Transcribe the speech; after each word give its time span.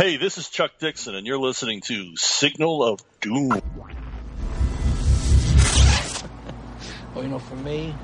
Hey, 0.00 0.16
this 0.16 0.38
is 0.38 0.48
Chuck 0.48 0.78
Dixon, 0.78 1.14
and 1.14 1.26
you're 1.26 1.36
listening 1.36 1.82
to 1.82 2.16
Signal 2.16 2.82
of 2.82 3.00
Doom. 3.20 3.50
Well, 7.14 7.22
you 7.22 7.28
know, 7.28 7.38
for 7.38 7.56
me, 7.56 7.94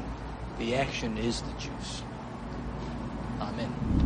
the 0.59 0.75
action 0.75 1.17
is 1.17 1.41
the 1.41 1.53
juice. 1.53 2.03
I'm 3.41 3.59
in. 3.59 4.06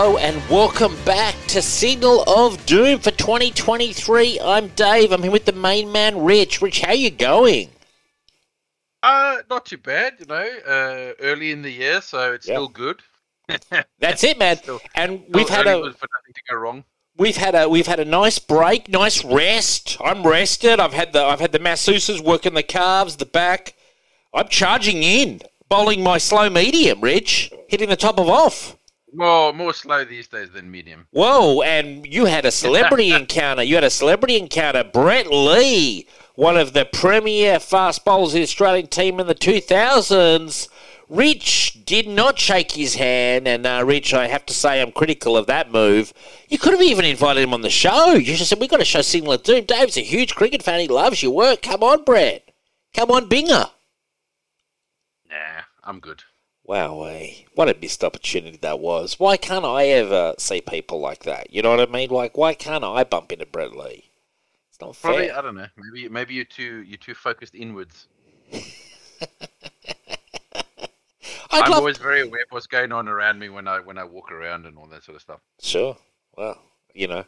Hello 0.00 0.16
and 0.16 0.40
welcome 0.48 0.94
back 1.04 1.34
to 1.48 1.60
Signal 1.60 2.22
of 2.30 2.64
Doom 2.66 3.00
for 3.00 3.10
2023. 3.10 4.38
I'm 4.40 4.68
Dave. 4.68 5.10
I'm 5.10 5.24
here 5.24 5.32
with 5.32 5.44
the 5.44 5.50
main 5.52 5.90
man, 5.90 6.22
Rich. 6.22 6.62
Rich, 6.62 6.82
how 6.82 6.92
you 6.92 7.10
going? 7.10 7.70
Uh, 9.02 9.38
not 9.50 9.66
too 9.66 9.76
bad, 9.76 10.14
you 10.20 10.26
know. 10.26 10.48
Uh, 10.64 11.14
early 11.20 11.50
in 11.50 11.62
the 11.62 11.70
year, 11.72 12.00
so 12.00 12.32
it's 12.32 12.46
Yeah. 12.46 12.54
still 12.54 12.68
good. 12.68 13.02
That's 13.98 14.22
it, 14.22 14.38
man. 14.38 14.58
Still- 14.58 14.80
And 14.94 15.18
Still 15.22 15.30
we've 15.32 15.48
had 15.48 15.66
a 15.66 15.80
for 15.80 15.82
nothing 15.82 16.32
to 16.32 16.42
go 16.48 16.56
wrong. 16.58 16.84
we've 17.16 17.36
had 17.36 17.56
a 17.56 17.68
we've 17.68 17.88
had 17.88 17.98
a 17.98 18.04
nice 18.04 18.38
break, 18.38 18.88
nice 18.88 19.24
rest. 19.24 19.96
I'm 20.00 20.24
rested. 20.24 20.78
I've 20.78 20.94
had 20.94 21.12
the 21.12 21.24
I've 21.24 21.40
had 21.40 21.50
the 21.50 21.58
masseuses 21.58 22.22
working 22.22 22.54
the 22.54 22.62
calves, 22.62 23.16
the 23.16 23.26
back. 23.26 23.74
I'm 24.32 24.46
charging 24.46 25.02
in, 25.02 25.40
bowling 25.68 26.04
my 26.04 26.18
slow 26.18 26.48
medium, 26.48 27.00
Rich, 27.00 27.52
hitting 27.66 27.88
the 27.88 27.96
top 27.96 28.20
of 28.20 28.28
off. 28.28 28.76
More 29.12 29.52
more 29.52 29.72
slow 29.72 30.04
these 30.04 30.28
days 30.28 30.50
than 30.50 30.70
medium. 30.70 31.06
Whoa, 31.10 31.62
and 31.62 32.06
you 32.06 32.26
had 32.26 32.44
a 32.44 32.50
celebrity 32.50 33.12
encounter. 33.14 33.62
You 33.62 33.76
had 33.76 33.84
a 33.84 33.90
celebrity 33.90 34.36
encounter. 34.36 34.84
Brett 34.84 35.28
Lee, 35.32 36.06
one 36.34 36.56
of 36.56 36.72
the 36.72 36.84
premier 36.84 37.58
fast 37.58 38.04
bowlers 38.04 38.30
of 38.30 38.34
the 38.34 38.42
Australian 38.42 38.88
team 38.88 39.18
in 39.18 39.26
the 39.26 39.34
2000s. 39.34 40.68
Rich 41.08 41.84
did 41.86 42.06
not 42.06 42.38
shake 42.38 42.72
his 42.72 42.96
hand, 42.96 43.48
and 43.48 43.64
uh, 43.64 43.82
Rich, 43.84 44.12
I 44.12 44.26
have 44.26 44.44
to 44.44 44.52
say, 44.52 44.82
I'm 44.82 44.92
critical 44.92 45.38
of 45.38 45.46
that 45.46 45.72
move. 45.72 46.12
You 46.48 46.58
could 46.58 46.74
have 46.74 46.82
even 46.82 47.06
invited 47.06 47.42
him 47.42 47.54
on 47.54 47.62
the 47.62 47.70
show. 47.70 48.12
You 48.12 48.36
just 48.36 48.50
said, 48.50 48.60
We've 48.60 48.68
got 48.68 48.76
to 48.76 48.84
show 48.84 49.00
Signal 49.00 49.32
of 49.32 49.42
Doom. 49.42 49.64
Dave's 49.64 49.96
a 49.96 50.02
huge 50.02 50.34
cricket 50.34 50.62
fan. 50.62 50.80
He 50.80 50.88
loves 50.88 51.22
your 51.22 51.32
work. 51.32 51.62
Come 51.62 51.82
on, 51.82 52.04
Brett. 52.04 52.50
Come 52.92 53.10
on, 53.10 53.26
Binger. 53.26 53.70
Nah, 55.30 55.62
I'm 55.82 55.98
good. 56.00 56.24
Wow, 56.68 57.04
eh. 57.04 57.30
what 57.54 57.70
a 57.70 57.74
missed 57.80 58.04
opportunity 58.04 58.58
that 58.58 58.78
was. 58.78 59.18
Why 59.18 59.38
can't 59.38 59.64
I 59.64 59.86
ever 59.86 60.34
see 60.36 60.60
people 60.60 61.00
like 61.00 61.24
that? 61.24 61.50
You 61.50 61.62
know 61.62 61.70
what 61.74 61.80
I 61.80 61.90
mean? 61.90 62.10
Like, 62.10 62.36
why 62.36 62.52
can't 62.52 62.84
I 62.84 63.04
bump 63.04 63.32
into 63.32 63.46
Brett 63.46 63.74
Lee? 63.74 64.10
It's 64.68 64.78
not 64.78 64.94
fair. 64.94 65.12
Probably 65.12 65.30
I 65.30 65.40
don't 65.40 65.54
know. 65.54 65.66
Maybe 65.78 66.10
maybe 66.10 66.34
you're 66.34 66.44
too 66.44 66.82
you're 66.82 66.98
too 66.98 67.14
focused 67.14 67.54
inwards. 67.54 68.06
I'd 68.52 68.60
I'm 71.50 71.70
love. 71.70 71.78
always 71.80 71.96
very 71.96 72.20
aware 72.20 72.42
of 72.42 72.48
what's 72.50 72.66
going 72.66 72.92
on 72.92 73.08
around 73.08 73.38
me 73.38 73.48
when 73.48 73.66
I 73.66 73.80
when 73.80 73.96
I 73.96 74.04
walk 74.04 74.30
around 74.30 74.66
and 74.66 74.76
all 74.76 74.88
that 74.88 75.04
sort 75.04 75.16
of 75.16 75.22
stuff. 75.22 75.40
Sure. 75.62 75.96
Well, 76.36 76.60
you 76.98 77.06
know. 77.08 77.24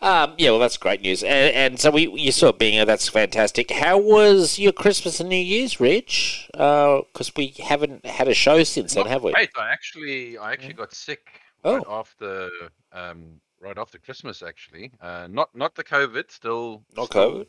Um, 0.00 0.34
yeah, 0.38 0.50
well, 0.50 0.60
that's 0.60 0.76
great 0.76 1.02
news. 1.02 1.22
And, 1.24 1.54
and 1.54 1.80
so 1.80 1.90
we 1.90 2.08
you 2.08 2.30
saw 2.32 2.52
Binger. 2.52 2.86
That's 2.86 3.08
fantastic. 3.08 3.70
How 3.70 3.98
was 3.98 4.58
your 4.58 4.72
Christmas 4.72 5.18
and 5.20 5.28
New 5.28 5.36
Year's, 5.36 5.80
Rich? 5.80 6.48
Because 6.52 7.32
we 7.36 7.54
haven't 7.58 8.06
had 8.06 8.28
a 8.28 8.34
show 8.34 8.62
since 8.62 8.94
then, 8.94 9.06
have 9.06 9.24
we? 9.24 9.32
Great. 9.32 9.50
I 9.58 9.70
actually 9.70 10.38
I 10.38 10.52
actually 10.52 10.74
got 10.74 10.94
sick 10.94 11.40
Oh. 11.64 11.76
right 11.78 11.84
after 11.88 12.48
um 12.92 13.40
right 13.60 13.76
after 13.76 13.98
Christmas 13.98 14.42
actually. 14.42 14.92
Uh 15.00 15.26
not 15.28 15.54
not 15.54 15.74
the 15.74 15.82
COVID, 15.84 16.30
still 16.30 16.84
Not 16.96 17.06
still- 17.06 17.30
COVID. 17.32 17.46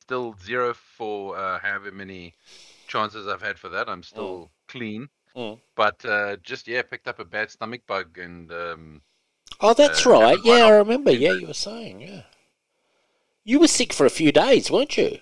still 0.00 0.34
zero 0.42 0.74
for 0.74 1.36
uh, 1.36 1.58
however 1.58 1.90
many 1.90 2.34
chances 2.86 3.26
I've 3.26 3.42
had 3.42 3.58
for 3.58 3.68
that. 3.70 3.88
I'm 3.88 4.02
still 4.02 4.50
clean. 4.68 5.08
Mm. 5.36 5.58
But 5.74 6.04
uh, 6.04 6.36
just 6.42 6.68
yeah, 6.68 6.82
picked 6.82 7.08
up 7.08 7.18
a 7.18 7.24
bad 7.24 7.50
stomach 7.50 7.82
bug 7.86 8.18
and 8.18 8.50
um, 8.52 9.02
Oh, 9.60 9.74
that's 9.74 10.06
Uh, 10.06 10.10
right. 10.10 10.38
Yeah, 10.44 10.66
I 10.66 10.70
remember. 10.70 11.10
Yeah, 11.10 11.32
you 11.32 11.46
were 11.46 11.54
saying. 11.54 12.00
Yeah, 12.00 12.22
you 13.44 13.58
were 13.60 13.68
sick 13.68 13.92
for 13.92 14.06
a 14.06 14.10
few 14.10 14.32
days, 14.32 14.70
weren't 14.70 14.96
you? 14.96 15.18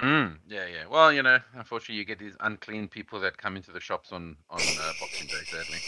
Mm, 0.00 0.38
yeah, 0.46 0.66
yeah. 0.66 0.86
Well, 0.90 1.10
you 1.10 1.22
know, 1.22 1.38
unfortunately, 1.54 1.94
you 1.96 2.04
get 2.04 2.18
these 2.18 2.36
unclean 2.40 2.88
people 2.88 3.18
that 3.20 3.38
come 3.38 3.56
into 3.56 3.72
the 3.72 3.80
shops 3.80 4.12
on 4.12 4.36
on 4.50 4.60
uh, 4.60 4.92
Boxing 5.00 5.26
Day, 5.26 5.42
sadly, 5.46 5.78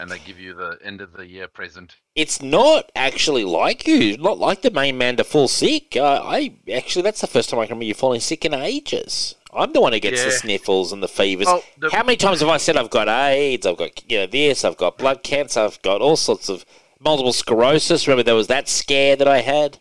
and 0.00 0.10
they 0.10 0.18
give 0.26 0.40
you 0.40 0.54
the 0.54 0.78
end 0.82 1.02
of 1.02 1.12
the 1.12 1.26
year 1.26 1.46
present. 1.46 1.96
It's 2.14 2.40
not 2.40 2.90
actually 2.96 3.44
like 3.44 3.86
you. 3.86 4.16
Not 4.16 4.38
like 4.38 4.62
the 4.62 4.70
main 4.70 4.96
man 4.96 5.16
to 5.16 5.24
fall 5.24 5.48
sick. 5.48 5.96
Uh, 5.96 6.22
I 6.24 6.54
actually, 6.72 7.02
that's 7.02 7.20
the 7.20 7.26
first 7.26 7.50
time 7.50 7.60
I 7.60 7.66
can 7.66 7.72
remember 7.74 7.84
you 7.84 7.94
falling 7.94 8.20
sick 8.20 8.46
in 8.46 8.54
ages. 8.54 9.34
I'm 9.52 9.72
the 9.74 9.80
one 9.82 9.92
who 9.92 10.00
gets 10.00 10.22
the 10.24 10.30
sniffles 10.30 10.92
and 10.92 11.02
the 11.02 11.08
fevers. 11.08 11.46
Oh, 11.48 11.62
the- 11.78 11.90
How 11.90 12.02
many 12.04 12.16
times 12.16 12.40
have 12.40 12.48
I 12.48 12.56
said 12.58 12.76
I've 12.78 12.90
got 12.90 13.08
AIDS? 13.08 13.66
I've 13.66 13.76
got 13.76 14.10
you 14.10 14.18
know 14.20 14.26
this. 14.26 14.64
I've 14.64 14.76
got 14.78 14.96
blood 14.96 15.22
cancer. 15.22 15.60
I've 15.60 15.80
got 15.82 16.00
all 16.00 16.16
sorts 16.16 16.48
of 16.48 16.64
multiple 17.00 17.32
sclerosis. 17.32 18.06
Remember 18.06 18.22
there 18.22 18.34
was 18.34 18.46
that 18.48 18.68
scare 18.68 19.16
that 19.16 19.28
I 19.28 19.40
had. 19.40 19.78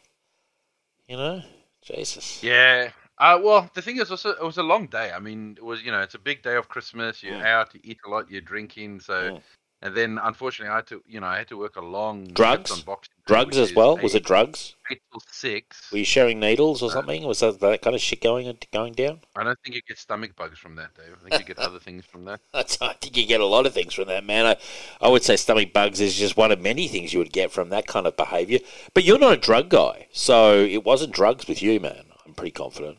You 1.08 1.18
know, 1.18 1.42
Jesus. 1.84 2.42
Yeah. 2.44 2.90
Uh, 3.18 3.40
well, 3.42 3.70
the 3.74 3.82
thing 3.82 3.98
is, 3.98 4.12
also, 4.12 4.32
it 4.32 4.44
was 4.44 4.58
a 4.58 4.64
long 4.64 4.88
day. 4.88 5.12
I 5.12 5.20
mean, 5.20 5.56
it 5.58 5.64
was, 5.64 5.82
you 5.84 5.92
know, 5.92 6.02
it's 6.02 6.16
a 6.16 6.20
big 6.20 6.42
day 6.44 6.56
of 6.56 6.68
Christmas. 6.68 7.24
You're 7.24 7.36
Mm. 7.40 7.46
out, 7.46 7.74
you 7.74 7.80
eat 7.84 8.00
a 8.06 8.10
lot, 8.10 8.30
you're 8.30 8.42
drinking. 8.42 9.00
So, 9.00 9.32
Mm. 9.32 9.42
And 9.86 9.96
then 9.96 10.20
unfortunately, 10.22 10.72
I 10.72 10.78
had 10.78 10.88
to, 10.88 11.02
you 11.08 11.20
know, 11.20 11.28
I 11.28 11.38
had 11.38 11.48
to 11.50 11.58
work 11.58 11.76
a 11.76 11.82
long 11.82 12.26
Drugs? 12.28 12.72
on 12.72 12.82
Boxing 12.82 13.14
Drugs 13.28 13.58
as 13.58 13.74
well. 13.74 13.98
Was 13.98 14.14
it 14.16 14.24
drugs? 14.24 14.76
eight 14.92 15.02
till 15.12 15.22
six? 15.32 15.92
Were 15.92 15.98
you 16.00 16.06
sharing 16.06 16.40
needles 16.40 16.82
or 16.84 16.90
Uh, 16.90 16.94
something? 16.94 17.24
Was 17.24 17.40
that 17.40 17.60
that 17.60 17.82
kind 17.82 17.96
of 17.96 18.02
shit 18.02 18.22
going 18.22 18.56
going 18.72 18.94
down? 18.94 19.22
I 19.36 19.44
don't 19.44 19.58
think 19.64 19.76
you 19.76 19.82
get 19.88 19.98
stomach 19.98 20.36
bugs 20.36 20.60
from 20.60 20.76
that, 20.76 20.94
Dave. 20.96 21.16
I 21.26 21.30
think 21.30 21.42
you 21.48 21.56
get 21.56 21.64
other 21.64 21.80
things 21.80 22.06
from 22.06 22.26
that. 22.26 22.40
That's, 22.54 22.80
I 22.82 22.94
think 22.94 23.18
you 23.18 23.26
get 23.26 23.42
a 23.42 23.46
lot 23.46 23.66
of 23.66 23.74
things 23.74 23.94
from 23.94 24.08
that, 24.10 24.24
man. 24.26 24.46
I, 24.46 24.58
I 25.02 25.08
would 25.10 25.24
say 25.24 25.36
stomach 25.38 25.74
bugs 25.74 26.00
is 26.02 26.16
just 26.16 26.38
one 26.38 26.52
of 26.52 26.60
many 26.62 26.88
things 26.88 27.14
you 27.14 27.20
would 27.20 27.34
get 27.34 27.52
from 27.52 27.70
that 27.70 27.88
kind 27.88 28.06
of 28.06 28.16
behaviour. 28.18 28.60
But 28.94 29.04
you're 29.06 29.20
not 29.20 29.34
a 29.34 29.38
drug 29.38 29.70
guy, 29.70 30.08
so 30.12 30.56
it 30.64 30.84
wasn't 30.84 31.14
drugs 31.14 31.48
with 31.48 31.62
you, 31.64 31.80
man. 31.80 32.06
I'm 32.26 32.34
pretty 32.36 32.52
confident. 32.52 32.98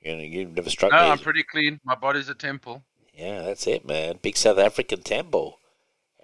You 0.00 0.16
know, 0.16 0.22
you've 0.22 0.54
never 0.54 0.70
struck 0.70 0.92
No, 0.92 0.98
me. 1.02 1.10
I'm 1.10 1.18
pretty 1.18 1.42
clean. 1.44 1.80
My 1.84 1.94
body's 1.94 2.28
a 2.28 2.34
temple. 2.34 2.82
yeah, 3.14 3.42
that's 3.42 3.66
it, 3.66 3.86
man. 3.86 4.18
Big 4.22 4.36
South 4.36 4.58
African 4.58 5.02
temple. 5.02 5.57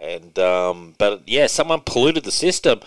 And 0.05 0.39
um, 0.39 0.95
but 0.99 1.23
yeah, 1.27 1.47
someone 1.47 1.81
polluted 1.81 2.25
the 2.25 2.31
system. 2.33 2.81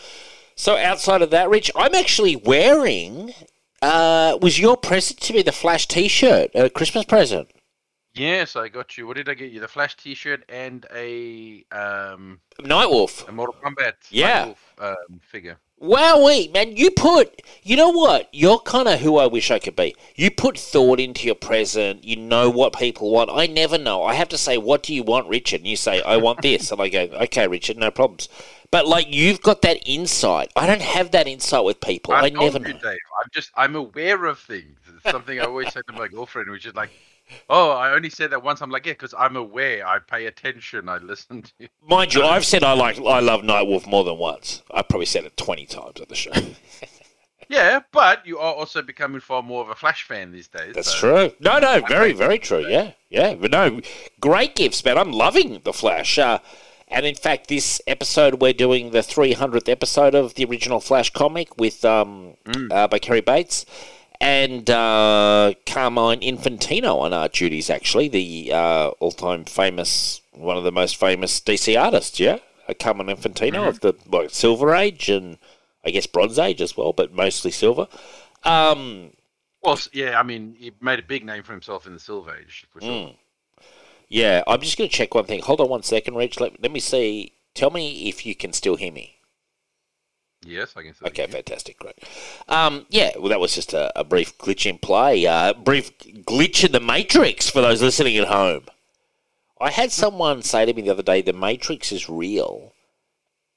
So 0.55 0.77
outside 0.77 1.21
of 1.21 1.29
that, 1.31 1.49
Rich, 1.49 1.71
I'm 1.75 1.95
actually 1.95 2.35
wearing. 2.35 3.33
Uh, 3.81 4.37
was 4.41 4.57
your 4.59 4.75
present 4.75 5.19
to 5.21 5.33
me 5.33 5.41
the 5.43 5.51
Flash 5.51 5.87
T-shirt, 5.87 6.49
a 6.55 6.69
Christmas 6.69 7.05
present? 7.05 7.49
Yes, 8.13 8.55
I 8.55 8.67
got 8.69 8.97
you. 8.97 9.05
What 9.05 9.17
did 9.17 9.29
I 9.29 9.35
get 9.35 9.51
you? 9.51 9.59
The 9.59 9.67
Flash 9.67 9.95
T-shirt 9.95 10.43
and 10.49 10.85
a 10.93 11.63
um 11.71 12.39
Nightwolf. 12.59 13.27
a 13.27 13.31
Mortal 13.31 13.55
Kombat 13.63 13.93
Yeah. 14.09 14.47
Nightwolf, 14.47 14.57
um, 14.79 15.19
figure. 15.21 15.57
Wowee, 15.81 16.51
man, 16.51 16.75
you 16.75 16.89
put, 16.89 17.43
you 17.61 17.75
know 17.75 17.89
what? 17.89 18.29
You're 18.33 18.57
kind 18.59 18.87
of 18.87 18.99
who 18.99 19.17
I 19.17 19.27
wish 19.27 19.51
I 19.51 19.59
could 19.59 19.75
be. 19.75 19.95
You 20.15 20.31
put 20.31 20.57
thought 20.57 20.99
into 20.99 21.27
your 21.27 21.35
present. 21.35 22.03
You 22.03 22.15
know 22.15 22.49
what 22.49 22.73
people 22.75 23.11
want. 23.11 23.29
I 23.31 23.45
never 23.45 23.77
know. 23.77 24.03
I 24.03 24.15
have 24.15 24.29
to 24.29 24.39
say, 24.39 24.57
what 24.57 24.81
do 24.81 24.93
you 24.95 25.03
want, 25.03 25.29
Richard? 25.29 25.61
And 25.61 25.67
you 25.67 25.75
say, 25.75 26.01
I 26.01 26.17
want 26.17 26.41
this. 26.41 26.71
and 26.71 26.81
I 26.81 26.89
go, 26.89 27.01
okay, 27.23 27.47
Richard, 27.47 27.77
no 27.77 27.91
problems. 27.91 28.27
But, 28.71 28.87
like, 28.87 29.13
you've 29.13 29.41
got 29.41 29.61
that 29.61 29.77
insight. 29.85 30.51
I 30.55 30.65
don't 30.65 30.81
have 30.81 31.11
that 31.11 31.27
insight 31.27 31.63
with 31.63 31.79
people. 31.79 32.13
I, 32.13 32.21
I, 32.21 32.29
never 32.29 32.57
you, 32.57 32.73
know. 32.73 32.79
Dave. 32.79 32.97
I'm 33.21 33.29
just 33.31 33.51
I'm 33.55 33.75
aware 33.75 34.25
of 34.25 34.39
things. 34.39 34.79
It's 34.95 35.11
something 35.11 35.39
I 35.39 35.43
always 35.43 35.71
say 35.71 35.81
to 35.87 35.93
my 35.93 36.07
girlfriend, 36.07 36.49
which 36.49 36.65
is 36.65 36.73
like, 36.73 36.89
oh, 37.49 37.71
I 37.71 37.91
only 37.91 38.09
said 38.09 38.31
that 38.31 38.43
once. 38.43 38.61
I'm 38.61 38.69
like, 38.69 38.85
yeah, 38.85 38.93
because 38.93 39.13
I'm 39.17 39.35
aware. 39.35 39.85
I 39.87 39.99
pay 39.99 40.25
attention. 40.25 40.89
I 40.89 40.97
listen 40.97 41.41
to. 41.43 41.51
You. 41.59 41.67
Mind 41.87 42.13
you, 42.13 42.23
I've 42.23 42.45
said 42.45 42.63
I 42.63 42.73
like, 42.73 42.97
I 42.99 43.19
love 43.19 43.41
Nightwolf 43.41 43.87
more 43.87 44.03
than 44.03 44.17
once. 44.17 44.61
I've 44.71 44.87
probably 44.87 45.05
said 45.05 45.25
it 45.25 45.37
20 45.37 45.65
times 45.65 45.99
on 45.99 46.05
the 46.09 46.15
show. 46.15 46.31
Yeah, 47.49 47.79
but 47.93 48.27
you 48.27 48.39
are 48.39 48.53
also 48.53 48.81
becoming 48.81 49.21
far 49.21 49.41
more 49.41 49.61
of 49.61 49.69
a 49.69 49.75
Flash 49.75 50.03
fan 50.03 50.31
these 50.31 50.49
days. 50.49 50.75
That's 50.75 50.91
so- 50.91 51.29
true. 51.29 51.35
No, 51.39 51.59
no, 51.59 51.81
very, 51.87 52.11
very 52.11 52.39
true. 52.39 52.67
Yeah, 52.67 52.91
yeah. 53.09 53.35
But 53.35 53.51
no, 53.51 53.79
great 54.19 54.55
gifts, 54.55 54.83
man. 54.83 54.97
I'm 54.97 55.11
loving 55.13 55.61
the 55.63 55.71
Flash. 55.71 56.17
Uh, 56.19 56.39
and 56.89 57.05
in 57.05 57.15
fact, 57.15 57.47
this 57.47 57.81
episode 57.87 58.41
we're 58.41 58.53
doing 58.53 58.91
the 58.91 58.99
300th 58.99 59.69
episode 59.69 60.13
of 60.13 60.33
the 60.33 60.43
original 60.45 60.79
Flash 60.81 61.09
comic 61.11 61.57
with 61.57 61.85
um 61.85 62.35
uh, 62.71 62.87
by 62.87 62.99
Cary 62.99 63.21
Bates 63.21 63.65
and 64.19 64.69
uh, 64.69 65.53
Carmine 65.65 66.21
Infantino 66.21 66.99
on 66.99 67.13
art 67.13 67.33
duties. 67.33 67.69
Actually, 67.69 68.07
the 68.07 68.51
uh, 68.53 68.87
all-time 68.99 69.45
famous, 69.45 70.21
one 70.33 70.57
of 70.57 70.63
the 70.63 70.71
most 70.71 70.95
famous 70.95 71.39
DC 71.39 71.79
artists. 71.79 72.19
Yeah, 72.19 72.39
uh, 72.67 72.73
Carmine 72.79 73.07
Infantino 73.07 73.67
of 73.67 73.79
the 73.81 73.93
like, 74.07 74.29
Silver 74.29 74.73
Age 74.73 75.09
and 75.09 75.37
I 75.85 75.91
guess 75.91 76.07
Bronze 76.07 76.37
Age 76.39 76.61
as 76.61 76.75
well, 76.75 76.93
but 76.93 77.13
mostly 77.13 77.51
Silver. 77.51 77.87
Um, 78.43 79.11
Well, 79.61 79.79
yeah, 79.93 80.19
I 80.19 80.23
mean, 80.23 80.55
he 80.57 80.71
made 80.81 80.99
a 80.99 81.03
big 81.03 81.25
name 81.25 81.43
for 81.43 81.53
himself 81.53 81.87
in 81.87 81.93
the 81.93 81.99
Silver 81.99 82.35
Age, 82.35 82.65
for 82.69 82.81
sure. 82.81 82.89
Mm. 82.89 83.15
Yeah, 84.09 84.43
I'm 84.47 84.61
just 84.61 84.77
going 84.77 84.89
to 84.89 84.95
check 84.95 85.13
one 85.13 85.25
thing. 85.25 85.41
Hold 85.41 85.61
on 85.61 85.69
one 85.69 85.83
second, 85.83 86.15
Rich. 86.15 86.39
Let, 86.39 86.61
let 86.61 86.71
me 86.71 86.79
see. 86.79 87.33
Tell 87.53 87.69
me 87.69 88.07
if 88.07 88.25
you 88.25 88.35
can 88.35 88.53
still 88.53 88.75
hear 88.75 88.91
me. 88.91 89.16
Yes, 90.45 90.73
I 90.77 90.83
can 90.83 90.93
say. 90.93 91.07
Okay, 91.07 91.27
fantastic, 91.27 91.79
great. 91.79 91.97
Um, 92.47 92.85
yeah, 92.89 93.11
well, 93.17 93.29
that 93.29 93.39
was 93.39 93.55
just 93.55 93.73
a, 93.73 93.97
a 93.99 94.03
brief 94.03 94.37
glitch 94.37 94.65
in 94.65 94.77
play, 94.77 95.25
uh, 95.25 95.53
brief 95.53 95.97
glitch 95.97 96.63
in 96.63 96.71
the 96.71 96.79
Matrix 96.79 97.49
for 97.49 97.61
those 97.61 97.81
listening 97.81 98.17
at 98.17 98.27
home. 98.27 98.65
I 99.59 99.71
had 99.71 99.91
someone 99.91 100.43
say 100.43 100.65
to 100.65 100.73
me 100.73 100.83
the 100.83 100.91
other 100.91 101.03
day, 101.03 101.21
"The 101.21 101.33
Matrix 101.33 101.91
is 101.91 102.07
real, 102.07 102.73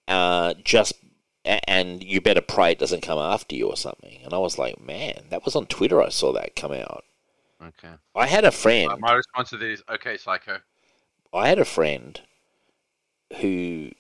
uh, 0.09 0.55
just 0.65 0.95
and 1.45 2.03
you 2.03 2.21
better 2.21 2.41
pray 2.41 2.73
it 2.73 2.79
doesn't 2.79 3.03
come 3.03 3.19
after 3.19 3.55
you 3.55 3.69
or 3.69 3.77
something." 3.77 4.21
And 4.25 4.33
I 4.33 4.39
was 4.39 4.59
like, 4.59 4.81
"Man, 4.81 5.25
that 5.29 5.45
was 5.45 5.55
on 5.55 5.67
Twitter. 5.67 6.01
I 6.01 6.09
saw 6.09 6.33
that 6.33 6.57
come 6.57 6.73
out." 6.73 7.05
Okay. 7.63 7.93
I 8.15 8.27
had 8.27 8.45
a 8.45 8.51
friend. 8.51 8.91
Uh, 8.91 8.97
my 8.97 9.13
response 9.13 9.51
to 9.51 9.59
that 9.59 9.71
is, 9.71 9.83
okay, 9.89 10.17
psycho. 10.17 10.59
I 11.33 11.49
had 11.49 11.59
a 11.59 11.65
friend 11.65 12.21
who, 13.41 13.91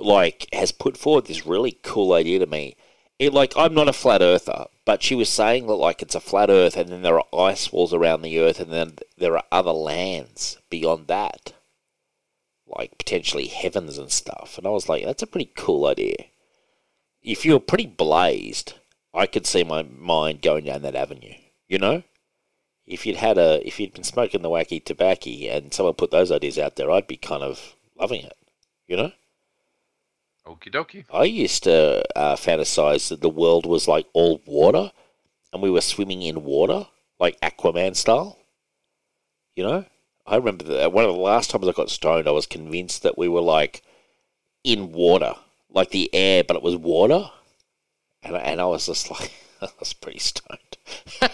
like, 0.00 0.48
has 0.52 0.72
put 0.72 0.96
forward 0.96 1.26
this 1.26 1.46
really 1.46 1.78
cool 1.82 2.12
idea 2.12 2.38
to 2.40 2.46
me. 2.46 2.76
It, 3.18 3.34
like, 3.34 3.52
I'm 3.56 3.74
not 3.74 3.88
a 3.88 3.92
flat 3.92 4.22
earther, 4.22 4.66
but 4.84 5.02
she 5.02 5.14
was 5.14 5.28
saying 5.28 5.66
that, 5.66 5.74
like, 5.74 6.02
it's 6.02 6.14
a 6.14 6.20
flat 6.20 6.50
earth 6.50 6.76
and 6.76 6.88
then 6.88 7.02
there 7.02 7.20
are 7.20 7.48
ice 7.50 7.70
walls 7.72 7.92
around 7.92 8.22
the 8.22 8.38
earth 8.38 8.60
and 8.60 8.72
then 8.72 8.94
there 9.18 9.36
are 9.36 9.44
other 9.52 9.72
lands 9.72 10.58
beyond 10.70 11.06
that. 11.08 11.52
Like, 12.66 12.96
potentially 12.98 13.48
heavens 13.48 13.98
and 13.98 14.10
stuff. 14.10 14.56
And 14.56 14.66
I 14.66 14.70
was 14.70 14.88
like, 14.88 15.04
that's 15.04 15.22
a 15.22 15.26
pretty 15.26 15.50
cool 15.56 15.86
idea. 15.86 16.16
If 17.22 17.44
you're 17.44 17.60
pretty 17.60 17.86
blazed, 17.86 18.74
I 19.12 19.26
could 19.26 19.46
see 19.46 19.64
my 19.64 19.82
mind 19.82 20.40
going 20.40 20.64
down 20.64 20.82
that 20.82 20.94
avenue, 20.94 21.34
you 21.68 21.78
know? 21.78 22.04
if 22.90 23.06
you'd 23.06 23.16
had 23.16 23.38
a 23.38 23.66
if 23.66 23.78
you'd 23.78 23.94
been 23.94 24.04
smoking 24.04 24.42
the 24.42 24.50
wacky 24.50 24.84
tobacco 24.84 25.30
and 25.30 25.72
someone 25.72 25.94
put 25.94 26.10
those 26.10 26.32
ideas 26.32 26.58
out 26.58 26.76
there, 26.76 26.90
I'd 26.90 27.06
be 27.06 27.16
kind 27.16 27.42
of 27.42 27.74
loving 27.96 28.22
it. 28.22 28.36
You 28.86 28.96
know, 28.96 29.12
Okie 30.46 30.70
dokie. 30.72 31.04
I 31.12 31.24
used 31.24 31.64
to 31.64 32.02
uh, 32.16 32.36
fantasize 32.36 33.08
that 33.08 33.20
the 33.20 33.28
world 33.28 33.66
was 33.66 33.86
like 33.86 34.06
all 34.12 34.40
water, 34.46 34.92
and 35.52 35.62
we 35.62 35.70
were 35.70 35.80
swimming 35.80 36.22
in 36.22 36.44
water, 36.44 36.86
like 37.18 37.40
Aquaman 37.40 37.94
style. 37.94 38.38
You 39.54 39.64
know, 39.64 39.84
I 40.26 40.36
remember 40.36 40.64
that 40.64 40.92
one 40.92 41.04
of 41.04 41.14
the 41.14 41.20
last 41.20 41.50
times 41.50 41.68
I 41.68 41.72
got 41.72 41.90
stoned, 41.90 42.26
I 42.26 42.32
was 42.32 42.46
convinced 42.46 43.02
that 43.02 43.18
we 43.18 43.28
were 43.28 43.42
like 43.42 43.82
in 44.64 44.92
water, 44.92 45.34
like 45.70 45.90
the 45.90 46.08
air, 46.14 46.44
but 46.44 46.56
it 46.56 46.62
was 46.62 46.76
water, 46.76 47.30
and 48.22 48.36
and 48.36 48.60
I 48.60 48.64
was 48.64 48.86
just 48.86 49.10
like, 49.10 49.32
I 49.62 49.68
was 49.78 49.92
pretty 49.92 50.20
stoned. 50.20 50.78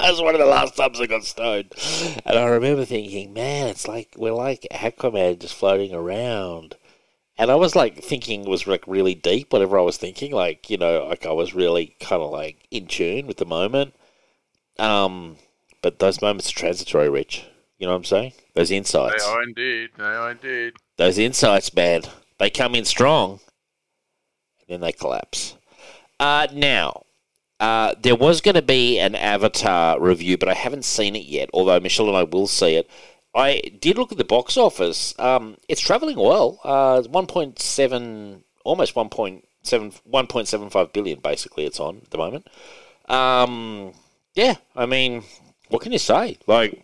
That 0.00 0.12
was 0.12 0.22
one 0.22 0.34
of 0.34 0.40
the 0.40 0.46
last 0.46 0.76
times 0.76 0.98
I 0.98 1.06
got 1.06 1.24
stoned. 1.24 1.72
And 2.24 2.38
I 2.38 2.44
remember 2.46 2.86
thinking, 2.86 3.34
man, 3.34 3.68
it's 3.68 3.86
like 3.86 4.14
we're 4.16 4.32
like 4.32 4.66
Aquaman 4.72 5.38
just 5.38 5.54
floating 5.54 5.94
around. 5.94 6.74
And 7.40 7.50
I 7.50 7.54
was 7.54 7.74
like 7.74 8.04
thinking 8.04 8.44
was 8.44 8.66
like 8.66 8.86
really 8.86 9.14
deep, 9.14 9.50
whatever 9.50 9.78
I 9.78 9.82
was 9.82 9.96
thinking. 9.96 10.30
Like, 10.30 10.68
you 10.68 10.76
know, 10.76 11.06
like 11.08 11.24
I 11.24 11.32
was 11.32 11.54
really 11.54 11.96
kind 11.98 12.20
of 12.20 12.30
like 12.30 12.68
in 12.70 12.86
tune 12.86 13.26
with 13.26 13.38
the 13.38 13.46
moment. 13.46 13.94
Um, 14.78 15.36
but 15.80 16.00
those 16.00 16.20
moments 16.20 16.50
are 16.50 16.54
transitory, 16.54 17.08
Rich. 17.08 17.46
You 17.78 17.86
know 17.86 17.92
what 17.92 17.96
I'm 17.96 18.04
saying? 18.04 18.32
Those 18.54 18.68
They 18.68 18.76
insights. 18.76 19.26
are 19.26 19.42
indeed. 19.42 19.88
They 19.96 20.04
are 20.04 20.32
indeed. 20.32 20.74
Those 20.98 21.16
insights, 21.16 21.72
man. 21.72 22.02
They 22.38 22.50
come 22.50 22.74
in 22.74 22.84
strong. 22.84 23.40
And 24.60 24.68
then 24.68 24.80
they 24.82 24.92
collapse. 24.92 25.56
Uh, 26.18 26.46
now, 26.52 27.04
uh, 27.58 27.94
there 28.02 28.16
was 28.16 28.42
going 28.42 28.56
to 28.56 28.60
be 28.62 28.98
an 28.98 29.14
Avatar 29.14 29.98
review, 29.98 30.36
but 30.36 30.50
I 30.50 30.54
haven't 30.54 30.84
seen 30.84 31.16
it 31.16 31.24
yet, 31.24 31.48
although 31.54 31.80
Michelle 31.80 32.08
and 32.08 32.18
I 32.18 32.24
will 32.24 32.46
see 32.46 32.74
it. 32.74 32.90
I 33.34 33.62
did 33.80 33.96
look 33.96 34.12
at 34.12 34.18
the 34.18 34.24
box 34.24 34.56
office. 34.56 35.14
Um, 35.18 35.56
it's 35.68 35.80
travelling 35.80 36.18
well. 36.18 36.60
Uh, 36.64 37.02
1.7, 37.02 38.42
almost 38.64 38.94
1.7, 38.94 39.42
1.75 39.64 40.92
billion, 40.92 41.20
basically, 41.20 41.64
it's 41.64 41.80
on 41.80 41.98
at 41.98 42.10
the 42.10 42.18
moment. 42.18 42.48
Um, 43.08 43.92
yeah, 44.34 44.56
I 44.74 44.86
mean, 44.86 45.24
what 45.68 45.82
can 45.82 45.92
you 45.92 45.98
say? 45.98 46.38
Like, 46.46 46.82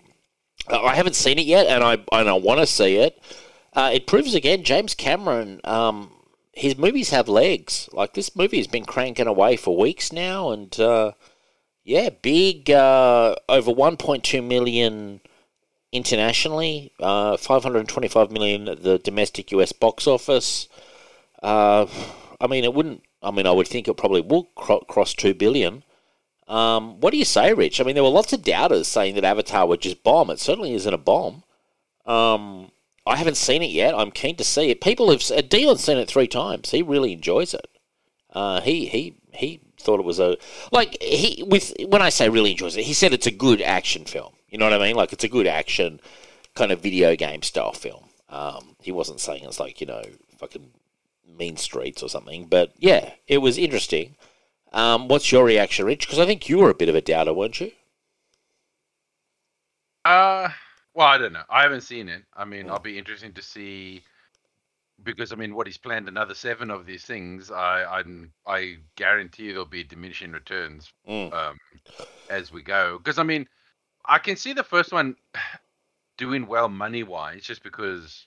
I 0.69 0.77
I 0.77 0.95
haven't 0.95 1.17
seen 1.17 1.39
it 1.39 1.47
yet, 1.47 1.67
and 1.67 1.83
I 1.85 1.99
and 2.13 2.29
I 2.29 2.35
want 2.35 2.61
to 2.61 2.67
see 2.67 2.97
it. 2.97 3.21
Uh, 3.73 3.91
it 3.93 4.07
proves 4.07 4.35
again, 4.35 4.65
James 4.65 4.95
Cameron. 4.95 5.61
Um, 5.65 6.11
his 6.53 6.77
movies 6.79 7.11
have 7.11 7.29
legs. 7.29 7.89
Like 7.93 8.15
this 8.15 8.35
movie 8.35 8.57
has 8.57 8.67
been 8.67 8.85
cranking 8.87 9.27
away 9.27 9.57
for 9.57 9.77
weeks 9.77 10.13
now, 10.13 10.51
and 10.51 10.79
uh, 10.81 11.13
yeah, 11.85 12.09
big 12.11 12.71
uh, 12.71 13.37
over 13.49 13.71
1.2 13.71 14.45
million 14.45 15.21
internationally, 15.93 16.93
uh, 17.01 17.37
525 17.37 18.31
million 18.31 18.69
at 18.69 18.83
the 18.83 18.99
domestic 18.99 19.53
US 19.53 19.73
box 19.73 20.07
office. 20.07 20.69
Uh, 21.43 21.87
I 22.41 22.47
mean, 22.47 22.65
it 22.65 22.75
wouldn't. 22.75 23.03
I 23.23 23.31
mean, 23.31 23.47
I 23.47 23.53
would 23.53 23.69
think 23.69 23.89
it 23.89 23.97
probably 23.97 24.21
will 24.21 24.45
cro- 24.55 24.81
cross 24.81 25.15
two 25.15 25.35
billion. 25.35 25.83
Um, 26.49 27.01
what 27.01 27.11
do 27.11 27.19
you 27.19 27.25
say, 27.25 27.53
Rich? 27.53 27.81
I 27.81 27.85
mean, 27.85 27.95
there 27.95 28.05
were 28.05 28.11
lots 28.11 28.33
of 28.33 28.43
doubters 28.43 28.87
saying 28.87 29.15
that 29.17 29.25
Avatar 29.25 29.67
would 29.67 29.81
just 29.81 30.05
bomb. 30.05 30.31
It 30.31 30.39
certainly 30.39 30.75
isn't 30.75 30.95
a 30.95 30.99
bomb. 30.99 31.43
Um, 32.05 32.71
I 33.05 33.17
haven't 33.17 33.37
seen 33.37 33.63
it 33.63 33.71
yet. 33.71 33.95
I'm 33.95 34.11
keen 34.11 34.37
to 34.37 34.45
see 34.45 34.71
it. 34.71 34.81
People 34.81 35.11
have. 35.11 35.23
Uh, 35.31 35.41
Dion's 35.41 35.83
seen 35.83 35.99
it 35.99 36.09
three 36.09 36.29
times. 36.29 36.71
He 36.71 36.83
really 36.83 37.13
enjoys 37.13 37.53
it. 37.53 37.67
Uh, 38.33 38.61
he 38.61 38.87
he 38.87 39.17
he 39.33 39.61
thought 39.81 40.01
it 40.01 40.07
was 40.07 40.19
a 40.19 40.37
like 40.73 40.97
he 41.01 41.43
with 41.43 41.73
when 41.87 42.03
I 42.03 42.11
say 42.11 42.29
really 42.29 42.53
enjoys 42.53 42.77
it, 42.77 42.85
he 42.85 42.93
said 42.93 43.13
it's 43.13 43.27
a 43.27 43.31
good 43.31 43.61
action 43.63 44.05
film. 44.05 44.36
You 44.49 44.59
know 44.59 44.67
what 44.69 44.81
I 44.81 44.85
mean? 44.87 44.97
Like 44.97 45.13
it's 45.13 45.25
a 45.25 45.29
good 45.29 45.47
action 45.47 46.01
kind 46.55 46.73
of 46.73 46.81
video 46.81 47.17
game 47.17 47.43
style 47.43 47.73
film. 47.73 48.05
Um, 48.29 48.77
he 48.81 48.93
wasn't 48.93 49.21
saying 49.21 49.45
it's 49.45 49.61
like 49.61 49.81
you 49.81 49.87
know 49.87 50.03
fucking 50.39 50.71
mean 51.39 51.57
streets 51.57 52.03
or 52.03 52.09
something, 52.09 52.47
but 52.47 52.73
yeah, 52.79 53.13
it 53.27 53.39
was 53.39 53.59
interesting. 53.59 54.17
Um, 54.73 55.09
what's 55.09 55.33
your 55.33 55.45
reaction, 55.45 55.87
Rich? 55.87 56.07
Because 56.07 56.19
I 56.19 56.27
think 56.27 56.49
you 56.49 56.59
were 56.59 56.71
a 56.71 56.75
bit 56.75 56.89
of 56.89 56.95
a 56.95 57.01
doubter, 57.01 57.33
weren't 57.33 57.61
you? 57.61 57.73
Uh, 60.05 60.49
well, 60.95 61.07
I 61.07 61.19
don't 61.19 61.33
know. 61.33 61.43
I 61.51 61.63
haven't 61.63 61.83
seen 61.83 62.09
it. 62.09 62.23
I 62.35 62.45
mean, 62.45 62.69
I'll 62.71 62.79
be 62.79 62.99
interesting 62.99 63.33
to 63.35 63.43
see 63.43 64.03
because 65.03 65.33
I 65.33 65.37
mean, 65.37 65.55
what 65.55 65.67
he's 65.67 65.77
planned 65.79 66.09
another 66.09 66.35
seven 66.35 66.71
of 66.71 66.87
these 66.87 67.05
things. 67.05 67.51
I 67.51 67.85
I'm, 67.85 68.33
I 68.47 68.77
guarantee 68.97 69.49
there'll 69.51 69.67
be 69.67 69.85
diminishing 69.85 70.33
returns 70.33 70.93
Mm. 71.09 71.33
um, 71.33 71.59
as 72.31 72.53
we 72.53 72.63
go. 72.63 72.99
Because 72.99 73.19
I 73.19 73.23
mean, 73.23 73.47
I 74.09 74.19
can 74.19 74.37
see 74.37 74.53
the 74.53 74.65
first 74.65 74.93
one 74.93 75.17
doing 76.19 76.47
well 76.47 76.69
money 76.69 77.03
wise, 77.03 77.45
just 77.45 77.63
because 77.63 78.27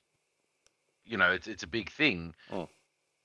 you 1.05 1.17
know 1.17 1.31
it's 1.31 1.47
it's 1.47 1.63
a 1.63 1.67
big 1.67 1.91
thing. 1.91 2.33
Mm. 2.51 2.67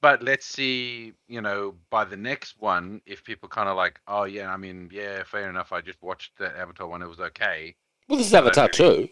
But 0.00 0.22
let's 0.22 0.44
see, 0.44 1.14
you 1.28 1.40
know, 1.40 1.74
by 1.88 2.04
the 2.04 2.16
next 2.16 2.56
one, 2.60 3.00
if 3.06 3.24
people 3.24 3.48
kind 3.48 3.70
of 3.70 3.76
like, 3.76 4.00
oh 4.06 4.24
yeah, 4.24 4.52
I 4.52 4.58
mean, 4.58 4.90
yeah, 4.92 5.22
fair 5.24 5.48
enough. 5.48 5.72
I 5.72 5.80
just 5.80 6.02
watched 6.02 6.38
that 6.38 6.56
Avatar 6.56 6.86
one; 6.86 7.02
it 7.02 7.08
was 7.08 7.20
okay. 7.20 7.74
Well, 8.08 8.18
this 8.18 8.26
is 8.26 8.34
Avatar 8.34 8.68
too. 8.68 9.08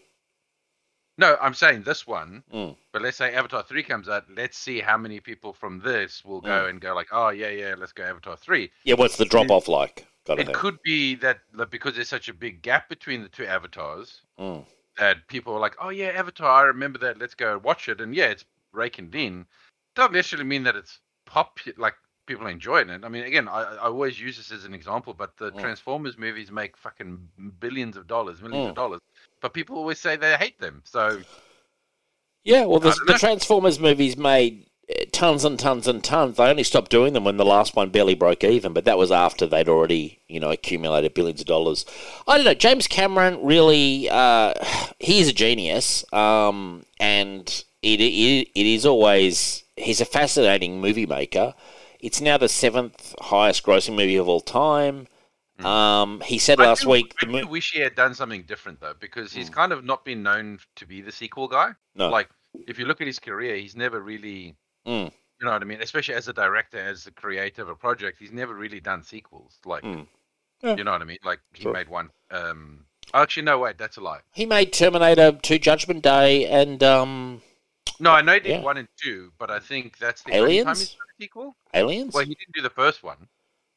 No, 1.17 1.37
I'm 1.41 1.53
saying 1.53 1.83
this 1.83 2.07
one. 2.07 2.43
Mm. 2.53 2.75
But 2.91 3.03
let's 3.03 3.17
say 3.17 3.33
Avatar 3.35 3.61
3 3.63 3.83
comes 3.83 4.09
out. 4.09 4.25
Let's 4.35 4.57
see 4.57 4.79
how 4.79 4.97
many 4.97 5.19
people 5.19 5.53
from 5.53 5.79
this 5.79 6.25
will 6.25 6.41
Mm. 6.41 6.45
go 6.45 6.65
and 6.65 6.81
go 6.81 6.95
like, 6.95 7.09
oh 7.11 7.29
yeah, 7.29 7.49
yeah, 7.49 7.75
let's 7.77 7.91
go 7.91 8.03
Avatar 8.03 8.35
3. 8.35 8.71
Yeah, 8.83 8.95
what's 8.95 9.17
the 9.17 9.25
drop 9.25 9.51
off 9.51 9.67
like? 9.67 10.07
Got 10.25 10.39
It 10.39 10.53
could 10.53 10.77
be 10.83 11.15
that 11.15 11.39
that 11.53 11.69
because 11.69 11.95
there's 11.95 12.07
such 12.09 12.29
a 12.29 12.33
big 12.33 12.61
gap 12.61 12.87
between 12.89 13.23
the 13.23 13.29
two 13.29 13.45
avatars 13.45 14.21
Mm. 14.39 14.65
that 14.97 15.27
people 15.27 15.53
are 15.53 15.59
like, 15.59 15.75
oh 15.81 15.89
yeah, 15.89 16.07
Avatar, 16.07 16.49
I 16.49 16.63
remember 16.63 16.99
that. 16.99 17.19
Let's 17.19 17.35
go 17.35 17.57
watch 17.57 17.89
it. 17.89 17.99
And 18.01 18.15
yeah, 18.15 18.27
it's 18.27 18.45
raking 18.71 19.11
in. 19.13 19.45
Doesn't 19.95 20.13
necessarily 20.13 20.47
mean 20.47 20.63
that 20.63 20.75
it's 20.75 20.99
pop 21.25 21.59
like 21.77 21.95
people 22.25 22.47
are 22.47 22.51
enjoying 22.51 22.89
it. 22.89 23.03
I 23.03 23.09
mean, 23.09 23.23
again, 23.23 23.47
I, 23.47 23.63
I 23.75 23.87
always 23.87 24.19
use 24.19 24.37
this 24.37 24.51
as 24.51 24.65
an 24.65 24.73
example, 24.73 25.13
but 25.13 25.35
the 25.37 25.51
Mm. 25.51 25.59
Transformers 25.59 26.17
movies 26.17 26.51
make 26.51 26.77
fucking 26.77 27.27
billions 27.59 27.97
of 27.97 28.07
dollars, 28.07 28.41
millions 28.41 28.65
Mm. 28.65 28.69
of 28.69 28.75
dollars. 28.75 28.99
But 29.41 29.53
people 29.53 29.75
always 29.77 29.99
say 29.99 30.15
they 30.15 30.35
hate 30.37 30.59
them. 30.59 30.81
So 30.85 31.21
Yeah, 32.45 32.65
well, 32.65 32.79
the, 32.79 32.97
the. 33.07 33.13
Transformers 33.13 33.79
movies 33.79 34.17
made 34.17 34.67
tons 35.23 35.45
and 35.45 35.57
tons 35.57 35.87
and 35.87 36.03
tons. 36.03 36.35
They 36.35 36.49
only 36.49 36.63
stopped 36.63 36.91
doing 36.91 37.13
them 37.13 37.23
when 37.23 37.37
the 37.37 37.45
last 37.45 37.75
one 37.77 37.89
barely 37.89 38.13
broke 38.13 38.43
even, 38.43 38.73
but 38.73 38.83
that 38.83 38.97
was 38.97 39.09
after 39.11 39.47
they'd 39.47 39.69
already, 39.69 40.19
you 40.27 40.39
know, 40.39 40.51
accumulated 40.51 41.13
billions 41.13 41.39
of 41.39 41.47
dollars. 41.47 41.85
I 42.27 42.35
don't 42.35 42.45
know. 42.45 42.53
James 42.53 42.87
Cameron 42.87 43.39
really, 43.41 44.09
uh, 44.09 44.53
he's 44.99 45.29
a 45.29 45.33
genius, 45.33 46.03
um, 46.13 46.83
and 46.99 47.47
it, 47.81 48.01
it 48.01 48.49
it 48.53 48.65
is 48.65 48.85
always 48.85 49.63
he's 49.77 50.01
a 50.01 50.05
fascinating 50.05 50.81
movie 50.81 51.05
maker. 51.05 51.53
It's 52.01 52.19
now 52.19 52.37
the 52.37 52.49
seventh 52.49 53.15
highest 53.21 53.63
grossing 53.63 53.95
movie 53.95 54.17
of 54.17 54.27
all 54.27 54.41
time. 54.41 55.07
Um, 55.59 56.19
he 56.25 56.37
said 56.37 56.59
I 56.59 56.65
last 56.65 56.81
do- 56.81 56.89
week 56.89 57.13
I 57.21 57.27
mo- 57.27 57.45
wish 57.47 57.71
he 57.71 57.79
had 57.79 57.95
done 57.95 58.13
something 58.13 58.43
different 58.43 58.81
though, 58.81 58.95
because 58.99 59.31
he's 59.31 59.49
kind 59.49 59.71
of 59.71 59.85
not 59.85 60.03
been 60.03 60.21
known 60.21 60.59
to 60.75 60.85
be 60.85 60.99
the 60.99 61.11
sequel 61.13 61.47
guy. 61.47 61.69
no, 61.95 62.09
Like, 62.09 62.29
if 62.67 62.77
you 62.77 62.85
look 62.85 62.99
at 62.99 63.07
his 63.07 63.19
career, 63.19 63.55
he's 63.55 63.75
never 63.75 64.01
really, 64.01 64.57
Mm. 64.87 65.11
you 65.39 65.45
know 65.45 65.51
what 65.51 65.61
I 65.61 65.65
mean. 65.65 65.81
Especially 65.81 66.15
as 66.15 66.27
a 66.27 66.33
director, 66.33 66.77
as 66.79 67.03
the 67.05 67.11
creator 67.11 67.61
of 67.61 67.69
a 67.69 67.75
project, 67.75 68.19
he's 68.19 68.31
never 68.31 68.53
really 68.53 68.79
done 68.79 69.03
sequels. 69.03 69.59
Like, 69.65 69.83
Mm. 69.83 70.07
Yeah. 70.61 70.75
you 70.77 70.83
know 70.83 70.91
what 70.91 71.01
I 71.01 71.05
mean. 71.05 71.17
Like, 71.23 71.39
he 71.53 71.63
Sure. 71.63 71.73
made 71.73 71.89
one. 71.89 72.09
Um, 72.31 72.85
actually, 73.13 73.43
no, 73.43 73.59
wait, 73.59 73.77
that's 73.77 73.97
a 73.97 74.01
lie. 74.01 74.21
he 74.33 74.45
made 74.45 74.71
Terminator 74.73 75.33
Two 75.33 75.59
Judgment 75.59 76.01
Day 76.03 76.45
and 76.45 76.81
um, 76.83 77.41
No, 77.99 78.11
I 78.11 78.21
know 78.21 78.33
he 78.33 78.39
did 78.39 78.49
Yeah. 78.49 78.61
one 78.61 78.77
and 78.77 78.87
two, 79.01 79.31
but 79.37 79.51
I 79.51 79.59
think 79.59 79.97
that's 79.97 80.23
the 80.23 80.31
only 80.31 80.57
time 80.59 80.67
Aliens? 80.67 80.79
he's 80.79 80.89
done 80.91 80.97
a 81.17 81.21
sequel. 81.23 81.55
Aliens. 81.73 82.13
Well, 82.13 82.25
he 82.25 82.33
didn't 82.35 82.53
do 82.55 82.61
the 82.61 82.69
first 82.69 83.03
one. 83.03 83.27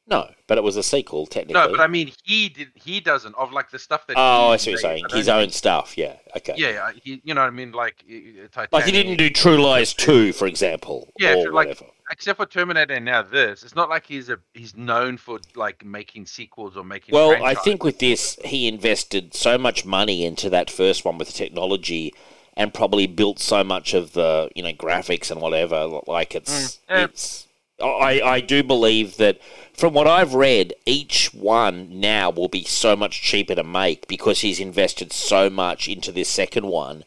No, 0.09 0.29
but 0.47 0.57
it 0.57 0.63
was 0.63 0.77
a 0.77 0.83
sequel 0.83 1.25
technically. 1.25 1.61
No, 1.61 1.69
but 1.69 1.81
I 1.81 1.87
mean, 1.87 2.13
he 2.23 2.47
did. 2.47 2.69
He 2.75 3.01
doesn't 3.01 3.35
of 3.35 3.51
like 3.51 3.71
the 3.71 3.79
stuff 3.79 4.07
that. 4.07 4.15
oh, 4.17 4.49
I 4.49 4.57
see 4.57 4.71
what 4.71 4.81
you're 4.81 4.89
saying. 4.91 5.05
His 5.11 5.27
own 5.27 5.41
think- 5.47 5.53
stuff. 5.53 5.97
Yeah. 5.97 6.15
Okay. 6.37 6.53
Yeah, 6.55 6.91
he, 7.03 7.21
you 7.25 7.33
know 7.33 7.41
what 7.41 7.47
I 7.47 7.51
mean. 7.51 7.73
Like, 7.73 8.05
Titanic. 8.07 8.71
Like 8.71 8.85
he 8.85 8.91
didn't 8.91 9.17
do 9.17 9.29
True 9.29 9.57
Lies 9.61 9.93
two, 9.93 10.31
for 10.31 10.47
example. 10.47 11.09
Yeah, 11.19 11.35
or 11.35 11.51
like- 11.51 11.67
whatever. 11.67 11.85
except 12.09 12.37
for 12.37 12.45
Terminator 12.45 12.93
and 12.93 13.03
now 13.03 13.21
this, 13.21 13.63
it's 13.63 13.75
not 13.75 13.89
like 13.89 14.05
he's 14.05 14.29
a 14.29 14.39
he's 14.53 14.77
known 14.77 15.17
for 15.17 15.39
like 15.55 15.83
making 15.83 16.25
sequels 16.25 16.77
or 16.77 16.85
making. 16.85 17.13
Well, 17.13 17.43
I 17.43 17.53
think 17.53 17.83
with 17.83 17.99
this, 17.99 18.37
he 18.45 18.69
invested 18.69 19.33
so 19.33 19.57
much 19.57 19.83
money 19.85 20.23
into 20.23 20.49
that 20.51 20.69
first 20.69 21.03
one 21.03 21.17
with 21.17 21.27
the 21.27 21.33
technology, 21.33 22.13
and 22.55 22.73
probably 22.73 23.07
built 23.07 23.39
so 23.39 23.61
much 23.61 23.93
of 23.93 24.13
the 24.13 24.49
you 24.55 24.63
know 24.63 24.71
graphics 24.71 25.29
and 25.31 25.41
whatever. 25.41 25.99
Like 26.07 26.33
it's 26.33 26.79
Mm, 26.89 27.03
it's. 27.03 27.43
I, 27.79 28.21
I 28.23 28.39
do 28.39 28.63
believe 28.63 29.17
that 29.17 29.39
from 29.77 29.93
what 29.93 30.07
I've 30.07 30.33
read, 30.33 30.73
each 30.85 31.33
one 31.33 31.99
now 31.99 32.31
will 32.31 32.47
be 32.47 32.63
so 32.63 32.95
much 32.95 33.21
cheaper 33.21 33.55
to 33.55 33.63
make 33.63 34.07
because 34.07 34.41
he's 34.41 34.59
invested 34.59 35.13
so 35.13 35.49
much 35.49 35.87
into 35.87 36.11
this 36.11 36.29
second 36.29 36.67
one 36.67 37.03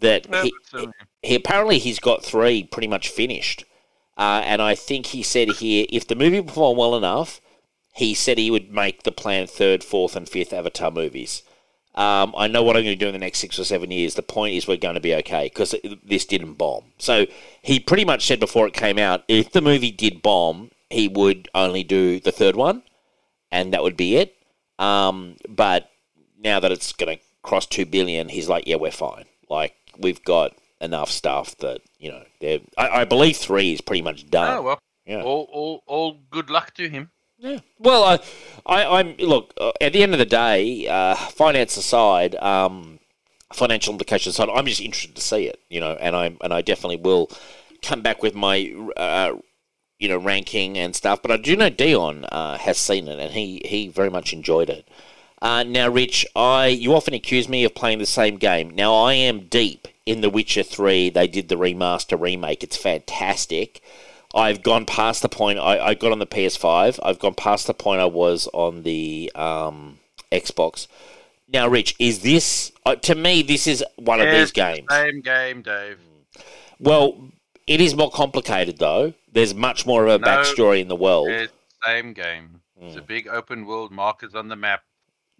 that 0.00 0.26
Yeah, 0.30 0.44
he, 0.44 0.54
um, 0.74 0.92
he 1.22 1.34
apparently 1.34 1.78
he's 1.78 1.98
got 1.98 2.24
three 2.24 2.64
pretty 2.64 2.88
much 2.88 3.08
finished. 3.08 3.64
Uh, 4.16 4.40
and 4.44 4.62
I 4.62 4.74
think 4.74 5.06
he 5.06 5.22
said 5.22 5.48
here 5.50 5.84
if 5.90 6.08
the 6.08 6.14
movie 6.14 6.40
performed 6.40 6.78
well 6.78 6.96
enough, 6.96 7.40
he 7.94 8.14
said 8.14 8.38
he 8.38 8.50
would 8.50 8.72
make 8.72 9.02
the 9.02 9.12
planned 9.12 9.50
third, 9.50 9.84
fourth, 9.84 10.16
and 10.16 10.28
fifth 10.28 10.52
Avatar 10.52 10.90
movies. 10.90 11.42
Um, 11.94 12.34
I 12.36 12.46
know 12.46 12.62
what 12.62 12.76
I'm 12.76 12.84
going 12.84 12.98
to 12.98 13.04
do 13.04 13.08
in 13.08 13.14
the 13.14 13.18
next 13.18 13.38
six 13.38 13.58
or 13.58 13.64
seven 13.64 13.90
years. 13.90 14.14
The 14.14 14.22
point 14.22 14.54
is, 14.54 14.68
we're 14.68 14.76
going 14.76 14.96
to 14.96 15.00
be 15.00 15.14
okay 15.14 15.44
because 15.44 15.74
this 16.04 16.26
didn't 16.26 16.54
bomb. 16.54 16.84
So 16.98 17.26
he 17.62 17.80
pretty 17.80 18.04
much 18.04 18.26
said 18.26 18.38
before 18.38 18.66
it 18.66 18.74
came 18.74 18.98
out, 18.98 19.24
if 19.28 19.52
the 19.52 19.62
movie 19.62 19.90
did 19.90 20.20
bomb, 20.20 20.70
he 20.90 21.08
would 21.08 21.48
only 21.54 21.82
do 21.84 22.20
the 22.20 22.32
third 22.32 22.56
one, 22.56 22.82
and 23.50 23.72
that 23.72 23.82
would 23.82 23.96
be 23.96 24.16
it. 24.16 24.34
Um, 24.78 25.36
but 25.48 25.90
now 26.38 26.60
that 26.60 26.70
it's 26.72 26.92
going 26.92 27.16
to 27.18 27.22
cross 27.42 27.66
two 27.66 27.86
billion, 27.86 28.28
he's 28.28 28.48
like, 28.48 28.66
yeah, 28.66 28.76
we're 28.76 28.90
fine. 28.90 29.24
Like 29.48 29.74
we've 29.98 30.22
got 30.24 30.52
enough 30.80 31.10
stuff 31.10 31.56
that 31.58 31.80
you 31.98 32.10
know. 32.10 32.22
they're- 32.40 32.60
I, 32.76 33.00
I 33.00 33.04
believe 33.04 33.36
three 33.36 33.72
is 33.72 33.80
pretty 33.80 34.02
much 34.02 34.28
done. 34.30 34.58
Oh 34.58 34.62
well. 34.62 34.78
Yeah. 35.06 35.22
All, 35.22 35.48
all, 35.52 35.82
all 35.86 36.18
good 36.30 36.50
luck 36.50 36.74
to 36.74 36.88
him. 36.88 37.10
Yeah. 37.38 37.60
Well, 37.78 38.02
I, 38.02 38.18
I, 38.66 38.98
I'm 38.98 39.16
look. 39.18 39.54
Uh, 39.60 39.70
at 39.80 39.92
the 39.92 40.02
end 40.02 40.12
of 40.14 40.18
the 40.18 40.24
day, 40.24 40.88
uh, 40.88 41.14
finance 41.14 41.76
aside, 41.76 42.34
um, 42.36 42.98
financial 43.52 43.92
implications 43.92 44.34
aside, 44.34 44.48
I'm 44.52 44.66
just 44.66 44.80
interested 44.80 45.14
to 45.14 45.22
see 45.22 45.46
it. 45.46 45.60
You 45.68 45.78
know, 45.80 45.92
and 46.00 46.16
I 46.16 46.36
and 46.40 46.52
I 46.52 46.62
definitely 46.62 46.96
will 46.96 47.30
come 47.82 48.00
back 48.02 48.22
with 48.22 48.34
my, 48.34 48.74
uh, 48.96 49.34
you 49.98 50.08
know, 50.08 50.18
ranking 50.18 50.76
and 50.76 50.94
stuff. 50.94 51.22
But 51.22 51.30
I 51.30 51.36
do 51.36 51.56
know 51.56 51.70
Dion 51.70 52.24
uh, 52.26 52.58
has 52.58 52.78
seen 52.78 53.08
it, 53.08 53.18
and 53.18 53.32
he 53.32 53.62
he 53.64 53.88
very 53.88 54.10
much 54.10 54.32
enjoyed 54.32 54.70
it. 54.70 54.88
Uh, 55.42 55.62
now, 55.62 55.88
Rich, 55.88 56.26
I 56.34 56.68
you 56.68 56.94
often 56.94 57.14
accuse 57.14 57.48
me 57.48 57.64
of 57.64 57.74
playing 57.74 57.98
the 57.98 58.06
same 58.06 58.36
game. 58.36 58.70
Now, 58.70 58.94
I 58.94 59.14
am 59.14 59.46
deep 59.46 59.88
in 60.04 60.20
The 60.20 60.30
Witcher 60.30 60.62
Three. 60.62 61.10
They 61.10 61.26
did 61.26 61.48
the 61.48 61.56
remaster 61.56 62.20
remake. 62.20 62.62
It's 62.62 62.76
fantastic. 62.76 63.82
I've 64.34 64.62
gone 64.62 64.84
past 64.84 65.22
the 65.22 65.28
point. 65.28 65.58
I, 65.58 65.78
I 65.78 65.94
got 65.94 66.12
on 66.12 66.18
the 66.18 66.26
PS5. 66.26 66.98
I've 67.02 67.18
gone 67.18 67.34
past 67.34 67.66
the 67.66 67.74
point 67.74 68.00
I 68.00 68.06
was 68.06 68.48
on 68.52 68.82
the 68.82 69.32
um, 69.34 69.98
Xbox. 70.30 70.88
Now, 71.48 71.68
Rich, 71.68 71.94
is 71.98 72.20
this 72.20 72.72
uh, 72.84 72.96
to 72.96 73.14
me? 73.14 73.42
This 73.42 73.66
is 73.66 73.84
one 73.96 74.20
of 74.20 74.26
these 74.26 74.42
It's 74.42 74.52
the 74.52 74.60
games. 74.60 74.86
Same 74.90 75.20
game, 75.20 75.62
Dave. 75.62 75.98
Well, 76.78 77.16
it 77.66 77.80
is 77.80 77.94
more 77.94 78.10
complicated 78.10 78.78
though. 78.78 79.12
There's 79.32 79.54
much 79.54 79.86
more 79.86 80.06
of 80.06 80.14
a 80.14 80.18
No. 80.18 80.26
backstory 80.26 80.80
in 80.80 80.88
the 80.88 80.96
world. 80.96 81.28
It's 81.28 81.52
the 81.52 81.88
same 81.90 82.12
game. 82.12 82.60
It's 82.80 82.96
a 82.96 83.00
hmm. 83.00 83.06
big 83.06 83.28
open 83.28 83.66
world, 83.66 83.90
markers 83.90 84.34
on 84.34 84.48
the 84.48 84.56
map. 84.56 84.82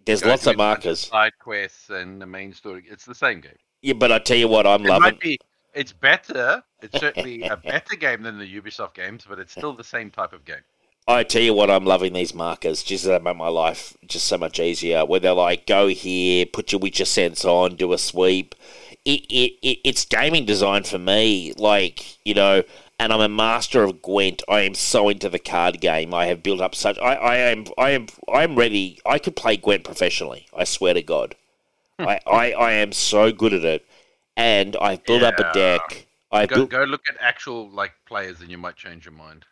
There's 0.05 0.21
go 0.21 0.29
lots 0.29 0.47
of 0.47 0.57
markers. 0.57 1.01
side 1.01 1.33
quests, 1.39 1.89
and 1.89 2.21
the 2.21 2.25
main 2.25 2.53
story. 2.53 2.83
It's 2.89 3.05
the 3.05 3.15
same 3.15 3.41
game. 3.41 3.57
Yeah, 3.81 3.93
but 3.93 4.11
I 4.11 4.19
tell 4.19 4.37
you 4.37 4.47
what, 4.47 4.65
I'm 4.65 4.85
It 4.85 4.89
loving. 4.89 5.01
might 5.01 5.19
be. 5.19 5.39
It's 5.73 5.93
better. 5.93 6.63
It's 6.81 6.99
certainly 6.99 7.43
a 7.43 7.57
better 7.71 7.95
game 7.95 8.23
than 8.23 8.39
the 8.39 8.61
Ubisoft 8.61 8.95
games, 8.95 9.25
but 9.27 9.37
it's 9.37 9.51
still 9.51 9.73
the 9.73 9.83
same 9.83 10.09
type 10.09 10.33
of 10.33 10.45
game. 10.45 10.63
I 11.09 11.23
tell 11.23 11.41
you 11.41 11.53
what, 11.53 11.69
I'm 11.69 11.85
loving 11.85 12.13
these 12.13 12.33
markers. 12.33 12.83
Just 12.83 13.05
they 13.05 13.17
make 13.19 13.37
my 13.37 13.47
life 13.47 13.95
just 14.05 14.27
so 14.27 14.37
much 14.37 14.59
easier. 14.59 15.05
Where 15.05 15.19
they're 15.19 15.33
like, 15.33 15.65
go 15.65 15.87
here, 15.87 16.45
put 16.45 16.71
your 16.71 16.79
Witcher 16.79 17.05
sense 17.05 17.45
on, 17.45 17.75
do 17.75 17.93
a 17.93 17.97
sweep. 17.97 18.55
It, 19.05 19.21
it, 19.29 19.53
it 19.61 19.79
it's 19.83 20.05
gaming 20.05 20.45
design 20.45 20.83
for 20.83 20.97
me. 20.97 21.53
Like 21.57 22.17
you 22.25 22.33
know, 22.33 22.63
and 22.99 23.13
I'm 23.13 23.21
a 23.21 23.29
master 23.29 23.83
of 23.83 24.01
Gwent. 24.01 24.41
I 24.49 24.61
am 24.61 24.73
so 24.73 25.09
into 25.09 25.29
the 25.29 25.39
card 25.39 25.79
game. 25.79 26.13
I 26.13 26.25
have 26.27 26.43
built 26.43 26.61
up 26.61 26.75
such. 26.75 26.97
I, 26.99 27.15
I 27.15 27.35
am 27.37 27.65
I 27.77 27.91
am 27.91 28.07
I 28.31 28.43
am 28.43 28.55
ready. 28.55 28.99
I 29.05 29.19
could 29.19 29.35
play 29.35 29.57
Gwent 29.57 29.83
professionally. 29.83 30.47
I 30.55 30.63
swear 30.63 30.93
to 30.93 31.01
God. 31.01 31.35
I, 31.99 32.19
I, 32.27 32.51
I 32.53 32.71
am 32.73 32.91
so 32.91 33.31
good 33.31 33.53
at 33.53 33.63
it, 33.63 33.85
and 34.35 34.75
I've 34.75 35.03
built 35.05 35.23
up 35.23 35.39
a 35.39 35.53
deck. 35.53 36.07
I 36.31 36.45
Go, 36.45 36.55
built. 36.55 36.69
go 36.69 36.83
look 36.83 37.03
at 37.09 37.15
actual 37.21 37.69
like 37.69 37.93
players, 38.05 38.41
and 38.41 38.49
you 38.51 38.57
might 38.57 38.75
change 38.75 39.05
your 39.05 39.13
mind. 39.13 39.45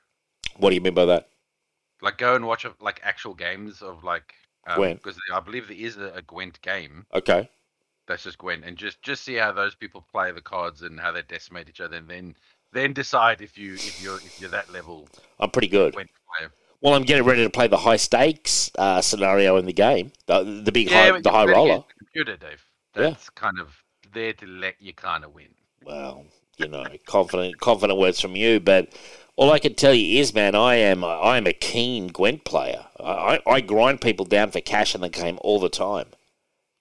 What 0.58 0.70
do 0.70 0.76
you 0.76 0.82
mean 0.82 0.94
by 0.94 1.06
that? 1.06 1.30
Like 2.02 2.18
go 2.18 2.36
and 2.36 2.46
watch 2.46 2.66
like 2.82 3.00
actual 3.04 3.34
games 3.34 3.82
of 3.82 4.04
like 4.04 4.34
um, 4.68 4.76
Gwent. 4.76 5.02
because 5.02 5.20
I 5.34 5.40
believe 5.40 5.68
there 5.68 5.78
is 5.78 5.98
a, 5.98 6.12
a 6.16 6.22
Gwent 6.22 6.62
game 6.62 7.06
Okay. 7.14 7.50
That's 8.08 8.24
just 8.24 8.38
Gwent, 8.38 8.64
and 8.66 8.78
just 8.78 9.02
just 9.02 9.24
see 9.24 9.36
how 9.36 9.52
those 9.52 9.76
people 9.76 10.06
play 10.12 10.32
the 10.32 10.42
cards 10.42 10.82
and 10.82 11.00
how 11.00 11.12
they 11.12 11.22
decimate 11.22 11.70
each 11.70 11.82
other, 11.82 11.98
and 11.98 12.08
then 12.08 12.36
then 12.74 12.94
decide 12.94 13.42
if 13.42 13.58
you 13.58 13.74
if 13.74 14.04
you're 14.04 14.18
if 14.18 14.40
you're 14.40 14.50
that 14.50 14.72
level 14.72 15.08
I'm 15.40 15.50
pretty 15.50 15.68
good. 15.68 15.96
Well, 16.82 16.94
I'm 16.94 17.04
getting 17.04 17.24
ready 17.24 17.44
to 17.44 17.50
play 17.50 17.68
the 17.68 17.78
high 17.78 17.96
stakes 17.96 18.70
uh, 18.78 19.02
scenario 19.02 19.58
in 19.58 19.66
the 19.66 19.74
game, 19.74 20.12
the, 20.28 20.44
the 20.44 20.72
big 20.72 20.92
high, 20.92 21.20
the 21.20 21.32
high 21.32 21.46
roller. 21.46 21.78
the 21.78 21.94
computer, 21.98 22.38
Dave. 22.38 22.64
Yeah. 22.96 23.16
Kind 23.34 23.60
of 23.60 23.84
there 24.14 24.34
to 24.34 24.46
let 24.46 24.76
you 24.80 24.94
kind 24.94 25.24
of 25.24 25.34
win. 25.34 25.48
Well, 25.84 26.26
you 26.58 26.68
know, 26.68 26.86
confident, 27.06 27.60
confident 27.60 27.98
words 27.98 28.20
from 28.20 28.36
you, 28.36 28.60
but 28.60 28.90
all 29.36 29.52
I 29.52 29.60
can 29.60 29.74
tell 29.74 29.94
you 29.94 30.20
is, 30.20 30.34
man, 30.34 30.54
I 30.54 30.76
am, 30.76 31.04
I 31.04 31.38
am 31.38 31.48
a 31.48 31.54
keen 31.54 32.08
Gwent 32.08 32.44
player. 32.46 32.86
I, 33.00 33.42
I 33.48 33.54
I 33.54 33.62
grind 33.62 34.02
people 34.02 34.26
down 34.26 34.52
for 34.52 34.62
cash 34.62 34.96
in 34.96 35.02
the 35.02 35.10
game 35.10 35.40
all 35.42 35.60
the 35.60 35.70
time. 35.70 36.08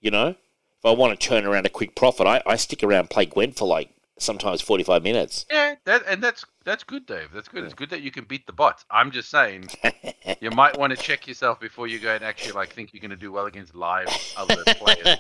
You 0.01 0.11
know, 0.11 0.35
if 0.85 0.89
I 0.89 0.93
want 0.93 1.19
to 1.19 1.29
turn 1.29 1.47
around 1.47 1.65
a 1.65 1.71
quick 1.71 1.95
profit, 1.95 2.27
I, 2.27 2.43
I 2.45 2.57
stick 2.57 2.83
around 2.83 3.01
and 3.01 3.11
play 3.11 3.25
Gwent 3.25 3.57
for 3.57 3.67
like 3.67 3.91
sometimes 4.19 4.61
45 4.61 5.03
minutes. 5.03 5.47
Yeah, 5.51 5.77
that 5.87 6.03
and 6.07 6.23
that's 6.23 6.45
that's 6.65 6.85
good, 6.85 7.07
Dave. 7.07 7.31
That's 7.33 7.49
good. 7.49 7.65
It's 7.65 7.73
good 7.73 7.89
that 7.89 8.03
you 8.03 8.11
can 8.11 8.25
beat 8.25 8.47
the 8.47 8.53
bots. 8.53 8.85
I'm 8.91 9.11
just 9.11 9.31
saying, 9.31 9.69
you 10.41 10.51
might 10.51 10.79
want 10.79 10.95
to 10.95 11.03
check 11.03 11.27
yourself 11.27 11.59
before 11.59 11.87
you 11.87 11.99
go 11.99 12.15
and 12.15 12.23
actually 12.23 12.53
like 12.53 12.75
think 12.75 12.93
you're 12.93 13.01
going 13.01 13.11
to 13.11 13.17
do 13.17 13.33
well 13.33 13.47
against 13.47 13.75
live 13.75 14.09
other 14.37 14.63
players. 14.67 15.19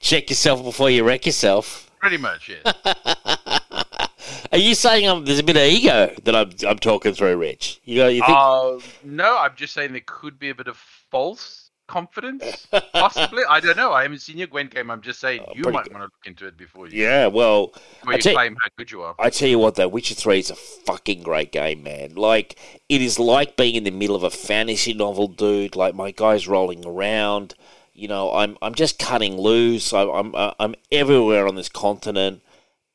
Check 0.00 0.28
yourself 0.28 0.64
before 0.64 0.90
you 0.90 1.04
wreck 1.04 1.24
yourself. 1.24 1.88
Pretty 2.00 2.18
much, 2.18 2.50
yeah. 2.50 2.72
Are 4.52 4.58
you 4.58 4.74
saying 4.74 5.08
um, 5.08 5.24
there's 5.24 5.38
a 5.38 5.44
bit 5.44 5.56
of 5.56 5.62
ego 5.62 6.12
that 6.24 6.34
I'm, 6.34 6.50
I'm 6.66 6.78
talking 6.78 7.14
through, 7.14 7.36
Rich? 7.36 7.80
You 7.84 7.96
go, 7.96 8.08
you 8.08 8.22
think? 8.22 8.36
Uh, 8.36 8.78
no, 9.04 9.38
I'm 9.38 9.54
just 9.54 9.72
saying 9.72 9.92
there 9.92 10.02
could 10.04 10.38
be 10.38 10.50
a 10.50 10.54
bit 10.54 10.66
of 10.66 10.76
false 10.76 11.65
confidence, 11.86 12.66
possibly. 12.92 13.42
I 13.48 13.60
don't 13.60 13.76
know. 13.76 13.92
I 13.92 14.02
haven't 14.02 14.20
seen 14.20 14.38
your 14.38 14.46
Gwent 14.46 14.74
game. 14.74 14.90
I'm 14.90 15.00
just 15.00 15.20
saying 15.20 15.42
Oh, 15.46 15.52
you 15.54 15.62
might 15.64 15.84
good. 15.84 15.92
want 15.92 16.02
to 16.02 16.02
look 16.04 16.26
into 16.26 16.46
it 16.46 16.56
before 16.56 16.88
you, 16.88 17.02
yeah, 17.02 17.26
well, 17.26 17.68
before 17.68 18.12
I 18.12 18.16
you 18.16 18.22
tell- 18.22 18.34
claim 18.34 18.56
how 18.62 18.68
good 18.76 18.90
you 18.90 19.02
are. 19.02 19.14
I 19.18 19.30
tell 19.30 19.48
you 19.48 19.58
what, 19.58 19.74
though, 19.76 19.88
Witcher 19.88 20.14
3 20.14 20.38
is 20.38 20.50
a 20.50 20.54
fucking 20.56 21.22
great 21.22 21.52
game, 21.52 21.82
man. 21.82 22.14
Like, 22.14 22.58
it 22.88 23.00
is 23.02 23.18
like 23.18 23.56
being 23.56 23.74
in 23.74 23.84
the 23.84 23.90
middle 23.90 24.16
of 24.16 24.22
a 24.22 24.30
fantasy 24.30 24.94
novel, 24.94 25.28
dude. 25.28 25.76
Like, 25.76 25.94
my 25.94 26.10
guy's 26.10 26.46
rolling 26.48 26.84
around. 26.86 27.54
You 27.94 28.08
know, 28.08 28.32
I'm 28.34 28.58
I'm 28.60 28.74
just 28.74 28.98
cutting 28.98 29.38
loose. 29.40 29.94
I'm 29.94 30.10
I'm 30.10 30.34
uh, 30.34 30.52
I'm 30.60 30.74
everywhere 30.92 31.48
on 31.48 31.54
this 31.54 31.70
continent. 31.70 32.42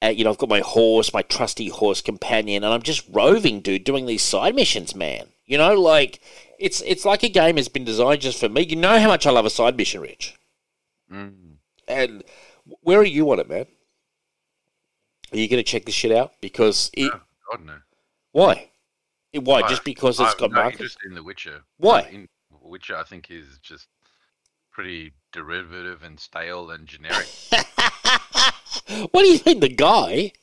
Uh, 0.03 0.09
you 0.09 0.23
know, 0.23 0.29
I've 0.29 0.37
got 0.37 0.49
my 0.49 0.59
horse, 0.59 1.11
my 1.11 1.23
trusty 1.23 1.69
horse 1.69 2.01
companion, 2.01 2.63
and 2.63 2.71
I'm 2.71 2.83
just 2.83 3.03
roving, 3.11 3.61
dude, 3.61 3.83
doing 3.83 4.05
these 4.05 4.21
side 4.21 4.53
missions, 4.55 4.93
man. 4.95 5.27
You 5.47 5.57
know, 5.57 5.73
like 5.73 6.19
it's 6.61 6.81
it's 6.81 7.05
like 7.05 7.23
a 7.23 7.29
game 7.29 7.57
has 7.57 7.67
been 7.67 7.83
designed 7.83 8.21
just 8.21 8.39
for 8.39 8.49
me. 8.49 8.61
You 8.63 8.75
know 8.75 8.99
how 8.99 9.07
much 9.07 9.25
I 9.27 9.31
love 9.31 9.45
a 9.45 9.49
side 9.49 9.75
mission, 9.77 10.01
Rich. 10.01 10.35
Mm. 11.11 11.55
And 11.87 12.23
where 12.81 12.99
are 12.99 13.03
you 13.03 13.29
on 13.31 13.39
it, 13.39 13.49
man? 13.49 13.65
Are 15.33 15.37
you 15.37 15.47
going 15.47 15.63
to 15.63 15.69
check 15.69 15.85
this 15.85 15.95
shit 15.95 16.11
out? 16.11 16.33
Because 16.41 16.89
it, 16.93 17.11
Oh, 17.13 17.21
God 17.51 17.65
no. 17.65 17.77
why? 18.31 18.69
It- 19.33 19.43
Why? 19.43 19.61
Why? 19.61 19.69
Just 19.69 19.83
because 19.85 20.19
it's 20.19 20.33
I'm 20.33 20.37
got 20.39 20.51
not 20.51 20.61
markers? 20.63 20.79
interested 20.81 21.07
in 21.07 21.15
The 21.15 21.23
Witcher. 21.23 21.61
Why? 21.77 22.01
In 22.01 22.27
Witcher, 22.61 22.97
I 22.97 23.03
think 23.03 23.31
is 23.31 23.59
just 23.61 23.87
pretty 24.71 25.13
derivative 25.31 26.03
and 26.03 26.19
stale 26.19 26.69
and 26.71 26.85
generic. 26.85 27.27
what 29.11 29.21
do 29.23 29.27
you 29.27 29.39
mean, 29.45 29.59
the 29.61 29.69
guy? 29.69 30.33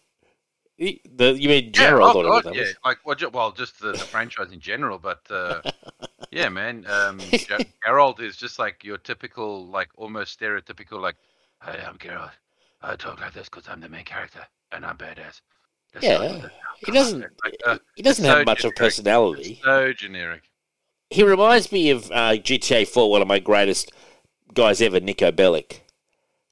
The, 0.78 1.36
you 1.38 1.48
mean 1.48 1.72
Geralt 1.72 2.22
yeah, 2.22 2.22
oh, 2.24 2.42
God, 2.42 2.44
yeah, 2.52 2.64
like 2.84 2.98
well, 3.04 3.14
ju- 3.16 3.30
well, 3.30 3.52
just 3.52 3.80
the, 3.80 3.94
the 3.94 4.06
franchise 4.06 4.52
in 4.52 4.60
general, 4.60 4.98
but 4.98 5.20
uh, 5.30 5.62
yeah, 6.30 6.48
man, 6.48 6.86
um, 6.86 7.36
Ger- 7.48 7.62
Geralt 7.86 8.20
is 8.20 8.36
just 8.36 8.58
like 8.58 8.84
your 8.84 8.98
typical, 8.98 9.66
like 9.68 9.90
almost 9.96 10.38
stereotypical, 10.40 11.00
like, 11.00 11.16
"Hey, 11.64 11.82
I'm 11.86 11.98
Geralt. 11.98 12.32
I 12.82 12.96
talk 12.96 13.20
like 13.20 13.34
this 13.34 13.48
because 13.48 13.68
I'm 13.68 13.80
the 13.80 13.88
main 13.88 14.04
character 14.04 14.46
and 14.72 14.84
I'm 14.86 14.98
badass." 14.98 15.40
That's 15.94 16.06
Yeah, 16.06 16.16
how 16.16 16.20
I 16.20 16.26
do 16.26 16.46
it. 16.46 16.52
He 16.84 16.92
doesn't. 16.92 17.26
Like, 17.44 17.56
uh, 17.66 17.78
he 17.96 18.02
doesn't 18.02 18.24
have 18.24 18.38
so 18.38 18.44
much 18.44 18.64
of 18.64 18.74
generic. 18.74 18.76
personality. 18.76 19.60
so 19.62 19.92
generic. 19.92 20.42
He 21.10 21.22
reminds 21.22 21.70
me 21.72 21.90
of 21.90 22.10
uh, 22.10 22.36
GTA 22.36 22.84
4, 22.86 23.10
one 23.10 23.20
of 23.22 23.28
my 23.28 23.38
greatest 23.38 23.92
guys 24.54 24.80
ever, 24.82 25.00
Niko 25.00 25.32
Bellic. 25.32 25.80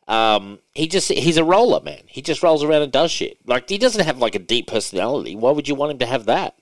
Um, 0.09 0.61
he 0.73 0.87
just 0.87 1.09
he's 1.11 1.37
a 1.37 1.45
roller 1.45 1.81
man. 1.81 2.03
He 2.07 2.23
just 2.23 2.43
rolls 2.43 2.63
around 2.63 2.83
and 2.83 2.93
does 2.93 3.11
shit. 3.11 3.39
Like 3.47 3.69
he 3.69 3.79
doesn't 3.79 4.05
have 4.05 4.19
like 4.19 4.35
a 4.35 4.41
deep 4.41 4.69
personality. 4.69 5.35
Why 5.35 5.51
would 5.51 5.69
you 5.69 5.75
want 5.75 5.93
him 5.93 5.99
to 5.99 6.07
have 6.07 6.27
that? 6.27 6.57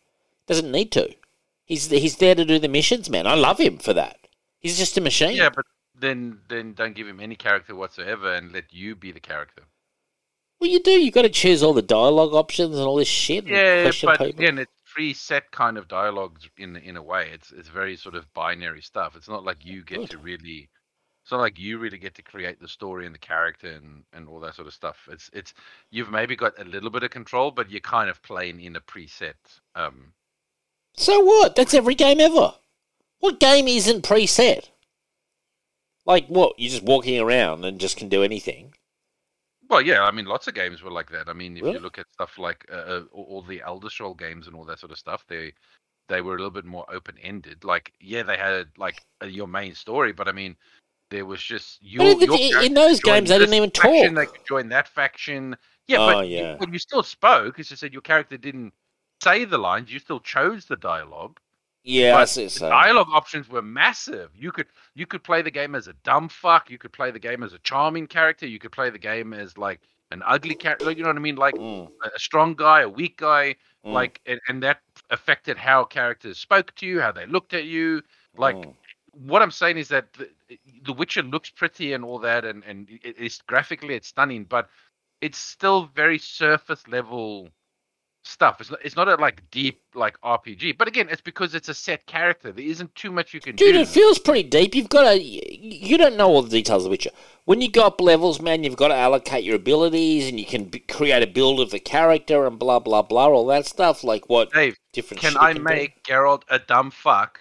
Doesn't 0.47 0.71
need 0.71 0.93
to. 0.93 1.15
He's 1.65 1.91
he's 1.91 2.17
there 2.17 2.35
to 2.35 2.45
do 2.45 2.59
the 2.59 2.69
missions, 2.69 3.11
man. 3.11 3.27
I 3.27 3.35
love 3.35 3.59
him 3.59 3.79
for 3.79 3.93
that. 3.95 4.19
He's 4.61 4.79
just 4.79 4.97
a 4.97 5.01
machine. 5.01 5.37
Yeah, 5.37 5.51
but 5.55 5.67
then 5.99 6.41
then 6.49 6.73
don't 6.73 6.95
give 6.95 7.07
him 7.07 7.21
any 7.21 7.37
character 7.37 7.75
whatsoever 7.75 8.33
and 8.33 8.53
let 8.53 8.73
you 8.73 8.95
be 8.95 9.13
the 9.13 9.21
character. 9.21 9.65
Well, 10.61 10.71
you 10.71 10.81
do. 10.81 10.93
You 10.93 11.11
got 11.11 11.23
to 11.23 11.29
choose 11.29 11.63
all 11.63 11.75
the 11.75 11.83
dialogue 11.83 12.33
options 12.33 12.77
and 12.77 12.87
all 12.87 12.97
this 12.97 13.09
shit. 13.09 13.47
Yeah, 13.47 13.85
but 13.85 14.19
people. 14.19 14.27
again, 14.27 14.59
it's 14.59 14.73
preset 14.97 15.43
kind 15.51 15.77
of 15.77 15.89
dialogues 15.89 16.49
in 16.57 16.77
in 16.77 16.97
a 16.97 17.03
way. 17.03 17.29
It's 17.33 17.53
it's 17.53 17.69
very 17.69 17.97
sort 17.97 18.15
of 18.15 18.33
binary 18.33 18.81
stuff. 18.81 19.17
It's 19.17 19.29
not 19.29 19.45
like 19.45 19.65
you 19.65 19.85
get 19.85 19.99
Good. 19.99 20.11
to 20.11 20.19
really. 20.19 20.69
It's 21.25 21.33
not 21.33 21.41
like 21.41 21.59
you 21.59 21.79
really 21.79 21.99
get 21.99 22.15
to 22.17 22.23
create 22.23 22.61
the 22.61 22.69
story 22.69 23.07
and 23.07 23.15
the 23.15 23.19
character 23.19 23.69
and, 23.73 24.05
and 24.13 24.29
all 24.29 24.41
that 24.41 24.55
sort 24.55 24.69
of 24.69 24.75
stuff. 24.75 25.09
It's 25.11 25.31
it's 25.33 25.55
you've 25.91 26.11
maybe 26.11 26.37
got 26.37 26.59
a 26.61 26.65
little 26.65 26.91
bit 26.91 27.03
of 27.03 27.11
control, 27.11 27.51
but 27.51 27.71
you're 27.71 27.81
kind 27.81 28.11
of 28.11 28.23
playing 28.23 28.61
in 28.61 28.77
a 28.77 28.81
preset. 28.81 29.35
Um, 29.75 30.15
So 30.97 31.21
what? 31.21 31.55
That's 31.55 31.73
every 31.73 31.95
game 31.95 32.19
ever. 32.21 32.55
What 33.21 33.39
game 33.39 33.69
isn't 33.69 34.03
preset? 34.03 34.71
Like 36.07 36.27
what? 36.29 36.59
You're 36.59 36.71
just 36.71 36.83
walking 36.83 37.21
around 37.21 37.67
and 37.67 37.79
just 37.79 37.99
can 37.99 38.09
do 38.09 38.23
anything. 38.23 38.73
well, 39.69 39.81
yeah, 39.81 40.03
I 40.05 40.11
mean, 40.11 40.27
lots 40.27 40.47
of 40.47 40.55
games 40.55 40.83
were 40.83 40.91
like 40.91 41.11
that. 41.11 41.29
I 41.29 41.33
mean, 41.33 41.57
if 41.57 41.63
Really? 41.63 41.73
you 41.73 41.79
look 41.79 41.99
at 41.99 42.07
stuff 42.13 42.39
like 42.39 42.67
uh, 42.71 42.75
uh, 42.75 43.03
all 43.13 43.43
the 43.43 43.63
Elder 43.63 43.91
Scroll 43.91 44.15
games 44.15 44.47
and 44.47 44.55
all 44.55 44.65
that 44.67 44.79
sort 44.79 44.93
of 44.93 44.99
stuff, 44.99 45.25
they 45.27 45.53
they 46.09 46.21
were 46.21 46.35
a 46.35 46.39
little 46.39 46.51
bit 46.51 46.67
more 46.67 46.85
open 46.93 47.17
ended. 47.23 47.65
Like, 47.65 47.93
yeah, 48.01 48.23
they 48.23 48.37
had 48.37 48.69
like 48.77 49.03
your 49.27 49.49
main 49.49 49.75
story, 49.75 50.13
but 50.13 50.29
I 50.29 50.33
mean, 50.33 50.57
there 51.15 51.25
was 51.25 51.43
just 51.43 51.79
your, 51.83 52.05
in, 52.13 52.21
your 52.21 52.37
in- 52.39 52.63
in 52.65 52.75
those 52.75 53.01
games, 53.01 53.29
they 53.29 53.39
didn't 53.39 53.55
even 53.55 53.71
faction, 53.71 54.15
They 54.15 54.25
talk. 54.27 54.33
could 54.37 54.47
join 54.47 54.69
that 54.71 54.89
faction. 54.89 55.57
Yeah, 55.87 55.99
Oh, 56.01 56.07
but 56.07 56.29
you- 56.29 56.39
yeah. 56.39 56.57
when 56.59 56.73
you 56.73 56.79
still 56.79 57.03
spoke, 57.03 57.59
it's 57.59 57.69
just 57.69 57.83
that 57.83 57.93
your 57.93 58.03
character 58.03 58.37
didn't 58.37 58.73
say 59.23 59.45
the 59.45 59.59
lines. 59.59 59.93
You 59.93 59.99
still 59.99 60.21
chose 60.21 60.67
the 60.67 60.77
dialogue. 60.77 61.39
Yeah, 61.85 62.17
I 62.17 62.25
see. 62.25 62.45
The 62.45 62.51
So. 62.51 62.69
dialogue 62.71 63.09
options 63.13 63.49
were 63.49 63.61
massive. 63.63 64.31
You 64.35 64.51
could 64.53 64.67
you 64.95 65.07
could 65.07 65.23
play 65.23 65.43
the 65.43 65.51
game 65.51 65.75
as 65.75 65.87
a 65.87 65.93
dumb 66.03 66.29
fuck. 66.31 66.71
You 66.71 66.79
could 66.79 66.93
play 66.93 67.11
the 67.11 67.19
game 67.19 67.43
as 67.43 67.53
a 67.53 67.59
charming 67.59 68.07
character. 68.07 68.47
You 68.47 68.59
could 68.59 68.73
play 68.73 68.89
the 68.91 68.99
game 68.99 69.35
as 69.35 69.59
like 69.59 69.81
an 70.11 70.23
ugly 70.25 70.55
character. 70.55 70.91
You 70.91 71.03
know 71.03 71.11
what 71.11 71.17
I 71.17 71.21
mean? 71.21 71.37
Like 71.37 71.55
Mm, 71.57 71.91
a 72.03 72.09
a 72.17 72.19
strong 72.19 72.55
guy, 72.55 72.81
a 72.83 72.89
weak 72.89 73.19
guy. 73.19 73.57
mm, 73.85 73.93
Like 73.93 74.21
and, 74.27 74.41
and 74.49 74.63
that 74.63 74.81
affected 75.11 75.59
how 75.59 75.85
characters 75.85 76.39
spoke 76.39 76.75
to 76.77 76.87
you, 76.87 77.01
how 77.03 77.13
they 77.13 77.27
looked 77.27 77.53
at 77.53 77.65
you. 77.65 78.03
Like 78.37 78.57
mm. 78.57 78.75
What 79.17 79.43
I'm 79.43 79.51
saying 79.51 79.79
is 79.79 79.89
that 79.89 80.13
the, 80.15 80.29
the 80.85 80.93
Witcher 80.93 81.23
looks 81.23 81.51
pretty 81.51 81.93
and 81.93 82.05
all 82.05 82.19
that, 82.21 82.45
and 82.45 82.63
and 82.65 82.89
it, 82.91 83.17
it's 83.19 83.41
graphically 83.43 83.95
it's 83.95 84.09
stunning, 84.09 84.45
but 84.45 84.69
it's 85.21 85.39
still 85.39 85.87
very 85.95 86.19
surface 86.19 86.87
level 86.89 87.49
stuff. 88.25 88.61
It's 88.61 88.71
not, 88.71 88.81
it's 88.85 88.97
not 88.97 89.09
a 89.09 89.15
like 89.17 89.43
deep 89.51 89.81
like 89.95 90.21
RPG. 90.23 90.77
But 90.79 90.89
again, 90.89 91.09
it's 91.11 91.21
because 91.21 91.55
it's 91.55 91.69
a 91.69 91.75
set 91.75 92.07
character. 92.07 92.53
There 92.53 92.65
isn't 92.65 92.95
too 92.95 93.11
much 93.13 93.35
you 93.35 93.41
can 93.41 93.55
Dude, 93.57 93.67
do. 93.69 93.73
Dude, 93.73 93.83
it 93.83 93.89
feels 93.89 94.19
pretty 94.19 94.49
deep. 94.49 94.75
You've 94.75 94.89
got 94.89 95.13
to. 95.13 95.23
You 95.23 95.97
don't 95.99 96.17
know 96.17 96.29
all 96.29 96.43
the 96.43 96.51
details 96.51 96.85
of 96.85 96.91
Witcher. 96.91 97.11
When 97.45 97.61
you 97.61 97.71
go 97.71 97.87
up 97.87 98.01
levels, 98.01 98.41
man, 98.41 98.65
you've 98.65 98.77
got 98.77 98.89
to 98.89 98.95
allocate 98.95 99.45
your 99.45 99.57
abilities, 99.57 100.29
and 100.29 100.39
you 100.41 100.47
can 100.47 100.65
b- 100.65 100.79
create 100.81 101.23
a 101.23 101.27
build 101.27 101.61
of 101.61 101.71
the 101.71 101.79
character 101.81 102.47
and 102.47 102.59
blah 102.59 102.79
blah 102.81 103.03
blah, 103.03 103.29
all 103.29 103.47
that 103.47 103.67
stuff. 103.67 104.03
Like 104.03 104.29
what 104.29 104.53
Dave, 104.53 104.77
different. 104.93 105.21
can 105.21 105.37
I 105.37 105.53
do. 105.53 105.63
make 105.63 106.03
Geralt 106.05 106.43
a 106.49 106.59
dumb 106.59 106.91
fuck 106.91 107.39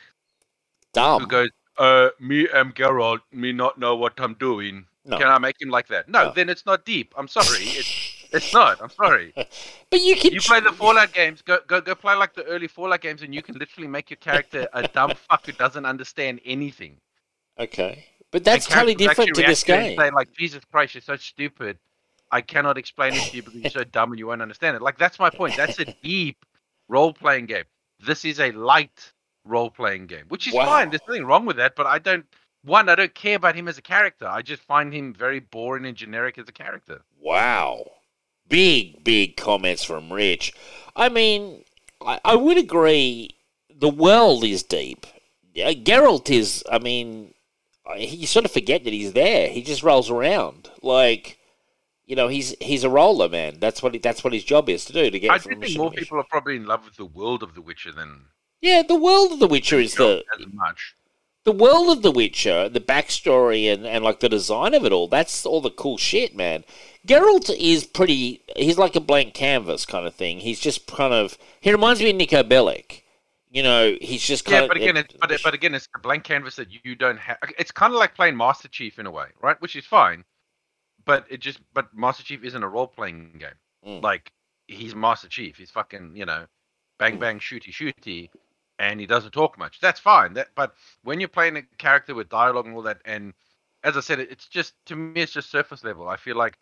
Dumb. 0.93 1.21
who 1.23 1.27
goes, 1.27 1.49
"Uh, 1.77 2.09
me 2.19 2.47
am 2.53 2.71
Geralt, 2.73 3.21
me 3.31 3.51
not 3.51 3.77
know 3.77 3.95
what 3.95 4.19
I'm 4.19 4.33
doing." 4.35 4.85
No. 5.05 5.17
Can 5.17 5.27
I 5.27 5.37
make 5.37 5.61
him 5.61 5.69
like 5.69 5.87
that? 5.87 6.07
No, 6.07 6.25
No. 6.25 6.31
then 6.33 6.49
it's 6.49 6.65
not 6.65 6.85
deep. 6.85 7.13
I'm 7.17 7.27
sorry, 7.27 7.63
it's 7.63 8.25
it's 8.31 8.53
not. 8.53 8.81
I'm 8.81 8.89
sorry. 8.89 9.33
But 9.89 10.01
you 10.01 10.15
can 10.15 10.31
You 10.33 10.39
play 10.41 10.59
the 10.59 10.71
Fallout 10.71 11.13
games. 11.13 11.41
Go 11.43 11.59
go 11.67 11.79
go 11.81 11.93
play 11.93 12.15
like 12.15 12.33
the 12.33 12.43
early 12.45 12.67
Fallout 12.67 13.01
games, 13.01 13.21
and 13.21 13.33
you 13.35 13.41
can 13.43 13.55
literally 13.55 13.87
make 13.87 14.09
your 14.09 14.17
character 14.17 14.67
a 14.73 14.87
dumb 14.97 15.13
fuck 15.29 15.45
who 15.45 15.51
doesn't 15.51 15.85
understand 15.85 16.41
anything. 16.45 16.97
Okay. 17.59 18.05
But 18.31 18.43
that's 18.43 18.65
totally 18.65 18.95
different 18.95 19.35
to 19.35 19.41
this 19.43 19.63
game. 19.63 19.95
Say 19.97 20.09
like, 20.09 20.33
Jesus 20.33 20.63
Christ, 20.71 20.95
you're 20.95 21.01
so 21.01 21.15
stupid. 21.17 21.77
I 22.31 22.41
cannot 22.41 22.79
explain 22.79 23.13
it 23.13 23.21
to 23.29 23.35
you 23.35 23.43
because 23.43 23.61
you're 23.61 23.69
so 23.69 23.83
dumb 23.97 24.11
and 24.11 24.17
you 24.17 24.25
won't 24.25 24.41
understand 24.41 24.75
it. 24.75 24.81
Like 24.81 24.97
that's 24.97 25.19
my 25.19 25.29
point. 25.29 25.55
That's 25.55 25.77
a 25.79 25.85
deep 26.01 26.43
role 26.87 27.13
playing 27.13 27.45
game. 27.45 27.65
This 27.99 28.25
is 28.25 28.39
a 28.39 28.51
light 28.53 29.13
role 29.45 29.69
playing 29.69 30.07
game, 30.07 30.25
which 30.29 30.47
is 30.47 30.53
Wow. 30.53 30.65
fine. 30.65 30.89
There's 30.89 31.01
nothing 31.07 31.25
wrong 31.25 31.45
with 31.45 31.57
that. 31.57 31.75
But 31.75 31.85
I 31.87 31.99
don't. 31.99 32.25
One, 32.63 32.87
I 32.87 32.95
don't 32.95 33.13
care 33.13 33.35
about 33.35 33.55
him 33.55 33.67
as 33.67 33.77
a 33.77 33.81
character. 33.81 34.25
I 34.25 34.41
just 34.41 34.61
find 34.63 34.93
him 34.93 35.13
very 35.13 35.41
boring 35.41 35.85
and 35.85 35.97
generic 35.97 36.37
as 36.37 36.47
a 36.47 36.53
character. 36.53 37.01
Wow. 37.19 37.83
Big, 38.47 39.03
big 39.03 39.35
comments 39.35 39.83
from 39.83 40.11
Rich. 40.11 40.53
I 40.95 41.09
mean, 41.09 41.63
I, 42.05 42.21
I 42.23 42.35
would 42.35 42.57
agree 42.57 43.31
the 43.69 43.89
world 43.89 44.45
is 44.45 44.63
deep. 44.63 45.05
Yeah, 45.53 45.73
Geralt 45.73 46.29
is, 46.29 46.63
I 46.71 46.79
mean, 46.79 47.33
you 47.97 48.27
sort 48.27 48.45
of 48.45 48.51
forget 48.51 48.83
that 48.85 48.93
he's 48.93 49.13
there. 49.13 49.49
He 49.49 49.61
just 49.61 49.83
rolls 49.83 50.09
around. 50.09 50.69
Like, 50.81 51.37
you 52.05 52.15
know, 52.15 52.27
he's 52.27 52.55
he's 52.59 52.83
a 52.83 52.89
roller, 52.89 53.29
man. 53.29 53.59
That's 53.59 53.83
what 53.83 53.93
he, 53.93 53.99
that's 53.99 54.23
what 54.23 54.33
his 54.33 54.43
job 54.43 54.69
is 54.69 54.85
to 54.85 54.93
do, 54.93 55.09
to 55.09 55.19
get 55.19 55.31
I 55.31 55.37
do 55.37 55.55
think 55.55 55.77
more 55.77 55.91
people 55.91 56.17
are 56.17 56.25
probably 56.29 56.55
in 56.55 56.65
love 56.65 56.85
with 56.85 56.95
the 56.95 57.05
world 57.05 57.43
of 57.43 57.55
The 57.55 57.61
Witcher 57.61 57.91
than 57.91 58.25
Yeah, 58.63 58.81
the 58.81 58.95
world 58.95 59.33
of 59.33 59.39
The 59.39 59.47
Witcher 59.47 59.77
is 59.79 59.93
the 59.95 60.23
as 60.39 60.45
much. 60.53 60.95
the 61.43 61.51
world 61.51 61.89
of 61.89 62.01
The 62.01 62.11
Witcher, 62.11 62.69
the 62.69 62.79
backstory 62.79 63.71
and, 63.71 63.85
and 63.85 64.03
like 64.03 64.21
the 64.21 64.29
design 64.29 64.73
of 64.73 64.85
it 64.85 64.93
all, 64.93 65.07
that's 65.09 65.45
all 65.45 65.59
the 65.59 65.69
cool 65.69 65.97
shit, 65.97 66.33
man. 66.35 66.63
Geralt 67.05 67.53
is 67.59 67.83
pretty, 67.83 68.41
he's 68.55 68.77
like 68.77 68.95
a 68.95 69.01
blank 69.01 69.33
canvas 69.33 69.85
kind 69.85 70.07
of 70.07 70.15
thing. 70.15 70.39
He's 70.39 70.61
just 70.61 70.87
kind 70.87 71.13
of, 71.13 71.37
he 71.59 71.71
reminds 71.73 71.99
me 72.01 72.09
of 72.11 72.15
Niko 72.15 72.41
Bellic. 72.47 73.01
You 73.51 73.63
know, 73.63 73.97
he's 73.99 74.23
just 74.23 74.45
kind 74.45 74.55
Yeah, 74.55 74.61
of. 74.63 74.67
but 74.69 74.77
again, 74.77 74.95
it's, 74.97 75.13
but, 75.19 75.31
it- 75.31 75.41
but 75.43 75.53
again, 75.53 75.75
it's 75.75 75.89
a 75.93 75.99
blank 75.99 76.23
canvas 76.23 76.55
that 76.55 76.69
you 76.85 76.95
don't 76.95 77.19
have. 77.19 77.37
It's 77.59 77.69
kind 77.71 77.93
of 77.93 77.99
like 77.99 78.15
playing 78.15 78.37
Master 78.37 78.69
Chief 78.69 78.97
in 78.97 79.05
a 79.05 79.11
way, 79.11 79.27
right? 79.41 79.61
Which 79.61 79.75
is 79.75 79.85
fine, 79.85 80.23
but 81.05 81.25
it 81.29 81.39
just 81.41 81.59
but 81.73 81.93
Master 81.93 82.23
Chief 82.23 82.43
isn't 82.45 82.63
a 82.63 82.67
role 82.67 82.87
playing 82.87 83.35
game. 83.39 83.49
Mm. 83.85 84.01
Like 84.01 84.31
he's 84.67 84.95
Master 84.95 85.27
Chief. 85.27 85.57
He's 85.57 85.69
fucking 85.69 86.13
you 86.15 86.25
know, 86.25 86.45
bang 86.97 87.19
bang 87.19 87.37
shooty 87.39 87.71
shooty, 87.71 88.29
and 88.79 88.99
he 88.99 89.05
doesn't 89.05 89.31
talk 89.31 89.57
much. 89.57 89.79
That's 89.79 89.99
fine. 89.99 90.33
That 90.33 90.49
but 90.55 90.73
when 91.03 91.19
you're 91.19 91.29
playing 91.29 91.57
a 91.57 91.61
character 91.77 92.15
with 92.15 92.29
dialogue 92.29 92.65
and 92.65 92.75
all 92.75 92.81
that, 92.83 92.99
and 93.05 93.33
as 93.83 93.97
I 93.97 93.99
said, 94.01 94.19
it's 94.19 94.47
just 94.47 94.73
to 94.87 94.95
me, 94.95 95.21
it's 95.21 95.33
just 95.33 95.49
surface 95.51 95.83
level. 95.83 96.07
I 96.07 96.17
feel 96.17 96.35
like 96.35 96.57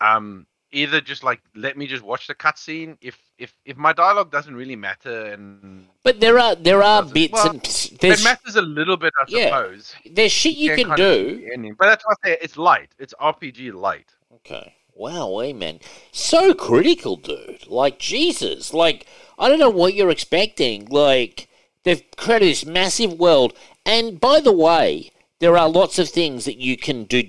um 0.00 0.46
either 0.72 1.00
just 1.00 1.24
like 1.24 1.40
let 1.54 1.76
me 1.76 1.86
just 1.86 2.02
watch 2.02 2.26
the 2.26 2.34
cutscene 2.34 2.96
if 3.00 3.18
if 3.38 3.52
if 3.64 3.76
my 3.76 3.92
dialogue 3.92 4.30
doesn't 4.30 4.54
really 4.54 4.76
matter 4.76 5.26
and 5.26 5.86
But 6.04 6.20
there 6.20 6.38
are 6.38 6.54
there 6.54 6.82
are 6.82 7.02
bits 7.04 7.32
well, 7.32 7.50
and 7.50 7.60
there's 8.00 8.20
it 8.20 8.24
matters 8.24 8.56
a 8.56 8.62
little 8.62 8.96
bit, 8.96 9.12
I 9.20 9.24
Yeah. 9.28 9.44
suppose. 9.46 9.94
there's 10.10 10.32
shit 10.32 10.56
you 10.56 10.76
can 10.76 10.86
kind 10.86 10.96
do. 10.96 11.48
ending. 11.52 11.74
but 11.78 11.86
that's 11.86 12.04
why 12.06 12.14
I 12.24 12.28
say 12.28 12.38
it's 12.40 12.56
light. 12.56 12.94
It's 12.98 13.14
RPG 13.20 13.72
light. 13.72 14.10
Okay. 14.36 14.74
Wow, 15.00 15.38
hey 15.38 15.54
man, 15.54 15.80
so 16.12 16.52
critical, 16.52 17.16
dude. 17.16 17.66
Like 17.68 17.98
Jesus, 17.98 18.74
like 18.74 19.06
I 19.38 19.48
don't 19.48 19.58
know 19.58 19.70
what 19.70 19.94
you're 19.94 20.10
expecting. 20.10 20.84
Like 20.90 21.48
they've 21.84 22.02
created 22.18 22.50
this 22.50 22.66
massive 22.66 23.14
world, 23.14 23.54
and 23.86 24.20
by 24.20 24.40
the 24.40 24.52
way, 24.52 25.10
there 25.38 25.56
are 25.56 25.70
lots 25.70 25.98
of 25.98 26.10
things 26.10 26.44
that 26.44 26.58
you 26.58 26.76
can 26.76 27.04
do, 27.04 27.22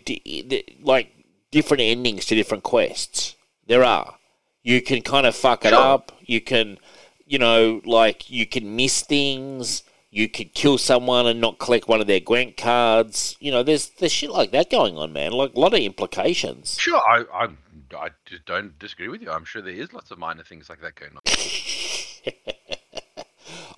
like 0.82 1.14
different 1.50 1.80
endings 1.80 2.26
to 2.26 2.36
different 2.36 2.64
quests. 2.64 3.38
There 3.68 3.86
are. 3.86 4.18
You 4.64 4.82
can 4.82 5.02
kind 5.02 5.26
of 5.26 5.34
fuck 5.34 5.64
it 5.64 5.72
up. 5.72 6.12
You 6.26 6.42
can, 6.42 6.78
you 7.26 7.40
know, 7.40 7.80
like 7.86 8.30
you 8.30 8.46
can 8.46 8.76
miss 8.76 9.02
things. 9.02 9.84
You 10.12 10.28
could 10.28 10.54
kill 10.54 10.78
someone 10.78 11.26
and 11.26 11.40
not 11.40 11.58
collect 11.58 11.88
one 11.88 12.02
of 12.02 12.08
their 12.08 12.20
Gwent 12.20 12.58
cards. 12.58 13.38
You 13.40 13.52
know, 13.52 13.64
there's 13.64 13.90
there's 13.90 14.12
shit 14.12 14.30
like 14.30 14.52
that 14.52 14.70
going 14.70 14.98
on, 14.98 15.14
man. 15.14 15.32
Like 15.32 15.54
a 15.56 15.60
lot 15.60 15.74
of 15.74 15.80
implications. 15.80 16.78
Sure, 16.78 17.02
I, 17.08 17.24
I 17.34 17.48
I 17.96 18.10
just 18.26 18.46
don't 18.46 18.78
disagree 18.78 19.08
with 19.08 19.22
you. 19.22 19.32
I'm 19.32 19.46
sure 19.46 19.62
there 19.62 19.74
is 19.74 19.94
lots 19.94 20.12
of 20.12 20.20
minor 20.20 20.44
things 20.44 20.70
like 20.70 20.82
that 20.82 20.96
going 20.96 21.14
on. 21.16 21.22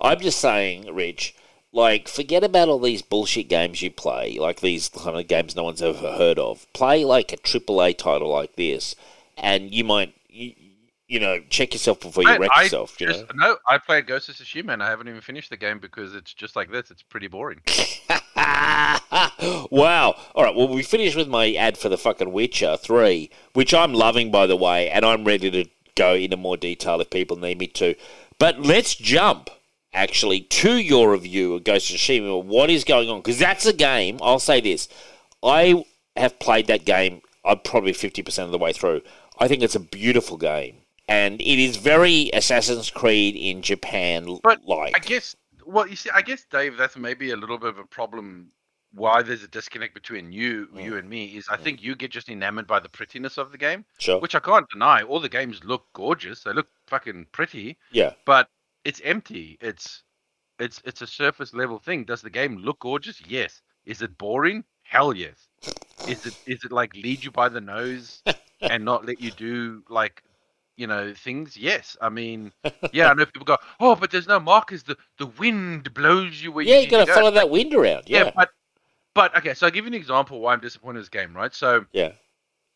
I'm 0.00 0.20
just 0.20 0.40
saying, 0.40 0.92
Rich, 0.92 1.34
like, 1.72 2.08
forget 2.08 2.44
about 2.44 2.68
all 2.68 2.78
these 2.78 3.02
bullshit 3.02 3.48
games 3.48 3.82
you 3.82 3.90
play, 3.90 4.38
like 4.38 4.60
these 4.60 4.88
kind 4.88 5.16
of 5.18 5.26
games 5.26 5.56
no 5.56 5.64
one's 5.64 5.82
ever 5.82 6.12
heard 6.12 6.38
of. 6.38 6.72
Play 6.72 7.04
like 7.04 7.32
a 7.32 7.36
AAA 7.36 7.98
title 7.98 8.28
like 8.28 8.56
this, 8.56 8.94
and 9.36 9.74
you 9.74 9.82
might, 9.82 10.14
you, 11.08 11.20
know, 11.20 11.40
check 11.50 11.72
yourself 11.72 12.00
before 12.00 12.22
you 12.22 12.30
I- 12.30 12.38
wreck 12.38 12.50
I 12.56 12.62
yourself. 12.62 13.00
You 13.00 13.08
know? 13.08 13.26
no, 13.34 13.56
I 13.68 13.78
played 13.78 14.06
Ghost 14.06 14.28
of 14.28 14.36
Tsushima 14.36 14.72
and 14.72 14.82
I 14.82 14.88
haven't 14.90 15.08
even 15.08 15.20
finished 15.20 15.50
the 15.50 15.56
game 15.56 15.78
because 15.78 16.14
it's 16.14 16.32
just 16.34 16.56
like 16.56 16.70
this. 16.70 16.90
It's 16.90 17.02
pretty 17.02 17.28
boring. 17.28 17.60
wow. 18.36 20.14
All 20.34 20.44
right. 20.44 20.54
Well, 20.54 20.68
we 20.68 20.82
finished 20.82 21.16
with 21.16 21.28
my 21.28 21.52
ad 21.54 21.78
for 21.78 21.88
the 21.88 21.98
fucking 21.98 22.32
Witcher 22.32 22.76
3, 22.76 23.30
which 23.52 23.74
I'm 23.74 23.92
loving, 23.92 24.30
by 24.30 24.46
the 24.46 24.56
way, 24.56 24.90
and 24.90 25.04
I'm 25.04 25.24
ready 25.24 25.50
to 25.50 25.64
go 25.96 26.14
into 26.14 26.36
more 26.36 26.56
detail 26.56 27.00
if 27.00 27.10
people 27.10 27.36
need 27.36 27.58
me 27.58 27.66
to. 27.68 27.94
But 28.38 28.60
let's 28.60 28.94
jump, 28.94 29.50
actually, 29.92 30.40
to 30.40 30.76
your 30.76 31.12
review 31.12 31.54
of 31.54 31.64
Ghost 31.64 31.90
of 31.90 31.96
Tsushima. 31.96 32.42
What 32.42 32.70
is 32.70 32.84
going 32.84 33.08
on? 33.08 33.20
Because 33.20 33.38
that's 33.38 33.66
a 33.66 33.72
game, 33.72 34.18
I'll 34.22 34.40
say 34.40 34.60
this. 34.60 34.88
I 35.42 35.84
have 36.16 36.38
played 36.38 36.66
that 36.68 36.84
game, 36.84 37.20
I'm 37.44 37.60
probably 37.60 37.92
50% 37.92 38.44
of 38.44 38.50
the 38.50 38.58
way 38.58 38.72
through. 38.72 39.02
I 39.38 39.48
think 39.48 39.62
it's 39.62 39.74
a 39.74 39.80
beautiful 39.80 40.36
game. 40.36 40.78
And 41.08 41.40
it 41.40 41.58
is 41.58 41.76
very 41.76 42.30
Assassin's 42.32 42.90
Creed 42.90 43.36
in 43.36 43.62
Japan 43.62 44.38
But 44.42 44.64
like. 44.64 44.94
I 44.96 45.00
guess, 45.00 45.36
well, 45.66 45.86
you 45.86 45.96
see, 45.96 46.10
I 46.10 46.22
guess 46.22 46.44
Dave, 46.50 46.76
that's 46.76 46.96
maybe 46.96 47.30
a 47.30 47.36
little 47.36 47.58
bit 47.58 47.68
of 47.70 47.78
a 47.78 47.84
problem. 47.84 48.50
Why 48.92 49.22
there's 49.22 49.42
a 49.42 49.48
disconnect 49.48 49.92
between 49.92 50.30
you, 50.30 50.68
Mm. 50.72 50.84
you 50.84 50.96
and 50.96 51.10
me 51.10 51.24
is 51.36 51.48
I 51.48 51.56
think 51.56 51.82
you 51.82 51.96
get 51.96 52.12
just 52.12 52.28
enamored 52.28 52.68
by 52.68 52.78
the 52.78 52.88
prettiness 52.88 53.38
of 53.38 53.50
the 53.50 53.58
game, 53.58 53.84
sure. 53.98 54.20
which 54.20 54.36
I 54.36 54.38
can't 54.40 54.68
deny. 54.70 55.02
All 55.02 55.18
the 55.18 55.28
games 55.28 55.64
look 55.64 55.86
gorgeous. 55.94 56.44
They 56.44 56.52
look 56.52 56.68
fucking 56.86 57.26
pretty. 57.32 57.76
yeah. 57.90 58.12
but 58.24 58.48
it's 58.84 59.00
empty. 59.04 59.58
It's 59.60 60.04
it's 60.60 60.80
it's 60.84 61.02
a 61.02 61.08
surface 61.08 61.52
level 61.52 61.80
thing. 61.80 62.04
Does 62.04 62.22
the 62.22 62.30
game 62.30 62.56
look 62.58 62.78
gorgeous? 62.78 63.20
Yes. 63.26 63.62
Is 63.84 64.00
it 64.00 64.16
boring? 64.16 64.62
Hell 64.84 65.12
yes. 65.12 65.48
Is 66.06 66.24
it 66.26 66.38
is 66.46 66.62
it 66.64 66.70
like 66.70 66.94
lead 66.94 67.24
you 67.24 67.32
by 67.32 67.48
the 67.48 67.60
nose 67.60 68.22
and 68.60 68.84
not 68.84 69.04
let 69.06 69.20
you 69.20 69.32
do 69.32 69.82
like 69.88 70.22
you 70.76 70.86
know 70.86 71.14
things? 71.14 71.56
Yes. 71.56 71.96
I 72.00 72.08
mean, 72.08 72.52
yeah, 72.92 73.10
I 73.10 73.14
know 73.14 73.26
people 73.26 73.44
go, 73.44 73.58
oh, 73.80 73.94
but 73.96 74.10
there's 74.10 74.26
no 74.28 74.40
markers. 74.40 74.82
The 74.82 74.96
the 75.18 75.26
wind 75.26 75.92
blows 75.94 76.42
you 76.42 76.52
where 76.52 76.64
you 76.64 76.70
Yeah, 76.70 76.76
you 76.76 76.80
you 76.82 76.86
need 76.86 76.90
got 76.90 77.00
to 77.00 77.06
go." 77.06 77.14
follow 77.14 77.30
that 77.32 77.50
wind 77.50 77.74
around. 77.74 78.04
Yeah. 78.06 78.24
Yeah. 78.24 78.32
but 78.34 78.50
but 79.14 79.36
okay. 79.38 79.54
So 79.54 79.66
I'll 79.66 79.72
give 79.72 79.84
you 79.84 79.88
an 79.90 79.94
example 79.94 80.40
why 80.40 80.52
I'm 80.52 80.60
disappointed 80.60 80.98
in 80.98 81.02
this 81.02 81.08
game. 81.08 81.34
Right. 81.34 81.54
So 81.54 81.86
Yeah. 81.92 82.12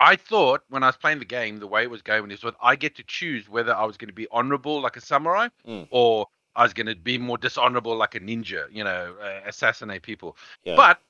I 0.01 0.15
thought 0.15 0.63
when 0.69 0.85
I 0.85 0.87
was 0.87 0.97
playing 0.97 1.19
the 1.19 1.25
game, 1.25 1.57
the 1.59 1.67
way 1.67 1.83
it 1.83 1.91
was 1.91 2.03
going 2.03 2.31
is 2.31 2.41
that 2.43 2.55
I 2.63 2.77
get 2.77 2.95
to 2.97 3.03
choose 3.03 3.49
whether 3.49 3.75
I 3.75 3.85
was 3.85 3.97
going 3.97 4.09
to 4.09 4.15
be 4.15 4.29
honorable 4.31 4.81
like 4.81 4.97
a 4.97 5.01
samurai 5.01 5.49
Mm. 5.67 5.89
or 5.91 6.27
I 6.55 6.63
was 6.63 6.73
going 6.73 6.87
to 6.87 6.95
be 6.97 7.19
more 7.19 7.37
dishonorable 7.39 7.97
like 7.97 8.15
a 8.15 8.21
ninja, 8.21 8.67
you 8.71 8.83
know, 8.85 9.15
uh, 9.21 9.41
assassinate 9.47 10.03
people. 10.03 10.37
Yeah. 10.65 10.77
But 10.77 11.01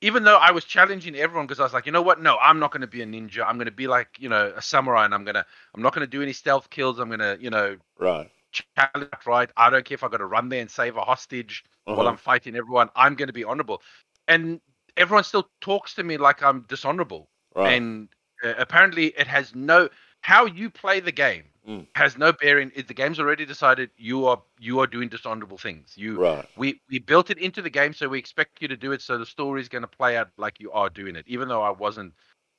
even 0.00 0.24
though 0.24 0.36
I 0.36 0.50
was 0.50 0.64
challenging 0.64 1.14
everyone 1.16 1.46
because 1.46 1.60
I 1.60 1.64
was 1.64 1.72
like, 1.72 1.86
you 1.86 1.92
know 1.92 2.02
what? 2.02 2.20
No, 2.20 2.38
I'm 2.38 2.58
not 2.58 2.70
going 2.72 2.82
to 2.82 2.86
be 2.86 3.02
a 3.02 3.06
ninja. 3.06 3.44
I'm 3.46 3.56
going 3.56 3.66
to 3.66 3.72
be 3.72 3.86
like, 3.86 4.08
you 4.18 4.28
know, 4.28 4.52
a 4.56 4.62
samurai 4.62 5.04
and 5.04 5.14
I'm 5.14 5.24
going 5.24 5.34
to, 5.34 5.44
I'm 5.74 5.82
not 5.82 5.94
going 5.94 6.06
to 6.06 6.10
do 6.10 6.22
any 6.22 6.32
stealth 6.32 6.70
kills. 6.70 6.98
I'm 6.98 7.08
going 7.08 7.20
to, 7.20 7.38
you 7.40 7.50
know, 7.50 7.76
Right. 7.98 8.30
challenge 8.52 9.02
right. 9.26 9.50
I 9.56 9.70
don't 9.70 9.84
care 9.84 9.94
if 9.94 10.04
I 10.04 10.08
got 10.08 10.18
to 10.18 10.26
run 10.26 10.48
there 10.48 10.60
and 10.60 10.70
save 10.70 10.96
a 10.96 11.00
hostage 11.02 11.64
while 11.90 11.90
Uh-huh. 11.90 12.08
I'm 12.08 12.16
fighting 12.16 12.56
everyone. 12.56 12.88
I'm 12.96 13.14
going 13.14 13.28
to 13.28 13.32
be 13.32 13.44
honorable. 13.44 13.82
And 14.26 14.60
everyone 14.96 15.24
still 15.24 15.48
talks 15.60 15.94
to 15.94 16.02
me 16.02 16.16
like 16.16 16.42
I'm 16.42 16.62
dishonorable 16.68 17.28
Right. 17.54 17.84
and 17.88 18.08
uh, 18.44 18.54
apparently 18.58 19.06
it 19.06 19.26
has 19.26 19.54
no 19.54 19.88
how 20.20 20.46
you 20.46 20.70
play 20.70 21.00
the 21.00 21.12
game 21.12 21.44
Mm. 21.68 21.86
has 21.96 22.16
no 22.16 22.32
bearing 22.32 22.72
the 22.74 22.94
game's 22.94 23.20
already 23.20 23.44
decided 23.44 23.90
you 23.98 24.26
are 24.26 24.40
you 24.58 24.80
are 24.80 24.86
doing 24.86 25.10
dishonorable 25.10 25.58
things 25.58 25.92
you 25.96 26.18
right. 26.18 26.46
we 26.56 26.80
we 26.88 26.98
built 26.98 27.28
it 27.28 27.36
into 27.36 27.60
the 27.60 27.68
game 27.68 27.92
so 27.92 28.08
we 28.08 28.18
expect 28.18 28.62
you 28.62 28.68
to 28.68 28.76
do 28.76 28.92
it 28.92 29.02
so 29.02 29.18
the 29.18 29.26
story's 29.26 29.68
going 29.68 29.82
to 29.82 29.88
play 29.88 30.16
out 30.16 30.30
like 30.38 30.58
you 30.60 30.72
are 30.72 30.88
doing 30.88 31.14
it 31.14 31.24
even 31.28 31.46
though 31.46 31.60
i 31.60 31.68
wasn't 31.70 32.10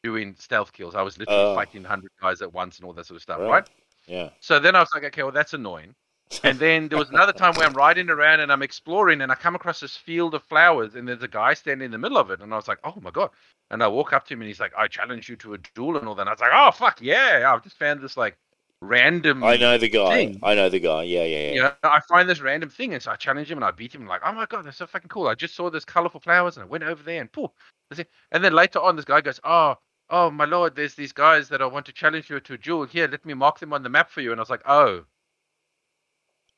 doing 0.04 0.36
stealth 0.38 0.72
kills 0.74 0.94
i 0.94 1.02
was 1.02 1.18
literally 1.18 1.42
Oh. 1.42 1.56
fighting 1.56 1.82
100 1.82 2.12
guys 2.22 2.44
at 2.44 2.54
once 2.54 2.78
and 2.78 2.86
all 2.86 2.94
that 2.94 3.08
sort 3.08 3.16
of 3.16 3.24
stuff 3.24 3.40
Right. 3.40 3.50
right 3.50 3.70
Yeah. 4.06 4.30
so 4.42 4.60
then 4.60 4.76
I 4.76 4.80
was 4.80 4.90
like, 4.94 5.04
okay, 5.06 5.24
well, 5.24 5.32
that's 5.32 5.54
annoying. 5.54 5.94
And 6.44 6.58
then 6.60 6.88
there 6.90 6.98
was 7.00 7.10
another 7.10 7.34
time 7.34 7.54
where 7.56 7.66
I'm 7.68 7.74
riding 7.74 8.10
around 8.10 8.40
and 8.40 8.52
I'm 8.52 8.62
exploring 8.62 9.22
and 9.22 9.32
I 9.32 9.36
come 9.36 9.56
across 9.56 9.80
this 9.80 9.96
field 9.98 10.34
of 10.36 10.44
flowers 10.44 10.94
and 10.96 11.08
there's 11.08 11.24
a 11.24 11.28
guy 11.28 11.54
standing 11.56 11.86
in 11.86 11.92
the 11.92 11.98
middle 11.98 12.18
of 12.18 12.30
it. 12.32 12.40
And 12.42 12.54
I 12.54 12.56
was 12.56 12.68
like, 12.68 12.78
oh 12.84 12.96
my 13.02 13.10
God. 13.12 13.30
And 13.72 13.82
I 13.84 13.88
walk 13.88 14.14
up 14.14 14.26
to 14.28 14.34
him 14.34 14.42
and 14.42 14.48
he's 14.48 14.60
like, 14.60 14.72
I 14.78 14.88
challenge 14.88 15.28
you 15.30 15.36
to 15.38 15.54
a 15.56 15.58
duel 15.76 15.98
and 15.98 16.08
all 16.08 16.14
that. 16.16 16.22
And 16.22 16.30
I 16.30 16.34
was 16.34 16.40
like, 16.40 16.52
oh, 16.54 16.72
fuck 16.72 17.00
yeah. 17.02 17.52
I've 17.52 17.64
just 17.64 17.78
found 17.78 18.02
this 18.02 18.16
like 18.18 18.36
random. 18.82 19.44
I 19.44 19.58
know 19.58 19.78
the 19.78 19.90
guy. 19.90 20.16
thing. 20.16 20.40
I 20.44 20.56
know 20.56 20.70
the 20.70 20.80
guy. 20.80 21.04
Yeah, 21.04 21.24
yeah, 21.24 21.38
yeah. 21.48 21.54
You 21.54 21.62
know, 21.64 21.72
I 21.84 22.00
find 22.08 22.28
this 22.30 22.42
random 22.42 22.70
thing, 22.70 22.94
and 22.94 23.02
so 23.04 23.12
I 23.12 23.16
challenge 23.16 23.50
him 23.52 23.58
and 23.58 23.66
I 23.66 23.72
beat 23.72 23.94
him. 23.94 24.06
Like, 24.08 24.22
oh 24.26 24.32
my 24.32 24.46
god, 24.46 24.66
that's 24.66 24.78
so 24.78 24.88
fucking 24.88 25.10
cool! 25.10 25.28
I 25.28 25.36
just 25.36 25.56
saw 25.56 25.70
this 25.70 25.86
colorful 25.86 26.20
flowers, 26.20 26.58
and 26.58 26.64
I 26.64 26.68
went 26.68 26.84
over 26.84 27.04
there 27.04 27.22
and 27.22 27.32
poof. 27.32 27.52
And 28.32 28.44
then 28.44 28.54
later 28.54 28.80
on, 28.80 28.96
this 28.96 29.06
guy 29.06 29.22
goes, 29.22 29.40
oh, 29.44 29.76
oh 30.10 30.30
my 30.30 30.46
lord, 30.46 30.76
there's 30.76 30.96
these 30.96 31.12
guys 31.12 31.50
that 31.50 31.62
I 31.62 31.66
want 31.66 31.86
to 31.88 31.92
challenge 31.92 32.30
you 32.30 32.40
to 32.40 32.54
a 32.54 32.58
duel. 32.58 32.86
Here, 32.86 33.08
let 33.08 33.26
me 33.26 33.34
mark 33.34 33.60
them 33.60 33.74
on 33.74 33.84
the 33.84 33.90
map 33.90 34.10
for 34.12 34.22
you. 34.22 34.32
And 34.32 34.40
I 34.40 34.44
was 34.44 34.50
like, 34.50 34.62
oh, 34.68 35.06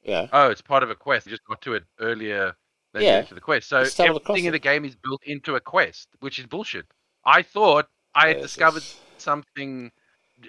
Yeah. 0.04 0.28
oh, 0.34 0.50
it's 0.50 0.62
part 0.62 0.84
of 0.84 0.90
a 0.90 0.96
quest. 0.96 1.26
You 1.26 1.32
just 1.32 1.46
got 1.46 1.62
to 1.62 1.74
it 1.76 1.84
earlier 2.00 2.56
than 2.94 3.04
Yeah. 3.04 3.22
to 3.22 3.34
the 3.34 3.42
quest. 3.42 3.70
So 3.70 3.84
Just 3.84 3.94
stumbled 3.96 4.22
across 4.22 4.34
everything 4.36 4.48
in 4.48 4.52
the 4.54 4.60
game 4.60 4.86
is 4.86 4.96
built 4.96 5.22
into 5.26 5.56
a 5.56 5.60
quest, 5.62 6.10
which 6.20 6.40
is 6.40 6.46
bullshit. 6.46 6.86
I 7.26 7.42
thought 7.44 7.88
I 8.16 8.30
had 8.30 8.42
discovered 8.42 8.84
yes. 8.84 9.00
something 9.18 9.92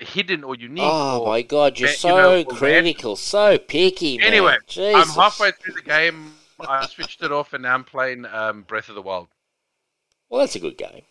hidden 0.00 0.44
or 0.44 0.54
unique. 0.54 0.84
Oh 0.84 1.20
or 1.20 1.26
my 1.28 1.42
god, 1.42 1.78
you're 1.78 1.90
you 1.90 1.96
so 1.96 2.16
know, 2.16 2.44
critical, 2.44 3.16
so 3.16 3.58
picky, 3.58 4.18
man. 4.18 4.26
Anyway, 4.26 4.56
I'm 4.78 5.08
halfway 5.08 5.52
through 5.52 5.74
the 5.74 5.82
game. 5.82 6.34
I 6.60 6.86
switched 6.86 7.22
it 7.22 7.32
off, 7.32 7.52
and 7.52 7.62
now 7.62 7.74
I'm 7.74 7.84
playing 7.84 8.26
um, 8.26 8.62
Breath 8.62 8.88
of 8.88 8.94
the 8.94 9.02
Wild. 9.02 9.28
Well, 10.28 10.40
that's 10.40 10.56
a 10.56 10.60
good 10.60 10.78
game. 10.78 11.02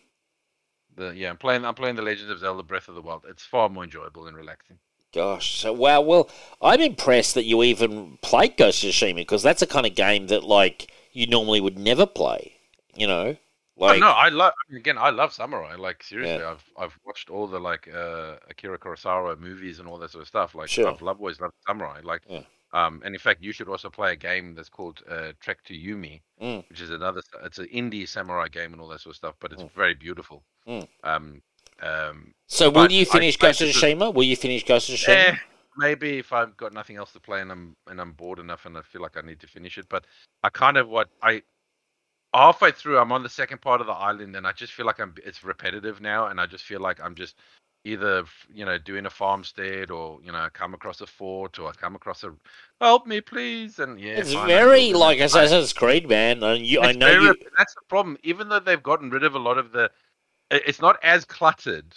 The, 0.96 1.14
yeah, 1.14 1.30
I'm 1.30 1.36
playing. 1.36 1.64
I'm 1.64 1.74
playing 1.74 1.96
the 1.96 2.02
Legends 2.02 2.30
of 2.30 2.38
Zelda: 2.38 2.62
Breath 2.62 2.88
of 2.88 2.94
the 2.94 3.02
Wild. 3.02 3.24
It's 3.28 3.44
far 3.44 3.68
more 3.68 3.84
enjoyable 3.84 4.26
and 4.26 4.36
relaxing. 4.36 4.78
Gosh, 5.12 5.60
so 5.60 5.72
wow. 5.72 6.00
Well, 6.00 6.30
I'm 6.60 6.80
impressed 6.80 7.34
that 7.34 7.44
you 7.44 7.62
even 7.62 8.18
played 8.22 8.56
Ghost 8.56 8.82
of 8.82 8.90
Tsushima 8.90 9.16
because 9.16 9.42
that's 9.42 9.62
a 9.62 9.66
kind 9.66 9.86
of 9.86 9.94
game 9.94 10.28
that 10.28 10.42
like 10.42 10.90
you 11.12 11.26
normally 11.26 11.60
would 11.60 11.78
never 11.78 12.06
play. 12.06 12.54
You 12.94 13.06
know, 13.06 13.36
like 13.76 13.96
oh, 13.96 14.00
no, 14.00 14.10
I 14.10 14.28
love. 14.28 14.52
Again, 14.74 14.98
I 14.98 15.10
love 15.10 15.32
samurai. 15.32 15.74
Like 15.76 16.02
seriously, 16.02 16.44
I've 16.44 16.64
I've 16.78 16.98
watched 17.06 17.30
all 17.30 17.46
the 17.46 17.58
like 17.58 17.88
uh, 17.92 18.36
Akira 18.48 18.78
Kurosawa 18.78 19.38
movies 19.38 19.78
and 19.78 19.88
all 19.88 19.98
that 19.98 20.10
sort 20.10 20.22
of 20.22 20.28
stuff. 20.28 20.54
Like 20.54 20.68
Sure. 20.68 20.88
I've 20.88 21.02
loved, 21.02 21.20
always 21.20 21.40
loved 21.40 21.54
samurai. 21.66 22.00
Like, 22.04 22.22
Yeah. 22.28 22.42
um, 22.74 23.00
and 23.04 23.14
in 23.14 23.18
fact, 23.18 23.42
you 23.42 23.52
should 23.52 23.68
also 23.68 23.88
play 23.90 24.12
a 24.12 24.16
game 24.16 24.54
that's 24.54 24.68
called 24.68 25.02
uh, 25.08 25.32
Trek 25.40 25.62
to 25.64 25.74
Yomi, 25.74 26.20
Mm. 26.42 26.68
which 26.68 26.80
is 26.80 26.90
another. 26.90 27.22
It's 27.44 27.58
an 27.58 27.68
indie 27.74 28.06
samurai 28.08 28.48
game 28.48 28.72
and 28.72 28.80
all 28.82 28.88
that 28.88 29.00
sort 29.00 29.12
of 29.12 29.16
stuff, 29.16 29.34
but 29.40 29.52
it's 29.52 29.62
Mm. 29.62 29.72
very 29.72 29.94
beautiful. 29.94 30.42
Mm. 30.68 30.86
Um, 31.04 31.42
um, 31.82 32.34
So, 32.46 32.70
will 32.70 32.92
you 32.92 33.06
finish 33.06 33.36
Ghost 33.36 33.60
of 33.62 33.68
Tsushima? 33.68 34.12
Will 34.14 34.24
you 34.24 34.36
finish 34.36 34.64
Ghost 34.64 34.88
of 34.90 34.96
Tsushima? 34.96 35.28
Eh, 35.28 35.36
maybe 35.78 36.18
if 36.18 36.32
I've 36.32 36.56
got 36.56 36.72
nothing 36.72 36.96
else 36.96 37.12
to 37.12 37.20
play 37.20 37.40
and 37.40 37.50
I'm 37.50 37.76
and 37.88 38.00
I'm 38.00 38.12
bored 38.12 38.38
enough 38.38 38.66
and 38.66 38.76
I 38.76 38.82
feel 38.82 39.00
like 39.02 39.16
I 39.16 39.22
need 39.22 39.40
to 39.40 39.46
finish 39.46 39.78
it. 39.78 39.88
But 39.88 40.04
I 40.42 40.50
kind 40.50 40.76
of 40.76 40.88
what 40.88 41.08
I 41.22 41.42
halfway 42.34 42.72
through 42.72 42.98
I'm 42.98 43.12
on 43.12 43.22
the 43.22 43.28
second 43.28 43.60
part 43.60 43.80
of 43.80 43.86
the 43.86 43.92
island 43.92 44.36
and 44.36 44.46
I 44.46 44.52
just 44.52 44.72
feel 44.72 44.86
like 44.86 45.00
I'm 45.00 45.14
it's 45.24 45.44
repetitive 45.44 46.00
now 46.00 46.26
and 46.28 46.40
I 46.40 46.46
just 46.46 46.64
feel 46.64 46.80
like 46.80 47.00
I'm 47.02 47.14
just 47.14 47.36
either 47.84 48.24
you 48.52 48.64
know 48.64 48.78
doing 48.78 49.06
a 49.06 49.10
farmstead 49.10 49.90
or 49.90 50.20
you 50.24 50.32
know 50.32 50.38
I 50.38 50.48
come 50.48 50.74
across 50.74 51.00
a 51.00 51.06
fort 51.06 51.58
or 51.58 51.68
I 51.68 51.72
come 51.72 51.94
across 51.94 52.24
a 52.24 52.32
help 52.80 53.06
me 53.06 53.20
please 53.20 53.78
and 53.78 54.00
yeah 54.00 54.18
it's 54.18 54.32
fine, 54.32 54.46
very 54.46 54.92
like 54.92 55.20
Assassin's 55.20 55.72
Creed, 55.72 56.08
man. 56.08 56.42
And 56.42 56.66
you, 56.66 56.80
I 56.80 56.92
know 56.92 57.06
very 57.06 57.24
you. 57.24 57.34
that's 57.56 57.74
the 57.74 57.80
problem. 57.88 58.18
Even 58.22 58.48
though 58.48 58.60
they've 58.60 58.82
gotten 58.82 59.10
rid 59.10 59.24
of 59.24 59.34
a 59.34 59.38
lot 59.38 59.58
of 59.58 59.72
the, 59.72 59.90
it's 60.50 60.80
not 60.80 60.98
as 61.02 61.24
cluttered 61.24 61.94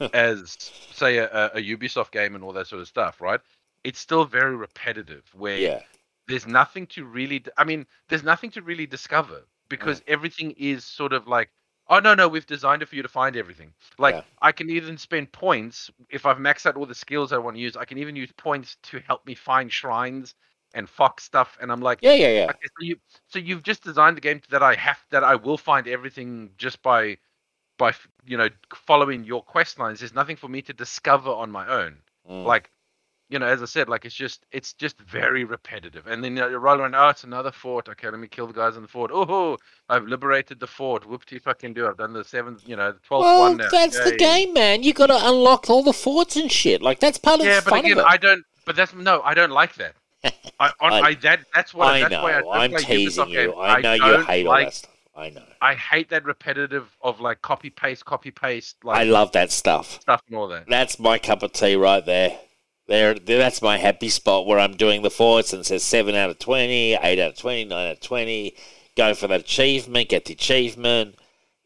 as 0.12 0.56
say 0.92 1.18
a, 1.18 1.46
a 1.54 1.60
Ubisoft 1.60 2.12
game 2.12 2.34
and 2.34 2.44
all 2.44 2.52
that 2.52 2.68
sort 2.68 2.80
of 2.80 2.88
stuff, 2.88 3.20
right? 3.20 3.40
It's 3.84 3.98
still 3.98 4.24
very 4.24 4.56
repetitive. 4.56 5.24
Where 5.34 5.58
Yeah, 5.58 5.82
there's 6.28 6.46
nothing 6.46 6.86
to 6.88 7.04
really. 7.04 7.44
I 7.56 7.64
mean, 7.64 7.86
there's 8.08 8.24
nothing 8.24 8.50
to 8.52 8.62
really 8.62 8.86
discover 8.86 9.42
because 9.68 10.02
everything 10.06 10.52
is 10.52 10.84
sort 10.84 11.12
of 11.12 11.26
like, 11.26 11.50
oh 11.88 11.98
no, 11.98 12.14
no, 12.14 12.28
we've 12.28 12.46
designed 12.46 12.82
it 12.82 12.88
for 12.88 12.96
you 12.96 13.02
to 13.02 13.08
find 13.08 13.36
everything. 13.36 13.72
Like 13.98 14.14
Yeah. 14.14 14.22
I 14.42 14.52
can 14.52 14.70
even 14.70 14.98
spend 14.98 15.32
points 15.32 15.90
if 16.10 16.26
I've 16.26 16.38
maxed 16.38 16.66
out 16.66 16.76
all 16.76 16.86
the 16.86 16.94
skills 16.94 17.32
I 17.32 17.38
want 17.38 17.56
to 17.56 17.60
use. 17.60 17.76
I 17.76 17.84
can 17.84 17.98
even 17.98 18.16
use 18.16 18.32
points 18.36 18.76
to 18.84 19.00
help 19.00 19.26
me 19.26 19.34
find 19.34 19.72
shrines 19.72 20.34
and 20.74 20.88
fox 20.88 21.24
stuff. 21.24 21.56
And 21.60 21.70
I'm 21.70 21.80
like. 21.80 22.00
yeah, 22.02 22.12
yeah, 22.12 22.28
yeah. 22.28 22.44
Okay, 22.44 22.68
so 22.78 22.84
you 22.84 22.96
so 23.28 23.38
you've 23.38 23.62
just 23.62 23.82
designed 23.82 24.16
the 24.16 24.20
game 24.20 24.40
that 24.50 24.62
I 24.62 24.74
have 24.74 24.98
that 25.10 25.24
I 25.24 25.36
will 25.36 25.58
find 25.58 25.86
everything 25.88 26.50
just 26.58 26.82
by 26.82 27.18
by 27.78 27.92
you 28.24 28.36
know 28.36 28.48
following 28.74 29.24
your 29.24 29.42
quest 29.42 29.78
lines. 29.78 30.00
There's 30.00 30.14
nothing 30.14 30.36
for 30.36 30.48
me 30.48 30.62
to 30.62 30.72
discover 30.72 31.30
on 31.30 31.50
my 31.50 31.66
own. 31.66 31.98
Mm. 32.28 32.44
Like 32.44 32.70
you 33.28 33.38
know, 33.38 33.46
as 33.46 33.60
I 33.62 33.64
said, 33.66 33.88
like 33.88 34.04
it's 34.04 34.14
just 34.14 34.44
it's 34.52 34.72
just 34.72 35.00
very 35.00 35.44
repetitive. 35.44 36.06
And 36.06 36.22
then 36.22 36.36
you, 36.36 36.42
know, 36.42 36.48
you 36.48 36.58
roll 36.58 36.80
around. 36.80 36.94
Oh, 36.94 37.08
it's 37.08 37.24
another 37.24 37.50
fort. 37.52 37.88
Okay, 37.88 38.08
let 38.08 38.20
me 38.20 38.28
kill 38.28 38.46
the 38.46 38.52
guys 38.52 38.76
in 38.76 38.82
the 38.82 38.88
fort. 38.88 39.10
Oh, 39.12 39.56
I've 39.88 40.04
liberated 40.04 40.60
the 40.60 40.66
fort. 40.66 41.02
Whoopty 41.08 41.40
fucking 41.42 41.74
do. 41.74 41.86
I've 41.88 41.96
done 41.96 42.12
the 42.12 42.24
seventh. 42.24 42.62
You 42.66 42.76
know, 42.76 42.92
the 42.92 42.98
twelfth 43.00 43.24
Well, 43.24 43.40
one 43.48 43.56
now. 43.56 43.68
that's 43.70 43.98
the 43.98 44.16
game, 44.16 44.52
man. 44.52 44.82
You 44.82 44.92
got 44.94 45.08
to 45.08 45.18
unlock 45.28 45.68
all 45.68 45.82
the 45.82 45.92
forts 45.92 46.36
and 46.36 46.50
shit. 46.50 46.82
Like 46.82 47.00
that's 47.00 47.18
part 47.18 47.40
of 47.40 47.46
Yeah, 47.46 47.60
the 47.60 47.64
but 47.64 47.70
fun 47.70 47.78
again, 47.80 47.92
of 47.92 47.98
it. 47.98 48.04
I 48.08 48.16
don't. 48.16 48.44
But 48.64 48.76
that's 48.76 48.94
no, 48.94 49.20
I 49.22 49.34
don't 49.34 49.50
like 49.52 49.74
that. 49.76 49.94
I, 50.60 50.72
on, 50.80 50.92
I- 50.92 51.00
I, 51.00 51.14
that 51.14 51.40
that's 51.54 51.74
what 51.74 51.88
I 51.88 52.00
that's 52.00 52.12
know. 52.12 52.22
why 52.22 52.40
I 52.40 52.64
I'm 52.64 52.74
teasing 52.76 53.28
you. 53.28 53.36
games. 53.48 53.54
I 53.58 53.80
know 53.80 53.92
you 53.94 54.24
hate 54.24 54.46
all 54.46 54.56
that 54.56 54.74
stuff. 54.74 54.92
I 55.16 55.30
know. 55.30 55.42
I 55.62 55.74
hate 55.74 56.10
that 56.10 56.24
repetitive 56.24 56.94
of 57.00 57.20
like 57.20 57.40
copy 57.40 57.70
paste, 57.70 58.04
copy 58.04 58.30
paste, 58.30 58.76
I 58.86 59.04
love 59.04 59.32
that 59.32 59.50
stuff. 59.50 59.98
stuff 60.02 60.22
and 60.28 60.36
all 60.36 60.46
that. 60.48 60.66
That's 60.68 60.98
my 60.98 61.18
cup 61.18 61.42
of 61.42 61.52
tea 61.52 61.74
right 61.74 62.04
there. 62.04 62.38
There, 62.88 63.14
that's 63.14 63.62
my 63.62 63.78
happy 63.78 64.08
spot 64.08 64.46
where 64.46 64.58
I'm 64.60 64.76
doing 64.76 65.02
the 65.02 65.10
forts 65.10 65.52
and 65.52 65.60
it 65.60 65.64
says 65.64 65.82
seven 65.82 66.14
out 66.14 66.30
of 66.30 66.38
20, 66.38 66.94
8 66.94 67.18
out 67.18 67.30
of 67.32 67.36
20, 67.36 67.64
9 67.64 67.86
out 67.86 67.92
of 67.92 68.00
20. 68.00 68.54
Go 68.96 69.14
for 69.14 69.26
that 69.28 69.40
achievement, 69.40 70.08
get 70.08 70.24
the 70.26 70.34
achievement. 70.34 71.16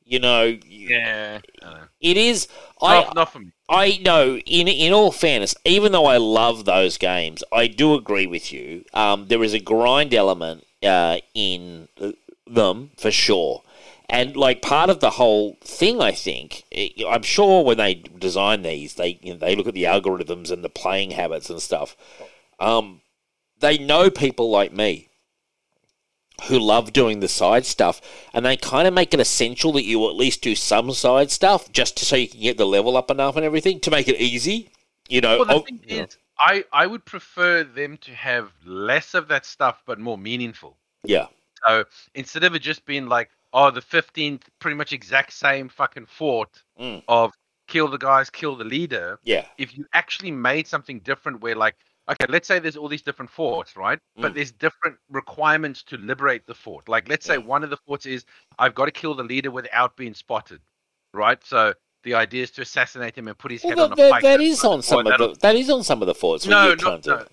You 0.05 0.19
know, 0.19 0.59
Yeah, 0.67 1.39
I 1.63 1.83
it 2.01 2.17
is. 2.17 2.49
I, 2.83 3.03
not, 3.03 3.15
not 3.15 3.33
for 3.33 3.39
me. 3.39 3.53
I 3.69 4.01
know. 4.05 4.39
In 4.39 4.67
in 4.67 4.93
all 4.93 5.13
fairness, 5.13 5.55
even 5.65 5.93
though 5.93 6.07
I 6.07 6.17
love 6.17 6.65
those 6.65 6.99
games, 6.99 7.45
I 7.53 7.69
do 7.69 7.95
agree 7.95 8.27
with 8.27 8.53
you. 8.53 8.85
Um, 8.93 9.29
there 9.29 9.45
is 9.45 9.55
a 9.55 9.61
grind 9.61 10.13
element 10.13 10.65
uh, 10.83 11.19
in 11.33 11.87
uh, 12.01 12.11
them 12.45 12.91
for 12.97 13.13
sure, 13.13 13.63
and 14.11 14.37
like 14.37 14.63
part 14.63 14.91
of 14.91 15.01
the 15.01 15.13
whole 15.13 15.59
thing, 15.63 16.03
I 16.03 16.13
think. 16.13 16.65
I'm 17.09 17.23
sure 17.23 17.65
when 17.65 17.79
they 17.79 17.95
design 17.95 18.63
these, 18.63 18.97
they 18.97 19.21
you 19.23 19.35
know, 19.35 19.39
they 19.41 19.57
look 19.57 19.69
at 19.69 19.75
the 19.75 19.85
algorithms 19.85 20.51
and 20.53 20.65
the 20.65 20.71
playing 20.71 21.13
habits 21.13 21.51
and 21.51 21.63
stuff. 21.63 21.97
Um, 22.61 23.03
they 23.61 23.79
know 23.79 24.11
people 24.11 24.51
like 24.51 24.73
me 24.73 25.09
who 26.49 26.59
love 26.59 26.93
doing 26.93 27.21
the 27.21 27.29
side 27.29 27.67
stuff, 27.67 28.01
and 28.33 28.45
they 28.47 28.57
kind 28.57 28.89
of 28.89 28.95
make 28.95 29.13
it 29.13 29.21
essential 29.21 29.73
that 29.73 29.85
you 29.85 30.09
at 30.09 30.17
least 30.17 30.41
do 30.43 30.55
some 30.55 30.93
side 30.93 31.31
stuff 31.31 31.71
just 31.73 31.97
to, 31.99 32.05
so 32.05 32.17
you 32.17 32.29
can 32.29 32.41
get 32.41 32.57
the 32.57 32.67
level 32.67 32.97
up 32.97 33.11
enough 33.11 33.37
and 33.37 33.45
everything 33.45 33.79
to 33.81 33.91
make 33.91 34.09
it 34.09 34.21
easy. 34.21 34.71
You 35.09 35.21
know, 35.21 35.39
Well, 35.39 35.47
the 35.47 35.55
oh, 35.55 35.67
thing 35.67 35.81
is, 35.89 36.19
I 36.39 36.65
I 36.73 36.87
would 36.87 37.05
prefer 37.05 37.65
them 37.65 37.99
to 37.99 38.15
have 38.15 38.53
less 38.65 39.15
of 39.15 39.29
that 39.29 39.45
stuff, 39.47 39.83
but 39.87 39.99
more 39.99 40.19
meaningful. 40.19 40.79
yeah, 41.05 41.27
So 41.67 41.85
instead 42.15 42.45
of 42.45 42.55
it 42.55 42.61
just 42.61 42.87
being 42.87 43.09
like, 43.09 43.31
oh, 43.53 43.71
the 43.71 43.81
fifteenth, 43.81 44.49
pretty 44.59 44.77
much 44.77 44.93
exact 44.93 45.33
same 45.33 45.69
fucking 45.69 46.07
fort 46.07 46.63
Mm. 46.79 47.03
of 47.09 47.33
kill 47.69 47.89
the 47.89 47.99
guys, 47.99 48.31
kill 48.31 48.57
the 48.57 48.65
leader. 48.65 49.19
yeah, 49.23 49.47
if 49.59 49.77
you 49.77 49.85
actually 49.93 50.31
made 50.33 50.67
something 50.67 51.01
different 51.01 51.41
where 51.41 51.55
like 51.55 51.77
okay 52.09 52.27
let's 52.29 52.49
say 52.49 52.59
there's 52.59 52.77
all 52.77 52.89
these 52.89 53.03
different 53.03 53.31
forts 53.31 53.77
right 53.77 54.01
but 54.17 54.33
Mm. 54.33 54.35
there's 54.35 54.51
different 54.51 54.97
requirements 55.11 55.83
to 55.85 55.97
liberate 55.99 56.47
the 56.47 56.55
fort 56.55 56.89
like 56.89 57.09
let's 57.09 57.25
say 57.27 57.35
Yeah. 57.35 57.47
one 57.55 57.63
of 57.63 57.71
the 57.71 57.77
forts 57.77 58.07
is 58.07 58.25
i've 58.59 58.75
got 58.75 58.87
to 58.87 58.91
kill 58.91 59.15
the 59.15 59.23
leader 59.23 59.51
without 59.51 59.97
being 59.97 60.15
spotted 60.15 60.61
right 61.13 61.39
so 61.45 61.73
the 62.03 62.15
idea 62.15 62.43
is 62.43 62.51
to 62.53 62.63
assassinate 62.63 63.17
him 63.17 63.29
and 63.29 63.37
put 63.39 63.53
his 63.53 63.63
well, 63.63 63.71
head 63.77 63.79
on 63.79 63.93
a 63.93 63.97
that, 63.97 64.11
pike 64.13 64.23
that 64.23 64.41
is 64.41 64.65
on 64.65 64.83
some 64.83 65.07
of 65.07 65.19
the 65.19 65.37
that 65.41 65.55
is 65.55 65.69
on 65.71 65.85
some 65.85 66.01
of 66.03 66.07
the 66.09 66.15
forts. 66.15 66.47
no 66.47 66.75
not, 66.75 67.07
no, 67.07 67.25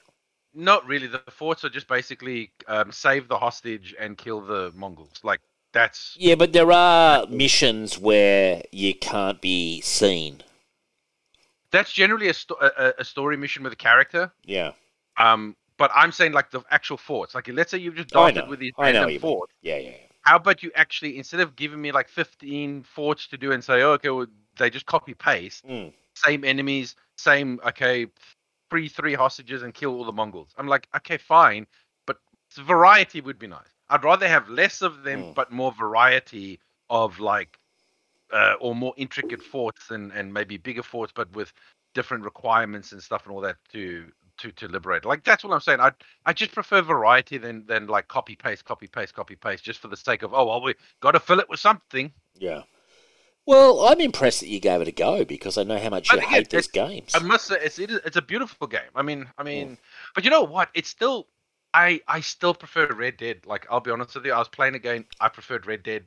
not 0.53 0.85
really 0.85 1.07
the 1.07 1.23
forts 1.31 1.63
are 1.63 1.69
just 1.69 1.87
basically 1.87 2.51
um, 2.67 2.91
save 2.91 3.27
the 3.29 3.37
hostage 3.37 3.95
and 3.99 4.17
kill 4.17 4.41
the 4.41 4.71
mongols 4.75 5.21
like 5.23 5.39
that's 5.73 6.15
Yeah, 6.19 6.35
but 6.35 6.53
there 6.53 6.71
are 6.71 7.25
missions 7.27 7.97
where 7.99 8.63
you 8.71 8.93
can't 8.95 9.41
be 9.41 9.81
seen. 9.81 10.43
that's 11.71 11.91
generally 11.91 12.29
a, 12.29 12.33
sto- 12.33 12.57
a, 12.61 12.93
a- 12.99 13.03
story 13.03 13.37
mission 13.37 13.63
with 13.63 13.73
a 13.73 13.77
character 13.77 14.31
Yeah, 14.45 14.71
um 15.19 15.55
but 15.77 15.91
i'm 15.93 16.11
saying 16.11 16.31
like 16.31 16.49
the 16.51 16.61
actual 16.71 16.97
forts 16.97 17.35
like 17.35 17.47
let's 17.49 17.71
say 17.71 17.77
you've 17.77 17.95
just 17.95 18.13
know. 18.13 18.45
with 18.49 18.59
these 18.59 18.73
I 18.77 18.91
random 18.91 19.19
forts 19.19 19.53
yeah, 19.61 19.77
yeah. 19.77 19.89
yeah. 19.89 19.95
how 20.21 20.37
about 20.37 20.63
you 20.63 20.71
actually 20.75 21.17
instead 21.17 21.39
of 21.41 21.55
giving 21.55 21.81
me 21.81 21.91
like 21.91 22.07
15 22.09 22.83
forts 22.83 23.27
to 23.27 23.37
do 23.37 23.51
and 23.51 23.63
say 23.63 23.81
oh, 23.81 23.91
okay 23.91 24.09
well 24.09 24.27
they 24.57 24.69
just 24.69 24.85
copy 24.85 25.13
paste 25.13 25.65
Mm. 25.65 25.93
same 26.15 26.43
enemies 26.43 26.95
same 27.17 27.59
okay 27.65 28.07
free 28.69 28.87
three 28.89 29.13
hostages 29.13 29.63
and 29.63 29.73
kill 29.73 29.93
all 29.95 30.05
the 30.05 30.11
mongols 30.11 30.49
i'm 30.57 30.67
like 30.67 30.87
okay 30.95 31.17
fine 31.17 31.67
but 32.05 32.17
variety 32.55 33.21
would 33.21 33.37
be 33.39 33.47
nice 33.47 33.73
i'd 33.89 34.03
rather 34.03 34.27
have 34.27 34.49
less 34.49 34.81
of 34.81 35.03
them 35.03 35.23
Mm. 35.23 35.35
but 35.35 35.51
more 35.51 35.71
variety 35.71 36.59
of 36.89 37.19
like 37.19 37.57
uh, 38.31 38.55
or 38.59 38.75
more 38.75 38.93
intricate 38.97 39.41
forts 39.41 39.91
and 39.91 40.11
and 40.11 40.33
maybe 40.33 40.57
bigger 40.57 40.83
forts 40.83 41.13
but 41.15 41.31
with 41.33 41.53
different 41.93 42.23
requirements 42.23 42.91
and 42.91 43.01
stuff 43.01 43.25
and 43.25 43.33
all 43.33 43.41
that 43.41 43.55
to 43.71 44.11
to 44.37 44.51
to 44.51 44.67
liberate 44.67 45.05
like 45.05 45.23
that's 45.23 45.43
what 45.43 45.53
i'm 45.53 45.61
saying 45.61 45.79
i 45.79 45.91
i 46.25 46.33
just 46.33 46.51
prefer 46.51 46.81
variety 46.81 47.37
than 47.37 47.65
than 47.65 47.87
like 47.87 48.07
copy 48.07 48.35
paste 48.35 48.65
copy 48.65 48.85
paste 48.87 49.13
copy 49.13 49.35
paste 49.35 49.63
just 49.63 49.79
for 49.79 49.87
the 49.87 49.97
sake 49.97 50.21
of 50.23 50.33
oh 50.33 50.45
well 50.45 50.61
we 50.61 50.75
got 50.99 51.11
to 51.11 51.19
fill 51.19 51.39
it 51.39 51.49
with 51.49 51.59
something 51.59 52.11
Yeah. 52.35 52.63
Well, 53.47 53.87
I'm 53.87 54.01
impressed 54.01 54.41
that 54.41 54.49
you 54.49 54.59
gave 54.59 54.81
it 54.81 54.89
a 54.89 54.91
go 54.91 55.23
because 55.23 55.57
I 55.57 55.63
know 55.63 55.79
how 55.79 55.89
much 55.89 56.11
you 56.11 56.19
hate 56.19 56.49
these 56.49 56.67
games. 56.67 57.15
I 57.15 57.19
must 57.19 57.45
say 57.47 57.55
it's 57.63 57.79
it's 57.79 58.17
a 58.17 58.21
beautiful 58.21 58.67
game. 58.67 58.91
I 58.93 59.01
mean, 59.03 59.25
I 59.37 59.43
mean, 59.43 59.77
but 60.13 60.25
you 60.25 60.29
know 60.29 60.41
what? 60.43 60.67
It's 60.73 60.89
still 60.89 61.27
I 61.73 62.01
I 62.07 62.21
still 62.21 62.53
prefer 62.53 62.87
Red 62.93 63.17
Dead. 63.17 63.45
Like 63.45 63.67
I'll 63.69 63.79
be 63.79 63.91
honest 63.91 64.15
with 64.15 64.25
you, 64.25 64.33
I 64.33 64.39
was 64.39 64.49
playing 64.49 64.75
a 64.75 64.79
game. 64.79 65.05
I 65.19 65.29
preferred 65.29 65.65
Red 65.65 65.83
Dead. 65.83 66.05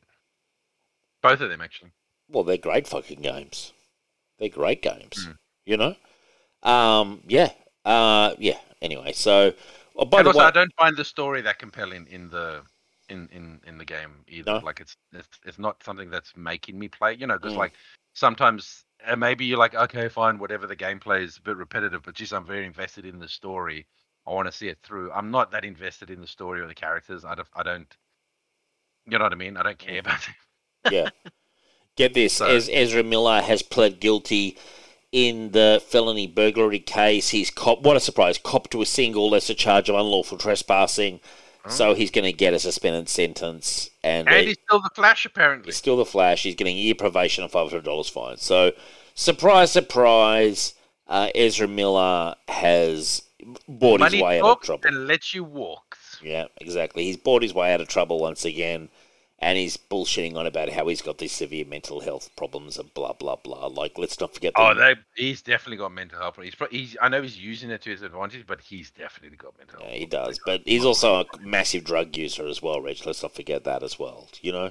Both 1.23 1.41
of 1.41 1.51
them 1.51 1.61
actually. 1.61 1.91
Well, 2.29 2.45
they're 2.45 2.57
great 2.57 2.87
fucking 2.87 3.21
games. 3.21 3.73
They're 4.39 4.49
great 4.49 4.83
games. 4.83 5.27
Mm. 5.29 5.39
You 5.67 5.77
know. 5.77 5.95
Um. 6.63 7.23
Yeah. 7.27 7.51
Uh. 7.85 8.35
Yeah. 8.39 8.59
Anyway, 8.83 9.13
so. 9.13 9.53
Oh, 9.97 10.05
by 10.05 10.19
and 10.19 10.27
the 10.27 10.31
also, 10.31 10.41
way, 10.41 10.47
I 10.47 10.51
don't 10.51 10.75
find 10.77 10.97
the 10.97 11.05
story 11.05 11.43
that 11.43 11.59
compelling 11.59 12.07
in 12.11 12.31
the 12.31 12.63
in 13.09 13.29
in 13.33 13.61
in 13.67 13.77
the 13.79 13.85
game 13.85 14.25
either. 14.29 14.53
No? 14.53 14.59
Like 14.59 14.81
it's 14.81 14.97
it's 15.13 15.29
it's 15.45 15.59
not 15.59 15.83
something 15.83 16.11
that's 16.11 16.33
making 16.37 16.79
me 16.79 16.89
play. 16.89 17.15
You 17.15 17.27
know, 17.27 17.37
because 17.37 17.55
Mm. 17.55 17.59
like 17.59 17.73
sometimes 18.15 18.85
uh, 19.07 19.17
maybe 19.17 19.45
you're 19.45 19.59
like, 19.59 19.75
okay, 19.75 20.09
fine, 20.09 20.39
whatever. 20.39 20.67
The 20.67 20.77
gameplay 20.77 21.23
is 21.23 21.37
a 21.37 21.43
bit 21.43 21.57
repetitive, 21.57 22.03
but 22.03 22.15
geez, 22.15 22.33
I'm 22.33 22.47
very 22.47 22.67
invested 22.67 23.05
in 23.05 23.19
the 23.19 23.29
story. 23.29 23.87
I 24.31 24.35
want 24.35 24.47
to 24.47 24.53
see 24.53 24.69
it 24.69 24.79
through. 24.83 25.11
I'm 25.13 25.31
not 25.31 25.51
that 25.53 25.65
invested 25.65 26.09
in 26.11 26.21
the 26.21 26.27
story 26.27 26.61
or 26.61 26.67
the 26.69 26.75
characters. 26.75 27.25
I 27.25 27.35
don't. 27.35 27.49
I 27.55 27.63
don't 27.63 27.97
you 29.07 29.19
know 29.19 29.25
what 29.25 29.33
I 29.33 29.37
mean? 29.37 29.57
I 29.57 29.63
don't 29.63 29.79
care 29.79 29.99
about 30.05 30.21
it. 30.85 30.93
yeah. 30.93 31.09
Get 31.97 32.15
this: 32.15 32.35
So- 32.35 32.47
Ez- 32.47 32.71
Ezra 32.73 33.03
Miller 33.03 33.41
has 33.43 33.63
pled 33.63 34.01
guilty 34.01 34.57
in 35.13 35.51
the 35.51 35.83
felony 35.89 36.27
burglary 36.29 36.79
case. 36.79 37.31
He's 37.31 37.51
cop. 37.51 37.83
What 37.83 37.97
a 37.97 38.01
surprise! 38.01 38.39
Cop 38.39 38.71
to 38.71 38.83
a 38.83 38.87
single 38.87 39.29
lesser 39.31 39.55
charge 39.55 39.89
of 39.89 39.97
unlawful 39.97 40.39
trespassing. 40.39 41.21
So 41.69 41.93
he's 41.93 42.11
going 42.11 42.25
to 42.25 42.33
get 42.33 42.55
a 42.55 42.59
suspended 42.59 43.11
sentence, 43.11 43.91
and, 44.03 44.27
And 44.31 44.49
he's 44.49 44.57
still 44.67 44.81
the 44.81 44.89
Flash, 44.95 45.27
apparently. 45.27 45.67
He's 45.67 45.77
still 45.77 45.99
the 45.99 46.07
Flash. 46.07 46.43
He's 46.43 46.55
getting 46.55 46.75
a 46.75 46.81
year 46.81 46.95
probation 46.95 47.45
and 47.45 47.53
five 47.53 47.69
hundred 47.69 47.85
dollars 47.85 48.09
fine. 48.09 48.39
So, 48.39 48.73
surprise, 49.15 49.71
surprise, 49.71 50.73
uh, 51.07 51.29
Ezra 51.35 51.69
Miller 51.69 52.35
has 52.49 53.23
bought 53.69 54.01
Money 54.01 54.17
his 54.19 54.23
way 54.25 54.41
out 54.41 54.59
of 54.59 54.61
trouble. 54.63 54.83
and 54.87 55.07
lets 55.07 55.35
you 55.35 55.45
walk. 55.45 55.97
Yeah, 56.23 56.47
exactly. 56.61 57.05
He's 57.05 57.17
bought 57.17 57.43
his 57.43 57.55
way 57.55 57.73
out 57.73 57.81
of 57.81 57.89
trouble 57.89 58.19
once 58.21 58.45
again, 58.45 58.89
and 59.39 59.57
he's 59.57 59.77
bullshitting 59.77 60.37
on 60.37 60.47
about 60.47 60.69
how 60.71 60.87
he's 60.89 61.01
got 61.03 61.19
these 61.19 61.33
severe 61.33 61.65
mental 61.65 62.01
health 62.01 62.29
problems 62.37 62.79
and 62.79 62.93
blah 62.95 63.13
blah 63.15 63.37
blah. 63.37 63.67
Like, 63.67 63.97
let's 63.99 64.21
not 64.21 64.35
forget. 64.35 64.53
Oh, 64.57 64.75
they, 64.75 64.97
he's 65.17 65.41
definitely 65.43 65.79
got 65.79 65.93
mental 65.93 66.19
health. 66.19 66.37
He's, 66.43 66.55
pro- 66.55 66.69
he's 66.69 66.97
I 67.01 67.09
know 67.09 67.23
he's 67.23 67.39
using 67.39 67.71
it 67.71 67.83
to 67.83 67.91
his 67.91 68.03
advantage, 68.03 68.47
but 68.47 68.61
he's 68.61 68.91
definitely 68.91 69.37
got 69.39 69.57
mental 69.59 69.79
Yeah, 69.81 69.87
health. 69.87 69.99
he 69.99 70.07
does, 70.07 70.41
but 70.45 70.63
he's 70.67 70.85
also 70.85 71.21
a 71.21 71.25
massive 71.41 71.85
drug 71.85 72.17
user 72.17 72.47
as 72.47 72.61
well, 72.61 72.81
Rich. 72.81 73.07
Let's 73.07 73.23
not 73.23 73.35
forget 73.35 73.65
that 73.65 73.83
as 73.83 73.99
well. 73.99 74.29
You 74.43 74.53
know, 74.53 74.71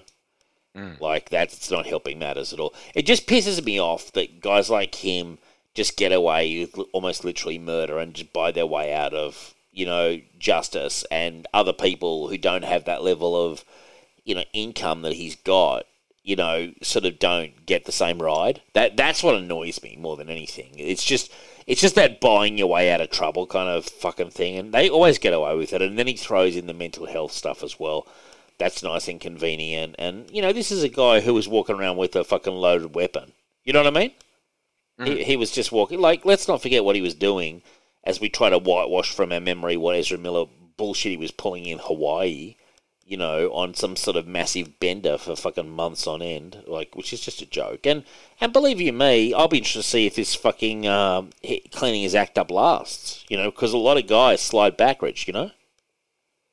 Mm. 0.77 0.99
like 1.01 1.29
that's 1.29 1.71
not 1.71 1.88
helping 1.88 2.19
matters 2.19 2.53
at 2.53 2.60
all. 2.60 2.75
It 2.93 3.08
just 3.08 3.25
pisses 3.25 3.65
me 3.65 3.79
off 3.82 4.12
that 4.12 4.39
guys 4.39 4.69
like 4.69 4.93
him 4.93 5.39
just 5.73 5.97
get 5.97 6.12
away 6.12 6.60
with 6.60 6.86
almost 6.91 7.23
literally 7.23 7.58
murder 7.58 7.99
and 7.99 8.13
just 8.13 8.34
buy 8.34 8.51
their 8.51 8.65
way 8.65 8.93
out 8.93 9.13
of 9.13 9.53
you 9.71 9.86
know 9.86 10.19
justice, 10.38 11.05
and 11.12 11.47
other 11.53 11.73
people 11.73 12.27
who 12.27 12.38
don't 12.38 12.63
have 12.63 12.86
that 12.86 13.03
level 13.03 13.36
of 13.36 13.63
you 14.25 14.36
know 14.36 14.43
income 14.53 15.01
that 15.03 15.13
he's 15.13 15.36
got. 15.36 15.86
You 16.21 16.36
know, 16.36 16.73
sort 16.84 17.05
of 17.05 17.17
don't 17.17 17.65
get 17.65 17.86
the 17.86 17.91
same 17.91 18.21
ride. 18.21 18.62
That 18.73 18.97
that's 18.97 19.23
what 19.23 19.36
annoys 19.36 19.82
me 19.82 19.97
more 19.99 20.15
than 20.15 20.29
anything. 20.29 20.73
It's 20.77 21.03
just 21.03 21.32
it's 21.65 21.82
just 21.82 21.95
that 21.95 22.19
buying 22.19 22.58
your 22.58 22.67
way 22.67 22.91
out 22.91 23.01
of 23.01 23.10
trouble 23.10 23.47
kind 23.47 23.69
of 23.69 23.86
fucking 23.86 24.32
thing, 24.32 24.58
and 24.58 24.73
they 24.73 24.89
always 24.89 25.17
get 25.17 25.34
away 25.34 25.55
with 25.55 25.71
it. 25.71 25.82
And 25.82 25.97
then 25.97 26.08
he 26.08 26.15
throws 26.15 26.55
in 26.55 26.67
the 26.67 26.73
mental 26.73 27.05
health 27.05 27.32
stuff 27.32 27.63
as 27.63 27.79
well. 27.79 28.05
That's 28.58 28.84
nice 28.84 29.08
and 29.08 29.21
convenient. 29.21 29.95
And 29.97 30.29
you 30.29 30.41
know, 30.41 30.51
this 30.51 30.71
is 30.71 30.84
a 30.84 30.89
guy 30.89 31.21
who 31.21 31.34
was 31.34 31.47
walking 31.47 31.79
around 31.79 31.97
with 31.97 32.15
a 32.15 32.23
fucking 32.23 32.53
loaded 32.53 32.95
weapon. 32.95 33.32
You 33.63 33.73
know 33.73 33.84
what 33.84 33.95
I 33.95 33.99
mean? 33.99 34.12
He, 35.03 35.23
he 35.23 35.38
was 35.38 35.51
just 35.51 35.71
walking. 35.71 35.99
Like, 35.99 36.25
let's 36.25 36.47
not 36.47 36.62
forget 36.62 36.83
what 36.83 36.95
he 36.95 37.01
was 37.01 37.13
doing 37.13 37.62
as 38.03 38.19
we 38.19 38.29
try 38.29 38.49
to 38.49 38.57
whitewash 38.57 39.13
from 39.13 39.31
our 39.31 39.39
memory 39.39 39.77
what 39.77 39.95
Ezra 39.95 40.17
Miller 40.17 40.45
bullshit 40.77 41.12
he 41.12 41.17
was 41.17 41.31
pulling 41.31 41.65
in 41.65 41.79
Hawaii. 41.79 42.55
You 43.05 43.17
know, 43.17 43.51
on 43.53 43.73
some 43.73 43.95
sort 43.95 44.17
of 44.17 44.27
massive 44.27 44.79
bender 44.79 45.17
for 45.17 45.35
fucking 45.35 45.67
months 45.67 46.05
on 46.05 46.21
end, 46.21 46.63
like 46.67 46.95
which 46.95 47.12
is 47.12 47.19
just 47.19 47.41
a 47.41 47.45
joke. 47.47 47.88
And 47.88 48.03
and 48.39 48.53
believe 48.53 48.79
you 48.79 48.93
me, 48.93 49.33
I'll 49.33 49.47
be 49.47 49.57
interested 49.57 49.81
to 49.81 49.88
see 49.88 50.05
if 50.05 50.15
this 50.15 50.35
fucking 50.35 50.88
um, 50.88 51.31
cleaning 51.71 52.03
his 52.03 52.13
act 52.13 52.38
up 52.38 52.51
lasts. 52.51 53.25
You 53.27 53.38
know, 53.38 53.49
because 53.49 53.73
a 53.73 53.79
lot 53.79 53.97
of 53.97 54.05
guys 54.05 54.41
slide 54.41 54.77
backwards. 54.77 55.25
You 55.25 55.33
know. 55.33 55.51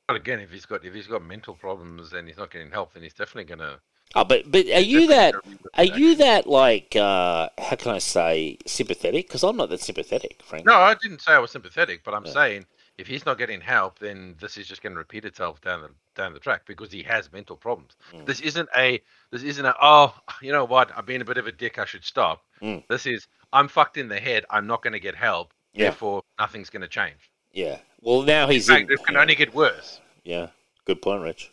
But 0.09 0.17
again, 0.17 0.41
if 0.41 0.51
he's 0.51 0.65
got 0.65 0.83
if 0.83 0.95
he's 0.95 1.09
got 1.09 1.23
mental 1.23 1.55
problems 1.55 2.13
and 2.15 2.27
he's 2.27 2.39
not 2.39 2.51
getting 2.51 2.71
help, 2.71 2.95
then 2.95 3.03
he's 3.03 3.15
definitely 3.15 3.45
gonna. 3.45 3.81
Oh, 4.15 4.25
but 4.25 4.51
but 4.51 4.67
are 4.67 4.81
you 4.81 5.09
that 5.09 5.35
are 5.75 5.85
you 5.85 6.15
that 6.17 6.47
like 6.47 6.97
uh, 6.97 7.49
how 7.59 7.77
can 7.77 7.93
I 7.93 7.99
say 7.99 8.59
sympathetic? 8.67 9.27
Because 9.27 9.43
I'm 9.43 9.57
not 9.57 9.69
that 9.71 9.81
sympathetic, 9.81 10.43
frankly. 10.43 10.73
No, 10.73 10.79
I 10.81 10.95
didn't 10.95 11.21
say 11.21 11.33
I 11.33 11.39
was 11.39 11.51
sympathetic, 11.51 12.03
but 12.05 12.15
I'm 12.15 12.25
Yeah. 12.25 12.33
saying 12.33 12.67
if 12.99 13.07
he's 13.07 13.27
not 13.27 13.37
getting 13.37 13.61
help, 13.61 13.99
then 13.99 14.37
this 14.41 14.57
is 14.57 14.67
just 14.67 14.83
going 14.83 14.95
to 14.95 14.99
repeat 14.99 15.25
itself 15.27 15.61
down 15.61 15.83
the 15.83 15.91
down 16.15 16.33
the 16.33 16.39
track 16.39 16.63
because 16.67 16.91
he 16.91 17.03
has 17.03 17.31
mental 17.31 17.57
problems. 17.57 17.93
Mm. 18.15 18.25
This 18.25 18.41
isn't 18.41 18.69
a 18.77 19.03
this 19.31 19.43
isn't 19.43 19.67
a 19.67 19.75
oh 19.83 20.15
you 20.41 20.53
know 20.53 20.65
what 20.65 20.91
I've 20.97 21.05
been 21.05 21.21
a 21.21 21.25
bit 21.27 21.37
of 21.37 21.47
a 21.47 21.53
dick 21.53 21.79
I 21.79 21.85
should 21.85 22.05
stop. 22.05 22.43
Mm. 22.63 22.85
This 22.89 23.05
is 23.05 23.27
I'm 23.53 23.69
fucked 23.69 23.99
in 23.99 24.09
the 24.09 24.19
head. 24.21 24.47
I'm 24.51 24.67
not 24.67 24.83
going 24.83 24.95
to 24.95 25.01
get 25.01 25.15
help. 25.15 25.53
Yeah. 25.75 25.85
Therefore, 25.85 26.23
nothing's 26.39 26.71
going 26.71 26.81
to 26.83 26.89
change. 26.89 27.31
Yeah. 27.53 27.79
Well, 28.01 28.23
now 28.23 28.49
he's 28.49 28.69
In 28.71 28.77
in. 28.83 28.91
it 28.93 29.05
can 29.05 29.17
only 29.19 29.35
get 29.35 29.53
worse. 29.55 30.01
Yeah, 30.25 30.49
good 30.87 31.03
point, 31.03 31.23
Rich. 31.23 31.51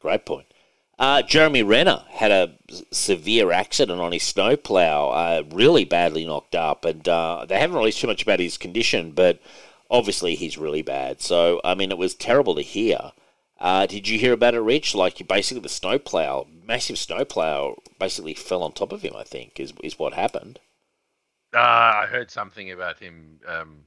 Great 0.00 0.24
point. 0.24 0.46
Uh, 0.98 1.22
Jeremy 1.22 1.62
Renner 1.62 2.04
had 2.10 2.30
a 2.32 2.56
severe 2.90 3.52
accident 3.52 4.00
on 4.00 4.12
his 4.12 4.24
snowplow, 4.24 5.10
uh, 5.10 5.42
really 5.50 5.84
badly 5.84 6.24
knocked 6.24 6.54
up, 6.56 6.84
and 6.84 7.08
uh, 7.08 7.44
they 7.48 7.58
haven't 7.58 7.76
released 7.76 8.00
too 8.00 8.08
much 8.08 8.22
about 8.22 8.40
his 8.40 8.56
condition, 8.58 9.12
but 9.12 9.40
obviously 9.90 10.34
he's 10.34 10.58
really 10.58 10.82
bad. 10.82 11.20
So, 11.20 11.60
I 11.64 11.74
mean, 11.74 11.90
it 11.92 11.98
was 11.98 12.14
terrible 12.14 12.54
to 12.56 12.62
hear. 12.62 13.12
Uh, 13.60 13.86
did 13.86 14.08
you 14.08 14.18
hear 14.18 14.32
about 14.32 14.54
it, 14.54 14.60
Rich? 14.60 14.94
Like, 14.94 15.26
basically, 15.28 15.62
the 15.62 15.68
snowplow, 15.68 16.46
massive 16.64 16.98
snowplow, 16.98 17.80
basically 17.98 18.34
fell 18.34 18.62
on 18.62 18.72
top 18.72 18.92
of 18.92 19.02
him. 19.02 19.14
I 19.16 19.24
think 19.24 19.58
is 19.60 19.72
is 19.82 19.98
what 19.98 20.14
happened. 20.14 20.60
Uh, 21.54 21.58
I 21.58 22.06
heard 22.06 22.30
something 22.30 22.70
about 22.70 22.98
him 22.98 23.40
um, 23.46 23.84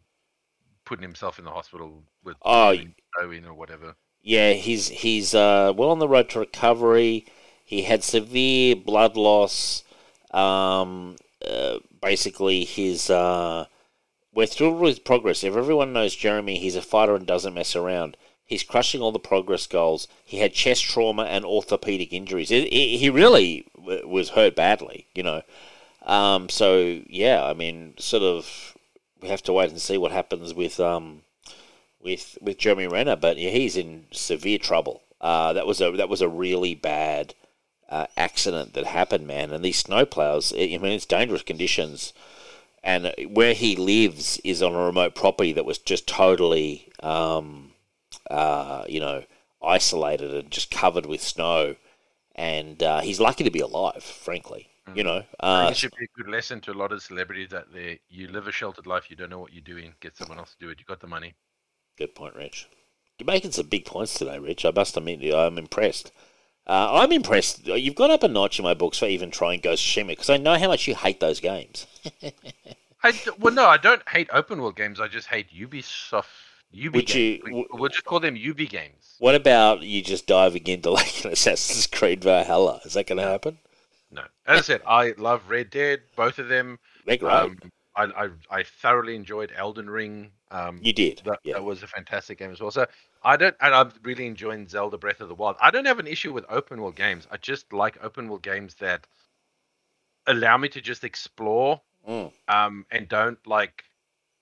putting 0.86 1.04
himself 1.04 1.40
in 1.40 1.46
the 1.46 1.52
hospital 1.52 2.04
with 2.24 2.38
Oh, 2.44 2.78
Owen 3.22 3.46
or 3.46 3.54
whatever. 3.54 3.96
Yeah, 4.24 4.54
he's 4.54 4.88
he's 4.90 5.34
uh, 5.34 5.74
well 5.76 5.90
on 5.90 6.00
the 6.00 6.08
road 6.08 6.30
to 6.30 6.40
recovery. 6.40 7.26
He 7.66 7.84
had 7.84 8.04
severe 8.04 8.76
blood 8.76 9.16
loss. 9.18 9.84
Um, 10.32 11.16
uh, 11.46 11.80
basically, 12.02 12.64
his 12.66 13.10
uh, 13.10 13.66
we're 14.34 14.46
thrilled 14.46 14.80
with 14.80 15.04
progress. 15.04 15.44
If 15.44 15.56
everyone 15.56 15.94
knows 15.94 16.16
Jeremy, 16.16 16.58
he's 16.58 16.76
a 16.76 16.82
fighter 16.82 17.16
and 17.16 17.26
doesn't 17.26 17.54
mess 17.54 17.76
around. 17.76 18.16
He's 18.46 18.64
crushing 18.64 19.02
all 19.02 19.12
the 19.14 19.20
progress 19.20 19.66
goals. 19.66 20.08
He 20.26 20.40
had 20.40 20.54
chest 20.54 20.84
trauma 20.84 21.24
and 21.24 21.46
orthopedic 21.46 22.12
injuries. 22.12 22.52
It, 22.52 22.66
it, 22.66 22.98
he 22.98 23.10
really 23.10 23.66
w- 23.76 24.08
was 24.08 24.30
hurt 24.32 24.56
badly, 24.56 25.08
you 25.16 25.24
know. 25.24 25.42
Um, 26.06 26.50
so 26.50 27.02
yeah, 27.08 27.46
I 27.46 27.54
mean, 27.54 27.94
sort 27.98 28.24
of, 28.24 28.76
we 29.22 29.30
have 29.30 29.44
to 29.44 29.54
wait 29.54 29.70
and 29.70 29.80
see 29.80 29.98
what 29.98 30.12
happens 30.12 30.54
with 30.54 30.80
um, 30.80 31.22
with 32.04 32.38
with 32.42 32.58
Jeremy 32.58 32.88
Renner, 32.88 33.16
but 33.16 33.38
yeah, 33.38 33.50
he's 33.50 33.78
in 33.78 34.06
severe 34.12 34.58
trouble. 34.58 35.04
Uh, 35.20 35.54
that 35.54 35.68
was 35.68 35.82
a 35.82 35.92
that 35.92 36.10
was 36.10 36.22
a 36.22 36.28
really 36.28 36.76
bad 36.76 37.34
uh, 37.90 38.08
accident 38.18 38.74
that 38.74 38.86
happened, 38.86 39.28
man. 39.28 39.52
And 39.52 39.64
these 39.64 39.84
snowplows, 39.84 40.54
I 40.54 40.78
mean, 40.78 40.94
it's 40.94 41.06
dangerous 41.06 41.44
conditions. 41.44 42.14
And 42.84 43.14
where 43.30 43.54
he 43.54 43.76
lives 43.76 44.40
is 44.44 44.64
on 44.64 44.74
a 44.74 44.86
remote 44.86 45.14
property 45.14 45.54
that 45.54 45.66
was 45.66 45.78
just 45.78 46.08
totally, 46.08 46.92
um, 47.04 47.74
uh, 48.30 48.86
you 48.90 49.00
know, 49.00 49.24
isolated 49.62 50.34
and 50.34 50.50
just 50.50 50.72
covered 50.72 51.06
with 51.06 51.22
snow. 51.22 51.76
And 52.34 52.82
uh, 52.82 53.02
he's 53.02 53.20
lucky 53.20 53.44
to 53.44 53.52
be 53.52 53.60
alive, 53.60 54.04
frankly. 54.04 54.70
You 54.96 55.04
know, 55.04 55.24
uh, 55.40 55.70
it 55.72 55.78
should 55.78 55.94
be 55.98 56.06
a 56.06 56.22
good 56.22 56.30
lesson 56.30 56.60
to 56.62 56.72
a 56.72 56.74
lot 56.74 56.92
of 56.92 57.02
celebrities 57.02 57.50
that 57.52 57.72
they 57.72 58.00
you 58.10 58.28
live 58.28 58.48
a 58.48 58.52
sheltered 58.52 58.88
life, 58.88 59.10
you 59.10 59.16
don't 59.16 59.30
know 59.30 59.40
what 59.40 59.54
you're 59.54 59.62
doing, 59.62 59.94
get 60.02 60.18
someone 60.18 60.38
else 60.38 60.52
to 60.52 60.66
do 60.66 60.70
it. 60.70 60.80
You 60.80 60.86
got 60.86 61.00
the 61.00 61.08
money. 61.08 61.34
Good 62.02 62.16
point, 62.16 62.34
Rich. 62.34 62.68
You're 63.20 63.28
making 63.28 63.52
some 63.52 63.68
big 63.68 63.86
points 63.86 64.16
today, 64.16 64.40
Rich. 64.40 64.66
I 64.66 64.72
must 64.72 64.98
admit, 64.98 65.22
I'm 65.32 65.60
impressed. 65.60 66.12
Uh, 66.66 66.96
I'm 66.96 67.12
impressed. 67.12 67.68
You've 67.68 67.94
gone 67.94 68.10
up 68.10 68.24
a 68.24 68.28
notch 68.28 68.58
in 68.58 68.64
my 68.64 68.74
books 68.74 68.98
for 68.98 69.06
even 69.06 69.30
trying 69.30 69.60
Ghost 69.60 69.86
Tsushima 69.86 70.08
because 70.08 70.32
I 70.32 70.38
know 70.38 70.58
how 70.58 70.68
much 70.68 70.88
you 70.88 70.96
hate 70.96 71.20
those 71.20 71.40
games. 71.40 71.86
I 73.04 73.14
well, 73.38 73.54
no, 73.54 73.68
I 73.68 73.78
don't 73.78 74.02
hate 74.10 74.30
open 74.34 74.64
world 74.64 74.76
games. 74.76 75.00
I 75.00 75.08
just 75.10 75.28
hate 75.28 75.52
Ubisoft. 75.52 76.26
Ubi 76.72 76.98
Would 76.98 77.14
you- 77.14 77.38
games. 77.38 77.44
We, 77.46 77.68
we'll 77.70 77.90
just 77.90 78.06
call 78.06 78.20
them 78.20 78.36
Ubi 78.36 78.66
games. 78.66 79.18
What 79.20 79.36
about 79.36 79.84
you 79.84 80.02
just 80.02 80.26
diving 80.26 80.66
into 80.66 80.90
like 80.90 81.24
an 81.24 81.34
Assassin's 81.34 81.86
Creed 81.86 82.24
Valhalla? 82.24 82.82
Is 82.84 82.94
that 82.94 83.06
going 83.06 83.22
to 83.22 83.28
happen? 83.28 83.60
No, 84.10 84.24
as 84.48 84.58
I 84.58 84.62
said, 84.64 84.82
I 84.88 85.14
love 85.20 85.44
Red 85.48 85.70
Dead, 85.70 86.02
both 86.16 86.40
of 86.40 86.48
them. 86.48 86.80
They're 87.06 87.18
great. 87.18 87.32
Um, 87.32 87.60
I, 87.96 88.04
I 88.06 88.30
I 88.50 88.64
thoroughly 88.64 89.16
enjoyed 89.16 89.52
Elden 89.56 89.90
Ring. 89.90 90.32
Um, 90.50 90.80
you 90.82 90.94
did. 90.94 91.22
that, 91.26 91.40
yeah. 91.44 91.54
that 91.54 91.64
was 91.64 91.84
a 91.84 91.88
fantastic 91.88 92.40
game 92.40 92.52
as 92.52 92.60
well. 92.60 92.72
So 92.72 92.86
I 93.24 93.38
don't, 93.38 93.56
and 93.62 93.74
I'm 93.74 93.92
really 94.04 94.26
enjoying 94.28 94.68
Zelda 94.68 94.98
Breath 94.98 95.22
of 95.22 95.30
the 95.30 95.36
Wild. 95.36 95.56
I 95.62 95.72
don't 95.72 95.86
have 95.86 96.00
an 96.00 96.08
issue 96.08 96.34
with 96.34 96.46
open 96.50 96.82
world 96.82 96.96
games. 96.96 97.28
I 97.32 97.38
just 97.38 97.72
like 97.74 97.98
open 98.04 98.28
world 98.28 98.44
games 98.44 98.76
that 98.76 99.08
allow 100.28 100.58
me 100.58 100.70
to 100.70 100.82
just 100.82 101.04
explore 101.04 101.82
Mm. 102.08 102.32
um 102.48 102.84
and 102.90 103.08
don't 103.08 103.38
like 103.46 103.84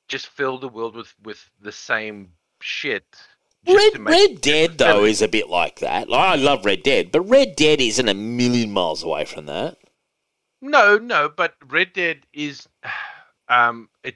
just 0.08 0.28
fill 0.28 0.60
the 0.60 0.70
world 0.70 0.96
with 0.96 1.14
with 1.24 1.50
the 1.60 1.74
same 1.74 2.32
shit 2.62 3.04
Red, 3.68 4.00
Red 4.00 4.42
Dead 4.42 4.78
though 4.78 5.04
is 5.04 5.22
a 5.22 5.28
bit 5.28 5.50
like 5.50 5.80
that. 5.80 6.10
Like, 6.10 6.22
I 6.22 6.36
love 6.36 6.64
Red 6.64 6.84
Dead, 6.84 7.12
but 7.12 7.22
Red 7.22 7.58
Dead 7.58 7.82
isn't 7.82 8.08
a 8.08 8.14
million 8.14 8.72
miles 8.72 9.04
away 9.04 9.26
from 9.26 9.48
that. 9.48 9.78
No, 10.62 10.98
no, 10.98 11.28
but 11.28 11.56
Red 11.68 11.92
Dead 11.92 12.26
is 12.32 12.68
um 13.50 13.90
it 14.04 14.16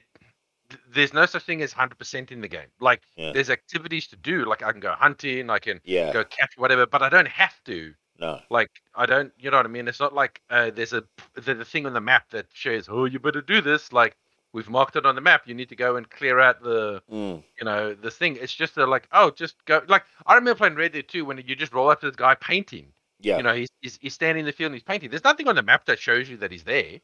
there's 0.90 1.12
no 1.12 1.26
such 1.26 1.44
thing 1.44 1.62
as 1.62 1.72
100% 1.72 2.32
in 2.32 2.40
the 2.40 2.48
game. 2.48 2.68
Like 2.80 3.02
Yeah. 3.16 3.32
there's 3.32 3.50
activities 3.50 4.06
to 4.08 4.16
do 4.16 4.44
like 4.44 4.62
I 4.62 4.72
can 4.72 4.80
go 4.80 4.92
hunting, 4.92 5.50
I 5.50 5.58
can 5.58 5.80
Yeah, 5.84 6.12
go 6.12 6.24
catch 6.24 6.56
whatever, 6.56 6.86
but 6.86 7.02
I 7.02 7.08
don't 7.08 7.28
have 7.28 7.62
to. 7.64 7.94
no, 8.18 8.40
Like 8.50 8.70
I 8.94 9.06
don't, 9.06 9.32
you 9.38 9.50
know 9.50 9.56
what 9.58 9.66
I 9.66 9.68
mean? 9.70 9.88
It's 9.88 10.00
not 10.00 10.14
like 10.14 10.40
uh, 10.50 10.70
there's 10.70 10.92
a 10.92 11.04
the, 11.34 11.54
the 11.54 11.64
thing 11.64 11.86
on 11.86 11.92
the 11.94 12.00
map 12.00 12.30
that 12.30 12.46
shows, 12.52 12.88
"Oh, 12.90 13.04
you 13.06 13.18
better 13.18 13.40
do 13.42 13.60
this." 13.62 13.92
Like 13.92 14.16
we've 14.52 14.68
marked 14.68 14.96
it 14.96 15.06
on 15.06 15.14
the 15.14 15.20
map. 15.22 15.46
You 15.48 15.54
need 15.54 15.70
to 15.70 15.76
go 15.76 15.96
and 15.96 16.08
clear 16.10 16.40
out 16.40 16.62
the 16.62 17.02
mm, 17.08 17.42
you 17.58 17.64
know 17.64 17.94
the 17.94 18.10
thing. 18.10 18.36
It's 18.40 18.54
just 18.54 18.76
a, 18.76 18.86
like, 18.86 19.08
oh, 19.12 19.30
just 19.30 19.64
go. 19.66 19.82
Like 19.88 20.04
I 20.26 20.34
remember 20.34 20.58
playing 20.58 20.76
Red 20.76 20.92
Dead 20.92 21.08
2 21.08 21.24
when 21.24 21.38
you 21.38 21.56
just 21.56 21.72
roll 21.72 21.90
up 21.90 22.00
to 22.00 22.06
this 22.08 22.16
guy 22.16 22.34
painting. 22.36 22.92
yeah. 23.20 23.36
You 23.38 23.42
know, 23.44 23.54
he's, 23.54 23.68
he's 23.80 23.98
he's 23.98 24.14
standing 24.14 24.40
in 24.42 24.46
the 24.46 24.52
field 24.52 24.68
and 24.68 24.74
he's 24.76 24.82
painting. 24.84 25.10
There's 25.10 25.24
nothing 25.24 25.48
on 25.48 25.56
the 25.56 25.62
map 25.62 25.86
that 25.86 25.98
shows 25.98 26.28
you 26.28 26.36
that 26.38 26.52
he's 26.52 26.64
there. 26.64 27.00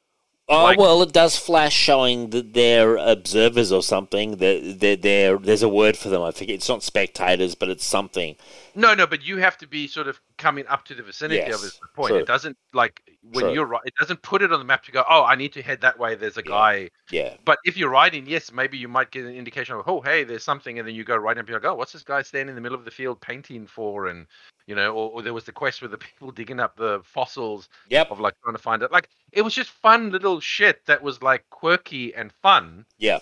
Oh 0.49 0.65
Like- 0.65 0.79
well, 0.79 1.01
it 1.03 1.13
does 1.13 1.37
flash 1.37 1.73
showing 1.73 2.31
that 2.31 2.55
they're 2.55 2.97
observers 2.97 3.71
or 3.71 3.85
something. 3.85 4.39
They're, 4.39 4.73
they're, 4.75 4.97
they're, 4.97 5.39
there's 5.39 5.63
a 5.63 5.69
word 5.69 5.97
for 5.97 6.09
them. 6.09 6.23
I 6.23 6.33
think 6.33 6.51
it's 6.51 6.69
not 6.69 6.83
spectators, 6.83 7.55
but 7.55 7.69
it's 7.69 7.85
something. 7.85 8.35
No, 8.75 8.93
no, 8.95 9.07
but 9.07 9.23
you 9.25 9.37
have 9.37 9.57
to 9.59 9.69
be 9.69 9.87
sort 9.87 10.09
of 10.09 10.21
coming 10.39 10.67
up 10.67 10.85
to 10.87 10.95
the 10.95 11.05
vicinity 11.05 11.41
of 11.41 11.49
Yes, 11.51 11.63
it. 11.63 11.67
is 11.67 11.79
the 11.81 11.87
point. 11.95 12.09
true. 12.11 12.19
It 12.19 12.27
doesn't 12.27 12.57
like 12.73 13.01
when 13.31 13.45
True. 13.45 13.55
you're 13.55 13.67
right. 13.67 13.83
It 13.85 13.95
doesn't 14.01 14.23
put 14.23 14.43
it 14.43 14.53
on 14.53 14.59
the 14.59 14.65
map 14.65 14.83
to 14.87 14.93
go. 14.93 15.05
Oh, 15.09 15.23
I 15.23 15.37
need 15.37 15.53
to 15.53 15.63
head 15.63 15.83
that 15.83 15.99
way. 16.01 16.17
There's 16.17 16.37
a 16.37 16.43
Yeah. 16.45 16.49
guy. 16.51 16.91
Yeah, 17.13 17.37
But 17.45 17.59
if 17.65 17.77
you're 17.77 17.91
riding, 17.91 18.27
yes, 18.27 18.51
maybe 18.53 18.77
you 18.77 18.89
might 18.89 19.13
get 19.13 19.27
an 19.27 19.35
indication 19.35 19.77
of, 19.77 19.85
oh, 19.87 20.01
hey, 20.01 20.25
there's 20.25 20.43
something, 20.43 20.79
and 20.81 20.89
then 20.89 20.95
you 20.97 21.05
go 21.05 21.17
right 21.17 21.37
and 21.39 21.47
be 21.47 21.53
like, 21.53 21.65
oh, 21.65 21.75
what's 21.75 21.93
this 21.93 22.03
guy 22.03 22.23
standing 22.23 22.49
in 22.51 22.55
the 22.57 22.61
middle 22.61 22.79
of 22.79 22.85
the 22.85 22.91
field 22.91 23.21
painting 23.21 23.67
for? 23.69 24.07
And 24.09 24.27
you 24.71 24.77
know, 24.77 24.95
or, 24.95 25.11
or 25.11 25.23
there 25.23 25.35
was 25.35 25.43
the 25.43 25.53
quest 25.53 25.83
with 25.83 25.91
the 25.91 25.99
people 25.99 26.31
digging 26.41 26.61
up 26.61 26.77
the 26.77 27.01
fossils 27.05 27.69
yep, 27.89 28.11
of 28.11 28.21
like 28.21 28.35
trying 28.43 28.55
to 28.55 28.63
find 28.63 28.83
it. 28.83 28.93
Like 28.93 29.09
it 29.33 29.43
was 29.43 29.53
just 29.53 29.69
fun 29.69 30.11
little 30.11 30.39
shit 30.39 30.87
that 30.87 31.03
was 31.03 31.21
like 31.23 31.45
quirky 31.51 32.15
and 32.15 32.33
fun, 32.41 32.87
yeah. 32.97 33.19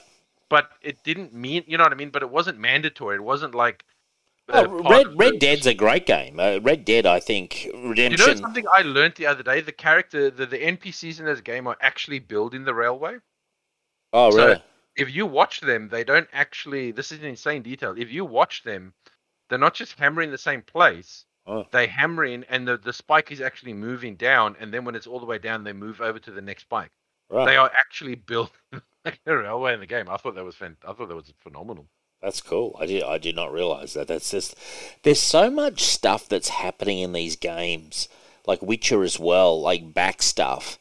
but 0.51 0.70
it 0.82 1.03
didn't 1.05 1.32
mean, 1.32 1.64
you 1.66 1.78
know 1.78 1.84
what 1.84 1.92
I 1.92 1.96
mean? 1.96 2.11
But 2.11 2.22
it 2.22 2.28
wasn't 2.28 2.59
mandatory. 2.59 3.16
It 3.16 3.24
wasn't 3.24 3.55
like. 3.55 3.84
Oh, 4.51 4.78
uh, 4.78 4.82
part 4.82 5.07
Red 5.07 5.18
Red 5.18 5.38
Dead's 5.38 5.66
a 5.66 5.74
great 5.74 6.05
game. 6.05 6.38
Uh, 6.38 6.59
Red 6.59 6.84
Dead, 6.84 7.07
I 7.07 7.18
think, 7.18 7.66
Redemption. 7.74 8.28
You 8.28 8.34
know 8.34 8.40
something 8.40 8.66
I 8.70 8.82
learned 8.82 9.14
the 9.16 9.26
other 9.26 9.42
day? 9.42 9.62
The 9.62 9.72
character, 9.72 10.30
the, 10.30 10.44
the 10.44 10.59
NPCs 10.59 11.18
in 11.18 11.24
this 11.24 11.40
game 11.40 11.66
are 11.66 11.76
actually 11.80 12.18
building 12.18 12.64
the 12.64 12.74
railway. 12.74 13.16
oh, 14.12 14.30
so- 14.30 14.36
really? 14.36 14.62
If 14.96 15.14
you 15.14 15.26
watch 15.26 15.61
them, 15.61 15.88
they 15.88 16.03
don't 16.03 16.28
actually. 16.32 16.90
This 16.90 17.12
is 17.12 17.20
an 17.20 17.26
insane 17.26 17.62
detail. 17.62 17.94
If 17.96 18.11
you 18.11 18.24
watch 18.24 18.64
them, 18.64 18.94
they're 19.49 19.59
not 19.59 19.74
just 19.74 19.99
hammering 19.99 20.30
the 20.30 20.38
same 20.38 20.61
place. 20.61 21.24
Oh. 21.49 21.66
They 21.72 21.86
hammer 21.86 22.26
in, 22.26 22.44
and 22.51 22.68
the, 22.68 22.76
the 22.76 22.92
spike 22.92 23.32
is 23.32 23.40
actually 23.40 23.72
moving 23.72 24.16
down. 24.16 24.55
And 24.61 24.72
then 24.72 24.84
when 24.84 24.94
it's 24.94 25.07
all 25.07 25.18
the 25.18 25.26
way 25.26 25.38
down, 25.38 25.64
they 25.64 25.72
move 25.72 26.03
over 26.03 26.18
to 26.18 26.30
the 26.30 26.42
next 26.42 26.62
spike. 26.62 26.90
Right. 27.30 27.46
They 27.46 27.57
are 27.57 27.70
actually 27.74 28.16
building 28.16 28.53
like 29.05 29.20
a 29.26 29.36
railway 29.36 29.72
in 29.72 29.80
the 29.80 29.86
game. 29.86 30.09
I 30.11 30.18
thought 30.18 30.34
that 30.34 30.44
was 30.44 30.55
fan- 30.55 30.76
I 30.86 30.92
thought 30.92 31.09
that 31.09 31.14
was 31.14 31.32
phenomenal. 31.38 31.88
That's 32.22 32.42
cool. 32.42 32.76
I 32.78 32.86
did. 32.86 33.03
I 33.03 33.16
did 33.16 33.34
not 33.34 33.53
realize 33.53 33.94
that. 33.94 34.09
That's 34.09 34.30
just. 34.30 34.57
There's 35.03 35.20
so 35.20 35.51
much 35.51 35.82
stuff 35.84 36.28
that's 36.28 36.49
happening 36.49 36.99
in 36.99 37.12
these 37.12 37.36
games, 37.36 38.09
like 38.46 38.61
Witcher 38.61 39.03
as 39.03 39.18
well, 39.18 39.61
like 39.61 39.94
back 39.94 40.20
stuff, 40.20 40.78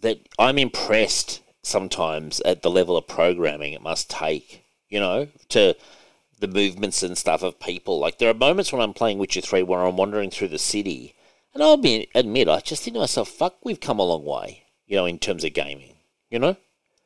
that 0.00 0.18
I'm 0.38 0.58
impressed 0.58 1.40
sometimes 1.62 2.40
at 2.40 2.62
the 2.62 2.70
level 2.70 2.96
of 2.96 3.06
programming 3.06 3.72
it 3.72 3.82
must 3.82 4.10
take. 4.10 4.64
You 4.88 5.00
know, 5.00 5.28
to 5.50 5.76
the 6.40 6.48
movements 6.48 7.02
and 7.02 7.16
stuff 7.16 7.42
of 7.42 7.60
people. 7.60 7.98
Like 7.98 8.18
there 8.18 8.30
are 8.30 8.34
moments 8.34 8.72
when 8.72 8.82
I'm 8.82 8.94
playing 8.94 9.18
Witcher 9.18 9.40
Three 9.40 9.62
where 9.62 9.80
I'm 9.84 9.96
wandering 9.96 10.30
through 10.30 10.48
the 10.48 10.58
city, 10.58 11.14
and 11.54 11.62
I'll 11.62 11.76
be 11.76 12.08
admit 12.14 12.48
I 12.48 12.60
just 12.60 12.82
think 12.82 12.94
to 12.94 13.00
myself, 13.00 13.28
"Fuck, 13.28 13.64
we've 13.64 13.80
come 13.80 13.98
a 13.98 14.04
long 14.04 14.24
way." 14.24 14.64
You 14.86 14.96
know, 14.96 15.06
in 15.06 15.18
terms 15.18 15.44
of 15.44 15.52
gaming. 15.52 15.96
You 16.30 16.38
know. 16.38 16.56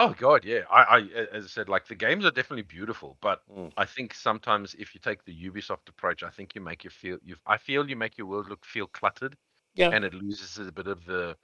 Oh 0.01 0.15
god, 0.19 0.45
yeah. 0.45 0.63
I, 0.71 0.83
I 0.83 0.99
as 1.33 1.45
I 1.45 1.49
said, 1.49 1.69
like 1.69 1.87
the 1.87 1.95
games 1.95 2.25
are 2.25 2.31
definitely 2.31 2.63
beautiful, 2.63 3.17
but 3.21 3.43
Mm. 3.51 3.73
I 3.77 3.85
think 3.85 4.13
sometimes 4.15 4.75
if 4.75 4.95
you 4.95 5.01
take 5.01 5.25
the 5.25 5.35
Ubisoft 5.51 5.89
approach, 5.89 6.23
I 6.23 6.31
think 6.31 6.55
you 6.55 6.61
make 6.61 6.83
you 6.85 6.91
feel 6.91 7.19
you. 7.25 7.37
I 7.47 7.59
feel 7.59 7.89
you 7.89 7.97
make 7.97 8.19
your 8.19 8.27
world 8.27 8.49
look 8.49 8.65
feel 8.65 8.87
cluttered, 8.89 9.37
Yeah. 9.75 9.91
and 9.91 10.05
it 10.05 10.13
loses 10.15 10.59
a 10.67 10.73
bit 10.73 10.89
of 10.89 11.05
the 11.07 11.37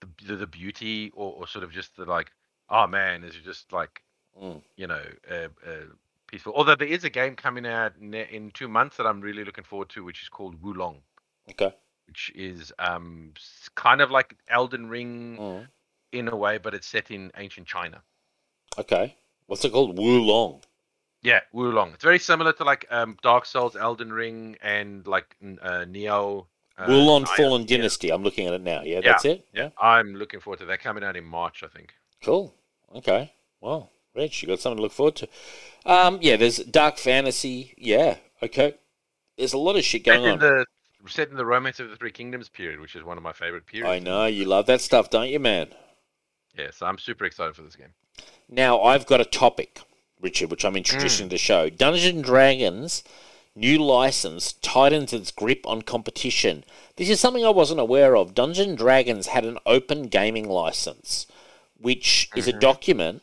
the, 0.00 0.08
the, 0.26 0.36
the 0.36 0.46
beauty 0.46 1.10
or, 1.14 1.32
or 1.34 1.46
sort 1.46 1.64
of 1.64 1.72
just 1.72 1.96
the 1.96 2.04
like, 2.04 2.30
oh 2.70 2.86
man, 2.86 3.24
is 3.24 3.34
it 3.36 3.44
just 3.44 3.72
like 3.72 4.02
Mm. 4.40 4.62
you 4.76 4.86
know 4.86 5.02
uh, 5.30 5.48
uh, 5.66 5.86
peaceful. 6.26 6.52
Although 6.56 6.74
there 6.76 6.88
is 6.88 7.04
a 7.04 7.10
game 7.10 7.36
coming 7.36 7.66
out 7.66 7.92
in, 8.00 8.12
in 8.14 8.50
two 8.52 8.68
months 8.68 8.96
that 8.96 9.06
I'm 9.06 9.20
really 9.20 9.44
looking 9.44 9.64
forward 9.64 9.88
to, 9.90 10.04
which 10.04 10.22
is 10.22 10.28
called 10.28 10.60
Wo 10.62 10.70
Long, 10.72 11.02
Okay. 11.50 11.72
which 12.06 12.32
is 12.34 12.72
um 12.78 13.32
kind 13.74 14.00
of 14.00 14.10
like 14.10 14.36
Elden 14.48 14.88
Ring 14.88 15.36
Mm. 15.38 15.68
in 16.12 16.28
a 16.28 16.36
way, 16.36 16.58
but 16.58 16.74
it's 16.74 16.86
set 16.86 17.10
in 17.10 17.30
ancient 17.36 17.66
China. 17.66 18.02
Okay. 18.78 19.16
What's 19.46 19.64
it 19.64 19.72
called? 19.72 19.96
Wo 19.96 20.04
Long. 20.04 20.62
Yeah, 21.22 21.40
Wo 21.52 21.64
Long. 21.70 21.92
It's 21.92 22.04
very 22.04 22.18
similar 22.18 22.52
to 22.54 22.64
like 22.64 22.86
um, 22.90 23.16
Dark 23.22 23.46
Souls, 23.46 23.74
Elden 23.76 24.12
Ring, 24.12 24.56
and 24.62 25.06
like 25.06 25.34
uh, 25.42 25.84
Nioh. 25.86 26.46
Uh, 26.78 26.84
Wo 26.88 26.94
Long 26.98 27.24
Nioh. 27.24 27.36
Fallen 27.36 27.62
Yeah. 27.62 27.76
Dynasty. 27.78 28.10
I'm 28.12 28.22
looking 28.22 28.46
at 28.46 28.52
it 28.54 28.60
now. 28.62 28.82
Yeah, 28.82 28.96
Yeah. 28.96 29.00
that's 29.00 29.24
it. 29.24 29.46
Yeah, 29.52 29.70
I'm 29.80 30.14
looking 30.14 30.40
forward 30.40 30.58
to 30.60 30.66
that 30.66 30.80
coming 30.80 31.02
out 31.02 31.16
in 31.16 31.24
March, 31.24 31.62
I 31.62 31.68
think. 31.68 31.94
Cool. 32.22 32.54
Okay. 32.94 33.32
Well, 33.60 33.90
Rich, 34.16 34.42
you 34.42 34.48
got 34.48 34.60
something 34.60 34.76
to 34.78 34.82
look 34.82 34.92
forward 34.92 35.16
to. 35.16 35.28
Um, 35.84 36.18
yeah, 36.22 36.36
there's 36.36 36.58
dark 36.58 36.98
fantasy. 36.98 37.74
Yeah. 37.76 38.16
Okay. 38.42 38.74
There's 39.36 39.52
a 39.52 39.58
lot 39.58 39.76
of 39.76 39.84
shit 39.84 40.04
going 40.04 40.24
in 40.24 40.30
on. 40.32 40.38
the 40.38 40.64
set 41.08 41.28
in 41.30 41.36
the 41.36 41.46
Romance 41.46 41.78
of 41.78 41.90
the 41.90 41.96
Three 41.96 42.10
Kingdoms 42.10 42.48
period, 42.48 42.80
which 42.80 42.96
is 42.96 43.04
one 43.04 43.16
of 43.16 43.22
my 43.22 43.32
favorite 43.32 43.66
periods. 43.66 43.88
I 43.88 43.98
know 43.98 44.26
you 44.26 44.44
love 44.46 44.66
that 44.66 44.80
stuff, 44.80 45.10
don't 45.10 45.28
you, 45.28 45.38
man? 45.38 45.68
Yeah, 46.58 46.68
so 46.72 46.86
I'm 46.86 46.98
super 46.98 47.24
excited 47.24 47.54
for 47.54 47.62
this 47.62 47.76
game. 47.76 47.92
Now 48.48 48.80
I've 48.80 49.06
got 49.06 49.20
a 49.20 49.24
topic, 49.24 49.80
Richard, 50.20 50.50
which 50.50 50.64
I'm 50.64 50.76
introducing 50.76 51.28
to 51.28 51.34
the 51.34 51.38
show. 51.38 51.68
Dungeons 51.68 52.14
and 52.16 52.24
Dragons 52.24 53.04
new 53.54 53.78
license 53.78 54.52
tightens 54.54 55.12
its 55.12 55.30
grip 55.30 55.66
on 55.66 55.80
competition. 55.82 56.62
This 56.96 57.08
is 57.08 57.20
something 57.20 57.44
I 57.44 57.50
wasn't 57.50 57.80
aware 57.80 58.16
of. 58.16 58.34
Dungeon 58.34 58.74
Dragons 58.74 59.28
had 59.28 59.44
an 59.44 59.58
open 59.64 60.08
gaming 60.08 60.48
license, 60.48 61.26
which 61.78 62.28
is 62.36 62.46
a 62.46 62.50
Mm-hmm. 62.52 62.60
document 62.60 63.22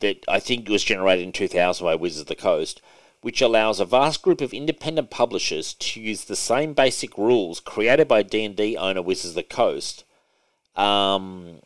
that 0.00 0.24
I 0.28 0.40
think 0.40 0.68
was 0.68 0.84
generated 0.84 1.24
in 1.24 1.32
2000 1.32 1.84
by 1.84 1.94
Wizards 1.94 2.22
of 2.22 2.26
the 2.28 2.34
Coast, 2.34 2.80
which 3.22 3.40
allows 3.40 3.80
a 3.80 3.84
vast 3.84 4.22
group 4.22 4.40
of 4.40 4.54
independent 4.54 5.10
publishers 5.10 5.74
to 5.74 6.00
use 6.00 6.24
the 6.24 6.36
same 6.36 6.72
basic 6.72 7.18
rules 7.18 7.60
created 7.60 8.08
by 8.08 8.22
D&D 8.22 8.76
owner 8.76 9.02
Wizards 9.02 9.30
of 9.30 9.34
the 9.36 9.42
Coast. 9.42 10.04
Um, 10.76 11.60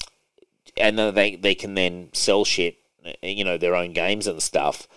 and 0.76 0.98
then 0.98 1.14
they, 1.14 1.36
they 1.36 1.54
can 1.54 1.74
then 1.74 2.08
sell 2.12 2.44
shit, 2.44 2.78
you 3.22 3.44
know, 3.44 3.56
their 3.56 3.76
own 3.76 3.92
games 3.92 4.26
and 4.26 4.42
stuff. 4.42 4.88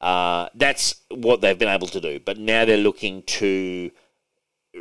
Uh, 0.00 0.48
that's 0.54 0.94
what 1.10 1.40
they've 1.40 1.58
been 1.58 1.68
able 1.68 1.88
to 1.88 2.00
do. 2.00 2.20
But 2.20 2.38
now 2.38 2.64
they're 2.64 2.76
looking 2.76 3.22
to 3.24 3.90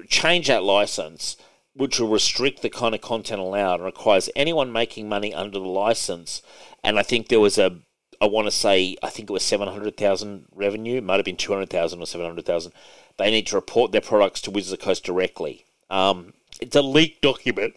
change 0.08 0.48
that 0.48 0.64
license, 0.64 1.38
which 1.74 2.00
will 2.00 2.10
restrict 2.10 2.62
the 2.62 2.70
kind 2.70 2.96
of 2.96 3.02
content 3.02 3.40
allowed 3.40 3.76
and 3.76 3.86
requires 3.86 4.30
anyone 4.36 4.72
making 4.72 5.10
money 5.10 5.34
under 5.34 5.60
the 5.60 5.66
license. 5.66 6.42
And 6.84 7.00
I 7.00 7.04
think 7.04 7.28
there 7.28 7.40
was 7.40 7.58
a, 7.58 7.80
I 8.22 8.26
want 8.26 8.48
to 8.48 8.52
say, 8.52 8.98
I 9.04 9.10
think 9.10 9.30
it 9.30 9.34
was 9.34 9.44
700,000 9.44 10.46
revenue, 10.54 11.02
might 11.02 11.18
have 11.18 11.26
been 11.26 11.38
200,000 11.38 12.02
or 12.02 12.06
700,000. 12.06 12.72
They 13.18 13.32
need 13.32 13.48
to 13.48 13.56
report 13.56 13.92
their 13.92 14.02
products 14.02 14.42
to 14.42 14.52
Wizards 14.52 14.74
of 14.74 14.80
the 14.80 14.86
Coast 14.86 15.04
directly. 15.04 15.66
Um, 15.90 16.34
it's 16.62 16.76
a 16.76 16.82
leaked 16.82 17.22
document. 17.22 17.76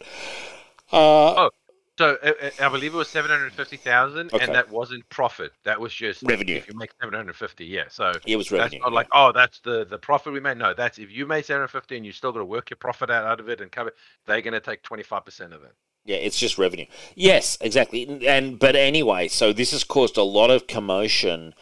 Uh, 0.91 1.49
So 1.97 2.17
uh, 2.23 2.31
uh, 2.41 2.49
I 2.59 2.69
believe 2.69 2.93
it 2.93 2.97
was 2.97 3.09
seven 3.09 3.29
hundred 3.29 3.53
fifty 3.53 3.77
thousand, 3.77 4.33
Okay. 4.33 4.43
and 4.45 4.55
that 4.55 4.69
wasn't 4.71 5.07
profit. 5.09 5.51
That 5.65 5.79
was 5.79 5.93
just 5.93 6.23
Revenue. 6.23 6.55
If 6.55 6.67
you 6.67 6.73
make 6.75 6.91
seven 6.99 7.13
hundred 7.13 7.35
fifty, 7.35 7.65
yeah. 7.65 7.83
So 7.89 8.13
it 8.25 8.37
was 8.37 8.49
that's 8.49 8.59
revenue. 8.73 8.79
not 8.81 8.93
like 8.93 9.07
oh, 9.11 9.31
that's 9.33 9.59
the 9.59 9.85
the 9.85 9.97
profit 9.99 10.33
we 10.33 10.39
made. 10.39 10.57
No, 10.57 10.73
that's 10.73 10.97
if 10.99 11.11
you 11.11 11.25
made 11.27 11.45
seven 11.45 11.59
hundred 11.61 11.67
fifty 11.69 11.97
and 11.97 12.05
you 12.05 12.11
still 12.11 12.31
got 12.31 12.39
to 12.39 12.45
work 12.45 12.69
your 12.69 12.77
profit 12.77 13.09
out, 13.11 13.25
out 13.25 13.39
of 13.39 13.49
it 13.49 13.61
and 13.61 13.71
cover. 13.71 13.93
They're 14.25 14.41
going 14.41 14.53
to 14.53 14.59
take 14.61 14.81
twenty 14.83 15.03
five 15.03 15.25
percent 15.25 15.53
of 15.53 15.63
it. 15.63 15.73
Yeah, 16.05 16.17
it's 16.17 16.39
just 16.39 16.57
revenue. 16.57 16.85
Yes, 17.15 17.57
exactly. 17.61 18.25
And- 18.27 18.57
but 18.59 18.75
anyway, 18.75 19.27
so 19.27 19.53
this 19.53 19.71
has 19.71 19.83
caused 19.83 20.17
a 20.17 20.23
lot 20.23 20.49
of 20.49 20.67
commotion 20.67 21.53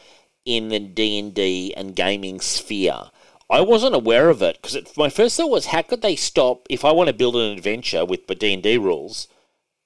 in 0.46 0.70
the 0.70 0.80
D 0.80 1.20
and 1.20 1.34
D 1.34 1.74
and 1.76 1.96
gaming 1.96 2.40
sphere. 2.40 3.12
I 3.50 3.62
wasn't 3.62 3.96
aware 3.96 4.30
of 4.30 4.42
it 4.42 4.60
because 4.62 4.78
my 4.96 5.10
first 5.10 5.36
thought 5.38 5.50
was, 5.50 5.68
how 5.68 5.82
could 5.82 6.02
they 6.02 6.16
stop 6.16 6.68
if 6.70 6.86
I 6.86 6.92
want 6.92 7.08
to 7.08 7.14
build 7.14 7.36
an 7.36 7.52
adventure 7.58 8.06
with 8.06 8.28
the 8.28 8.36
D 8.36 8.54
and 8.54 8.64
D 8.64 8.78
rules 8.78 9.28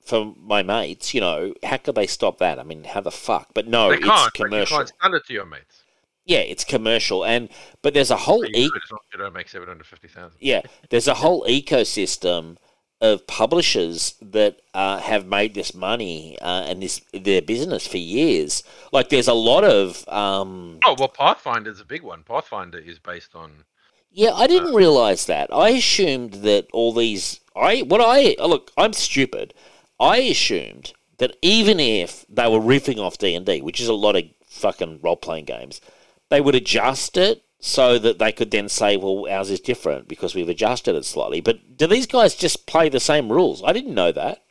for 0.05 0.33
my 0.37 0.61
mates? 0.61 1.13
You 1.13 1.21
know, 1.21 1.53
how 1.63 1.77
could 1.77 1.95
they 1.95 2.07
stop 2.07 2.37
that? 2.39 2.59
I 2.59 2.63
mean, 2.63 2.83
how 2.83 3.01
the 3.01 3.09
fuck? 3.11 3.49
But 3.53 3.67
no, 3.67 3.89
they 3.89 3.97
it's 3.97 4.05
but 4.05 4.33
commercial. 4.33 4.77
You 4.79 4.85
can't 4.85 4.93
sell 5.01 5.15
it 5.15 5.25
to 5.27 5.33
your 5.33 5.45
mates. 5.45 5.83
Yeah, 6.25 6.39
it's 6.39 6.63
commercial, 6.63 7.25
and 7.25 7.49
but 7.81 7.93
there's 7.93 8.11
a 8.11 8.15
whole 8.15 8.45
You 8.45 8.51
e- 8.53 8.69
could 8.69 8.81
as 8.83 8.91
you 9.13 9.19
don't 9.19 9.33
make 9.33 9.49
seven 9.49 9.67
hundred 9.67 9.87
fifty 9.87 10.07
thousand. 10.07 10.37
yeah, 10.39 10.61
there's 10.89 11.07
a 11.09 11.15
whole 11.15 11.43
ecosystem 11.49 12.55
of 13.03 13.27
publishers 13.27 14.15
that 14.21 14.61
uh, 14.73 14.97
have 14.97 15.27
made 15.27 15.53
this 15.53 15.75
money 15.75 16.37
uh, 16.41 16.65
and 16.67 16.81
this 16.81 17.01
their 17.11 17.41
business 17.41 17.85
for 17.85 17.97
years. 17.97 18.63
Like 18.93 19.09
there's 19.09 19.27
a 19.27 19.33
lot 19.33 19.63
of 19.65 20.07
um, 20.07 20.79
Oh 20.85 20.95
well, 20.97 21.09
Pathfinder's 21.09 21.81
a 21.81 21.85
big 21.85 22.01
one. 22.01 22.23
Pathfinder 22.23 22.79
is 22.79 22.97
based 22.99 23.35
on. 23.35 23.65
yeah. 24.11 24.31
I 24.31 24.47
didn't 24.47 24.73
realize 24.73 25.25
that. 25.25 25.53
I 25.53 25.69
assumed 25.71 26.35
that 26.49 26.67
all 26.71 26.93
these 26.93 27.41
I 27.55 27.81
what 27.81 28.01
I 28.01 28.35
look. 28.47 28.71
I'm 28.77 28.93
stupid. 28.93 29.53
I 29.99 30.17
assumed 30.17 30.93
that 31.17 31.35
even 31.41 31.79
if 31.79 32.25
they 32.29 32.47
were 32.47 32.59
riffing 32.59 32.99
off 32.99 33.17
D 33.17 33.35
and 33.35 33.45
D, 33.45 33.61
which 33.61 33.81
is 33.81 33.89
a 33.89 33.93
lot 33.93 34.15
of 34.15 34.23
fucking 34.45 34.99
role 35.03 35.17
playing 35.17 35.45
games, 35.45 35.81
they 36.29 36.39
would 36.41 36.55
adjust 36.55 37.17
it 37.17 37.43
so 37.65 37.97
that 37.97 38.19
they 38.19 38.33
could 38.33 38.51
then 38.51 38.67
say, 38.67 38.97
well, 38.97 39.25
ours 39.31 39.49
is 39.49 39.61
different 39.61 40.09
because 40.09 40.35
we've 40.35 40.49
adjusted 40.49 40.95
it 40.95 41.05
slightly. 41.05 41.39
But 41.39 41.77
do 41.77 41.87
these 41.87 42.05
guys 42.05 42.35
just 42.35 42.67
play 42.67 42.89
the 42.89 42.99
same 42.99 43.31
rules? 43.31 43.63
I 43.63 43.71
didn't 43.71 43.95
know 43.95 44.11
that. 44.11 44.43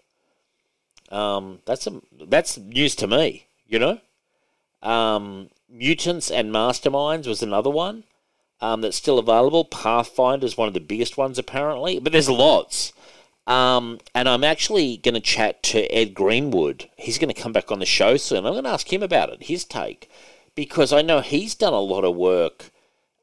Um, 1.11 1.59
that's 1.67 1.87
a, 1.87 2.01
that's 2.27 2.57
news 2.57 2.95
to 2.97 3.07
me, 3.07 3.49
you 3.67 3.79
know. 3.79 4.01
Um, 4.83 5.51
Mutants 5.69 6.31
and 6.31 6.51
Masterminds 6.55 7.27
was 7.27 7.43
another 7.43 7.69
one 7.69 8.05
um, 8.63 8.81
that's 8.81 8.97
still 8.97 9.19
available. 9.19 9.67
Pathfinder 9.67 10.47
is 10.47 10.57
one 10.57 10.69
of 10.69 10.73
the 10.73 10.81
biggest 10.81 11.19
ones 11.19 11.39
apparently, 11.39 12.01
but 12.01 12.13
there's 12.13 12.31
lots. 12.31 12.95
Um, 13.47 14.01
and 14.15 14.27
I'm 14.27 14.43
actually 14.43 14.97
going 14.97 15.17
to 15.17 15.21
chat 15.21 15.63
to 15.65 15.85
Ed 15.95 16.15
Greenwood. 16.15 16.89
He's 16.97 17.19
going 17.19 17.33
to 17.33 17.39
come 17.39 17.53
back 17.53 17.71
on 17.71 17.79
the 17.79 17.85
show 17.85 18.17
soon. 18.17 18.47
I'm 18.47 18.55
going 18.55 18.65
to 18.65 18.71
ask 18.71 18.91
him 18.91 19.03
about 19.03 19.29
it, 19.29 19.43
his 19.43 19.67
take, 19.67 20.11
because 20.55 20.95
I 20.95 21.03
know 21.03 21.21
he's 21.21 21.55
done 21.55 21.75
a 21.75 21.81
lot 21.81 22.05
of 22.05 22.17
work, 22.17 22.71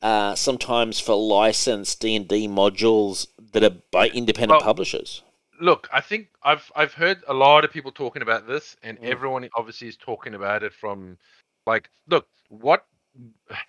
uh, 0.01 0.35
sometimes 0.35 0.99
for 0.99 1.15
licensed 1.15 1.99
D 2.01 2.15
and 2.15 2.27
D 2.27 2.47
modules 2.47 3.27
that 3.53 3.63
are 3.63 3.75
by 3.91 4.07
independent 4.09 4.59
Well- 4.61 4.65
publishers. 4.67 5.23
Look, 5.61 5.89
I 5.91 5.99
think 5.99 6.29
I've 6.41 6.71
I've 6.73 6.93
heard 6.93 7.21
a 7.27 7.33
lot 7.33 7.65
of 7.65 7.71
people 7.71 7.91
talking 7.91 8.21
about 8.21 8.47
this, 8.47 8.77
and 8.81 8.97
Mm. 8.97 9.03
everyone 9.09 9.49
obviously 9.55 9.89
is 9.89 9.97
talking 9.97 10.33
about 10.33 10.63
it 10.63 10.71
from, 10.73 11.17
like, 11.65 11.89
look, 12.07 12.29
what 12.47 12.85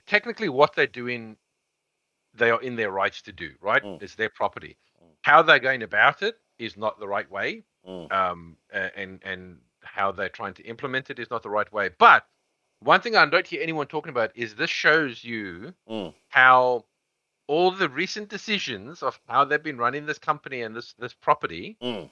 technically 0.07 0.49
what 0.49 0.74
they're 0.76 0.87
doing, 0.87 1.37
they 2.33 2.51
are 2.51 2.62
in 2.62 2.76
their 2.76 2.93
rights 2.93 3.22
to 3.22 3.33
do, 3.33 3.51
right? 3.61 3.83
Mm. 3.83 4.01
It's 4.01 4.14
their 4.14 4.28
property. 4.28 4.76
How 5.22 5.43
they're 5.43 5.59
going 5.59 5.83
about 5.83 6.22
it 6.22 6.37
is 6.59 6.76
not 6.76 7.01
the 7.01 7.09
right 7.09 7.28
way. 7.31 7.64
Mm. 7.89 8.12
um, 8.12 8.57
and 8.72 9.20
and 9.24 9.59
how 9.83 10.12
they're 10.12 10.28
trying 10.28 10.53
to 10.55 10.62
implement 10.64 11.09
it 11.11 11.18
is 11.18 11.31
not 11.31 11.43
the 11.43 11.51
right 11.51 11.72
way. 11.72 11.89
But 11.99 12.24
one 12.81 13.01
thing 13.01 13.16
I 13.16 13.26
don't 13.26 13.47
hear 13.47 13.62
anyone 13.62 13.87
talking 13.87 14.11
about 14.11 14.33
is 14.35 14.55
this 14.55 14.70
shows 14.70 15.22
you 15.22 15.74
Mm. 15.89 16.14
how 16.28 16.85
all 17.47 17.70
the 17.72 17.89
recent 17.89 18.28
decisions 18.28 19.03
of 19.03 19.18
how 19.28 19.45
they've 19.45 19.62
been 19.62 19.78
running 19.78 20.07
this 20.07 20.18
company 20.18 20.62
and 20.62 20.74
this 20.74 20.95
this 20.95 21.14
property 21.14 21.76
Mm. 21.83 22.11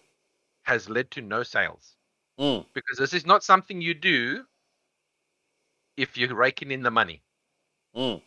has 0.64 0.88
led 0.88 1.10
to 1.12 1.22
no 1.22 1.42
sales 1.42 1.96
Mm. 2.38 2.66
because 2.74 2.98
this 2.98 3.12
is 3.14 3.24
not 3.26 3.42
something 3.44 3.80
you 3.80 3.94
do 3.94 4.46
if 5.96 6.16
you're 6.16 6.34
raking 6.34 6.70
in 6.70 6.82
the 6.82 6.90
money. 6.90 7.22
Mm. 7.96 8.22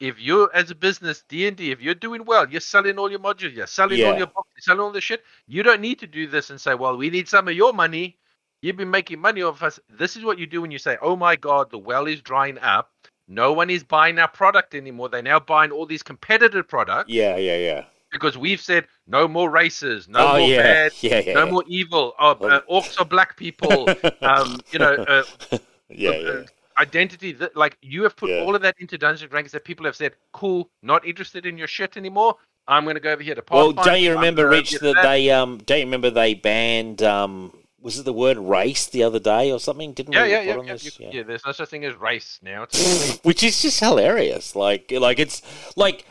If 0.00 0.20
you're 0.20 0.54
as 0.54 0.70
a 0.70 0.74
business 0.76 1.22
D 1.28 1.48
and 1.48 1.56
D, 1.56 1.72
if 1.72 1.80
you're 1.80 1.94
doing 1.94 2.24
well, 2.24 2.48
you're 2.48 2.60
selling 2.60 2.98
all 2.98 3.10
your 3.10 3.18
modules, 3.18 3.54
you're 3.54 3.66
selling 3.66 4.04
all 4.04 4.16
your 4.16 4.28
books, 4.28 4.48
you're 4.56 4.62
selling 4.62 4.80
all 4.80 4.92
the 4.92 5.00
shit. 5.00 5.24
You 5.46 5.62
don't 5.64 5.80
need 5.80 5.98
to 6.00 6.06
do 6.06 6.28
this 6.28 6.50
and 6.50 6.60
say, 6.60 6.74
"Well, 6.74 6.96
we 6.96 7.10
need 7.10 7.28
some 7.28 7.48
of 7.48 7.54
your 7.54 7.72
money." 7.72 8.18
You've 8.60 8.76
been 8.76 8.90
making 8.90 9.20
money 9.20 9.42
off 9.42 9.62
us. 9.62 9.78
This 9.88 10.16
is 10.16 10.24
what 10.24 10.38
you 10.38 10.46
do 10.46 10.60
when 10.62 10.70
you 10.70 10.78
say, 10.78 10.98
"Oh 11.00 11.14
my 11.14 11.36
God, 11.36 11.70
the 11.70 11.78
well 11.78 12.06
is 12.06 12.20
drying 12.20 12.58
up. 12.58 12.90
No 13.28 13.52
one 13.52 13.68
is 13.68 13.84
buying 13.84 14.18
our 14.18 14.28
product 14.28 14.74
anymore. 14.74 15.10
They're 15.10 15.22
now 15.22 15.38
buying 15.38 15.70
all 15.70 15.84
these 15.84 16.02
competitive 16.02 16.66
products 16.66 17.10
Yeah, 17.10 17.36
yeah, 17.36 17.56
yeah. 17.56 17.84
because 18.10 18.38
we've 18.38 18.60
said 18.60 18.86
no 19.06 19.28
more 19.28 19.50
races, 19.50 20.08
no 20.08 20.26
oh, 20.26 20.38
more 20.38 20.48
yeah. 20.48 20.62
bad, 20.62 20.92
yeah, 21.02 21.20
yeah, 21.20 21.34
no 21.34 21.44
yeah. 21.44 21.50
more 21.50 21.64
evil. 21.68 22.14
Oh, 22.18 22.30
uh, 22.30 22.62
orcs 22.70 22.98
are 22.98 23.04
black 23.04 23.36
people. 23.36 23.88
um, 24.22 24.60
you 24.72 24.78
know, 24.78 24.94
uh, 24.94 25.22
yeah, 25.90 26.10
uh, 26.10 26.14
yeah. 26.14 26.42
identity 26.78 27.32
that 27.32 27.54
like 27.54 27.76
you 27.82 28.02
have 28.02 28.16
put 28.16 28.30
all 28.30 28.56
of 28.56 28.62
that 28.62 28.76
into 28.78 28.96
Dungeons 28.96 29.22
and 29.22 29.30
Dragons 29.30 29.52
that 29.52 29.64
people 29.64 29.84
have 29.84 29.94
said, 29.94 30.14
cool, 30.32 30.70
not 30.82 31.06
interested 31.06 31.44
in 31.44 31.58
your 31.58 31.68
shit 31.68 31.98
anymore. 31.98 32.34
I'm 32.66 32.84
going 32.84 32.96
to 32.96 33.00
go 33.00 33.12
over 33.12 33.22
here 33.22 33.34
to 33.34 33.42
Well, 33.50 33.72
don't 33.72 34.00
you 34.00 34.12
remember, 34.12 34.46
Rich, 34.48 34.72
get 34.72 34.80
that 34.82 35.02
they 35.02 35.30
um? 35.30 35.58
Don't 35.58 35.78
you 35.78 35.84
remember 35.84 36.10
they 36.10 36.34
banned 36.34 37.02
um? 37.02 37.52
Was 37.80 37.98
it 37.98 38.04
the 38.04 38.12
word 38.12 38.38
race 38.38 38.86
the 38.86 39.04
other 39.04 39.20
day 39.20 39.52
or 39.52 39.60
something? 39.60 39.92
Didn't 39.92 40.12
Yeah, 40.14 40.24
we 40.24 40.30
yeah, 40.32 40.40
yeah, 40.42 40.56
on 40.56 40.66
yeah, 40.66 40.72
this? 40.72 40.98
you- 40.98 41.08
yeah. 41.12 41.22
There's 41.22 41.46
no 41.46 41.52
such 41.52 41.68
thing 41.68 41.84
as 41.84 41.94
race 41.94 42.38
now. 42.42 42.64
It's 42.64 43.18
which 43.22 43.42
is 43.44 43.62
just 43.62 43.78
hilarious. 43.80 44.56
Like, 44.56 44.90
like 44.90 45.18
it's 45.18 45.42
like 45.76 46.04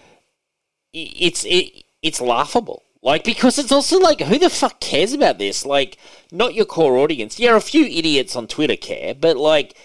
it's 0.94 1.44
it, 1.46 1.84
it's 2.02 2.22
laughable. 2.22 2.84
Like 3.02 3.24
because 3.24 3.60
it's 3.60 3.72
also 3.72 4.00
like 4.00 4.22
who 4.22 4.40
the 4.40 4.50
fuck 4.50 4.80
cares 4.80 5.14
about 5.14 5.38
this? 5.38 5.66
Like, 5.66 5.98
not 6.32 6.56
your 6.56 6.66
core 6.66 6.98
audience. 6.98 7.40
Yeah, 7.40 7.56
a 7.56 7.60
few 7.60 7.86
idiots 7.86 8.36
on 8.36 8.48
Twitter 8.48 8.76
care, 8.76 9.14
but 9.14 9.38
like 9.38 9.76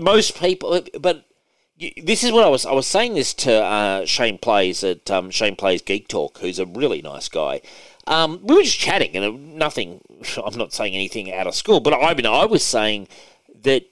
most 0.00 0.38
people. 0.38 0.80
But 1.00 1.24
you, 1.76 1.90
this 2.02 2.22
is 2.22 2.32
what 2.32 2.44
I 2.44 2.48
was 2.48 2.64
I 2.64 2.72
was 2.72 2.86
saying 2.86 3.14
this 3.14 3.34
to 3.34 3.52
uh, 3.52 4.06
Shane 4.06 4.38
Plays 4.38 4.84
at 4.84 5.10
um, 5.10 5.30
Shane 5.30 5.56
Plays 5.56 5.82
Geek 5.82 6.06
Talk, 6.08 6.38
who's 6.38 6.58
a 6.58 6.66
really 6.66 7.02
nice 7.02 7.28
guy. 7.28 7.60
Um, 8.06 8.40
we 8.42 8.54
were 8.54 8.62
just 8.62 8.78
chatting, 8.78 9.16
and 9.16 9.56
nothing. 9.56 10.00
I'm 10.44 10.58
not 10.58 10.72
saying 10.72 10.94
anything 10.94 11.32
out 11.32 11.46
of 11.46 11.54
school, 11.54 11.80
but 11.80 11.94
I 11.94 12.14
mean, 12.14 12.26
I 12.26 12.44
was 12.44 12.64
saying 12.64 13.08
that 13.62 13.84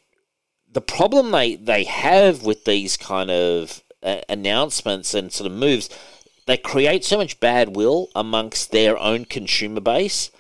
the 0.71 0.81
problem 0.81 1.31
they, 1.31 1.57
they 1.57 1.85
have 1.85 2.45
with 2.45 2.65
these 2.65 2.97
kind 2.97 3.31
of 3.31 3.83
uh, 4.03 4.21
announcements 4.29 5.15
and 5.15 5.33
sort 5.33 5.51
of 5.51 5.57
moves, 5.57 5.91
they 6.47 6.57
create 6.57 7.05
so 7.05 7.19
much 7.19 7.41
bad 7.41 7.77
will 7.77 8.09
amongst 8.15 8.73
their 8.73 8.99
own 8.99 9.25
consumer 9.25 9.81
base. 9.81 10.31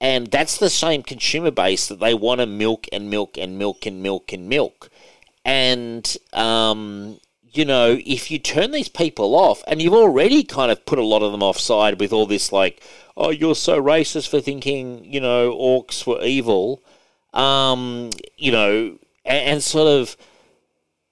And 0.00 0.28
that's 0.28 0.58
the 0.58 0.70
same 0.70 1.02
consumer 1.02 1.50
base 1.50 1.88
that 1.88 1.98
they 1.98 2.14
want 2.14 2.40
to 2.40 2.46
milk 2.46 2.86
and 2.92 3.10
milk 3.10 3.36
and 3.36 3.58
milk 3.58 3.84
and 3.84 4.02
milk 4.02 4.32
and 4.32 4.48
milk. 4.48 4.90
And, 5.44 6.16
um, 6.32 7.18
you 7.52 7.64
know, 7.64 7.98
if 8.04 8.30
you 8.30 8.38
turn 8.38 8.70
these 8.72 8.88
people 8.88 9.34
off, 9.34 9.62
and 9.66 9.80
you've 9.80 9.94
already 9.94 10.44
kind 10.44 10.70
of 10.70 10.84
put 10.86 10.98
a 10.98 11.04
lot 11.04 11.22
of 11.22 11.32
them 11.32 11.42
offside 11.42 12.00
with 12.00 12.12
all 12.12 12.26
this, 12.26 12.52
like, 12.52 12.82
oh, 13.16 13.30
you're 13.30 13.54
so 13.54 13.80
racist 13.82 14.28
for 14.28 14.40
thinking, 14.40 15.04
you 15.04 15.20
know, 15.20 15.52
orcs 15.52 16.06
were 16.06 16.22
evil 16.22 16.82
um, 17.34 18.10
you 18.36 18.52
know, 18.52 18.98
and, 19.24 19.44
and 19.44 19.62
sort 19.62 19.88
of 19.88 20.16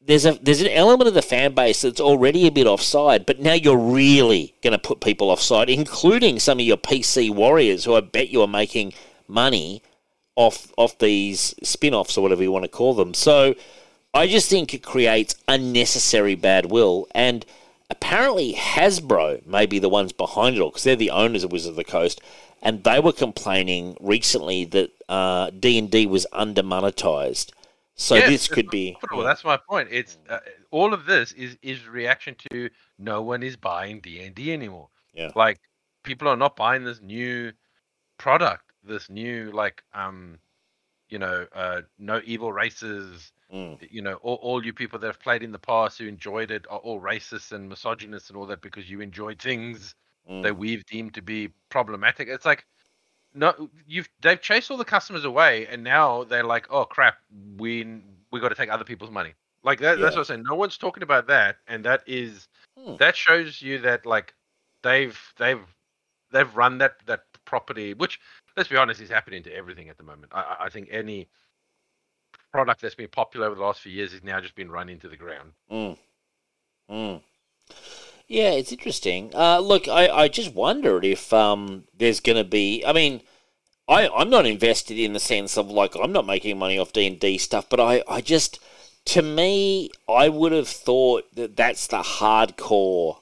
there's 0.00 0.24
a 0.24 0.38
there's 0.42 0.60
an 0.60 0.68
element 0.68 1.08
of 1.08 1.14
the 1.14 1.22
fan 1.22 1.54
base 1.54 1.82
that's 1.82 2.00
already 2.00 2.46
a 2.46 2.52
bit 2.52 2.66
offside, 2.66 3.26
but 3.26 3.40
now 3.40 3.52
you're 3.52 3.76
really 3.76 4.54
going 4.62 4.72
to 4.72 4.78
put 4.78 5.00
people 5.00 5.30
offside, 5.30 5.68
including 5.68 6.38
some 6.38 6.58
of 6.58 6.64
your 6.64 6.76
PC 6.76 7.34
warriors 7.34 7.84
who 7.84 7.94
I 7.94 8.00
bet 8.00 8.28
you 8.28 8.42
are 8.42 8.48
making 8.48 8.92
money 9.28 9.82
off 10.36 10.72
off 10.76 10.98
these 10.98 11.54
spin-offs 11.62 12.16
or 12.16 12.22
whatever 12.22 12.42
you 12.42 12.52
want 12.52 12.64
to 12.64 12.70
call 12.70 12.94
them. 12.94 13.14
So 13.14 13.54
I 14.16 14.26
just 14.26 14.48
think 14.48 14.72
it 14.72 14.82
creates 14.82 15.34
unnecessary 15.46 16.34
bad 16.34 16.70
will 16.70 17.06
and 17.14 17.44
apparently 17.90 18.54
Hasbro 18.54 19.46
may 19.46 19.66
be 19.66 19.78
the 19.78 19.90
ones 19.90 20.12
behind 20.12 20.56
it 20.56 20.60
all 20.60 20.70
because 20.70 20.84
they're 20.84 20.96
the 20.96 21.10
owners 21.10 21.44
of 21.44 21.52
Wizards 21.52 21.70
of 21.70 21.76
the 21.76 21.84
Coast 21.84 22.20
and 22.62 22.82
they 22.82 22.98
were 22.98 23.12
complaining 23.12 23.96
recently 24.00 24.64
that 24.64 24.90
uh, 25.08 25.50
D&D 25.50 26.06
was 26.06 26.26
under 26.32 26.62
monetized. 26.62 27.50
So 27.94 28.14
Yes, 28.14 28.28
this 28.28 28.48
could 28.48 28.68
be 28.68 28.96
profitable. 29.00 29.24
That's 29.24 29.44
my 29.44 29.56
point. 29.56 29.88
It's 29.90 30.18
uh, 30.28 30.38
all 30.70 30.92
of 30.92 31.06
this 31.06 31.32
is 31.32 31.56
is 31.62 31.86
reaction 31.86 32.36
to 32.50 32.68
no 32.98 33.22
one 33.22 33.42
is 33.42 33.56
buying 33.56 34.00
D 34.00 34.22
and 34.22 34.34
D 34.34 34.52
anymore. 34.52 34.88
Yeah. 35.14 35.30
Like 35.34 35.60
people 36.02 36.28
are 36.28 36.36
not 36.36 36.56
buying 36.56 36.84
this 36.84 37.00
new 37.00 37.52
product, 38.18 38.64
this 38.84 39.08
new 39.08 39.50
like 39.50 39.82
um, 39.94 40.38
you 41.08 41.18
know, 41.18 41.46
uh, 41.54 41.82
no 41.98 42.20
evil 42.24 42.52
races. 42.52 43.32
Mm. 43.56 43.88
You 43.90 44.02
know, 44.02 44.14
all, 44.16 44.36
all 44.42 44.64
you 44.64 44.72
people 44.72 44.98
that 44.98 45.06
have 45.06 45.20
played 45.20 45.42
in 45.42 45.52
the 45.52 45.58
past 45.58 45.98
who 45.98 46.06
enjoyed 46.06 46.50
it 46.50 46.66
are 46.68 46.78
all 46.78 47.00
racist 47.00 47.52
and 47.52 47.68
misogynist 47.68 48.28
and 48.30 48.36
all 48.36 48.46
that 48.46 48.60
because 48.60 48.90
you 48.90 49.00
enjoyed 49.00 49.40
things 49.40 49.94
Mm. 50.28 50.42
that 50.42 50.58
we've 50.58 50.84
deemed 50.86 51.14
to 51.14 51.22
be 51.22 51.50
problematic. 51.68 52.26
It's 52.28 52.44
like 52.44 52.66
no, 53.34 53.70
you've 53.86 54.08
they've 54.22 54.40
chased 54.40 54.70
all 54.70 54.76
the 54.76 54.84
customers 54.84 55.24
away, 55.24 55.66
and 55.66 55.84
now 55.84 56.24
they're 56.24 56.42
like, 56.44 56.66
oh 56.70 56.84
crap, 56.84 57.18
we 57.58 58.02
we 58.32 58.40
got 58.40 58.48
to 58.48 58.54
take 58.54 58.70
other 58.70 58.84
people's 58.84 59.10
money. 59.10 59.34
Like 59.62 59.78
that, 59.80 60.00
that's 60.00 60.16
what 60.16 60.22
I'm 60.22 60.24
saying. 60.24 60.42
No 60.48 60.56
one's 60.56 60.78
talking 60.78 61.02
about 61.04 61.28
that, 61.28 61.58
and 61.68 61.84
that 61.84 62.02
is 62.06 62.48
Hmm. 62.76 62.96
that 62.96 63.16
shows 63.16 63.62
you 63.62 63.78
that 63.80 64.04
like 64.04 64.34
they've 64.82 65.18
they've 65.36 65.64
they've 66.32 66.56
run 66.56 66.78
that 66.78 66.96
that 67.06 67.20
property, 67.44 67.94
which 67.94 68.18
let's 68.56 68.68
be 68.68 68.76
honest 68.76 69.00
is 69.00 69.10
happening 69.10 69.42
to 69.44 69.54
everything 69.54 69.88
at 69.88 69.96
the 69.96 70.02
moment. 70.02 70.32
I- 70.34 70.56
I 70.66 70.68
think 70.70 70.88
any 70.90 71.28
product 72.52 72.80
that's 72.80 72.94
been 72.94 73.08
popular 73.08 73.46
over 73.46 73.54
the 73.54 73.62
last 73.62 73.80
few 73.80 73.92
years 73.92 74.12
is 74.12 74.22
now 74.22 74.40
just 74.40 74.54
been 74.54 74.70
run 74.70 74.88
into 74.88 75.08
the 75.08 75.16
ground. 75.16 75.52
Mm. 75.70 75.98
Mm. 76.90 77.20
Yeah, 78.28 78.50
it's 78.50 78.72
interesting. 78.72 79.32
Uh, 79.34 79.60
look, 79.60 79.88
I, 79.88 80.08
I 80.08 80.28
just 80.28 80.54
wondered 80.54 81.04
if 81.04 81.32
um, 81.32 81.84
there's 81.96 82.20
going 82.20 82.38
to 82.38 82.44
be. 82.44 82.84
I 82.84 82.92
mean, 82.92 83.20
I 83.88 84.08
I'm 84.08 84.30
not 84.30 84.46
invested 84.46 84.98
in 84.98 85.12
the 85.12 85.20
sense 85.20 85.56
of 85.56 85.70
like 85.70 85.94
I'm 85.96 86.12
not 86.12 86.26
making 86.26 86.58
money 86.58 86.78
off 86.78 86.92
D 86.92 87.06
and 87.06 87.20
D 87.20 87.38
stuff, 87.38 87.68
but 87.68 87.78
I 87.80 88.02
I 88.08 88.20
just 88.20 88.58
to 89.06 89.22
me 89.22 89.90
I 90.08 90.28
would 90.28 90.52
have 90.52 90.68
thought 90.68 91.34
that 91.36 91.56
that's 91.56 91.86
the 91.86 92.02
hardcore 92.02 93.18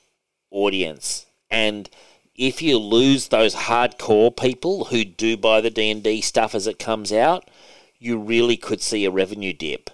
audience, 0.50 1.26
and 1.50 1.90
if 2.34 2.62
you 2.62 2.78
lose 2.78 3.28
those 3.28 3.54
hardcore 3.54 4.34
people 4.34 4.86
who 4.86 5.04
do 5.04 5.36
buy 5.36 5.60
the 5.60 5.70
D 5.70 5.90
and 5.90 6.02
D 6.02 6.20
stuff 6.22 6.54
as 6.54 6.66
it 6.66 6.78
comes 6.78 7.12
out, 7.12 7.50
you 7.98 8.18
really 8.18 8.56
could 8.56 8.80
see 8.80 9.04
a 9.04 9.10
revenue 9.10 9.52
dip. 9.52 9.90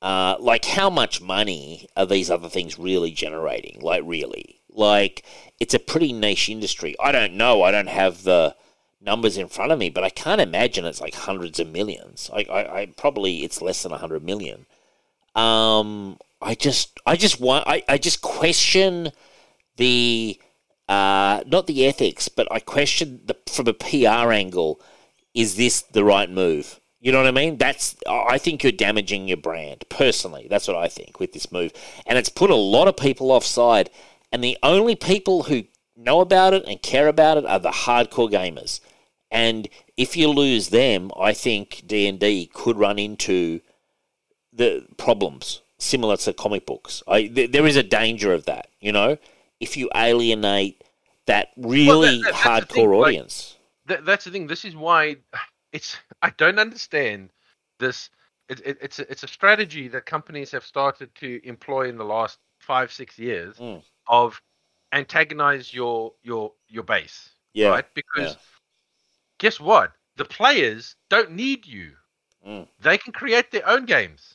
Uh, 0.00 0.36
like, 0.38 0.64
how 0.64 0.88
much 0.88 1.20
money 1.20 1.88
are 1.96 2.06
these 2.06 2.30
other 2.30 2.48
things 2.48 2.78
really 2.78 3.10
generating? 3.10 3.80
Like, 3.80 4.02
really? 4.04 4.60
Like, 4.70 5.24
it's 5.58 5.74
a 5.74 5.78
pretty 5.78 6.12
niche 6.12 6.48
industry. 6.48 6.94
I 7.00 7.10
don't 7.10 7.34
know. 7.34 7.62
I 7.62 7.72
don't 7.72 7.88
have 7.88 8.22
the 8.22 8.54
numbers 9.00 9.36
in 9.36 9.48
front 9.48 9.72
of 9.72 9.78
me, 9.78 9.90
but 9.90 10.04
I 10.04 10.10
can't 10.10 10.40
imagine 10.40 10.84
it's 10.84 11.00
like 11.00 11.14
hundreds 11.14 11.58
of 11.58 11.68
millions. 11.72 12.30
I, 12.32 12.44
I, 12.44 12.80
I 12.80 12.86
probably 12.96 13.44
it's 13.44 13.62
less 13.62 13.82
than 13.82 13.92
a 13.92 13.98
hundred 13.98 14.22
million. 14.24 14.66
Um, 15.34 16.18
I 16.40 16.54
just, 16.54 16.98
I 17.06 17.16
just 17.16 17.40
want, 17.40 17.64
I, 17.66 17.82
I 17.88 17.98
just 17.98 18.22
question 18.22 19.10
the, 19.76 20.40
uh, 20.88 21.42
not 21.46 21.66
the 21.66 21.86
ethics, 21.86 22.28
but 22.28 22.48
I 22.50 22.60
question 22.60 23.20
the 23.24 23.36
from 23.46 23.68
a 23.68 23.72
PR 23.72 24.32
angle. 24.32 24.80
Is 25.34 25.56
this 25.56 25.82
the 25.82 26.04
right 26.04 26.30
move? 26.30 26.80
You 27.00 27.12
know 27.12 27.18
what 27.18 27.28
I 27.28 27.32
mean? 27.32 27.58
That's 27.58 27.96
I 28.08 28.38
think 28.38 28.62
you're 28.62 28.72
damaging 28.72 29.28
your 29.28 29.36
brand 29.36 29.84
personally. 29.88 30.48
That's 30.50 30.66
what 30.66 30.76
I 30.76 30.88
think 30.88 31.20
with 31.20 31.32
this 31.32 31.52
move, 31.52 31.72
and 32.06 32.18
it's 32.18 32.28
put 32.28 32.50
a 32.50 32.56
lot 32.56 32.88
of 32.88 32.96
people 32.96 33.30
offside. 33.30 33.90
And 34.32 34.44
the 34.44 34.58
only 34.62 34.94
people 34.94 35.44
who 35.44 35.64
know 35.96 36.20
about 36.20 36.54
it 36.54 36.64
and 36.66 36.82
care 36.82 37.08
about 37.08 37.38
it 37.38 37.46
are 37.46 37.58
the 37.58 37.70
hardcore 37.70 38.30
gamers. 38.30 38.80
And 39.30 39.68
if 39.96 40.16
you 40.16 40.28
lose 40.28 40.68
them, 40.70 41.10
I 41.18 41.32
think 41.32 41.82
D 41.86 42.06
and 42.08 42.18
D 42.18 42.50
could 42.52 42.76
run 42.76 42.98
into 42.98 43.60
the 44.52 44.86
problems 44.96 45.60
similar 45.78 46.16
to 46.16 46.32
comic 46.32 46.66
books. 46.66 47.02
I 47.06 47.28
th- 47.28 47.52
there 47.52 47.66
is 47.66 47.76
a 47.76 47.82
danger 47.82 48.32
of 48.32 48.44
that. 48.46 48.68
You 48.80 48.92
know, 48.92 49.18
if 49.60 49.76
you 49.76 49.88
alienate 49.94 50.82
that 51.26 51.50
really 51.56 52.20
that- 52.22 52.32
that's 52.32 52.42
the 52.42 52.48
hardcore 52.48 52.68
thing, 52.68 52.90
like- 52.90 53.06
audience. 53.06 53.54
That's 53.86 54.24
the 54.24 54.30
thing. 54.30 54.48
This 54.48 54.64
is 54.64 54.76
why 54.76 55.16
it's. 55.72 55.96
I 56.22 56.30
don't 56.30 56.58
understand 56.58 57.30
this. 57.78 58.10
It, 58.48 58.60
it, 58.64 58.78
it's 58.80 58.98
a, 58.98 59.10
it's 59.10 59.22
a 59.24 59.28
strategy 59.28 59.88
that 59.88 60.06
companies 60.06 60.50
have 60.52 60.64
started 60.64 61.14
to 61.16 61.40
employ 61.46 61.88
in 61.88 61.98
the 61.98 62.04
last 62.04 62.38
five 62.60 62.90
six 62.92 63.18
years 63.18 63.56
Mm. 63.56 63.82
of 64.08 64.40
antagonize 64.92 65.72
your 65.74 66.12
your 66.22 66.52
your 66.68 66.82
base. 66.84 67.30
yeah, 67.52 67.68
Right. 67.68 67.84
Because 67.94 68.36
guess 69.38 69.60
what? 69.60 69.92
The 70.16 70.24
players 70.24 70.96
don't 71.10 71.32
need 71.32 71.66
you. 71.66 71.92
Mm. 72.46 72.66
They 72.80 72.98
can 72.98 73.12
create 73.12 73.50
their 73.50 73.68
own 73.68 73.84
games. 73.84 74.34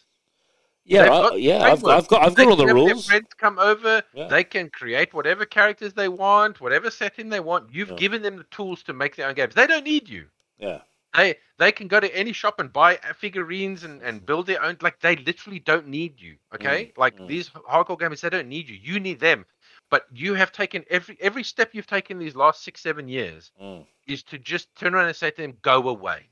yeah, 0.86 1.10
I, 1.12 1.36
yeah. 1.36 1.64
I've, 1.64 1.80
framework. 1.80 1.98
I've 2.04 2.08
got 2.08 2.22
I've 2.24 2.36
got 2.36 2.48
all 2.48 2.56
the 2.56 2.68
rules. 2.68 3.08
friends 3.08 3.28
come 3.38 3.58
over. 3.60 4.04
Yeah. 4.14 4.28
They 4.28 4.44
can 4.44 4.70
create 4.70 5.14
whatever 5.14 5.46
characters 5.46 5.94
they 5.94 6.08
want, 6.10 6.62
whatever 6.62 6.92
setting 6.92 7.30
they 7.30 7.40
want. 7.40 7.74
You've 7.74 7.90
Yeah. 7.92 7.96
given 7.96 8.22
them 8.22 8.38
the 8.38 8.44
tools 8.46 8.84
to 8.84 8.94
make 8.94 9.16
their 9.16 9.28
own 9.28 9.34
games. 9.36 9.56
They 9.56 9.66
don't 9.68 9.84
need 9.86 10.08
you. 10.08 10.28
Yeah, 10.60 10.82
They 11.16 11.38
they 11.58 11.72
can 11.72 11.88
go 11.88 12.00
to 12.00 12.16
any 12.16 12.34
shop 12.34 12.60
and 12.60 12.72
buy 12.72 12.96
figurines 13.16 13.84
and, 13.84 14.02
and 14.02 14.26
build 14.26 14.48
their 14.48 14.62
own. 14.62 14.78
Like 14.82 15.00
they 15.00 15.16
literally 15.16 15.60
don't 15.60 15.88
need 15.88 16.20
you. 16.20 16.38
Okay, 16.54 16.92
like 16.98 17.18
mm. 17.18 17.28
these 17.28 17.50
hardcore 17.50 18.00
gamers, 18.00 18.22
they 18.22 18.30
don't 18.30 18.48
need 18.50 18.70
you. 18.70 18.78
You 18.82 19.00
need 19.00 19.20
them. 19.20 19.46
But 19.90 20.06
you 20.12 20.34
have 20.36 20.52
taken 20.52 20.84
every 20.90 21.18
every 21.22 21.44
step 21.44 21.72
you've 21.74 21.88
taken 21.88 22.18
these 22.20 22.36
last 22.36 22.64
six 22.64 22.82
seven 22.82 23.08
years 23.08 23.52
Mm. 23.62 23.86
is 24.08 24.24
to 24.24 24.38
just 24.40 24.76
turn 24.76 24.94
around 24.96 25.08
and 25.08 25.16
say 25.16 25.32
to 25.32 25.42
them, 25.42 25.58
"Go 25.62 25.88
away. 25.90 26.30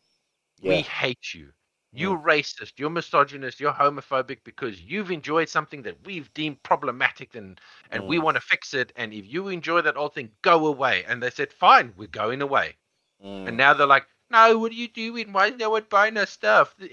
We 0.61 0.81
hate 0.81 1.33
you. 1.33 1.53
You're 1.93 2.17
racist. 2.17 2.79
You're 2.79 2.89
misogynist. 2.89 3.59
You're 3.59 3.73
homophobic 3.73 4.43
because 4.43 4.81
you've 4.81 5.11
enjoyed 5.11 5.49
something 5.49 5.83
that 5.83 5.97
we've 6.05 6.33
deemed 6.33 6.63
problematic 6.63 7.35
and 7.35 7.59
and 7.91 8.05
we 8.07 8.17
Mm. 8.17 8.23
want 8.23 8.35
to 8.37 8.41
fix 8.41 8.73
it. 8.73 8.91
And 8.95 9.13
if 9.13 9.25
you 9.27 9.49
enjoy 9.49 9.81
that 9.81 9.97
old 9.97 10.13
thing, 10.13 10.31
go 10.41 10.67
away." 10.67 11.03
And 11.05 11.21
they 11.21 11.29
said, 11.29 11.51
"Fine, 11.53 11.93
we're 11.97 12.07
going 12.07 12.41
away." 12.41 12.77
Mm. 13.23 13.47
And 13.47 13.57
now 13.57 13.73
they're 13.73 13.87
like, 13.87 14.07
no, 14.31 14.57
what 14.57 14.71
are 14.71 14.75
you 14.75 14.87
doing? 14.87 15.33
Why 15.33 15.47
is 15.47 15.57
no 15.57 15.71
one 15.71 15.85
buying 15.89 16.17
our 16.17 16.25
stuff? 16.25 16.75
Eh, 16.81 16.87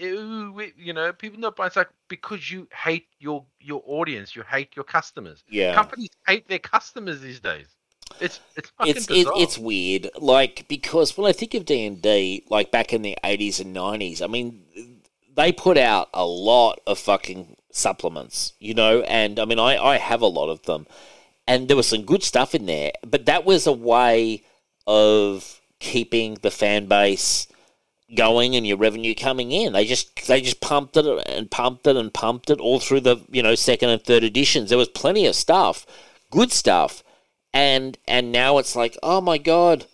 you 0.76 0.92
know, 0.92 1.12
people 1.12 1.38
not 1.38 1.56
buying. 1.56 1.68
It's 1.68 1.76
like 1.76 1.90
because 2.08 2.50
you 2.50 2.68
hate 2.72 3.06
your 3.18 3.44
your 3.60 3.82
audience, 3.86 4.34
you 4.34 4.42
hate 4.42 4.74
your 4.76 4.84
customers. 4.84 5.44
yeah. 5.48 5.74
Companies 5.74 6.10
hate 6.26 6.48
their 6.48 6.58
customers 6.58 7.20
these 7.20 7.40
days. 7.40 7.66
It's 8.20 8.40
it's 8.56 8.70
fucking 8.70 8.96
it's 8.96 9.10
it, 9.10 9.26
it's 9.36 9.58
weird 9.58 10.10
like 10.18 10.66
because 10.66 11.16
when 11.16 11.28
i 11.28 11.32
think 11.32 11.54
of 11.54 11.64
d&d 11.64 12.44
like 12.48 12.70
back 12.70 12.92
in 12.92 13.02
the 13.02 13.16
80s 13.22 13.60
and 13.60 13.76
90s 13.76 14.22
i 14.22 14.26
mean 14.26 14.64
they 15.36 15.52
put 15.52 15.76
out 15.78 16.08
a 16.14 16.24
lot 16.24 16.80
of 16.86 16.98
fucking 16.98 17.56
supplements 17.70 18.54
you 18.58 18.74
know 18.74 19.02
and 19.02 19.38
i 19.38 19.44
mean 19.44 19.58
i, 19.58 19.76
I 19.76 19.98
have 19.98 20.22
a 20.22 20.26
lot 20.26 20.48
of 20.48 20.62
them 20.62 20.86
and 21.46 21.68
there 21.68 21.76
was 21.76 21.86
some 21.86 22.02
good 22.02 22.22
stuff 22.22 22.54
in 22.54 22.66
there 22.66 22.92
but 23.06 23.26
that 23.26 23.44
was 23.44 23.66
a 23.66 23.72
way 23.72 24.42
of 24.86 25.57
keeping 25.80 26.38
the 26.42 26.50
fan 26.50 26.86
base 26.86 27.46
going 28.16 28.56
and 28.56 28.66
your 28.66 28.78
revenue 28.78 29.14
coming 29.14 29.52
in. 29.52 29.72
They 29.72 29.84
just 29.84 30.26
they 30.26 30.40
just 30.40 30.60
pumped 30.60 30.96
it 30.96 31.06
and 31.26 31.50
pumped 31.50 31.86
it 31.86 31.96
and 31.96 32.12
pumped 32.12 32.50
it 32.50 32.60
all 32.60 32.80
through 32.80 33.00
the 33.00 33.18
you 33.30 33.42
know 33.42 33.54
second 33.54 33.90
and 33.90 34.02
third 34.02 34.24
editions. 34.24 34.70
There 34.70 34.78
was 34.78 34.88
plenty 34.88 35.26
of 35.26 35.34
stuff 35.34 35.86
good 36.30 36.52
stuff. 36.52 37.02
And 37.52 37.98
and 38.06 38.30
now 38.30 38.58
it's 38.58 38.76
like 38.76 38.96
oh 39.02 39.20
my 39.20 39.38
god 39.38 39.86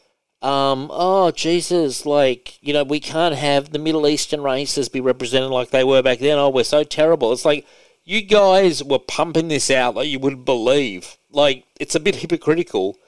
um 0.43 0.91
oh 0.93 1.31
jesus 1.31 2.05
like 2.05 2.59
you 2.61 2.75
know 2.75 2.85
we 2.85 3.01
can't 3.01 3.35
have 3.35 3.71
the 3.71 3.79
middle 3.79 4.07
eastern 4.07 4.43
races 4.43 4.91
be 4.91 5.01
represented 5.01 5.51
like 5.51 5.71
they 5.71 5.85
were 5.85 6.03
back 6.03 6.19
then. 6.19 6.39
Oh 6.39 6.51
we're 6.51 6.65
so 6.65 6.85
terrible. 6.85 7.33
It's 7.33 7.45
like 7.45 7.67
you 8.05 8.23
guys 8.23 8.83
were 8.83 8.99
pumping 8.99 9.49
this 9.49 9.71
out 9.71 9.95
like 9.95 10.09
you 10.09 10.19
wouldn't 10.19 10.45
believe. 10.45 11.17
Like 11.31 11.65
it's 11.79 11.95
a 11.95 12.01
bit 12.01 12.17
hypocritical 12.17 12.99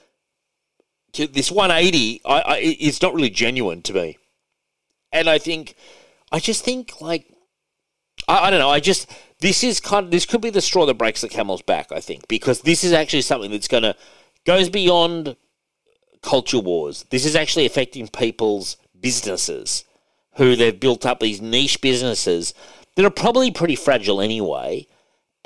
To- 1.17 1.27
this 1.27 1.51
180 1.51 2.21
I, 2.25 2.41
I 2.41 2.57
it's 2.59 3.03
not 3.03 3.15
really 3.15 3.31
genuine 3.31 3.83
to 3.83 3.93
me 3.93 4.19
and 5.13 5.29
i 5.29 5.39
think 5.39 5.75
i 6.33 6.39
just 6.39 6.65
think 6.65 7.01
like 7.01 7.27
I, 8.29 8.47
I 8.47 8.51
don't 8.51 8.61
know. 8.61 8.71
I 8.71 8.81
just 8.81 9.11
this 9.41 9.63
is 9.63 9.81
kind 9.81 10.07
of 10.07 10.11
this 10.11 10.27
could 10.27 10.41
be 10.41 10.51
the 10.51 10.61
straw 10.61 10.87
that 10.87 10.95
breaks 10.95 11.21
the 11.21 11.29
camel's 11.29 11.63
back. 11.63 11.93
I 11.93 12.01
think 12.01 12.29
because 12.29 12.63
this 12.63 12.85
is 12.85 12.93
actually 12.93 13.23
something 13.23 13.51
that's 13.51 13.69
going 13.69 13.83
to 13.83 13.97
goes 14.45 14.69
beyond 14.69 15.37
culture 16.23 16.59
wars. 16.61 17.05
This 17.11 17.25
is 17.25 17.37
actually 17.37 17.67
affecting 17.67 18.09
people's 18.09 18.77
businesses 18.99 19.85
who 20.37 20.57
they've 20.57 20.79
built 20.79 21.07
up 21.07 21.21
these 21.21 21.41
niche 21.41 21.81
businesses 21.81 22.55
that 22.95 23.05
are 23.05 23.11
probably 23.11 23.51
pretty 23.51 23.77
fragile 23.77 24.21
anyway. 24.21 24.87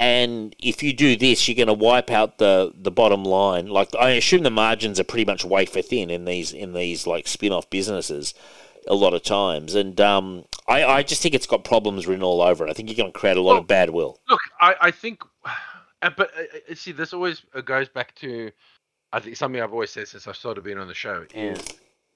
And 0.00 0.56
if 0.58 0.82
you 0.82 0.94
do 0.94 1.14
this, 1.14 1.46
you're 1.46 1.54
going 1.54 1.68
to 1.68 1.74
wipe 1.74 2.10
out 2.10 2.38
the, 2.38 2.72
the 2.74 2.90
bottom 2.90 3.22
line. 3.22 3.66
Like 3.66 3.94
I 3.94 4.12
assume 4.12 4.42
the 4.42 4.50
margins 4.50 4.98
are 4.98 5.04
pretty 5.04 5.26
much 5.26 5.44
wafer 5.44 5.82
thin 5.82 6.08
in 6.08 6.24
these 6.24 6.54
in 6.54 6.72
these 6.72 7.06
like 7.06 7.28
spin 7.28 7.52
off 7.52 7.68
businesses 7.68 8.32
a 8.88 8.94
lot 8.94 9.12
of 9.12 9.22
times. 9.22 9.74
And 9.74 10.00
um, 10.00 10.46
I, 10.66 10.84
I 10.84 11.02
just 11.02 11.20
think 11.22 11.34
it's 11.34 11.46
got 11.46 11.64
problems 11.64 12.06
written 12.06 12.22
all 12.22 12.40
over 12.40 12.66
it. 12.66 12.70
I 12.70 12.72
think 12.72 12.88
you're 12.88 12.96
going 12.96 13.12
to 13.12 13.18
create 13.18 13.36
a 13.36 13.42
lot 13.42 13.52
Well, 13.52 13.60
of 13.60 13.66
bad 13.66 13.90
will. 13.90 14.18
Look, 14.28 14.40
I, 14.58 14.74
I 14.80 14.90
think, 14.90 15.22
uh, 16.02 16.10
but 16.16 16.30
uh, 16.34 16.72
uh, 16.72 16.74
see, 16.74 16.92
this 16.92 17.12
always 17.12 17.42
uh, 17.54 17.60
goes 17.60 17.90
back 17.90 18.14
to, 18.16 18.50
I 19.12 19.20
think 19.20 19.36
something 19.36 19.60
I've 19.60 19.72
always 19.72 19.90
said 19.90 20.08
since 20.08 20.26
I 20.26 20.32
started 20.32 20.64
being 20.64 20.78
on 20.78 20.88
the 20.88 20.94
show 20.94 21.26
is 21.34 21.60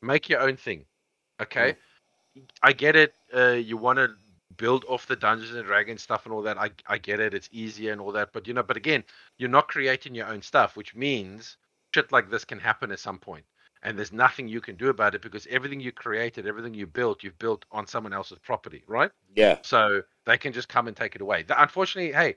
make 0.01 0.31
your 0.31 0.41
own 0.41 0.57
thing. 0.57 0.87
Okay, 1.43 1.75
I 2.63 2.73
get 2.73 2.97
it. 2.97 3.13
Uh, 3.37 3.51
you 3.51 3.77
want 3.77 3.99
to 3.99 4.11
build 4.57 4.85
off 4.89 5.07
the 5.07 5.17
Dungeons 5.17 5.55
and 5.55 5.67
Dragons 5.67 6.03
stuff 6.03 6.25
and 6.27 6.35
all 6.35 6.43
that. 6.43 6.59
I 6.59 6.71
I 6.87 6.99
get 6.99 7.21
it. 7.21 7.35
It's 7.35 7.49
easier 7.53 7.93
and 7.93 8.01
all 8.01 8.13
that. 8.13 8.33
But 8.33 8.47
you 8.47 8.55
know, 8.55 8.63
but 8.63 8.77
again, 8.77 9.05
you're 9.39 9.49
not 9.49 9.69
creating 9.69 10.15
your 10.15 10.27
own 10.27 10.43
stuff, 10.43 10.77
which 10.77 10.95
means 10.95 11.57
shit 11.95 12.11
like 12.13 12.31
this 12.31 12.45
can 12.45 12.59
happen 12.59 12.91
at 12.91 12.99
some 12.99 13.19
point. 13.19 13.45
And 13.83 13.99
there's 13.99 14.13
nothing 14.13 14.49
you 14.49 14.63
can 14.63 14.77
do 14.77 14.89
about 14.89 15.15
it 15.15 15.21
because 15.21 15.47
everything 15.51 15.79
you 15.79 15.93
created, 15.93 16.47
everything 16.47 16.73
you 16.73 16.87
built, 16.87 17.23
you've 17.23 17.39
built 17.39 17.67
on 17.71 17.87
someone 17.87 18.15
else's 18.15 18.39
property, 18.39 18.83
right? 18.87 19.11
Yeah. 19.37 19.59
So 19.61 20.01
they 20.25 20.39
can 20.39 20.55
just 20.55 20.71
come 20.71 20.89
and 20.89 20.97
take 20.97 21.15
it 21.15 21.21
away. 21.21 21.45
Unfortunately, 21.51 22.11
hey, 22.13 22.37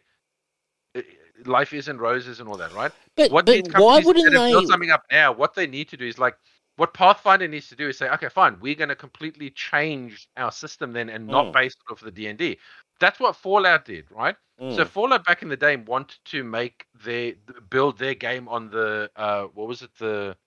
life 1.45 1.73
isn't 1.73 1.97
roses 1.97 2.39
and 2.39 2.49
all 2.49 2.57
that, 2.57 2.73
right? 2.73 2.91
But, 3.15 3.31
What 3.31 3.45
but 3.45 3.61
why 3.75 3.99
wouldn't 3.99 4.33
they? 4.33 4.51
built 4.51 4.67
something 4.67 4.91
up 4.91 5.03
now? 5.11 5.31
What 5.31 5.53
they 5.53 5.67
need 5.67 5.89
to 5.89 5.97
do 5.97 6.05
is 6.05 6.17
like 6.19 6.37
what 6.77 6.93
Pathfinder 6.93 7.47
needs 7.47 7.69
to 7.69 7.75
do 7.75 7.89
is 7.89 7.97
say, 7.99 8.09
okay, 8.11 8.29
fine, 8.29 8.59
we're 8.59 8.75
going 8.75 8.89
to 8.89 8.95
completely 8.95 9.51
change 9.51 10.29
our 10.37 10.51
system 10.51 10.93
then, 10.93 11.09
and 11.09 11.29
not 11.29 11.51
Mm. 11.51 11.53
based 11.53 11.77
off 11.91 12.01
the 12.01 12.11
D 12.11 12.27
and 12.27 12.39
D. 12.39 12.59
That's 12.99 13.19
what 13.19 13.35
Fallout 13.35 13.85
did, 13.85 14.11
right? 14.11 14.35
So 14.69 14.85
Mm, 14.85 14.85
Fallout 14.85 15.25
back 15.25 15.43
in 15.43 15.49
the 15.49 15.57
day 15.57 15.75
wanted 15.77 16.19
to 16.25 16.43
make 16.43 16.87
their 17.03 17.33
build 17.69 17.97
their 17.99 18.15
game 18.15 18.47
on 18.49 18.69
the 18.69 19.11
uh 19.15 19.45
what 19.45 19.67
was 19.67 19.81
it 19.83 19.91
the 19.99 20.37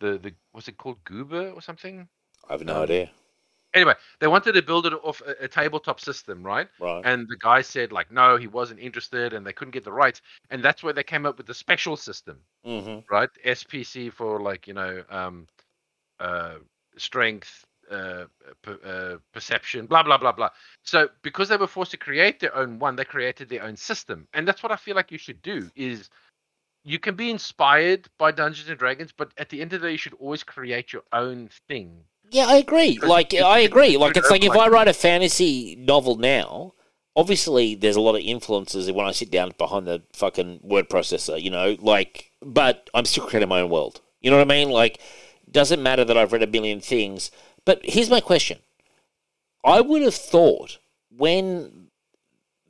the 0.00 0.18
the 0.18 0.34
what's 0.52 0.68
it 0.68 0.78
called 0.78 1.04
Goober 1.04 1.50
or 1.50 1.62
something? 1.62 2.08
I 2.48 2.52
have 2.52 2.64
no 2.64 2.82
idea. 2.82 3.10
Anyway, 3.76 3.94
they 4.20 4.26
wanted 4.26 4.54
to 4.54 4.62
build 4.62 4.86
it 4.86 4.94
off 4.94 5.22
a, 5.22 5.44
a 5.44 5.48
tabletop 5.48 6.00
system, 6.00 6.42
right? 6.42 6.68
Right. 6.80 7.04
And 7.04 7.28
the 7.28 7.36
guy 7.36 7.62
said 7.62 7.92
like, 7.92 8.10
no, 8.10 8.36
he 8.38 8.48
wasn't 8.48 8.80
interested, 8.80 9.34
and 9.34 9.46
they 9.46 9.52
couldn't 9.52 9.72
get 9.72 9.84
the 9.84 9.92
rights, 9.92 10.22
and 10.50 10.64
that's 10.64 10.82
where 10.82 10.94
they 10.94 11.04
came 11.04 11.26
up 11.26 11.38
with 11.38 11.46
the 11.46 11.54
special 11.54 11.96
system, 11.96 12.40
hmm 12.64 13.00
right? 13.10 13.30
SPC 13.44 14.10
for 14.10 14.40
like 14.40 14.66
you 14.66 14.74
know, 14.74 15.04
um, 15.10 15.46
uh, 16.20 16.56
strength, 16.96 17.66
uh, 17.90 18.24
per, 18.62 18.78
uh, 18.84 19.18
perception, 19.32 19.86
blah 19.86 20.02
blah 20.02 20.18
blah 20.18 20.32
blah. 20.32 20.50
So 20.82 21.08
because 21.22 21.48
they 21.50 21.58
were 21.58 21.68
forced 21.68 21.92
to 21.92 21.98
create 21.98 22.40
their 22.40 22.56
own 22.56 22.78
one, 22.78 22.96
they 22.96 23.04
created 23.04 23.48
their 23.48 23.64
own 23.64 23.76
system, 23.76 24.26
and 24.34 24.48
that's 24.48 24.62
what 24.62 24.72
I 24.72 24.76
feel 24.76 24.96
like 24.96 25.12
you 25.12 25.18
should 25.18 25.42
do. 25.42 25.70
Is 25.76 26.10
you 26.84 26.98
can 26.98 27.16
be 27.16 27.30
inspired 27.30 28.08
by 28.18 28.32
Dungeons 28.32 28.68
and 28.68 28.78
Dragons, 28.78 29.12
but 29.12 29.32
at 29.38 29.50
the 29.50 29.60
end 29.60 29.72
of 29.74 29.80
the 29.80 29.88
day, 29.88 29.92
you 29.92 29.98
should 29.98 30.14
always 30.14 30.44
create 30.44 30.92
your 30.92 31.02
own 31.12 31.48
thing. 31.68 32.04
Yeah, 32.30 32.46
I 32.46 32.56
agree. 32.56 32.98
Like, 32.98 33.34
I 33.34 33.60
agree. 33.60 33.96
Like, 33.96 34.16
it's 34.16 34.30
like 34.30 34.44
if. 34.44 34.52
I 34.52 34.68
write 34.68 34.88
a 34.88 34.92
fantasy 34.92 35.76
novel 35.78 36.16
now, 36.16 36.74
obviously 37.16 37.74
there's 37.74 37.96
a 37.96 38.00
lot 38.00 38.14
of 38.14 38.22
influences 38.22 38.90
when 38.92 39.06
I 39.06 39.12
sit 39.12 39.30
down 39.30 39.52
behind 39.56 39.86
the 39.86 40.02
fucking 40.12 40.60
word 40.62 40.88
processor, 40.88 41.40
you 41.40 41.50
know, 41.50 41.76
like, 41.80 42.30
but 42.42 42.88
I'm 42.94 43.06
still 43.06 43.26
creating 43.26 43.48
my 43.48 43.60
own 43.60 43.70
world. 43.70 44.00
You 44.20 44.30
know 44.30 44.36
what 44.36 44.46
I 44.46 44.54
mean? 44.54 44.70
Like, 44.70 45.00
doesn't 45.50 45.82
matter 45.82 46.04
that 46.04 46.16
I've 46.16 46.32
read 46.32 46.42
a 46.42 46.46
million 46.46 46.80
things. 46.80 47.30
But 47.64 47.80
here's 47.82 48.10
my 48.10 48.20
question 48.20 48.58
I 49.64 49.80
would 49.80 50.02
have 50.02 50.14
thought 50.14 50.78
when 51.16 51.88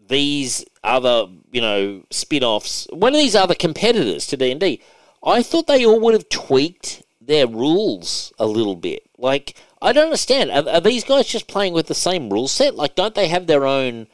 these 0.08 0.64
other, 0.84 1.26
you 1.50 1.60
know, 1.60 2.04
spin-offs, 2.10 2.86
when 2.92 3.12
these 3.12 3.34
other 3.34 3.54
competitors 3.54 4.26
to 4.28 4.36
D&D, 4.36 4.80
I 5.24 5.42
thought 5.42 5.66
they 5.66 5.84
all 5.84 5.98
would 6.00 6.14
have 6.14 6.28
tweaked 6.28 7.02
their 7.20 7.48
rules 7.48 8.32
a 8.38 8.46
little 8.46 8.76
bit. 8.76 9.05
Like, 9.18 9.54
I 9.80 9.92
don't 9.92 10.04
understand. 10.04 10.50
Are, 10.50 10.68
are 10.68 10.80
these 10.80 11.04
guys 11.04 11.26
just 11.26 11.48
playing 11.48 11.72
with 11.72 11.86
the 11.86 11.94
same 11.94 12.30
rule 12.30 12.48
set? 12.48 12.74
Like, 12.74 12.94
don't 12.94 13.14
they 13.14 13.28
have 13.28 13.46
their 13.46 13.66
own? 13.66 14.06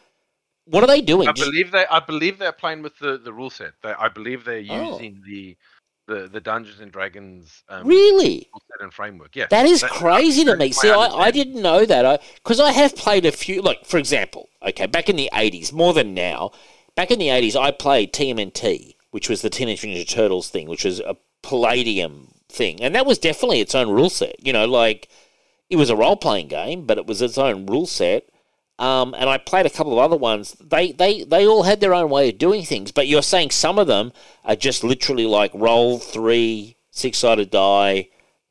What 0.67 0.85
are 0.85 0.87
they 0.87 1.01
doing? 1.01 1.29
I 1.29 1.33
believe 1.33 1.73
they. 1.73 1.87
I 1.87 2.01
believe 2.01 2.39
they're 2.39 2.53
playing 2.53 2.83
with 2.83 2.99
the 2.99 3.19
the 3.19 3.33
rule 3.33 3.51
set. 3.51 3.73
They, 3.83 3.91
I 3.93 4.09
believe 4.09 4.45
they're 4.45 4.63
Oh. 4.71 4.93
using 4.93 5.21
the 5.27 5.57
the 6.07 6.29
the 6.29 6.41
Dungeons 6.41 6.81
and 6.81 6.93
Dragons 6.93 7.63
um, 7.69 7.87
really? 7.87 8.49
rule 8.53 8.63
set 8.71 8.81
and 8.83 8.93
framework. 8.93 9.35
Yeah, 9.35 9.47
That 9.51 9.67
is 9.67 9.81
That- 9.81 9.91
crazy 9.91 10.45
to 10.45 10.57
me. 10.57 10.73
See, 10.73 10.91
I, 10.91 11.07
I 11.07 11.31
didn't 11.31 11.61
know 11.63 11.85
that. 11.85 12.05
I 12.07 12.19
Because 12.37 12.61
I, 12.61 12.73
have 12.73 12.95
played 12.97 13.25
a 13.25 13.33
few, 13.33 13.63
like, 13.63 13.85
for 13.87 13.99
example, 13.99 14.49
okay, 14.63 14.87
back 14.87 15.09
in 15.09 15.15
the 15.17 15.31
80s, 15.33 15.73
more 15.73 15.93
than 15.95 16.13
now, 16.13 16.51
back 16.97 17.13
in 17.13 17.21
the 17.21 17.29
80s, 17.29 17.55
I 17.55 17.71
played 17.71 18.13
TMNT, 18.13 18.97
which 19.13 19.29
was 19.29 19.43
the 19.43 19.51
Teenage 19.51 19.83
Ninja 19.83 20.09
Turtles 20.09 20.49
thing, 20.49 20.69
which 20.69 20.85
was 20.85 20.99
a 20.99 21.17
Palladium 21.43 22.32
thing. 22.53 22.83
And 22.83 22.95
that 22.95 23.07
was 23.07 23.19
definitely 23.19 23.61
its 23.61 23.75
own 23.75 23.91
rule 23.91 24.11
set. 24.11 24.45
You 24.45 24.53
know, 24.53 24.67
like, 24.67 25.09
it 25.71 25.77
was 25.77 25.91
a 25.91 25.97
role 25.97 26.17
playing 26.17 26.49
game, 26.49 26.87
but 26.87 26.99
it 26.99 27.07
was 27.07 27.23
its 27.23 27.39
own 27.39 27.67
rule 27.67 27.87
set. 27.87 28.29
Um, 28.79 29.15
and 29.17 29.29
I 29.29 29.39
played 29.39 29.67
a 29.67 29.71
couple 29.71 29.93
of 29.93 29.99
other 29.99 30.17
ones. 30.17 30.57
They, 30.61 30.93
they 30.93 31.23
they 31.23 31.47
all 31.47 31.63
had 31.63 31.81
their 31.81 31.95
own 31.95 32.11
way 32.11 32.31
of 32.31 32.39
doing 32.39 32.65
things, 32.65 32.91
but 32.91 33.07
you're 33.07 33.23
saying 33.23 33.51
some 33.51 33.79
of 33.79 33.87
them 33.87 34.13
are 34.45 34.57
just 34.57 34.83
literally 34.83 35.27
like 35.27 35.53
roll 35.55 35.99
three 35.99 36.77
six 36.91 37.19
sided 37.19 37.51
die, 37.51 38.09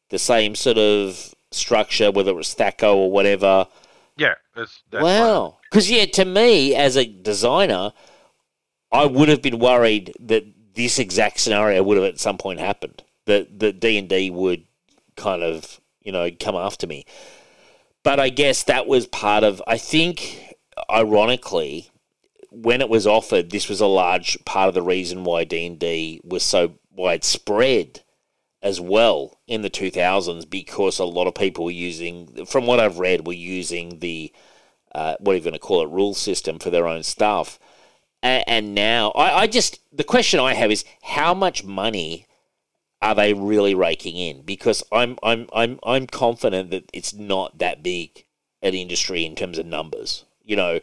the 0.09 0.19
same 0.19 0.55
sort 0.55 0.77
of 0.77 1.33
structure, 1.51 2.11
whether 2.11 2.31
it 2.31 2.35
was 2.35 2.55
Thaco 2.55 2.95
or 2.95 3.11
whatever. 3.11 3.67
yeah. 4.91 5.01
Wow. 5.03 5.57
Because 5.69 5.89
yeah, 5.89 6.05
to 6.05 6.25
me 6.25 6.75
as 6.75 6.95
a 6.95 7.05
designer, 7.05 7.91
I 8.91 9.05
would 9.05 9.29
have 9.29 9.41
been 9.41 9.59
worried 9.59 10.13
that 10.19 10.43
this 10.75 10.99
exact 10.99 11.39
scenario 11.39 11.83
would 11.83 11.97
have 11.97 12.05
at 12.05 12.19
some 12.19 12.37
point 12.37 12.59
happened. 12.59 13.03
That 13.31 13.59
that 13.59 13.79
D 13.79 13.97
and 13.97 14.09
D 14.09 14.29
would 14.29 14.65
kind 15.15 15.41
of 15.41 15.79
you 16.01 16.11
know 16.11 16.29
come 16.39 16.55
after 16.55 16.85
me. 16.85 17.05
But 18.03 18.19
I 18.19 18.29
guess 18.29 18.63
that 18.63 18.87
was 18.87 19.07
part 19.07 19.43
of. 19.43 19.61
I 19.67 19.77
think, 19.77 20.55
ironically, 20.89 21.89
when 22.49 22.81
it 22.81 22.89
was 22.89 23.07
offered, 23.07 23.49
this 23.49 23.69
was 23.69 23.79
a 23.79 23.87
large 23.87 24.43
part 24.43 24.67
of 24.67 24.73
the 24.73 24.81
reason 24.81 25.23
why 25.23 25.43
D 25.43 25.65
and 25.65 25.79
D 25.79 26.19
was 26.23 26.43
so 26.43 26.73
widespread 26.91 28.01
as 28.61 28.79
well 28.79 29.39
in 29.47 29.61
the 29.61 29.69
2000s 29.69 30.47
because 30.47 30.99
a 30.99 31.05
lot 31.05 31.27
of 31.27 31.33
people 31.33 31.65
were 31.65 31.71
using, 31.71 32.45
from 32.45 32.67
what 32.67 32.79
I've 32.79 32.99
read, 32.99 33.25
were 33.25 33.33
using 33.33 33.99
the 33.99 34.31
uh, 34.93 35.15
what 35.19 35.33
are 35.33 35.35
you 35.37 35.41
going 35.41 35.53
to 35.53 35.59
call 35.59 35.81
it, 35.81 35.89
rule 35.89 36.13
system 36.13 36.59
for 36.59 36.69
their 36.69 36.87
own 36.87 37.01
stuff. 37.01 37.57
And, 38.21 38.43
and 38.45 38.75
now, 38.75 39.11
I, 39.11 39.41
I 39.41 39.47
just 39.47 39.79
the 39.95 40.03
question 40.03 40.39
I 40.39 40.53
have 40.53 40.71
is 40.71 40.83
how 41.01 41.33
much 41.33 41.63
money 41.63 42.27
are 43.01 43.15
they 43.15 43.33
really 43.33 43.73
raking 43.75 44.15
in? 44.15 44.41
Because 44.43 44.83
I'm 44.91 45.17
I'm 45.23 45.47
I'm 45.53 45.79
I'm 45.83 46.07
confident 46.07 46.71
that 46.71 46.89
it's 46.93 47.13
not 47.13 47.57
that 47.59 47.83
big 47.83 48.25
an 48.61 48.73
industry 48.73 49.25
in 49.25 49.35
terms 49.35 49.57
of 49.57 49.65
numbers. 49.65 50.25
You 50.43 50.55
know, 50.55 50.79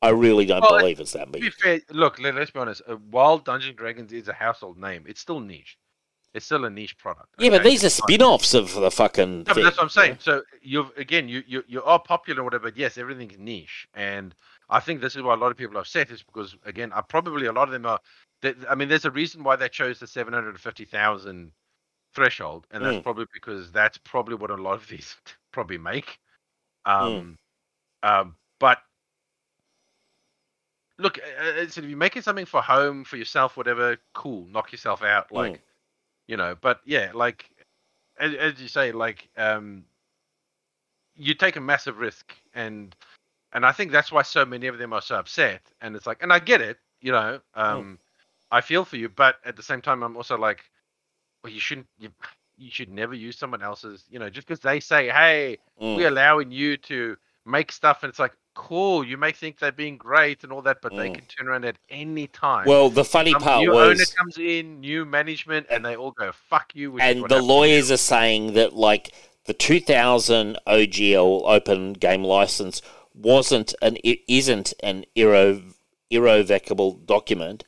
I 0.00 0.10
really 0.10 0.46
don't 0.46 0.62
Well, 0.62 0.78
believe 0.78 1.00
it's 1.00 1.12
that 1.12 1.26
To 1.26 1.32
big. 1.32 1.42
be 1.42 1.50
fair, 1.50 1.80
look, 1.90 2.18
let, 2.18 2.36
us 2.36 2.50
be 2.50 2.58
honest. 2.60 2.82
Uh, 2.86 2.96
while 2.96 3.38
Dungeons 3.38 3.70
and 3.70 3.78
Dragons 3.78 4.12
is 4.12 4.28
a 4.28 4.32
household 4.32 4.78
name, 4.78 5.04
it's 5.06 5.20
still 5.20 5.40
niche. 5.40 5.76
It's 6.34 6.46
still 6.46 6.64
a 6.66 6.70
niche 6.70 6.96
product. 6.98 7.28
Yeah, 7.38 7.50
but 7.50 7.64
these 7.64 7.84
are 7.84 7.90
spin-offs 7.90 8.54
of 8.54 8.72
the 8.74 8.90
fucking. 8.90 9.44
No, 9.44 9.54
thing, 9.54 9.64
that's 9.64 9.76
what 9.76 9.84
I'm 9.84 9.88
saying. 9.88 10.12
you 10.12 10.18
So 10.20 10.42
you've 10.62 10.90
again, 10.96 11.28
you 11.28 11.42
you 11.46 11.64
you 11.66 11.82
are 11.82 11.98
popular, 11.98 12.42
or 12.42 12.44
whatever. 12.44 12.64
But 12.64 12.76
yes, 12.76 12.98
everything's 12.98 13.38
niche, 13.38 13.88
and 13.94 14.34
I 14.68 14.80
think 14.80 15.00
this 15.00 15.16
is 15.16 15.22
why 15.22 15.34
a 15.34 15.36
lot 15.36 15.50
of 15.50 15.56
people 15.56 15.76
are 15.78 15.80
upset. 15.80 16.10
Is 16.10 16.22
because 16.22 16.54
again, 16.64 16.92
I 16.92 17.00
probably 17.00 17.46
a 17.46 17.52
lot 17.52 17.68
of 17.68 17.72
them 17.72 17.86
are. 17.86 17.98
I 18.68 18.74
mean, 18.74 18.88
there's 18.88 19.06
a 19.06 19.10
reason 19.10 19.42
why 19.42 19.56
they 19.56 19.68
chose 19.68 19.98
the 19.98 20.06
seven 20.06 20.32
hundred 20.34 20.60
fifty 20.60 20.84
thousand 20.84 21.50
threshold, 22.14 22.66
and 22.70 22.84
that's 22.84 22.98
Mm. 22.98 23.02
probably 23.02 23.26
because 23.32 23.70
that's 23.72 23.98
probably 23.98 24.34
what 24.36 24.50
a 24.50 24.56
lot 24.56 24.74
of 24.74 24.86
these 24.88 25.16
probably 25.52 25.78
make. 25.78 26.18
Mm. 27.00 27.24
Um, 27.24 27.36
um, 28.02 28.36
but 28.60 28.78
look, 30.98 31.18
uh, 31.18 31.62
uh, 31.62 31.66
so 31.68 31.80
if 31.80 31.88
you're 31.88 31.96
making 31.96 32.22
something 32.22 32.46
for 32.46 32.60
home 32.62 33.04
for 33.04 33.16
yourself, 33.16 33.56
whatever, 33.56 33.96
cool, 34.14 34.46
knock 34.46 34.72
yourself 34.72 35.02
out, 35.02 35.32
like 35.32 35.60
Mm. 35.60 35.62
you 36.26 36.36
know. 36.36 36.56
But 36.60 36.80
yeah, 36.84 37.10
like 37.14 37.50
as, 38.18 38.34
as 38.34 38.60
you 38.60 38.68
say, 38.68 38.92
like 38.92 39.28
um, 39.36 39.84
you 41.16 41.34
take 41.34 41.56
a 41.56 41.60
massive 41.60 41.98
risk, 41.98 42.34
and 42.54 42.94
and 43.52 43.64
I 43.66 43.72
think 43.72 43.92
that's 43.92 44.12
why 44.12 44.22
so 44.22 44.44
many 44.44 44.66
of 44.66 44.78
them 44.78 44.92
are 44.92 45.02
so 45.02 45.16
upset. 45.16 45.62
And 45.80 45.96
it's 45.96 46.06
like, 46.06 46.22
and 46.22 46.32
I 46.32 46.38
get 46.38 46.60
it, 46.60 46.78
you 47.00 47.12
know. 47.12 47.40
Um, 47.54 47.98
I 48.50 48.60
feel 48.60 48.84
for 48.84 48.96
you, 48.96 49.08
but 49.08 49.36
at 49.44 49.56
the 49.56 49.62
same 49.62 49.80
time, 49.82 50.02
I'm 50.02 50.16
also 50.16 50.36
like, 50.38 50.64
well, 51.42 51.52
you 51.52 51.60
shouldn't. 51.60 51.86
You, 51.98 52.10
you 52.56 52.70
should 52.70 52.90
never 52.90 53.14
use 53.14 53.38
someone 53.38 53.62
else's, 53.62 54.04
you 54.10 54.18
know, 54.18 54.28
just 54.30 54.46
because 54.46 54.60
they 54.60 54.80
say, 54.80 55.08
"Hey, 55.08 55.58
Mm. 55.80 55.96
we're 55.96 56.08
allowing 56.08 56.50
you 56.50 56.76
to 56.78 57.16
make 57.46 57.70
stuff," 57.72 58.02
and 58.02 58.10
it's 58.10 58.18
like, 58.18 58.32
cool. 58.54 59.04
You 59.06 59.16
may 59.16 59.30
think 59.30 59.60
they're 59.60 59.70
being 59.70 59.96
great 59.96 60.42
and 60.42 60.52
all 60.52 60.62
that, 60.62 60.78
but 60.82 60.90
they 60.96 61.08
Mm. 61.10 61.14
can 61.14 61.24
turn 61.26 61.46
around 61.48 61.64
at 61.64 61.76
any 61.88 62.26
time. 62.26 62.66
Well, 62.66 62.90
the 62.90 63.04
funny 63.04 63.30
Some 63.30 63.42
part 63.42 63.60
new 63.62 63.72
owner 63.78 64.04
comes 64.16 64.36
in, 64.36 64.80
new 64.80 65.04
management, 65.04 65.68
and 65.70 65.84
they 65.84 65.94
all 65.94 66.10
go, 66.10 66.32
"Fuck 66.32 66.74
you." 66.74 66.90
which 66.92 67.02
and 67.04 67.28
the 67.28 67.40
lawyers 67.40 67.92
are 67.92 67.96
saying 67.96 68.54
that 68.54 68.72
like 68.74 69.14
the 69.44 69.54
2000 69.54 70.58
OGL 70.66 71.44
Open 71.46 71.92
Game 71.92 72.24
License 72.24 72.82
wasn't 73.14 73.74
an 73.80 73.96
i- 74.04 74.18
isn't 74.26 74.74
an 74.82 75.04
irrev- 75.14 75.74
irrevocable 76.10 76.92
document, 76.94 77.62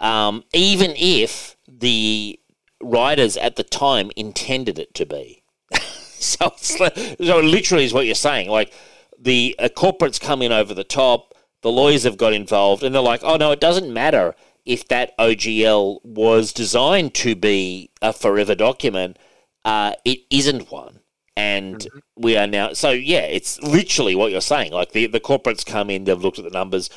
um, 0.00 0.44
even 0.52 0.92
if 0.96 1.56
the 1.66 2.38
writers 2.82 3.36
at 3.36 3.56
the 3.56 3.62
time 3.62 4.10
intended 4.16 4.78
it 4.78 4.94
to 4.94 5.06
be. 5.06 5.42
so, 5.72 6.46
it's 6.46 6.76
so 6.76 7.40
literally 7.40 7.84
is 7.84 7.92
what 7.92 8.06
you're 8.06 8.14
saying. 8.14 8.48
Like 8.48 8.72
the 9.18 9.54
uh, 9.58 9.68
corporates 9.68 10.20
come 10.20 10.42
in 10.42 10.52
over 10.52 10.74
the 10.74 10.84
top, 10.84 11.34
the 11.62 11.70
lawyers 11.70 12.04
have 12.04 12.16
got 12.16 12.32
involved, 12.32 12.82
and 12.82 12.94
they're 12.94 13.02
like, 13.02 13.22
"Oh 13.22 13.36
no, 13.36 13.52
it 13.52 13.60
doesn't 13.60 13.92
matter 13.92 14.34
if 14.64 14.86
that 14.88 15.16
OGL 15.18 16.04
was 16.04 16.52
designed 16.52 17.14
to 17.14 17.34
be 17.34 17.90
a 18.02 18.12
forever 18.12 18.54
document. 18.54 19.18
Uh, 19.64 19.94
it 20.04 20.20
isn't 20.30 20.70
one." 20.70 21.00
And 21.38 21.86
we 22.16 22.34
are 22.36 22.46
now 22.46 22.72
so 22.72 22.90
yeah, 22.90 23.20
it's 23.20 23.60
literally 23.62 24.14
what 24.14 24.32
you're 24.32 24.40
saying. 24.40 24.72
Like 24.72 24.92
the 24.92 25.06
the 25.06 25.20
corporates 25.20 25.66
come 25.66 25.90
in, 25.90 26.04
they've 26.04 26.20
looked 26.20 26.38
at 26.38 26.44
the 26.44 26.50
numbers. 26.50 26.88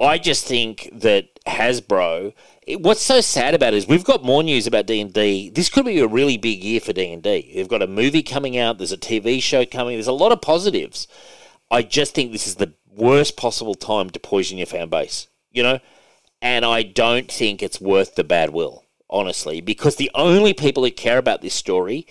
I 0.00 0.18
just 0.18 0.46
think 0.46 0.88
that 0.92 1.28
Hasbro. 1.46 2.32
It, 2.66 2.80
what's 2.80 3.02
so 3.02 3.20
sad 3.20 3.54
about 3.54 3.74
it 3.74 3.78
is 3.78 3.86
we've 3.86 4.04
got 4.04 4.24
more 4.24 4.42
news 4.42 4.66
about 4.66 4.86
D 4.86 5.00
and 5.00 5.12
D. 5.12 5.50
This 5.50 5.68
could 5.68 5.84
be 5.84 6.00
a 6.00 6.06
really 6.06 6.36
big 6.36 6.62
year 6.64 6.80
for 6.80 6.92
D 6.92 7.12
and 7.12 7.22
D. 7.22 7.52
They've 7.54 7.68
got 7.68 7.82
a 7.82 7.86
movie 7.86 8.22
coming 8.22 8.56
out. 8.56 8.78
There's 8.78 8.92
a 8.92 8.96
TV 8.96 9.42
show 9.42 9.64
coming. 9.66 9.96
There's 9.96 10.06
a 10.06 10.12
lot 10.12 10.32
of 10.32 10.40
positives. 10.40 11.06
I 11.70 11.82
just 11.82 12.14
think 12.14 12.32
this 12.32 12.46
is 12.46 12.56
the 12.56 12.72
worst 12.96 13.36
possible 13.36 13.74
time 13.74 14.10
to 14.10 14.20
poison 14.20 14.58
your 14.58 14.66
fan 14.66 14.88
base. 14.88 15.28
You 15.52 15.62
know, 15.62 15.78
and 16.42 16.64
I 16.64 16.82
don't 16.82 17.30
think 17.30 17.62
it's 17.62 17.80
worth 17.80 18.16
the 18.16 18.24
bad 18.24 18.50
will, 18.50 18.84
honestly, 19.08 19.60
because 19.60 19.96
the 19.96 20.10
only 20.14 20.52
people 20.52 20.84
who 20.84 20.90
care 20.90 21.18
about 21.18 21.42
this 21.42 21.54
story 21.54 22.06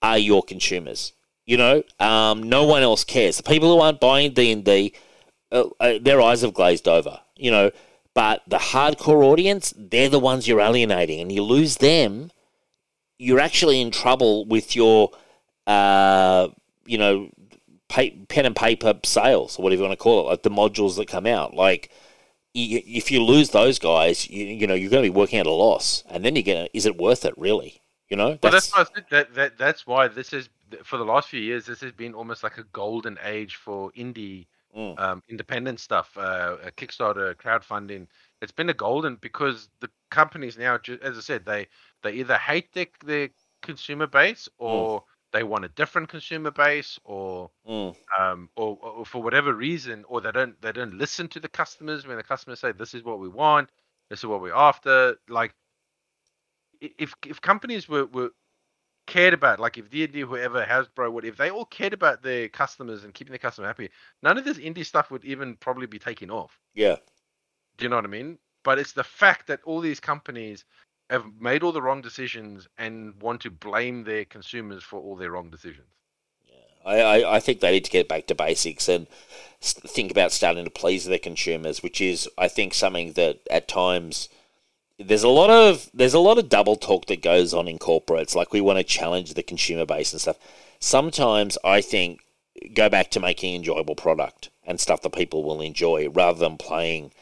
are 0.00 0.18
your 0.18 0.42
consumers. 0.42 1.12
You 1.44 1.56
know, 1.56 1.82
um, 1.98 2.42
no 2.42 2.64
one 2.64 2.82
else 2.82 3.04
cares. 3.04 3.38
The 3.38 3.42
people 3.42 3.74
who 3.74 3.80
aren't 3.80 4.00
buying 4.00 4.32
D 4.32 4.52
and 4.52 4.64
D, 4.64 4.94
uh, 5.50 5.98
their 6.00 6.20
eyes 6.20 6.42
have 6.42 6.54
glazed 6.54 6.88
over. 6.88 7.20
You 7.36 7.50
know, 7.50 7.70
but 8.14 8.42
the 8.46 8.58
hardcore 8.58 9.24
audience, 9.24 9.72
they're 9.76 10.08
the 10.08 10.18
ones 10.18 10.48
you're 10.48 10.60
alienating, 10.60 11.20
and 11.20 11.30
you 11.30 11.42
lose 11.42 11.76
them, 11.76 12.30
you're 13.18 13.40
actually 13.40 13.80
in 13.80 13.90
trouble 13.90 14.44
with 14.46 14.74
your, 14.74 15.10
uh, 15.66 16.48
you 16.84 16.98
know, 16.98 17.30
pay, 17.88 18.10
pen 18.28 18.46
and 18.46 18.56
paper 18.56 18.98
sales 19.04 19.58
or 19.58 19.62
whatever 19.62 19.82
you 19.82 19.88
want 19.88 19.98
to 19.98 20.02
call 20.02 20.20
it, 20.20 20.30
like 20.30 20.42
the 20.42 20.50
modules 20.50 20.96
that 20.96 21.06
come 21.08 21.26
out. 21.26 21.54
Like, 21.54 21.90
y 22.54 22.82
if 22.86 23.10
you 23.10 23.22
lose 23.22 23.50
those 23.50 23.78
guys, 23.78 24.28
you, 24.28 24.44
you 24.46 24.66
know, 24.66 24.74
you're 24.74 24.90
going 24.90 25.04
to 25.04 25.10
be 25.10 25.16
working 25.16 25.38
at 25.38 25.46
a 25.46 25.52
loss, 25.52 26.02
and 26.08 26.24
then 26.24 26.34
you're 26.34 26.42
going 26.42 26.66
to, 26.66 26.76
is 26.76 26.86
it 26.86 26.96
worth 26.96 27.24
it 27.24 27.34
really? 27.36 27.82
You 28.08 28.16
know, 28.16 28.38
Well, 28.42 28.52
that's 28.52 28.74
why 28.74 28.82
I 28.82 29.00
that, 29.10 29.34
that 29.34 29.58
that's 29.58 29.86
why 29.86 30.08
this 30.08 30.32
is 30.32 30.48
for 30.82 30.96
the 30.96 31.04
last 31.04 31.28
few 31.28 31.40
years. 31.40 31.66
This 31.66 31.82
has 31.82 31.92
been 31.92 32.14
almost 32.14 32.42
like 32.42 32.56
a 32.56 32.64
golden 32.72 33.18
age 33.22 33.56
for 33.56 33.92
indie 33.92 34.46
Mm. 34.76 34.98
um, 34.98 35.22
independent 35.28 35.80
stuff, 35.80 36.16
uh, 36.16 36.56
Kickstarter, 36.76 37.34
crowdfunding. 37.36 38.06
It's 38.42 38.52
been 38.52 38.68
a 38.68 38.74
golden 38.74 39.16
because 39.16 39.68
the 39.80 39.90
companies 40.10 40.58
now, 40.58 40.78
as 41.02 41.16
I 41.16 41.20
said, 41.20 41.44
they 41.44 41.68
they 42.02 42.12
either 42.12 42.36
hate 42.36 42.72
their, 42.72 42.86
their 43.04 43.30
consumer 43.62 44.06
base 44.06 44.48
or 44.58 45.04
they 45.32 45.42
want 45.42 45.64
a 45.64 45.68
different 45.68 46.08
consumer 46.08 46.50
base 46.50 46.98
or 47.04 47.50
Mm. 47.66 47.94
um, 48.18 48.48
or, 48.56 48.78
or 48.82 49.04
for 49.04 49.22
whatever 49.22 49.52
reason, 49.54 50.04
or 50.08 50.20
they 50.20 50.32
don't 50.32 50.60
they 50.62 50.72
don't 50.72 50.94
listen 50.94 51.28
to 51.28 51.40
the 51.40 51.48
customers 51.48 52.06
when 52.06 52.16
the 52.16 52.22
customers 52.22 52.60
say 52.60 52.72
this 52.72 52.94
is 52.94 53.04
what 53.04 53.18
we 53.20 53.28
want, 53.28 53.70
this 54.10 54.20
is 54.20 54.26
what 54.26 54.40
we're 54.40 54.54
after. 54.54 55.16
Like 55.28 55.54
if 56.80 57.14
if 57.26 57.40
companies 57.40 57.88
were, 57.88 58.06
were 58.06 58.30
cared 59.08 59.34
about, 59.34 59.58
like 59.58 59.78
if 59.78 59.90
D&D, 59.90 60.20
whoever, 60.20 60.64
Hasbro, 60.64 61.10
what 61.10 61.24
if 61.24 61.36
they 61.36 61.50
all 61.50 61.64
cared 61.64 61.94
about 61.94 62.22
their 62.22 62.48
customers 62.48 63.02
and 63.02 63.14
keeping 63.14 63.32
the 63.32 63.38
customer 63.38 63.66
happy, 63.66 63.88
none 64.22 64.38
of 64.38 64.44
this 64.44 64.58
indie 64.58 64.86
stuff 64.86 65.10
would 65.10 65.24
even 65.24 65.56
probably 65.56 65.86
be 65.86 65.98
taken 65.98 66.30
off. 66.30 66.60
Yeah. 66.74 66.96
Do 67.78 67.84
you 67.84 67.88
know 67.88 67.96
what 67.96 68.04
I 68.04 68.08
mean? 68.08 68.38
But 68.62 68.78
it's 68.78 68.92
the 68.92 69.02
fact 69.04 69.46
that 69.48 69.60
all 69.64 69.80
these 69.80 69.98
companies 69.98 70.64
have 71.10 71.24
made 71.40 71.62
all 71.62 71.72
the 71.72 71.82
wrong 71.82 72.02
decisions 72.02 72.68
and 72.76 73.20
want 73.22 73.40
to 73.40 73.50
blame 73.50 74.04
their 74.04 74.26
consumers 74.26 74.84
for 74.84 75.00
all 75.00 75.16
their 75.16 75.30
wrong 75.30 75.48
decisions. 75.50 75.88
I, 76.84 77.00
I, 77.00 77.36
I 77.36 77.40
think 77.40 77.60
they 77.60 77.72
need 77.72 77.84
to 77.86 77.90
get 77.90 78.08
back 78.08 78.26
to 78.26 78.34
basics 78.34 78.88
and 78.88 79.06
think 79.60 80.10
about 80.10 80.32
starting 80.32 80.64
to 80.64 80.70
please 80.70 81.06
their 81.06 81.18
consumers, 81.18 81.82
which 81.82 82.00
is, 82.00 82.28
I 82.36 82.48
think, 82.48 82.74
something 82.74 83.12
that 83.12 83.40
at 83.50 83.68
times 83.68 84.28
there's 84.98 85.22
a 85.22 85.28
lot 85.28 85.50
of 85.50 85.90
there's 85.94 86.14
a 86.14 86.18
lot 86.18 86.38
of 86.38 86.48
double 86.48 86.76
talk 86.76 87.06
that 87.06 87.22
goes 87.22 87.54
on 87.54 87.68
in 87.68 87.78
corporates. 87.78 88.34
Like 88.34 88.52
we 88.52 88.60
want 88.60 88.78
to 88.78 88.84
challenge 88.84 89.34
the 89.34 89.42
consumer 89.42 89.86
base 89.86 90.12
and 90.12 90.20
stuff. 90.20 90.38
Sometimes 90.80 91.56
I 91.64 91.80
think 91.80 92.20
go 92.74 92.88
back 92.88 93.10
to 93.12 93.20
making 93.20 93.54
enjoyable 93.54 93.94
product 93.94 94.50
and 94.64 94.80
stuff 94.80 95.02
that 95.02 95.12
people 95.12 95.44
will 95.44 95.60
enjoy, 95.60 96.08
rather 96.08 96.38
than 96.38 96.56
playing 96.56 97.12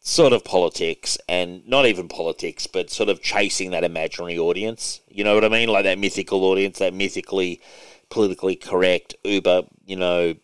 sort 0.00 0.32
of 0.32 0.44
politics 0.44 1.18
and 1.28 1.66
not 1.66 1.84
even 1.84 2.08
politics, 2.08 2.68
but 2.68 2.90
sort 2.90 3.08
of 3.08 3.20
chasing 3.20 3.72
that 3.72 3.82
imaginary 3.82 4.38
audience. 4.38 5.00
You 5.08 5.24
know 5.24 5.34
what 5.34 5.44
I 5.44 5.48
mean? 5.48 5.68
Like 5.68 5.84
that 5.84 5.98
mythical 5.98 6.44
audience, 6.44 6.78
that 6.78 6.94
mythically 6.94 7.60
politically 8.08 8.54
correct 8.54 9.16
Uber, 9.24 9.64
you 9.84 9.96
know, 9.96 10.36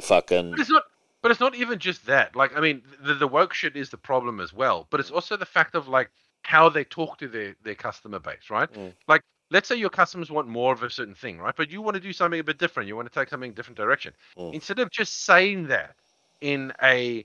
fucking 0.00 0.52
But 0.52 0.60
it's 0.60 0.70
not. 0.70 0.84
But 1.22 1.30
it's 1.30 1.40
not 1.40 1.54
even 1.54 1.78
just 1.78 2.06
that. 2.06 2.34
Like, 2.34 2.56
I 2.56 2.60
mean, 2.60 2.80
the, 2.98 3.12
the 3.12 3.28
woke 3.28 3.52
shit 3.52 3.76
is 3.76 3.90
the 3.90 3.98
problem 3.98 4.40
as 4.40 4.54
well. 4.54 4.86
But 4.88 5.00
it's 5.00 5.10
also 5.10 5.36
the 5.36 5.44
fact 5.44 5.74
of 5.74 5.86
like 5.86 6.10
how 6.42 6.68
they 6.68 6.84
talk 6.84 7.18
to 7.18 7.28
their 7.28 7.54
their 7.62 7.74
customer 7.74 8.18
base, 8.18 8.50
right? 8.50 8.72
Mm. 8.72 8.92
Like, 9.08 9.22
let's 9.50 9.68
say 9.68 9.76
your 9.76 9.90
customers 9.90 10.30
want 10.30 10.48
more 10.48 10.72
of 10.72 10.82
a 10.82 10.90
certain 10.90 11.14
thing, 11.14 11.38
right? 11.38 11.54
But 11.56 11.70
you 11.70 11.82
want 11.82 11.94
to 11.94 12.00
do 12.00 12.12
something 12.12 12.40
a 12.40 12.44
bit 12.44 12.58
different. 12.58 12.88
You 12.88 12.96
want 12.96 13.12
to 13.12 13.18
take 13.18 13.28
something 13.28 13.52
different 13.52 13.76
direction. 13.76 14.12
Mm. 14.38 14.54
Instead 14.54 14.78
of 14.78 14.90
just 14.90 15.24
saying 15.24 15.68
that 15.68 15.96
in 16.40 16.72
a 16.82 17.24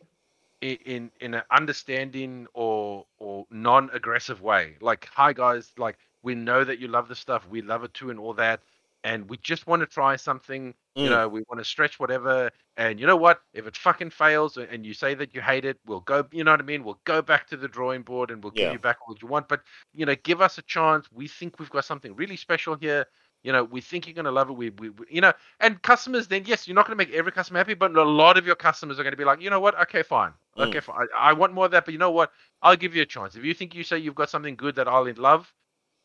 in 0.61 1.11
in 1.20 1.34
an 1.34 1.43
understanding 1.51 2.47
or 2.53 3.05
or 3.20 3.45
non-aggressive 3.51 4.41
way, 4.41 4.76
like, 4.82 5.07
hi 5.13 5.34
guys, 5.34 5.72
like 5.78 5.97
we 6.24 6.36
know 6.36 6.63
that 6.63 6.80
you 6.80 6.88
love 6.88 7.07
the 7.07 7.16
stuff, 7.16 7.47
we 7.49 7.61
love 7.61 7.84
it 7.84 7.93
too, 7.93 8.09
and 8.09 8.20
all 8.20 8.34
that. 8.34 8.61
And 9.03 9.30
we 9.30 9.38
just 9.38 9.68
want 9.68 9.82
to 9.82 9.86
try 9.86 10.16
something 10.16 10.74
you 11.00 11.10
Mm. 11.10 11.10
know 11.10 11.28
we 11.28 11.41
want 11.50 11.60
to 11.60 11.66
stretch 11.66 12.00
whatever 12.00 12.50
and 12.78 13.00
you 13.00 13.08
know 13.08 13.16
what? 13.16 13.41
If 13.54 13.68
it 13.68 13.78
fucking 13.78 14.12
fails 14.12 14.58
and 14.58 14.86
you 14.86 14.93
say 14.93 15.14
that 15.16 15.34
you 15.36 15.41
hate 15.41 15.66
it 15.66 15.80
we'll 15.86 16.02
go 16.02 16.26
you 16.32 16.43
know 16.43 16.52
what 16.52 16.60
i 16.60 16.64
mean? 16.64 16.84
We'll 16.84 17.00
go 17.06 17.22
back 17.22 17.48
to 17.50 17.58
the 17.58 17.68
drawing 17.68 18.04
board 18.04 18.32
and 18.32 18.43
we'll 18.43 18.52
give 18.54 18.72
you 18.72 18.80
back 18.80 18.98
what 19.08 19.22
you 19.22 19.28
want 19.28 19.48
but 19.48 19.62
you 19.93 20.06
know 20.06 20.16
give 20.24 20.41
us 20.41 20.58
a 20.58 20.62
chance. 20.64 21.08
We 21.12 21.28
think 21.28 21.60
we've 21.60 21.70
got 21.70 21.86
something 21.86 22.16
really 22.16 22.38
special 22.38 22.76
here. 22.76 23.06
You 23.43 23.52
know 23.52 23.64
we 23.64 23.82
think 23.82 24.08
you're 24.08 24.14
going 24.16 24.26
to 24.26 24.32
love 24.32 24.50
it. 24.50 24.54
We, 24.54 24.70
we, 24.72 24.89
we 24.89 25.06
you 25.10 25.22
know 25.22 25.34
and 25.60 25.82
customers 25.82 26.28
then 26.28 26.43
yes 26.46 26.68
you're 26.68 26.76
not 26.76 26.88
going 26.88 26.98
to 26.98 27.04
make 27.06 27.14
every 27.16 27.32
customer 27.32 27.60
happy 27.60 27.74
but 27.76 27.96
a 27.96 28.04
lot 28.04 28.38
of 28.38 28.46
your 28.46 28.56
customers 28.56 29.00
are 29.00 29.04
going 29.04 29.14
to 29.14 29.18
be 29.18 29.26
like 29.26 29.41
you 29.41 29.50
know 29.50 29.60
what? 29.60 29.80
Okay 29.82 30.04
fine. 30.04 30.34
Mm. 30.58 30.64
okay 30.64 30.80
fine. 30.80 31.08
I, 31.18 31.30
I 31.30 31.34
want 31.34 31.54
more 31.54 31.66
of 31.66 31.72
that 31.72 31.86
but 31.86 31.91
you 31.93 32.00
know 32.00 32.12
what? 32.12 32.32
I'll 32.62 32.76
give 32.78 32.96
you 32.96 33.02
a 33.04 33.06
chance. 33.06 33.36
If 33.36 33.43
you 33.43 33.54
think 33.54 33.76
you 33.76 33.84
say 33.84 33.98
you've 34.00 34.16
got 34.16 34.30
something 34.30 34.56
good 34.56 34.76
that 34.76 34.88
i'll 34.88 35.12
love 35.16 35.52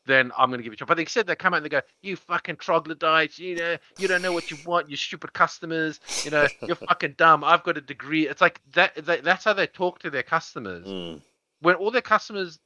then 0.07 0.33
I'm 0.37 0.49
going 0.51 0.59
to 0.59 0.65
give 0.65 0.73
you 0.73 0.75
a 0.75 0.77
chance. 0.77 0.89
But 0.89 0.97
they 0.97 1.05
said 1.05 1.27
they 1.27 1.37
come 1.37 1.53
out 1.55 1.59
and 1.59 1.65
they 1.67 1.71
go, 1.71 1.83
"You 2.03 2.17
fucking 2.17 2.57
troglodytes! 2.57 3.39
You 3.39 3.57
know, 3.57 3.77
you 3.99 4.09
don't 4.09 4.23
know 4.23 4.33
what 4.33 4.51
you 4.51 4.57
want. 4.65 4.91
You 4.91 4.97
stupid 4.97 5.33
customers. 5.33 6.01
You 6.25 6.31
know, 6.31 6.47
you're 6.67 6.77
fucking 6.89 7.15
dumb. 7.19 7.45
I've 7.45 7.63
got 7.63 7.77
a 7.77 7.81
degree." 7.81 8.29
It's 8.29 8.41
like 8.41 8.61
that. 8.73 8.95
that 9.07 9.25
that's 9.25 9.45
how 9.45 9.53
they 9.53 9.67
talk 9.67 9.99
to 10.01 10.11
their 10.11 10.23
customers. 10.23 10.87
Mm, 10.87 11.21
When 11.61 11.75
all 11.77 11.91
their 11.91 12.03
customers 12.03 12.59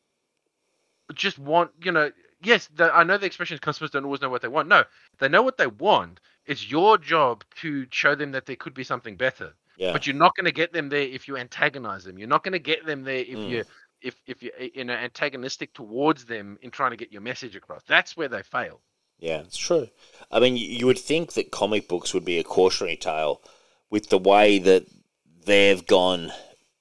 just 1.14 1.38
want, 1.38 1.70
you 1.82 1.92
know, 1.92 2.10
yes, 2.42 2.68
the, 2.74 2.94
I 2.94 3.04
know 3.04 3.18
the 3.18 3.26
expression 3.26 3.58
customers 3.58 3.90
don't 3.90 4.04
always 4.04 4.20
know 4.20 4.30
what 4.30 4.42
they 4.42 4.48
want. 4.48 4.68
No, 4.68 4.84
they 5.18 5.28
know 5.28 5.42
what 5.42 5.58
they 5.58 5.66
want. 5.66 6.20
It's 6.46 6.70
your 6.70 6.98
job 6.98 7.44
to 7.60 7.86
show 7.90 8.14
them 8.14 8.32
that 8.32 8.46
there 8.46 8.56
could 8.56 8.74
be 8.74 8.84
something 8.84 9.16
better. 9.16 9.54
yeah. 9.76 9.92
But 9.92 10.06
you're 10.06 10.16
not 10.16 10.34
going 10.36 10.44
to 10.46 10.52
get 10.52 10.72
them 10.72 10.88
there 10.88 11.00
if 11.02 11.26
you 11.28 11.36
antagonize 11.36 12.04
them. 12.04 12.18
You're 12.18 12.28
not 12.28 12.44
going 12.44 12.52
to 12.52 12.58
get 12.58 12.84
them 12.86 13.02
there 13.04 13.16
if 13.16 13.38
Mm. 13.38 13.48
you 13.48 13.64
if 14.04 14.20
if 14.26 14.42
you're 14.42 14.90
antagonistic 14.90 15.74
towards 15.74 16.24
them 16.26 16.58
in 16.62 16.70
trying 16.70 16.90
to 16.90 16.96
get 16.96 17.10
your 17.10 17.22
message 17.22 17.56
across. 17.56 17.82
That's 17.88 18.16
where 18.16 18.28
they 18.28 18.42
fail. 18.42 18.80
Yeah, 19.18 19.38
it's 19.40 19.56
true. 19.56 19.88
I 20.30 20.40
mean, 20.40 20.56
you 20.56 20.86
would 20.86 20.98
think 20.98 21.32
that 21.32 21.50
comic 21.50 21.88
books 21.88 22.12
would 22.12 22.24
be 22.24 22.38
a 22.38 22.44
cautionary 22.44 22.96
tale 22.96 23.40
with 23.90 24.08
the 24.10 24.18
way 24.18 24.58
that 24.58 24.86
they've 25.46 25.86
gone 25.86 26.32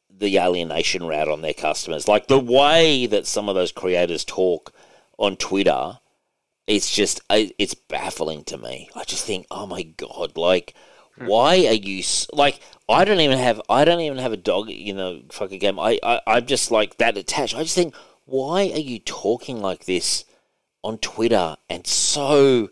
the 0.10 0.38
alienation 0.38 1.06
route 1.06 1.28
on 1.28 1.42
their 1.42 1.54
customers. 1.54 2.08
Like 2.08 2.28
the 2.28 2.40
way 2.40 3.06
that 3.06 3.28
some 3.28 3.50
of 3.50 3.56
those 3.56 3.72
creators 3.72 4.26
talk 4.26 4.74
on 5.18 5.38
Twitter, 5.38 6.00
it's 6.68 6.94
just 6.94 7.22
it's 7.30 7.74
baffling 7.74 8.44
to 8.46 8.58
me. 8.58 8.90
I 8.96 9.04
just 9.04 9.26
think, 9.26 9.48
oh 9.52 9.68
my 9.68 9.84
god, 9.84 10.38
like 10.38 10.74
why 11.18 11.66
are 11.68 11.74
you 11.74 12.04
like 12.32 12.60
I 12.90 13.06
don't 13.06 13.20
even 13.20 13.38
have 13.38 13.62
I 13.70 13.86
don't 13.86 14.02
even 14.02 14.18
have 14.18 14.34
a 14.34 14.38
dog, 14.38 14.70
you 14.70 14.94
know, 14.94 15.22
fucking 15.32 15.60
game. 15.60 15.80
I, 15.80 16.00
I 16.04 16.22
I'm 16.28 16.46
just 16.46 16.72
like 16.72 16.98
that 16.98 17.18
attached. 17.18 17.56
I 17.56 17.64
just 17.64 17.76
think 17.76 17.96
why 18.26 18.72
are 18.74 18.80
you 18.80 19.00
talking 19.00 19.62
like 19.62 19.86
this 19.86 20.26
on 20.84 20.98
Twitter 20.98 21.56
and 21.70 21.88
so 21.88 22.70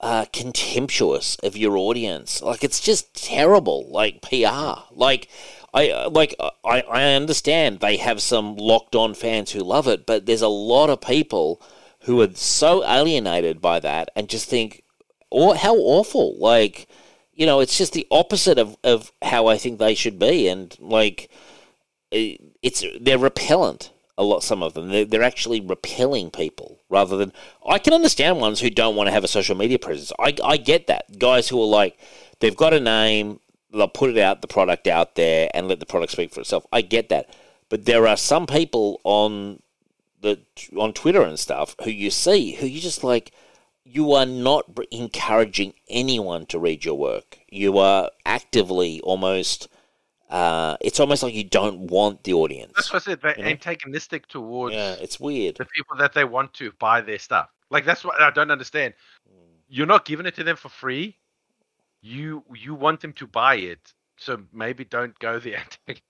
uh, 0.00 0.26
contemptuous 0.32 1.36
of 1.42 1.56
your 1.56 1.76
audience. 1.76 2.42
Like 2.42 2.62
it's 2.62 2.80
just 2.80 3.14
terrible. 3.14 3.88
Like 3.90 4.22
PR. 4.22 4.82
Like 4.92 5.28
I 5.74 6.06
like 6.10 6.34
I 6.64 6.82
I 6.82 7.14
understand 7.14 7.80
they 7.80 7.96
have 7.96 8.22
some 8.22 8.56
locked 8.56 8.94
on 8.94 9.14
fans 9.14 9.52
who 9.52 9.60
love 9.60 9.88
it, 9.88 10.06
but 10.06 10.26
there's 10.26 10.42
a 10.42 10.48
lot 10.48 10.90
of 10.90 11.00
people 11.00 11.60
who 12.02 12.20
are 12.22 12.34
so 12.34 12.84
alienated 12.84 13.60
by 13.60 13.80
that 13.80 14.08
and 14.14 14.28
just 14.28 14.48
think, 14.48 14.82
or 15.30 15.56
how 15.56 15.76
awful. 15.76 16.38
Like 16.38 16.88
you 17.38 17.46
know, 17.46 17.60
it's 17.60 17.78
just 17.78 17.92
the 17.92 18.06
opposite 18.10 18.58
of, 18.58 18.76
of 18.82 19.12
how 19.22 19.46
I 19.46 19.56
think 19.56 19.78
they 19.78 19.94
should 19.94 20.18
be, 20.18 20.48
and 20.48 20.76
like 20.80 21.30
it- 22.10 22.40
it's 22.62 22.84
they're 23.00 23.16
repellent. 23.18 23.90
A 24.20 24.24
lot, 24.24 24.42
some 24.42 24.64
of 24.64 24.74
them, 24.74 24.88
they're, 24.88 25.04
they're 25.04 25.22
actually 25.22 25.60
repelling 25.60 26.32
people 26.32 26.80
rather 26.90 27.16
than. 27.16 27.32
I 27.64 27.78
can 27.78 27.92
understand 27.94 28.40
ones 28.40 28.58
who 28.58 28.68
don't 28.70 28.96
want 28.96 29.06
to 29.06 29.12
have 29.12 29.22
a 29.22 29.28
social 29.28 29.54
media 29.56 29.78
presence. 29.78 30.10
I, 30.18 30.34
I 30.42 30.56
get 30.56 30.88
that. 30.88 31.20
Guys 31.20 31.48
who 31.48 31.62
are 31.62 31.66
like, 31.68 31.96
they've 32.40 32.56
got 32.56 32.74
a 32.74 32.80
name, 32.80 33.38
they'll 33.72 33.86
put 33.86 34.10
it 34.10 34.18
out, 34.18 34.42
the 34.42 34.48
product 34.48 34.88
out 34.88 35.14
there, 35.14 35.48
and 35.54 35.68
let 35.68 35.78
the 35.78 35.86
product 35.86 36.10
speak 36.10 36.34
for 36.34 36.40
itself. 36.40 36.66
I 36.72 36.80
get 36.80 37.08
that, 37.10 37.32
but 37.68 37.84
there 37.84 38.08
are 38.08 38.16
some 38.16 38.48
people 38.48 39.00
on 39.04 39.62
the 40.20 40.40
on 40.76 40.92
Twitter 40.92 41.22
and 41.22 41.38
stuff 41.38 41.76
who 41.84 41.90
you 41.90 42.10
see 42.10 42.54
who 42.56 42.66
you 42.66 42.80
just 42.80 43.04
like. 43.04 43.30
You 43.90 44.12
are 44.12 44.26
not 44.26 44.66
encouraging 44.90 45.74
anyone 45.88 46.46
to 46.46 46.58
read 46.58 46.84
your 46.84 46.96
work. 46.96 47.38
You 47.48 47.78
are 47.78 48.10
actively 48.26 49.00
almost. 49.00 49.68
Uh, 50.28 50.76
it's 50.82 51.00
almost 51.00 51.22
like 51.22 51.32
you 51.32 51.44
don't 51.44 51.90
want 51.90 52.24
the 52.24 52.34
audience. 52.34 52.72
That's 52.76 52.92
what 52.92 53.02
I 53.02 53.04
said. 53.04 53.20
They're 53.22 53.36
You 53.38 53.44
know? 53.44 53.48
antagonistic 53.50 54.26
towards 54.28 54.74
Yeah, 54.74 54.92
it's 55.00 55.18
weird. 55.18 55.56
the 55.56 55.64
people 55.74 55.96
that 55.96 56.12
they 56.12 56.24
want 56.24 56.52
to 56.54 56.70
buy 56.78 57.00
their 57.00 57.18
stuff. 57.18 57.48
Like 57.70 57.86
that's 57.86 58.04
what 58.04 58.20
I 58.20 58.30
don't 58.30 58.50
understand. 58.50 58.92
You're 59.68 59.86
not 59.86 60.04
giving 60.04 60.26
it 60.26 60.34
to 60.36 60.44
them 60.44 60.56
for 60.56 60.68
free. 60.68 61.16
You 62.02 62.44
you 62.54 62.74
want 62.74 63.00
them 63.00 63.12
to 63.14 63.26
buy 63.26 63.56
it, 63.56 63.92
so 64.18 64.42
maybe 64.52 64.84
don't 64.84 65.18
go 65.18 65.38
the 65.38 65.56
antagonist. 65.62 66.02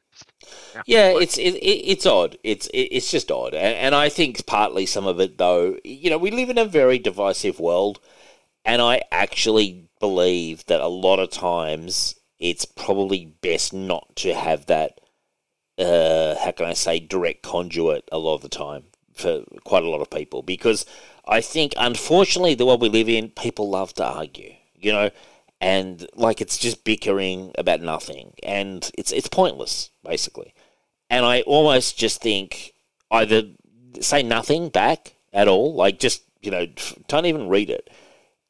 Yeah, 0.86 1.12
Like, 1.12 1.22
it's 1.24 1.38
it, 1.38 1.54
it, 1.54 1.90
it's 1.90 2.06
odd. 2.06 2.38
It's 2.42 2.66
it, 2.68 2.88
it's 2.92 3.10
just 3.10 3.30
odd, 3.30 3.54
and, 3.54 3.74
and 3.74 3.94
I 3.94 4.08
think 4.08 4.46
partly 4.46 4.86
some 4.86 5.06
of 5.06 5.20
it 5.20 5.38
though. 5.38 5.76
You 5.84 6.10
know, 6.10 6.18
we 6.18 6.30
live 6.30 6.50
in 6.50 6.58
a 6.58 6.64
very 6.64 6.98
divisive 6.98 7.60
world, 7.60 8.00
and 8.64 8.80
I 8.82 9.02
actually 9.10 9.88
believe 10.00 10.66
that 10.66 10.80
a 10.80 10.88
lot 10.88 11.18
of 11.18 11.30
times 11.30 12.14
it's 12.38 12.64
probably 12.64 13.26
best 13.26 13.72
not 13.72 14.14
to 14.16 14.34
have 14.34 14.66
that. 14.66 15.00
Uh, 15.78 16.36
how 16.38 16.50
can 16.50 16.66
I 16.66 16.72
say 16.72 16.98
direct 16.98 17.42
conduit 17.42 18.08
a 18.10 18.18
lot 18.18 18.34
of 18.34 18.42
the 18.42 18.48
time 18.48 18.84
for 19.14 19.44
quite 19.64 19.84
a 19.84 19.88
lot 19.88 20.00
of 20.00 20.10
people 20.10 20.42
because 20.42 20.84
I 21.26 21.40
think 21.40 21.72
unfortunately 21.76 22.54
the 22.54 22.66
world 22.66 22.80
we 22.80 22.88
live 22.88 23.08
in, 23.08 23.30
people 23.30 23.70
love 23.70 23.94
to 23.94 24.04
argue. 24.04 24.54
You 24.74 24.92
know, 24.92 25.10
and 25.60 26.06
like 26.14 26.40
it's 26.40 26.58
just 26.58 26.84
bickering 26.84 27.52
about 27.58 27.80
nothing, 27.80 28.32
and 28.42 28.90
it's 28.96 29.12
it's 29.12 29.28
pointless 29.28 29.90
basically. 30.04 30.54
And 31.10 31.24
I 31.24 31.42
almost 31.42 31.98
just 31.98 32.20
think 32.20 32.74
either 33.10 33.42
say 34.00 34.22
nothing 34.22 34.68
back 34.68 35.14
at 35.32 35.48
all, 35.48 35.74
like 35.74 35.98
just 35.98 36.22
you 36.42 36.50
know 36.50 36.66
don't 37.08 37.26
even 37.26 37.48
read 37.48 37.70
it, 37.70 37.90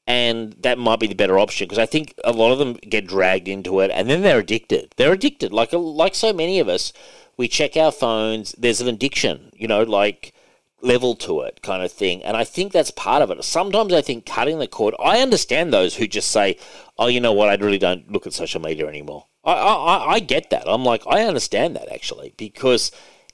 and 0.07 0.55
that 0.61 0.79
might 0.79 1.01
be 1.01 1.07
the 1.07 1.15
better 1.15 1.39
option 1.39 1.67
because 1.67 1.79
I 1.79 1.87
think 1.87 2.15
a 2.25 2.33
lot 2.33 2.53
of 2.53 2.59
them 2.59 2.75
get 2.75 3.07
dragged 3.07 3.49
into 3.49 3.81
it, 3.81 3.91
and 3.93 4.09
then 4.09 4.23
they're 4.23 4.41
addicted. 4.41 4.93
They're 4.97 5.13
addicted, 5.13 5.53
like 5.53 5.73
like 5.73 6.15
so 6.15 6.33
many 6.33 6.61
of 6.61 6.69
us. 6.69 6.93
We 7.37 7.47
check 7.47 7.77
our 7.77 7.93
phones. 7.93 8.53
There's 8.59 8.81
an 8.81 8.89
addiction, 8.89 9.53
you 9.55 9.69
know, 9.69 9.85
like 9.85 10.35
level 10.81 11.15
to 11.17 11.41
it 11.41 11.61
kind 11.63 11.83
of 11.83 11.91
thing. 11.93 12.23
And 12.25 12.37
I 12.37 12.45
think 12.45 12.73
that's 12.73 12.91
part 12.91 13.23
of 13.23 13.31
it. 13.31 13.43
Sometimes 13.45 13.93
I 13.93 14.01
think 14.01 14.27
cutting 14.27 14.59
the 14.59 14.69
cord, 14.69 14.95
I 15.03 15.21
understand 15.21 15.73
those 15.73 15.97
who 15.97 16.07
just 16.07 16.31
say, 16.31 16.57
oh, 16.99 17.09
you 17.09 17.21
know 17.21 17.33
what, 17.33 17.49
I 17.49 17.55
really 17.55 17.79
don't 17.79 18.11
look 18.11 18.27
at 18.27 18.33
social 18.33 18.61
media 18.61 18.87
anymore. 18.87 19.27
I, 19.45 19.53
I, 19.53 20.13
I 20.15 20.21
get 20.21 20.51
that. 20.51 20.65
I'm 20.67 20.85
like, 20.85 21.03
I 21.07 21.23
understand 21.23 21.77
that 21.77 21.93
actually, 21.93 22.35
because 22.37 22.93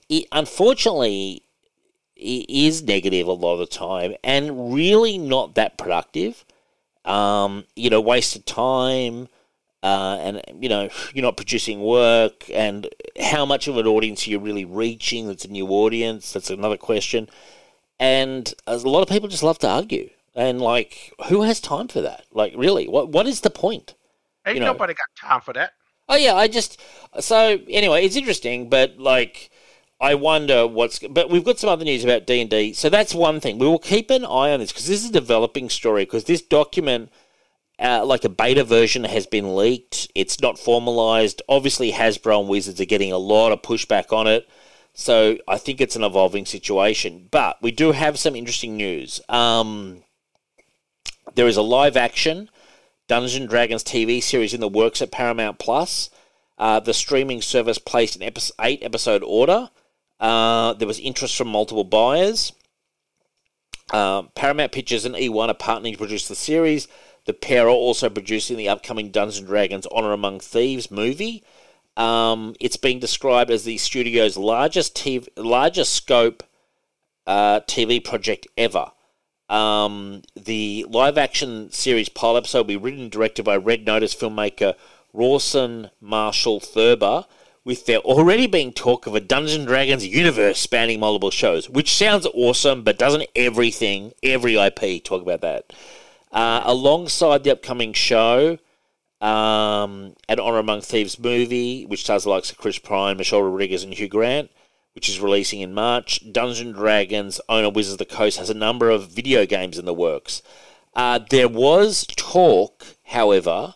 it, 0.09 0.27
unfortunately, 0.33 1.43
it 2.17 2.49
is 2.49 2.83
negative 2.83 3.27
a 3.27 3.33
lot 3.33 3.55
of 3.55 3.59
the 3.59 3.67
time 3.67 4.15
and 4.23 4.73
really 4.73 5.19
not 5.19 5.55
that 5.57 5.77
productive. 5.77 6.45
Um, 7.05 7.67
you 7.77 7.91
know, 7.91 8.01
wasted 8.01 8.47
time. 8.47 9.29
Uh, 9.85 10.17
and 10.23 10.43
you 10.63 10.69
know 10.71 10.89
you're 11.13 11.23
not 11.23 11.37
producing 11.37 11.83
work, 11.83 12.49
and 12.51 12.89
how 13.21 13.45
much 13.45 13.69
of 13.69 13.77
an 13.77 13.87
audience 13.87 14.27
you're 14.27 14.41
you 14.41 14.45
really 14.45 14.65
reaching? 14.65 15.27
That's 15.27 15.45
a 15.45 15.49
new 15.49 15.69
audience. 15.69 16.33
That's 16.33 16.49
another 16.49 16.79
question. 16.79 17.29
And 18.01 18.53
a 18.67 18.79
lot 18.79 19.03
of 19.03 19.09
people 19.11 19.29
just 19.29 19.43
love 19.43 19.59
to 19.59 19.69
argue, 19.69 20.09
and 20.35 20.59
like, 20.59 21.13
who 21.29 21.43
has 21.43 21.61
time 21.61 21.89
for 21.89 22.01
that? 22.01 22.25
Like, 22.33 22.55
really, 22.57 22.89
what 22.89 23.11
what 23.11 23.27
is 23.27 23.43
the 23.43 23.51
point? 23.51 23.93
Ain't 24.47 24.57
you 24.57 24.61
know- 24.61 24.73
nobody 24.73 24.95
got 24.95 25.29
time 25.29 25.43
for 25.43 25.53
that. 25.53 25.73
Oh 26.09 26.17
yeah, 26.17 26.35
I 26.35 26.49
just 26.49 26.81
so 27.21 27.59
anyway, 27.69 28.07
it's 28.07 28.17
interesting, 28.17 28.71
but 28.71 28.99
like 28.99 29.51
I 30.01 30.15
wonder 30.15 30.67
what's. 30.67 30.99
But 30.99 31.31
we've 31.31 31.45
got 31.45 31.59
some 31.59 31.71
other 31.71 31.85
news 31.85 32.05
about 32.05 32.27
D 32.27 32.41
and 32.41 32.49
D, 32.49 32.73
so 32.73 32.89
that's 32.89 33.15
one 33.15 33.39
thing. 33.39 33.59
We 33.59 33.67
will 33.67 33.79
keep 33.79 34.11
an 34.11 34.25
eye 34.25 34.51
on 34.53 34.61
this 34.61 34.73
because 34.73 34.87
this 34.87 35.05
is 35.05 35.11
a 35.11 35.13
developing 35.13 35.69
story. 35.69 36.05
Because 36.05 36.25
this 36.25 36.43
document, 36.43 37.11
uh, 37.79 38.05
like 38.05 38.25
a 38.25 38.29
beta 38.29 38.65
version, 38.65 39.05
has 39.05 39.27
been 39.27 39.57
leaked. 39.57 40.11
It's 40.15 40.41
not 40.41 40.59
formalized. 40.59 41.43
Obviously, 41.49 41.93
Hasbro 41.93 42.41
and 42.41 42.49
Wizards 42.49 42.81
are 42.81 42.87
getting 42.87 43.13
a 43.13 43.19
lot 43.19 43.53
of 43.53 43.63
pushback 43.63 44.13
on 44.13 44.27
it. 44.27 44.49
So 44.95 45.39
I 45.49 45.59
think 45.59 45.81
it's 45.81 45.97
an 45.97 46.05
evolving 46.05 46.47
situation. 46.47 47.29
But 47.31 47.61
we 47.61 47.73
do 47.73 47.93
have 47.93 48.19
some 48.19 48.37
interesting 48.37 48.77
news. 48.77 49.21
Um, 49.29 50.05
there 51.35 51.49
is 51.49 51.57
a 51.57 51.63
live 51.63 51.97
action 51.97 52.49
Dungeons 53.07 53.35
and 53.35 53.49
Dragons 53.49 53.85
TV 53.85 54.23
series 54.23 54.55
in 54.55 54.61
the 54.61 54.69
works 54.69 55.03
at 55.03 55.11
Paramount 55.13 55.59
Plus. 55.59 56.11
Uh, 56.57 56.81
the 56.81 56.95
streaming 56.95 57.43
service 57.43 57.79
placed 57.79 58.17
an 58.17 58.23
epi- 58.23 58.53
eight 58.61 58.83
episode 58.83 59.23
order. 59.23 59.71
Uh, 60.21 60.73
there 60.75 60.89
was 60.89 61.01
interest 61.01 61.37
from 61.37 61.49
multiple 61.49 61.85
buyers. 61.85 62.53
Uh, 63.93 64.23
Paramount 64.35 64.73
Pictures 64.73 65.05
and 65.05 65.15
eOne 65.15 65.49
are 65.49 65.55
partnering 65.55 65.93
to 65.93 65.99
produce 65.99 66.29
the 66.29 66.35
series. 66.35 66.89
The 67.27 67.33
pair 67.33 67.67
are 67.67 67.71
also 67.71 68.11
producing 68.11 68.57
the 68.57 68.69
upcoming 68.69 69.11
Dungeons 69.11 69.39
and 69.39 69.47
Dragons 69.47 69.87
Honor 69.91 70.13
Among 70.13 70.41
Thieves 70.41 70.91
movie. 70.91 71.43
Um, 71.97 72.55
it's 72.61 72.77
being 72.77 72.99
described 72.99 73.51
as 73.51 73.65
the 73.65 73.79
studio's 73.79 74.37
largest 74.37 74.97
TV, 74.97 75.29
largest 75.37 75.95
scope 75.95 76.43
uh, 77.27 77.61
TV 77.61 78.03
project 78.03 78.47
ever. 78.59 78.91
Um, 79.49 80.23
the 80.35 80.87
live 80.89 81.19
action 81.19 81.71
series 81.71 82.09
pilot 82.09 82.39
episode 82.39 82.59
will 82.61 82.65
be 82.65 82.77
written 82.77 83.03
and 83.03 83.11
directed 83.11 83.45
by 83.45 83.57
Red 83.57 83.87
Notice 83.87 84.15
filmmaker 84.15 84.75
Rawson 85.13 85.91
Marshall 86.01 86.61
Thurber, 86.61 87.27
with 87.65 87.87
there 87.87 87.99
already 87.99 88.47
being 88.47 88.73
talk 88.73 89.07
of 89.07 89.15
a 89.15 89.21
Dungeons 89.21 89.59
and 89.59 89.67
Dragons 89.67 90.07
universe 90.07 90.59
spanning 90.59 91.01
multiple 91.01 91.31
shows, 91.31 91.71
which 91.71 91.95
sounds 91.95 92.27
awesome, 92.35 92.83
but 92.83 92.99
doesn't 92.99 93.29
everything, 93.37 94.13
every 94.23 94.57
IP 94.57 95.03
talk 95.05 95.23
about 95.23 95.41
that? 95.43 95.73
Uh, 96.35 96.63
alongside 96.65 97.45
the 97.45 97.53
upcoming 97.53 97.93
show, 97.93 98.59
um, 99.21 100.17
an 100.29 100.41
Honor 100.41 100.59
Among 100.59 100.81
Thieves 100.81 101.17
movie, 101.17 101.87
which 101.87 102.03
stars 102.03 102.25
the 102.25 102.31
likes 102.31 102.51
of 102.51 102.59
Chris 102.59 102.79
Pine, 102.81 103.17
Michelle 103.17 103.43
Rodriguez, 103.43 103.85
and 103.85 103.95
Hugh 103.95 104.09
Grant, 104.09 104.51
which 104.97 105.09
is 105.09 105.21
releasing 105.21 105.61
in 105.61 105.73
March. 105.73 106.21
Dungeon 106.33 106.73
Dragons 106.73 107.41
owner 107.49 107.71
Wizards 107.71 107.93
of 107.93 107.99
the 107.99 108.17
Coast 108.17 108.39
has 108.39 108.51
a 108.51 108.55
number 108.55 108.91
of 108.91 109.09
video 109.11 109.47
games 109.47 109.79
in 109.79 109.85
the 109.85 109.95
works. 109.95 110.43
Uh, 110.97 111.21
there 111.31 111.49
was 111.49 112.05
talk, 112.17 112.85
however, 113.05 113.75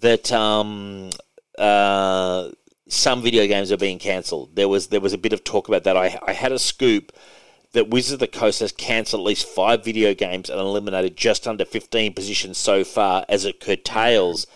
that 0.00 0.30
um, 0.30 1.10
uh, 1.58 2.50
some 2.86 3.22
video 3.22 3.48
games 3.48 3.72
are 3.72 3.76
being 3.76 3.98
cancelled. 3.98 4.54
There 4.54 4.68
was 4.68 4.86
there 4.86 5.00
was 5.00 5.12
a 5.12 5.18
bit 5.18 5.32
of 5.32 5.42
talk 5.42 5.66
about 5.66 5.82
that. 5.82 5.96
I, 5.96 6.16
I 6.24 6.32
had 6.32 6.52
a 6.52 6.60
scoop 6.60 7.12
that 7.72 7.90
Wizards 7.90 8.14
of 8.14 8.18
the 8.20 8.26
Coast 8.26 8.60
has 8.60 8.72
cancelled 8.72 9.20
at 9.20 9.26
least 9.26 9.46
five 9.46 9.84
video 9.84 10.14
games 10.14 10.48
and 10.48 10.58
eliminated 10.58 11.16
just 11.16 11.46
under 11.46 11.64
15 11.64 12.14
positions 12.14 12.58
so 12.58 12.84
far 12.84 13.24
as 13.28 13.44
it 13.44 13.60
curtails 13.60 14.46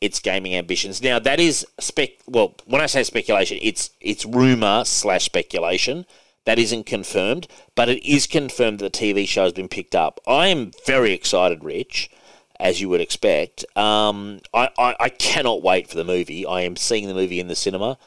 its 0.00 0.20
gaming 0.20 0.54
ambitions. 0.54 1.02
Now 1.02 1.18
that 1.18 1.40
is 1.40 1.66
spec. 1.80 2.10
Well, 2.26 2.54
when 2.66 2.80
I 2.80 2.86
say 2.86 3.02
speculation, 3.02 3.58
it's 3.60 3.90
it's 4.00 4.24
rumor 4.24 4.84
slash 4.84 5.24
speculation. 5.24 6.06
That 6.44 6.58
isn't 6.58 6.86
confirmed, 6.86 7.46
but 7.74 7.88
it 7.88 8.02
is 8.08 8.26
confirmed 8.26 8.78
that 8.78 8.92
the 8.92 8.98
TV 8.98 9.28
show 9.28 9.44
has 9.44 9.52
been 9.52 9.68
picked 9.68 9.94
up. 9.94 10.18
I 10.26 10.46
am 10.48 10.70
very 10.86 11.12
excited, 11.12 11.62
Rich, 11.62 12.10
as 12.58 12.80
you 12.80 12.88
would 12.88 13.02
expect. 13.02 13.66
Um, 13.76 14.40
I, 14.54 14.70
I, 14.78 14.96
I 14.98 15.08
cannot 15.10 15.62
wait 15.62 15.90
for 15.90 15.96
the 15.96 16.04
movie. 16.04 16.46
I 16.46 16.62
am 16.62 16.76
seeing 16.76 17.06
the 17.06 17.12
movie 17.12 17.38
in 17.38 17.48
the 17.48 17.54
cinema. 17.54 17.98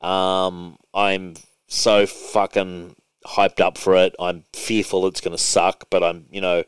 Um, 0.00 0.78
I'm 0.94 1.34
so 1.66 2.06
fucking 2.06 2.96
hyped 3.26 3.60
up 3.60 3.78
for 3.78 3.94
it. 3.96 4.14
I'm 4.18 4.44
fearful 4.52 5.06
it's 5.06 5.20
going 5.20 5.36
to 5.36 5.42
suck, 5.42 5.84
but 5.90 6.02
I'm 6.02 6.26
you 6.30 6.40
know 6.40 6.64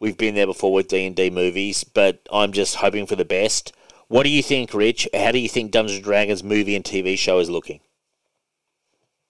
we've 0.00 0.16
been 0.16 0.34
there 0.34 0.46
before 0.46 0.72
with 0.72 0.88
D 0.88 1.06
and 1.06 1.16
D 1.16 1.30
movies, 1.30 1.84
but 1.84 2.26
I'm 2.32 2.52
just 2.52 2.76
hoping 2.76 3.06
for 3.06 3.16
the 3.16 3.24
best. 3.24 3.72
What 4.08 4.24
do 4.24 4.28
you 4.28 4.42
think, 4.42 4.74
Rich? 4.74 5.08
How 5.14 5.32
do 5.32 5.38
you 5.38 5.48
think 5.48 5.70
Dungeons 5.70 5.96
and 5.96 6.04
Dragons 6.04 6.44
movie 6.44 6.76
and 6.76 6.84
TV 6.84 7.16
show 7.16 7.38
is 7.38 7.48
looking? 7.48 7.80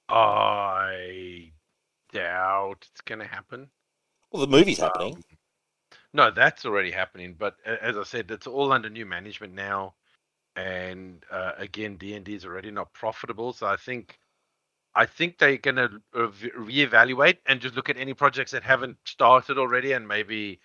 I 0.08 1.52
doubt 2.12 2.86
it's 2.90 3.00
going 3.00 3.20
to 3.20 3.26
happen. 3.26 3.68
Well, 4.30 4.44
the 4.44 4.50
movie's 4.50 4.78
happening. 4.78 5.14
Um, 5.14 5.22
no, 6.12 6.30
that's 6.30 6.64
already 6.64 6.90
happening. 6.90 7.34
But 7.38 7.56
as 7.64 7.96
I 7.96 8.02
said, 8.04 8.30
it's 8.30 8.46
all 8.46 8.72
under 8.72 8.90
new 8.90 9.06
management 9.06 9.54
now, 9.54 9.94
and 10.56 11.24
uh, 11.30 11.52
again, 11.56 11.96
D 11.96 12.14
and 12.14 12.24
D 12.24 12.34
is 12.34 12.44
already 12.44 12.70
not 12.70 12.92
profitable. 12.92 13.52
So 13.52 13.66
I 13.66 13.76
think, 13.76 14.18
I 14.96 15.06
think 15.06 15.38
they're 15.38 15.56
going 15.56 15.76
to 15.76 16.00
reevaluate 16.14 17.38
and 17.46 17.60
just 17.60 17.74
look 17.74 17.88
at 17.88 17.96
any 17.96 18.14
projects 18.14 18.52
that 18.52 18.62
haven't 18.62 18.96
started 19.04 19.58
already, 19.58 19.92
and 19.92 20.06
maybe 20.06 20.60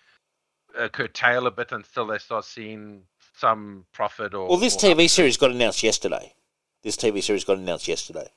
uh, 0.78 0.88
curtail 0.88 1.46
a 1.46 1.50
bit 1.50 1.72
until 1.72 2.06
they 2.06 2.18
start 2.18 2.44
seeing 2.44 3.02
some 3.36 3.86
profit. 3.92 4.34
Or 4.34 4.48
Well, 4.48 4.58
this 4.58 4.76
or 4.76 4.78
TV 4.78 5.08
series 5.08 5.36
got 5.36 5.50
announced 5.50 5.82
yesterday. 5.82 6.34
This 6.82 6.96
TV 6.96 7.22
series 7.22 7.44
got 7.44 7.58
announced 7.58 7.88
yesterday. 7.88 8.28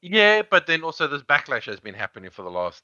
Yeah, 0.00 0.42
but 0.48 0.66
then 0.66 0.82
also 0.82 1.06
this 1.06 1.22
backlash 1.22 1.66
has 1.66 1.80
been 1.80 1.94
happening 1.94 2.30
for 2.30 2.42
the 2.42 2.50
last 2.50 2.82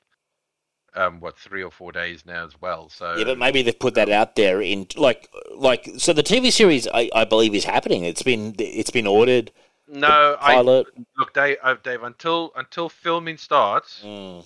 um 0.94 1.20
what 1.20 1.38
three 1.38 1.62
or 1.62 1.70
four 1.70 1.92
days 1.92 2.24
now 2.24 2.46
as 2.46 2.60
well. 2.60 2.88
So 2.88 3.16
Yeah, 3.16 3.24
but 3.24 3.38
maybe 3.38 3.62
they've 3.62 3.78
put 3.78 3.94
that 3.94 4.08
out 4.08 4.36
there 4.36 4.62
in 4.62 4.86
like 4.96 5.28
like 5.54 5.88
so 5.98 6.12
the 6.12 6.22
TV 6.22 6.52
series 6.52 6.86
I, 6.92 7.10
I 7.14 7.24
believe 7.24 7.54
is 7.54 7.64
happening. 7.64 8.04
It's 8.04 8.22
been 8.22 8.54
it's 8.58 8.90
been 8.90 9.06
ordered. 9.06 9.50
No, 9.90 10.36
I 10.40 10.54
Pilot. 10.54 10.86
look, 11.16 11.34
Dave, 11.34 11.56
uh, 11.62 11.76
Dave, 11.82 12.02
until 12.02 12.52
until 12.56 12.88
filming 12.88 13.36
starts 13.36 14.02
Mm, 14.04 14.44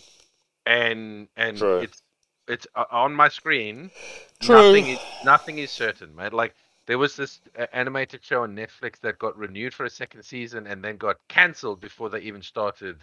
and 0.66 1.28
and 1.36 1.56
True. 1.58 1.80
it's 1.80 2.02
it's 2.48 2.66
uh, 2.74 2.84
on 2.90 3.12
my 3.12 3.28
screen. 3.28 3.90
True. 4.40 4.56
Nothing 4.56 4.88
is 4.88 4.98
nothing 5.24 5.58
is 5.58 5.70
certain, 5.70 6.14
mate. 6.14 6.32
Like 6.32 6.54
there 6.86 6.98
was 6.98 7.16
this 7.16 7.40
uh, 7.58 7.66
animated 7.72 8.24
show 8.24 8.42
on 8.42 8.56
Netflix 8.56 9.00
that 9.00 9.18
got 9.18 9.36
renewed 9.36 9.74
for 9.74 9.84
a 9.84 9.90
second 9.90 10.22
season 10.22 10.66
and 10.66 10.82
then 10.82 10.96
got 10.96 11.16
cancelled 11.28 11.80
before 11.80 12.08
they 12.10 12.20
even 12.20 12.42
started 12.42 12.96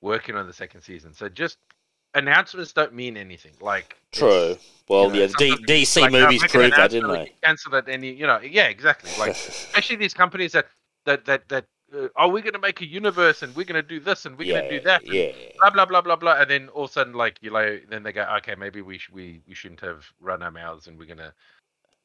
working 0.00 0.36
on 0.36 0.46
the 0.46 0.52
second 0.52 0.82
season. 0.82 1.12
So 1.12 1.28
just 1.28 1.58
announcements 2.14 2.72
don't 2.72 2.94
mean 2.94 3.16
anything. 3.16 3.52
Like 3.60 3.96
true. 4.12 4.56
Well, 4.88 5.04
you 5.04 5.08
know, 5.10 5.18
yeah, 5.20 5.26
the 5.26 5.56
D- 5.66 5.84
DC 5.84 6.00
like, 6.02 6.12
movies 6.12 6.44
proved 6.44 6.72
that, 6.72 6.90
didn't 6.90 7.12
they? 7.12 7.24
can 7.26 7.34
Cancel 7.44 7.74
it 7.74 7.88
any, 7.88 8.12
you 8.12 8.26
know, 8.26 8.40
yeah, 8.40 8.66
exactly. 8.66 9.10
Like 9.18 9.30
especially 9.48 9.96
these 9.96 10.14
companies 10.14 10.52
that 10.52 10.66
that 11.06 11.24
that 11.26 11.48
that 11.48 11.64
uh, 11.94 12.08
are 12.16 12.28
we 12.28 12.40
going 12.40 12.52
to 12.52 12.58
make 12.58 12.80
a 12.80 12.86
universe 12.86 13.42
and 13.42 13.54
we're 13.56 13.64
going 13.64 13.82
to 13.82 13.88
do 13.88 14.00
this 14.00 14.24
and 14.26 14.38
we're 14.38 14.44
yeah, 14.44 14.60
going 14.60 14.70
to 14.70 14.78
do 14.78 14.84
that 14.84 15.04
Yeah. 15.04 15.32
blah 15.60 15.70
blah 15.70 15.84
blah 15.86 16.00
blah 16.00 16.16
blah 16.16 16.40
and 16.40 16.50
then 16.50 16.68
all 16.68 16.84
of 16.84 16.90
a 16.90 16.92
sudden 16.92 17.14
like 17.14 17.38
you 17.40 17.50
like 17.50 17.86
then 17.90 18.02
they 18.02 18.12
go 18.12 18.22
okay 18.38 18.54
maybe 18.54 18.80
we 18.82 18.98
sh- 18.98 19.10
we 19.12 19.40
we 19.48 19.54
shouldn't 19.54 19.80
have 19.80 20.04
run 20.20 20.42
our 20.42 20.50
mouths 20.50 20.86
and 20.86 20.98
we're 20.98 21.06
gonna 21.06 21.32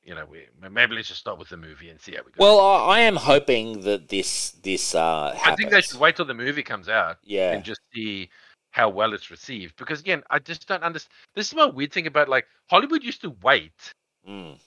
you 0.04 0.16
know 0.16 0.26
we 0.26 0.46
maybe 0.70 0.96
let's 0.96 1.08
just 1.10 1.20
start 1.20 1.38
with 1.38 1.50
the 1.50 1.58
movie 1.58 1.90
and 1.90 2.00
see 2.00 2.14
how 2.14 2.22
we 2.26 2.32
go. 2.32 2.42
Well, 2.44 2.60
I, 2.60 2.98
I 2.98 3.00
am 3.02 3.16
hoping 3.16 3.82
that 3.82 4.10
this 4.10 4.52
this 4.64 4.96
uh 4.96 5.34
happens. 5.36 5.54
I 5.54 5.56
think 5.56 5.72
they 5.72 5.82
should 5.82 6.00
wait 6.00 6.16
till 6.16 6.26
the 6.26 6.34
movie 6.34 6.64
comes 6.64 6.90
out 6.90 7.18
Yeah. 7.24 7.54
and 7.54 7.64
just 7.64 7.82
see 7.94 8.30
how 8.72 8.90
well 8.90 9.14
it's 9.14 9.32
received 9.32 9.76
because 9.78 10.00
again 10.02 10.22
I 10.30 10.40
just 10.40 10.68
don't 10.68 10.84
understand. 10.84 11.12
This 11.36 11.48
is 11.48 11.56
my 11.56 11.66
weird 11.66 11.94
thing 11.94 12.08
about 12.08 12.28
like 12.30 12.46
Hollywood 12.70 13.04
used 13.04 13.22
to 13.22 13.36
wait 13.42 13.94
Mm, 14.28 14.58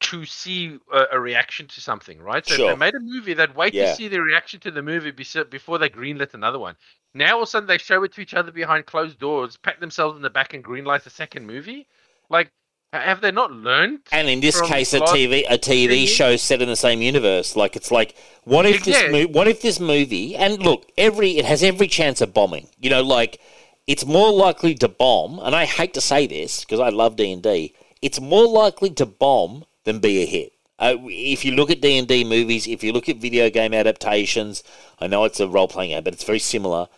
to 0.00 0.24
see 0.24 0.78
a, 0.92 1.04
a 1.12 1.20
reaction 1.20 1.66
to 1.68 1.80
something, 1.80 2.20
right? 2.20 2.46
So 2.46 2.56
Sure. 2.56 2.70
if 2.72 2.76
they 2.76 2.78
made 2.78 2.94
a 2.94 3.00
movie, 3.00 3.34
they'd 3.34 3.54
wait 3.54 3.74
Yeah. 3.74 3.90
to 3.90 3.96
see 3.96 4.08
the 4.08 4.20
reaction 4.20 4.60
to 4.60 4.70
the 4.70 4.82
movie 4.82 5.10
before 5.10 5.78
they 5.78 5.88
greenlit 5.88 6.34
another 6.34 6.58
one. 6.58 6.76
Now 7.14 7.36
all 7.36 7.42
of 7.42 7.48
a 7.48 7.50
sudden 7.50 7.68
they 7.68 7.78
show 7.78 8.02
it 8.04 8.12
to 8.14 8.20
each 8.20 8.34
other 8.34 8.50
behind 8.52 8.86
closed 8.86 9.18
doors, 9.18 9.56
pat 9.56 9.80
themselves 9.80 10.16
in 10.16 10.22
the 10.22 10.30
back, 10.30 10.52
and 10.52 10.64
greenlight 10.64 11.06
a 11.06 11.10
second 11.10 11.46
movie. 11.46 11.86
Like, 12.28 12.50
Have 12.92 13.20
they 13.20 13.32
not 13.32 13.50
learned? 13.50 14.00
And 14.12 14.28
in 14.28 14.38
this 14.40 14.60
case, 14.60 14.94
a 14.94 15.00
TV 15.00 15.44
a 15.50 15.58
TV 15.58 16.06
show 16.06 16.36
set 16.36 16.62
in 16.62 16.68
the 16.68 16.76
same 16.76 17.02
universe. 17.02 17.56
Like 17.56 17.74
it's 17.74 17.90
like, 17.90 18.14
what 18.44 18.66
if 18.66 18.84
this 18.84 19.10
mo- 19.10 19.32
what 19.32 19.48
if 19.48 19.62
this 19.62 19.80
movie? 19.80 20.36
And 20.36 20.62
look, 20.62 20.86
every 20.96 21.38
it 21.38 21.44
has 21.44 21.64
every 21.64 21.88
chance 21.88 22.20
of 22.20 22.32
bombing. 22.32 22.68
You 22.80 22.90
know, 22.90 23.02
like 23.02 23.40
it's 23.88 24.06
more 24.06 24.30
likely 24.32 24.74
to 24.76 24.86
bomb. 24.86 25.40
And 25.40 25.56
I 25.56 25.64
hate 25.64 25.92
to 25.94 26.00
say 26.00 26.28
this 26.28 26.60
because 26.64 26.78
I 26.78 26.90
love 26.90 27.16
D 27.16 27.32
and 27.32 27.42
D. 27.42 27.74
It's 28.00 28.20
more 28.20 28.46
likely 28.46 28.90
to 28.90 29.06
bomb 29.06 29.64
than 29.84 30.00
be 30.00 30.22
a 30.22 30.26
hit. 30.26 30.52
Uh, 30.78 30.96
if 31.04 31.44
you 31.44 31.52
look 31.52 31.70
at 31.70 31.80
D 31.80 31.96
and 31.96 32.08
D 32.08 32.24
movies, 32.24 32.66
if 32.66 32.82
you 32.82 32.92
look 32.92 33.08
at 33.08 33.16
video 33.18 33.48
game 33.48 33.72
adaptations, 33.72 34.62
I 35.00 35.06
know 35.06 35.24
it's 35.24 35.40
a 35.40 35.48
role 35.48 35.68
playing 35.68 35.90
game, 35.90 36.02
but 36.02 36.12
it's 36.12 36.24
very 36.24 36.40
similar. 36.40 36.88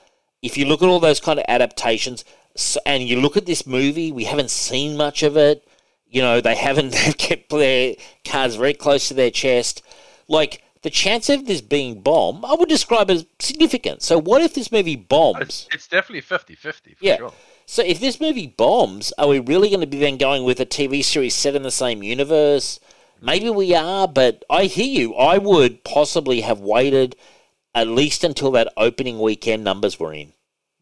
If 0.43 0.57
you 0.57 0.64
look 0.64 0.82
at 0.82 0.89
all 0.89 1.01
those 1.01 1.20
kind 1.20 1.39
of 1.39 1.45
adaptations, 1.49 2.24
s 2.55 2.78
and 2.87 3.03
you 3.03 3.20
look 3.20 3.37
at 3.37 3.47
this 3.47 3.66
movie, 3.66 4.11
we 4.11 4.24
haven't 4.24 4.51
seen 4.51 4.97
much 4.97 5.22
of 5.22 5.37
it 5.37 5.66
you 6.09 6.22
know, 6.22 6.41
they 6.41 6.55
haven't 6.55 6.93
they've 6.93 7.18
kept 7.18 7.51
their 7.51 7.95
cards 8.24 8.55
very 8.57 8.74
close 8.74 9.09
to 9.09 9.14
their 9.14 9.30
chest. 9.30 9.82
Like 10.28 10.62
the 10.82 10.91
chance 10.91 11.28
of 11.28 11.47
this 11.47 11.61
being 11.61 12.01
bomb, 12.01 12.45
I 12.45 12.55
would 12.55 12.68
describe 12.68 13.11
as 13.11 13.26
significant. 13.39 14.03
So 14.03 14.18
what 14.20 14.43
if 14.43 14.55
this 14.55 14.72
movie 14.72 14.97
bombs? 14.97 15.41
It's, 15.41 15.68
it's 15.72 15.89
definitely 15.89 16.22
50-50 16.22 16.97
for 16.97 17.05
Yeah. 17.05 17.16
sure. 17.16 17.32
So 17.67 17.83
if 17.83 17.99
this 17.99 18.21
movie 18.21 18.47
bombs, 18.47 19.12
are 19.19 19.27
we 19.27 19.41
really 19.41 19.69
going 19.69 19.81
to 19.81 19.89
be 19.89 19.99
then 19.99 20.19
going 20.19 20.45
with 20.45 20.61
a 20.61 20.67
TV 20.67 21.05
series 21.05 21.35
set 21.35 21.57
in 21.57 21.64
the 21.64 21.71
same 21.73 22.03
universe? 22.03 22.79
Maybe 23.21 23.51
we 23.51 23.75
are, 23.75 24.07
but 24.07 24.45
I 24.49 24.64
hear 24.64 24.87
you. 24.87 25.14
I 25.14 25.39
would 25.39 25.83
possibly 25.83 26.43
have 26.43 26.61
waited 26.61 27.17
at 27.75 27.89
least 27.89 28.23
until 28.23 28.53
that 28.53 28.73
opening 28.77 29.19
weekend 29.19 29.64
numbers 29.64 29.99
were 29.99 30.12
in, 30.12 30.33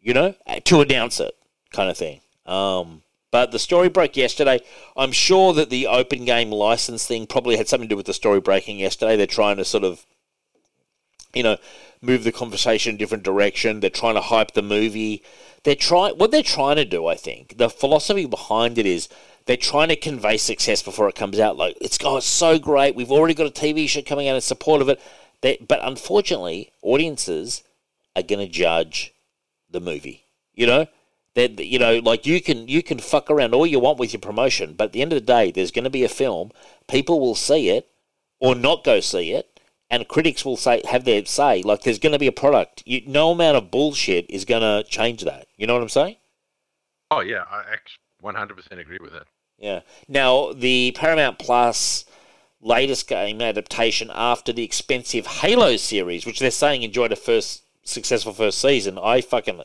you 0.01 0.13
know, 0.13 0.35
to 0.65 0.81
announce 0.83 1.21
it, 1.21 1.35
kind 1.73 1.91
of 1.91 1.97
thing. 1.97 2.21
Um, 2.45 3.03
but 3.31 3.51
the 3.51 3.59
story 3.59 3.89
broke 3.89 4.17
yesterday. 4.17 4.61
I'm 4.95 5.11
sure 5.11 5.55
that 5.55 5.71
the 5.71 5.87
open 5.87 6.27
game 6.27 6.51
license 6.51 7.07
thing 7.07 7.27
probably 7.27 7.57
had 7.57 7.67
something 7.67 7.89
to 7.89 7.95
do 7.95 7.97
with 7.97 8.07
the 8.07 8.15
story 8.15 8.41
breaking 8.41 8.79
yesterday. 8.79 9.17
They're 9.17 9.27
trying 9.27 9.57
to 9.57 9.65
sort 9.65 9.85
of, 9.85 10.05
you 11.33 11.43
know, 11.43 11.57
move 12.03 12.25
the 12.25 12.31
conversation 12.31 12.91
in 12.91 12.95
a 12.97 12.99
different 12.99 13.25
direction. 13.25 13.81
They're 13.81 13.91
trying 13.91 14.15
to 14.15 14.21
hype 14.21 14.53
the 14.53 14.63
movie. 14.63 15.23
They're 15.65 15.75
trying 15.75 16.15
what 16.17 16.31
they're 16.31 16.43
trying 16.43 16.77
to 16.77 16.85
do. 16.85 17.07
I 17.07 17.17
think 17.17 17.59
the 17.59 17.69
philosophy 17.69 18.27
behind 18.27 18.79
it 18.79 18.87
is 18.87 19.09
they're 19.47 19.57
trying 19.57 19.89
to 19.89 19.97
convey 19.97 20.37
success 20.37 20.83
before 20.83 21.09
it 21.09 21.15
comes 21.15 21.39
out. 21.39 21.57
Like 21.57 21.77
it's 21.81 21.99
oh, 22.05 22.19
it's 22.19 22.27
so 22.27 22.59
great. 22.59 22.95
We've 22.95 23.11
already 23.11 23.35
got 23.35 23.47
a 23.47 23.51
TV 23.51 23.89
show 23.89 24.03
coming 24.03 24.29
out 24.29 24.37
in 24.37 24.41
support 24.41 24.83
of 24.83 24.89
it. 24.89 25.01
They, 25.41 25.59
but 25.67 25.81
unfortunately, 25.83 26.71
audiences 26.83 27.63
are 28.17 28.23
going 28.23 28.47
to 28.47 28.53
judge 28.53 29.13
the 29.71 29.81
movie. 29.81 30.25
You 30.55 30.67
know, 30.67 30.87
that 31.35 31.59
you 31.65 31.79
know, 31.79 31.99
like 31.99 32.27
you 32.27 32.41
can 32.41 32.69
you 32.69 32.83
can 32.83 32.99
fuck 32.99 33.31
around 33.31 33.55
all 33.55 33.67
you 33.67 33.81
want 33.81 33.99
with 33.99 34.13
your 34.13 34.21
promotion, 34.21 34.75
but 34.75 34.85
at 34.85 34.93
the 34.93 35.03
end 35.03 35.13
of 35.13 35.17
the 35.17 35.27
day, 35.27 35.51
there's 35.51 35.71
going 35.71 35.85
to 35.85 35.91
be 35.91 36.05
a 36.05 36.09
film. 36.09 36.53
People 36.89 37.21
will 37.21 37.35
see 37.35 37.71
it 37.71 37.89
or 38.39 38.55
not 38.55 38.85
go 38.85 39.01
see 39.01 39.33
it, 39.33 39.54
and 39.95 40.09
critics 40.09 40.45
will 40.45 40.57
say 40.57 40.83
have 40.89 41.05
their 41.05 41.25
say. 41.25 41.63
Like 41.63 41.83
there's 41.83 42.01
going 42.01 42.13
to 42.13 42.19
be 42.19 42.27
a 42.27 42.33
product. 42.33 42.83
You, 42.85 43.03
no 43.07 43.31
amount 43.31 43.57
of 43.57 43.71
bullshit 43.71 44.27
is 44.29 44.45
going 44.45 44.63
to 44.63 44.89
change 44.89 45.23
that. 45.23 45.47
You 45.57 45.67
know 45.67 45.75
what 45.75 45.83
I'm 45.83 45.89
saying? 45.89 46.17
Oh 47.11 47.21
yeah, 47.21 47.45
I 47.49 47.77
100% 48.23 48.79
agree 48.79 48.99
with 49.01 49.13
that. 49.13 49.27
Yeah. 49.59 49.81
Now 50.09 50.53
the 50.53 50.93
Paramount 50.97 51.39
Plus 51.39 52.05
latest 52.61 53.07
game 53.07 53.41
adaptation 53.41 54.11
after 54.13 54.53
the 54.53 54.65
expensive 54.65 55.27
Halo 55.27 55.77
series, 55.77 56.27
which 56.27 56.41
they're 56.41 56.51
saying 56.51 56.83
enjoyed 56.83 57.13
a 57.13 57.17
first 57.17 57.63
successful 57.85 58.33
first 58.33 58.61
season. 58.61 58.99
I 59.01 59.21
fucking 59.21 59.63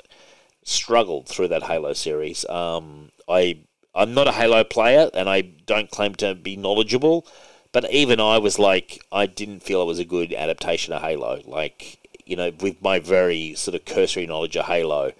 struggled 0.64 1.28
through 1.28 1.48
that 1.48 1.64
Halo 1.64 1.94
series. 1.94 2.48
Um, 2.48 3.12
I 3.28 3.60
I'm 3.96 4.14
not 4.14 4.28
a 4.28 4.34
Halo 4.34 4.64
player, 4.64 5.10
and 5.16 5.28
I 5.28 5.42
don't 5.42 5.90
claim 5.90 6.14
to 6.16 6.36
be 6.36 6.56
knowledgeable. 6.56 7.26
But 7.72 7.92
even 7.92 8.20
I 8.20 8.38
was 8.38 8.60
like, 8.60 9.04
I 9.12 9.26
didn't 9.26 9.62
feel 9.64 9.82
it 9.82 9.86
was 9.86 10.00
a 10.00 10.06
good 10.06 10.34
adaptation 10.34 10.94
of 10.94 11.02
Halo. 11.02 11.42
Like, 11.46 12.00
you 12.26 12.36
know, 12.36 12.52
with 12.60 12.82
my 12.82 13.00
very 13.00 13.56
sort 13.56 13.76
of 13.76 13.86
cursory 13.86 14.26
knowledge 14.28 14.56
of 14.58 14.66
Halo, 14.66 15.14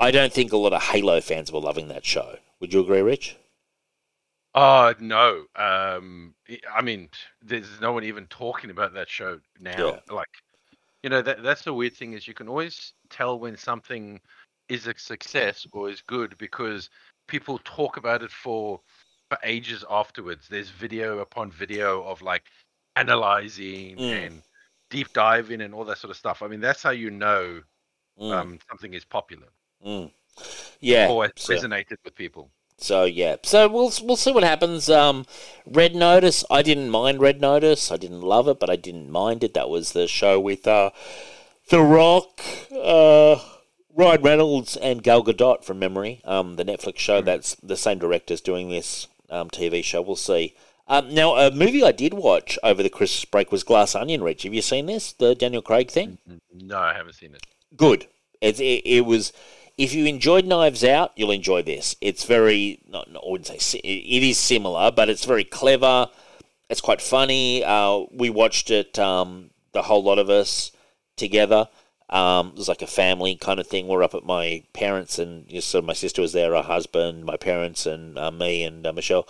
I 0.00 0.10
don't 0.10 0.32
think 0.32 0.52
a 0.52 0.56
lot 0.56 0.72
of 0.72 0.82
Halo 0.82 1.20
fans 1.20 1.52
were 1.52 1.60
loving 1.60 1.88
that 1.88 2.04
show. 2.04 2.38
Would 2.60 2.72
you 2.72 2.80
agree, 2.80 3.00
Rich? 3.02 3.36
Oh 4.54 4.94
no. 5.00 5.46
Um, 5.56 6.34
I- 6.72 6.82
mean, 6.82 7.10
there's 7.42 7.80
no 7.80 7.92
one 7.92 8.04
even 8.04 8.26
talking 8.28 8.70
about 8.70 8.94
that 8.94 9.08
show 9.08 9.40
now. 9.58 10.00
Like, 10.08 10.28
you 11.02 11.10
know, 11.10 11.22
that 11.22 11.42
that's 11.42 11.64
the 11.64 11.74
weird 11.74 11.96
thing 11.96 12.12
is 12.14 12.28
you 12.28 12.34
can 12.34 12.48
always 12.48 12.94
tell 13.10 13.38
when 13.38 13.56
something 13.56 14.20
is 14.68 14.86
a 14.86 14.94
success 14.98 15.66
or 15.72 15.90
is 15.90 16.02
good 16.02 16.36
because 16.38 16.90
people 17.28 17.58
talk 17.64 17.96
about 17.98 18.22
it 18.22 18.30
for 18.32 18.80
for 19.28 19.38
ages 19.42 19.84
afterwards. 19.90 20.48
There's 20.48 20.70
video 20.70 21.18
upon 21.18 21.50
video 21.50 22.02
of 22.04 22.22
like 22.22 22.44
analyzing 22.96 23.96
Mm. 23.96 24.26
and 24.26 24.42
deep 24.90 25.12
diving 25.12 25.60
and 25.60 25.74
all 25.74 25.84
that 25.84 25.98
sort 25.98 26.10
of 26.10 26.16
stuff. 26.16 26.42
I 26.42 26.46
mean, 26.48 26.60
that's 26.60 26.82
how 26.82 26.90
you 26.90 27.10
know 27.10 27.62
Mm, 28.20 28.32
um, 28.32 28.58
something 28.68 28.94
is 28.94 29.04
popular 29.04 29.48
mm. 29.84 30.08
Yeah. 30.80 31.08
or 31.10 31.24
it 31.26 31.32
so- 31.36 31.52
resonated 31.54 31.96
with 32.04 32.14
people. 32.14 32.50
So 32.78 33.04
yeah, 33.04 33.36
so 33.44 33.68
we'll 33.68 33.92
we'll 34.02 34.16
see 34.16 34.32
what 34.32 34.42
happens. 34.42 34.90
Um, 34.90 35.26
Red 35.64 35.94
Notice, 35.94 36.44
I 36.50 36.62
didn't 36.62 36.90
mind 36.90 37.20
Red 37.20 37.40
Notice. 37.40 37.90
I 37.92 37.96
didn't 37.96 38.20
love 38.20 38.48
it, 38.48 38.58
but 38.58 38.68
I 38.68 38.74
didn't 38.76 39.10
mind 39.10 39.44
it. 39.44 39.54
That 39.54 39.68
was 39.68 39.92
the 39.92 40.08
show 40.08 40.40
with 40.40 40.66
uh, 40.66 40.90
The 41.70 41.80
Rock, 41.80 42.40
uh, 42.72 43.38
Ryan 43.94 44.22
Reynolds, 44.22 44.76
and 44.76 45.04
Gal 45.04 45.22
Gadot 45.22 45.64
from 45.64 45.78
memory. 45.78 46.20
Um, 46.24 46.56
the 46.56 46.64
Netflix 46.64 46.98
show. 46.98 47.20
That's 47.20 47.54
the 47.62 47.76
same 47.76 47.98
directors 48.00 48.40
doing 48.40 48.70
this 48.70 49.06
um, 49.34 49.50
TV 49.50 49.82
show. 49.82 50.00
We'll 50.02 50.16
see. 50.16 50.54
Um, 50.86 51.14
now, 51.14 51.34
a 51.36 51.50
movie 51.50 51.82
I 51.82 51.92
did 51.92 52.14
watch 52.14 52.58
over 52.62 52.82
the 52.82 52.90
Christmas 52.90 53.24
break 53.24 53.50
was 53.50 53.64
Glass 53.64 53.94
Onion. 53.94 54.22
Rich, 54.22 54.42
have 54.42 54.52
you 54.52 54.62
seen 54.62 54.86
this? 54.86 55.12
The 55.12 55.34
Daniel 55.34 55.62
Craig 55.62 55.90
thing. 55.90 56.18
No, 56.52 56.78
I 56.78 56.92
haven't 56.92 57.14
seen 57.14 57.34
it. 57.34 57.46
good. 57.76 58.06
It, 58.40 58.60
it, 58.60 58.82
it 58.84 59.00
was. 59.06 59.32
If 59.76 59.92
you 59.94 60.04
enjoyed 60.06 60.46
Knives 60.46 60.84
Out, 60.84 61.12
you'll 61.16 61.30
enjoy 61.30 61.62
this. 61.62 61.96
It's 62.00 62.24
very. 62.24 62.80
Not, 62.86 63.10
not, 63.10 63.24
I 63.26 63.30
wouldn't 63.30 63.46
say 63.46 63.78
it 63.78 64.22
is 64.22 64.38
similar, 64.38 64.90
but 64.90 65.08
it's 65.08 65.24
very 65.24 65.44
clever. 65.44 66.08
It's 66.68 66.80
quite 66.82 67.00
funny. 67.00 67.64
Uh, 67.64 68.04
we 68.12 68.30
watched 68.30 68.70
it, 68.70 68.98
um, 68.98 69.50
the 69.72 69.82
whole 69.82 70.02
lot 70.02 70.18
of 70.18 70.30
us 70.30 70.72
together. 71.16 71.68
Um, 72.10 72.48
it 72.48 72.56
was 72.56 72.68
like 72.68 72.82
a 72.82 72.86
family 72.86 73.34
kind 73.36 73.58
of 73.58 73.66
thing. 73.66 73.86
We're 73.88 74.02
up 74.02 74.14
at 74.14 74.24
my 74.24 74.62
parents, 74.72 75.18
and 75.18 75.46
you 75.48 75.56
know, 75.56 75.60
so 75.60 75.82
my 75.82 75.94
sister 75.94 76.22
was 76.22 76.32
there, 76.32 76.52
her 76.54 76.62
husband, 76.62 77.24
my 77.24 77.36
parents, 77.36 77.86
and 77.86 78.18
uh, 78.18 78.30
me 78.30 78.62
and 78.64 78.86
uh, 78.86 78.92
Michelle. 78.92 79.26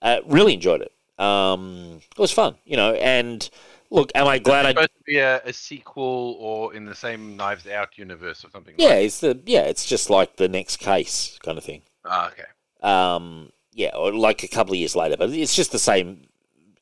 Uh, 0.00 0.20
really 0.26 0.54
enjoyed 0.54 0.82
it. 0.82 0.92
Um, 1.22 2.00
it 2.10 2.18
was 2.18 2.32
fun, 2.32 2.56
you 2.64 2.76
know. 2.76 2.94
And 2.94 3.48
look, 3.90 4.10
am 4.14 4.26
I 4.26 4.38
glad 4.38 4.66
I 4.66 4.70
supposed 4.70 4.94
to 4.94 5.04
be 5.04 5.18
a, 5.18 5.40
a 5.44 5.52
sequel 5.52 6.36
or 6.40 6.74
in 6.74 6.84
the 6.84 6.94
same 6.94 7.36
Knives 7.36 7.66
Out 7.66 7.98
universe 7.98 8.44
or 8.44 8.50
something. 8.50 8.74
Yeah, 8.78 8.88
Like 8.88 8.98
it's 8.98 9.20
the 9.20 9.40
yeah, 9.46 9.62
it's 9.62 9.84
just 9.86 10.10
like 10.10 10.36
the 10.36 10.48
next 10.48 10.78
case 10.78 11.38
kind 11.42 11.58
of 11.58 11.64
thing. 11.64 11.82
ah, 12.04 12.30
okay. 12.30 12.44
Um, 12.82 13.52
yeah, 13.72 13.90
or 13.96 14.12
like 14.12 14.42
a 14.42 14.48
couple 14.48 14.72
of 14.72 14.78
years 14.78 14.96
later, 14.96 15.16
but 15.16 15.30
it's 15.30 15.54
just 15.54 15.72
the 15.72 15.78
same 15.78 16.22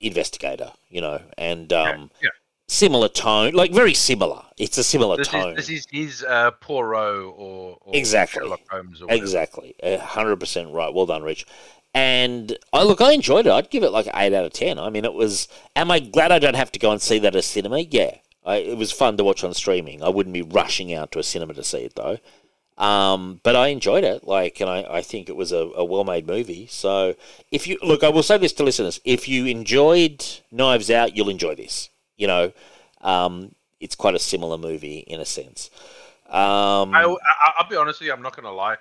investigator, 0.01 0.72
you 0.88 1.01
know, 1.01 1.20
and 1.36 1.72
um, 1.72 2.11
yeah. 2.22 2.30
Similar 2.71 3.09
tone, 3.09 3.53
like 3.53 3.73
very 3.73 3.95
similar. 3.95 4.43
It's 4.57 4.79
a 4.79 4.85
similar 4.85 5.16
This 5.16 5.27
is 5.27 5.33
tone. 5.33 5.55
this 5.57 5.68
is 5.68 5.87
his 5.91 6.22
uh, 6.22 6.53
Poirot 6.53 7.25
or, 7.37 7.79
or 7.80 7.95
Exactly. 7.97 8.41
Sherlock 8.41 8.61
Holmes 8.71 9.03
or 9.03 9.07
whatever. 9.07 9.22
Exactly, 9.22 9.75
hundred 10.01 10.37
percent 10.37 10.72
right. 10.72 10.92
Well 10.92 11.07
done, 11.07 11.22
Rich. 11.22 11.47
And 11.92 12.57
I 12.72 12.84
look, 12.84 13.01
I 13.01 13.13
enjoyed 13.13 13.47
it. 13.47 13.53
I'd 13.53 13.71
give 13.71 13.83
it 13.83 13.91
like 13.91 14.07
eight 14.14 14.33
out 14.33 14.45
of 14.45 14.53
ten. 14.53 14.79
I 14.79 14.91
mean, 14.91 15.05
it 15.05 15.13
was. 15.14 15.49
Am 15.75 15.91
I 15.91 15.99
glad 15.99 16.30
I 16.30 16.38
don't 16.38 16.55
have 16.55 16.71
to 16.72 16.79
go 16.79 16.92
and 16.92 17.03
see 17.03 17.18
that 17.18 17.34
at 17.34 17.45
cinema? 17.45 17.80
Yeah, 17.80 18.14
I, 18.47 18.57
it 18.57 18.76
was 18.79 18.92
fun 18.92 19.17
to 19.17 19.25
watch 19.25 19.42
on 19.42 19.53
streaming. 19.55 20.03
I 20.03 20.09
wouldn't 20.09 20.33
be 20.34 20.42
rushing 20.42 20.95
out 20.95 21.11
to 21.13 21.18
a 21.18 21.25
cinema 21.25 21.55
to 21.55 21.64
see 21.64 21.79
it 21.79 21.97
though. 21.97 22.18
Um, 22.79 23.41
but 23.42 23.57
I 23.57 23.68
enjoyed 23.68 24.05
it. 24.05 24.26
Like, 24.26 24.59
and 24.61 24.71
I, 24.71 24.87
I 24.88 25.03
think 25.03 25.29
it 25.29 25.37
was 25.37 25.53
a, 25.53 25.68
a 25.76 25.84
well-made 25.84 26.26
movie. 26.26 26.67
So, 26.71 27.14
if 27.51 27.67
you 27.67 27.76
look, 27.83 28.03
I 28.03 28.09
will 28.09 28.22
say 28.22 28.38
this 28.38 28.55
to 28.55 28.63
listeners: 28.64 29.01
if 29.05 29.29
you 29.29 29.45
enjoyed 29.47 30.25
Knives 30.51 30.91
Out, 30.91 31.14
you'll 31.17 31.29
enjoy 31.29 31.55
this. 31.57 31.89
You 32.21 32.26
know, 32.26 32.53
um, 33.01 33.55
it's 33.80 33.97
quite 33.97 34.14
a 34.14 34.18
similar 34.18 34.59
movie 34.59 34.99
in 34.99 35.21
a 35.21 35.25
sense. 35.25 35.71
Um, 36.29 36.95
I, 36.95 37.05
I, 37.05 37.53
I'll 37.59 37.68
be 37.68 37.76
honest 37.76 38.01
with 38.01 38.07
you. 38.09 38.13
I'm 38.13 38.22
not 38.22 38.37
going 38.37 38.45
to 38.45 38.53
lie. 38.53 38.76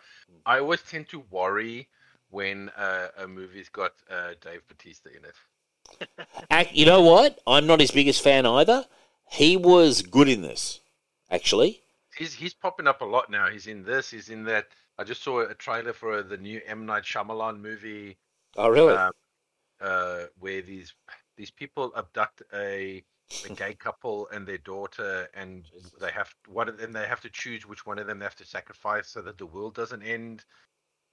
I 0.45 0.59
always 0.59 0.81
tend 0.81 1.09
to 1.09 1.23
worry 1.31 1.87
when 2.29 2.69
uh, 2.77 3.07
a 3.17 3.27
movie's 3.27 3.69
got 3.69 3.93
uh, 4.11 4.33
Dave 4.41 4.61
Batista 4.67 5.09
in 5.09 5.23
it. 5.25 6.69
You 6.73 6.85
know 6.85 7.01
what? 7.01 7.39
I'm 7.47 7.65
not 7.65 7.79
his 7.79 7.91
biggest 7.91 8.21
fan 8.21 8.45
either. 8.45 8.85
He 9.31 9.57
was 9.57 10.01
good 10.01 10.27
in 10.27 10.41
this, 10.41 10.81
actually. 11.31 11.81
He's 12.15 12.33
he's 12.33 12.53
popping 12.53 12.87
up 12.87 13.01
a 13.01 13.05
lot 13.05 13.29
now. 13.29 13.47
He's 13.47 13.67
in 13.67 13.83
this. 13.83 14.11
He's 14.11 14.29
in 14.29 14.43
that. 14.45 14.67
I 14.97 15.03
just 15.03 15.23
saw 15.23 15.41
a 15.41 15.53
trailer 15.53 15.93
for 15.93 16.21
the 16.21 16.37
new 16.37 16.59
M 16.67 16.85
Night 16.85 17.03
Shyamalan 17.03 17.61
movie. 17.61 18.17
Oh, 18.57 18.67
really? 18.69 18.95
um, 18.95 19.11
uh, 19.79 20.23
where 20.39 20.61
these 20.61 20.93
these 21.37 21.51
people 21.51 21.93
abduct 21.95 22.43
a, 22.53 23.03
a 23.43 23.49
gay 23.49 23.73
couple 23.75 24.27
and 24.29 24.47
their 24.47 24.57
daughter, 24.59 25.29
and 25.33 25.65
they 26.01 26.11
have 26.11 26.33
one 26.47 26.69
of 26.69 26.77
them 26.77 26.91
they 26.93 27.07
have 27.07 27.21
to 27.21 27.29
choose 27.29 27.65
which 27.65 27.85
one 27.85 27.99
of 27.99 28.07
them 28.07 28.19
they 28.19 28.25
have 28.25 28.35
to 28.35 28.45
sacrifice 28.45 29.09
so 29.09 29.21
that 29.21 29.37
the 29.37 29.45
world 29.45 29.75
doesn't 29.75 30.03
end. 30.03 30.45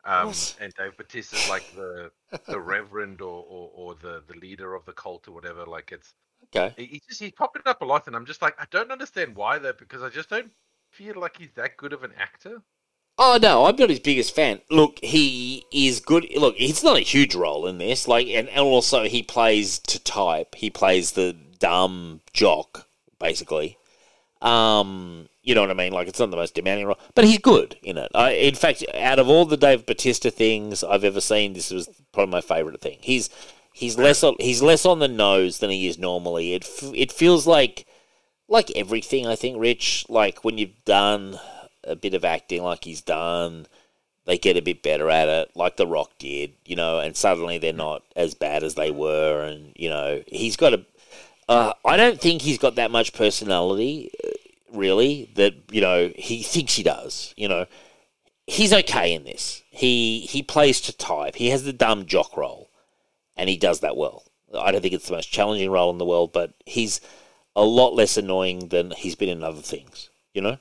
Um, 0.04 0.48
and 0.58 0.72
Dave 0.74 0.96
Batista's 0.96 1.46
like 1.46 1.66
the 1.74 2.12
the 2.48 2.60
reverend 2.60 3.20
or, 3.22 3.44
or, 3.44 3.70
or 3.74 3.94
the, 3.96 4.22
the 4.28 4.34
leader 4.38 4.74
of 4.74 4.84
the 4.86 4.92
cult 4.92 5.28
or 5.28 5.32
whatever. 5.32 5.66
Like 5.66 5.92
it's 5.92 6.14
Okay. 6.44 6.76
he 6.76 6.86
he 6.86 7.02
just 7.08 7.20
he's 7.20 7.32
popping 7.32 7.62
up 7.66 7.82
a 7.82 7.86
lot, 7.86 8.06
and 8.08 8.16
I'm 8.16 8.26
just 8.26 8.42
like 8.42 8.56
I 8.60 8.66
don't 8.70 8.92
understand 8.92 9.36
why 9.36 9.58
though 9.58 9.74
because 9.74 10.02
I 10.02 10.10
just 10.10 10.30
don't 10.30 10.52
feel 10.92 11.16
like 11.20 11.36
he's 11.38 11.52
that 11.54 11.76
good 11.78 11.92
of 11.94 12.04
an 12.04 12.12
actor. 12.16 12.62
Oh 13.18 13.38
no, 13.40 13.66
I'm 13.66 13.76
not 13.76 13.90
his 13.90 14.00
biggest 14.00 14.34
fan. 14.34 14.60
Look, 14.70 14.98
he 15.02 15.66
is 15.72 16.00
good. 16.00 16.26
Look, 16.36 16.54
it's 16.58 16.82
not 16.82 16.96
a 16.96 17.00
huge 17.00 17.34
role 17.34 17.66
in 17.66 17.78
this. 17.78 18.08
Like, 18.08 18.26
and, 18.28 18.48
and 18.48 18.60
also 18.60 19.04
he 19.04 19.22
plays 19.22 19.78
to 19.80 19.98
type. 20.02 20.54
He 20.54 20.70
plays 20.70 21.12
the 21.12 21.36
dumb 21.58 22.20
jock, 22.32 22.86
basically. 23.18 23.78
Um, 24.42 25.28
you 25.42 25.54
know 25.54 25.62
what 25.62 25.70
I 25.70 25.74
mean? 25.74 25.92
Like, 25.92 26.08
it's 26.08 26.18
not 26.18 26.30
the 26.30 26.36
most 26.36 26.54
demanding 26.54 26.86
role, 26.86 26.98
but 27.14 27.24
he's 27.24 27.38
good 27.38 27.76
in 27.82 27.98
it. 27.98 28.10
I, 28.14 28.32
in 28.32 28.54
fact, 28.54 28.84
out 28.94 29.18
of 29.18 29.28
all 29.28 29.44
the 29.44 29.56
Dave 29.56 29.86
Batista 29.86 30.30
things 30.30 30.84
I've 30.84 31.04
ever 31.04 31.20
seen, 31.20 31.52
this 31.52 31.70
was 31.70 31.88
probably 32.12 32.32
my 32.32 32.40
favorite 32.40 32.80
thing. 32.80 32.98
He's 33.00 33.30
he's 33.72 33.98
less 33.98 34.22
on, 34.22 34.36
he's 34.40 34.62
less 34.62 34.84
on 34.86 34.98
the 34.98 35.08
nose 35.08 35.58
than 35.58 35.70
he 35.70 35.86
is 35.86 35.98
normally. 35.98 36.54
It 36.54 36.64
f- 36.64 36.92
it 36.94 37.12
feels 37.12 37.46
like 37.46 37.86
like 38.48 38.70
everything. 38.76 39.26
I 39.26 39.36
think, 39.36 39.58
Rich. 39.58 40.06
Like 40.08 40.44
when 40.44 40.58
you've 40.58 40.84
done 40.84 41.38
a 41.84 41.96
bit 41.96 42.14
of 42.14 42.24
acting 42.24 42.62
like 42.62 42.84
he's 42.84 43.00
done, 43.00 43.66
they 44.26 44.36
get 44.36 44.56
a 44.56 44.62
bit 44.62 44.82
better 44.82 45.08
at 45.08 45.28
it, 45.28 45.50
like 45.54 45.76
The 45.76 45.86
Rock 45.86 46.10
did, 46.18 46.52
you 46.64 46.76
know, 46.76 46.98
and 46.98 47.16
suddenly 47.16 47.58
they're 47.58 47.72
not 47.72 48.02
as 48.16 48.34
bad 48.34 48.64
as 48.64 48.74
they 48.74 48.90
were, 48.90 49.42
and 49.42 49.72
you 49.76 49.88
know, 49.88 50.22
he's 50.26 50.56
got 50.56 50.74
a. 50.74 50.84
Uh, 51.48 51.72
I 51.84 51.96
don't 51.96 52.20
think 52.20 52.42
he's 52.42 52.58
got 52.58 52.74
that 52.74 52.90
much 52.90 53.12
personality, 53.12 54.10
uh, 54.24 54.30
really. 54.72 55.30
That 55.34 55.54
you 55.70 55.80
know 55.80 56.10
he 56.16 56.42
thinks 56.42 56.74
he 56.74 56.82
does. 56.82 57.34
You 57.36 57.48
know, 57.48 57.66
he's 58.46 58.72
okay 58.72 59.14
in 59.14 59.24
this. 59.24 59.62
He 59.70 60.20
he 60.20 60.42
plays 60.42 60.80
to 60.82 60.96
type. 60.96 61.36
He 61.36 61.50
has 61.50 61.64
the 61.64 61.72
dumb 61.72 62.06
jock 62.06 62.36
role, 62.36 62.70
and 63.36 63.48
he 63.48 63.56
does 63.56 63.80
that 63.80 63.96
well. 63.96 64.24
I 64.56 64.72
don't 64.72 64.80
think 64.80 64.94
it's 64.94 65.08
the 65.08 65.14
most 65.14 65.30
challenging 65.30 65.70
role 65.70 65.90
in 65.90 65.98
the 65.98 66.04
world, 66.04 66.32
but 66.32 66.54
he's 66.64 67.00
a 67.54 67.64
lot 67.64 67.94
less 67.94 68.16
annoying 68.16 68.68
than 68.68 68.90
he's 68.90 69.14
been 69.14 69.28
in 69.28 69.42
other 69.42 69.62
things. 69.62 70.10
You 70.34 70.42
know. 70.42 70.58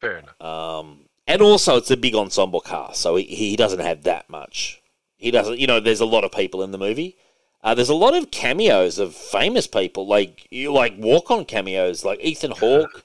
Fair 0.00 0.18
enough. 0.18 0.40
Um, 0.40 1.06
and 1.26 1.40
also, 1.40 1.76
it's 1.76 1.90
a 1.90 1.96
big 1.96 2.14
ensemble 2.14 2.60
cast, 2.60 3.00
so 3.00 3.16
he, 3.16 3.24
he 3.24 3.56
doesn't 3.56 3.80
have 3.80 4.02
that 4.02 4.28
much. 4.28 4.82
He 5.16 5.30
doesn't, 5.30 5.58
you 5.58 5.66
know. 5.66 5.80
There's 5.80 6.00
a 6.00 6.06
lot 6.06 6.24
of 6.24 6.32
people 6.32 6.62
in 6.62 6.72
the 6.72 6.78
movie. 6.78 7.16
Uh, 7.62 7.74
there's 7.74 7.88
a 7.88 7.94
lot 7.94 8.14
of 8.14 8.30
cameos 8.30 8.98
of 8.98 9.14
famous 9.14 9.66
people, 9.66 10.06
like 10.06 10.48
you 10.50 10.72
like 10.72 10.94
walk 10.98 11.30
on 11.30 11.44
cameos, 11.44 12.04
like 12.04 12.20
Ethan 12.20 12.50
Hawke. 12.52 13.04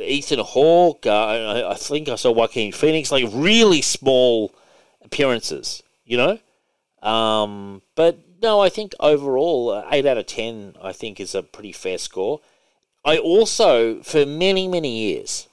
Ethan 0.00 0.40
Hawke. 0.40 1.06
Uh, 1.06 1.68
I, 1.70 1.74
think 1.74 2.08
I 2.08 2.14
saw 2.16 2.30
Joaquin 2.30 2.72
Phoenix, 2.72 3.10
like 3.10 3.24
really 3.32 3.82
small 3.82 4.52
appearances, 5.02 5.82
you 6.04 6.16
know. 6.16 6.38
Um, 7.02 7.82
but 7.94 8.18
no, 8.42 8.60
I 8.60 8.68
think 8.68 8.94
overall, 9.00 9.70
uh, 9.70 9.86
eight 9.90 10.06
out 10.06 10.18
of 10.18 10.26
ten, 10.26 10.74
I 10.82 10.92
think 10.92 11.20
is 11.20 11.34
a 11.34 11.42
pretty 11.42 11.72
fair 11.72 11.98
score. 11.98 12.40
I 13.04 13.18
also, 13.18 14.02
for 14.02 14.26
many 14.26 14.68
many 14.68 14.98
years, 14.98 15.48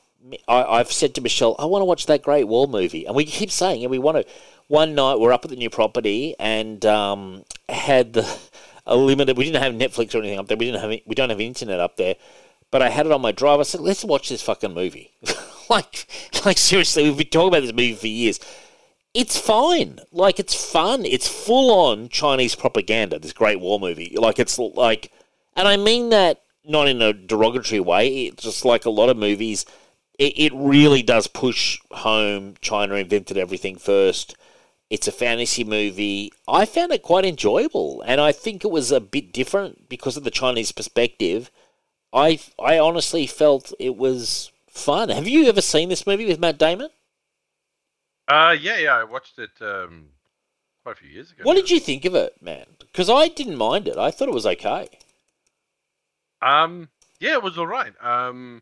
I, 0.47 0.64
I've 0.64 0.91
said 0.91 1.14
to 1.15 1.22
Michelle, 1.22 1.56
I 1.60 1.65
want 1.65 1.81
to 1.81 1.85
watch 1.85 2.06
that 2.07 2.23
Great 2.23 2.47
Wall 2.47 2.68
movie, 2.68 3.06
and 3.06 3.15
we 3.15 3.26
keep 3.26 3.52
saying, 3.52 3.84
and 3.84 3.91
we 3.91 3.99
want 3.99 4.18
to. 4.18 4.34
One 4.67 4.95
night, 4.95 5.19
we're 5.19 5.33
up 5.33 5.45
at 5.45 5.51
the 5.51 5.57
new 5.57 5.69
property 5.69 6.35
and 6.39 6.83
um, 6.85 7.43
had 7.69 8.13
the 8.13 8.39
a 8.85 8.95
limited. 8.95 9.37
We 9.37 9.45
didn't 9.45 9.61
have 9.61 9.73
Netflix 9.73 10.13
or 10.15 10.19
anything 10.19 10.39
up 10.39 10.47
there. 10.47 10.57
We 10.57 10.65
didn't 10.65 10.81
have. 10.81 10.99
We 11.05 11.15
don't 11.15 11.29
have 11.29 11.41
internet 11.41 11.79
up 11.79 11.97
there. 11.97 12.15
But 12.71 12.81
I 12.81 12.89
had 12.89 13.05
it 13.05 13.11
on 13.11 13.21
my 13.21 13.31
drive. 13.31 13.59
I 13.59 13.63
said, 13.63 13.81
"Let's 13.81 14.03
watch 14.03 14.29
this 14.29 14.41
fucking 14.41 14.73
movie." 14.73 15.11
like, 15.69 16.07
like 16.45 16.57
seriously, 16.57 17.03
we've 17.03 17.17
been 17.17 17.27
talking 17.27 17.49
about 17.49 17.61
this 17.61 17.73
movie 17.73 17.95
for 17.95 18.07
years. 18.07 18.39
It's 19.13 19.39
fine. 19.39 19.99
Like, 20.11 20.39
it's 20.39 20.53
fun. 20.53 21.05
It's 21.05 21.27
full 21.27 21.71
on 21.71 22.09
Chinese 22.09 22.53
propaganda. 22.53 23.17
This 23.17 23.31
Great 23.31 23.61
Wall 23.61 23.79
movie. 23.79 24.13
Like, 24.17 24.39
it's 24.39 24.59
like, 24.59 25.11
and 25.55 25.67
I 25.67 25.77
mean 25.77 26.09
that 26.09 26.41
not 26.65 26.87
in 26.87 27.01
a 27.01 27.13
derogatory 27.13 27.79
way. 27.79 28.25
It's 28.25 28.43
just 28.43 28.65
like 28.65 28.85
a 28.85 28.89
lot 28.89 29.09
of 29.09 29.17
movies. 29.17 29.65
It, 30.19 30.33
it 30.37 30.53
really 30.53 31.01
does 31.01 31.27
push 31.27 31.79
home 31.91 32.55
China 32.61 32.95
invented 32.95 33.37
everything 33.37 33.77
first. 33.77 34.35
It's 34.90 35.07
a 35.07 35.12
fantasy 35.12 35.64
movie. 35.64 36.32
I 36.48 36.66
found 36.66 36.91
it 36.91 37.02
quite 37.02 37.26
enjoyable, 37.26 38.03
and 38.06 38.22
I 38.22 38.32
think 38.32 38.64
it 38.64 38.72
was 38.72 38.91
a 38.91 38.99
bit 38.99 39.34
different 39.34 39.90
because 39.90 40.16
of 40.16 40.24
the 40.24 40.32
Chinese 40.32 40.72
perspective. 40.72 41.49
I 42.14 42.40
I 42.60 42.78
honestly 42.78 43.26
felt 43.26 43.74
it 43.80 43.95
was 43.95 44.52
fun. 44.70 45.10
Have 45.10 45.28
you 45.28 45.48
ever 45.48 45.62
seen 45.62 45.90
this 45.90 46.06
movie 46.06 46.26
with 46.26 46.40
Matt 46.40 46.60
Damon? 46.60 46.90
Uh, 48.28 48.56
yeah, 48.60 48.78
yeah, 48.78 48.95
I 48.95 49.03
watched 49.03 49.38
it 49.38 49.52
um, 49.62 50.10
quite 50.84 50.94
a 50.94 50.99
few 50.99 51.10
years 51.10 51.32
ago. 51.32 51.44
What 51.44 51.56
did 51.56 51.70
you 51.70 51.80
think 51.80 52.06
of 52.06 52.16
it, 52.16 52.41
man? 52.41 52.66
Because 52.80 53.10
I 53.10 53.28
didn't 53.28 53.57
mind 53.57 53.88
it. 53.88 53.98
I 53.98 54.12
thought 54.12 54.30
it 54.30 54.34
was 54.34 54.48
okay. 54.48 54.90
Um, 56.41 56.90
yeah, 57.20 57.34
it 57.34 57.44
was 57.44 57.57
all 57.57 57.68
right. 57.68 57.94
Um, 58.02 58.62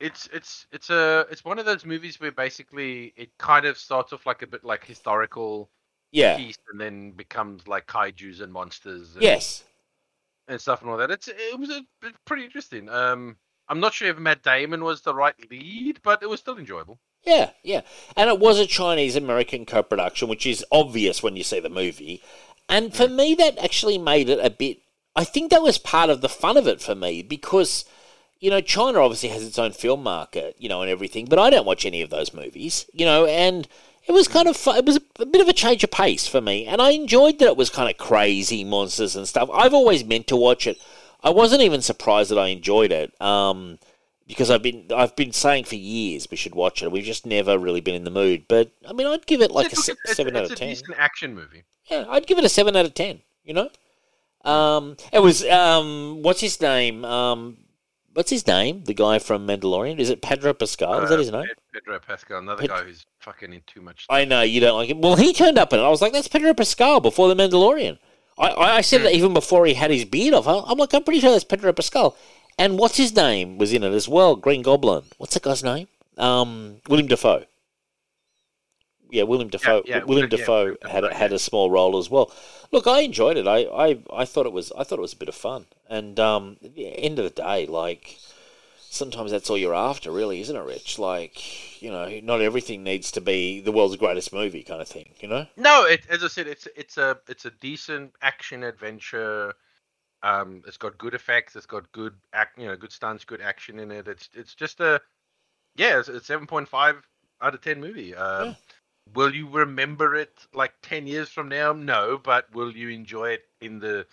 it's 0.00 0.28
it's 0.32 0.66
it's 0.72 0.90
a 0.90 1.26
it's 1.30 1.44
one 1.44 1.58
of 1.58 1.66
those 1.66 1.84
movies 1.84 2.18
where 2.20 2.32
basically 2.32 3.12
it 3.16 3.30
kind 3.38 3.66
of 3.66 3.76
starts 3.78 4.12
off 4.12 4.26
like 4.26 4.42
a 4.42 4.46
bit 4.46 4.64
like 4.64 4.84
historical 4.84 5.70
Yeah. 6.12 6.36
piece 6.36 6.58
and 6.70 6.80
then 6.80 7.12
becomes 7.12 7.68
like 7.68 7.86
kaiju's 7.86 8.40
and 8.40 8.52
monsters. 8.52 9.14
And, 9.14 9.22
Yes. 9.22 9.64
and 10.48 10.60
stuff 10.60 10.80
and 10.80 10.90
all 10.90 10.96
that. 10.96 11.10
It's 11.10 11.28
it 11.28 11.58
was 11.58 11.70
a, 11.70 11.82
pretty 12.24 12.44
interesting. 12.44 12.88
Um, 12.88 13.36
I'm 13.68 13.78
not 13.80 13.94
sure 13.94 14.08
if 14.08 14.18
Matt 14.18 14.42
Damon 14.42 14.82
was 14.82 15.02
the 15.02 15.14
right 15.14 15.34
lead, 15.50 16.00
but 16.02 16.22
it 16.22 16.28
was 16.28 16.40
still 16.40 16.58
enjoyable. 16.58 16.98
Yeah, 17.24 17.50
yeah. 17.62 17.82
And 18.16 18.28
it 18.30 18.40
was 18.40 18.58
a 18.58 18.66
Chinese 18.66 19.14
American 19.14 19.66
co 19.66 19.82
production, 19.82 20.28
which 20.28 20.46
is 20.46 20.64
obvious 20.72 21.22
when 21.22 21.36
you 21.36 21.44
see 21.44 21.60
the 21.60 21.68
movie. 21.68 22.22
And 22.68 22.94
for 22.94 23.08
me, 23.08 23.34
that 23.34 23.58
actually 23.58 23.98
made 23.98 24.28
it 24.28 24.44
a 24.44 24.50
bit. 24.50 24.78
I 25.14 25.24
think 25.24 25.50
that 25.50 25.62
was 25.62 25.76
part 25.78 26.08
of 26.08 26.20
the 26.20 26.28
fun 26.28 26.56
of 26.56 26.66
it 26.66 26.80
for 26.80 26.94
me 26.94 27.22
because, 27.22 27.84
you 28.40 28.50
know, 28.50 28.60
China 28.60 29.00
obviously 29.00 29.28
has 29.28 29.44
its 29.46 29.58
own 29.58 29.72
film 29.72 30.02
market, 30.02 30.56
you 30.58 30.68
know, 30.68 30.80
and 30.82 30.90
everything, 30.90 31.26
but 31.26 31.38
I 31.38 31.50
don't 31.50 31.66
watch 31.66 31.84
any 31.86 32.02
of 32.02 32.10
those 32.10 32.32
movies, 32.34 32.86
you 32.92 33.04
know, 33.04 33.26
and 33.26 33.68
it 34.06 34.12
was 34.12 34.26
kind 34.28 34.48
of 34.48 34.56
fun. 34.56 34.76
It 34.78 34.86
was 34.86 34.96
a, 34.96 35.22
a 35.22 35.26
bit 35.26 35.42
of 35.42 35.48
a 35.48 35.52
change 35.52 35.84
of 35.84 35.90
pace 35.90 36.26
for 36.26 36.40
me. 36.40 36.66
And 36.66 36.80
I 36.80 36.90
enjoyed 36.90 37.38
that 37.38 37.46
it 37.48 37.56
was 37.56 37.68
kind 37.70 37.90
of 37.90 37.98
crazy 37.98 38.64
monsters 38.64 39.14
and 39.14 39.28
stuff. 39.28 39.48
I've 39.52 39.74
always 39.74 40.04
meant 40.04 40.26
to 40.28 40.36
watch 40.36 40.66
it. 40.66 40.80
I 41.22 41.30
wasn't 41.30 41.62
even 41.62 41.82
surprised 41.82 42.30
that 42.30 42.38
I 42.38 42.48
enjoyed 42.48 42.92
it. 42.92 43.12
Um, 43.20 43.78
because 44.26 44.48
I've 44.48 44.62
been 44.62 44.86
I've 44.94 45.16
been 45.16 45.32
saying 45.32 45.64
for 45.64 45.74
years 45.74 46.28
we 46.30 46.36
should 46.36 46.54
watch 46.54 46.82
it. 46.84 46.90
We've 46.92 47.04
just 47.04 47.26
never 47.26 47.58
really 47.58 47.80
been 47.80 47.96
in 47.96 48.04
the 48.04 48.10
mood. 48.12 48.44
But 48.48 48.70
I 48.88 48.92
mean, 48.92 49.06
I'd 49.08 49.26
give 49.26 49.42
it 49.42 49.50
like 49.50 49.66
a 49.66 49.72
It's- 49.72 49.86
se- 49.86 49.94
it's, 50.04 50.16
seven 50.16 50.36
it's 50.36 50.38
out 50.38 50.44
of 50.46 50.52
a 50.52 50.54
ten. 50.56 50.68
decent 50.68 50.94
action 50.96 51.34
movie. 51.34 51.64
Yeah, 51.90 52.04
I'd 52.08 52.28
give 52.28 52.38
it 52.38 52.44
a 52.44 52.48
seven 52.48 52.76
out 52.76 52.86
of 52.86 52.94
ten. 52.94 53.20
You 53.44 53.54
know, 53.54 53.70
um, 54.50 54.96
it 55.12 55.18
was 55.18 55.44
um, 55.46 56.22
what's 56.22 56.40
his 56.40 56.60
name? 56.60 57.04
Um, 57.04 57.56
what's 58.14 58.30
his 58.30 58.46
name? 58.46 58.84
The 58.84 58.94
guy 58.94 59.18
from 59.18 59.46
Mandalorian? 59.46 59.98
Is 59.98 60.10
it 60.10 60.22
Pedro 60.22 60.52
Pascal? 60.52 61.00
Is 61.02 61.08
that 61.10 61.16
Uh, 61.16 61.18
his 61.18 61.32
name? 61.32 61.44
Pedro 61.72 61.98
Pascal, 62.00 62.38
another 62.38 62.62
Ped- 62.62 62.70
guy 62.70 62.82
who's 62.84 63.06
fucking 63.20 63.52
in 63.52 63.62
too 63.66 63.80
much. 63.80 64.06
I 64.08 64.24
know 64.24 64.42
you 64.42 64.60
don't 64.60 64.76
like 64.76 64.90
him. 64.90 65.00
Well, 65.00 65.16
he 65.16 65.32
turned 65.32 65.58
up 65.58 65.72
it. 65.72 65.78
I 65.78 65.88
was 65.88 66.02
like, 66.02 66.12
that's 66.12 66.28
Pedro 66.28 66.54
Pascal 66.54 67.00
before 67.00 67.32
the 67.32 67.36
Mandalorian. 67.36 67.98
I, 68.38 68.54
I, 68.54 68.80
said 68.80 69.02
that 69.02 69.12
even 69.12 69.34
before 69.34 69.66
he 69.66 69.74
had 69.74 69.90
his 69.90 70.06
beard 70.06 70.32
off. 70.32 70.46
I'm 70.48 70.78
like, 70.78 70.94
I'm 70.94 71.04
pretty 71.04 71.20
sure 71.20 71.30
that's 71.30 71.44
Pedro 71.44 71.72
Pascal. 71.74 72.16
And 72.58 72.78
what's 72.78 72.96
his 72.96 73.14
name 73.14 73.58
was 73.58 73.72
in 73.72 73.82
it 73.82 73.92
as 73.92 74.08
well? 74.08 74.34
Green 74.34 74.62
Goblin. 74.62 75.04
What's 75.18 75.34
that 75.34 75.42
guy's 75.42 75.62
name? 75.62 75.88
Um, 76.16 76.80
William 76.88 77.06
Dafoe. 77.08 77.44
Yeah, 79.12 79.24
William 79.24 79.48
Dafoe. 79.48 79.82
yeah, 79.86 80.04
William 80.04 80.28
yeah, 80.30 80.36
Dafoe 80.36 80.76
had 80.82 81.04
a, 81.04 81.14
had 81.14 81.32
a 81.32 81.38
small 81.38 81.70
role 81.70 81.98
as 81.98 82.10
well. 82.10 82.32
Look, 82.72 82.86
I 82.86 83.00
enjoyed 83.00 83.36
it. 83.36 83.46
I, 83.46 83.58
I, 83.58 83.98
I 84.12 84.24
thought 84.24 84.46
it 84.46 84.52
was 84.52 84.72
I 84.72 84.84
thought 84.84 84.98
it 84.98 85.02
was 85.02 85.12
a 85.12 85.16
bit 85.16 85.28
of 85.28 85.34
fun. 85.34 85.66
And 85.88 86.18
um, 86.20 86.56
at 86.64 86.74
the 86.74 86.86
end 86.86 87.18
of 87.18 87.24
the 87.24 87.42
day, 87.42 87.66
like 87.66 88.18
sometimes 88.90 89.30
that's 89.30 89.48
all 89.48 89.56
you're 89.56 89.74
after, 89.74 90.10
really, 90.10 90.40
isn't 90.40 90.54
it, 90.54 90.64
Rich? 90.64 90.98
Like, 90.98 91.80
you 91.80 91.90
know, 91.90 92.20
not 92.22 92.40
everything 92.40 92.82
needs 92.82 93.12
to 93.12 93.20
be 93.20 93.60
the 93.60 93.72
world's 93.72 93.96
greatest 93.96 94.32
movie 94.32 94.62
kind 94.62 94.82
of 94.82 94.88
thing, 94.88 95.10
you 95.20 95.28
know? 95.28 95.46
No, 95.56 95.84
it, 95.86 96.02
as 96.10 96.22
I 96.24 96.28
said, 96.28 96.46
it's 96.46 96.68
it's 96.76 96.98
a 96.98 97.18
it's 97.28 97.44
a 97.44 97.50
decent 97.52 98.12
action 98.20 98.64
adventure. 98.64 99.54
Um, 100.22 100.62
it's 100.66 100.76
got 100.76 100.98
good 100.98 101.14
effects. 101.14 101.56
It's 101.56 101.66
got 101.66 101.90
good 101.92 102.14
act, 102.34 102.58
you 102.58 102.66
know, 102.66 102.76
good 102.76 102.92
stunts, 102.92 103.24
good 103.24 103.40
action 103.40 103.78
in 103.78 103.90
it. 103.90 104.06
It's 104.08 104.28
it's 104.34 104.54
just 104.54 104.80
a 104.80 105.00
yeah, 105.76 105.98
it's 106.00 106.08
a 106.08 106.20
seven 106.20 106.46
point 106.46 106.68
five 106.68 106.96
out 107.40 107.54
of 107.54 107.62
ten 107.62 107.80
movie. 107.80 108.14
Um, 108.14 108.48
Yeah. 108.48 108.54
Will 109.14 109.34
you 109.34 109.48
remember 109.48 110.14
it 110.14 110.46
like 110.54 110.80
ten 110.80 111.06
years 111.06 111.28
from 111.28 111.48
now? 111.48 111.72
No, 111.72 112.16
but 112.16 112.50
will 112.54 112.74
you 112.74 112.88
enjoy 112.88 113.30
it 113.32 113.48
in 113.60 113.78
the 113.78 114.06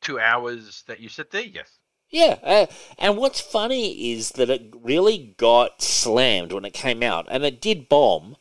two 0.00 0.20
hours 0.20 0.82
that 0.84 1.00
you 1.00 1.08
sit 1.08 1.30
there? 1.30 1.42
Yes. 1.42 1.80
Yeah, 2.10 2.38
uh, 2.42 2.66
and 2.98 3.16
what's 3.18 3.40
funny 3.40 4.12
is 4.12 4.30
that 4.32 4.48
it 4.48 4.72
really 4.74 5.34
got 5.36 5.82
slammed 5.82 6.52
when 6.52 6.64
it 6.64 6.72
came 6.72 7.02
out, 7.02 7.26
and 7.28 7.44
it 7.44 7.60
did 7.60 7.88
bomb. 7.88 8.36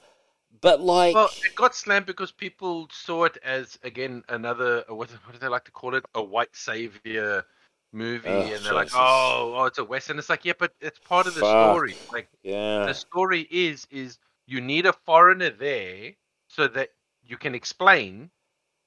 But 0.62 0.80
like, 0.82 1.14
Well, 1.14 1.32
it 1.44 1.56
got 1.56 1.76
slammed 1.76 2.06
because 2.08 2.32
people 2.32 2.90
saw 2.92 3.26
it 3.26 3.38
as 3.44 3.78
again 3.84 4.24
another 4.30 4.84
uh, 4.90 4.96
what, 4.96 5.10
what 5.12 5.34
do 5.34 5.38
they 5.40 5.48
like 5.48 5.66
to 5.66 5.72
call 5.72 5.96
it? 5.96 6.04
A 6.16 6.24
white 6.24 6.56
savior 6.56 7.46
movie, 7.92 8.52
Oh, 8.52 8.54
and 8.54 8.66
they're 8.66 8.74
like, 8.74 8.90
oh, 8.94 9.54
oh, 9.56 9.66
it's 9.66 9.78
a 9.78 9.84
western. 9.84 10.18
It's 10.20 10.30
like, 10.30 10.44
yeah, 10.46 10.54
but 10.58 10.74
it's 10.82 11.00
part 11.00 11.28
of 11.28 11.36
the 11.36 11.44
Fuck. 11.44 11.46
story. 11.46 12.00
Like 12.12 12.30
yeah, 12.44 12.86
the 12.86 12.94
story 12.94 13.48
is 13.52 13.88
is 13.92 14.18
you 14.46 14.62
need 14.62 14.86
a 14.86 14.94
foreigner 14.94 15.50
there 15.50 16.14
so 16.48 16.68
that 16.68 16.90
you 17.26 17.38
can 17.38 17.56
explain 17.56 18.30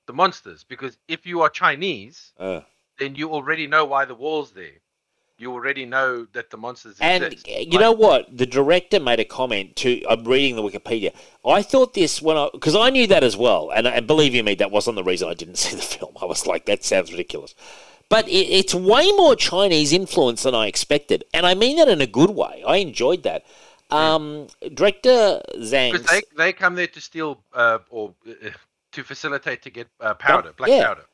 the 0.07 0.13
monsters. 0.13 0.65
Because 0.65 0.99
if 1.09 1.27
you 1.27 1.41
are 1.43 1.49
Chinese, 1.51 2.33
Uh, 2.39 2.61
then 2.99 3.15
you 3.15 3.31
already 3.31 3.67
know 3.67 3.85
why 3.85 4.05
the 4.05 4.15
wall's 4.15 4.53
there. 4.53 4.81
You 5.39 5.53
already 5.53 5.85
know 5.85 6.27
that 6.33 6.49
the 6.49 6.57
monsters 6.57 6.97
and 6.99 7.25
exist. 7.25 7.47
uh, 7.47 7.61
you 7.61 7.79
know 7.79 7.93
what? 7.93 8.35
The 8.35 8.47
director 8.47 8.99
made 8.99 9.21
a 9.21 9.25
comment 9.27 9.77
to. 9.77 10.03
I'm 10.09 10.25
reading 10.25 10.57
the 10.57 10.63
Wikipedia. 10.63 11.13
I 11.45 11.61
thought 11.61 11.93
this 11.93 12.23
when 12.23 12.39
I 12.39 12.49
because 12.55 12.75
I 12.75 12.89
knew 12.89 13.07
that 13.09 13.23
as 13.23 13.37
well, 13.37 13.71
and, 13.71 13.87
and 13.87 14.07
believe 14.07 14.35
you 14.35 14.43
me, 14.43 14.55
that 14.55 14.71
wasn't 14.71 14.97
the 14.97 15.05
reason 15.05 15.29
I 15.29 15.35
didn't 15.35 15.57
see 15.65 15.77
the 15.77 15.83
film. 15.83 16.15
I 16.23 16.25
was 16.25 16.47
like, 16.47 16.65
that 16.67 16.85
sounds 16.85 17.11
ridiculous. 17.11 17.55
But 18.09 18.29
it, 18.29 18.49
it's 18.49 18.75
way 18.75 19.13
more 19.13 19.37
Chinese 19.37 19.93
influence 19.93 20.45
than 20.45 20.55
I 20.55 20.69
expected, 20.69 21.25
and 21.35 21.45
I 21.45 21.53
mean 21.55 21.77
that 21.77 21.89
in 21.89 22.01
a 22.01 22.07
good 22.07 22.31
way. 22.31 22.65
I 22.67 22.77
enjoyed 22.77 23.23
that. 23.25 23.45
Um, 23.91 24.49
director 24.75 25.41
Zhang. 25.57 25.93
because 25.93 26.07
they 26.07 26.23
they 26.37 26.53
come 26.53 26.75
there 26.75 26.89
to 26.89 27.01
steal 27.01 27.43
uh, 27.55 27.79
or 27.89 28.15
uh, 28.29 28.51
to 28.93 29.05
facilitate 29.05 29.63
to 29.63 29.71
get 29.71 29.89
uh, 30.01 30.15
powder, 30.15 30.53
black 30.57 30.71
yeah. 30.71 30.87
powder. 30.87 31.05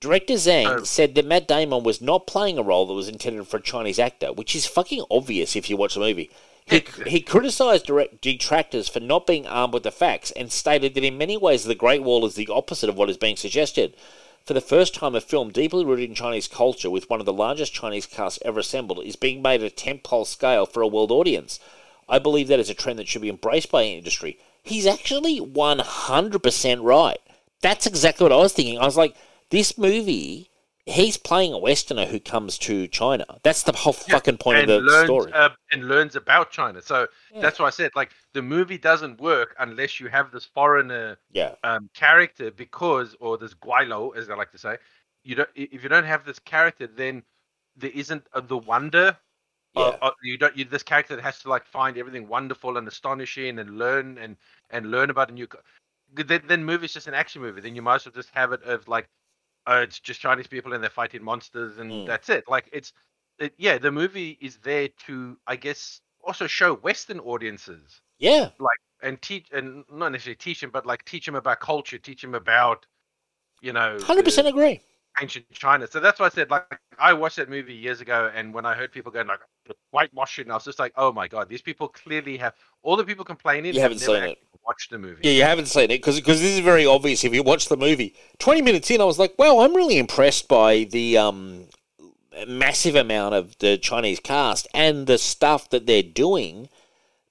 Director 0.00 0.34
Zhang 0.34 0.80
Oh. 0.80 0.84
said 0.84 1.14
that 1.14 1.26
Matt 1.26 1.46
Damon 1.46 1.84
was 1.84 2.00
not 2.00 2.26
playing 2.26 2.58
a 2.58 2.62
role 2.62 2.86
that 2.86 2.94
was 2.94 3.08
intended 3.08 3.46
for 3.46 3.58
a 3.58 3.62
Chinese 3.62 3.98
actor, 3.98 4.32
which 4.32 4.56
is 4.56 4.66
fucking 4.66 5.04
obvious 5.10 5.54
if 5.54 5.68
you 5.70 5.76
watch 5.76 5.94
the 5.94 6.00
movie. 6.00 6.30
He, 6.64 6.84
he 7.06 7.20
criticised 7.20 7.86
direct 7.86 8.20
detractors 8.20 8.88
for 8.88 9.00
not 9.00 9.26
being 9.26 9.46
armed 9.46 9.74
with 9.74 9.82
the 9.82 9.92
facts 9.92 10.30
and 10.32 10.50
stated 10.50 10.94
that 10.94 11.04
in 11.04 11.18
many 11.18 11.36
ways 11.36 11.64
the 11.64 11.74
Great 11.74 12.02
Wall 12.02 12.24
is 12.24 12.34
the 12.34 12.48
opposite 12.48 12.88
of 12.88 12.96
what 12.96 13.10
is 13.10 13.16
being 13.16 13.36
suggested. 13.36 13.94
For 14.44 14.54
the 14.54 14.60
first 14.60 14.92
time, 14.94 15.14
a 15.14 15.20
film 15.20 15.50
deeply 15.50 15.84
rooted 15.84 16.08
in 16.08 16.16
Chinese 16.16 16.48
culture 16.48 16.90
with 16.90 17.08
one 17.08 17.20
of 17.20 17.26
the 17.26 17.32
largest 17.32 17.72
Chinese 17.72 18.06
casts 18.06 18.40
ever 18.44 18.58
assembled 18.60 19.04
is 19.04 19.14
being 19.14 19.40
made 19.40 19.62
at 19.62 19.72
a 19.72 19.74
tentpole 19.74 20.26
scale 20.26 20.66
for 20.66 20.82
a 20.82 20.88
world 20.88 21.12
audience. 21.12 21.60
I 22.08 22.18
believe 22.18 22.48
that 22.48 22.60
is 22.60 22.70
a 22.70 22.74
trend 22.74 22.98
that 22.98 23.08
should 23.08 23.22
be 23.22 23.28
embraced 23.28 23.70
by 23.70 23.84
industry. 23.84 24.38
He's 24.62 24.86
actually 24.86 25.40
100% 25.40 26.82
right. 26.82 27.18
That's 27.62 27.86
exactly 27.86 28.24
what 28.24 28.32
I 28.32 28.36
was 28.36 28.52
thinking. 28.52 28.78
I 28.78 28.84
was 28.84 28.96
like, 28.96 29.16
this 29.50 29.76
movie, 29.76 30.50
he's 30.86 31.16
playing 31.16 31.52
a 31.52 31.58
Westerner 31.58 32.06
who 32.06 32.18
comes 32.18 32.58
to 32.58 32.88
China. 32.88 33.24
That's 33.42 33.62
the 33.62 33.72
whole 33.72 33.92
fucking 33.92 34.38
point 34.38 34.58
of 34.58 34.66
the 34.66 34.80
learns, 34.80 35.04
story. 35.04 35.32
Uh, 35.32 35.50
and 35.70 35.88
learns 35.88 36.16
about 36.16 36.50
China. 36.50 36.82
So 36.82 37.06
Yeah. 37.32 37.42
that's 37.42 37.58
why 37.58 37.66
I 37.66 37.70
said 37.70 37.92
like 37.94 38.12
the 38.32 38.42
movie 38.42 38.78
doesn't 38.78 39.20
work 39.20 39.54
unless 39.58 40.00
you 40.00 40.08
have 40.08 40.30
this 40.32 40.44
foreigner 40.44 41.18
yeah. 41.30 41.54
um, 41.64 41.88
character 41.94 42.50
because 42.50 43.14
or 43.20 43.38
this 43.38 43.54
gweilo 43.54 44.16
as 44.16 44.28
I 44.28 44.34
like 44.34 44.52
to 44.52 44.58
say. 44.58 44.78
You 45.22 45.36
don't 45.36 45.50
if 45.54 45.82
you 45.84 45.88
don't 45.88 46.04
have 46.04 46.24
this 46.24 46.40
character, 46.40 46.88
then 46.88 47.22
there 47.76 47.92
isn't 47.94 48.26
uh, 48.32 48.40
the 48.40 48.58
wonder. 48.58 49.16
Yeah. 49.74 49.82
Of, 49.88 49.94
of- 50.02 50.14
you 50.22 50.36
don't. 50.38 50.56
You, 50.56 50.64
this 50.64 50.82
character 50.82 51.16
that 51.16 51.22
has 51.22 51.38
to 51.40 51.48
like 51.48 51.64
find 51.66 51.96
everything 51.96 52.28
wonderful 52.28 52.76
and 52.76 52.86
astonishing 52.86 53.58
and 53.58 53.78
learn 53.78 54.18
and 54.18 54.36
and 54.70 54.90
learn 54.90 55.10
about 55.10 55.30
a 55.30 55.32
new. 55.32 55.48
Then, 56.14 56.42
then 56.46 56.64
movie's 56.64 56.92
just 56.92 57.06
an 57.06 57.14
action 57.14 57.40
movie. 57.40 57.62
Then 57.62 57.74
you 57.74 57.80
might 57.82 57.94
as 57.96 58.04
well 58.06 58.12
just 58.12 58.28
have 58.34 58.52
it 58.52 58.62
of 58.64 58.86
like, 58.86 59.08
uh, 59.66 59.80
it's 59.82 59.98
just 59.98 60.20
Chinese 60.20 60.46
people 60.46 60.74
and 60.74 60.82
they're 60.82 60.90
fighting 60.90 61.22
monsters 61.24 61.78
and 61.78 61.90
Mm. 61.90 62.06
that's 62.06 62.28
it. 62.28 62.44
Like 62.48 62.68
it's, 62.70 62.92
it, 63.38 63.54
yeah, 63.56 63.78
the 63.78 63.90
movie 63.90 64.36
is 64.42 64.58
there 64.58 64.88
to, 65.06 65.38
I 65.46 65.56
guess, 65.56 66.00
also 66.22 66.46
show 66.46 66.74
Western 66.74 67.18
audiences 67.20 68.02
Yeah. 68.18 68.50
Like 68.58 68.76
and 69.02 69.20
teach 69.22 69.48
and 69.52 69.84
not 69.90 70.12
necessarily 70.12 70.36
teach 70.36 70.60
them, 70.60 70.70
but 70.70 70.84
like 70.84 71.02
teach 71.06 71.24
them 71.24 71.34
about 71.34 71.60
culture, 71.60 71.96
teach 71.98 72.20
them 72.20 72.34
about, 72.34 72.84
you 73.62 73.72
know, 73.72 73.96
100% 74.00 74.46
agree. 74.48 74.82
ancient 75.20 75.50
China. 75.52 75.86
So 75.86 75.98
that's 75.98 76.20
why 76.20 76.26
I 76.26 76.30
said 76.30 76.50
like 76.50 76.78
I 76.98 77.14
watched 77.14 77.36
that 77.36 77.48
movie 77.48 77.74
years 77.74 78.02
ago, 78.02 78.30
and 78.34 78.52
when 78.52 78.66
I 78.66 78.74
heard 78.74 78.92
people 78.92 79.10
going 79.12 79.28
like 79.28 79.40
whitewashing, 79.90 80.50
I 80.50 80.54
was 80.54 80.64
just 80.64 80.78
like, 80.78 80.92
oh 80.96 81.12
my 81.12 81.28
god, 81.28 81.48
these 81.48 81.62
people 81.62 81.88
clearly 81.88 82.36
have 82.38 82.54
all 82.82 82.96
the 82.96 83.04
people 83.04 83.24
complaining. 83.24 83.74
You 83.74 83.80
have 83.80 83.92
haven't 83.92 84.06
never 84.06 84.20
seen 84.20 84.30
it. 84.32 84.38
Watch 84.66 84.88
the 84.90 84.98
movie. 84.98 85.20
Yeah, 85.22 85.32
you 85.32 85.42
haven't 85.42 85.66
seen 85.66 85.84
it 85.84 85.98
because 85.98 86.22
this 86.22 86.40
is 86.40 86.60
very 86.60 86.86
obvious 86.86 87.24
if 87.24 87.34
you 87.34 87.42
watch 87.42 87.68
the 87.68 87.76
movie. 87.76 88.14
20 88.38 88.62
minutes 88.62 88.90
in, 88.90 89.00
I 89.00 89.04
was 89.04 89.18
like, 89.18 89.34
wow, 89.36 89.60
I'm 89.60 89.74
really 89.74 89.98
impressed 89.98 90.46
by 90.46 90.84
the 90.84 91.18
um, 91.18 91.66
massive 92.46 92.94
amount 92.94 93.34
of 93.34 93.58
the 93.58 93.76
Chinese 93.76 94.20
cast 94.20 94.68
and 94.72 95.06
the 95.06 95.18
stuff 95.18 95.68
that 95.70 95.86
they're 95.86 96.02
doing 96.02 96.68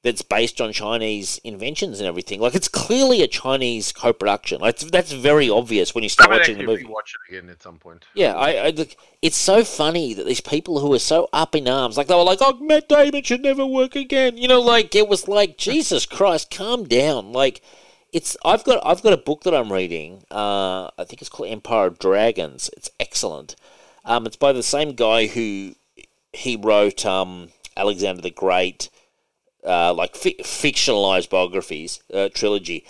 that's 0.03 0.21
based 0.21 0.59
on 0.59 0.73
Chinese 0.73 1.39
inventions 1.43 1.99
and 1.99 2.07
everything. 2.07 2.39
Like, 2.39 2.55
it's 2.55 2.67
clearly 2.67 3.21
a 3.21 3.27
Chinese 3.27 3.91
co 3.91 4.13
production. 4.13 4.59
Like, 4.59 4.79
that's 4.79 5.11
very 5.11 5.49
obvious 5.49 5.93
when 5.93 6.03
you 6.03 6.09
start 6.09 6.31
watching 6.31 6.57
the 6.57 6.63
movie. 6.63 6.85
Watch 6.85 7.13
it 7.13 7.33
again 7.33 7.49
at 7.49 7.61
some 7.61 7.77
point. 7.77 8.05
Yeah, 8.15 8.33
I, 8.33 8.53
I 8.53 8.69
look, 8.71 8.95
it's 9.21 9.37
so 9.37 9.63
funny 9.63 10.13
that 10.13 10.25
these 10.25 10.41
people 10.41 10.79
who 10.79 10.93
are 10.93 10.99
so 10.99 11.29
up 11.31 11.55
in 11.55 11.67
arms, 11.67 11.97
like 11.97 12.07
they 12.07 12.15
were 12.15 12.23
like, 12.23 12.39
"Oh, 12.41 12.57
Matt 12.59 12.89
Damon 12.89 13.23
should 13.23 13.41
never 13.41 13.65
work 13.65 13.95
again," 13.95 14.37
you 14.37 14.47
know, 14.47 14.59
like 14.61 14.95
it 14.95 15.07
was 15.07 15.27
like, 15.27 15.57
Jesus 15.57 16.05
Christ, 16.05 16.49
calm 16.49 16.85
down. 16.85 17.31
Like, 17.31 17.61
it's 18.11 18.35
I've 18.43 18.63
got 18.63 18.81
I've 18.85 19.03
got 19.03 19.13
a 19.13 19.17
book 19.17 19.43
that 19.43 19.53
I'm 19.53 19.71
reading. 19.71 20.23
Uh, 20.31 20.89
I 20.97 21.03
think 21.05 21.21
it's 21.21 21.29
called 21.29 21.49
Empire 21.49 21.87
of 21.87 21.99
Dragons. 21.99 22.69
It's 22.75 22.89
excellent. 22.99 23.55
Um, 24.03 24.25
it's 24.25 24.35
by 24.35 24.51
the 24.51 24.63
same 24.63 24.93
guy 24.93 25.27
who 25.27 25.75
he 26.33 26.55
wrote 26.55 27.05
um, 27.05 27.49
Alexander 27.77 28.21
the 28.21 28.31
Great, 28.31 28.89
uh, 29.65 29.93
like 29.93 30.15
fi- 30.15 30.37
fictionalized 30.41 31.29
biographies 31.29 32.01
uh, 32.13 32.29
trilogy, 32.33 32.85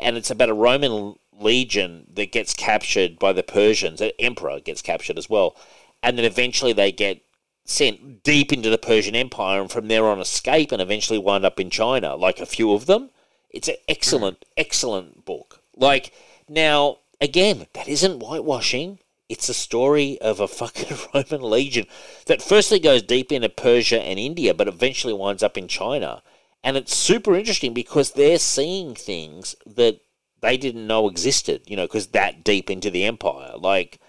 and 0.00 0.16
it's 0.16 0.30
about 0.30 0.48
a 0.48 0.54
Roman 0.54 1.16
legion 1.38 2.06
that 2.12 2.32
gets 2.32 2.52
captured 2.54 3.18
by 3.18 3.32
the 3.32 3.42
Persians. 3.42 3.98
The 3.98 4.18
emperor 4.20 4.60
gets 4.60 4.82
captured 4.82 5.18
as 5.18 5.30
well, 5.30 5.56
and 6.02 6.18
then 6.18 6.24
eventually 6.24 6.72
they 6.72 6.92
get 6.92 7.22
sent 7.64 8.22
deep 8.22 8.52
into 8.52 8.70
the 8.70 8.78
Persian 8.78 9.14
Empire, 9.14 9.60
and 9.60 9.70
from 9.70 9.88
there 9.88 10.06
on 10.06 10.20
escape, 10.20 10.72
and 10.72 10.82
eventually 10.82 11.18
wind 11.18 11.44
up 11.44 11.60
in 11.60 11.70
China. 11.70 12.16
Like 12.16 12.40
a 12.40 12.46
few 12.46 12.72
of 12.72 12.86
them, 12.86 13.10
it's 13.50 13.68
an 13.68 13.76
excellent, 13.88 14.44
excellent 14.56 15.24
book. 15.24 15.62
Like 15.76 16.12
now, 16.48 16.98
again, 17.20 17.66
that 17.74 17.88
isn't 17.88 18.20
whitewashing. 18.20 18.98
It's 19.30 19.48
a 19.48 19.54
story 19.54 20.20
of 20.20 20.40
a 20.40 20.48
fucking 20.48 20.96
Roman 21.14 21.48
legion 21.48 21.86
that 22.26 22.42
firstly 22.42 22.80
goes 22.80 23.00
deep 23.02 23.30
into 23.30 23.48
Persia 23.48 24.02
and 24.02 24.18
India, 24.18 24.52
but 24.52 24.68
eventually 24.68 25.14
winds 25.14 25.42
up 25.42 25.56
in 25.56 25.68
China. 25.68 26.22
And 26.64 26.76
it's 26.76 26.94
super 26.94 27.36
interesting 27.36 27.72
because 27.72 28.10
they're 28.10 28.38
seeing 28.40 28.94
things 28.94 29.54
that 29.64 30.00
they 30.42 30.56
didn't 30.56 30.86
know 30.86 31.08
existed, 31.08 31.62
you 31.66 31.76
know, 31.76 31.84
because 31.84 32.08
that 32.08 32.42
deep 32.42 32.70
into 32.70 32.90
the 32.90 33.04
empire, 33.04 33.52
like 33.56 34.00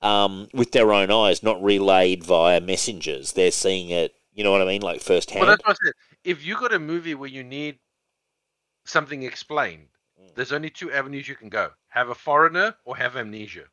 um, 0.00 0.48
with 0.54 0.70
their 0.72 0.92
own 0.92 1.10
eyes, 1.10 1.42
not 1.42 1.62
relayed 1.62 2.22
via 2.22 2.60
messengers. 2.60 3.32
They're 3.32 3.50
seeing 3.50 3.90
it, 3.90 4.14
you 4.32 4.44
know 4.44 4.52
what 4.52 4.62
I 4.62 4.66
mean, 4.66 4.82
like 4.82 5.00
firsthand. 5.00 5.40
Well, 5.40 5.50
that's 5.50 5.66
what 5.66 5.76
I 5.82 5.86
said. 5.86 5.92
If 6.24 6.46
you 6.46 6.54
got 6.54 6.72
a 6.72 6.78
movie 6.78 7.16
where 7.16 7.28
you 7.28 7.42
need 7.42 7.78
something 8.84 9.22
explained, 9.24 9.88
Mm. 10.20 10.34
there's 10.34 10.52
only 10.52 10.70
two 10.70 10.90
avenues 10.92 11.28
you 11.28 11.36
can 11.36 11.48
go: 11.48 11.70
have 11.88 12.08
a 12.08 12.14
foreigner 12.14 12.74
or 12.84 12.96
have 12.96 13.16
amnesia. 13.16 13.66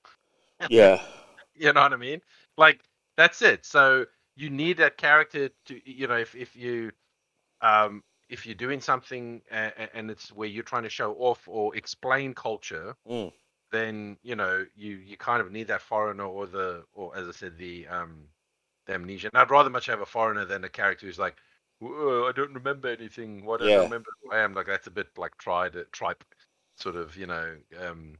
Yeah, 0.67 0.99
You 1.55 1.73
know 1.73 1.81
what 1.81 1.93
I 1.93 1.97
mean? 1.97 2.21
Like 2.57 2.81
that's 3.17 3.41
it. 3.41 3.65
So 3.65 4.05
you 4.35 4.49
need 4.49 4.77
that 4.77 4.97
character 4.97 5.49
to, 5.67 5.89
you 5.89 6.07
know, 6.07 6.17
if 6.17 6.35
if 6.35 6.55
you, 6.55 6.91
um, 7.61 8.03
if 8.29 8.45
you're 8.45 8.55
doing 8.55 8.81
something 8.81 9.41
and, 9.51 9.73
and 9.93 10.11
it's 10.11 10.31
where 10.33 10.47
you're 10.49 10.63
trying 10.63 10.83
to 10.83 10.89
show 10.89 11.13
off 11.15 11.47
or 11.47 11.75
explain 11.75 12.33
culture, 12.33 12.95
Mm. 13.05 13.31
then 13.71 14.17
you 14.23 14.35
know 14.35 14.65
you 14.75 14.97
you 14.97 15.17
kind 15.17 15.41
of 15.41 15.51
need 15.51 15.67
that 15.67 15.81
foreigner 15.81 16.25
or 16.25 16.47
the 16.47 16.83
or 16.93 17.15
as 17.17 17.27
I 17.27 17.31
said 17.31 17.57
the 17.57 17.87
um 17.87 18.27
the 18.87 18.93
amnesia. 18.95 19.29
And 19.33 19.41
I'd 19.41 19.51
rather 19.51 19.69
much 19.69 19.87
have 19.87 20.01
a 20.01 20.05
foreigner 20.05 20.45
than 20.45 20.63
a 20.65 20.69
character 20.69 21.05
who's 21.07 21.19
like, 21.19 21.37
"Whoa, 21.79 22.27
I 22.27 22.31
don't 22.33 22.53
remember 22.53 22.89
anything. 22.89 23.45
What 23.45 23.61
I 23.63 23.69
Yeah. 23.69 23.69
don't 23.69 23.85
remember 23.85 24.09
who 24.23 24.31
I 24.33 24.39
am. 24.41 24.53
Like 24.55 24.67
that's 24.67 24.87
a 24.87 24.91
bit 24.91 25.07
like 25.17 25.37
tried 25.37 25.75
tripe, 25.93 26.23
sort 26.77 26.95
of 26.97 27.15
you 27.17 27.27
know. 27.27 27.57
um 27.79 28.17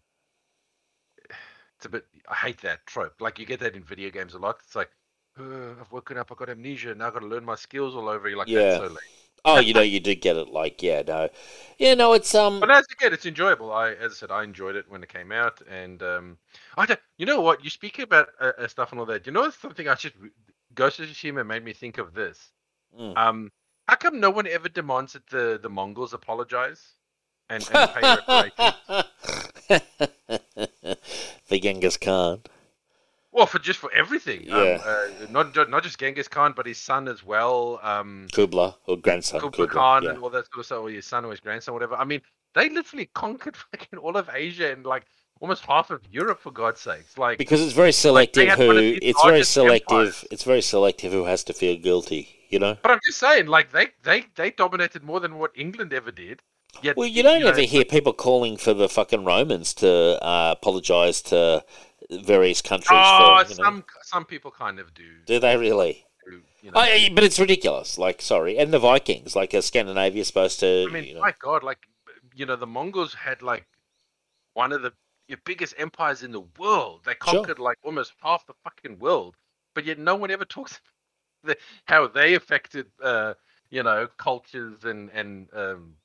It's 1.77 1.85
a 1.85 1.89
bit. 1.89 2.05
I 2.29 2.35
hate 2.35 2.61
that 2.61 2.85
trope. 2.85 3.19
Like 3.19 3.39
you 3.39 3.45
get 3.45 3.59
that 3.59 3.75
in 3.75 3.83
video 3.83 4.09
games 4.09 4.33
a 4.33 4.39
lot. 4.39 4.57
It's 4.63 4.75
like, 4.75 4.91
"Uh, 5.39 5.71
I've 5.79 5.91
woken 5.91 6.17
up. 6.17 6.31
I 6.31 6.35
got 6.35 6.49
amnesia. 6.49 6.95
Now 6.95 7.07
I 7.07 7.11
got 7.11 7.19
to 7.19 7.27
learn 7.27 7.45
my 7.45 7.55
skills 7.55 7.95
all 7.95 8.07
over. 8.07 8.29
You're 8.29 8.37
like, 8.37 8.47
Yeah. 8.47 8.77
so 8.77 8.87
late. 8.87 8.99
Oh, 9.47 9.59
you 9.59 9.75
know, 9.75 9.81
you 9.81 9.99
did 9.99 10.21
get 10.21 10.37
it. 10.37 10.47
Like, 10.47 10.81
yeah, 10.81 11.03
no, 11.03 11.29
yeah, 11.77 11.93
no, 11.93 12.13
it's 12.13 12.33
um, 12.33 12.59
But 12.59 12.71
as 12.71 12.85
again, 12.91 13.13
it's 13.13 13.27
enjoyable. 13.27 13.71
I, 13.71 13.91
as 13.91 14.13
I 14.13 14.15
said, 14.15 14.31
I 14.31 14.43
enjoyed 14.43 14.75
it 14.75 14.89
when 14.89 15.03
it 15.03 15.09
came 15.09 15.31
out, 15.31 15.61
and 15.69 16.01
um, 16.01 16.37
I 16.77 16.87
don't. 16.87 16.99
You 17.17 17.27
know 17.27 17.41
what? 17.41 17.63
You 17.63 17.69
speak 17.69 17.99
about 17.99 18.29
uh, 18.41 18.53
uh, 18.57 18.67
stuff 18.67 18.91
and 18.91 18.99
all 18.99 19.05
that. 19.05 19.27
You 19.27 19.31
know 19.31 19.49
something? 19.51 19.87
I 19.87 19.93
just 19.93 20.15
Ghost 20.73 20.99
of 20.99 21.07
Tsushima 21.07 21.45
made 21.45 21.63
me 21.63 21.73
think 21.73 21.99
of 21.99 22.15
this. 22.15 22.51
Mm. 22.99 23.15
Um, 23.17 23.51
how 23.87 23.95
come 23.97 24.19
no 24.19 24.31
one 24.31 24.47
ever 24.47 24.67
demands 24.67 25.13
that 25.13 25.27
the 25.27 25.59
the 25.61 25.69
Mongols 25.69 26.13
apologize 26.13 26.81
and, 27.49 27.63
and 27.71 27.91
pay 27.91 28.15
reparations? 28.15 30.09
for 31.45 31.57
Genghis 31.57 31.97
Khan. 31.97 32.41
Well, 33.31 33.45
for 33.45 33.59
just 33.59 33.79
for 33.79 33.91
everything. 33.93 34.43
Yeah. 34.45 34.55
Um, 34.55 34.81
uh, 34.85 35.07
not 35.29 35.69
not 35.69 35.83
just 35.83 35.99
Genghis 35.99 36.27
Khan, 36.27 36.53
but 36.55 36.65
his 36.65 36.77
son 36.77 37.07
as 37.07 37.23
well. 37.23 37.79
Um, 37.83 38.27
Kubla 38.31 38.77
or 38.87 38.97
grandson 38.97 39.41
Kublai 39.41 39.67
Kubla. 39.67 39.81
Khan 39.81 40.03
yeah. 40.03 40.09
and 40.11 40.19
all 40.19 40.29
that 40.29 40.45
sort 40.45 40.59
of 40.59 40.65
stuff, 40.65 40.79
or 40.83 40.89
his 40.89 41.05
son 41.05 41.25
or 41.25 41.31
his 41.31 41.41
grandson, 41.41 41.73
whatever. 41.73 41.95
I 41.95 42.05
mean, 42.05 42.21
they 42.53 42.69
literally 42.69 43.07
conquered 43.13 43.57
fucking 43.71 43.99
all 43.99 44.15
of 44.15 44.29
Asia 44.33 44.71
and 44.71 44.85
like 44.85 45.05
almost 45.41 45.65
half 45.65 45.91
of 45.91 46.01
Europe, 46.09 46.39
for 46.39 46.51
God's 46.51 46.79
sakes. 46.79 47.17
Like, 47.17 47.37
Because 47.37 47.61
it's 47.61 47.73
very 47.73 47.91
selective 47.91 48.47
had 48.47 48.57
who 48.57 48.67
one 48.67 48.77
of 48.77 48.83
the 48.83 48.95
it's 48.97 49.21
very 49.23 49.43
selective. 49.43 49.97
empires. 49.97 50.25
It's 50.31 50.43
very 50.43 50.61
selective 50.61 51.11
who 51.11 51.25
has 51.25 51.43
to 51.45 51.53
feel 51.53 51.75
guilty. 51.77 52.29
You 52.49 52.59
know. 52.59 52.77
but 52.81 52.91
I'm 52.91 52.99
just 53.05 53.17
saying, 53.17 53.47
like 53.47 53.71
they 53.73 53.87
they 54.03 54.25
they 54.35 54.51
dominated 54.51 55.03
more 55.03 55.19
than 55.19 55.37
what 55.39 55.51
England 55.55 55.91
ever 55.91 56.11
did. 56.11 56.41
Well, 56.95 57.07
you 57.07 57.23
don't 57.23 57.41
know, 57.41 57.47
ever 57.47 57.61
hear 57.61 57.85
people 57.85 58.13
calling 58.13 58.57
for 58.57 58.73
the 58.73 58.89
fucking 58.89 59.23
Romans 59.25 59.73
to 59.75 59.89
uh, 60.23 60.55
apologise 60.57 61.21
to 61.23 61.63
various 62.11 62.61
countries 62.61 62.89
Oh, 63.01 63.43
for. 63.45 63.51
You 63.51 63.57
know, 63.57 63.63
some 63.63 63.85
some 64.03 64.25
people 64.25 64.51
kind 64.51 64.79
of 64.79 64.93
do. 64.93 65.03
do 65.25 65.39
they 65.39 65.57
really? 65.57 66.05
You 66.61 66.71
know. 66.71 67.09
But 67.13 67.23
it's 67.23 67.39
ridiculous. 67.39 67.97
Like, 67.97 68.21
sorry, 68.21 68.57
and 68.57 68.73
the 68.73 68.79
Vikings, 68.79 69.35
like, 69.35 69.53
are 69.53 69.61
Scandinavia 69.61 70.25
supposed 70.25 70.59
to? 70.61 70.87
I 70.89 70.91
mean, 70.91 71.03
you 71.03 71.13
know, 71.15 71.21
my 71.21 71.33
God, 71.39 71.63
like 71.63 71.79
you 72.35 72.45
know, 72.45 72.55
the 72.55 72.67
Mongols 72.67 73.13
had 73.13 73.41
like 73.41 73.65
one 74.53 74.71
of 74.71 74.81
the 74.81 74.93
your 75.27 75.39
biggest 75.45 75.73
empires 75.77 76.23
in 76.23 76.31
the 76.31 76.43
world. 76.59 77.01
They 77.05 77.11
Sure. 77.13 77.17
conquered 77.35 77.59
like 77.59 77.77
almost 77.83 78.13
half 78.21 78.45
the 78.45 78.53
fucking 78.63 78.99
world, 78.99 79.35
but 79.73 79.85
yet 79.85 79.97
no 79.99 80.15
one 80.15 80.31
ever 80.31 80.45
talks 80.45 80.79
about 81.43 81.55
the, 81.55 81.57
how 81.85 82.07
they 82.07 82.33
affected, 82.35 82.87
uh, 83.01 83.33
you 83.69 83.83
know, 83.83 84.07
cultures 84.17 84.85
and 84.85 85.09
and 85.11 85.47
um, 85.53 85.95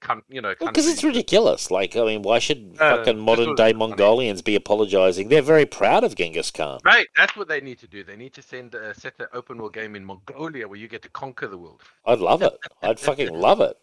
con- 0.00 0.22
you 0.28 0.40
know, 0.40 0.54
because 0.58 0.86
it's 0.86 1.04
ridiculous. 1.04 1.70
Like, 1.70 1.96
I 1.96 2.04
mean, 2.04 2.22
why 2.22 2.38
should 2.38 2.76
Uh, 2.78 2.96
fucking 2.96 3.18
modern 3.18 3.54
day. 3.54 3.72
Mongolians 3.72 4.42
be 4.42 4.54
apologising? 4.54 5.28
They're 5.28 5.42
very 5.42 5.66
proud 5.66 6.04
of 6.04 6.14
Genghis 6.14 6.50
Khan. 6.50 6.80
Right, 6.84 7.06
that's 7.16 7.36
what 7.36 7.48
they 7.48 7.60
need 7.60 7.78
to 7.80 7.86
do. 7.88 8.04
They 8.04 8.16
need 8.16 8.34
to 8.34 8.42
send 8.42 8.74
uh, 8.74 8.92
set 8.94 9.14
an 9.18 9.26
open 9.32 9.58
world 9.58 9.74
game 9.74 9.96
in 9.96 10.04
Mongolia 10.04 10.68
where 10.68 10.78
you 10.78 10.88
get 10.88 11.02
to 11.02 11.08
conquer 11.10 11.48
the 11.48 11.58
world. 11.58 11.82
I'd 12.04 12.20
love 12.20 12.42
it. 12.42 12.54
I'd 12.82 13.00
fucking 13.00 13.32
love 13.48 13.60
it. 13.60 13.76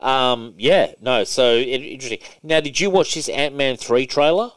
Um, 0.00 0.54
yeah, 0.58 0.92
no. 1.00 1.24
So 1.24 1.54
it, 1.54 1.82
interesting. 1.82 2.20
Now, 2.42 2.60
did 2.60 2.78
you 2.80 2.90
watch 2.90 3.14
this 3.14 3.28
Ant 3.28 3.54
Man 3.56 3.76
three 3.76 4.06
trailer? 4.06 4.50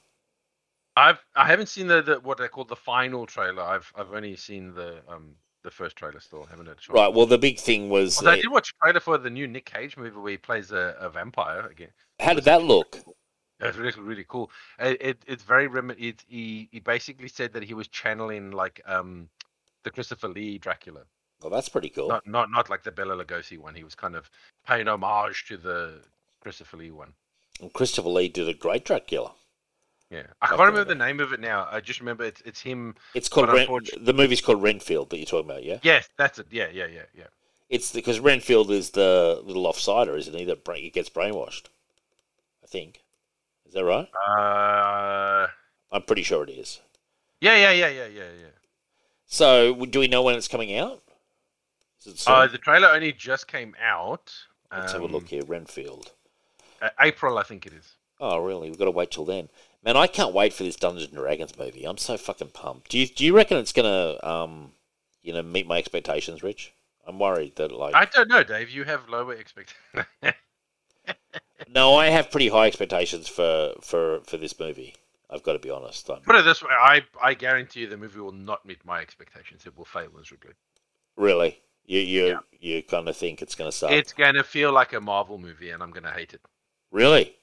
I've 0.95 1.23
I 1.35 1.47
haven't 1.47 1.67
seen 1.69 1.88
the, 1.88 2.01
the 2.01 2.19
what 2.19 2.38
they 2.38 2.47
call 2.47 2.65
the 2.65 2.76
final 2.76 3.26
trailer. 3.26 3.63
I've 3.63 3.91
I've 3.95 4.11
only 4.13 4.35
seen 4.35 4.73
the 4.73 5.01
um 5.07 5.35
the 5.70 5.76
first 5.76 5.96
trailer 5.96 6.20
still. 6.20 6.46
haven't 6.46 6.66
had 6.68 6.78
a 6.78 6.80
chance. 6.80 6.90
Right. 6.90 7.14
Well, 7.14 7.26
the 7.26 7.38
big 7.38 7.60
thing 7.60 7.90
was 7.90 8.18
Although 8.18 8.32
I 8.32 8.36
did 8.41 8.52
watch 8.52 8.72
a 8.72 8.84
trailer 8.86 9.00
for 9.00 9.18
the 9.18 9.30
new 9.30 9.48
Nick 9.48 9.66
Cage 9.66 9.96
movie 9.98 10.18
where 10.18 10.32
he 10.32 10.38
plays 10.38 10.72
a, 10.72 10.96
a 11.00 11.10
vampire 11.10 11.62
again. 11.68 11.90
how 12.20 12.34
did 12.34 12.46
that 12.46 12.64
look? 12.64 12.98
It's 13.62 13.78
really 13.78 14.00
really 14.02 14.26
cool. 14.28 14.50
It, 14.80 14.98
it 15.02 15.18
it's 15.28 15.44
very 15.44 15.68
rem- 15.68 15.91
it, 15.91 16.24
he 16.28 16.70
he 16.72 16.80
basically 16.80 17.28
said 17.28 17.52
that 17.54 17.64
he 17.64 17.74
was 17.74 17.88
channeling 17.90 18.52
like 18.52 18.82
um 18.86 19.30
the 19.84 19.91
Christopher 19.91 20.30
Lee 20.30 20.58
Dracula, 20.58 21.02
Well, 21.41 21.50
that's 21.52 21.70
pretty 21.70 21.90
cool. 21.90 22.08
not 22.08 22.26
not 22.26 22.50
not 22.52 22.70
like 22.70 22.84
the 22.84 22.91
Bela 22.91 23.16
Lugosi 23.22 23.58
one. 23.58 23.76
He 23.76 23.84
was 23.84 23.96
kind 23.96 24.16
of 24.16 24.30
paying 24.66 24.88
homage 24.88 25.46
to 25.50 25.58
the 25.58 26.02
Christopher 26.41 26.78
Lee 26.78 26.91
one. 26.91 27.14
And 27.62 27.72
Christopher 27.74 28.10
Lee 28.10 28.30
did 28.30 28.48
a 28.48 28.54
great 28.54 28.86
Dracula. 28.86 29.34
Yeah, 30.10 30.23
I 30.41 30.48
can't 30.48 30.60
remember 30.60 30.84
the 30.86 30.95
name 30.95 31.19
of 31.19 31.34
it 31.34 31.40
now. 31.40 31.68
I 31.72 31.81
just 31.81 31.99
remember 31.99 32.23
it's 32.23 32.41
it's 32.41 32.60
him. 32.61 32.95
It's 33.14 33.30
called 33.30 33.49
Ren- 33.49 33.60
unfortunately- 33.60 34.06
the 34.06 34.14
movie's 34.14 34.41
called 34.41 34.61
Renfield 34.64 35.10
that 35.11 35.18
you're 35.18 35.26
talking 35.27 35.49
about. 35.49 35.64
Yeah. 35.64 35.77
Yes, 35.84 36.10
that's 36.18 36.40
it. 36.40 36.48
Yeah, 36.49 36.68
yeah, 36.73 36.88
yeah, 36.88 37.03
yeah. 37.15 37.26
It's 37.69 37.94
because 37.94 38.19
Renfield 38.19 38.72
is 38.72 38.90
the 38.91 39.40
little 39.45 39.65
offsider, 39.65 40.18
isn't 40.18 40.34
he? 40.36 40.45
That 40.45 40.64
brain, 40.64 40.81
he 40.81 40.90
gets 40.90 41.10
brainwashed. 41.10 41.65
I 42.64 42.68
think. 42.68 43.03
Is 43.68 43.73
that 43.76 43.86
right? 43.86 44.10
Uh, 44.27 45.48
I'm 45.91 46.02
pretty 46.02 46.23
sure 46.23 46.44
it 46.44 46.49
is. 46.49 46.80
yeah, 47.40 47.56
yeah, 47.56 47.72
yeah, 47.72 47.90
yeah, 47.90 48.07
yeah, 48.07 48.23
yeah. 48.41 48.48
So, 49.27 49.86
do 49.86 49.99
we 49.99 50.07
know 50.07 50.23
when 50.23 50.34
it's 50.36 50.48
coming 50.48 50.76
out? 50.76 51.03
Is 52.02 52.14
it 52.14 52.18
soon? 52.19 52.34
Uh, 52.34 52.48
the 52.48 52.57
trailer 52.57 52.88
only 52.88 53.11
just 53.14 53.48
came 53.48 53.76
out. 53.80 54.34
Let's 54.72 54.94
have 54.94 55.02
a 55.02 55.06
um, 55.06 55.11
look 55.11 55.27
here. 55.30 55.44
Renfield. 55.45 56.11
uh, 56.81 56.90
April, 56.99 57.38
I 57.38 57.44
think 57.44 57.68
it 57.68 57.73
is. 57.73 57.94
Oh, 58.19 58.40
really? 58.40 58.69
We've 58.69 58.80
got 58.80 58.86
to 58.86 58.91
wait 58.91 59.11
till 59.11 59.26
then. 59.26 59.49
Man, 59.84 59.95
I 59.95 60.07
can't 60.07 60.34
wait 60.34 60.53
for 60.53 60.64
this 60.64 60.76
Dungeons 60.76 61.07
and 61.10 61.18
Dragons 61.18 61.57
movie. 61.57 61.85
I'm 61.85 61.97
so 61.97 62.18
fucking 62.18 62.49
pumped. 62.49 62.89
Do 62.91 62.99
you 62.99 63.07
do 63.07 63.26
you 63.26 63.35
reckon 63.35 63.57
it's 63.57 63.72
gonna 63.73 64.18
um, 64.23 64.72
you 65.22 65.34
know, 65.34 65.41
meet 65.41 65.68
my 65.68 65.77
expectations, 65.77 66.43
Rich? 66.43 66.73
I'm 67.07 67.18
worried 67.18 67.56
that 67.56 67.72
like 67.72 67.95
I 67.95 68.06
don't 68.06 68.27
know, 68.30 68.43
Dave. 68.43 68.69
You 68.69 68.84
have 68.84 69.07
lower 69.10 69.34
expectations. 69.34 70.06
no, 71.69 71.95
I 71.95 72.07
have 72.07 72.30
pretty 72.31 72.49
high 72.49 72.68
expectations 72.68 73.27
for 73.27 73.73
for 73.81 74.19
for 74.26 74.38
this 74.38 74.57
movie. 74.60 74.95
I've 75.31 75.43
got 75.43 75.53
to 75.53 75.60
be 75.60 75.69
honest. 75.69 76.10
I'm, 76.10 76.22
Put 76.22 76.35
it 76.35 76.43
this 76.45 76.61
way: 76.61 76.72
I 76.72 77.03
I 77.22 77.34
guarantee 77.34 77.81
you 77.81 77.88
the 77.88 77.97
movie 77.97 78.19
will 78.19 78.31
not 78.31 78.65
meet 78.65 78.84
my 78.85 78.99
expectations. 78.99 79.65
It 79.65 79.77
will 79.77 79.85
fail 79.85 80.10
miserably. 80.15 80.51
really, 81.15 81.60
you 81.85 81.99
you 82.01 82.26
Yeah. 82.27 82.39
you 82.60 82.84
kind 82.84 83.07
of 83.07 83.15
think 83.15 83.41
it's 83.41 83.56
gonna 83.56 83.72
suck? 83.72 83.91
It's 83.91 84.11
gonna 84.14 84.43
feel 84.43 84.72
like 84.73 84.93
a 84.93 84.99
Marvel 84.99 85.38
movie, 85.38 85.69
and 85.72 85.81
I'm 85.81 85.91
gonna 85.91 86.11
hate 86.11 86.34
it. 86.34 86.41
really? 86.91 87.35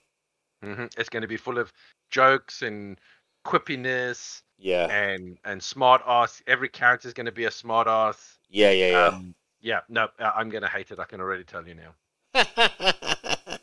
Hmm 0.63 0.87
It's 0.97 1.09
gonna 1.09 1.27
be 1.29 1.37
full 1.37 1.59
of 1.59 1.73
jokes 2.11 2.63
and 2.63 2.99
quippiness 3.45 4.43
Yeah, 4.59 4.89
and 4.89 5.39
and 5.45 5.63
smart 5.63 6.03
ass. 6.07 6.43
Every 6.47 6.69
character 6.69 7.09
is 7.09 7.15
gonna 7.15 7.33
be 7.33 7.45
a 7.45 7.51
smart 7.51 7.87
ass. 7.89 8.39
yeah, 8.49 8.71
yeah, 8.71 8.91
yeah. 8.91 9.15
Um, 9.15 9.35
yeah, 9.61 9.81
no, 9.89 10.09
uh, 10.19 10.33
I'm 10.35 10.49
gonna 10.51 10.69
hate 10.69 10.91
it. 10.91 10.99
I 10.99 11.05
can 11.05 11.21
already 11.21 11.45
tell 11.45 11.67
you 11.67 11.75
now. 11.75 11.95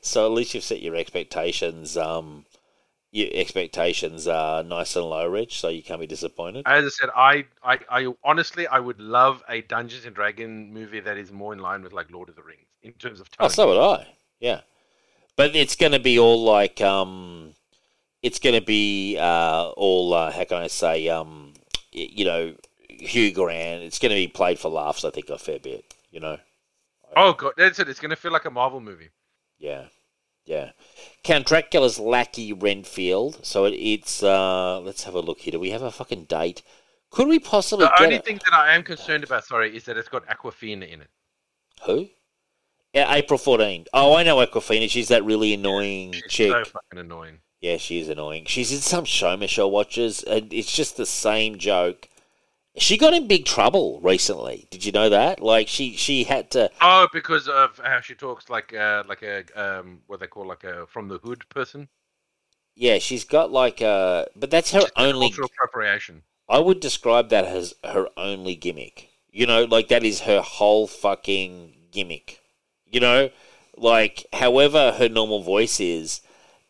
so 0.00 0.26
at 0.26 0.32
least 0.32 0.54
you've 0.54 0.64
set 0.64 0.82
your 0.82 0.96
expectations. 0.96 1.96
Um, 1.96 2.44
your 3.10 3.28
expectations 3.32 4.26
are 4.28 4.62
nice 4.62 4.96
and 4.96 5.06
low, 5.06 5.26
Rich, 5.26 5.60
so 5.60 5.68
you 5.68 5.82
can't 5.82 6.00
be 6.00 6.06
disappointed. 6.06 6.66
As 6.66 6.84
I 6.84 6.88
said, 6.90 7.10
I, 7.16 7.46
I, 7.62 7.78
I 7.90 8.14
honestly, 8.22 8.66
I 8.66 8.78
would 8.78 9.00
love 9.00 9.42
a 9.48 9.62
Dungeons 9.62 10.04
and 10.04 10.14
Dragon 10.14 10.72
movie 10.72 11.00
that 11.00 11.16
is 11.16 11.32
more 11.32 11.52
in 11.52 11.58
line 11.60 11.82
with 11.82 11.92
like 11.92 12.10
Lord 12.10 12.28
of 12.28 12.36
the 12.36 12.42
Rings 12.42 12.66
in 12.82 12.92
terms 12.92 13.20
of 13.20 13.30
tone. 13.30 13.46
Oh, 13.46 13.48
so 13.48 13.68
would 13.68 13.78
I. 13.78 14.06
Yeah, 14.40 14.60
but 15.38 15.54
it's 15.54 15.76
going 15.76 15.92
to 15.92 16.00
be 16.00 16.18
all 16.18 16.42
like 16.42 16.80
um, 16.80 17.54
it's 18.22 18.40
going 18.40 18.56
to 18.56 18.66
be 18.66 19.16
uh, 19.16 19.70
all 19.70 20.12
uh, 20.12 20.32
how 20.32 20.44
can 20.44 20.58
I 20.58 20.66
say 20.66 21.08
um, 21.08 21.54
you 21.92 22.24
know, 22.24 22.54
Hugh 22.88 23.32
Grant. 23.32 23.82
It's 23.84 24.00
going 24.00 24.10
to 24.10 24.16
be 24.16 24.28
played 24.28 24.58
for 24.58 24.68
laughs. 24.68 25.04
I 25.04 25.10
think 25.10 25.30
a 25.30 25.38
fair 25.38 25.60
bit. 25.60 25.94
You 26.10 26.20
know. 26.20 26.38
oh 27.16 27.34
god, 27.34 27.52
that's 27.56 27.78
it. 27.78 27.88
It's 27.88 28.00
gonna 28.00 28.16
feel 28.16 28.32
like 28.32 28.46
a 28.46 28.50
Marvel 28.50 28.80
movie. 28.80 29.10
Yeah, 29.58 29.84
yeah. 30.44 30.70
Count 31.22 31.46
Dracula's 31.46 31.98
lackey 31.98 32.52
Renfield. 32.52 33.44
So 33.44 33.66
it, 33.66 33.74
it's 33.74 34.22
uh, 34.22 34.80
let's 34.80 35.04
have 35.04 35.14
a 35.14 35.20
look 35.20 35.40
here. 35.40 35.52
Do 35.52 35.60
we 35.60 35.70
have 35.70 35.82
a 35.82 35.92
fucking 35.92 36.24
date? 36.24 36.62
Could 37.10 37.28
we 37.28 37.38
possibly 37.38 37.86
The 37.86 37.92
get 37.98 38.04
only 38.04 38.18
thing 38.18 38.40
that 38.44 38.54
I 38.54 38.74
am 38.74 38.82
concerned 38.82 39.24
about, 39.24 39.44
sorry, 39.44 39.74
is 39.74 39.84
that 39.84 39.96
it's 39.96 40.08
got 40.08 40.26
Awkwafina 40.26 40.90
in 40.90 41.02
it. 41.02 41.10
Who? 41.84 42.08
Yeah, 42.98 43.14
April 43.14 43.38
14th. 43.38 43.86
Oh, 43.92 44.14
I 44.16 44.24
know 44.24 44.44
Awkwafina. 44.44 44.90
She's 44.90 45.06
that 45.06 45.24
really 45.24 45.54
annoying 45.54 46.14
She's 46.14 46.26
chick. 46.28 46.50
so 46.50 46.64
fucking 46.64 46.98
annoying. 46.98 47.38
Yeah, 47.60 47.76
she 47.76 48.00
is 48.00 48.08
annoying. 48.08 48.44
She's 48.46 48.72
in 48.72 48.78
some 48.80 49.04
show 49.04 49.36
Michelle 49.36 49.70
watches, 49.70 50.24
and 50.24 50.52
it's 50.52 50.72
just 50.74 50.96
the 50.96 51.06
same 51.06 51.58
joke. 51.58 52.08
She 52.76 52.96
got 52.98 53.14
in 53.14 53.28
big 53.28 53.44
trouble 53.44 54.00
recently. 54.02 54.66
Did 54.72 54.84
you 54.84 54.90
know 54.90 55.08
that? 55.10 55.40
Like 55.40 55.68
she 55.68 55.94
she 55.96 56.24
had 56.24 56.50
to. 56.52 56.70
Oh, 56.80 57.06
because 57.12 57.46
of 57.46 57.80
how 57.84 58.00
she 58.00 58.16
talks 58.16 58.50
like 58.50 58.74
uh 58.74 59.04
like 59.08 59.22
a 59.22 59.44
um 59.54 60.00
what 60.08 60.18
they 60.18 60.26
call 60.26 60.46
like 60.46 60.64
a 60.64 60.86
from 60.88 61.06
the 61.06 61.18
hood 61.18 61.48
person. 61.48 61.88
Yeah, 62.74 62.98
she's 62.98 63.22
got 63.24 63.52
like 63.52 63.80
a. 63.80 64.26
But 64.34 64.50
that's 64.50 64.72
her 64.72 64.82
only. 64.96 65.28
cultural 65.28 65.50
appropriation. 65.54 66.22
I 66.48 66.58
would 66.58 66.80
describe 66.80 67.28
that 67.30 67.44
as 67.44 67.74
her 67.84 68.08
only 68.16 68.56
gimmick. 68.56 69.08
You 69.30 69.46
know, 69.46 69.64
like 69.64 69.86
that 69.88 70.02
is 70.02 70.22
her 70.22 70.40
whole 70.40 70.88
fucking 70.88 71.74
gimmick. 71.92 72.40
You 72.90 73.00
know, 73.00 73.30
like 73.76 74.26
however 74.32 74.92
her 74.98 75.08
normal 75.08 75.42
voice 75.42 75.80
is, 75.80 76.20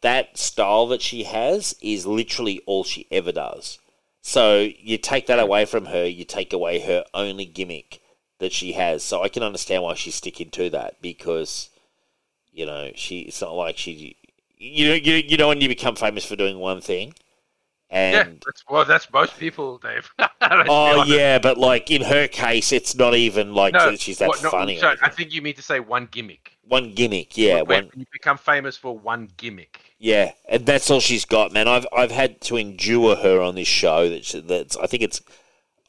that 0.01 0.39
style 0.39 0.87
that 0.89 1.03
she 1.03 1.25
has 1.25 1.75
is 1.81 2.07
literally 2.07 2.61
all 2.67 2.85
she 2.85 3.07
ever 3.11 3.33
does. 3.33 3.79
So 4.21 4.69
you 4.79 4.99
take 4.99 5.27
that 5.27 5.39
away 5.39 5.65
from 5.65 5.87
her, 5.87 6.07
you 6.07 6.25
take 6.25 6.53
away 6.53 6.81
her 6.81 7.05
only 7.15 7.45
gimmick 7.45 8.01
that 8.39 8.53
she 8.53 8.73
has. 8.73 9.03
So 9.03 9.23
I 9.23 9.29
can 9.29 9.43
understand 9.43 9.83
why 9.83 9.95
she's 9.95 10.17
sticking 10.17 10.51
to 10.51 10.71
that 10.71 11.01
because, 11.01 11.71
you 12.53 12.67
know, 12.67 12.91
she 12.95 13.21
it's 13.21 13.41
not 13.41 13.55
like 13.55 13.79
she, 13.79 14.17
you 14.57 14.89
know, 14.89 14.95
you, 14.95 15.15
you 15.15 15.37
know 15.37 15.49
when 15.49 15.61
you 15.61 15.69
become 15.69 15.97
famous 15.97 16.25
for 16.25 16.37
doing 16.37 16.59
one 16.59 16.81
thing, 16.81 17.15
and 17.91 18.15
yeah, 18.15 18.35
that's 18.45 18.65
well, 18.69 18.85
that's 18.85 19.11
most 19.13 19.39
people, 19.39 19.79
Dave. 19.79 20.11
Oh 20.71 21.01
honest. 21.01 21.09
yeah, 21.11 21.39
but 21.39 21.59
like 21.59 21.91
in 21.91 22.03
her 22.03 22.27
case, 22.29 22.73
it's 22.73 22.95
not 22.95 23.15
even 23.15 23.55
like 23.55 23.75
No, 23.75 23.95
she's 23.97 24.19
that 24.19 24.29
what- 24.29 24.43
no, 24.43 24.51
funny. 24.51 24.79
so 24.79 24.95
I 25.03 25.09
think 25.11 25.33
you 25.33 25.43
mean 25.43 25.55
to 25.55 25.63
say 25.63 25.79
one 25.81 26.07
gimmick. 26.11 26.57
one 26.63 26.93
gimmick, 26.95 27.37
yeah, 27.37 27.63
when 27.63 27.85
one, 27.87 27.93
you 27.97 28.05
become 28.13 28.39
famous 28.39 28.77
for 28.77 28.97
one 28.97 29.29
gimmick. 29.37 29.81
yeah, 29.99 30.33
and 30.49 30.65
that's 30.67 30.91
all 30.91 31.01
she's 31.01 31.25
got, 31.25 31.53
man. 31.53 31.69
I've 31.69 31.87
I've 31.97 32.11
had 32.11 32.41
to 32.43 32.57
endure 32.57 33.17
her 33.17 33.41
on 33.41 33.55
this 33.57 33.69
show. 33.69 34.09
That 34.09 34.25
she, 34.25 34.41
that's 34.41 34.77
I 34.77 34.87
think 34.87 35.03
it's, 35.03 35.21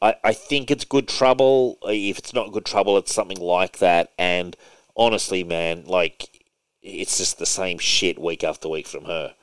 I 0.02 0.16
I 0.24 0.34
think 0.34 0.72
it's 0.72 0.86
good 0.86 1.08
trouble. 1.08 1.78
If 1.84 2.18
it's 2.20 2.34
not 2.34 2.52
good 2.52 2.66
trouble, 2.66 2.98
it's 2.98 3.14
something 3.14 3.40
like 3.40 3.80
that. 3.80 4.12
And 4.18 4.56
honestly, 4.98 5.44
man, 5.44 5.84
like 5.86 6.44
it's 6.82 7.18
just 7.18 7.40
the 7.40 7.46
same 7.46 7.78
shit 7.78 8.20
week 8.20 8.44
after 8.44 8.68
week 8.70 8.88
from 8.88 9.06
her. 9.06 9.36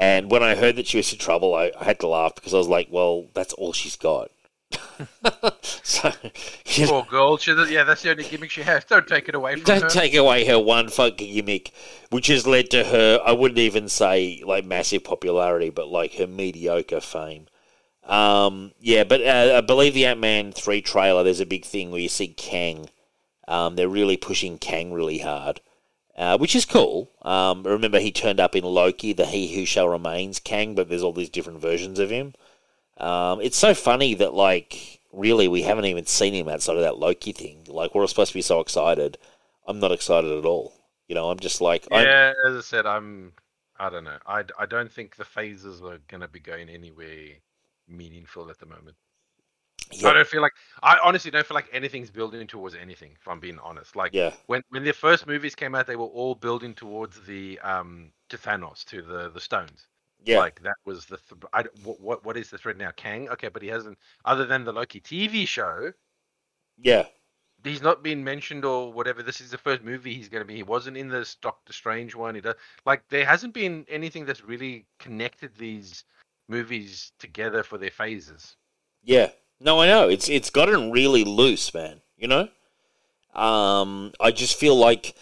And 0.00 0.30
when 0.30 0.42
I 0.42 0.54
heard 0.54 0.76
that 0.76 0.86
she 0.86 0.96
was 0.96 1.12
in 1.12 1.18
trouble, 1.18 1.54
I, 1.54 1.72
I 1.78 1.84
had 1.84 2.00
to 2.00 2.08
laugh 2.08 2.34
because 2.34 2.54
I 2.54 2.56
was 2.56 2.68
like, 2.68 2.88
well, 2.90 3.26
that's 3.34 3.52
all 3.52 3.74
she's 3.74 3.96
got. 3.96 4.30
so, 5.62 6.10
you 6.64 6.86
know, 6.86 7.02
Poor 7.02 7.04
girl. 7.04 7.36
She, 7.36 7.52
yeah, 7.68 7.84
that's 7.84 8.00
the 8.00 8.10
only 8.10 8.24
gimmick 8.24 8.50
she 8.50 8.62
has. 8.62 8.82
Don't 8.84 9.06
take 9.06 9.28
it 9.28 9.34
away 9.34 9.56
from 9.56 9.60
her. 9.60 9.66
Don't 9.66 9.82
her. 9.82 9.88
take 9.90 10.14
away 10.14 10.46
her 10.46 10.58
one 10.58 10.88
fucking 10.88 11.34
gimmick, 11.34 11.72
which 12.08 12.28
has 12.28 12.46
led 12.46 12.70
to 12.70 12.82
her, 12.82 13.20
I 13.22 13.32
wouldn't 13.32 13.58
even 13.58 13.90
say 13.90 14.42
like 14.46 14.64
massive 14.64 15.04
popularity, 15.04 15.68
but 15.68 15.88
like 15.88 16.14
her 16.14 16.26
mediocre 16.26 17.00
fame. 17.00 17.48
Um, 18.04 18.72
yeah, 18.80 19.04
but 19.04 19.20
uh, 19.20 19.58
I 19.58 19.60
believe 19.60 19.92
the 19.92 20.06
Ant 20.06 20.18
Man 20.18 20.52
3 20.52 20.80
trailer, 20.80 21.22
there's 21.22 21.40
a 21.40 21.46
big 21.46 21.66
thing 21.66 21.90
where 21.90 22.00
you 22.00 22.08
see 22.08 22.28
Kang. 22.28 22.88
Um, 23.46 23.76
they're 23.76 23.86
really 23.86 24.16
pushing 24.16 24.56
Kang 24.56 24.94
really 24.94 25.18
hard. 25.18 25.60
Uh, 26.16 26.38
which 26.38 26.54
is 26.54 26.64
cool. 26.64 27.10
Um, 27.22 27.62
remember, 27.62 27.98
he 27.98 28.12
turned 28.12 28.40
up 28.40 28.54
in 28.56 28.64
Loki, 28.64 29.12
the 29.12 29.26
He 29.26 29.54
Who 29.54 29.64
Shall 29.64 29.88
Remains 29.88 30.38
Kang, 30.38 30.74
but 30.74 30.88
there's 30.88 31.02
all 31.02 31.12
these 31.12 31.30
different 31.30 31.60
versions 31.60 31.98
of 31.98 32.10
him. 32.10 32.34
Um, 32.98 33.40
it's 33.40 33.56
so 33.56 33.74
funny 33.74 34.14
that, 34.14 34.34
like, 34.34 35.00
really, 35.12 35.48
we 35.48 35.62
haven't 35.62 35.86
even 35.86 36.06
seen 36.06 36.34
him 36.34 36.48
outside 36.48 36.76
of 36.76 36.82
that 36.82 36.98
Loki 36.98 37.32
thing. 37.32 37.64
Like, 37.68 37.94
we're 37.94 38.02
all 38.02 38.08
supposed 38.08 38.32
to 38.32 38.38
be 38.38 38.42
so 38.42 38.60
excited. 38.60 39.16
I'm 39.66 39.80
not 39.80 39.92
excited 39.92 40.30
at 40.30 40.44
all. 40.44 40.74
You 41.08 41.14
know, 41.14 41.30
I'm 41.30 41.38
just 41.38 41.60
like, 41.60 41.86
I'm, 41.90 42.04
Yeah, 42.04 42.32
as 42.46 42.56
I 42.56 42.60
said, 42.60 42.86
I'm. 42.86 43.32
I 43.78 43.88
don't 43.88 44.04
know. 44.04 44.18
I, 44.26 44.44
I 44.58 44.66
don't 44.66 44.92
think 44.92 45.16
the 45.16 45.24
phases 45.24 45.80
are 45.80 45.98
going 46.08 46.20
to 46.20 46.28
be 46.28 46.38
going 46.40 46.68
anywhere 46.68 47.38
meaningful 47.88 48.50
at 48.50 48.58
the 48.58 48.66
moment. 48.66 48.96
Yeah, 49.92 50.08
I 50.10 50.12
don't 50.14 50.26
feel 50.28 50.42
like 50.42 50.52
I 50.82 50.98
honestly 51.02 51.30
don't 51.30 51.46
feel 51.46 51.54
like 51.54 51.68
anything's 51.72 52.10
building 52.10 52.46
towards 52.46 52.74
anything. 52.74 53.12
If 53.20 53.26
I'm 53.28 53.40
being 53.40 53.58
honest, 53.58 53.96
like 53.96 54.12
yeah, 54.14 54.32
when 54.46 54.62
when 54.70 54.84
the 54.84 54.92
first 54.92 55.26
movies 55.26 55.54
came 55.54 55.74
out, 55.74 55.86
they 55.86 55.96
were 55.96 56.04
all 56.06 56.34
building 56.34 56.74
towards 56.74 57.20
the 57.22 57.58
um 57.60 58.12
to 58.28 58.38
Thanos 58.38 58.84
to 58.86 59.02
the 59.02 59.30
the 59.30 59.40
stones. 59.40 59.88
yeah, 60.24 60.38
Like 60.38 60.62
that 60.62 60.76
was 60.84 61.06
the 61.06 61.16
th- 61.16 61.42
I, 61.52 61.64
what 61.84 62.00
what 62.00 62.24
what 62.24 62.36
is 62.36 62.50
the 62.50 62.58
thread 62.58 62.78
now? 62.78 62.90
Kang. 62.96 63.28
Okay, 63.30 63.48
but 63.48 63.62
he 63.62 63.68
hasn't 63.68 63.98
other 64.24 64.46
than 64.46 64.64
the 64.64 64.72
Loki 64.72 65.00
TV 65.00 65.46
show. 65.46 65.92
yeah, 66.78 67.06
He's 67.62 67.82
not 67.82 68.02
been 68.02 68.24
mentioned 68.24 68.64
or 68.64 68.90
whatever. 68.92 69.22
This 69.22 69.40
is 69.40 69.50
the 69.50 69.58
first 69.58 69.82
movie 69.82 70.14
he's 70.14 70.30
going 70.30 70.40
to 70.40 70.46
be. 70.46 70.56
He 70.56 70.62
wasn't 70.62 70.96
in 70.96 71.08
this 71.08 71.34
Doctor 71.34 71.72
Strange 71.74 72.14
one. 72.14 72.34
He 72.34 72.40
does 72.40 72.54
like 72.86 73.06
there 73.08 73.26
hasn't 73.26 73.52
been 73.54 73.84
anything 73.88 74.24
that's 74.24 74.42
really 74.44 74.86
connected 74.98 75.54
these 75.56 76.04
movies 76.48 77.12
together 77.18 77.62
for 77.62 77.76
their 77.78 77.90
phases. 77.90 78.56
yeah. 79.02 79.30
No, 79.60 79.80
I 79.80 79.86
know. 79.86 80.08
It's 80.08 80.28
it's 80.28 80.50
gotten 80.50 80.90
really 80.90 81.24
loose, 81.24 81.72
man. 81.74 82.00
You 82.16 82.28
know? 82.28 82.48
Um, 83.34 84.12
I 84.20 84.30
just 84.30 84.58
feel 84.58 84.74
like 84.74 85.14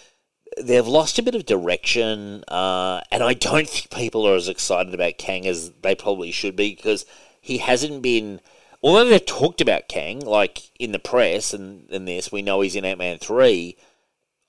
they've 0.60 0.86
lost 0.86 1.19
a 1.19 1.23
bit 1.23 1.35
of 1.35 1.47
direction, 1.47 2.44
uh, 2.48 3.01
and 3.10 3.23
I 3.23 3.35
don't 3.35 3.69
think 3.69 3.90
people 3.90 4.27
are 4.27 4.36
as 4.36 4.48
excited 4.48 4.94
about 4.94 5.19
Kang 5.19 5.47
as 5.47 5.73
they 5.82 5.94
probably 5.94 6.31
should 6.31 6.56
be 6.56 6.74
because 6.74 7.05
he 7.40 7.59
hasn't 7.59 8.02
been. 8.02 8.40
Although 8.81 9.06
they've 9.06 9.27
talked 9.27 9.60
about 9.60 9.89
Kang, 9.89 10.20
like 10.20 10.70
in 10.78 10.93
the 10.93 11.01
press 11.01 11.52
and, 11.52 11.90
and 11.90 12.06
this, 12.06 12.31
we 12.31 12.43
know 12.43 12.60
he's 12.60 12.77
in 12.77 12.85
Ant 12.85 13.01
Man 13.01 13.19
3. 13.19 13.77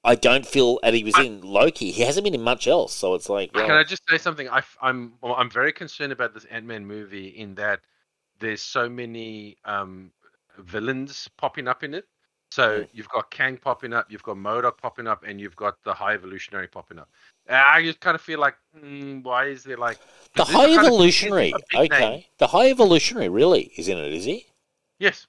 I 0.04 0.16
don't 0.16 0.46
feel, 0.46 0.80
and 0.84 0.96
he 0.96 1.04
was 1.04 1.16
I- 1.16 1.24
in 1.24 1.42
Loki, 1.42 1.92
he 1.92 2.04
hasn't 2.04 2.24
been 2.24 2.36
in 2.36 2.44
much 2.44 2.68
else. 2.68 2.94
So 2.94 3.16
it's 3.16 3.28
like, 3.28 3.54
Can 3.54 3.72
I 3.72 3.84
just 3.84 4.04
say 4.08 4.20
something? 4.20 4.48
I, 4.48 4.62
am 4.84 5.14
well, 5.22 5.34
I'm 5.34 5.50
very 5.50 5.74
concerned 5.74 6.12
about 6.12 6.36
this 6.36 6.46
Ant 6.46 6.66
Man 6.66 6.86
movie 6.86 7.28
in 7.30 7.56
that 7.56 7.80
there's 8.40 8.62
so 8.62 8.90
many 8.90 9.58
um, 9.66 10.12
villains 10.58 11.30
popping 11.38 11.68
up 11.68 11.84
in 11.84 11.94
it. 11.94 12.06
So 12.52 12.84
you've 12.94 13.10
got 13.10 13.30
Kang 13.30 13.58
popping 13.58 13.94
up, 13.94 14.08
you've 14.10 14.24
got 14.24 14.36
MODOK 14.36 14.78
popping 14.78 15.06
up, 15.06 15.24
and 15.24 15.40
you've 15.40 15.56
got 15.56 15.76
the 15.84 15.94
High 15.94 16.14
Evolutionary 16.14 16.68
popping 16.68 16.98
up. 16.98 17.08
I 17.48 17.84
just 17.84 18.00
kind 18.00 18.16
of 18.16 18.22
feel 18.22 18.40
like, 18.40 18.56
mm, 18.76 19.24
why 19.24 19.46
is 19.46 19.64
there 19.64 19.78
like 19.78 20.00
the 20.36 20.46
High 20.46 20.74
Evolutionary, 20.74 21.54
okay. 21.76 21.88
name. 21.88 22.24
The 22.40 22.48
High 22.48 22.70
Evolutionary 22.70 23.30
really 23.30 23.72
is 23.78 23.88
in 23.88 24.00
it, 24.00 24.12
is 24.14 24.26
he? 24.26 24.48
Yes, 24.98 25.28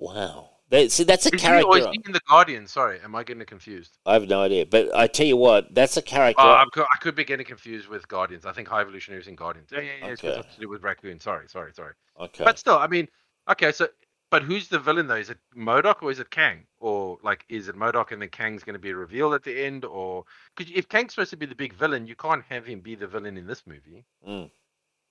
Wow. 0.00 0.49
That, 0.70 0.92
see, 0.92 1.02
that's 1.02 1.26
a 1.26 1.34
is 1.34 1.42
he, 1.42 1.48
or 1.48 1.58
is 1.58 1.64
character. 1.64 1.90
he 1.92 2.00
in 2.06 2.12
the 2.12 2.20
Guardian? 2.28 2.66
Sorry, 2.68 3.00
am 3.00 3.14
I 3.16 3.24
getting 3.24 3.44
confused? 3.44 3.98
I 4.06 4.12
have 4.14 4.28
no 4.28 4.40
idea. 4.40 4.66
But 4.66 4.94
I 4.94 5.08
tell 5.08 5.26
you 5.26 5.36
what, 5.36 5.74
that's 5.74 5.96
a 5.96 6.02
character. 6.02 6.40
Co- 6.72 6.82
I 6.82 6.96
could 7.00 7.16
be 7.16 7.24
getting 7.24 7.44
confused 7.46 7.88
with 7.88 8.06
Guardians. 8.06 8.46
I 8.46 8.52
think 8.52 8.68
High 8.68 8.80
Evolutionary 8.82 9.20
is 9.20 9.26
in 9.28 9.34
Guardians. 9.34 9.70
Yeah, 9.72 9.80
yeah, 9.80 9.90
yeah. 10.00 10.06
It's 10.06 10.22
Okay. 10.24 10.36
got 10.36 10.52
to 10.52 10.60
do 10.60 10.68
with 10.68 10.82
Raccoon. 10.82 11.18
Sorry, 11.18 11.48
sorry, 11.48 11.72
sorry. 11.74 11.94
okay. 12.20 12.44
But 12.44 12.58
still, 12.58 12.78
I 12.78 12.86
mean, 12.86 13.08
okay, 13.50 13.72
so 13.72 13.88
but 14.30 14.44
who's 14.44 14.68
the 14.68 14.78
villain 14.78 15.08
though? 15.08 15.16
Is 15.16 15.28
it 15.30 15.38
MODOK 15.56 16.02
or 16.02 16.12
is 16.12 16.20
it 16.20 16.30
Kang? 16.30 16.64
Or 16.78 17.18
like, 17.24 17.44
is 17.48 17.66
it 17.68 17.74
MODOK 17.74 18.12
and 18.12 18.22
then 18.22 18.28
Kang's 18.28 18.62
going 18.62 18.74
to 18.74 18.78
be 18.78 18.92
revealed 18.92 19.34
at 19.34 19.42
the 19.42 19.64
end? 19.64 19.84
Or 19.84 20.24
because 20.56 20.72
if 20.72 20.88
Kang's 20.88 21.14
supposed 21.14 21.30
to 21.30 21.36
be 21.36 21.46
the 21.46 21.54
big 21.56 21.72
villain, 21.72 22.06
you 22.06 22.14
can't 22.14 22.44
have 22.48 22.64
him 22.64 22.78
be 22.78 22.94
the 22.94 23.08
villain 23.08 23.36
in 23.36 23.48
this 23.48 23.64
movie. 23.66 24.04
Mm. 24.26 24.50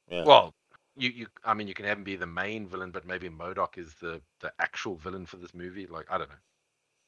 Yeah. 0.10 0.24
Well, 0.24 0.54
you 1.00 1.10
you 1.10 1.28
I 1.44 1.54
mean, 1.54 1.68
you 1.68 1.74
can 1.74 1.86
have 1.86 1.98
him 1.98 2.04
be 2.04 2.16
the 2.16 2.26
main 2.28 2.68
villain, 2.68 2.92
but 2.92 3.06
maybe 3.06 3.30
MODOK 3.30 3.78
is 3.78 3.96
the 3.96 4.22
the 4.42 4.54
actual 4.60 4.96
villain 4.98 5.26
for 5.26 5.38
this 5.38 5.54
movie. 5.54 5.88
Like, 5.88 6.12
I 6.12 6.18
don't 6.18 6.30
know. 6.30 6.36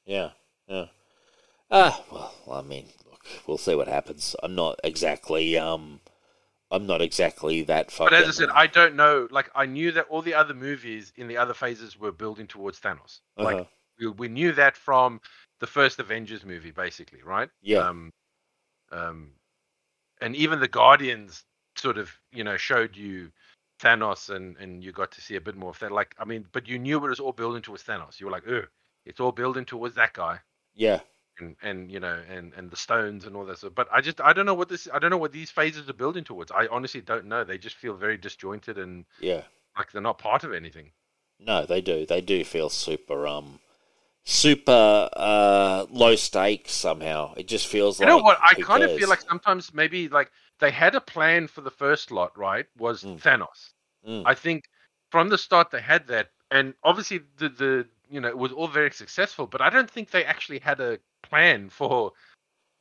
Yeah, 0.06 0.32
yeah. 0.68 0.88
Ah, 1.72 2.04
well, 2.12 2.34
I 2.52 2.62
mean, 2.62 2.88
look, 3.10 3.26
we'll 3.48 3.58
see 3.60 3.76
what 3.76 3.88
happens. 3.90 4.36
I'm 4.44 4.56
not 4.56 4.80
exactly, 4.84 5.58
um, 5.58 6.02
I'm 6.72 6.88
not 6.88 7.02
exactly 7.02 7.64
that 7.64 7.92
fucking. 7.92 8.06
But 8.10 8.14
as 8.14 8.28
I 8.28 8.32
said, 8.32 8.50
I 8.50 8.68
don't 8.68 8.96
know. 8.96 9.28
Like, 9.32 9.50
I 9.56 9.66
knew 9.66 9.92
that 9.94 10.08
all 10.10 10.22
the 10.22 10.34
other 10.34 10.54
movies 10.54 11.14
in 11.16 11.28
the 11.28 11.38
other 11.38 11.54
phases 11.54 11.98
were 11.98 12.12
building 12.12 12.48
towards 12.48 12.80
Thanos. 12.80 13.22
Like, 13.40 13.58
Uh-huh. 13.58 13.66
we, 14.00 14.08
we 14.08 14.28
knew 14.28 14.52
that 14.54 14.76
from 14.78 15.22
the 15.60 15.68
first 15.68 16.00
Avengers 16.00 16.44
movie, 16.44 16.72
basically, 16.72 17.22
right? 17.24 17.50
Yeah. 17.62 17.88
Um, 17.90 18.12
um, 18.92 19.34
and 20.22 20.36
even 20.36 20.60
the 20.60 20.68
Guardians 20.68 21.46
sort 21.78 21.98
of, 21.98 22.12
you 22.32 22.44
know, 22.44 22.58
showed 22.58 22.96
you 22.98 23.32
Thanos, 23.82 24.30
and 24.30 24.56
and 24.58 24.84
you 24.84 24.92
got 24.92 25.12
to 25.14 25.22
see 25.22 25.36
a 25.36 25.42
bit 25.42 25.56
more 25.56 25.72
of 25.72 25.80
that. 25.80 25.92
Like, 25.92 26.16
I 26.20 26.26
mean, 26.26 26.46
but 26.52 26.68
you 26.68 26.78
knew 26.80 26.98
it 26.98 27.10
was 27.10 27.20
all 27.20 27.32
building 27.32 27.62
towards 27.62 27.84
Thanos. 27.84 28.20
You 28.20 28.28
were 28.28 28.32
like, 28.32 28.48
oh, 28.48 28.64
it's 29.06 29.20
all 29.20 29.32
building 29.32 29.66
towards 29.66 29.96
that 29.96 30.14
guy, 30.14 30.40
yeah, 30.76 31.00
and 31.40 31.56
and 31.62 31.92
you 31.92 32.00
know, 32.00 32.22
and 32.30 32.54
and 32.54 32.70
the 32.70 32.76
stones 32.76 33.26
and 33.26 33.36
all 33.36 33.46
that. 33.46 33.58
stuff. 33.58 33.74
But 33.76 33.88
I 33.92 34.02
just, 34.02 34.22
I 34.22 34.34
don't 34.34 34.46
know 34.46 34.54
what 34.54 34.70
this, 34.70 34.88
I 34.94 35.00
don't 35.00 35.10
know 35.10 35.18
what 35.18 35.32
these 35.32 35.50
phases 35.50 35.90
are 35.90 35.94
building 35.94 36.24
towards. 36.24 36.52
I 36.52 36.68
honestly 36.68 37.02
don't 37.02 37.26
know. 37.26 37.44
They 37.44 37.58
just 37.58 37.76
feel 37.76 37.96
very 37.96 38.18
disjointed 38.18 38.78
and 38.78 39.06
yeah. 39.20 39.42
like 39.78 39.92
they're 39.92 40.02
not 40.02 40.20
part 40.20 40.44
of 40.44 40.54
anything. 40.54 40.92
No, 41.40 41.66
they 41.66 41.82
do. 41.82 42.06
They 42.06 42.22
do 42.22 42.44
feel 42.44 42.70
super, 42.70 43.26
um, 43.26 43.60
super 44.24 45.10
uh, 45.14 45.88
low 45.90 46.16
stakes 46.16 46.74
somehow. 46.74 47.34
It 47.36 47.48
just 47.48 47.68
feels 47.68 48.00
You 48.00 48.06
like. 48.06 48.12
You 48.14 48.18
know 48.18 48.24
what? 48.24 48.38
I 48.40 48.54
kind 48.62 48.84
of 48.84 48.96
feel 48.96 49.10
like 49.10 49.22
sometimes 49.22 49.74
maybe 49.74 50.08
like 50.08 50.32
they 50.62 50.72
had 50.72 50.96
a 50.96 51.02
plan 51.02 51.48
for 51.48 51.60
the 51.62 51.72
first 51.72 52.12
lot, 52.12 52.38
right? 52.38 52.66
Was 52.78 53.04
Mm. 53.04 53.20
Thanos. 53.22 53.74
Mm. 54.08 54.24
I 54.26 54.34
think 54.36 54.64
from 55.12 55.28
the 55.30 55.38
start 55.38 55.72
they 55.72 55.82
had 55.82 56.08
that, 56.08 56.30
and 56.52 56.74
obviously 56.84 57.20
the 57.38 57.50
the 57.50 57.88
you 58.10 58.22
know 58.22 58.30
it 58.30 58.38
was 58.38 58.52
all 58.54 58.68
very 58.70 58.92
successful, 58.92 59.46
but 59.48 59.62
I 59.62 59.70
don't 59.70 59.92
think 59.92 60.10
they 60.12 60.24
actually 60.26 60.60
had 60.60 60.80
a 60.80 61.00
plan 61.24 61.70
for 61.70 62.14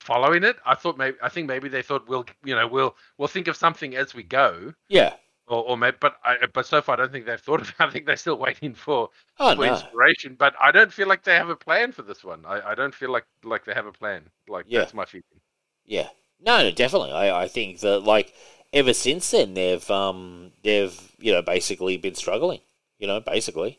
following 0.00 0.44
it. 0.44 0.56
I 0.64 0.74
thought 0.74 0.96
maybe 0.98 1.16
I 1.22 1.28
think 1.28 1.46
maybe 1.48 1.68
they 1.68 1.82
thought 1.82 2.08
we'll 2.08 2.26
you 2.44 2.54
know 2.54 2.66
we'll 2.66 2.96
we'll 3.18 3.28
think 3.28 3.48
of 3.48 3.56
something 3.56 3.96
as 3.96 4.14
we 4.14 4.22
go, 4.22 4.72
Yeah. 4.88 5.14
or 5.46 5.62
or 5.70 5.76
maybe 5.76 5.96
but 6.00 6.16
I 6.24 6.46
but 6.52 6.66
so 6.66 6.80
far 6.82 6.94
I 6.94 6.98
don't 6.98 7.12
think 7.12 7.26
they've 7.26 7.40
thought 7.40 7.60
of. 7.64 7.68
it. 7.70 7.74
I 7.78 7.90
think 7.90 8.06
they're 8.06 8.16
still 8.16 8.38
waiting 8.38 8.74
for 8.74 9.10
Oh 9.38 9.54
for 9.54 9.64
no. 9.66 9.72
inspiration, 9.72 10.36
but 10.38 10.54
I 10.60 10.70
don't 10.72 10.92
feel 10.92 11.08
like 11.08 11.22
they 11.24 11.34
have 11.36 11.50
a 11.50 11.56
plan 11.56 11.92
for 11.92 12.02
this 12.02 12.22
one. 12.24 12.44
I, 12.46 12.70
I 12.70 12.74
don't 12.74 12.94
feel 12.94 13.10
like 13.12 13.26
like 13.44 13.64
they 13.64 13.74
have 13.74 13.86
a 13.86 13.92
plan. 13.92 14.22
Like 14.48 14.66
Yeah. 14.68 14.80
that's 14.80 14.94
my 14.94 15.04
feeling. 15.06 15.40
Yeah. 15.86 16.08
No, 16.44 16.62
no, 16.62 16.70
definitely. 16.70 17.12
I, 17.12 17.42
I 17.42 17.48
think 17.48 17.80
that 17.80 18.00
like 18.00 18.32
ever 18.72 18.92
since 18.92 19.30
then 19.30 19.54
they've 19.54 19.90
um 19.90 20.52
they've 20.62 21.12
you 21.18 21.32
know 21.32 21.42
basically 21.42 21.96
been 21.96 22.14
struggling. 22.14 22.60
You 22.98 23.06
know, 23.06 23.20
basically. 23.20 23.78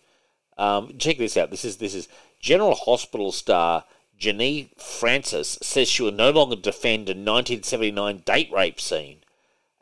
Um, 0.57 0.97
check 0.99 1.17
this 1.17 1.37
out. 1.37 1.49
This 1.49 1.65
is 1.65 1.77
this 1.77 1.95
is 1.95 2.07
General 2.39 2.75
Hospital 2.75 3.31
star 3.31 3.85
Janine 4.21 4.69
Francis 4.79 5.57
says 5.63 5.89
she 5.89 6.03
will 6.03 6.11
no 6.11 6.29
longer 6.29 6.55
defend 6.55 7.09
a 7.09 7.13
1979 7.13 8.21
date 8.23 8.51
rape 8.53 8.79
scene. 8.79 9.17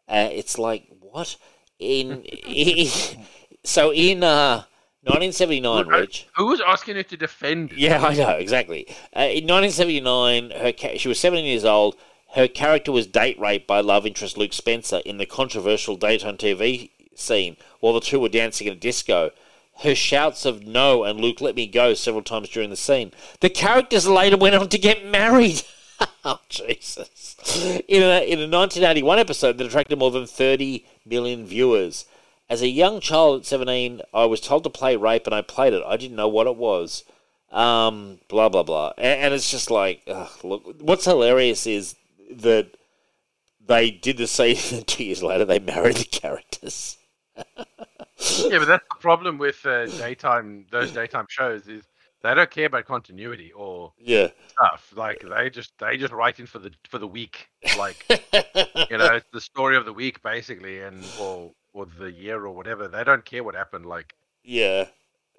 Uh, 0.08 0.30
it's 0.32 0.58
like 0.58 0.88
what 1.02 1.36
in, 1.78 2.24
so 3.64 3.92
in 3.94 4.24
uh 4.24 4.64
1979, 5.04 5.78
Look, 5.78 5.92
Rich. 5.92 6.28
Who 6.36 6.48
was 6.48 6.62
asking 6.66 6.98
her 6.98 7.04
to 7.04 7.18
defend? 7.18 7.72
Yeah, 7.72 8.04
I 8.06 8.14
know 8.16 8.32
exactly. 8.32 8.86
Uh, 9.16 9.32
in 9.32 9.48
1979, 9.48 10.52
her 10.52 10.74
ca- 10.74 10.98
she 10.98 11.08
was 11.08 11.20
17 11.20 11.46
years 11.46 11.64
old. 11.66 11.96
Her 12.34 12.48
character 12.48 12.92
was 12.92 13.08
date 13.08 13.40
raped 13.40 13.66
by 13.66 13.82
love 13.82 14.06
interest 14.06 14.38
Luke 14.38 14.54
Spencer 14.54 15.02
in 15.06 15.18
the 15.18 15.26
controversial 15.26 15.96
daytime 15.96 16.38
TV 16.38 16.92
scene 17.16 17.58
while 17.80 17.94
the 17.94 18.00
two 18.00 18.20
were 18.20 18.30
dancing 18.30 18.68
in 18.68 18.74
a 18.74 18.76
disco. 18.76 19.32
Her 19.80 19.96
shouts 19.96 20.46
of 20.46 20.66
"No" 20.66 21.04
and 21.04 21.20
"Luke, 21.20 21.42
let 21.42 21.56
me 21.56 21.66
go" 21.66 21.94
several 21.94 22.22
times 22.22 22.50
during 22.50 22.70
the 22.70 22.76
scene. 22.76 23.14
The 23.40 23.50
characters 23.50 24.08
later 24.08 24.38
went 24.38 24.56
on 24.56 24.70
to 24.70 24.78
get 24.78 25.06
married. 25.06 25.64
oh 26.24 26.40
Jesus! 26.50 27.36
In 27.88 28.04
a 28.04 28.22
in 28.24 28.40
a 28.40 28.48
1981 28.48 29.18
episode 29.18 29.58
that 29.58 29.66
attracted 29.68 29.98
more 29.98 30.12
than 30.12 30.28
30 30.28 30.86
million 31.06 31.48
viewers. 31.48 32.06
As 32.48 32.62
a 32.62 32.68
young 32.68 33.00
child 33.00 33.42
at 33.42 33.46
17, 33.46 34.02
I 34.14 34.26
was 34.26 34.42
told 34.42 34.64
to 34.64 34.70
play 34.70 34.96
rape, 34.96 35.26
and 35.26 35.36
I 35.36 35.42
played 35.42 35.74
it. 35.74 35.84
I 35.86 35.98
didn't 35.98 36.16
know 36.16 36.28
what 36.28 36.48
it 36.48 36.56
was 36.56 37.04
um, 37.52 38.20
blah 38.28 38.50
blah 38.50 38.64
blah, 38.64 38.94
and, 38.98 39.22
and 39.22 39.34
it's 39.34 39.50
just 39.50 39.72
like, 39.72 40.02
ugh, 40.08 40.30
look. 40.44 40.76
What's 40.80 41.06
hilarious 41.06 41.66
is 41.66 41.96
that 42.30 42.76
they 43.66 43.92
did 43.92 44.18
the 44.18 44.68
and 44.74 44.88
two 44.88 45.04
years 45.06 45.24
later 45.24 45.46
they 45.46 45.60
married 45.60 45.98
the 45.98 46.06
characters. 46.06 46.98
Yeah, 48.50 48.60
but 48.60 48.66
that's 48.66 48.86
the 48.90 48.96
problem 49.00 49.38
with 49.38 49.66
uh, 49.66 49.88
daytime 49.90 50.66
those 50.72 50.92
daytime 50.92 51.26
shows 51.30 51.68
is 51.68 51.88
they 52.22 52.34
don't 52.34 52.50
care 52.50 52.66
about 52.66 52.86
continuity 52.86 53.52
or 53.52 53.94
Yeah, 53.98 54.30
stuff. 54.48 54.94
Like 54.96 55.22
they 55.28 55.50
just 55.50 55.74
they 55.80 55.98
just 55.98 56.14
write 56.14 56.40
in 56.40 56.48
for 56.48 56.60
the 56.60 56.72
for 56.90 57.00
the 57.00 57.08
week. 57.08 57.50
Like 57.74 58.08
you 58.90 58.98
know, 58.98 59.16
it's 59.16 59.28
the 59.34 59.42
story 59.42 59.78
of 59.78 59.86
the 59.86 59.94
week 59.94 60.22
basically, 60.24 60.82
and 60.82 61.12
or 61.16 61.54
or 61.74 61.86
the 61.88 62.12
year 62.12 62.46
or 62.46 62.54
whatever. 62.56 62.88
They 62.88 63.04
don't 63.04 63.26
care 63.26 63.44
what 63.44 63.56
happened. 63.56 63.86
Like 63.88 64.16
yeah, 64.44 64.88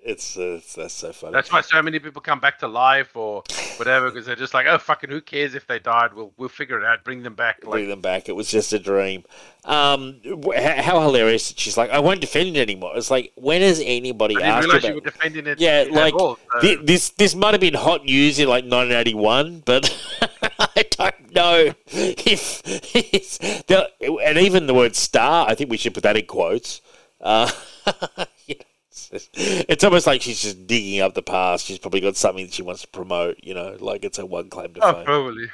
It's, 0.02 0.38
uh, 0.38 0.58
it's 0.58 0.74
that's 0.74 0.94
so 0.94 1.12
funny. 1.12 1.34
That's 1.34 1.52
why 1.52 1.60
so 1.60 1.82
many 1.82 1.98
people 1.98 2.22
come 2.22 2.40
back 2.40 2.58
to 2.60 2.68
life 2.68 3.14
or 3.16 3.42
whatever 3.76 4.10
because 4.10 4.24
they're 4.24 4.34
just 4.36 4.54
like, 4.54 4.66
oh 4.66 4.78
fucking, 4.78 5.10
who 5.10 5.20
cares 5.20 5.54
if 5.54 5.66
they 5.66 5.78
died? 5.78 6.14
We'll 6.14 6.32
we'll 6.38 6.48
figure 6.48 6.78
it 6.78 6.84
out. 6.84 7.04
Bring 7.04 7.22
them 7.22 7.34
back. 7.34 7.60
Bring 7.60 7.88
them 7.88 8.00
back. 8.00 8.28
It 8.28 8.32
was 8.32 8.50
just 8.50 8.72
a 8.72 8.78
dream. 8.78 9.24
Um, 9.64 10.20
how 10.54 11.02
hilarious! 11.02 11.52
She's 11.56 11.76
like, 11.76 11.90
I 11.90 11.98
won't 11.98 12.22
defend 12.22 12.56
it 12.56 12.60
anymore. 12.60 12.92
It's 12.96 13.10
like, 13.10 13.32
when 13.34 13.60
has 13.60 13.80
anybody 13.84 14.36
I 14.36 14.46
asked 14.46 14.68
about? 14.68 14.84
you 14.84 14.94
were 14.94 15.00
defending 15.02 15.46
it. 15.46 15.60
Yeah, 15.60 15.86
like 15.90 16.14
all, 16.14 16.38
so- 16.52 16.60
thi- 16.60 16.82
this 16.82 17.10
this 17.10 17.34
might 17.34 17.52
have 17.52 17.60
been 17.60 17.74
hot 17.74 18.04
news 18.04 18.38
in 18.38 18.48
like 18.48 18.64
1981, 18.64 19.62
but 19.66 19.94
I 20.58 20.86
don't 20.90 21.34
know 21.34 21.74
if 21.86 22.62
it's 22.64 23.38
and 23.38 24.38
even 24.38 24.66
the 24.66 24.74
word 24.74 24.96
star. 24.96 25.46
I 25.48 25.54
think 25.54 25.70
we 25.70 25.76
should 25.76 25.92
put 25.92 26.04
that 26.04 26.16
in 26.16 26.24
quotes. 26.24 26.80
Uh, 27.20 27.50
you 28.46 28.54
know, 28.54 28.64
it's, 29.34 29.82
almost 29.82 30.06
like 30.06 30.22
she's 30.22 30.40
just 30.40 30.66
digging 30.66 31.00
up 31.00 31.14
the 31.14 31.22
past. 31.22 31.66
She's 31.66 31.78
probably 31.78 32.00
got 32.00 32.16
something 32.16 32.46
that 32.46 32.54
she 32.54 32.62
wants 32.62 32.82
to 32.82 32.88
promote. 32.88 33.38
You 33.42 33.54
know, 33.54 33.76
like 33.80 34.04
it's 34.04 34.18
her 34.18 34.26
one 34.26 34.48
claim 34.48 34.72
to 34.74 34.80
oh, 34.80 34.92
fame. 34.92 35.04
probably. 35.04 35.50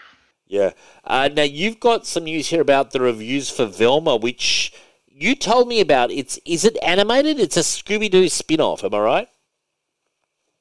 Yeah. 0.47 0.73
Uh, 1.05 1.29
now 1.33 1.43
you've 1.43 1.81
got 1.81 2.07
some 2.07 2.25
news 2.25 2.49
here 2.49 2.61
about 2.61 2.91
the 2.91 3.01
reviews 3.01 3.51
for 3.51 3.67
Velma, 3.67 4.17
which 4.17 4.73
you 5.09 5.35
told 5.35 5.69
me 5.69 5.81
about. 5.81 6.11
It's 6.11 6.39
is 6.45 6.65
it 6.65 6.77
animated? 6.83 7.41
It's 7.41 7.57
a 7.57 7.61
Scooby 7.61 8.11
Doo 8.11 8.29
spin 8.29 8.61
off. 8.61 8.85
Am 8.85 8.95
I 8.95 8.99
right? 9.01 9.29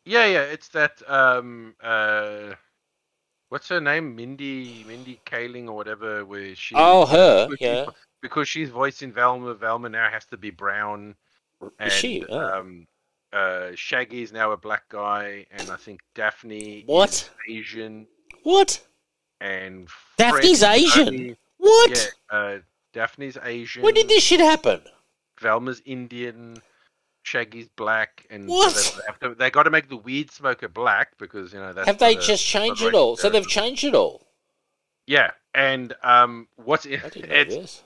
Yeah, 0.06 0.26
yeah. 0.26 0.44
It's 0.44 0.70
that. 0.70 1.02
Um. 1.10 1.76
Uh. 1.84 2.54
What's 3.50 3.68
her 3.70 3.82
name? 3.82 4.16
Mindy. 4.16 4.86
Mindy 4.88 5.20
Kaling 5.26 5.68
or 5.68 5.74
whatever. 5.74 6.26
Where 6.26 6.56
she. 6.56 6.76
Oh, 6.78 7.06
her. 7.06 7.48
because 7.50 7.62
Yeah. 7.62 7.84
she's- 7.84 7.96
Because 8.22 8.50
she's 8.50 8.70
voicing 8.70 9.12
Velma. 9.12 9.54
Velma 9.54 9.90
now 9.90 10.10
has 10.10 10.26
to 10.28 10.38
be 10.38 10.50
brown. 10.50 11.16
And, 11.80 11.92
she? 11.92 12.24
Oh. 12.30 12.60
Um. 12.60 12.88
Uh. 13.34 13.70
Shaggy 13.76 14.22
is 14.22 14.32
now 14.32 14.52
a 14.52 14.58
black 14.58 14.88
guy, 14.90 15.46
and 15.52 15.70
I 15.70 15.76
think 15.76 16.02
Daphne. 16.14 16.84
What? 16.86 17.12
is 17.12 17.30
Asian. 17.50 18.08
What? 18.44 18.82
And 19.42 19.88
Daphne's 20.18 20.40
Fred 20.40 20.46
is 20.46 20.64
Asian? 20.64 21.38
What? 21.58 22.14
Yeah. 22.32 22.38
Uh. 22.38 22.58
Daphne's 22.94 23.38
Asian. 23.44 23.84
When 23.84 23.94
did 23.94 24.08
this 24.08 24.24
shit 24.24 24.40
happen? 24.40 24.82
Velma's 25.40 25.82
Indian, 25.86 26.62
Shaggy's 27.24 27.68
black, 27.76 28.26
and 28.30 28.48
What? 28.48 28.72
So 28.72 29.02
they, 29.22 29.28
to, 29.28 29.36
they 29.36 29.50
got 29.50 29.64
to 29.64 29.70
make 29.70 29.90
the 29.90 29.98
weed 29.98 30.32
smoker 30.32 30.70
black 30.70 31.18
because 31.18 31.52
you 31.54 31.60
know 31.60 31.74
that's 31.74 31.88
Have 31.88 31.98
they 32.00 32.16
a- 32.16 32.22
just 32.22 32.46
changed 32.46 32.82
it 32.84 32.94
all? 32.94 33.18
So 33.18 33.30
they've 33.30 33.48
changed 33.48 33.84
it 33.84 33.96
all. 33.96 34.28
Yeah, 35.08 35.32
and 35.54 35.94
um, 36.04 36.48
what's 36.56 36.86
it? 36.86 37.04
I 37.04 37.10
didn't 37.10 37.30
know 37.30 37.36
It's 37.36 37.84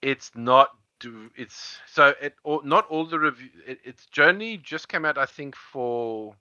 it's 0.00 0.30
not 0.34 0.70
do 1.00 1.30
it's 1.36 1.78
so 1.86 2.14
it 2.20 2.34
all, 2.44 2.62
not 2.64 2.86
all 2.88 3.06
the 3.06 3.18
review. 3.18 3.48
It, 3.66 3.78
it's 3.84 4.06
Journey 4.06 4.56
just 4.56 4.88
came 4.88 5.04
out 5.04 5.18
I 5.18 5.26
think 5.26 5.54
for 5.56 6.34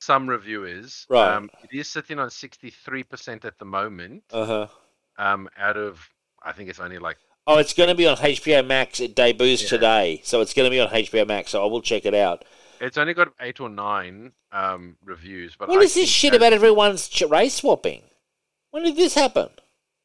some 0.00 0.28
reviewers. 0.28 1.06
Right. 1.08 1.34
Um, 1.34 1.50
it 1.62 1.76
is 1.76 1.88
sitting 1.88 2.18
on 2.18 2.30
sixty 2.30 2.70
three 2.70 3.02
percent 3.02 3.44
at 3.44 3.58
the 3.58 3.64
moment. 3.64 4.24
Uh 4.32 4.44
huh. 4.46 4.66
Um, 5.18 5.48
out 5.58 5.76
of 5.76 6.08
I 6.42 6.52
think 6.52 6.68
it's 6.70 6.80
only 6.80 6.98
like 6.98 7.18
Oh, 7.46 7.58
it's 7.58 7.72
going 7.74 7.88
to 7.88 7.94
be 7.96 8.06
on 8.06 8.16
HBO 8.16 8.64
Max. 8.64 9.00
It 9.00 9.16
debuts 9.16 9.64
Yeah. 9.64 9.68
today, 9.68 10.20
so 10.24 10.40
it's 10.42 10.54
going 10.54 10.66
to 10.66 10.70
be 10.70 10.78
on 10.80 10.88
HBO 10.88 11.26
Max. 11.26 11.50
So 11.50 11.62
I 11.62 11.66
will 11.66 11.82
check 11.82 12.04
it 12.06 12.14
out. 12.14 12.44
it's 12.80 12.96
only 12.96 13.14
got 13.14 13.32
eight 13.40 13.60
or 13.60 13.68
nine 13.68 14.32
um 14.52 14.96
reviews. 15.04 15.56
But 15.58 15.68
What 15.68 15.80
I 15.80 15.82
is 15.82 15.94
this 15.94 16.08
shit 16.08 16.34
about 16.34 16.52
everyone's 16.52 17.08
ch- 17.08 17.22
race 17.28 17.54
swapping? 17.54 18.02
When 18.70 18.84
did 18.84 18.96
this 18.96 19.14
happen? 19.14 19.48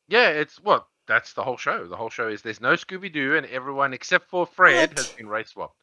Yeah, 0.10 0.30
it's 0.30 0.60
well, 0.62 0.88
that's 1.08 1.34
the 1.34 1.44
whole 1.44 1.58
show. 1.58 1.88
The 1.88 1.96
whole 1.96 2.10
show 2.10 2.28
is 2.28 2.42
there's 2.42 2.62
no 2.62 2.74
Scooby 2.74 3.12
Doo, 3.12 3.36
and 3.36 3.46
everyone 3.48 3.94
except 3.94 4.30
for 4.30 4.46
Fred 4.46 4.90
What? 4.90 4.98
has 5.00 5.10
been 5.10 5.28
race 5.30 5.50
swapped. 5.50 5.76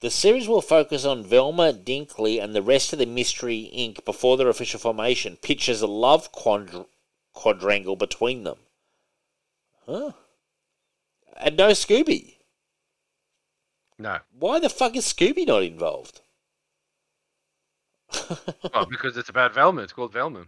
The 0.00 0.10
series 0.10 0.46
will 0.46 0.62
focus 0.62 1.04
on 1.04 1.24
Velma 1.24 1.72
Dinkley 1.72 2.40
and 2.42 2.54
the 2.54 2.62
rest 2.62 2.92
of 2.92 2.98
the 3.00 3.06
Mystery 3.06 3.70
Inc. 3.74 4.04
before 4.04 4.36
their 4.36 4.48
official 4.48 4.78
formation. 4.78 5.36
Pictures 5.36 5.82
a 5.82 5.88
love 5.88 6.30
quadr- 6.32 6.86
quadrangle 7.34 7.96
between 7.96 8.44
them. 8.44 8.58
Huh? 9.86 10.12
And 11.36 11.56
no 11.56 11.70
Scooby. 11.70 12.36
No, 13.98 14.18
Why 14.38 14.60
the 14.60 14.68
fuck 14.70 14.94
is 14.94 15.04
Scooby 15.12 15.44
not 15.46 15.64
involved? 15.64 16.20
well, 18.72 18.86
because 18.86 19.16
it's 19.16 19.28
about 19.28 19.54
Velma. 19.54 19.82
It's 19.82 19.92
called 19.92 20.12
Velma. 20.12 20.46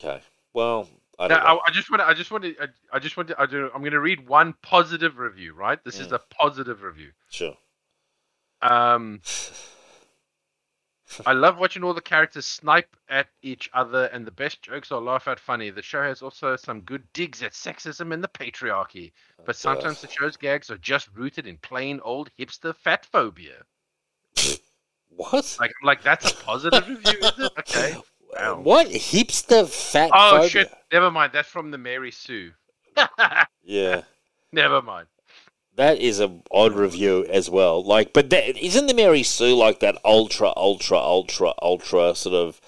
Okay. 0.00 0.22
Well, 0.52 0.88
I 1.18 1.26
I. 1.26 1.58
I 1.66 1.70
just 1.70 1.90
want 1.90 2.00
to. 2.00 2.06
I 2.06 2.14
just 2.14 2.30
want 2.30 2.44
to. 2.44 2.54
I, 2.60 2.66
I 2.92 2.98
just 2.98 3.16
want 3.16 3.28
to. 3.30 3.40
I 3.40 3.46
do, 3.46 3.70
I'm 3.74 3.80
going 3.80 3.92
to 3.92 4.00
read 4.00 4.28
one 4.28 4.54
positive 4.62 5.18
review. 5.18 5.52
Right, 5.54 5.82
this 5.84 5.98
is 5.98 6.08
Mm. 6.08 6.12
a 6.12 6.18
positive 6.18 6.82
review. 6.82 7.10
Sure. 7.30 7.56
Um, 8.62 9.20
I 11.26 11.32
love 11.32 11.58
watching 11.58 11.82
all 11.84 11.94
the 11.94 12.00
characters 12.02 12.44
snipe 12.44 12.94
at 13.08 13.28
each 13.42 13.70
other, 13.72 14.04
and 14.06 14.26
the 14.26 14.30
best 14.30 14.62
jokes 14.62 14.92
are 14.92 15.00
laugh 15.00 15.26
out 15.26 15.40
funny. 15.40 15.70
The 15.70 15.82
show 15.82 16.02
has 16.02 16.22
also 16.22 16.54
some 16.56 16.82
good 16.82 17.02
digs 17.14 17.42
at 17.42 17.52
sexism 17.52 18.12
and 18.12 18.22
the 18.22 18.28
patriarchy, 18.28 19.12
but 19.46 19.56
sometimes 19.56 20.00
the 20.02 20.08
show's 20.08 20.36
gags 20.36 20.70
are 20.70 20.76
just 20.78 21.08
rooted 21.14 21.46
in 21.46 21.56
plain 21.58 21.98
old 22.04 22.30
hipster 22.38 22.74
fat 22.76 23.06
phobia. 23.06 23.62
What? 25.10 25.56
Like, 25.58 25.72
like 25.82 26.02
that's 26.04 26.30
a 26.30 26.34
positive 26.44 26.86
review, 26.88 27.18
is 27.20 27.32
it? 27.38 27.52
Okay. 27.58 27.96
Wow. 28.38 28.60
What 28.62 28.88
hipster 28.88 29.68
fat 29.68 30.10
Oh 30.12 30.30
phobia? 30.30 30.48
shit! 30.48 30.72
Never 30.92 31.10
mind. 31.10 31.32
That's 31.32 31.48
from 31.48 31.70
the 31.70 31.78
Mary 31.78 32.10
Sue. 32.12 32.52
Yeah. 33.64 34.02
Never 34.52 34.80
mind. 34.82 35.08
That 35.76 35.98
is 36.00 36.18
a 36.20 36.40
odd 36.50 36.74
review 36.74 37.24
as 37.28 37.48
well. 37.48 37.82
Like, 37.84 38.12
but 38.12 38.30
that, 38.30 38.56
isn't 38.56 38.86
the 38.86 38.94
Mary 38.94 39.22
Sue 39.22 39.54
like 39.54 39.80
that 39.80 39.96
ultra, 40.04 40.52
ultra, 40.56 40.98
ultra, 40.98 41.52
ultra 41.62 42.14
sort 42.16 42.34
of? 42.34 42.60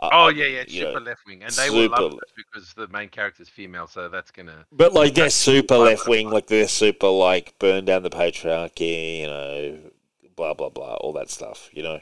Uh, 0.00 0.08
Oh 0.12 0.28
yeah, 0.28 0.46
yeah. 0.46 0.58
It's 0.60 0.72
you 0.72 0.82
know, 0.84 0.92
super 0.92 1.00
left 1.04 1.20
wing, 1.26 1.42
and 1.42 1.52
they 1.52 1.70
will 1.70 1.88
love 1.88 1.98
super- 1.98 2.16
this 2.20 2.32
because 2.36 2.74
the 2.74 2.88
main 2.88 3.08
character 3.08 3.42
is 3.42 3.48
female, 3.48 3.86
so 3.86 4.08
that's 4.08 4.30
gonna. 4.30 4.66
But 4.72 4.92
like 4.92 5.14
they're 5.14 5.30
super 5.30 5.76
left 5.78 6.08
wing, 6.08 6.30
like 6.30 6.46
they're 6.48 6.68
super 6.68 7.08
like 7.08 7.58
burn 7.58 7.84
down 7.84 8.02
the 8.02 8.10
patriarchy, 8.10 9.20
you 9.20 9.26
know, 9.26 9.78
blah 10.36 10.54
blah 10.54 10.68
blah, 10.70 10.94
all 10.94 11.12
that 11.14 11.30
stuff, 11.30 11.68
you 11.72 11.82
know. 11.82 12.00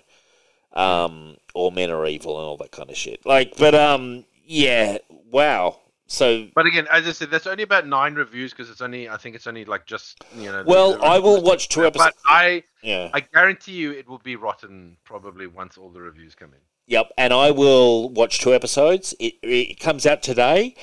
Um, 0.77 1.37
all 1.55 1.71
men 1.71 1.91
are 1.91 2.07
evil 2.07 2.39
and 2.39 2.47
all 2.47 2.57
that 2.59 2.71
kind 2.71 2.91
of 2.91 2.97
shit. 2.97 3.25
Like, 3.25 3.57
but 3.57 3.75
um, 3.75 4.25
yeah, 4.45 4.99
wow. 5.31 5.79
So, 6.09 6.47
But 6.55 6.67
again, 6.67 6.87
as 6.93 7.07
I 7.09 7.13
said, 7.13 7.31
that's 7.33 7.49
only 7.49 7.65
about 7.65 7.87
nine 7.87 8.15
reviews 8.15 8.53
because 8.53 8.71
it's 8.71 8.81
only. 8.81 9.09
I 9.09 9.17
think 9.17 9.35
it's 9.35 9.49
only 9.49 9.65
like 9.65 9.87
just 9.87 10.23
you 10.37 10.53
know. 10.53 10.63
well, 10.65 10.93
the 10.93 11.01
I 11.03 11.19
will 11.19 11.43
watch 11.43 11.69
two 11.69 11.81
But 11.81 11.87
episodes. 11.97 12.17
I, 12.27 12.63
Yeah. 12.83 13.11
I 13.13 13.21
guarantee 13.21 13.73
you, 13.73 13.91
it 13.91 14.09
will 14.09 14.19
be 14.19 14.37
rotten 14.37 14.99
probably 15.03 15.49
once 15.49 15.77
all 15.77 15.91
the 15.91 16.01
reviews 16.01 16.37
come 16.37 16.53
in. 16.53 16.61
Yep, 16.87 17.11
and 17.19 17.33
I 17.33 17.51
will 17.51 18.11
watch 18.11 18.39
two 18.39 18.55
episodes. 18.55 19.15
It, 19.19 19.35
it 19.43 19.81
comes 19.81 20.07
out 20.07 20.23
today. 20.23 20.77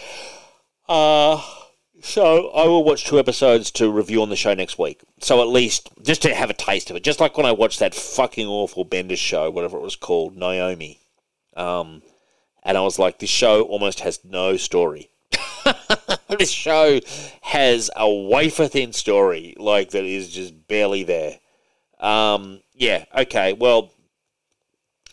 Uh, 0.90 1.42
so 2.04 2.50
I 2.50 2.68
will 2.68 2.84
watch 2.84 3.06
two 3.06 3.18
episodes 3.18 3.72
to 3.72 3.90
review 3.90 4.22
on 4.22 4.30
the 4.30 4.36
show 4.36 4.54
next 4.54 4.78
week. 4.78 5.02
So 5.22 5.42
at 5.42 5.48
least 5.48 5.90
just 6.04 6.22
to 6.24 6.36
have 6.36 6.50
a 6.50 6.54
taste 6.54 6.90
of 6.90 6.98
it. 6.98 7.04
Just 7.04 7.22
like 7.22 7.38
when 7.38 7.46
I 7.46 7.54
watched 7.54 7.80
that 7.80 7.96
fucking 7.96 8.46
awful 8.46 8.86
Bendis 8.86 9.18
show, 9.18 9.50
whatever 9.50 9.78
it 9.78 9.84
was 9.84 9.96
called, 9.96 10.36
Naomi. 10.36 11.00
Um, 11.56 12.02
and 12.62 12.78
I 12.78 12.82
was 12.82 13.00
like, 13.00 13.20
this 13.20 13.30
show 13.30 13.62
almost 13.64 14.02
has 14.02 14.20
no 14.26 14.58
story. 14.58 15.10
this 16.28 16.52
show 16.52 17.00
has 17.42 17.90
a 17.96 18.14
wafer 18.14 18.68
thin 18.68 18.92
story, 18.92 19.56
like 19.58 19.92
that 19.92 20.04
is 20.04 20.30
just 20.30 20.68
barely 20.68 21.04
there. 21.04 21.40
Um, 22.02 22.60
yeah, 22.74 23.06
okay, 23.18 23.54
well, 23.54 23.92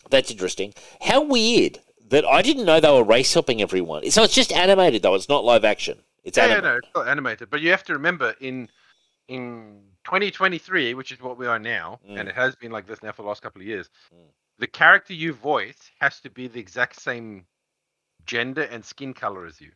that's 0.09 0.29
interesting. 0.29 0.73
How 0.99 1.23
weird 1.23 1.79
that 2.09 2.25
I 2.25 2.41
didn't 2.41 2.65
know 2.65 2.81
they 2.81 2.91
were 2.91 3.03
race 3.03 3.33
hopping 3.33 3.61
everyone. 3.61 4.11
So 4.11 4.23
it's 4.23 4.35
just 4.35 4.51
animated 4.51 5.01
though. 5.01 5.15
It's 5.15 5.29
not 5.29 5.45
live 5.45 5.63
action. 5.63 5.99
It's 6.23 6.37
Yeah, 6.37 6.47
yeah, 6.47 6.59
no, 6.59 6.75
it's 6.77 6.87
not 6.95 7.07
animated. 7.07 7.49
But 7.49 7.61
you 7.61 7.71
have 7.71 7.83
to 7.85 7.93
remember 7.93 8.35
in 8.39 8.69
in 9.27 9.81
2023, 10.03 10.93
which 10.93 11.11
is 11.11 11.21
what 11.21 11.37
we 11.37 11.47
are 11.47 11.59
now, 11.59 11.99
Mm. 12.05 12.19
and 12.19 12.27
it 12.29 12.35
has 12.35 12.55
been 12.55 12.71
like 12.71 12.85
this 12.85 13.01
now 13.01 13.11
for 13.13 13.21
the 13.21 13.27
last 13.29 13.41
couple 13.41 13.61
of 13.61 13.67
years. 13.67 13.89
Mm. 14.13 14.27
The 14.57 14.67
character 14.67 15.13
you 15.13 15.31
voice 15.33 15.89
has 15.99 16.19
to 16.21 16.29
be 16.29 16.47
the 16.47 16.59
exact 16.59 16.99
same 16.99 17.45
gender 18.25 18.63
and 18.63 18.83
skin 18.83 19.13
color 19.13 19.45
as 19.45 19.61
you. 19.61 19.71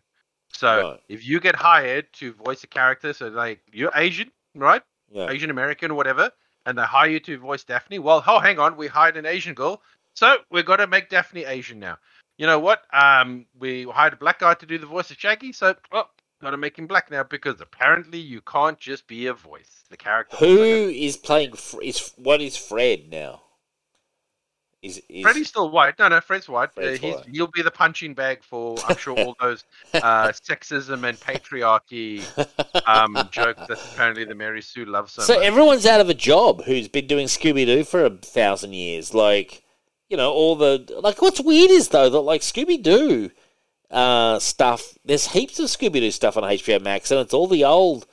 So 0.50 0.92
Right. 0.92 1.00
if 1.08 1.26
you 1.26 1.40
get 1.40 1.56
hired 1.56 2.12
to 2.14 2.34
voice 2.34 2.64
a 2.64 2.68
character, 2.68 3.14
so 3.14 3.28
like 3.30 3.62
you're 3.72 3.92
Asian, 3.96 4.32
right? 4.56 4.84
Yeah. 5.10 5.30
Asian 5.30 5.50
American 5.50 5.92
or 5.92 5.96
whatever, 5.96 6.32
and 6.66 6.78
they 6.78 6.84
hire 6.84 7.10
you 7.10 7.20
to 7.22 7.38
voice 7.38 7.64
Daphne. 7.64 8.00
Well, 8.00 8.24
oh, 8.28 8.40
hang 8.40 8.60
on, 8.60 8.76
we 8.76 8.88
hired 8.88 9.16
an 9.18 9.26
Asian 9.26 9.54
girl, 9.54 9.82
so 10.16 10.38
we've 10.50 10.66
got 10.66 10.78
to 10.78 10.88
make 10.88 11.10
Daphne 11.10 11.46
Asian 11.46 11.80
now. 11.80 11.98
You 12.38 12.48
know 12.48 12.60
what? 12.60 12.84
Um, 12.94 13.46
we 13.58 13.84
hired 13.84 14.14
a 14.14 14.18
black 14.18 14.40
guy 14.40 14.54
to 14.56 14.66
do 14.66 14.78
the 14.78 14.86
voice 14.88 15.12
of 15.12 15.18
Shaggy, 15.18 15.54
so 15.54 15.76
oh, 15.92 16.10
got 16.46 16.52
to 16.52 16.58
make 16.58 16.78
him 16.78 16.88
black 16.88 17.12
now 17.12 17.24
because 17.24 17.60
apparently 17.60 18.20
you 18.20 18.42
can't 18.42 18.80
just 18.80 19.08
be 19.08 19.28
a 19.28 19.34
voice. 19.34 19.84
The 19.90 19.98
character. 19.98 20.38
Who 20.38 20.90
is 20.90 21.18
playing? 21.18 21.54
Is 21.84 22.14
what 22.16 22.42
is 22.42 22.56
Fred 22.56 23.10
now? 23.12 23.42
Is, 24.82 25.02
is 25.10 25.24
Freddy's 25.24 25.48
still 25.48 25.72
white. 25.72 25.98
No, 25.98 26.08
no, 26.08 26.22
Fred's 26.22 26.48
white. 26.48 26.70
Uh, 26.70 26.82
Fred's 26.82 27.00
he's, 27.00 27.16
white. 27.16 27.26
He'll 27.32 27.48
be 27.48 27.64
the 27.64 27.72
punching 27.72 28.14
bag 28.14 28.44
for, 28.44 28.76
I'm 28.88 28.96
sure, 28.98 29.18
all 29.20 29.36
those 29.42 29.64
uh, 29.96 30.28
sexism 30.28 31.08
and 31.10 31.20
patriarchy 31.20 32.24
um, 32.88 33.16
jokes 33.32 33.66
that 33.68 33.80
apparently 33.94 34.26
the 34.26 34.36
Mary 34.36 34.62
Sue 34.62 34.86
loves 34.86 35.14
so, 35.14 35.24
so 35.24 35.40
everyone's 35.40 35.88
out 35.88 36.02
of 36.02 36.10
a 36.10 36.14
job 36.14 36.64
who's 36.66 36.88
been 36.88 37.08
doing 37.08 37.26
Scooby 37.26 37.66
Doo 37.66 37.84
for 37.84 38.06
a 38.06 38.12
thousand 38.12 38.74
years. 38.74 39.12
Like, 39.16 39.64
you 40.08 40.18
know, 40.18 40.32
all 40.32 40.56
the 40.56 40.86
like. 41.02 41.20
What's 41.20 41.42
weird 41.42 41.72
is 41.72 41.90
though 41.90 42.10
that 42.10 42.20
like 42.20 42.42
Scooby 42.42 42.82
Doo 42.82 43.32
uh, 43.92 44.40
stuff. 44.40 44.98
There's 45.06 45.28
heaps 45.28 45.60
of 45.60 45.68
Scooby 45.68 46.00
Doo 46.02 46.12
stuff 46.12 46.38
on 46.38 46.44
HBO 46.44 46.80
Max, 46.80 47.12
and 47.12 47.20
it's 47.22 47.34
all 47.34 47.48
the 47.48 47.64
old. 47.66 48.06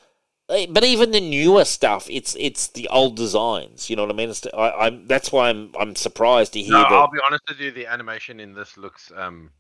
eh, 0.51 0.67
But 0.71 0.85
even 0.85 1.11
the 1.13 1.21
newer 1.21 1.65
stuff, 1.65 2.09
it's 2.11 2.37
it's 2.39 2.69
the 2.69 2.89
old 2.89 3.17
designs. 3.17 3.91
You 3.91 3.97
know 3.97 4.03
what 4.05 4.13
I 4.13 4.17
mean? 4.17 4.31
It's, 4.31 4.47
I, 4.55 4.71
I'm 4.87 5.07
that's 5.09 5.33
why 5.33 5.51
I'm 5.51 5.73
I'm 5.79 5.97
surprised 5.97 6.53
to 6.55 6.63
hear 6.63 6.73
no, 6.73 6.89
that. 6.89 6.93
I'll 6.93 7.11
be 7.11 7.21
honest 7.27 7.45
with 7.49 7.61
you, 7.61 7.71
the 7.71 7.87
animation 7.87 8.41
in 8.41 8.55
this 8.55 8.77
looks 8.77 9.13
um, 9.17 9.51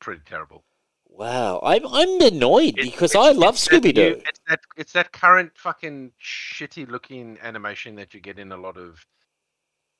pretty 0.00 0.22
terrible. 0.26 0.64
Wow, 1.08 1.60
I'm 1.64 1.86
I'm 1.86 2.20
annoyed 2.20 2.76
It- 2.76 2.82
because 2.82 3.14
it's- 3.14 3.16
I 3.16 3.32
love 3.32 3.56
Scooby 3.56 3.94
Doo. 3.94 4.22
It's 4.26 4.40
that 4.48 4.60
it's 4.76 4.92
that 4.92 5.12
current 5.12 5.52
fucking 5.56 6.12
shitty 6.22 6.88
looking 6.88 7.38
animation 7.42 7.94
that 7.96 8.14
you 8.14 8.20
get 8.20 8.38
in 8.38 8.52
a 8.52 8.56
lot 8.56 8.76
of 8.76 9.04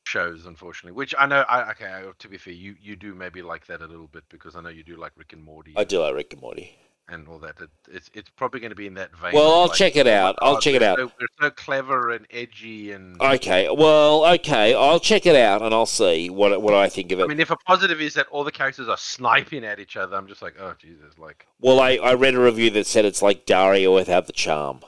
shows, 0.07 0.47
unfortunately. 0.47 0.97
Which 0.97 1.15
I 1.19 1.27
know. 1.27 1.45
I 1.49 1.71
okay. 1.73 1.87
I- 1.87 2.11
To 2.19 2.29
be 2.29 2.39
fair, 2.39 2.53
you 2.55 2.77
you 2.81 2.97
do 2.97 3.15
maybe 3.15 3.43
like 3.43 3.67
that 3.67 3.81
a 3.83 3.87
little 3.87 4.07
bit 4.09 4.25
because 4.29 4.57
I 4.57 4.61
know 4.61 4.69
you 4.71 4.83
do 4.85 4.97
like 4.97 5.13
Rick 5.17 5.33
and 5.33 5.43
Morty 5.45 5.75
I 5.77 5.85
do 5.85 6.01
like 6.01 6.15
Rick 6.15 6.33
and 6.33 6.43
Morty. 6.43 6.77
and 7.09 7.29
all 7.29 7.39
that. 7.41 7.61
It, 7.61 7.71
it's 7.89 8.11
it's 8.15 8.31
probably 8.31 8.61
going 8.61 8.71
to 8.71 8.77
be 8.77 8.87
in 8.87 8.95
that 8.95 9.17
vein. 9.17 9.33
Well, 9.33 9.53
I'll 9.53 9.67
like, 9.69 9.77
check 9.77 9.97
it 9.97 10.07
oh 10.07 10.13
out. 10.13 10.37
I'll 10.43 10.57
oh, 10.57 10.61
check 10.61 10.75
it 10.75 10.83
out. 10.83 10.99
So, 10.99 11.13
they're 11.19 11.29
so 11.41 11.51
clever 11.51 12.11
and 12.11 12.27
edgy 12.31 12.93
and. 12.93 13.21
Okay, 13.21 13.69
well, 13.71 14.25
okay, 14.35 14.75
I'll 14.75 15.01
check 15.01 15.27
it 15.27 15.37
out 15.37 15.63
and 15.63 15.73
I'll 15.75 15.87
see 15.87 16.31
what 16.31 16.61
what 16.63 16.75
I 16.75 16.89
think 16.89 17.13
of 17.13 17.21
it. 17.21 17.25
I 17.25 17.27
mean, 17.27 17.41
if 17.41 17.51
a 17.51 17.57
positive 17.57 18.01
is 18.01 18.15
that 18.15 18.27
all 18.29 18.45
the 18.45 18.53
characters 18.53 18.89
are 18.89 18.97
sniping 18.97 19.65
at 19.65 19.79
each 19.79 19.97
other, 19.97 20.17
I'm 20.17 20.27
just 20.27 20.43
like, 20.43 20.55
oh 20.59 20.75
Jesus, 20.79 21.19
like 21.19 21.47
well, 21.61 21.79
I, 21.81 21.97
I 21.97 22.15
read 22.15 22.35
a 22.35 22.41
review 22.41 22.71
that 22.71 22.87
said 22.87 23.05
it's 23.05 23.23
like 23.23 23.47
Daria 23.47 23.91
without 23.91 24.27
the 24.27 24.33
charm. 24.33 24.81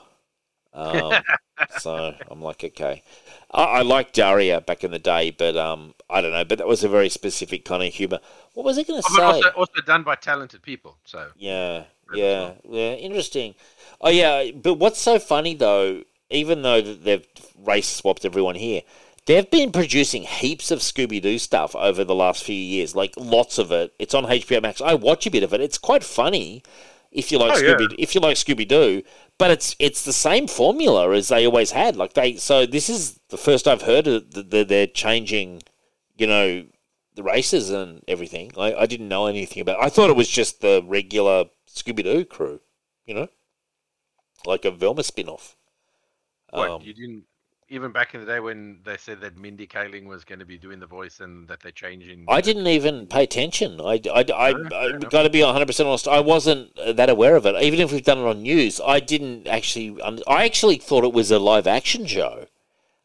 Um, 0.73 1.25
so 1.67 2.15
I'm 2.27 2.41
like, 2.41 2.63
okay, 2.63 3.03
I, 3.51 3.63
I 3.63 3.81
liked 3.81 4.15
Daria 4.15 4.61
back 4.61 4.83
in 4.83 4.91
the 4.91 4.99
day, 4.99 5.31
but 5.31 5.55
um, 5.57 5.93
I 6.09 6.21
don't 6.21 6.31
know, 6.31 6.45
but 6.45 6.57
that 6.57 6.67
was 6.67 6.83
a 6.83 6.89
very 6.89 7.09
specific 7.09 7.65
kind 7.65 7.83
of 7.83 7.93
humor. 7.93 8.19
What 8.53 8.65
was 8.65 8.77
I 8.77 8.83
going 8.83 9.01
to 9.01 9.03
Oh, 9.03 9.09
say? 9.09 9.47
also, 9.47 9.49
also 9.49 9.81
done 9.81 10.03
by 10.03 10.15
talented 10.15 10.61
people. 10.63 10.99
So 11.03 11.31
Yeah, 11.35 11.85
yeah, 12.09 12.53
yeah. 12.63 12.93
Interesting. 12.93 13.55
Oh 14.01 14.09
yeah, 14.09 14.51
but 14.51 14.75
what's 14.75 14.99
so 14.99 15.19
funny 15.19 15.53
though, 15.55 16.03
even 16.29 16.61
though 16.61 16.81
that 16.81 17.03
they've 17.03 17.25
race 17.57 17.87
swapped 17.87 18.25
everyone 18.25 18.55
here, 18.55 18.81
they've 19.25 19.49
been 19.49 19.71
producing 19.71 20.23
heaps 20.23 20.71
of 20.71 20.79
Scooby 20.79 21.21
Doo 21.21 21.37
stuff 21.39 21.75
over 21.75 22.03
the 22.03 22.15
last 22.15 22.43
few 22.43 22.55
years. 22.55 22.95
Like 22.95 23.13
lots 23.17 23.57
of 23.57 23.71
it. 23.71 23.93
It's 23.99 24.13
on 24.13 24.25
HBO 24.25 24.61
Max. 24.61 24.81
I 24.81 24.95
watch 24.95 25.25
a 25.27 25.31
bit 25.31 25.43
of 25.43 25.53
it. 25.53 25.61
It's 25.61 25.77
quite 25.77 26.03
funny 26.03 26.63
if 27.11 27.31
you 27.31 27.37
like 27.37 27.57
Oh, 27.57 27.59
yeah. 27.59 27.73
Scooby. 27.75 27.95
If 27.97 28.15
you 28.15 28.21
like 28.21 28.37
Scooby 28.37 28.67
Doo, 28.67 29.03
but 29.37 29.51
it's 29.51 29.75
it's 29.79 30.03
the 30.03 30.13
same 30.13 30.47
formula 30.47 31.11
as 31.13 31.29
they 31.29 31.45
always 31.45 31.71
had. 31.71 31.95
Like 31.95 32.13
they. 32.13 32.35
So 32.35 32.65
this 32.65 32.89
is 32.89 33.19
the 33.29 33.37
first 33.37 33.67
I've 33.67 33.83
heard 33.83 34.05
that 34.05 34.49
that 34.51 34.67
they're 34.67 34.87
changing. 34.87 35.63
You 36.17 36.27
know. 36.27 36.65
The 37.15 37.23
races 37.23 37.69
and 37.69 38.01
everything. 38.07 38.53
I, 38.57 38.73
I 38.73 38.85
didn't 38.85 39.09
know 39.09 39.25
anything 39.25 39.59
about. 39.61 39.83
I 39.83 39.89
thought 39.89 40.09
it 40.09 40.15
was 40.15 40.29
just 40.29 40.61
the 40.61 40.81
regular 40.85 41.45
Scooby 41.67 42.01
Doo 42.01 42.23
crew, 42.23 42.61
you 43.05 43.13
know, 43.13 43.27
like 44.45 44.63
a 44.63 44.71
Velma 44.71 45.03
spin-off. 45.03 45.57
what 46.51 46.69
Um, 46.69 46.81
you 46.81 46.93
didn't 46.93 47.23
even 47.69 47.91
back 47.91 48.13
in 48.13 48.21
the 48.21 48.25
day 48.25 48.39
when 48.39 48.79
they 48.83 48.97
said 48.97 49.21
that 49.21 49.37
Mindy 49.37 49.67
Kaling 49.67 50.05
was 50.05 50.23
going 50.23 50.39
to 50.39 50.45
be 50.45 50.57
doing 50.57 50.79
the 50.79 50.87
voice 50.87 51.19
and 51.19 51.47
that 51.47 51.61
they're 51.61 51.71
changing. 51.71 52.25
I 52.27 52.41
didn't 52.41 52.67
even 52.67 53.05
pay 53.05 53.23
attention. 53.23 53.79
I, 53.79 54.01
I, 54.11 54.25
I, 54.35 54.53
No, 54.53 54.75
I 54.75 54.97
got 54.97 55.23
to 55.23 55.29
be 55.29 55.39
100% 55.39 55.85
honest. 55.85 56.07
I 56.07 56.19
wasn't 56.19 56.77
uh, 56.79 56.93
that 56.93 57.09
aware 57.09 57.35
of 57.35 57.45
it. 57.45 57.61
Even 57.61 57.79
if 57.79 57.91
we've 57.91 58.03
done 58.03 58.17
it 58.19 58.25
on 58.25 58.41
news, 58.41 58.81
I 58.85 58.99
didn't 58.99 59.47
actually. 59.47 60.01
I 60.27 60.45
actually 60.45 60.77
thought 60.77 61.03
it 61.03 61.13
was 61.13 61.31
a 61.31 61.39
live 61.39 61.67
action 61.67 62.05
show. 62.05 62.47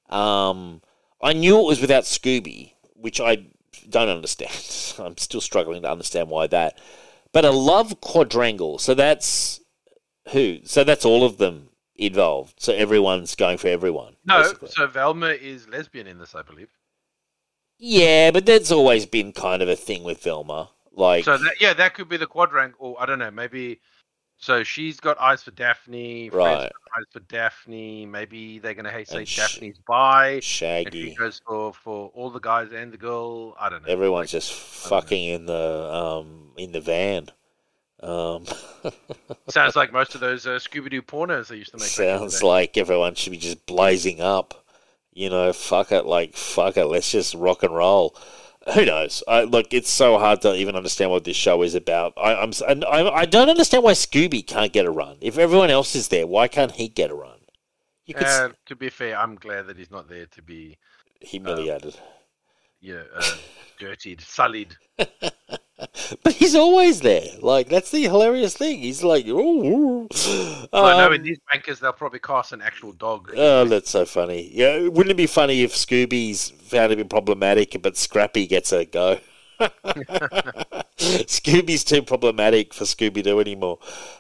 Um, 0.09 0.81
I 1.21 1.33
knew 1.33 1.61
it 1.61 1.67
was 1.67 1.81
without 1.81 2.05
Scooby, 2.05 2.73
which 2.95 3.21
I 3.21 3.47
don't 3.89 4.09
understand. 4.09 4.53
I'm 4.99 5.19
still 5.19 5.41
struggling 5.41 5.83
to 5.83 5.91
understand 5.91 6.31
why 6.31 6.47
that. 6.49 6.79
But 7.33 7.45
a 7.45 7.51
love 7.51 8.01
quadrangle. 8.01 8.79
So 8.79 8.95
that's 8.95 9.61
who? 10.31 10.61
So 10.65 10.85
that's 10.85 11.05
all 11.05 11.25
of 11.25 11.37
them 11.37 11.69
involved. 11.97 12.55
So 12.59 12.73
everyone's 12.73 13.35
going 13.35 13.59
for 13.59 13.69
everyone. 13.69 14.17
No, 14.25 14.43
basically. 14.43 14.69
so 14.71 14.87
Velma 14.87 15.29
is 15.29 15.69
lesbian 15.69 16.07
in 16.07 16.19
this, 16.19 16.35
I 16.35 16.43
believe. 16.43 16.71
Yeah, 17.79 18.31
but 18.31 18.47
that's 18.47 18.71
always 18.71 19.05
been 19.07 19.33
kind 19.33 19.63
of 19.63 19.69
a 19.69 19.77
thing 19.77 20.05
with 20.05 20.23
Velma. 20.23 20.71
Like, 20.93 21.25
So 21.25 21.37
that 21.37 21.61
yeah, 21.61 21.75
that 21.75 21.95
could 21.95 22.09
be 22.09 22.17
the 22.17 22.27
quadrangle. 22.27 22.79
Or 22.81 23.03
I 23.03 23.07
don't 23.07 23.19
know, 23.19 23.31
maybe. 23.31 23.81
So 24.37 24.63
she's 24.63 25.01
got 25.01 25.19
eyes 25.21 25.43
for 25.43 25.51
Daphne. 25.53 26.29
Right. 26.31 26.55
got 26.55 26.73
Eyes 26.97 27.05
for 27.13 27.21
Daphne. 27.21 28.05
Maybe 28.07 28.59
they're 28.59 28.75
going 28.75 28.85
to 28.85 28.91
hate 28.91 29.09
say 29.09 29.25
sh- 29.25 29.37
Daphne's 29.37 29.79
bi. 29.87 30.29
And 30.35 30.45
she 30.45 30.57
Shaggy. 30.59 31.15
goes 31.15 31.41
for 31.47 31.73
for 31.73 32.11
all 32.15 32.31
the 32.31 32.41
guys 32.41 32.73
and 32.73 32.93
the 32.93 32.97
girl. 32.97 33.57
I 33.59 33.69
don't 33.69 33.83
know. 33.85 33.89
Everyone's 33.93 34.33
Like, 34.33 34.43
just 34.43 34.51
don't 34.53 34.91
know. 34.93 35.01
fucking 35.01 35.25
in 35.25 35.47
the 35.47 35.93
um 35.93 36.53
in 36.57 36.73
the 36.73 36.81
van. 36.81 37.29
Um, 38.01 38.45
sounds 39.49 39.77
like 39.77 39.93
most 39.93 40.15
of 40.15 40.21
those 40.21 40.47
uh, 40.47 40.59
Scooby 40.59 40.91
Doo 40.91 41.03
pornos 41.03 41.49
they 41.49 41.57
used 41.57 41.73
to 41.73 41.79
make. 41.79 41.89
back 41.97 42.21
in 42.21 42.27
the 42.27 42.31
sounds 42.31 42.43
like 42.43 42.77
everyone 42.77 43.15
should 43.15 43.31
be 43.31 43.39
just 43.39 43.67
blazing 43.67 44.21
up. 44.21 44.65
You 45.13 45.31
know, 45.31 45.53
fuck 45.53 45.93
it, 45.93 46.05
like 46.07 46.35
fuck 46.35 46.77
it. 46.77 46.87
Let's 46.87 47.11
just 47.11 47.35
rock 47.35 47.63
and 47.63 47.75
roll. 47.75 48.17
Who 48.75 48.85
knows? 48.85 49.23
I, 49.29 49.43
look, 49.45 49.73
it's 49.73 49.91
so 49.91 50.19
hard 50.19 50.41
to 50.43 50.55
even 50.55 50.75
understand 50.75 51.11
what 51.11 51.25
this 51.25 51.37
show 51.37 51.63
is 51.63 51.75
about. 51.75 52.15
I, 52.17 52.35
I'm, 52.35 52.53
and 52.67 52.85
I, 52.85 53.09
I 53.09 53.25
don't 53.27 53.51
understand 53.51 53.85
why 53.85 53.93
Scooby 53.93 54.47
can't 54.47 54.73
get 54.73 54.87
a 54.87 54.91
run. 54.91 55.19
If 55.21 55.37
everyone 55.37 55.71
else 55.71 55.95
is 55.95 56.09
there, 56.09 56.27
why 56.27 56.49
can't 56.49 56.73
he 56.73 56.89
get 56.89 57.11
a 57.11 57.15
run? 57.15 57.39
You 58.07 58.15
could 58.15 58.27
Uh, 58.27 58.51
to 58.67 58.77
be 58.77 58.89
fair, 58.89 59.19
I'm 59.19 59.35
glad 59.35 59.67
that 59.67 59.77
he's 59.77 59.91
not 59.91 60.09
there 60.09 60.27
to 60.27 60.43
be, 60.43 60.79
humiliated. 61.21 61.97
you 62.81 62.95
know, 62.95 63.05
uh, 63.15 63.37
dirtied, 63.79 64.23
sullied. 64.23 64.77
But 66.23 66.35
he's 66.35 66.55
always 66.55 67.01
there. 67.01 67.27
Like 67.41 67.69
that's 67.69 67.91
the 67.91 68.03
hilarious 68.03 68.57
thing. 68.57 68.79
He's 68.79 69.03
like, 69.03 69.27
oh, 69.29 70.09
Well, 70.73 70.85
I 70.85 70.97
know 70.99 71.07
um, 71.07 71.13
in 71.15 71.23
these 71.23 71.39
bankers 71.51 71.81
they'll 71.81 71.93
probably 71.93 72.19
cast 72.19 72.53
an 72.53 72.63
actual 72.63 72.93
dog. 72.93 73.33
oh, 73.37 73.65
that's 73.65 73.91
so 73.91 74.05
funny. 74.05 74.51
Yeah, 74.53 74.89
wouldn't 74.89 75.11
it 75.11 75.17
be 75.17 75.27
funny 75.27 75.63
if 75.63 75.73
Scooby's 75.73 76.51
found 76.51 76.91
to 76.91 76.97
be 76.97 77.05
problematic, 77.05 77.81
but 77.83 77.97
Scrappy 77.97 78.47
gets 78.47 78.73
a 78.73 78.85
go? 78.85 79.19
Scooby's 80.99 81.85
too 81.85 82.03
problematic 82.03 82.75
for 82.75 82.85
Scooby 82.85 83.23
Doo 83.23 83.41
anymore. 83.41 83.79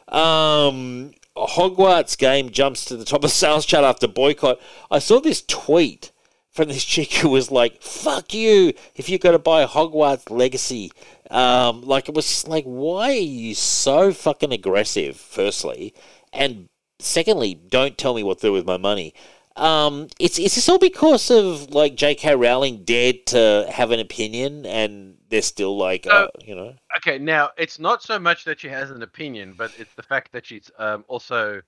Um, 0.08 1.12
Hogwarts 1.36 2.16
game 2.16 2.50
jumps 2.50 2.84
to 2.86 2.96
the 2.96 3.04
top 3.04 3.24
of 3.24 3.30
sales 3.30 3.66
chart 3.66 3.84
after 3.84 4.06
boycott. 4.06 4.60
I 4.90 4.98
saw 5.00 5.20
this 5.20 5.42
tweet 5.42 6.12
from 6.50 6.68
this 6.68 6.84
chick 6.84 7.12
who 7.14 7.28
was 7.30 7.50
like, 7.50 7.82
"Fuck 7.82 8.32
you! 8.32 8.72
If 8.94 9.08
you're 9.08 9.18
going 9.18 9.34
to 9.34 9.40
buy 9.40 9.66
Hogwarts 9.66 10.30
Legacy." 10.30 10.92
Um, 11.34 11.82
like 11.82 12.08
it 12.08 12.14
was 12.14 12.28
just 12.28 12.48
like, 12.48 12.64
why 12.64 13.10
are 13.10 13.12
you 13.14 13.54
so 13.56 14.12
fucking 14.12 14.52
aggressive? 14.52 15.16
Firstly, 15.16 15.92
and 16.32 16.68
secondly, 17.00 17.54
don't 17.54 17.98
tell 17.98 18.14
me 18.14 18.22
what 18.22 18.38
to 18.38 18.46
do 18.46 18.52
with 18.52 18.66
my 18.66 18.76
money. 18.76 19.14
Um, 19.56 20.08
it's 20.20 20.38
is 20.38 20.54
this 20.54 20.68
all 20.68 20.78
because 20.78 21.30
of 21.30 21.70
like 21.74 21.96
J.K. 21.96 22.36
Rowling 22.36 22.84
dared 22.84 23.26
to 23.26 23.66
have 23.68 23.90
an 23.90 24.00
opinion 24.00 24.64
and 24.64 25.16
they're 25.28 25.42
still 25.42 25.76
like, 25.76 26.06
uh, 26.06 26.28
you 26.44 26.54
know, 26.54 26.74
Okay, 26.98 27.18
now 27.18 27.50
it's 27.56 27.78
not 27.80 28.02
so 28.02 28.18
much 28.18 28.44
that 28.44 28.60
she 28.60 28.68
has 28.68 28.90
an 28.90 29.02
opinion, 29.02 29.54
but 29.56 29.72
it's 29.78 29.94
the 29.94 30.02
fact 30.02 30.32
that 30.32 30.46
she's 30.46 30.70
um, 30.78 31.04
also 31.08 31.62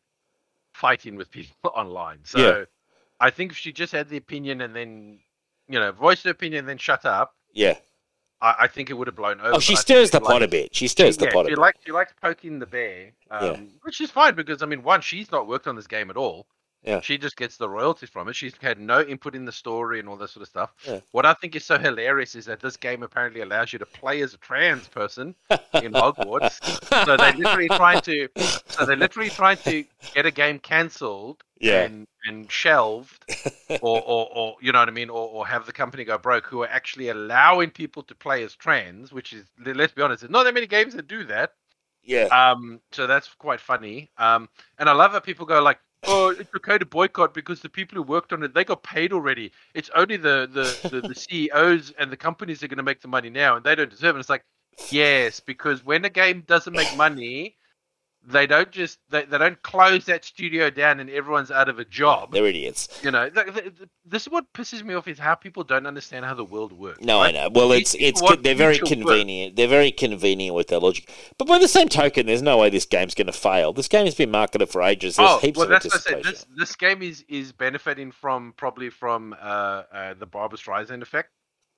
fighting 0.74 1.16
with 1.16 1.30
people 1.30 1.54
online. 1.74 2.20
So 2.24 2.38
Yeah. 2.38 2.64
I 3.18 3.30
think 3.30 3.52
if 3.52 3.58
she 3.58 3.72
just 3.72 3.92
had 3.92 4.08
the 4.08 4.16
opinion 4.16 4.60
and 4.60 4.76
then, 4.76 5.20
you 5.68 5.80
know, 5.80 5.90
voiced 5.90 6.24
her 6.24 6.30
opinion 6.30 6.60
and 6.60 6.68
then 6.68 6.78
shut 6.78 7.04
up, 7.04 7.34
yeah. 7.52 7.78
I, 8.46 8.64
I 8.64 8.68
think 8.68 8.90
it 8.90 8.94
would 8.94 9.06
have 9.08 9.16
blown 9.16 9.40
over. 9.40 9.54
Oh, 9.54 9.58
she 9.58 9.76
stirs 9.76 10.10
the 10.10 10.20
pot 10.20 10.42
a 10.42 10.48
bit. 10.48 10.74
She 10.74 10.88
stirs 10.88 11.16
the 11.16 11.26
pot 11.28 11.46
a 11.46 11.48
she 11.48 11.52
bit. 11.54 11.58
likes 11.58 11.78
she 11.84 11.92
likes 11.92 12.12
poking 12.20 12.58
the 12.58 12.66
bear, 12.66 13.12
um, 13.30 13.44
Yeah. 13.44 13.60
which 13.82 14.00
is 14.00 14.10
fine 14.10 14.34
because 14.34 14.62
I 14.62 14.66
mean, 14.66 14.82
one, 14.82 15.00
she's 15.00 15.30
not 15.32 15.46
worked 15.48 15.66
on 15.66 15.76
this 15.76 15.86
game 15.86 16.10
at 16.10 16.16
all. 16.16 16.46
Yeah. 16.86 17.00
She 17.00 17.18
just 17.18 17.36
gets 17.36 17.56
the 17.56 17.68
royalties 17.68 18.08
from 18.10 18.28
it. 18.28 18.36
She's 18.36 18.54
had 18.62 18.78
no 18.78 19.02
input 19.02 19.34
in 19.34 19.44
the 19.44 19.50
story 19.52 19.98
and 19.98 20.08
all 20.08 20.16
that 20.18 20.30
sort 20.30 20.42
of 20.42 20.48
stuff. 20.48 20.72
Yeah. 20.86 21.00
What 21.10 21.26
I 21.26 21.34
think 21.34 21.56
is 21.56 21.64
so 21.64 21.78
hilarious 21.78 22.36
is 22.36 22.44
that 22.46 22.60
this 22.60 22.76
game 22.76 23.02
apparently 23.02 23.40
allows 23.40 23.72
you 23.72 23.80
to 23.80 23.86
play 23.86 24.22
as 24.22 24.34
a 24.34 24.38
trans 24.38 24.86
person 24.86 25.34
in 25.50 25.58
Hogwarts. 25.92 26.60
so 27.04 27.16
they're 27.16 27.32
literally 27.32 27.68
trying 27.68 28.00
to, 28.02 28.28
so 28.68 28.86
they're 28.86 28.94
literally 28.96 29.30
trying 29.30 29.56
to 29.58 29.84
get 30.14 30.26
a 30.26 30.30
game 30.30 30.60
cancelled 30.60 31.42
Yeah. 31.60 31.82
and 31.82 32.06
and 32.28 32.50
shelved, 32.50 33.24
or, 33.80 34.00
or 34.02 34.28
or 34.34 34.56
you 34.60 34.72
know 34.72 34.80
what 34.80 34.88
I 34.88 34.92
mean, 34.92 35.10
or, 35.10 35.28
or 35.28 35.46
have 35.46 35.66
the 35.66 35.72
company 35.72 36.04
go 36.04 36.18
broke. 36.18 36.46
Who 36.46 36.62
are 36.62 36.68
actually 36.68 37.08
allowing 37.08 37.70
people 37.70 38.02
to 38.04 38.14
play 38.14 38.42
as 38.44 38.54
trans, 38.54 39.12
which 39.12 39.32
is 39.32 39.44
let's 39.64 39.92
be 39.92 40.02
honest, 40.02 40.20
there's 40.22 40.30
not 40.30 40.44
that 40.44 40.54
many 40.54 40.66
games 40.66 40.94
that 40.94 41.08
do 41.08 41.24
that. 41.24 41.52
yeah. 42.04 42.26
Um, 42.26 42.80
so 42.92 43.06
that's 43.06 43.28
quite 43.34 43.60
funny. 43.60 44.10
Um, 44.18 44.48
and 44.78 44.88
I 44.88 44.92
love 44.92 45.12
how 45.12 45.20
people 45.20 45.46
go 45.46 45.62
like, 45.62 45.78
oh, 46.06 46.28
it's 46.38 46.50
okay 46.56 46.78
to 46.78 46.86
boycott 46.86 47.34
because 47.34 47.60
the 47.60 47.68
people 47.68 47.96
who 47.96 48.02
worked 48.02 48.32
on 48.32 48.42
it 48.42 48.54
they 48.54 48.64
got 48.64 48.82
paid 48.82 49.12
already. 49.12 49.52
It's 49.74 49.90
only 49.94 50.16
the 50.16 50.48
the, 50.50 50.88
the, 50.88 51.08
the 51.08 51.14
CEOs 51.50 51.92
and 51.98 52.10
the 52.10 52.16
companies 52.16 52.60
that 52.60 52.66
are 52.66 52.68
going 52.68 52.78
to 52.78 52.82
make 52.82 53.00
the 53.00 53.08
money 53.08 53.30
now, 53.30 53.56
and 53.56 53.64
they 53.64 53.74
don't 53.74 53.90
deserve 53.90 54.16
it. 54.16 54.20
It's 54.20 54.30
like, 54.30 54.44
yes, 54.90 55.40
because 55.40 55.84
when 55.84 56.04
a 56.04 56.10
game 56.10 56.44
doesn't 56.46 56.72
make 56.72 56.96
money, 56.96 57.56
they 58.28 58.46
don't 58.46 58.70
just 58.72 58.98
they, 59.08 59.24
they 59.24 59.38
don't 59.38 59.60
close 59.62 60.04
that 60.06 60.24
studio 60.24 60.68
down 60.70 60.98
and 61.00 61.08
everyone's 61.08 61.50
out 61.50 61.68
of 61.68 61.78
a 61.78 61.84
job. 61.84 62.32
They're 62.32 62.46
idiots. 62.46 62.88
You 63.02 63.10
know, 63.12 63.30
th- 63.30 63.46
th- 63.46 63.76
th- 63.76 63.88
this 64.04 64.22
is 64.22 64.28
what 64.30 64.52
pisses 64.52 64.82
me 64.84 64.94
off 64.94 65.06
is 65.08 65.18
how 65.18 65.34
people 65.36 65.62
don't 65.64 65.86
understand 65.86 66.24
how 66.24 66.34
the 66.34 66.44
world 66.44 66.72
works. 66.72 67.00
No, 67.00 67.18
right? 67.20 67.34
I 67.34 67.38
know. 67.44 67.50
Well, 67.52 67.72
it's 67.72 67.94
it's 67.98 68.20
they're 68.42 68.54
very 68.54 68.74
mutual 68.78 68.98
work. 68.98 69.06
convenient. 69.06 69.56
They're 69.56 69.68
very 69.68 69.92
convenient 69.92 70.54
with 70.56 70.68
their 70.68 70.80
logic. 70.80 71.10
But 71.38 71.46
by 71.46 71.58
the 71.58 71.68
same 71.68 71.88
token, 71.88 72.26
there's 72.26 72.42
no 72.42 72.58
way 72.58 72.68
this 72.70 72.84
game's 72.84 73.14
going 73.14 73.26
to 73.28 73.32
fail. 73.32 73.72
This 73.72 73.88
game 73.88 74.04
has 74.06 74.14
been 74.14 74.30
marketed 74.30 74.68
for 74.68 74.82
ages. 74.82 75.16
There's 75.16 75.30
Oh, 75.30 75.38
heaps 75.38 75.56
well, 75.56 75.64
of 75.64 75.70
that's 75.70 75.84
what 75.86 75.94
I 75.94 75.98
said. 75.98 76.24
This 76.24 76.46
this 76.56 76.76
game 76.76 77.02
is 77.02 77.24
is 77.28 77.52
benefiting 77.52 78.10
from 78.12 78.54
probably 78.56 78.90
from 78.90 79.34
uh, 79.40 79.82
uh, 79.92 80.14
the 80.14 80.26
Barbara 80.26 80.58
Streisand 80.58 81.02
effect, 81.02 81.30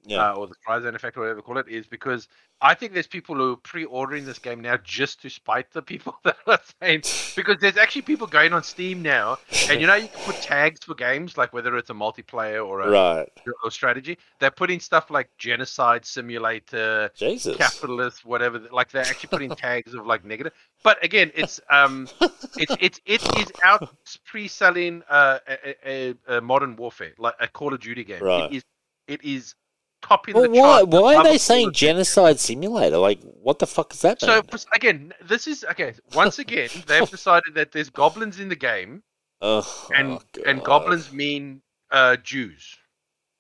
Yeah. 0.09 0.33
uh, 0.33 0.35
or 0.35 0.47
the 0.47 0.55
Streisand 0.67 0.95
effect, 0.95 1.17
or 1.17 1.21
whatever 1.21 1.39
you 1.39 1.43
call 1.43 1.59
it, 1.59 1.69
is 1.69 1.87
because 1.87 2.29
I 2.61 2.75
think 2.75 2.93
there's 2.93 3.07
people 3.07 3.37
who 3.37 3.53
are 3.53 3.57
pre-ordering 3.57 4.25
this 4.25 4.39
game 4.39 4.61
now 4.61 4.79
just 4.83 5.23
to 5.23 5.31
spite 5.31 5.71
the 5.71 5.83
people 5.83 6.17
that 6.25 6.37
are 6.47 6.59
saying 6.81 7.03
because 7.37 7.57
there's 7.61 7.77
actually 7.77 8.03
people 8.03 8.27
going 8.27 8.53
on 8.53 8.63
Steam 8.63 9.03
now, 9.03 9.39
and 9.69 9.81
you 9.81 9.87
know 9.87 9.95
you 9.95 10.09
can 10.09 10.21
put 10.25 10.37
tags 10.37 10.85
for 10.85 10.95
games 10.95 11.37
like 11.37 11.53
whether 11.53 11.77
it's 11.77 11.91
a 11.91 11.95
multiplayer 11.95 12.67
or 12.67 12.81
a 12.81 12.91
right. 12.91 13.29
or 13.63 13.71
strategy. 13.71 14.19
They're 14.41 14.51
putting 14.51 14.81
stuff 14.81 15.11
like 15.11 15.31
genocide 15.39 16.05
simulator, 16.05 17.11
Jesus. 17.15 17.57
capitalist, 17.57 18.25
whatever. 18.25 18.61
Like 18.73 18.91
they're 18.91 19.03
actually 19.03 19.29
putting 19.29 19.51
tags 19.57 19.95
of 19.95 20.07
like 20.07 20.25
negative. 20.25 20.53
But 20.83 21.03
again, 21.05 21.31
it's 21.35 21.61
um, 21.71 22.09
it's 22.57 22.77
it's 22.81 23.01
it 23.05 23.39
is 23.39 23.53
out 23.65 23.89
pre-selling 24.25 25.03
uh, 25.09 25.39
a, 25.47 25.89
a, 25.89 26.37
a 26.37 26.41
modern 26.41 26.77
warfare, 26.77 27.13
like 27.19 27.35
a 27.41 27.49
Call 27.49 27.75
of 27.75 27.81
Duty 27.81 28.05
game. 28.05 28.23
Right. 28.23 28.51
It 28.51 28.57
is 28.57 28.65
it 29.07 29.25
is 29.25 29.55
topping 30.03 30.35
Well, 30.35 30.45
the 30.45 30.51
why 30.51 30.83
why 30.83 31.17
are 31.17 31.25
they 31.25 31.39
saying 31.39 31.73
genocide 31.73 32.39
simulator? 32.41 32.99
Like, 32.99 33.21
what 33.23 33.59
the 33.59 33.67
fuck 33.67 33.93
is 33.93 34.03
that? 34.03 34.21
So 34.21 34.35
mean? 34.37 34.45
again, 34.75 35.13
this 35.27 35.47
is 35.47 35.65
okay. 35.71 35.95
Once 36.15 36.39
again, 36.47 36.69
they've 36.87 37.09
decided 37.09 37.55
that 37.55 37.73
there's 37.73 37.91
goblins 37.91 38.41
in 38.41 38.49
the 38.49 38.57
game, 38.57 39.03
Ugh, 39.41 39.65
and 39.95 40.13
oh, 40.13 40.23
and 40.47 40.63
goblins 40.63 41.13
mean 41.13 41.63
uh, 41.91 42.17
Jews. 42.17 42.77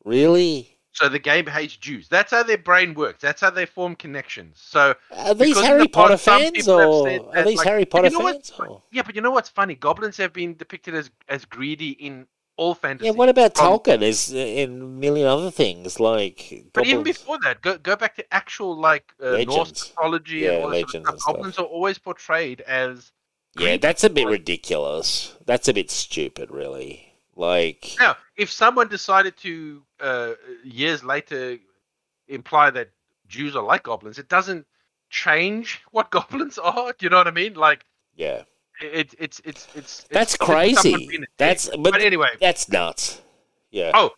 Really? 0.04 0.78
So 0.92 1.08
the 1.08 1.20
game 1.20 1.46
hates 1.46 1.76
Jews. 1.76 2.08
That's 2.08 2.32
how 2.32 2.42
their 2.42 2.58
brain 2.58 2.92
works. 2.94 3.22
That's 3.22 3.40
how 3.40 3.50
they 3.50 3.66
form 3.66 3.94
connections. 3.94 4.60
So 4.60 4.96
Are 5.12 5.34
these 5.34 5.60
Harry 5.60 5.82
the 5.82 5.88
Potter 5.88 6.16
fans, 6.16 6.66
or 6.66 7.08
are 7.36 7.44
these 7.44 7.58
like- 7.58 7.66
Harry 7.68 7.84
Potter 7.84 8.08
you 8.08 8.18
know 8.18 8.32
fans? 8.32 8.52
or- 8.58 8.82
Yeah, 8.90 9.02
but 9.02 9.14
you 9.14 9.20
know 9.20 9.30
what's 9.30 9.48
funny? 9.48 9.76
Goblins 9.76 10.16
have 10.16 10.32
been 10.32 10.56
depicted 10.56 10.96
as 10.96 11.10
as 11.28 11.44
greedy 11.44 11.90
in 11.90 12.26
all 12.58 12.74
fantasy. 12.74 13.06
Yeah, 13.06 13.12
what 13.12 13.28
about 13.30 13.56
From- 13.56 13.78
Tolkien? 13.78 14.02
Is 14.02 14.32
in 14.32 14.70
a 14.82 14.84
million 14.84 15.26
other 15.26 15.50
things 15.50 15.98
like. 15.98 16.66
But 16.74 16.86
even 16.86 17.02
before 17.04 17.38
that, 17.44 17.62
go 17.62 17.78
go 17.78 17.96
back 17.96 18.16
to 18.16 18.34
actual 18.34 18.76
like 18.76 19.14
uh, 19.22 19.38
Norse 19.46 19.72
mythology 19.90 20.40
Yeah, 20.40 20.50
and 20.52 20.64
all 20.64 20.70
legends 20.70 20.94
of 20.94 20.96
and 20.98 21.06
stuff. 21.06 21.20
stuff. 21.20 21.34
Goblins 21.36 21.58
are 21.58 21.64
always 21.76 21.98
portrayed 21.98 22.60
as 22.62 23.12
Yeah, 23.58 23.76
that's 23.78 24.04
a 24.04 24.10
bit 24.10 24.24
Like- 24.26 24.32
ridiculous. 24.40 25.34
That's 25.46 25.68
a 25.68 25.72
bit 25.72 25.90
stupid, 25.90 26.50
really. 26.50 27.04
Like, 27.34 27.94
Now, 28.00 28.16
if 28.36 28.50
someone 28.50 28.88
decided 28.88 29.36
to 29.38 29.82
uh, 30.00 30.32
years 30.64 31.02
later 31.04 31.58
imply 32.26 32.70
that 32.70 32.90
Jews 33.28 33.54
are 33.56 33.62
like 33.62 33.84
goblins, 33.84 34.18
it 34.18 34.28
doesn't 34.28 34.66
change 35.10 35.80
what 35.92 36.10
goblins 36.10 36.58
are. 36.58 36.92
Do 36.92 37.06
you 37.06 37.10
know 37.10 37.18
what 37.18 37.28
I 37.28 37.30
mean? 37.42 37.54
Like 37.54 37.84
yeah, 38.16 38.42
it, 38.80 39.14
it's 39.18 39.40
it's 39.44 39.68
it's 39.74 40.04
that's 40.10 40.34
it's 40.34 40.44
crazy. 40.44 41.08
That's 41.36 41.68
but, 41.68 41.82
but 41.92 42.00
anyway. 42.00 42.28
that's 42.40 42.68
nuts. 42.68 43.20
Yeah. 43.70 43.90
Oh, 43.94 44.10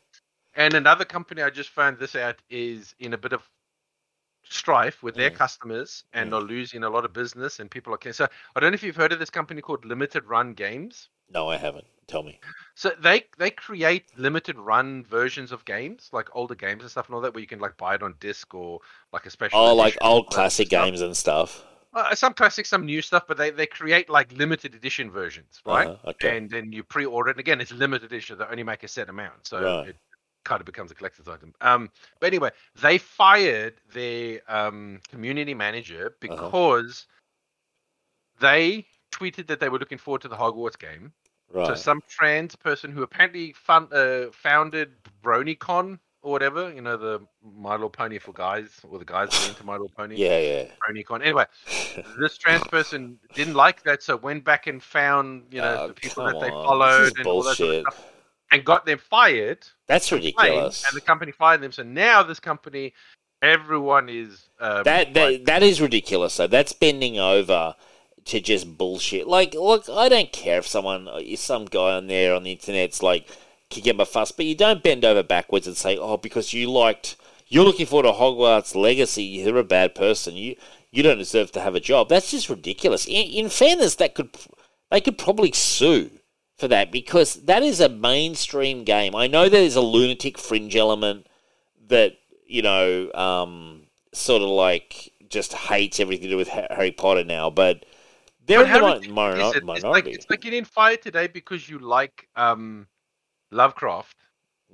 and 0.55 0.75
another 0.75 1.05
company 1.05 1.43
I 1.43 1.51
just 1.51 1.71
found 1.71 1.99
this 1.99 2.15
out 2.15 2.37
is 2.51 2.95
in 2.99 3.15
a 3.15 3.19
bit 3.19 3.33
of 3.33 3.43
strife 4.45 5.03
with 5.03 5.15
their 5.15 5.31
Mm. 5.31 5.37
customers 5.37 6.05
and 6.13 6.33
Mm. 6.33 6.37
are 6.37 6.41
losing 6.41 6.83
a 6.83 6.91
lot 6.91 7.05
of 7.05 7.13
business 7.13 7.61
and 7.61 7.71
people 7.71 7.95
are 7.95 8.13
so 8.13 8.27
I 8.57 8.61
don't 8.61 8.73
know 8.73 8.75
if 8.75 8.83
you've 8.83 8.97
heard 8.97 9.13
of 9.13 9.19
this 9.19 9.31
company 9.31 9.61
called 9.61 9.85
Limited 9.85 10.25
Run 10.25 10.55
Games. 10.55 11.09
No, 11.33 11.49
I 11.49 11.57
haven't. 11.57 11.87
Tell 12.09 12.25
me. 12.25 12.41
So 12.75 12.91
they 13.01 13.27
they 13.39 13.51
create 13.53 14.07
limited 14.19 14.59
run 14.59 15.05
versions 15.05 15.53
of 15.53 15.65
games, 15.65 16.11
like 16.13 16.29
older 16.35 16.57
games 16.57 16.83
and 16.83 16.91
stuff 16.91 17.07
and 17.07 17.15
all 17.15 17.21
that, 17.21 17.33
where 17.35 17.41
you 17.41 17.47
can 17.47 17.61
like 17.61 17.77
buy 17.77 17.95
it 17.95 18.03
on 18.03 18.17
disc 18.19 18.53
or 18.53 18.81
like 19.13 19.27
a 19.27 19.31
special. 19.31 19.57
Oh, 19.61 19.75
like 19.75 19.97
old 20.01 20.27
classic 20.27 20.69
games 20.69 21.01
and 21.01 21.17
stuff. 21.17 21.65
Uh, 21.93 22.15
some 22.15 22.33
classic, 22.35 22.67
some 22.67 22.87
new 22.87 23.03
stuff, 23.03 23.25
but 23.27 23.37
they, 23.37 23.51
they 23.51 23.67
create 23.67 24.09
like 24.09 24.31
limited 24.33 24.75
edition 24.77 25.11
versions, 25.11 25.61
right? 25.67 25.89
Uh-huh, 25.89 26.11
okay. 26.11 26.37
And 26.37 26.49
then 26.49 26.71
you 26.71 26.85
pre-order 26.85 27.31
it. 27.31 27.33
And 27.37 27.41
again, 27.41 27.61
it's 27.61 27.73
limited 27.73 28.07
edition. 28.13 28.39
They 28.39 28.45
only 28.45 28.63
make 28.63 28.85
a 28.85 28.89
set 28.89 29.09
amount, 29.09 29.47
so 29.49 29.61
Right. 29.61 29.89
it 29.89 29.97
kind 30.45 30.61
of 30.61 30.67
becomes 30.67 30.93
a 30.93 30.95
collector's 30.95 31.27
item. 31.27 31.53
Um, 31.61 31.91
but 32.21 32.29
anyway, 32.29 32.51
they 32.81 32.99
fired 32.99 33.75
their 33.93 34.41
um, 34.47 35.01
community 35.09 35.53
manager 35.53 36.07
Uh-huh. 36.07 36.37
because 36.47 37.07
they 38.39 38.87
tweeted 39.13 39.49
that 39.49 39.59
they 39.59 39.69
were 39.69 39.79
looking 39.79 39.99
forward 39.99 40.23
to 40.23 40.29
the 40.29 40.37
Hogwarts 40.37 40.79
game. 40.79 41.13
Right. 41.53 41.67
So 41.67 41.75
some 41.75 42.01
trans 42.09 42.55
person 42.55 42.93
who 42.93 43.03
apparently 43.03 43.53
fun, 43.53 43.89
uh, 43.93 44.27
founded 44.33 44.93
BronyCon 45.25 45.99
or 46.23 46.33
whatever, 46.33 46.73
you 46.73 46.81
know, 46.83 46.97
the 46.97 47.21
My 47.57 47.73
Little 47.73 47.91
Pony 47.91 48.19
for 48.19 48.33
guys, 48.33 48.69
or 48.89 48.99
the 48.99 49.05
guys 49.05 49.35
who 49.35 49.47
are 49.47 49.49
into 49.51 49.65
My 49.65 49.73
Little 49.73 49.91
Pony. 49.97 50.17
yeah, 50.17 50.39
yeah. 50.39 50.65
BronyCon. 50.89 51.23
Anyway, 51.23 51.45
this 52.21 52.37
trans 52.39 52.63
person 52.65 53.19
didn't 53.35 53.55
like 53.55 53.83
that, 53.85 54.03
so 54.03 54.17
went 54.17 54.45
back 54.45 54.67
and 54.67 54.83
found, 54.83 55.45
you 55.51 55.61
know, 55.61 55.77
Oh, 55.81 55.89
the 55.89 55.95
people 55.95 56.25
that 56.25 56.41
they 56.41 56.51
followed 56.51 57.17
and 57.19 57.27
all 57.27 57.43
that 57.45 57.57
sort 57.57 57.77
of 57.77 57.85
bullshit. 57.85 57.85
stuff, 57.87 58.13
and 58.53 58.65
got 58.65 58.85
them 58.87 58.99
fired. 58.99 59.67
That's 59.87 60.11
ridiculous. 60.13 60.85
And 60.87 60.95
the 60.97 61.01
company 61.01 61.33
fired 61.33 61.61
them. 61.63 61.73
So 61.73 61.83
now 61.85 62.23
this 62.23 62.41
company, 62.41 62.93
everyone 63.43 64.09
is 64.09 64.49
um, 64.61 64.83
That 64.85 65.09
like- 65.09 65.15
that 65.15 65.45
that 65.47 65.63
is 65.63 65.81
ridiculous. 65.81 66.37
though. 66.37 66.47
that's 66.47 66.73
bending 66.73 67.19
over 67.19 67.75
to 68.27 68.41
just 68.41 68.77
bullshit. 68.77 69.27
Like, 69.27 69.55
look, 69.55 69.89
I 69.89 70.09
don't 70.11 70.31
care 70.33 70.59
if 70.59 70.67
someone, 70.67 71.09
if 71.15 71.39
some 71.39 71.65
guy 71.65 71.93
on 71.97 72.07
there 72.07 72.35
on 72.35 72.43
the 72.43 72.53
internet's 72.53 73.03
like 73.03 73.27
kicking 73.71 73.95
up 73.95 74.01
a 74.01 74.07
fuss, 74.11 74.33
but 74.33 74.45
you 74.47 74.55
don't 74.55 74.83
bend 74.83 75.05
over 75.05 75.23
backwards 75.23 75.67
and 75.67 75.77
say, 75.77 75.97
oh, 75.97 76.17
because 76.17 76.53
you 76.53 76.71
liked, 76.71 77.17
you're 77.49 77.65
looking 77.65 77.87
forward 77.87 78.09
to 78.09 78.13
Hogwarts 78.13 78.75
Legacy, 78.75 79.23
you're 79.23 79.57
a 79.59 79.65
bad 79.65 79.95
person. 79.95 80.35
You 80.37 80.57
you 80.93 81.05
don't 81.05 81.19
deserve 81.19 81.53
to 81.53 81.61
have 81.61 81.77
a 81.77 81.81
job. 81.81 82.09
That's 82.09 82.33
just 82.33 82.51
ridiculous. 82.51 83.07
In, 83.07 83.15
in 83.15 83.49
fairness, 83.49 83.95
that 83.97 84.15
could 84.15 84.37
they 84.91 85.01
could 85.01 85.17
probably 85.19 85.53
sue 85.53 86.11
for 86.59 86.67
that 86.69 86.91
because 86.93 87.35
that 87.45 87.63
is 87.63 87.81
a 87.81 87.89
mainstream 87.89 88.83
game. 88.85 89.15
I 89.15 89.29
know 89.29 89.49
there's 89.49 89.77
a 89.77 89.81
lunatic 89.81 90.37
fringe 90.37 90.75
element 90.77 91.27
that 91.89 92.19
you 92.47 92.63
know 92.63 93.11
um, 93.13 93.83
sort 94.13 94.43
of 94.43 94.49
like 94.49 95.13
just 95.29 95.53
hates 95.53 96.01
everything 96.01 96.25
to 96.25 96.31
do 96.31 96.37
with 96.37 96.49
Harry 96.49 96.91
Potter 96.91 97.23
now, 97.23 97.51
but 97.51 97.87
they're 98.47 98.65
But 98.65 98.67
in 98.67 98.73
the 98.73 99.09
how 99.13 99.15
minor- 99.15 99.37
is 99.37 99.55
it? 99.55 99.59
It's 99.59 99.67
like, 99.67 99.83
minority. 99.83 100.11
it's 100.11 100.27
like 100.29 100.41
getting 100.41 100.65
fired 100.65 101.03
today 101.03 101.29
because 101.29 101.69
you 101.69 101.79
like 101.79 102.29
um, 102.35 102.89
Lovecraft 103.51 104.17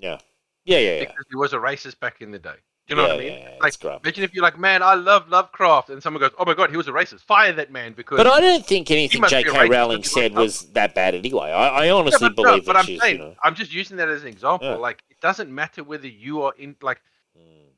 yeah, 0.01 0.19
yeah, 0.65 0.79
yeah, 0.79 0.95
yeah. 0.95 1.01
because 1.01 1.25
he 1.31 1.37
was 1.37 1.53
a 1.53 1.57
racist 1.57 2.01
back 2.01 2.21
in 2.21 2.31
the 2.31 2.39
day. 2.39 2.55
Do 2.87 2.95
you 2.95 3.03
know 3.03 3.09
yeah, 3.09 3.15
what 3.15 3.21
I 3.21 3.25
mean? 3.25 3.33
yeah, 3.33 3.51
yeah, 3.51 3.59
like, 3.61 4.03
imagine 4.05 4.25
if 4.25 4.33
you're 4.33 4.45
like, 4.45 4.59
man, 4.61 4.81
I 4.81 4.95
love 4.95 5.29
Lovecraft, 5.29 5.91
and 5.91 6.01
someone 6.01 6.21
goes, 6.21 6.31
oh 6.39 6.45
my 6.45 6.55
god, 6.55 6.71
he 6.71 6.77
was 6.77 6.87
a 6.87 6.93
racist. 6.93 7.23
Fire 7.23 7.53
that 7.53 7.73
man 7.73 7.95
because. 7.95 8.17
But 8.17 8.29
I 8.29 8.41
don't 8.41 8.65
think 8.65 8.91
anything 8.93 9.25
J.K. 9.27 9.69
Rowling 9.69 10.05
said 10.05 10.35
was 10.35 10.63
that 10.73 10.95
bad 10.95 11.17
anyway. 11.17 11.51
I, 11.51 11.87
I 11.87 11.91
honestly 11.91 12.29
but, 12.29 12.37
no, 12.37 12.51
believe 12.51 12.67
but 12.67 12.75
that 12.75 12.79
I'm 12.79 12.85
she's, 12.85 13.01
saying, 13.01 13.17
you 13.17 13.23
know, 13.23 13.35
I'm 13.43 13.57
just 13.57 13.75
using 13.75 13.97
that 13.97 14.09
as 14.09 14.23
an 14.23 14.29
example. 14.29 14.79
Like, 14.79 15.03
it 15.11 15.21
doesn't 15.21 15.53
matter 15.53 15.83
whether 15.83 16.07
you 16.07 16.43
are 16.43 16.55
in, 16.59 16.77
like, 16.81 17.01
Mm. 17.37 17.69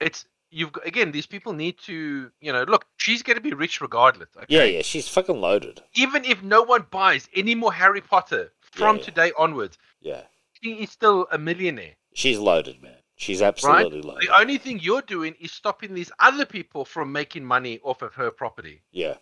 it's 0.00 0.24
you've 0.50 0.72
got, 0.72 0.86
again, 0.86 1.12
these 1.12 1.26
people 1.26 1.52
need 1.52 1.78
to, 1.86 2.30
you 2.40 2.52
know, 2.52 2.64
look, 2.64 2.86
she's 2.96 3.22
going 3.22 3.36
to 3.36 3.42
be 3.42 3.52
rich 3.52 3.80
regardless. 3.80 4.28
Okay? 4.36 4.46
yeah, 4.48 4.64
yeah, 4.64 4.82
she's 4.82 5.08
fucking 5.08 5.40
loaded. 5.40 5.82
Even 5.94 6.24
if 6.24 6.42
no 6.42 6.62
one 6.62 6.86
buys 6.90 7.28
any 7.34 7.54
more 7.54 7.72
Harry 7.72 8.00
Potter 8.00 8.52
from 8.60 8.98
today 8.98 9.30
onwards, 9.38 9.78
Yeah, 10.00 10.22
she 10.62 10.74
is 10.82 10.90
still 10.90 11.26
a 11.32 11.38
millionaire. 11.38 11.94
she's 12.14 12.38
loaded, 12.38 12.82
man. 12.82 12.94
She's 13.16 13.42
absolutely 13.42 14.00
loaded. 14.02 14.28
The 14.28 14.38
only 14.38 14.58
thing 14.58 14.78
you're 14.80 15.02
doing 15.02 15.34
is 15.40 15.50
stopping 15.52 15.92
these 15.94 16.12
other 16.20 16.46
people 16.46 16.84
from 16.84 17.10
making 17.10 17.44
money 17.44 17.80
off 17.82 18.00
of 18.02 18.14
her 18.14 18.30
property. 18.30 18.82
Yeah, 18.92 19.16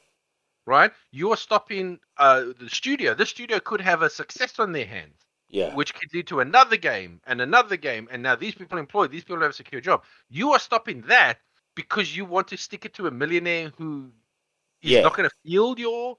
right? 0.67 0.93
You're 1.13 1.37
stopping 1.39 1.99
uh, 2.19 2.45
the 2.59 2.69
studio. 2.69 3.15
The 3.15 3.25
studio 3.27 3.59
could 3.61 3.81
have 3.81 4.03
a 4.03 4.11
success 4.11 4.59
on 4.59 4.73
their 4.73 4.85
hands, 4.87 5.17
yeah, 5.49 5.75
which 5.75 5.95
could 5.95 6.13
lead 6.13 6.27
to 6.27 6.41
another 6.41 6.77
game 6.77 7.21
and 7.27 7.41
another 7.41 7.77
game. 7.79 8.07
And 8.11 8.23
now 8.23 8.37
these 8.37 8.55
people 8.55 8.79
employed, 8.79 9.11
these 9.11 9.25
people 9.25 9.41
have 9.41 9.51
a 9.51 9.55
secure 9.55 9.81
job. 9.81 10.03
You 10.29 10.53
are 10.53 10.59
stopping 10.59 11.01
that 11.09 11.39
because 11.75 12.15
you 12.17 12.25
want 12.27 12.49
to 12.49 12.57
stick 12.59 12.85
it 12.85 12.95
to 12.95 13.07
a 13.07 13.11
millionaire 13.11 13.73
who 13.79 14.11
is 14.83 14.91
Yeah. 14.93 15.03
not 15.03 15.17
going 15.17 15.29
to 15.29 15.35
field 15.45 15.79
your 15.79 16.17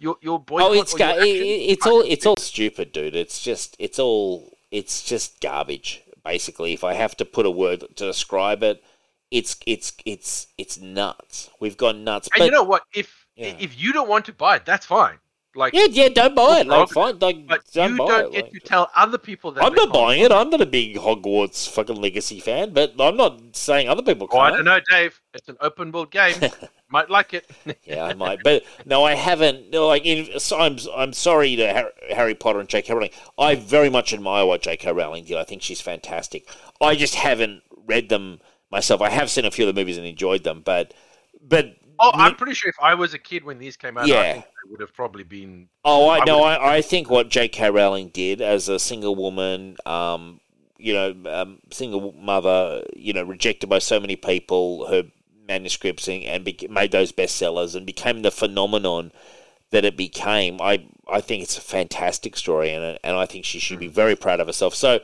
your 0.00 0.16
your 0.20 0.40
boycott. 0.40 0.70
Oh, 0.70 0.74
it's 0.74 0.94
ga- 0.94 1.14
your 1.14 1.24
it, 1.24 1.30
action. 1.30 1.44
it- 1.46 1.70
it's 1.72 1.86
all 1.86 2.00
it's 2.06 2.26
all 2.26 2.36
stupid, 2.36 2.90
dude. 2.92 3.14
It's 3.14 3.40
just 3.40 3.76
it's 3.78 3.98
all 4.00 4.56
it's 4.72 5.02
just 5.04 5.40
garbage. 5.40 6.02
Basically, 6.24 6.72
if 6.72 6.82
I 6.84 6.94
have 6.94 7.16
to 7.18 7.24
put 7.24 7.46
a 7.46 7.50
word 7.50 7.80
to 7.96 8.04
describe 8.06 8.62
it, 8.64 8.82
it's 9.30 9.56
it's 9.66 9.92
it's 10.04 10.48
it's 10.58 10.78
nuts. 10.80 11.50
We've 11.60 11.76
gone 11.76 12.02
nuts. 12.02 12.28
And 12.34 12.40
But 12.40 12.44
you 12.46 12.50
know 12.50 12.64
what? 12.64 12.82
If 12.94 13.26
Yeah. 13.36 13.54
if 13.60 13.80
you 13.80 13.92
don't 13.92 14.08
want 14.08 14.24
to 14.26 14.32
buy 14.32 14.56
it, 14.56 14.64
that's 14.66 14.86
fine. 14.86 15.18
Like, 15.56 15.74
Yeah, 15.74 15.86
yeah, 15.90 16.08
don't 16.10 16.34
buy 16.36 16.60
it. 16.60 16.66
Like, 16.68 16.88
fine, 16.90 17.18
like, 17.18 17.46
but 17.48 17.62
don't 17.72 17.92
you 17.92 17.98
buy 17.98 18.06
don't 18.06 18.26
it. 18.26 18.32
get 18.32 18.44
like- 18.44 18.52
to 18.52 18.60
tell 18.60 18.90
other 18.94 19.18
people 19.18 19.50
that. 19.52 19.64
I'm 19.64 19.74
not 19.74 19.92
buying 19.92 20.22
it. 20.22 20.30
I'm 20.30 20.48
not 20.48 20.60
a 20.60 20.66
big 20.66 20.96
Hogwarts 20.96 21.68
fucking 21.68 21.96
legacy 21.96 22.38
fan, 22.38 22.72
but 22.72 22.92
I'm 23.00 23.16
not 23.16 23.56
saying 23.56 23.88
other 23.88 24.02
people 24.02 24.28
Oh, 24.30 24.38
I 24.38 24.50
can't. 24.50 24.58
don't 24.58 24.64
know, 24.66 24.80
Dave. 24.88 25.20
It's 25.34 25.48
an 25.48 25.56
open 25.60 25.90
world 25.90 26.10
game. 26.12 26.36
Might 26.88 27.10
like 27.10 27.34
it. 27.34 27.48
Yeah, 27.84 28.04
I 28.04 28.14
might, 28.14 28.40
but 28.44 28.64
no, 28.84 29.04
I 29.04 29.14
haven't. 29.14 29.70
No, 29.70 29.86
like, 29.86 30.04
in, 30.04 30.38
so 30.40 30.58
I'm, 30.58 30.76
I'm 30.96 31.12
sorry 31.12 31.54
to 31.56 31.72
Har- 31.72 31.92
Harry 32.14 32.34
Potter 32.34 32.58
and 32.60 32.68
J.K. 32.68 32.92
Rowling. 32.92 33.10
I 33.38 33.54
very 33.56 33.88
much 33.90 34.12
admire 34.12 34.44
what 34.46 34.62
J.K. 34.62 34.90
Rowling 34.92 35.24
did. 35.24 35.36
I 35.36 35.44
think 35.44 35.62
she's 35.62 35.80
fantastic. 35.80 36.48
I 36.80 36.94
just 36.96 37.14
haven't 37.16 37.62
read 37.86 38.08
them 38.08 38.40
myself. 38.72 39.00
I 39.00 39.10
have 39.10 39.30
seen 39.30 39.44
a 39.44 39.50
few 39.52 39.68
of 39.68 39.74
the 39.74 39.80
movies 39.80 39.98
and 39.98 40.06
enjoyed 40.06 40.42
them, 40.44 40.62
but, 40.64 40.92
but 41.40 41.76
Oh, 42.00 42.10
I'm 42.14 42.34
pretty 42.34 42.54
sure 42.54 42.70
if 42.70 42.76
I 42.80 42.94
was 42.94 43.12
a 43.12 43.18
kid 43.18 43.44
when 43.44 43.58
these 43.58 43.76
came 43.76 43.98
out, 43.98 44.06
Yeah. 44.06 44.20
I 44.20 44.32
think 44.32 44.44
they 44.44 44.70
would 44.70 44.80
have 44.80 44.94
probably 44.94 45.22
been. 45.22 45.68
Oh, 45.84 46.08
I 46.08 46.18
I 46.18 46.32
I, 46.32 46.76
I 46.76 46.80
think 46.82 47.10
what 47.10 47.28
J.K. 47.28 47.70
Rowling 47.70 48.08
did 48.08 48.40
as 48.40 48.68
a 48.68 48.78
single 48.78 49.14
woman, 49.14 49.76
um, 49.84 50.40
you 50.78 50.94
know, 50.94 51.14
um, 51.26 51.58
single 51.70 52.12
mother, 52.12 52.84
you 52.96 53.12
know, 53.12 53.22
rejected 53.22 53.68
by 53.68 53.78
so 53.78 54.00
many 54.00 54.16
people, 54.16 54.86
her 54.86 55.04
manuscripts 55.46 56.08
and, 56.08 56.22
and 56.24 56.44
be, 56.44 56.56
made 56.70 56.92
those 56.92 57.12
bestsellers 57.12 57.74
and 57.74 57.84
became 57.84 58.22
the 58.22 58.30
phenomenon 58.30 59.12
that 59.70 59.84
it 59.84 59.96
became. 59.96 60.60
I 60.60 60.84
I 61.10 61.20
think 61.20 61.42
it's 61.42 61.58
a 61.58 61.62
fantastic 61.62 62.36
story, 62.36 62.70
and 62.70 62.98
and 63.04 63.16
I 63.16 63.26
think 63.26 63.44
she 63.44 63.58
should 63.58 63.78
be 63.78 63.88
very 63.88 64.16
proud 64.16 64.40
of 64.40 64.46
herself. 64.46 64.74
So, 64.74 65.00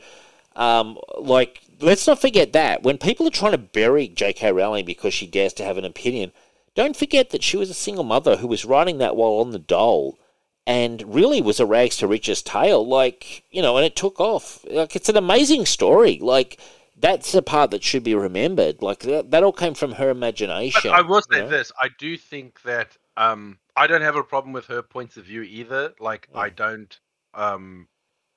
um, 0.55 0.97
like, 1.19 1.61
let's 1.79 2.07
not 2.07 2.19
forget 2.19 2.53
that 2.53 2.83
when 2.83 2.97
people 2.97 3.27
are 3.27 3.31
trying 3.31 3.51
to 3.51 3.57
bury 3.57 4.07
J.K. 4.07 4.51
Rowling 4.51 4.85
because 4.85 5.13
she 5.13 5.27
dares 5.27 5.53
to 5.53 5.63
have 5.63 5.77
an 5.77 5.85
opinion, 5.85 6.31
don't 6.77 6.95
forget 6.95 7.31
that 7.31 7.41
she 7.41 7.57
was 7.57 7.71
a 7.71 7.73
single 7.73 8.03
mother 8.03 8.37
who 8.37 8.47
was 8.47 8.63
writing 8.63 8.99
that 8.99 9.15
while 9.15 9.39
on 9.39 9.49
the 9.49 9.57
dole 9.57 10.19
and 10.67 11.01
really 11.11 11.41
was 11.41 11.59
a 11.59 11.65
rags 11.65 11.97
to 11.97 12.07
riches 12.07 12.43
tale. 12.43 12.87
Like, 12.87 13.43
you 13.49 13.63
know, 13.63 13.77
and 13.77 13.85
it 13.85 13.95
took 13.95 14.19
off. 14.19 14.63
Like, 14.69 14.95
it's 14.95 15.09
an 15.09 15.17
amazing 15.17 15.65
story. 15.65 16.19
Like, 16.21 16.59
that's 16.95 17.31
the 17.31 17.41
part 17.41 17.71
that 17.71 17.83
should 17.83 18.03
be 18.03 18.13
remembered. 18.13 18.83
Like, 18.83 18.99
that, 18.99 19.31
that 19.31 19.43
all 19.43 19.51
came 19.51 19.73
from 19.73 19.93
her 19.93 20.05
But 20.05 20.17
imagination. 20.17 20.91
I 20.91 21.01
will 21.01 21.23
say 21.23 21.37
you 21.37 21.43
know? 21.43 21.49
this: 21.49 21.71
I 21.81 21.89
do 21.97 22.15
think 22.15 22.61
that 22.61 22.95
um, 23.17 23.57
I 23.75 23.87
don't 23.87 24.01
have 24.01 24.15
a 24.15 24.23
problem 24.23 24.53
with 24.53 24.67
her 24.67 24.83
points 24.83 25.17
of 25.17 25.25
view 25.25 25.41
either. 25.41 25.95
Like. 25.99 26.27
I 26.35 26.49
don't. 26.49 26.99
Um, 27.33 27.87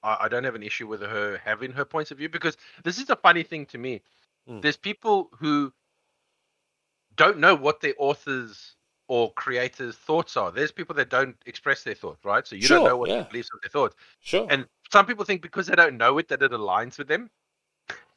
I, 0.03 0.17
I 0.21 0.29
don't 0.29 0.45
have 0.45 0.55
an 0.55 0.63
issue 0.63 0.87
with 0.87 1.03
her 1.03 1.39
having 1.45 1.73
her 1.73 1.85
points 1.85 2.11
of 2.11 2.17
view 2.17 2.31
because 2.31 2.57
this 2.85 2.99
is 2.99 3.11
a 3.11 3.17
funny 3.17 3.43
thing 3.43 3.67
to 3.67 3.77
me. 3.77 4.01
Mm. 4.49 4.63
There's 4.63 4.79
people 4.79 5.29
who 5.39 5.75
don't 7.21 7.39
know 7.39 7.55
what 7.55 7.81
the 7.81 7.95
authors 7.99 8.77
or 9.09 9.33
creators' 9.35 9.97
thoughts 9.97 10.37
are. 10.37 10.51
There's 10.51 10.73
people 10.73 10.95
that 10.95 11.11
don't 11.11 11.37
express 11.45 11.83
their 11.83 11.95
thoughts, 11.95 12.25
right? 12.25 12.47
So 12.47 12.57
you 12.57 12.63
Sure, 12.63 12.79
don't 12.79 12.87
know 12.89 12.97
what 12.97 13.09
yeah. 13.11 13.17
their 13.17 13.25
beliefs 13.25 13.51
their 13.63 13.69
thoughts. 13.71 13.95
Sure. 14.21 14.47
And 14.49 14.67
some 14.91 15.05
people 15.05 15.25
think 15.27 15.43
because 15.43 15.67
they 15.67 15.75
don't 15.75 15.97
know 15.99 16.17
it 16.19 16.29
that 16.29 16.43
it 16.43 16.53
aligns 16.53 16.97
with 16.97 17.09
them. 17.09 17.29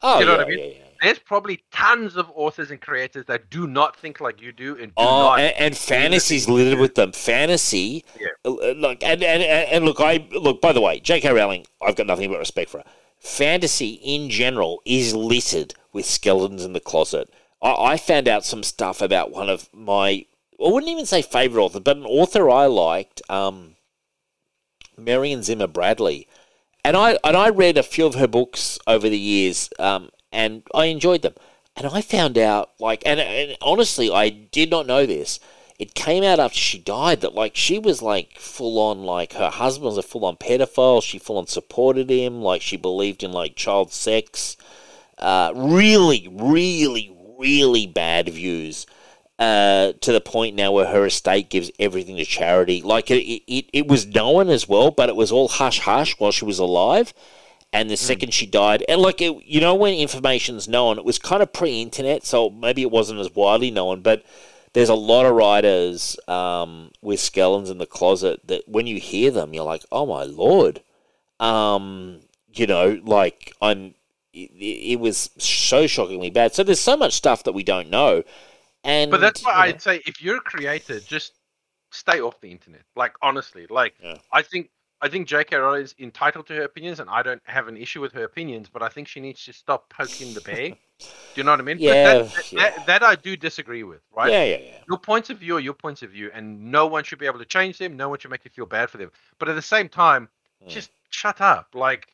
oh, 0.02 0.20
you 0.20 0.24
know 0.26 0.32
yeah, 0.32 0.38
what 0.38 0.46
I 0.46 0.50
mean? 0.50 0.58
yeah, 0.58 0.64
yeah. 0.78 0.84
There's 1.02 1.18
probably 1.18 1.62
tons 1.70 2.16
of 2.16 2.30
authors 2.34 2.70
and 2.70 2.80
creators 2.80 3.26
that 3.26 3.50
do 3.50 3.66
not 3.66 3.94
think 3.96 4.20
like 4.20 4.40
you 4.40 4.52
do 4.52 4.72
and 4.76 4.86
do 4.86 4.92
Oh, 4.96 5.04
not. 5.30 5.40
and, 5.40 5.54
and 5.58 5.76
fantasy's 5.76 6.48
littered 6.48 6.78
with 6.78 6.94
them. 6.94 7.12
Fantasy, 7.12 8.04
Yeah. 8.18 8.28
uh, 8.46 8.50
look, 8.84 9.02
and, 9.02 9.22
and 9.22 9.42
and 9.42 9.68
and 9.70 9.84
look, 9.84 10.00
I 10.00 10.26
look. 10.30 10.60
By 10.62 10.72
the 10.72 10.80
way, 10.80 11.00
J.K. 11.00 11.30
Rowling, 11.32 11.66
I've 11.82 11.96
got 11.96 12.06
nothing 12.06 12.30
but 12.30 12.38
respect 12.38 12.70
for 12.70 12.78
her. 12.78 12.84
Fantasy 13.18 13.94
in 14.02 14.30
general 14.30 14.80
is 14.86 15.14
littered 15.14 15.74
with 15.92 16.06
skeletons 16.06 16.64
in 16.64 16.72
the 16.72 16.80
closet. 16.80 17.28
I, 17.64 17.92
I 17.92 17.96
found 17.96 18.28
out 18.28 18.44
some 18.44 18.62
stuff 18.62 19.02
about 19.02 19.32
one 19.32 19.48
of 19.48 19.68
my, 19.72 20.26
I 20.64 20.68
wouldn't 20.70 20.92
even 20.92 21.06
say 21.06 21.22
favorite 21.22 21.64
author, 21.64 21.80
but 21.80 21.96
an 21.96 22.04
author 22.04 22.48
I 22.48 22.66
liked, 22.66 23.22
um, 23.28 23.74
Marion 24.96 25.42
Zimmer 25.42 25.66
Bradley, 25.66 26.28
and 26.84 26.96
I 26.96 27.18
and 27.24 27.36
I 27.36 27.48
read 27.48 27.78
a 27.78 27.82
few 27.82 28.06
of 28.06 28.14
her 28.14 28.28
books 28.28 28.78
over 28.86 29.08
the 29.08 29.18
years, 29.18 29.70
um, 29.78 30.10
and 30.30 30.62
I 30.72 30.84
enjoyed 30.86 31.22
them. 31.22 31.34
And 31.76 31.86
I 31.88 32.02
found 32.02 32.38
out, 32.38 32.70
like, 32.78 33.02
and, 33.04 33.18
and 33.18 33.56
honestly, 33.60 34.08
I 34.08 34.28
did 34.28 34.70
not 34.70 34.86
know 34.86 35.06
this. 35.06 35.40
It 35.76 35.94
came 35.94 36.22
out 36.22 36.38
after 36.38 36.58
she 36.58 36.78
died 36.78 37.22
that, 37.22 37.34
like, 37.34 37.56
she 37.56 37.80
was 37.80 38.00
like 38.00 38.38
full 38.38 38.78
on, 38.78 39.02
like, 39.02 39.32
her 39.32 39.50
husband 39.50 39.86
was 39.86 39.98
a 39.98 40.02
full 40.02 40.24
on 40.24 40.36
pedophile. 40.36 41.02
She 41.02 41.18
full 41.18 41.38
on 41.38 41.48
supported 41.48 42.08
him, 42.10 42.40
like, 42.42 42.62
she 42.62 42.76
believed 42.76 43.24
in 43.24 43.32
like 43.32 43.56
child 43.56 43.92
sex. 43.92 44.56
Uh, 45.18 45.52
really, 45.56 46.28
really, 46.30 47.13
really 47.44 47.86
bad 47.86 48.28
views. 48.28 48.86
Uh, 49.36 49.92
to 50.00 50.12
the 50.12 50.20
point 50.20 50.54
now 50.54 50.70
where 50.70 50.86
her 50.86 51.06
estate 51.06 51.50
gives 51.50 51.68
everything 51.80 52.16
to 52.16 52.24
charity. 52.24 52.80
Like 52.80 53.10
it, 53.10 53.24
it, 53.52 53.66
it 53.72 53.88
was 53.88 54.06
known 54.06 54.48
as 54.48 54.68
well, 54.68 54.92
but 54.92 55.08
it 55.08 55.16
was 55.16 55.32
all 55.32 55.48
hush 55.48 55.80
hush 55.80 56.14
while 56.20 56.30
she 56.30 56.44
was 56.44 56.60
alive. 56.60 57.12
And 57.72 57.90
the 57.90 57.96
second 57.96 58.32
she 58.32 58.46
died, 58.46 58.84
and 58.88 59.02
like 59.02 59.20
it, 59.20 59.44
you 59.44 59.60
know, 59.60 59.74
when 59.74 59.94
information's 59.94 60.68
known, 60.68 60.96
it 60.96 61.04
was 61.04 61.18
kind 61.18 61.42
of 61.42 61.52
pre-internet, 61.52 62.24
so 62.24 62.48
maybe 62.48 62.82
it 62.82 62.92
wasn't 62.92 63.18
as 63.18 63.34
widely 63.34 63.72
known. 63.72 64.00
But 64.00 64.24
there's 64.74 64.88
a 64.88 64.94
lot 64.94 65.26
of 65.26 65.34
writers 65.34 66.16
um, 66.28 66.92
with 67.02 67.18
skeletons 67.18 67.70
in 67.70 67.78
the 67.78 67.86
closet 67.86 68.46
that 68.46 68.62
when 68.68 68.86
you 68.86 69.00
hear 69.00 69.32
them, 69.32 69.52
you're 69.52 69.64
like, 69.64 69.84
oh 69.90 70.06
my 70.06 70.22
lord, 70.22 70.82
um, 71.40 72.20
you 72.52 72.68
know, 72.68 73.00
like 73.04 73.52
I'm. 73.60 73.96
It, 74.34 74.92
it 74.92 75.00
was 75.00 75.30
so 75.38 75.86
shockingly 75.86 76.30
bad. 76.30 76.54
So 76.54 76.62
there's 76.64 76.80
so 76.80 76.96
much 76.96 77.14
stuff 77.14 77.44
that 77.44 77.52
we 77.52 77.62
don't 77.62 77.88
know, 77.90 78.22
and 78.82 79.10
but 79.10 79.20
that's 79.20 79.44
why 79.44 79.50
you 79.52 79.56
know, 79.56 79.74
I'd 79.76 79.82
say 79.82 80.02
if 80.06 80.20
you're 80.22 80.38
a 80.38 80.40
creator, 80.40 81.00
just 81.00 81.32
stay 81.92 82.20
off 82.20 82.40
the 82.40 82.50
internet. 82.50 82.82
Like 82.96 83.12
honestly, 83.22 83.66
like 83.70 83.94
Yeah. 84.02 84.18
I 84.32 84.42
think 84.42 84.70
I 85.00 85.08
think 85.08 85.28
J.K. 85.28 85.56
Rowling 85.56 85.82
is 85.82 85.94
entitled 85.98 86.46
to 86.46 86.54
her 86.54 86.62
opinions, 86.62 86.98
and 86.98 87.10
I 87.10 87.22
don't 87.22 87.42
have 87.44 87.68
an 87.68 87.76
issue 87.76 88.00
with 88.00 88.12
her 88.14 88.24
opinions. 88.24 88.68
But 88.72 88.82
I 88.82 88.88
think 88.88 89.06
she 89.06 89.20
needs 89.20 89.44
to 89.44 89.52
stop 89.52 89.90
poking 89.90 90.32
the 90.34 90.40
bear. 90.40 90.70
Do 91.00 91.06
you 91.34 91.42
know 91.44 91.50
what 91.50 91.60
I 91.60 91.64
mean? 91.64 91.76
Yeah, 91.78 91.90
But 92.04 92.22
that, 92.24 92.34
that, 92.34 92.52
yeah. 92.52 92.60
that, 92.70 92.86
that 92.86 93.02
I 93.02 93.14
do 93.16 93.36
disagree 93.36 93.82
with. 93.82 94.00
Right? 94.16 94.30
yeah, 94.30 94.44
yeah, 94.44 94.58
yeah. 94.64 94.78
Your 94.88 94.96
points 94.98 95.28
of 95.28 95.38
view 95.38 95.56
are 95.56 95.60
your 95.60 95.74
points 95.74 96.02
of 96.02 96.10
view, 96.10 96.30
and 96.32 96.70
no 96.70 96.86
one 96.86 97.02
should 97.02 97.18
be 97.18 97.26
able 97.26 97.40
to 97.40 97.44
change 97.44 97.78
them. 97.78 97.96
No 97.96 98.08
one 98.08 98.18
should 98.20 98.30
make 98.30 98.44
you 98.44 98.50
feel 98.52 98.64
bad 98.66 98.88
for 98.88 98.98
them. 98.98 99.10
But 99.38 99.48
at 99.48 99.56
the 99.56 99.62
same 99.62 99.88
time, 99.88 100.28
Hmm. 100.62 100.68
just 100.68 100.90
shut 101.10 101.40
up. 101.40 101.68
Like 101.74 102.06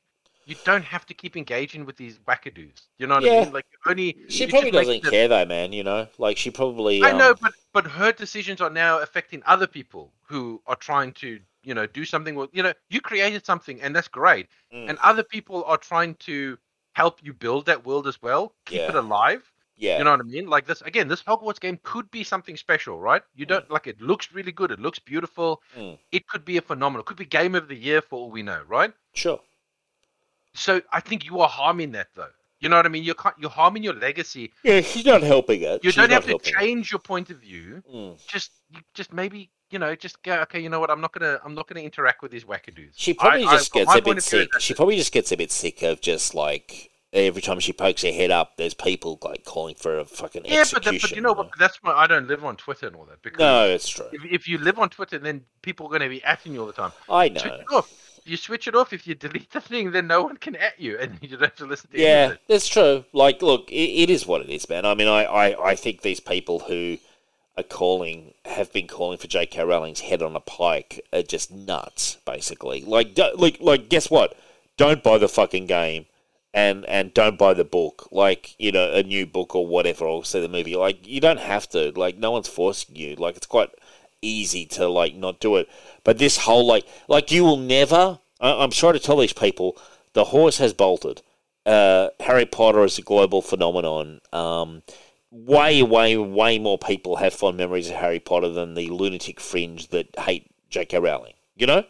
you 0.50 0.56
don't 0.64 0.84
have 0.84 1.06
to 1.06 1.14
keep 1.14 1.36
engaging 1.36 1.86
with 1.86 1.96
these 1.96 2.18
wackadoos. 2.28 2.82
You 2.98 3.06
know 3.06 3.14
what 3.14 3.24
Yeah. 3.24 3.32
I 3.32 3.44
mean? 3.44 3.52
Like 3.52 3.66
only 3.86 4.16
She 4.28 4.46
probably 4.48 4.70
doesn't 4.72 5.02
the- 5.04 5.10
care 5.10 5.28
though, 5.28 5.44
man. 5.46 5.72
You 5.72 5.84
know, 5.84 6.08
like 6.18 6.36
she 6.36 6.50
probably. 6.50 7.02
I 7.02 7.12
know, 7.12 7.30
um, 7.30 7.36
but 7.40 7.52
but 7.72 7.86
her 7.86 8.12
decisions 8.12 8.60
are 8.60 8.70
now 8.70 8.98
affecting 8.98 9.42
other 9.46 9.66
people 9.66 10.12
who 10.22 10.60
are 10.66 10.76
trying 10.76 11.12
to 11.14 11.38
you 11.62 11.74
know 11.74 11.86
do 11.86 12.04
something 12.04 12.34
with 12.34 12.50
you 12.52 12.62
know 12.62 12.72
you 12.88 13.00
created 13.00 13.46
something 13.46 13.80
and 13.80 13.94
that's 13.94 14.08
great, 14.08 14.48
Mm. 14.74 14.88
and 14.90 14.98
other 14.98 15.22
people 15.22 15.62
are 15.64 15.78
trying 15.78 16.14
to 16.28 16.58
help 16.92 17.20
you 17.22 17.32
build 17.32 17.66
that 17.66 17.84
world 17.86 18.06
as 18.08 18.20
well, 18.20 18.52
keep 18.66 18.80
it 18.80 18.94
alive. 18.96 19.42
Yeah. 19.76 19.96
You 19.98 20.04
know 20.04 20.10
what 20.10 20.20
I 20.20 20.24
mean? 20.24 20.46
Like 20.46 20.66
this 20.66 20.82
again, 20.82 21.08
this 21.08 21.22
Hogwarts 21.22 21.60
game 21.60 21.78
could 21.84 22.10
be 22.10 22.22
something 22.24 22.56
special, 22.56 22.98
right? 22.98 23.22
You 23.34 23.46
don't 23.46 23.70
like 23.70 23.86
it 23.86 24.00
looks 24.00 24.32
really 24.32 24.52
good, 24.52 24.70
it 24.70 24.80
looks 24.80 24.98
beautiful. 24.98 25.62
Mm. 25.78 25.98
It 26.12 26.26
could 26.26 26.44
be 26.44 26.56
a 26.58 26.62
phenomenal, 26.62 27.00
It 27.02 27.06
could 27.06 27.16
be 27.16 27.24
game 27.24 27.54
of 27.54 27.68
the 27.68 27.76
year 27.76 28.02
for 28.02 28.16
all 28.18 28.30
we 28.30 28.42
know, 28.42 28.62
right? 28.68 28.92
Sure. 29.14 29.40
So 30.54 30.80
I 30.92 31.00
think 31.00 31.24
you 31.24 31.40
are 31.40 31.48
harming 31.48 31.92
that 31.92 32.08
though. 32.14 32.28
You 32.60 32.68
know 32.68 32.76
what 32.76 32.84
I 32.86 32.90
mean? 32.90 33.04
You're 33.04 33.14
you're 33.38 33.48
harming 33.50 33.82
your 33.82 33.94
legacy. 33.94 34.52
Yeah, 34.64 34.80
she's 34.82 35.06
not 35.06 35.22
helping 35.22 35.62
it. 35.62 35.82
You 35.82 35.90
She's 35.90 35.96
don't 35.96 36.10
have 36.10 36.24
to 36.24 36.30
helping 36.30 36.52
it. 36.52 36.58
change 36.58 36.90
your 36.92 36.98
point 36.98 37.30
of 37.30 37.38
view. 37.38 37.82
Mm. 37.90 38.26
Just 38.26 38.50
just 38.92 39.12
maybe 39.14 39.50
you 39.70 39.78
know 39.78 39.94
just 39.94 40.22
go 40.22 40.40
okay. 40.42 40.60
You 40.60 40.68
know 40.68 40.78
what? 40.80 40.90
I'm 40.90 41.00
not 41.00 41.12
gonna 41.12 41.40
I'm 41.44 41.54
not 41.54 41.68
gonna 41.68 41.80
interact 41.80 42.20
with 42.20 42.30
these 42.32 42.44
wackadoos. 42.44 42.92
She 42.96 43.14
probably 43.14 43.44
I- 43.44 43.48
I- 43.48 43.52
just 43.56 43.72
from 43.72 43.84
gets 43.84 43.94
a 43.96 44.02
bit 44.02 44.22
sick. 44.22 44.48
She 44.60 44.74
probably 44.74 44.96
just 44.96 45.12
gets 45.12 45.32
a 45.32 45.36
bit 45.38 45.50
sick 45.52 45.82
of 45.82 46.02
just 46.02 46.34
like 46.34 46.90
every 47.12 47.40
time 47.42 47.58
she 47.60 47.72
pokes 47.72 48.02
her 48.02 48.12
head 48.12 48.30
up, 48.30 48.56
there's 48.56 48.74
people 48.74 49.18
like 49.24 49.42
calling 49.44 49.74
for 49.74 49.98
a 49.98 50.04
fucking 50.04 50.44
Yeah, 50.44 50.58
but, 50.58 50.60
execution. 50.86 50.92
that, 50.94 51.00
but 51.02 51.10
you 51.16 51.22
know 51.22 51.32
what? 51.32 51.50
That's 51.58 51.82
why 51.82 51.92
I 51.92 52.06
don't 52.06 52.28
live 52.28 52.44
on 52.44 52.56
Twitter 52.56 52.86
and 52.86 52.94
all 52.94 53.04
that 53.06 53.20
because 53.22 53.40
No, 53.40 53.66
it's 53.68 53.88
true. 53.88 54.06
if, 54.12 54.24
if 54.24 54.48
you 54.48 54.58
live 54.58 54.78
on 54.78 54.90
Twitter, 54.90 55.18
then 55.18 55.44
people 55.62 55.86
are 55.86 55.88
going 55.88 56.02
to 56.02 56.08
be 56.08 56.20
atting 56.20 56.52
you 56.52 56.60
all 56.60 56.66
the 56.68 56.72
time. 56.72 56.92
I 57.08 57.30
know. 57.30 57.84
You 58.30 58.36
switch 58.36 58.68
it 58.68 58.76
off. 58.76 58.92
If 58.92 59.08
you 59.08 59.16
delete 59.16 59.50
the 59.50 59.60
thing, 59.60 59.90
then 59.90 60.06
no 60.06 60.22
one 60.22 60.36
can 60.36 60.54
at 60.54 60.78
you, 60.78 60.96
and 60.96 61.18
you 61.20 61.30
don't 61.30 61.42
have 61.42 61.56
to 61.56 61.66
listen 61.66 61.90
to 61.90 61.98
Yeah, 61.98 62.34
that's 62.46 62.68
true. 62.68 63.04
Like, 63.12 63.42
look, 63.42 63.68
it, 63.72 63.74
it 63.74 64.08
is 64.08 64.24
what 64.24 64.40
it 64.40 64.48
is, 64.48 64.68
man. 64.68 64.86
I 64.86 64.94
mean, 64.94 65.08
I, 65.08 65.24
I, 65.24 65.70
I 65.70 65.74
think 65.74 66.02
these 66.02 66.20
people 66.20 66.60
who 66.60 66.98
are 67.58 67.64
calling 67.64 68.34
have 68.44 68.72
been 68.72 68.86
calling 68.86 69.18
for 69.18 69.26
J.K. 69.26 69.64
Rowling's 69.64 69.98
head 69.98 70.22
on 70.22 70.36
a 70.36 70.40
pike 70.40 71.04
are 71.12 71.22
just 71.22 71.50
nuts, 71.50 72.18
basically. 72.24 72.84
Like, 72.84 73.14
do, 73.16 73.32
like, 73.34 73.58
like, 73.60 73.88
guess 73.88 74.08
what? 74.08 74.38
Don't 74.76 75.02
buy 75.02 75.18
the 75.18 75.28
fucking 75.28 75.66
game, 75.66 76.06
and 76.54 76.84
and 76.86 77.12
don't 77.12 77.36
buy 77.36 77.52
the 77.52 77.64
book. 77.64 78.06
Like, 78.12 78.54
you 78.60 78.70
know, 78.70 78.92
a 78.92 79.02
new 79.02 79.26
book 79.26 79.56
or 79.56 79.66
whatever, 79.66 80.04
or 80.04 80.24
see 80.24 80.40
the 80.40 80.48
movie. 80.48 80.76
Like, 80.76 81.04
you 81.04 81.20
don't 81.20 81.40
have 81.40 81.68
to. 81.70 81.90
Like, 81.98 82.16
no 82.16 82.30
one's 82.30 82.46
forcing 82.46 82.94
you. 82.94 83.16
Like, 83.16 83.36
it's 83.36 83.46
quite 83.46 83.70
easy 84.22 84.66
to 84.66 84.88
like 84.88 85.14
not 85.14 85.40
do 85.40 85.56
it. 85.56 85.68
But 86.04 86.18
this 86.18 86.38
whole 86.38 86.66
like, 86.66 86.86
like 87.08 87.30
you 87.30 87.44
will 87.44 87.56
never. 87.56 88.18
I, 88.40 88.62
I'm 88.62 88.72
sorry 88.72 88.98
to 88.98 89.04
tell 89.04 89.18
these 89.18 89.32
people, 89.32 89.76
the 90.12 90.24
horse 90.24 90.58
has 90.58 90.72
bolted 90.72 91.22
uh, 91.66 92.08
Harry 92.20 92.46
Potter 92.46 92.84
is 92.84 92.98
a 92.98 93.02
global 93.02 93.42
phenomenon. 93.42 94.20
Um, 94.32 94.82
way, 95.30 95.82
way, 95.82 96.16
way 96.16 96.58
more 96.58 96.78
people 96.78 97.16
have 97.16 97.34
fond 97.34 97.56
memories 97.56 97.88
of 97.88 97.96
Harry 97.96 98.20
Potter 98.20 98.48
than 98.48 98.74
the 98.74 98.88
lunatic 98.88 99.40
fringe 99.40 99.88
that 99.88 100.08
hate 100.18 100.50
J.K. 100.70 100.98
Rowling. 100.98 101.34
You 101.56 101.66
know, 101.66 101.84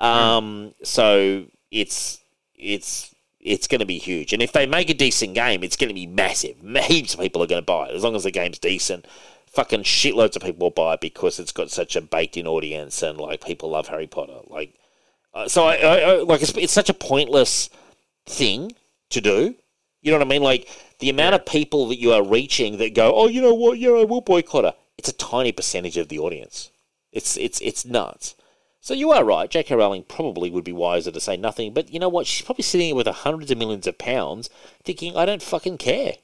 um, 0.00 0.74
so 0.82 1.44
it's 1.70 2.20
it's 2.54 3.14
it's 3.40 3.66
going 3.66 3.80
to 3.80 3.86
be 3.86 3.98
huge. 3.98 4.32
And 4.32 4.42
if 4.42 4.52
they 4.52 4.64
make 4.64 4.88
a 4.88 4.94
decent 4.94 5.34
game, 5.34 5.62
it's 5.62 5.76
going 5.76 5.88
to 5.88 5.94
be 5.94 6.06
massive. 6.06 6.56
Heaps 6.62 7.14
of 7.14 7.20
people 7.20 7.42
are 7.42 7.46
going 7.46 7.60
to 7.60 7.66
buy 7.66 7.88
it 7.88 7.94
as 7.94 8.02
long 8.02 8.16
as 8.16 8.22
the 8.22 8.30
game's 8.30 8.58
decent. 8.58 9.06
Fucking 9.52 9.82
shitloads 9.82 10.36
of 10.36 10.42
people 10.42 10.66
will 10.66 10.70
buy 10.70 10.94
it 10.94 11.00
because 11.00 11.38
it's 11.38 11.52
got 11.52 11.70
such 11.70 11.94
a 11.94 12.00
baked-in 12.00 12.46
audience 12.46 13.02
and 13.02 13.18
like 13.18 13.44
people 13.44 13.70
love 13.70 13.88
Harry 13.88 14.06
Potter. 14.06 14.40
Like, 14.46 14.74
uh, 15.34 15.48
so 15.48 15.64
I, 15.64 15.76
I, 15.76 15.98
I 15.98 16.22
like 16.22 16.42
it's, 16.42 16.56
it's 16.56 16.72
such 16.72 16.88
a 16.88 16.94
pointless 16.94 17.68
thing 18.26 18.72
to 19.10 19.20
do. 19.20 19.54
You 20.00 20.10
know 20.10 20.18
what 20.18 20.26
I 20.26 20.30
mean? 20.30 20.42
Like 20.42 20.68
the 21.00 21.10
amount 21.10 21.34
of 21.34 21.44
people 21.44 21.88
that 21.88 21.98
you 21.98 22.12
are 22.12 22.24
reaching 22.24 22.78
that 22.78 22.94
go, 22.94 23.14
oh, 23.14 23.28
you 23.28 23.42
know 23.42 23.54
what? 23.54 23.78
Yeah, 23.78 23.90
I 23.90 24.04
will 24.04 24.20
boycott 24.20 24.64
it. 24.64 24.76
It's 24.96 25.08
a 25.08 25.14
tiny 25.14 25.52
percentage 25.52 25.96
of 25.96 26.08
the 26.08 26.18
audience. 26.18 26.70
It's 27.12 27.36
it's 27.36 27.60
it's 27.60 27.84
nuts. 27.84 28.34
So 28.80 28.94
you 28.94 29.12
are 29.12 29.24
right. 29.24 29.48
J.K. 29.48 29.76
Rowling 29.76 30.02
probably 30.02 30.50
would 30.50 30.64
be 30.64 30.72
wiser 30.72 31.12
to 31.12 31.20
say 31.20 31.36
nothing, 31.36 31.72
but 31.72 31.92
you 31.92 32.00
know 32.00 32.08
what? 32.08 32.26
She's 32.26 32.44
probably 32.44 32.64
sitting 32.64 32.88
here 32.88 32.96
with 32.96 33.06
hundreds 33.06 33.52
of 33.52 33.58
millions 33.58 33.86
of 33.86 33.96
pounds, 33.96 34.50
thinking, 34.82 35.16
I 35.16 35.24
don't 35.24 35.42
fucking 35.42 35.78
care. 35.78 36.14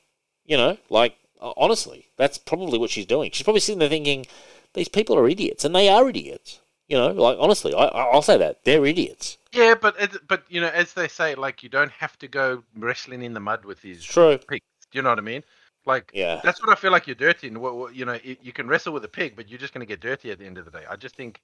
You 0.44 0.56
know, 0.56 0.78
like 0.90 1.17
honestly, 1.40 2.06
that's 2.16 2.38
probably 2.38 2.78
what 2.78 2.90
she's 2.90 3.06
doing. 3.06 3.30
She's 3.32 3.44
probably 3.44 3.60
sitting 3.60 3.78
there 3.78 3.88
thinking, 3.88 4.26
these 4.74 4.88
people 4.88 5.16
are 5.16 5.28
idiots, 5.28 5.64
and 5.64 5.74
they 5.74 5.88
are 5.88 6.08
idiots. 6.08 6.60
You 6.88 6.96
know, 6.96 7.08
like 7.12 7.36
honestly, 7.38 7.74
I, 7.74 7.86
I'll 7.86 8.22
say 8.22 8.38
that 8.38 8.64
they're 8.64 8.86
idiots. 8.86 9.36
Yeah, 9.52 9.74
but 9.74 9.96
but 10.26 10.44
you 10.48 10.60
know, 10.60 10.68
as 10.68 10.92
they 10.94 11.08
say, 11.08 11.34
like 11.34 11.62
you 11.62 11.68
don't 11.68 11.90
have 11.92 12.18
to 12.20 12.28
go 12.28 12.62
wrestling 12.76 13.22
in 13.22 13.34
the 13.34 13.40
mud 13.40 13.64
with 13.64 13.80
these 13.82 14.02
true. 14.04 14.38
pigs. 14.38 14.64
Do 14.90 14.98
you 14.98 15.02
know 15.02 15.10
what 15.10 15.18
I 15.18 15.22
mean? 15.22 15.42
Like 15.86 16.10
Yeah. 16.14 16.40
that's 16.42 16.60
what 16.60 16.70
I 16.70 16.74
feel 16.74 16.92
like 16.92 17.06
you're 17.06 17.14
dirty. 17.14 17.48
And 17.48 17.58
what, 17.58 17.76
what 17.76 17.94
you 17.94 18.04
know, 18.04 18.18
you, 18.22 18.36
you 18.42 18.52
can 18.52 18.68
wrestle 18.68 18.92
with 18.92 19.04
a 19.04 19.08
pig, 19.08 19.36
but 19.36 19.48
you're 19.48 19.58
just 19.58 19.72
going 19.74 19.80
to 19.86 19.86
get 19.86 20.00
dirty 20.00 20.30
at 20.30 20.38
the 20.38 20.46
end 20.46 20.58
of 20.58 20.64
the 20.64 20.70
day. 20.70 20.84
I 20.88 20.96
just 20.96 21.16
think 21.16 21.40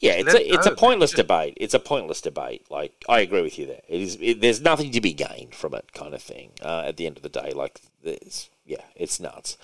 Yeah, 0.00 0.12
it's 0.12 0.34
a 0.34 0.40
it 0.40 0.54
it's 0.54 0.66
a 0.66 0.72
pointless 0.72 1.12
debate. 1.12 1.54
It's 1.56 1.74
a 1.74 1.78
pointless 1.78 2.20
debate. 2.20 2.66
Like 2.70 2.92
I 3.08 3.20
agree 3.20 3.42
with 3.42 3.58
you 3.58 3.66
there. 3.66 3.82
It 3.88 4.00
is. 4.00 4.18
It, 4.20 4.40
there's 4.40 4.60
nothing 4.60 4.90
to 4.92 5.00
be 5.00 5.12
gained 5.12 5.54
from 5.54 5.74
it, 5.74 5.92
kind 5.92 6.14
of 6.14 6.22
thing. 6.22 6.52
Uh, 6.62 6.84
at 6.86 6.96
the 6.96 7.06
end 7.06 7.16
of 7.16 7.22
the 7.22 7.28
day, 7.28 7.52
like 7.52 7.80
there's 8.02 8.48
yeah, 8.70 8.84
it's 8.94 9.18
nuts. 9.18 9.58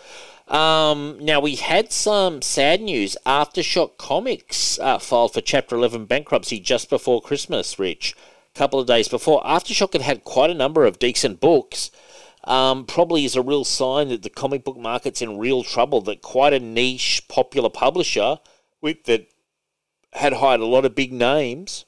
Um, 0.49 1.19
now 1.21 1.39
we 1.39 1.55
had 1.55 1.93
some 1.93 2.43
sad 2.43 2.81
news. 2.81 3.17
Aftershock 3.25 3.99
Comics 3.99 4.81
uh, 4.81 4.99
filed 4.99 5.33
for 5.33 5.41
Chapter 5.41 5.77
Eleven 5.77 6.07
bankruptcy 6.07 6.59
just 6.59 6.91
before 6.91 7.21
Christmas. 7.23 7.79
Rich, 7.79 8.17
a 8.55 8.59
couple 8.59 8.81
of 8.81 8.87
days 8.89 9.09
before. 9.09 9.43
Aftershock 9.45 9.93
had 9.93 10.03
had 10.03 10.25
quite 10.25 10.51
a 10.51 10.55
number 10.55 10.85
of 10.85 10.99
decent 10.99 11.39
books. 11.41 11.93
Um, 12.43 12.85
probably 12.85 13.25
is 13.25 13.37
a 13.37 13.43
real 13.43 13.65
sign 13.65 14.09
that 14.09 14.23
the 14.23 14.31
comic 14.31 14.65
book 14.65 14.77
market's 14.77 15.23
in 15.23 15.39
real 15.39 15.63
trouble. 15.63 16.01
That 16.01 16.21
quite 16.21 16.53
a 16.53 16.59
niche, 16.61 17.23
popular 17.29 17.71
publisher 17.71 18.39
with 18.81 19.05
that 19.05 19.29
had 20.15 20.33
hired 20.33 20.61
a 20.61 20.67
lot 20.67 20.85
of 20.85 20.97
big 20.97 21.13
names, 21.13 21.85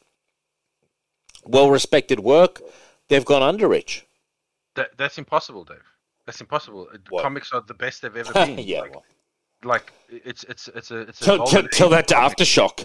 well 1.44 1.68
respected 1.70 2.20
work, 2.20 2.62
they've 3.08 3.24
gone 3.24 3.42
under, 3.42 3.66
Rich. 3.68 4.06
that 4.76 4.96
that's 4.96 5.18
impossible, 5.18 5.64
Dave. 5.64 5.82
That's 6.28 6.42
impossible. 6.42 6.88
Uh, 6.92 6.98
What? 7.09 7.22
Comics 7.22 7.52
are 7.52 7.62
the 7.62 7.72
best 7.72 8.02
they've 8.02 8.14
ever 8.14 8.32
been. 8.46 8.59
yeah, 8.59 8.80
like, 8.82 8.90
well. 8.92 9.05
like 9.64 9.92
it's 10.10 10.44
it's 10.44 10.68
it's 10.68 10.90
a 10.90 10.98
it's 11.09 11.22
a 11.22 11.24
Tell, 11.24 11.46
tell, 11.46 11.62
tell 11.68 11.88
that 11.88 12.06
to. 12.09 12.14
Aftershock. 12.16 12.84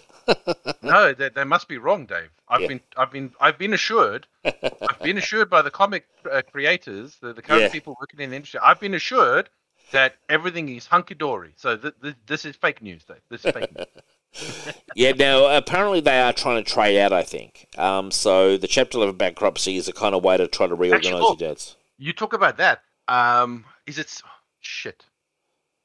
No, 0.81 1.13
they, 1.19 1.27
they 1.27 1.43
must 1.43 1.67
be 1.67 1.77
wrong, 1.77 2.05
Dave. 2.05 2.29
I've 2.47 2.61
Yeah. 2.61 2.67
been, 2.69 2.81
I've 2.95 3.11
been, 3.11 3.31
I've 3.41 3.57
been 3.57 3.73
assured. 3.73 4.27
I've 4.45 4.99
been 5.01 5.17
assured 5.17 5.49
by 5.49 5.61
the 5.61 5.71
comic 5.71 6.05
uh, 6.31 6.41
creators, 6.49 7.17
the, 7.21 7.33
the 7.33 7.41
current 7.41 7.63
Yeah. 7.63 7.69
people 7.69 7.97
working 7.99 8.21
in 8.21 8.29
the 8.29 8.35
industry. 8.37 8.61
I've 8.63 8.79
been 8.79 8.93
assured 8.93 9.49
that 9.91 10.15
everything 10.29 10.69
is 10.69 10.87
hunky 10.87 11.15
dory. 11.15 11.53
So 11.57 11.75
th- 11.75 11.93
th- 12.01 12.15
this 12.25 12.45
is 12.45 12.55
fake 12.55 12.81
news, 12.81 13.03
Dave. 13.03 13.17
This 13.29 13.43
is 13.43 13.51
fake 13.51 13.75
news. 13.75 14.73
yeah, 14.95 15.11
now 15.11 15.45
apparently 15.57 15.99
they 15.99 16.19
are 16.21 16.31
trying 16.31 16.63
to 16.63 16.71
trade 16.71 16.97
out, 16.99 17.11
I 17.11 17.23
think. 17.23 17.67
Um, 17.77 18.09
so 18.09 18.55
the 18.57 18.67
Chapter 18.67 18.97
11 18.99 19.17
bankruptcy 19.17 19.75
is 19.75 19.87
a 19.89 19.93
kind 19.93 20.15
of 20.15 20.23
way 20.23 20.37
to 20.37 20.47
try 20.47 20.65
to 20.67 20.73
reorganize 20.75 21.07
Actually, 21.07 21.21
your 21.21 21.31
oh. 21.31 21.35
debts. 21.35 21.75
You 21.97 22.13
talk 22.13 22.31
about 22.33 22.55
that. 22.57 22.81
Um, 23.07 23.65
is 23.85 23.99
it 23.99 24.21
shit? 24.59 25.05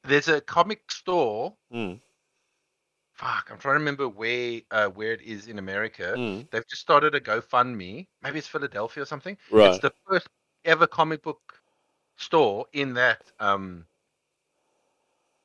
There's 0.03 0.27
a 0.27 0.41
comic 0.41 0.91
store. 0.91 1.53
Mm. 1.73 1.99
Fuck, 3.13 3.49
I'm 3.51 3.57
trying 3.57 3.75
to 3.75 3.79
remember 3.79 4.07
where 4.07 4.61
uh, 4.71 4.87
where 4.87 5.11
it 5.11 5.21
is 5.21 5.47
in 5.47 5.59
America. 5.59 6.13
Mm. 6.15 6.49
They've 6.51 6.67
just 6.67 6.81
started 6.81 7.15
a 7.15 7.19
GoFundMe. 7.19 8.07
Maybe 8.23 8.39
it's 8.39 8.47
Philadelphia 8.47 9.03
or 9.03 9.05
something. 9.05 9.37
Right. 9.51 9.69
It's 9.71 9.79
the 9.79 9.91
first 10.07 10.29
ever 10.63 10.87
comic 10.87 11.21
book 11.23 11.59
store 12.17 12.65
in 12.73 12.93
that 12.93 13.23
um 13.39 13.85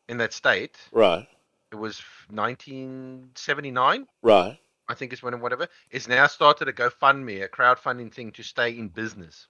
in 0.09 0.19
that 0.19 0.33
state. 0.33 0.77
Right, 0.93 1.27
It 1.73 1.77
was 1.77 2.01
1979, 2.31 4.07
right. 4.23 4.59
I 4.87 4.95
think 4.95 5.13
it's 5.13 5.23
when 5.23 5.41
whatever. 5.41 5.67
It's 5.91 6.09
now 6.09 6.27
started 6.27 6.69
a 6.69 6.73
GoFundMe, 6.73 7.43
a 7.43 7.49
crowdfunding 7.49 8.13
thing 8.13 8.33
to 8.33 8.43
stay 8.43 8.71
in 8.71 8.89
business. 8.89 9.49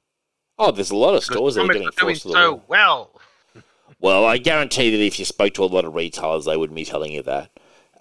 Oh, 0.58 0.70
there's 0.70 0.90
a 0.90 0.96
lot 0.96 1.14
of 1.14 1.24
stores 1.24 1.54
that 1.56 1.62
are 1.62 1.66
getting 1.66 1.82
doing 1.82 1.92
forced 1.92 2.24
the 2.24 2.32
so 2.32 2.62
well. 2.68 3.10
Well, 4.00 4.24
I 4.24 4.38
guarantee 4.38 4.90
that 4.90 5.02
if 5.04 5.18
you 5.18 5.24
spoke 5.24 5.54
to 5.54 5.64
a 5.64 5.66
lot 5.66 5.84
of 5.84 5.94
retailers, 5.94 6.44
they 6.44 6.56
wouldn't 6.56 6.76
be 6.76 6.84
telling 6.84 7.12
you 7.12 7.22
that. 7.22 7.50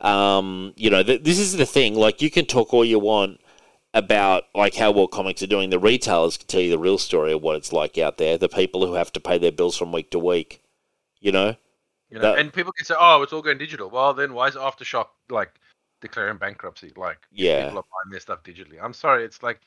Um, 0.01 0.73
you 0.75 0.89
know, 0.89 1.01
th- 1.01 1.23
this 1.23 1.39
is 1.39 1.55
the 1.55 1.65
thing. 1.65 1.95
Like, 1.95 2.21
you 2.21 2.30
can 2.30 2.45
talk 2.45 2.73
all 2.73 2.84
you 2.84 2.99
want 2.99 3.39
about 3.93 4.43
like 4.55 4.75
how 4.75 4.91
well 4.91 5.07
comics 5.07 5.41
are 5.43 5.47
doing. 5.47 5.69
The 5.69 5.80
retailers 5.80 6.38
can 6.38 6.47
tell 6.47 6.61
you 6.61 6.69
the 6.71 6.80
real 6.80 6.97
story 6.97 7.31
of 7.31 7.41
what 7.41 7.55
it's 7.55 7.71
like 7.71 7.97
out 7.97 8.17
there. 8.17 8.38
The 8.38 8.49
people 8.49 8.85
who 8.85 8.93
have 8.95 9.13
to 9.13 9.19
pay 9.19 9.38
their 9.38 9.51
bills 9.51 9.77
from 9.77 9.91
week 9.91 10.11
to 10.11 10.19
week. 10.19 10.61
You 11.19 11.31
know, 11.31 11.55
You 12.09 12.19
know, 12.19 12.34
That- 12.34 12.39
and 12.39 12.51
people 12.53 12.71
can 12.73 12.85
say, 12.85 12.95
"Oh, 12.99 13.21
it's 13.23 13.34
all 13.34 13.41
going 13.41 13.57
digital." 13.57 13.89
Well, 13.89 14.13
then 14.13 14.34
why 14.34 14.47
is 14.47 14.55
AfterShock 14.55 15.07
like 15.30 15.51
declaring 16.01 16.38
bankruptcy? 16.38 16.91
Like, 16.95 17.19
Yeah. 17.31 17.63
people 17.65 17.80
are 17.80 17.84
buying 17.84 18.11
their 18.11 18.19
stuff 18.19 18.43
digitally. 18.43 18.77
I'm 18.80 18.93
sorry, 18.93 19.23
it's 19.23 19.41
like, 19.41 19.61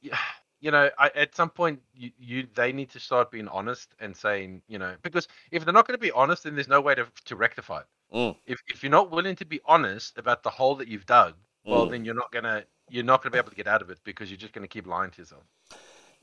yeah, 0.00 0.18
you 0.62 0.70
know, 0.70 0.88
I, 0.96 1.10
at 1.16 1.34
some 1.34 1.50
point, 1.50 1.80
you, 1.94 2.10
you 2.18 2.46
they 2.54 2.72
need 2.72 2.88
to 2.90 3.00
start 3.00 3.30
being 3.32 3.48
honest 3.48 3.94
and 3.98 4.16
saying, 4.16 4.62
you 4.68 4.78
know, 4.78 4.94
because 5.02 5.26
if 5.50 5.64
they're 5.64 5.74
not 5.74 5.86
going 5.86 5.98
to 5.98 6.00
be 6.00 6.12
honest, 6.12 6.44
then 6.44 6.54
there's 6.54 6.68
no 6.68 6.80
way 6.80 6.94
to 6.94 7.06
to 7.26 7.36
rectify 7.36 7.80
it. 7.80 7.86
Mm. 8.14 8.36
If 8.46 8.62
if 8.68 8.82
you're 8.82 8.90
not 8.90 9.10
willing 9.10 9.36
to 9.36 9.44
be 9.44 9.60
honest 9.66 10.16
about 10.16 10.42
the 10.44 10.50
hole 10.50 10.76
that 10.76 10.88
you've 10.88 11.04
dug, 11.04 11.34
well, 11.64 11.86
Mm. 11.86 11.90
then 11.90 12.04
you're 12.04 12.14
not 12.14 12.30
gonna 12.30 12.64
you're 12.88 13.04
not 13.04 13.22
gonna 13.22 13.32
be 13.32 13.38
able 13.38 13.50
to 13.50 13.56
get 13.56 13.66
out 13.66 13.82
of 13.82 13.90
it 13.90 13.98
because 14.04 14.30
you're 14.30 14.38
just 14.38 14.52
gonna 14.52 14.68
keep 14.68 14.86
lying 14.86 15.10
to 15.10 15.22
yourself. 15.22 15.42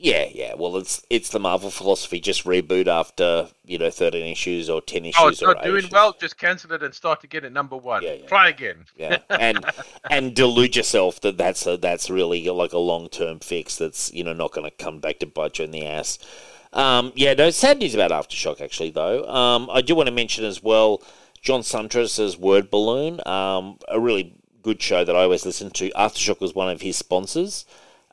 Yeah, 0.02 0.28
yeah. 0.34 0.54
Well, 0.54 0.78
it's 0.78 1.06
it's 1.10 1.28
the 1.28 1.40
Marvel 1.40 1.70
philosophy. 1.70 2.22
Just 2.22 2.46
reboot 2.46 2.88
after 2.88 3.50
you 3.66 3.78
know 3.78 3.90
thirteen 3.90 4.26
issues 4.32 4.70
or 4.70 4.80
ten 4.80 5.04
issues. 5.04 5.22
Oh, 5.22 5.28
it's 5.28 5.42
or 5.44 5.54
not 5.54 5.64
doing 5.64 5.80
issues. 5.80 5.92
well. 5.92 6.16
Just 6.18 6.38
cancel 6.38 6.72
it 6.72 6.82
and 6.82 6.94
start 6.94 7.26
again 7.26 7.44
at 7.44 7.52
number 7.52 7.76
one. 7.76 8.02
Yeah, 8.04 8.14
yeah, 8.14 8.26
Try 8.26 8.48
again. 8.48 8.86
yeah, 8.96 9.18
and 9.30 9.66
and 10.10 10.34
delude 10.34 10.78
yourself 10.78 11.20
that 11.20 11.38
that's 11.38 11.68
a, 11.68 11.76
that's 11.76 12.10
really 12.10 12.48
like 12.48 12.72
a 12.72 12.78
long 12.78 13.10
term 13.10 13.40
fix 13.40 13.76
that's 13.76 14.14
you 14.14 14.24
know 14.24 14.32
not 14.32 14.54
going 14.54 14.64
to 14.64 14.72
come 14.84 15.00
back 15.00 15.20
to 15.20 15.26
bite 15.26 15.60
you 15.60 15.66
in 15.66 15.72
the 15.72 15.86
ass. 15.86 16.18
Um, 16.72 17.12
yeah, 17.16 17.34
no 17.34 17.50
sad 17.50 17.80
news 17.80 17.94
about 17.94 18.12
aftershock 18.12 18.62
actually 18.62 18.92
though. 18.92 19.28
Um, 19.28 19.70
I 19.70 19.82
do 19.82 19.96
want 19.96 20.08
to 20.08 20.16
mention 20.16 20.46
as 20.46 20.64
well 20.64 21.04
John 21.42 21.62
Siuntres's 21.62 22.38
Word 22.38 22.72
Balloon, 22.72 23.20
um, 23.28 23.78
a 23.90 24.00
really 24.00 24.34
good 24.62 24.82
show 24.82 25.04
that 25.04 25.16
I 25.16 25.24
always 25.24 25.46
listen 25.46 25.72
to. 25.72 25.90
Aftershock 25.90 26.40
was 26.40 26.56
one 26.56 26.70
of 26.70 26.82
his 26.82 26.96
sponsors. 26.96 27.66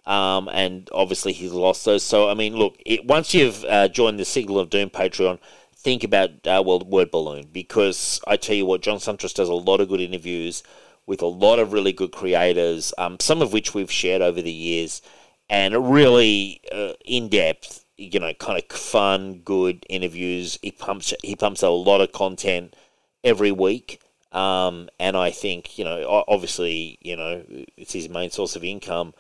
Um, 0.06 0.48
and 0.52 0.88
obviously 0.92 1.32
he's 1.32 1.52
lost 1.52 1.84
those. 1.84 2.02
So 2.02 2.28
I 2.28 2.34
mean, 2.34 2.56
look, 2.56 2.76
it, 2.86 3.04
once 3.06 3.34
you've 3.34 3.64
uh, 3.64 3.88
joined 3.88 4.20
the 4.20 4.24
Signal 4.24 4.60
of 4.60 4.70
Doom 4.70 4.90
Patreon, 4.90 5.38
think 5.74 6.04
about 6.04 6.30
uh, 6.46 6.62
well, 6.64 6.80
Word 6.80 7.10
Balloon 7.10 7.48
because 7.52 8.20
I 8.26 8.36
tell 8.36 8.56
you 8.56 8.66
what, 8.66 8.82
John 8.82 8.98
Siuntres 8.98 9.34
does 9.34 9.48
a 9.48 9.54
lot 9.54 9.80
of 9.80 9.88
good 9.88 10.00
interviews 10.00 10.62
with 11.06 11.22
a 11.22 11.26
lot 11.26 11.58
of 11.58 11.72
really 11.72 11.92
good 11.92 12.12
creators, 12.12 12.92
um, 12.98 13.16
some 13.20 13.40
of 13.40 13.52
which 13.52 13.74
we've 13.74 13.90
shared 13.90 14.22
over 14.22 14.42
the 14.42 14.52
years, 14.52 15.00
and 15.48 15.92
really 15.92 16.60
uh, 16.72 16.94
in 17.04 17.28
depth, 17.28 17.84
you 17.96 18.18
know, 18.18 18.32
kind 18.34 18.60
of 18.60 18.76
fun, 18.76 19.38
good 19.44 19.86
interviews. 19.88 20.58
He 20.62 20.72
pumps 20.72 21.14
he 21.22 21.36
pumps 21.36 21.62
out 21.62 21.70
a 21.70 21.84
lot 21.90 22.00
of 22.00 22.12
content 22.12 22.74
every 23.22 23.52
week. 23.52 24.00
Um, 24.32 24.88
and 24.98 25.16
I 25.16 25.30
think 25.30 25.78
you 25.78 25.84
know, 25.84 26.24
obviously, 26.28 26.98
you 27.00 27.16
know, 27.16 27.44
it's 27.76 27.92
his 27.92 28.08
main 28.08 28.30
source 28.30 28.56
of 28.56 28.64
income. 28.64 29.14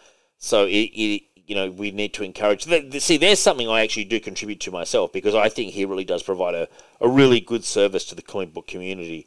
So 0.46 0.64
it, 0.66 0.90
it 0.94 1.22
you 1.46 1.54
know, 1.54 1.70
we 1.70 1.90
need 1.90 2.12
to 2.14 2.24
encourage. 2.24 2.64
See, 3.00 3.16
there's 3.16 3.38
something 3.38 3.68
I 3.68 3.82
actually 3.82 4.04
do 4.04 4.18
contribute 4.18 4.60
to 4.60 4.70
myself 4.70 5.12
because 5.12 5.34
I 5.34 5.48
think 5.48 5.72
he 5.72 5.84
really 5.84 6.04
does 6.04 6.22
provide 6.22 6.54
a, 6.54 6.68
a 7.00 7.08
really 7.08 7.40
good 7.40 7.64
service 7.64 8.04
to 8.06 8.14
the 8.14 8.22
comic 8.22 8.52
book 8.52 8.66
community. 8.66 9.26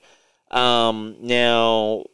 Um, 0.51 1.15
now, 1.21 2.05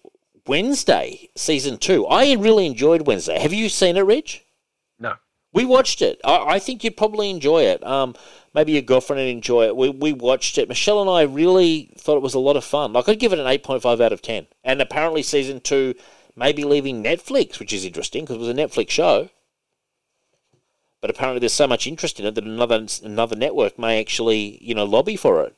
Wednesday 0.46 1.30
season 1.36 1.78
two, 1.78 2.06
I 2.06 2.34
really 2.34 2.66
enjoyed 2.68 3.08
Wednesday. 3.08 3.40
Have 3.40 3.54
you 3.54 3.68
seen 3.68 3.98
it, 3.98 4.02
Rich? 4.02 4.46
No. 5.00 5.16
We 5.54 5.66
watched 5.66 6.02
it. 6.02 6.20
I, 6.24 6.56
I 6.56 6.60
think 6.60 6.84
you'd 6.84 6.98
probably 6.98 7.30
enjoy 7.30 7.64
it. 7.64 7.84
Um, 7.86 8.14
maybe 8.54 8.74
your 8.74 8.84
girlfriend 8.84 9.22
would 9.22 9.30
enjoy 9.30 9.66
it. 9.66 9.76
We, 9.76 9.90
we 9.90 10.14
watched 10.14 10.58
it. 10.58 10.70
Michelle 10.70 11.02
and 11.02 11.10
I 11.10 11.24
really 11.24 11.90
thought 11.98 12.18
it 12.18 12.22
was 12.22 12.36
a 12.36 12.40
lot 12.40 12.58
of 12.58 12.64
fun. 12.64 12.94
Like 12.94 13.10
I'd 13.10 13.20
give 13.20 13.34
it 13.34 13.40
an 13.40 13.48
eight 13.48 13.64
point 13.64 13.82
five 13.82 14.02
out 14.02 14.14
of 14.14 14.22
ten. 14.22 14.46
And 14.64 14.82
apparently 14.82 15.24
season 15.24 15.62
two 15.62 15.96
may 16.36 16.52
be 16.52 16.64
leaving 16.64 17.04
Netflix, 17.04 17.60
which 17.60 17.74
is 17.74 17.86
interesting 17.86 18.24
because 18.24 18.36
it 18.38 18.40
was 18.40 18.50
a 18.50 18.54
Netflix 18.54 18.90
show. 18.90 19.30
But 21.02 21.10
apparently 21.10 21.40
there's 21.40 21.54
so 21.54 21.68
much 21.68 21.88
interest 21.88 22.20
in 22.20 22.26
it 22.26 22.36
that 22.36 22.44
another 22.44 22.86
another 23.04 23.36
network 23.36 23.78
may 23.78 24.00
actually 24.00 24.58
you 24.64 24.74
know 24.74 24.86
lobby 24.86 25.16
for 25.16 25.44
it. 25.44 25.56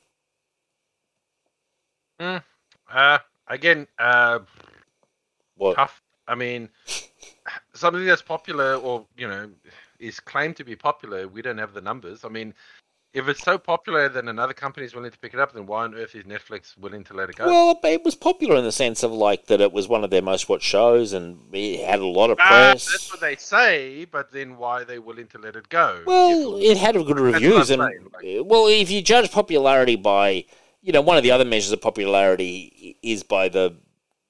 Uh, 2.89 3.19
again, 3.47 3.87
uh, 3.99 4.39
What? 5.55 5.75
tough, 5.75 6.01
I 6.27 6.35
mean, 6.35 6.69
something 7.73 8.05
that's 8.05 8.21
popular 8.21 8.75
or 8.75 9.05
you 9.17 9.27
know 9.27 9.49
is 9.99 10.19
claimed 10.19 10.55
to 10.57 10.63
be 10.63 10.75
popular, 10.75 11.27
we 11.27 11.41
don't 11.41 11.57
have 11.57 11.73
the 11.73 11.81
numbers. 11.81 12.23
I 12.23 12.29
mean, 12.29 12.53
if 13.13 13.27
it's 13.27 13.41
so 13.43 13.57
popular 13.57 14.09
that 14.09 14.25
another 14.25 14.53
company 14.53 14.85
is 14.85 14.93
willing 14.93 15.11
to 15.11 15.17
pick 15.17 15.33
it 15.33 15.39
up, 15.39 15.53
then 15.53 15.65
why 15.65 15.83
on 15.85 15.95
earth 15.95 16.13
is 16.13 16.25
Netflix 16.25 16.77
willing 16.77 17.03
to 17.05 17.13
let 17.13 17.29
it 17.29 17.35
go? 17.35 17.45
Well, 17.47 17.79
it 17.83 18.03
was 18.03 18.15
popular 18.15 18.55
in 18.57 18.63
the 18.63 18.71
sense 18.71 19.01
of 19.03 19.11
like 19.11 19.47
that 19.47 19.61
it 19.61 19.71
was 19.71 19.87
one 19.87 20.03
of 20.03 20.09
their 20.09 20.21
most 20.21 20.49
watched 20.49 20.65
shows 20.65 21.13
and 21.13 21.39
it 21.53 21.83
had 21.85 21.99
a 21.99 22.05
lot 22.05 22.29
of 22.29 22.37
Ah, 22.39 22.47
press. 22.71 22.85
that's 22.91 23.11
what 23.11 23.21
they 23.21 23.35
say, 23.35 24.05
but 24.05 24.31
then 24.31 24.57
why 24.57 24.81
are 24.81 24.85
they 24.85 24.99
willing 24.99 25.27
to 25.27 25.37
let 25.39 25.55
it 25.55 25.69
go? 25.69 26.01
Well, 26.05 26.57
If- 26.57 26.71
it 26.71 26.77
had 26.77 26.95
good 26.95 27.19
reviews, 27.19 27.69
and 27.69 27.81
saying, 27.81 28.45
well, 28.47 28.67
if 28.67 28.91
you 28.91 29.01
judge 29.01 29.31
popularity 29.31 29.95
by, 29.95 30.45
you 30.81 30.91
know, 30.91 31.01
one 31.01 31.17
of 31.17 31.23
the 31.23 31.31
other 31.31 31.45
measures 31.45 31.71
of 31.71 31.81
popularity 31.81 32.97
is 33.01 33.23
by 33.23 33.49
the 33.49 33.75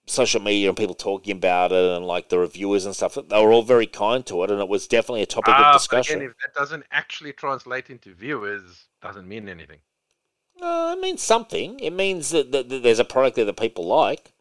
social 0.08 0.42
media 0.42 0.70
and 0.70 0.78
people 0.78 0.96
talking 0.96 1.36
about 1.36 1.72
it 1.72 1.92
and 1.92 2.06
like 2.06 2.30
the 2.30 2.40
reviewers 2.40 2.86
and 2.86 2.96
stuff. 2.96 3.16
They 3.16 3.44
were 3.44 3.52
all 3.52 3.62
very 3.62 3.86
kind 3.86 4.26
to 4.28 4.44
it, 4.44 4.52
and 4.52 4.60
it 4.60 4.70
was 4.70 4.88
definitely 4.88 5.22
a 5.22 5.28
topic 5.28 5.54
Ah, 5.56 5.70
of 5.70 5.80
discussion. 5.80 6.18
Again, 6.18 6.30
if 6.30 6.38
that 6.40 6.58
doesn't 6.58 6.86
actually 6.92 7.34
translate 7.34 7.90
into 7.90 8.14
viewers, 8.14 8.88
doesn't 9.02 9.28
mean 9.28 9.48
anything. 9.50 9.80
Uh, 10.60 10.96
it 10.98 11.02
means 11.02 11.22
something. 11.22 11.80
It 11.80 11.94
means 11.94 12.32
that, 12.32 12.52
that, 12.52 12.70
that 12.70 12.82
there's 12.82 13.00
a 13.00 13.06
product 13.06 13.36
there 13.36 13.46
that 13.46 13.58
people 13.58 13.86
like, 13.86 14.32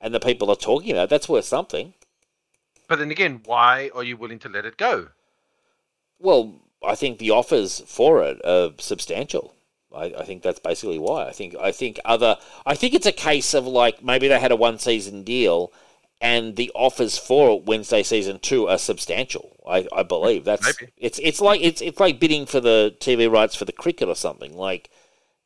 and 0.00 0.14
the 0.14 0.20
people 0.20 0.50
are 0.50 0.56
talking 0.56 0.92
about. 0.92 1.08
That's 1.08 1.28
worth 1.28 1.46
something. 1.46 1.94
But 2.86 3.00
then 3.00 3.10
again, 3.10 3.40
why 3.44 3.90
are 3.94 4.04
you 4.04 4.16
willing 4.16 4.38
to 4.40 4.48
let 4.48 4.64
it 4.64 4.76
go? 4.76 5.08
Well, 6.20 6.60
I 6.86 6.94
think 6.94 7.18
the 7.18 7.30
offers 7.30 7.80
for 7.80 8.22
it 8.22 8.40
are 8.44 8.70
substantial. 8.78 9.55
I, 9.96 10.20
I 10.20 10.24
think 10.24 10.42
that's 10.42 10.58
basically 10.58 10.98
why. 10.98 11.26
I 11.26 11.32
think 11.32 11.54
I 11.56 11.72
think 11.72 11.98
other 12.04 12.36
I 12.64 12.74
think 12.74 12.94
it's 12.94 13.06
a 13.06 13.12
case 13.12 13.54
of 13.54 13.66
like 13.66 14.02
maybe 14.04 14.28
they 14.28 14.38
had 14.38 14.52
a 14.52 14.56
one 14.56 14.78
season 14.78 15.22
deal 15.22 15.72
and 16.20 16.56
the 16.56 16.70
offers 16.74 17.18
for 17.18 17.60
Wednesday 17.60 18.02
season 18.02 18.38
two 18.38 18.68
are 18.68 18.78
substantial. 18.78 19.56
I, 19.68 19.86
I 19.92 20.02
believe 20.02 20.44
that's 20.44 20.80
Maybe. 20.80 20.92
it's 20.96 21.18
it's 21.22 21.40
like 21.40 21.60
it's 21.60 21.80
it's 21.80 22.00
like 22.00 22.20
bidding 22.20 22.46
for 22.46 22.60
the 22.60 22.94
TV 23.00 23.30
rights 23.30 23.54
for 23.54 23.64
the 23.64 23.72
cricket 23.72 24.08
or 24.08 24.14
something. 24.14 24.56
Like 24.56 24.90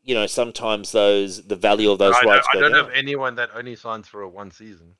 you 0.02 0.14
know, 0.14 0.26
sometimes 0.26 0.92
those 0.92 1.42
the 1.46 1.56
value 1.56 1.90
of 1.90 1.98
those 1.98 2.14
I, 2.14 2.24
rights 2.24 2.46
don't, 2.52 2.64
I 2.64 2.68
don't 2.68 2.72
down. 2.72 2.84
have 2.86 2.94
anyone 2.94 3.34
that 3.36 3.50
only 3.54 3.76
signs 3.76 4.08
for 4.08 4.22
a 4.22 4.28
one 4.28 4.50
season. 4.50 4.94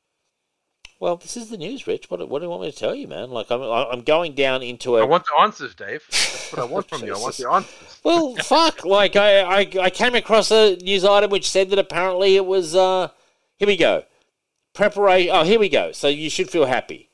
Well, 1.01 1.17
this 1.17 1.35
is 1.35 1.49
the 1.49 1.57
news, 1.57 1.87
Rich. 1.87 2.11
What, 2.11 2.29
what 2.29 2.41
do 2.41 2.45
you 2.45 2.51
want 2.51 2.63
me 2.63 2.71
to 2.71 2.77
tell 2.77 2.95
you, 2.95 3.09
man? 3.09 3.31
Like 3.31 3.51
I'm 3.51 3.63
I'm 3.63 4.03
going 4.03 4.35
down 4.35 4.63
into 4.63 4.99
I 4.99 5.01
a 5.01 5.07
want 5.07 5.25
the 5.25 5.41
answers, 5.43 5.75
Dave. 5.75 6.05
That's 6.11 6.53
what 6.53 6.61
I 6.61 6.65
want 6.65 6.91
from 6.91 7.03
you. 7.05 7.15
I 7.15 7.19
want 7.19 7.37
the 7.39 7.51
answers. 7.51 8.01
Well, 8.05 8.37
fuck! 8.45 8.85
Like 8.85 9.17
I, 9.17 9.41
I, 9.41 9.71
I 9.81 9.91
came 9.91 10.15
across 10.15 10.51
a 10.51 10.77
news 10.77 11.05
item 11.05 11.31
which 11.31 11.51
said 11.51 11.71
that 11.71 11.79
apparently 11.79 12.37
it 12.37 12.45
was. 12.45 12.77
Uh, 12.77 13.09
here 13.57 13.67
we 13.67 13.79
go. 13.79 14.05
Preparation. 14.75 15.31
Oh, 15.35 15.43
here 15.43 15.59
we 15.59 15.71
go. 15.71 15.91
So 15.93 16.07
you 16.09 16.29
should 16.29 16.51
feel 16.51 16.67
happy. 16.67 17.09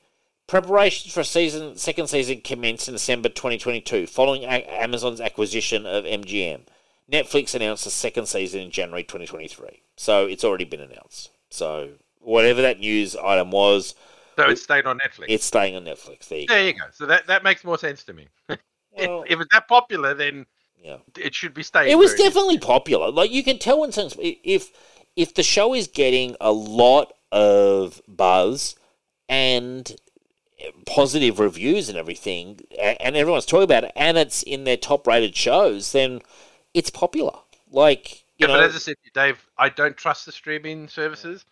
Preparations 0.48 1.14
for 1.14 1.22
season 1.22 1.76
second 1.76 2.08
season 2.08 2.40
commenced 2.40 2.88
in 2.88 2.94
December 2.94 3.28
2022, 3.28 4.08
following 4.08 4.42
a- 4.42 4.66
Amazon's 4.68 5.20
acquisition 5.20 5.86
of 5.86 6.04
MGM. 6.04 6.62
Netflix 7.10 7.54
announced 7.54 7.84
the 7.84 7.90
second 7.90 8.26
season 8.26 8.62
in 8.62 8.70
January 8.72 9.04
2023, 9.04 9.82
so 9.96 10.26
it's 10.26 10.42
already 10.42 10.64
been 10.64 10.80
announced. 10.80 11.30
So 11.50 11.90
whatever 12.26 12.62
that 12.62 12.80
news 12.80 13.16
item 13.16 13.50
was, 13.50 13.94
So 14.36 14.50
it 14.50 14.58
stayed 14.58 14.86
on 14.86 14.98
Netflix. 14.98 15.26
it's 15.28 15.44
staying 15.44 15.76
on 15.76 15.84
Netflix. 15.84 16.28
There 16.28 16.38
you 16.38 16.46
go. 16.46 16.56
you 16.56 16.72
go. 16.72 16.84
So 16.92 17.06
that, 17.06 17.26
that 17.28 17.44
makes 17.44 17.64
more 17.64 17.78
sense 17.78 18.04
to 18.04 18.12
me. 18.12 18.28
Well, 18.98 19.24
if, 19.24 19.32
if 19.32 19.40
it's 19.42 19.52
that 19.52 19.68
popular, 19.68 20.14
then 20.14 20.46
yeah. 20.82 20.96
it 21.18 21.34
should 21.34 21.52
be 21.52 21.62
staying. 21.62 21.90
It 21.90 21.98
was 21.98 22.14
definitely 22.14 22.58
popular. 22.58 23.10
Like 23.10 23.30
you 23.30 23.44
can 23.44 23.58
tell 23.58 23.80
when 23.80 23.92
some 23.92 24.08
if 24.18 24.70
if 25.16 25.34
the 25.34 25.42
show 25.42 25.74
is 25.74 25.86
getting 25.86 26.34
a 26.40 26.50
lot 26.50 27.12
of 27.30 28.00
buzz 28.08 28.74
and 29.28 29.94
positive 30.86 31.38
reviews 31.38 31.90
and 31.90 31.98
everything, 31.98 32.60
and 32.80 33.16
everyone's 33.16 33.44
talking 33.44 33.64
about 33.64 33.84
it, 33.84 33.92
and 33.94 34.16
it's 34.16 34.42
in 34.42 34.64
their 34.64 34.76
top 34.76 35.06
rated 35.06 35.36
shows, 35.36 35.92
then 35.92 36.20
it's 36.72 36.88
popular. 36.88 37.34
Like 37.70 38.24
you 38.38 38.46
Yeah, 38.46 38.54
but 38.54 38.64
as 38.64 38.74
I 38.74 38.78
said, 38.78 38.96
Dave, 39.14 39.46
I 39.58 39.68
don't 39.68 39.96
trust 39.96 40.26
the 40.26 40.32
streaming 40.32 40.88
services. 40.88 41.44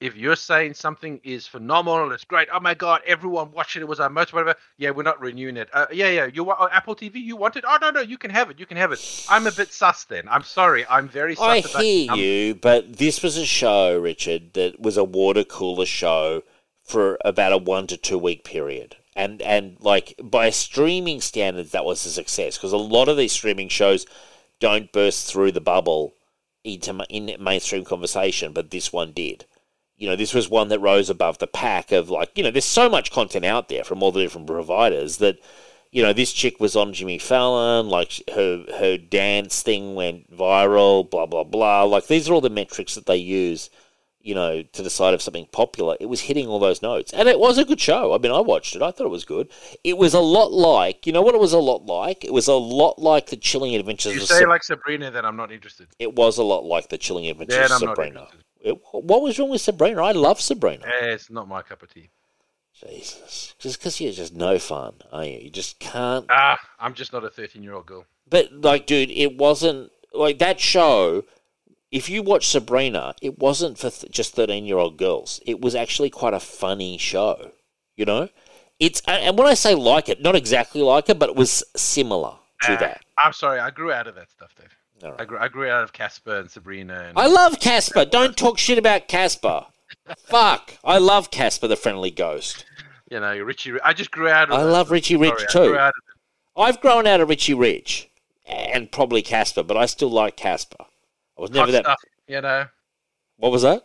If 0.00 0.16
you're 0.16 0.36
saying 0.36 0.74
something 0.74 1.20
is 1.24 1.46
phenomenal, 1.46 2.10
it's 2.12 2.24
great. 2.24 2.48
Oh 2.50 2.58
my 2.58 2.72
god, 2.72 3.02
everyone 3.06 3.52
watching 3.52 3.82
it. 3.82 3.88
Was 3.88 4.00
our 4.00 4.08
most 4.08 4.32
whatever. 4.32 4.54
Yeah, 4.78 4.90
we're 4.90 5.02
not 5.02 5.20
renewing 5.20 5.58
it. 5.58 5.68
Uh, 5.74 5.86
yeah, 5.92 6.08
yeah. 6.08 6.26
You 6.32 6.42
want 6.42 6.58
oh, 6.60 6.68
Apple 6.72 6.96
TV? 6.96 7.16
You 7.16 7.36
want 7.36 7.56
it? 7.56 7.64
Oh 7.68 7.76
no, 7.82 7.90
no, 7.90 8.00
you 8.00 8.16
can 8.16 8.30
have 8.30 8.48
it. 8.50 8.58
You 8.58 8.64
can 8.64 8.78
have 8.78 8.92
it. 8.92 9.26
I'm 9.28 9.46
a 9.46 9.52
bit 9.52 9.72
sus 9.72 10.04
then. 10.04 10.26
I'm 10.28 10.42
sorry. 10.42 10.86
I'm 10.88 11.06
very 11.06 11.34
sus. 11.34 11.44
I 11.44 11.56
about 11.58 11.82
hear 11.82 12.06
numbers. 12.06 12.24
you, 12.24 12.54
but 12.54 12.96
this 12.96 13.22
was 13.22 13.36
a 13.36 13.44
show, 13.44 13.98
Richard, 13.98 14.54
that 14.54 14.80
was 14.80 14.96
a 14.96 15.04
water 15.04 15.44
cooler 15.44 15.84
show 15.84 16.44
for 16.82 17.18
about 17.22 17.52
a 17.52 17.58
one 17.58 17.86
to 17.88 17.98
two 17.98 18.18
week 18.18 18.42
period. 18.42 18.96
And 19.14 19.42
and 19.42 19.76
like 19.80 20.14
by 20.22 20.48
streaming 20.48 21.20
standards, 21.20 21.72
that 21.72 21.84
was 21.84 22.06
a 22.06 22.10
success 22.10 22.56
because 22.56 22.72
a 22.72 22.78
lot 22.78 23.10
of 23.10 23.18
these 23.18 23.32
streaming 23.32 23.68
shows 23.68 24.06
don't 24.60 24.92
burst 24.92 25.30
through 25.30 25.52
the 25.52 25.60
bubble 25.60 26.14
into 26.64 27.04
in 27.10 27.36
mainstream 27.38 27.84
conversation, 27.84 28.54
but 28.54 28.70
this 28.70 28.94
one 28.94 29.12
did. 29.12 29.44
You 30.00 30.08
know, 30.08 30.16
this 30.16 30.34
was 30.34 30.48
one 30.48 30.68
that 30.68 30.80
rose 30.80 31.10
above 31.10 31.38
the 31.38 31.46
pack 31.46 31.92
of 31.92 32.10
like, 32.10 32.30
you 32.34 32.42
know, 32.42 32.50
there's 32.50 32.64
so 32.64 32.88
much 32.88 33.12
content 33.12 33.44
out 33.44 33.68
there 33.68 33.84
from 33.84 34.02
all 34.02 34.10
the 34.10 34.22
different 34.22 34.46
providers 34.48 35.18
that 35.18 35.38
you 35.92 36.02
know, 36.02 36.12
this 36.12 36.32
chick 36.32 36.60
was 36.60 36.76
on 36.76 36.92
Jimmy 36.92 37.18
Fallon, 37.18 37.88
like 37.88 38.22
her 38.34 38.64
her 38.78 38.96
dance 38.96 39.62
thing 39.62 39.94
went 39.94 40.34
viral, 40.34 41.08
blah 41.08 41.26
blah 41.26 41.44
blah. 41.44 41.82
Like 41.84 42.06
these 42.06 42.28
are 42.28 42.34
all 42.34 42.40
the 42.40 42.50
metrics 42.50 42.94
that 42.94 43.06
they 43.06 43.16
use, 43.16 43.70
you 44.22 44.34
know, 44.34 44.62
to 44.62 44.82
decide 44.82 45.14
if 45.14 45.22
something 45.22 45.46
popular. 45.52 45.96
It 46.00 46.06
was 46.06 46.22
hitting 46.22 46.46
all 46.46 46.58
those 46.58 46.82
notes, 46.82 47.12
and 47.12 47.28
it 47.28 47.38
was 47.38 47.58
a 47.58 47.64
good 47.64 47.80
show. 47.80 48.14
I 48.14 48.18
mean, 48.18 48.32
I 48.32 48.40
watched 48.40 48.76
it. 48.76 48.82
I 48.82 48.90
thought 48.90 49.06
it 49.06 49.10
was 49.10 49.24
good. 49.24 49.50
It 49.82 49.96
was 49.96 50.14
a 50.14 50.20
lot 50.20 50.52
like, 50.52 51.06
you 51.06 51.12
know, 51.12 51.22
what 51.22 51.34
it 51.34 51.40
was 51.40 51.52
a 51.52 51.58
lot 51.58 51.86
like. 51.86 52.24
It 52.24 52.32
was 52.32 52.48
a 52.48 52.54
lot 52.54 52.98
like 52.98 53.26
the 53.26 53.36
Chilling 53.36 53.74
Adventures 53.74 54.14
You 54.14 54.22
of 54.22 54.28
say 54.28 54.46
like 54.46 54.62
Sabrina, 54.62 55.10
then 55.10 55.24
I'm 55.24 55.36
not 55.36 55.50
interested. 55.50 55.88
It 55.98 56.14
was 56.14 56.38
a 56.38 56.42
lot 56.42 56.64
like 56.64 56.88
the 56.88 56.98
Chilling 56.98 57.28
Adventures 57.28 57.56
Then 57.56 57.64
of 57.66 57.72
I'm 57.72 57.78
Sabrina. 57.80 58.28
It, 58.60 58.78
what 58.92 59.22
was 59.22 59.38
wrong 59.38 59.50
with 59.50 59.62
Sabrina? 59.62 60.02
I 60.02 60.12
love 60.12 60.40
Sabrina. 60.40 60.84
Eh, 60.86 61.06
it's 61.06 61.30
not 61.30 61.48
my 61.48 61.62
cup 61.62 61.82
of 61.82 61.92
tea. 61.92 62.10
Jesus, 62.86 63.54
just 63.58 63.78
because 63.78 64.00
you're 64.00 64.12
just 64.12 64.34
no 64.34 64.58
fun, 64.58 64.94
are 65.12 65.24
you? 65.24 65.38
You 65.38 65.50
just 65.50 65.78
can't 65.80 66.24
Ah, 66.30 66.58
I'm 66.78 66.94
just 66.94 67.12
not 67.12 67.24
a 67.24 67.30
13 67.30 67.62
year 67.62 67.74
old 67.74 67.86
girl. 67.86 68.06
But 68.28 68.52
like, 68.52 68.86
dude, 68.86 69.10
it 69.10 69.36
wasn't 69.36 69.90
like 70.14 70.38
that 70.38 70.60
show. 70.60 71.24
If 71.90 72.08
you 72.08 72.22
watch 72.22 72.46
Sabrina, 72.48 73.14
it 73.20 73.38
wasn't 73.38 73.78
for 73.78 73.90
th- 73.90 74.12
just 74.12 74.34
thirteen-year-old 74.34 74.96
girls. 74.96 75.40
It 75.46 75.60
was 75.60 75.74
actually 75.74 76.10
quite 76.10 76.34
a 76.34 76.40
funny 76.40 76.98
show. 76.98 77.52
You 77.96 78.04
know, 78.04 78.28
it's 78.78 79.02
and 79.08 79.36
when 79.36 79.46
I 79.48 79.54
say 79.54 79.74
like 79.74 80.08
it, 80.08 80.22
not 80.22 80.36
exactly 80.36 80.82
like 80.82 81.08
it, 81.08 81.18
but 81.18 81.28
it 81.30 81.36
was 81.36 81.64
similar 81.76 82.34
to 82.62 82.72
Ah, 82.72 82.76
that. 82.76 83.04
I'm 83.18 83.32
sorry. 83.32 83.58
I 83.58 83.70
grew 83.70 83.92
out 83.92 84.06
of 84.06 84.14
that 84.14 84.30
stuff, 84.30 84.54
Dave. 84.56 84.68
All 85.02 85.16
I 85.18 85.24
grew, 85.24 85.38
I 85.38 85.48
grew 85.48 85.68
out 85.68 85.82
of 85.82 85.92
Casper 85.92 86.38
and 86.40 86.50
Sabrina. 86.50 87.06
And 87.08 87.18
I 87.18 87.26
love 87.26 87.58
Casper. 87.58 88.04
Don't 88.04 88.36
talk 88.36 88.58
shit 88.58 88.78
about 88.78 89.08
Casper. 89.08 89.66
Fuck, 90.18 90.74
I 90.84 90.98
love 90.98 91.30
Casper, 91.30 91.66
the 91.66 91.76
friendly 91.76 92.10
ghost. 92.10 92.64
you 93.10 93.18
know 93.18 93.36
Richie. 93.38 93.80
I 93.82 93.92
just 93.94 94.10
grew 94.12 94.28
out 94.28 94.50
of. 94.50 94.54
I 94.58 94.62
love 94.62 94.86
stuff. 94.86 94.92
Richie 94.92 95.16
Rich 95.16 95.32
Sorry, 95.48 95.48
I 95.48 95.52
too. 95.52 95.70
grew 95.72 95.78
out 95.78 95.88
of. 95.88 96.62
I've 96.62 96.80
grown 96.80 97.06
out 97.06 97.20
of 97.20 97.28
Richie 97.28 97.54
Rich 97.54 98.08
and 98.46 98.90
probably 98.92 99.22
Casper, 99.22 99.62
but 99.62 99.76
I 99.76 99.86
still 99.86 100.10
like 100.10 100.36
Casper. 100.36 100.84
I 101.40 101.42
was 101.42 101.50
never 101.50 101.66
hot 101.66 101.72
that. 101.72 101.84
stuff. 101.84 102.00
You 102.28 102.40
know, 102.40 102.66
What 103.38 103.52
was 103.52 103.62
that? 103.62 103.82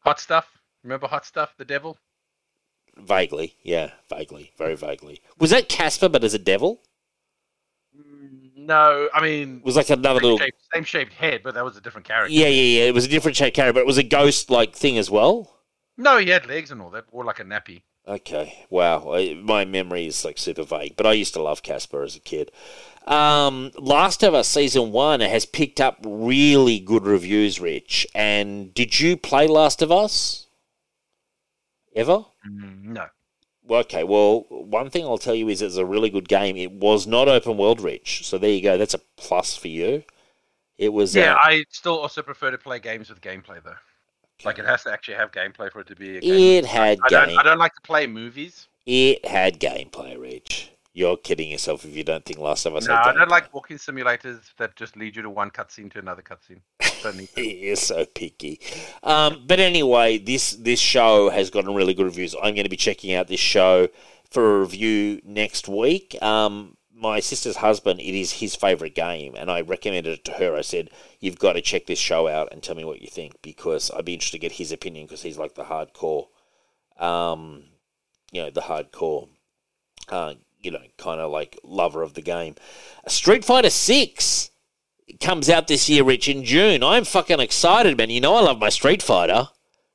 hot 0.00 0.20
stuff. 0.20 0.46
Remember 0.84 1.06
hot 1.08 1.26
stuff? 1.26 1.54
The 1.58 1.64
devil. 1.64 1.98
Vaguely, 2.96 3.54
yeah, 3.62 3.90
vaguely, 4.08 4.52
very 4.58 4.74
vaguely. 4.76 5.20
Was 5.38 5.50
that 5.50 5.68
Casper, 5.68 6.08
but 6.08 6.24
as 6.24 6.34
a 6.34 6.38
devil? 6.38 6.82
No, 8.56 9.08
I 9.14 9.22
mean 9.22 9.58
It 9.58 9.64
was 9.64 9.76
like 9.76 9.88
another 9.90 10.20
same 10.20 10.22
little. 10.24 10.38
shaped, 10.38 10.62
same 10.74 10.84
shaped 10.84 11.12
head, 11.12 11.42
but 11.42 11.54
that 11.54 11.64
was 11.64 11.76
a 11.76 11.80
different 11.80 12.06
character. 12.06 12.32
Yeah, 12.32 12.48
yeah, 12.48 12.80
yeah. 12.80 12.84
It 12.88 12.94
was 12.94 13.04
a 13.04 13.08
different 13.08 13.36
shaped 13.36 13.56
character, 13.56 13.72
but 13.74 13.80
it 13.80 13.86
was 13.86 13.98
a 13.98 14.02
ghost-like 14.02 14.74
thing 14.74 14.98
as 14.98 15.10
well. 15.10 15.58
No, 15.96 16.18
he 16.18 16.28
had 16.30 16.46
legs 16.46 16.70
and 16.70 16.80
all 16.82 16.90
that, 16.90 17.12
wore 17.12 17.24
like 17.24 17.40
a 17.40 17.44
nappy. 17.44 17.82
Okay, 18.08 18.64
wow. 18.70 19.12
I, 19.12 19.34
my 19.34 19.66
memory 19.66 20.06
is 20.06 20.24
like 20.24 20.38
super 20.38 20.62
vague, 20.62 20.96
but 20.96 21.06
I 21.06 21.12
used 21.12 21.34
to 21.34 21.42
love 21.42 21.62
Casper 21.62 22.02
as 22.02 22.16
a 22.16 22.20
kid. 22.20 22.50
Um, 23.06 23.70
Last 23.76 24.22
of 24.22 24.32
Us 24.34 24.48
season 24.48 24.92
one 24.92 25.20
has 25.20 25.44
picked 25.44 25.78
up 25.78 25.98
really 26.02 26.78
good 26.78 27.04
reviews, 27.04 27.60
Rich. 27.60 28.06
And 28.14 28.72
did 28.72 28.98
you 28.98 29.16
play 29.18 29.46
Last 29.46 29.82
of 29.82 29.92
Us 29.92 30.46
ever? 31.94 32.24
Mm, 32.50 32.84
no. 32.84 33.06
Okay, 33.70 34.04
well, 34.04 34.46
one 34.48 34.88
thing 34.88 35.04
I'll 35.04 35.18
tell 35.18 35.34
you 35.34 35.50
is 35.50 35.60
it's 35.60 35.76
a 35.76 35.84
really 35.84 36.08
good 36.08 36.28
game. 36.28 36.56
It 36.56 36.72
was 36.72 37.06
not 37.06 37.28
open 37.28 37.58
world, 37.58 37.82
Rich. 37.82 38.26
So 38.26 38.38
there 38.38 38.50
you 38.50 38.62
go. 38.62 38.78
That's 38.78 38.94
a 38.94 39.00
plus 39.18 39.54
for 39.54 39.68
you. 39.68 40.04
It 40.78 40.94
was. 40.94 41.14
Yeah, 41.14 41.34
uh, 41.34 41.40
I 41.42 41.64
still 41.68 41.98
also 41.98 42.22
prefer 42.22 42.50
to 42.50 42.58
play 42.58 42.78
games 42.78 43.10
with 43.10 43.20
gameplay 43.20 43.62
though. 43.62 43.74
Like 44.44 44.58
it 44.58 44.64
has 44.66 44.84
to 44.84 44.92
actually 44.92 45.14
have 45.14 45.32
gameplay 45.32 45.70
for 45.70 45.80
it 45.80 45.88
to 45.88 45.96
be 45.96 46.18
a 46.18 46.20
game. 46.20 46.32
it 46.32 46.64
had 46.64 46.98
I 47.04 47.08
don't, 47.08 47.28
game. 47.28 47.38
I 47.38 47.42
don't 47.42 47.58
like 47.58 47.74
to 47.74 47.80
play 47.80 48.06
movies. 48.06 48.68
It 48.86 49.24
had 49.24 49.58
gameplay, 49.60 50.18
Rich. 50.18 50.70
You're 50.94 51.16
kidding 51.16 51.50
yourself 51.50 51.84
if 51.84 51.94
you 51.96 52.02
don't 52.02 52.24
think 52.24 52.38
Last 52.38 52.66
of 52.66 52.74
Us 52.74 52.88
No, 52.88 52.94
I 52.94 53.12
don't 53.12 53.28
like 53.28 53.52
walking 53.52 53.76
simulators 53.76 54.40
that 54.56 54.74
just 54.74 54.96
lead 54.96 55.14
you 55.14 55.22
to 55.22 55.30
one 55.30 55.50
cutscene 55.50 55.92
to 55.92 55.98
another 55.98 56.22
cutscene. 56.22 56.60
Don't. 57.02 57.28
You're 57.36 57.76
so 57.76 58.04
picky. 58.04 58.60
Um, 59.02 59.44
but 59.46 59.60
anyway, 59.60 60.18
this 60.18 60.52
this 60.52 60.80
show 60.80 61.30
has 61.30 61.50
gotten 61.50 61.74
really 61.74 61.94
good 61.94 62.06
reviews. 62.06 62.34
I'm 62.34 62.54
going 62.54 62.64
to 62.64 62.70
be 62.70 62.76
checking 62.76 63.14
out 63.14 63.28
this 63.28 63.38
show 63.38 63.88
for 64.30 64.56
a 64.56 64.60
review 64.60 65.20
next 65.24 65.68
week. 65.68 66.20
Um, 66.22 66.77
my 66.98 67.20
sister's 67.20 67.56
husband, 67.56 68.00
it 68.00 68.18
is 68.18 68.32
his 68.32 68.56
favourite 68.56 68.94
game, 68.94 69.34
and 69.36 69.50
I 69.50 69.60
recommended 69.60 70.18
it 70.18 70.24
to 70.26 70.32
her. 70.32 70.56
I 70.56 70.62
said, 70.62 70.90
You've 71.20 71.38
got 71.38 71.52
to 71.52 71.60
check 71.60 71.86
this 71.86 71.98
show 71.98 72.26
out 72.28 72.48
and 72.52 72.62
tell 72.62 72.74
me 72.74 72.84
what 72.84 73.00
you 73.00 73.08
think 73.08 73.40
because 73.42 73.90
I'd 73.90 74.04
be 74.04 74.14
interested 74.14 74.38
to 74.38 74.40
get 74.40 74.52
his 74.52 74.72
opinion 74.72 75.06
because 75.06 75.22
he's 75.22 75.38
like 75.38 75.54
the 75.54 75.64
hardcore, 75.64 76.26
um, 76.98 77.64
you 78.32 78.42
know, 78.42 78.50
the 78.50 78.62
hardcore, 78.62 79.28
uh, 80.08 80.34
you 80.60 80.70
know, 80.70 80.82
kind 80.96 81.20
of 81.20 81.30
like 81.30 81.58
lover 81.62 82.02
of 82.02 82.14
the 82.14 82.22
game. 82.22 82.56
Street 83.06 83.44
Fighter 83.44 83.70
6 83.70 84.50
comes 85.20 85.48
out 85.48 85.68
this 85.68 85.88
year, 85.88 86.04
Rich, 86.04 86.28
in 86.28 86.44
June. 86.44 86.82
I'm 86.82 87.04
fucking 87.04 87.40
excited, 87.40 87.96
man. 87.96 88.10
You 88.10 88.20
know 88.20 88.34
I 88.34 88.40
love 88.40 88.58
my 88.58 88.68
Street 88.68 89.02
Fighter. 89.02 89.48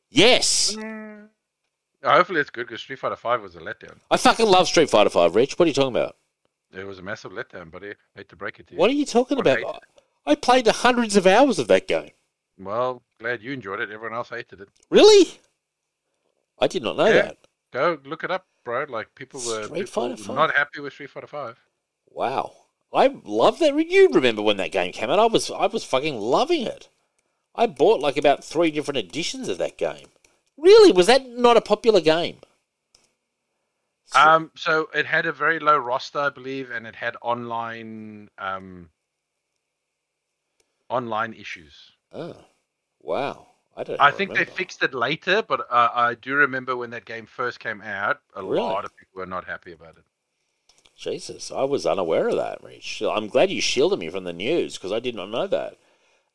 Yes. 0.09 0.75
Mm. 0.75 1.29
Hopefully 2.03 2.41
it's 2.41 2.49
good 2.49 2.67
because 2.67 2.81
Street 2.81 2.99
Fighter 2.99 3.15
Five 3.15 3.41
was 3.41 3.55
a 3.55 3.59
letdown. 3.59 3.97
I 4.11 4.17
fucking 4.17 4.45
love 4.45 4.67
Street 4.67 4.89
Fighter 4.89 5.09
5, 5.09 5.35
Rich. 5.35 5.57
What 5.57 5.65
are 5.65 5.69
you 5.69 5.73
talking 5.73 5.95
about? 5.95 6.15
It 6.75 6.85
was 6.85 6.99
a 6.99 7.03
massive 7.03 7.31
letdown, 7.31 7.69
buddy. 7.71 7.91
I 7.91 7.93
hate 8.15 8.29
to 8.29 8.35
break 8.35 8.59
it 8.59 8.67
to 8.67 8.73
you. 8.73 8.79
What 8.79 8.89
are 8.89 8.93
you 8.93 9.05
talking 9.05 9.39
I 9.45 9.49
hate 9.49 9.61
about? 9.63 9.83
I 10.25 10.35
played 10.35 10.67
hundreds 10.67 11.15
of 11.15 11.27
hours 11.27 11.59
of 11.59 11.67
that 11.67 11.87
game. 11.87 12.11
Well, 12.57 13.03
glad 13.19 13.41
you 13.41 13.51
enjoyed 13.51 13.79
it. 13.79 13.91
Everyone 13.91 14.15
else 14.15 14.29
hated 14.29 14.61
it. 14.61 14.69
Really? 14.89 15.39
I 16.59 16.67
did 16.67 16.83
not 16.83 16.97
know 16.97 17.05
Yeah. 17.07 17.21
that. 17.23 17.37
Go 17.71 17.99
look 18.05 18.23
it 18.23 18.31
up, 18.31 18.45
bro. 18.63 18.85
Like 18.87 19.15
people 19.15 19.41
were 19.45 19.67
people 19.67 20.09
were 20.09 20.35
not 20.35 20.55
happy 20.55 20.79
with 20.79 20.93
Street 20.93 21.09
Fighter 21.09 21.27
Five. 21.27 21.59
Wow. 22.09 22.53
I 22.93 23.07
love 23.23 23.57
that. 23.59 23.75
You 23.89 24.09
remember 24.09 24.43
when 24.43 24.57
that 24.57 24.71
game 24.71 24.91
came 24.91 25.09
out? 25.09 25.17
I 25.19 25.25
was 25.25 25.49
I 25.49 25.65
was 25.65 25.83
fucking 25.83 26.19
loving 26.19 26.61
it. 26.61 26.89
I 27.55 27.65
bought 27.65 27.99
like 27.99 28.17
about 28.17 28.43
three 28.43 28.69
different 28.71 28.97
editions 28.99 29.49
of 29.49 29.57
that 29.57 29.77
game. 29.77 30.07
Really? 30.57 30.91
Was 30.91 31.07
that 31.07 31.27
not 31.27 31.57
a 31.57 31.61
popular 31.61 32.01
game? 32.01 32.37
Um, 34.15 34.51
so 34.55 34.89
it 34.93 35.05
had 35.05 35.25
a 35.25 35.31
very 35.33 35.59
low 35.59 35.77
roster, 35.77 36.19
I 36.19 36.29
believe, 36.29 36.71
and 36.71 36.87
it 36.87 36.95
had 36.95 37.15
online 37.21 38.29
um 38.37 38.89
online 40.89 41.33
issues. 41.33 41.91
Oh, 42.13 42.45
wow. 43.01 43.47
I 43.75 43.83
don't. 43.83 43.99
I 43.99 44.11
think 44.11 44.33
they 44.33 44.45
fixed 44.45 44.83
it 44.83 44.93
later, 44.93 45.41
but 45.41 45.61
uh, 45.61 45.89
I 45.93 46.13
do 46.13 46.35
remember 46.35 46.75
when 46.77 46.91
that 46.91 47.05
game 47.05 47.25
first 47.25 47.59
came 47.59 47.81
out, 47.81 48.21
a 48.35 48.41
Really? 48.41 48.43
lot 48.43 48.85
of 48.85 48.95
people 48.95 49.19
were 49.21 49.25
not 49.25 49.45
happy 49.45 49.71
about 49.71 49.97
it. 49.97 50.05
Jesus, 50.95 51.51
I 51.51 51.65
was 51.65 51.85
unaware 51.85 52.29
of 52.29 52.35
that, 52.37 52.63
Rich. 52.63 53.03
I'm 53.03 53.27
glad 53.27 53.51
you 53.51 53.61
shielded 53.61 53.99
me 53.99 54.09
from 54.09 54.23
the 54.23 54.33
news 54.33 54.75
because 54.75 54.91
I 54.91 54.99
did 54.99 55.13
not 55.13 55.29
know 55.29 55.45
that. 55.45 55.77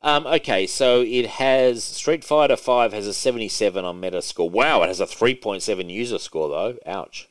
Um, 0.03 0.27
okay, 0.27 0.67
so 0.67 1.01
it 1.01 1.27
has 1.27 1.83
Street 1.85 2.25
Fighter 2.25 2.57
Five 2.57 2.93
has 2.93 3.07
a 3.07 3.15
77 3.15 3.85
on 3.85 4.01
Metascore. 4.01 4.51
Wow, 4.51 4.83
it 4.83 4.89
has 4.89 5.01
a 5.01 5.07
3.7 5.07 5.89
user 5.89 6.19
score 6.19 6.49
though. 6.49 6.79
Ouch. 6.85 7.28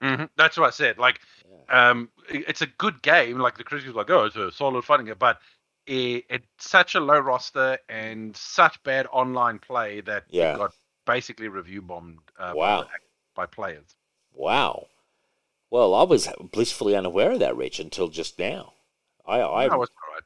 Hmm 0.00 0.24
That's 0.36 0.56
what 0.56 0.66
I 0.66 0.70
said. 0.70 0.98
Like, 0.98 1.20
um, 1.68 2.10
it's 2.28 2.62
a 2.62 2.66
good 2.66 3.02
game. 3.02 3.38
Like 3.38 3.56
the 3.56 3.64
critics 3.64 3.88
were 3.88 3.94
like, 3.94 4.10
oh, 4.10 4.24
it's 4.24 4.36
a 4.36 4.50
solid 4.52 4.84
fighting 4.84 5.06
game, 5.06 5.16
but 5.18 5.38
it, 5.86 6.24
it's 6.28 6.46
such 6.58 6.94
a 6.94 7.00
low 7.00 7.18
roster 7.18 7.78
and 7.88 8.36
such 8.36 8.82
bad 8.82 9.06
online 9.12 9.58
play 9.58 10.00
that 10.02 10.24
Yeah. 10.28 10.52
it 10.52 10.58
got 10.58 10.72
basically 11.06 11.48
review 11.48 11.82
bombed. 11.82 12.18
Uh, 12.38 12.54
Wow. 12.54 12.82
By, 12.82 12.86
by 13.34 13.46
players. 13.46 13.86
Wow. 14.32 14.88
Well, 15.70 15.94
I 15.94 16.04
was 16.04 16.28
blissfully 16.40 16.96
unaware 16.96 17.32
of 17.32 17.40
that, 17.40 17.56
Rich, 17.56 17.80
until 17.80 18.08
just 18.08 18.38
now. 18.38 18.74
I 19.26 19.42
I 19.42 19.68
no, 19.68 19.82
it's 19.82 19.92
all 20.02 20.14
right. 20.14 20.22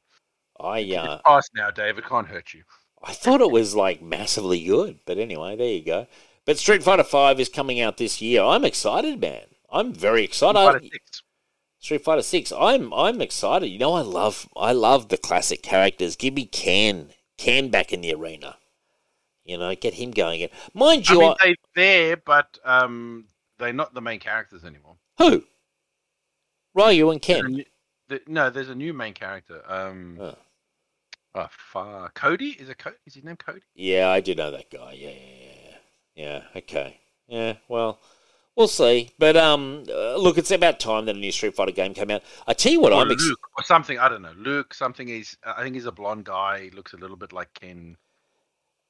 I 0.60 0.94
uh, 0.96 1.04
It's 1.04 1.14
past 1.24 1.50
now, 1.54 1.70
Dave. 1.70 1.98
It 1.98 2.04
can't 2.06 2.26
hurt 2.26 2.52
you. 2.52 2.64
I 3.00 3.12
thought 3.12 3.40
it 3.40 3.52
was 3.52 3.76
like 3.76 4.02
massively 4.02 4.64
good, 4.64 4.98
but 5.04 5.16
anyway, 5.16 5.54
there 5.54 5.68
you 5.68 5.84
go. 5.84 6.08
But 6.44 6.58
Street 6.58 6.82
Fighter 6.82 7.04
Five 7.04 7.38
is 7.38 7.48
coming 7.48 7.80
out 7.80 7.98
this 7.98 8.20
year. 8.20 8.42
I'm 8.42 8.64
excited, 8.64 9.20
man. 9.20 9.53
I'm 9.74 9.92
very 9.92 10.24
excited. 10.24 10.54
Fighter 10.58 10.80
Six. 10.80 11.22
Street 11.80 12.04
Fighter 12.04 12.22
Six. 12.22 12.52
I'm 12.52 12.94
I'm 12.94 13.20
excited. 13.20 13.66
You 13.68 13.78
know, 13.78 13.92
I 13.94 14.00
love 14.02 14.48
I 14.56 14.72
love 14.72 15.08
the 15.08 15.18
classic 15.18 15.62
characters. 15.62 16.16
Give 16.16 16.32
me 16.34 16.46
Ken, 16.46 17.10
Ken 17.36 17.68
back 17.68 17.92
in 17.92 18.00
the 18.00 18.14
arena. 18.14 18.56
You 19.44 19.58
know, 19.58 19.74
get 19.74 19.94
him 19.94 20.12
going 20.12 20.42
again. 20.42 20.56
Mind 20.72 21.08
you, 21.10 21.16
I 21.16 21.18
mean, 21.20 21.30
I- 21.32 21.44
they're 21.44 21.54
there, 21.74 22.16
but 22.16 22.58
um, 22.64 23.26
they're 23.58 23.72
not 23.74 23.92
the 23.92 24.00
main 24.00 24.20
characters 24.20 24.64
anymore. 24.64 24.96
who? 25.18 25.44
Ryu 26.74 27.10
and 27.10 27.20
Ken. 27.22 27.46
new- 27.52 27.64
the- 28.08 28.22
no, 28.26 28.50
there's 28.50 28.68
a 28.68 28.74
new 28.74 28.92
main 28.94 29.12
character. 29.14 29.62
Um, 29.70 30.18
Oh. 30.20 31.48
oh, 31.74 32.08
Cody 32.14 32.50
is 32.50 32.68
it? 32.68 32.78
Co- 32.78 32.94
is 33.06 33.14
his 33.14 33.24
name 33.24 33.36
Cody? 33.36 33.60
Yeah, 33.74 34.08
I 34.08 34.20
do 34.20 34.34
know 34.34 34.50
that 34.50 34.70
guy. 34.70 34.92
Yeah, 34.92 35.10
yeah, 35.10 35.52
yeah. 35.52 35.76
Yeah, 36.16 36.42
okay. 36.56 37.00
Yeah, 37.28 37.54
well, 37.68 38.00
we'll 38.56 38.68
see. 38.68 39.10
But 39.18 39.36
um, 39.36 39.84
uh, 39.88 40.16
look, 40.16 40.38
it's 40.38 40.50
about 40.50 40.80
time 40.80 41.06
that 41.06 41.16
a 41.16 41.18
new 41.18 41.32
Street 41.32 41.54
Fighter 41.54 41.72
game 41.72 41.94
came 41.94 42.10
out. 42.10 42.22
I 42.46 42.54
tell 42.54 42.72
you 42.72 42.80
what, 42.80 42.92
or 42.92 43.02
I'm 43.02 43.10
ex- 43.10 43.24
Luke 43.24 43.48
or 43.56 43.64
something. 43.64 43.98
I 43.98 44.08
don't 44.08 44.22
know. 44.22 44.34
Luke 44.36 44.74
something. 44.74 45.08
He's 45.08 45.36
I 45.44 45.62
think 45.62 45.74
he's 45.74 45.86
a 45.86 45.92
blonde 45.92 46.24
guy. 46.24 46.64
He 46.64 46.70
looks 46.70 46.92
a 46.92 46.96
little 46.96 47.16
bit 47.16 47.32
like 47.32 47.52
Ken. 47.54 47.96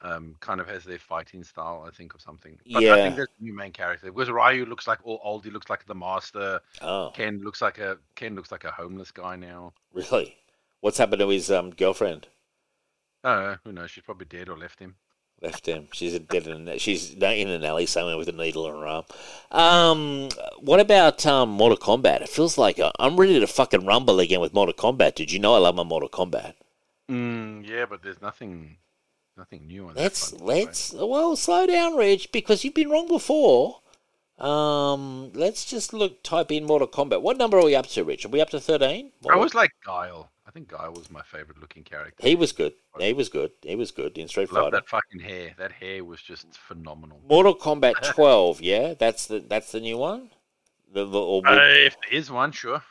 Um, 0.01 0.37
kind 0.41 0.61
of 0.61 0.69
has 0.69 0.85
their 0.85 0.99
fighting 0.99 1.43
style, 1.45 1.83
I 1.89 1.91
think, 1.91 2.15
or 2.15 2.19
something. 2.19 2.59
But 2.71 2.85
I 2.85 2.97
think 2.97 3.17
there's 3.17 3.29
a 3.41 3.43
new 3.43 3.55
main 3.55 3.73
character. 3.73 4.13
Because 4.13 4.29
Ryu 4.29 4.67
looks 4.67 4.87
like 4.87 4.99
all 5.03 5.19
old. 5.25 5.45
He 5.47 5.51
looks 5.51 5.71
like 5.71 5.87
the 5.87 5.95
master. 5.95 6.61
oh, 6.83 7.11
Ken 7.15 7.41
looks 7.43 7.63
like 7.63 7.79
a 7.79 7.97
Ken 8.15 8.35
looks 8.35 8.53
like 8.53 8.65
a 8.65 8.71
homeless 8.71 9.11
guy 9.11 9.37
now. 9.37 9.73
really? 9.95 10.37
What's 10.83 10.99
happened 10.99 11.21
to 11.21 11.29
his 11.31 11.51
um 11.51 11.71
girlfriend? 11.71 12.29
Oh, 13.23 13.57
who 13.65 13.73
knows? 13.73 13.91
She's 13.91 14.05
probably 14.05 14.27
dead 14.27 14.51
or 14.51 14.59
left 14.59 14.79
him. 14.79 14.97
Left 15.43 15.67
him. 15.67 15.89
She's 15.93 16.19
dead 16.19 16.47
in 16.47 16.69
a, 16.69 16.79
she's 16.79 17.13
in 17.15 17.49
an 17.49 17.65
alley 17.65 17.85
somewhere 17.85 18.17
with 18.17 18.29
a 18.29 18.33
needle 18.33 18.67
in 18.67 18.75
her 18.75 18.87
arm. 18.87 19.05
Um, 19.51 20.29
what 20.59 20.81
about 20.81 21.27
um 21.27 21.51
Mortal 21.51 21.77
Kombat? 21.77 22.23
It 22.23 22.31
feels 22.31 22.57
like 22.57 22.79
uh, 22.79 22.93
I'm 22.99 23.19
ready 23.19 23.39
to 23.39 23.47
fucking 23.47 23.85
rumble 23.85 24.21
again 24.21 24.41
with 24.41 24.55
Mortal 24.55 24.75
Kombat. 24.75 25.17
Did 25.17 25.33
you 25.33 25.39
know 25.39 25.55
I 25.55 25.59
love 25.59 25.75
my 25.75 25.83
Mortal 25.83 26.09
Kombat? 26.09 26.55
Mm, 27.11 27.69
yeah, 27.69 27.85
but 27.85 28.03
there's 28.03 28.23
nothing, 28.23 28.79
nothing 29.37 29.67
new 29.67 29.89
on 29.89 29.95
that. 29.95 30.01
Let's 30.01 30.31
front, 30.31 30.45
right? 30.45 30.67
let's 30.67 30.95
well 30.95 31.37
slow 31.37 31.67
down, 31.67 31.97
Rich, 31.97 32.33
because 32.33 32.65
you've 32.65 32.73
been 32.73 32.89
wrong 32.89 33.09
before. 33.09 33.81
Um, 34.39 35.31
let's 35.35 35.67
just 35.67 35.93
look. 35.93 36.23
Type 36.23 36.51
in 36.51 36.65
Mortal 36.65 36.89
Kombat. 36.89 37.21
What 37.21 37.37
number 37.37 37.59
are 37.59 37.65
we 37.65 37.75
up 37.75 37.87
to, 37.89 38.03
Rich? 38.03 38.25
Are 38.25 38.31
we 38.31 38.41
up 38.41 38.51
to 38.51 38.61
thirteen? 38.61 39.13
I 39.29 39.37
was 39.37 39.55
like 39.55 39.73
Guile. 39.85 40.31
I 40.55 40.59
think 40.59 40.69
Guy 40.69 40.89
was 40.89 41.11
my 41.11 41.23
favorite 41.23 41.61
looking 41.61 41.83
character. 41.83 42.25
He 42.25 42.37
was 42.37 42.53
good. 42.53 42.75
He 43.01 43.13
was 43.13 43.29
good. 43.29 43.51
He 43.63 43.75
was 43.75 43.91
good 43.91 44.17
in 44.17 44.29
Street 44.29 44.53
Love 44.53 44.67
Fighter. 44.67 44.77
that 44.77 44.89
fucking 44.89 45.19
hair. 45.19 45.53
That 45.59 45.73
hair 45.73 46.05
was 46.05 46.23
just 46.23 46.47
phenomenal. 46.57 47.21
Mortal 47.29 47.57
Kombat 47.57 47.95
twelve. 48.15 48.61
Yeah, 48.61 48.95
that's 48.95 49.27
the 49.27 49.41
that's 49.41 49.73
the 49.73 49.81
new 49.81 49.99
one. 49.99 50.31
The, 50.93 51.07
the 51.07 51.21
or, 51.21 51.45
Uh, 51.45 51.57
if 51.57 51.97
there 52.01 52.17
is 52.17 52.31
one, 52.31 52.53
sure. 52.53 52.85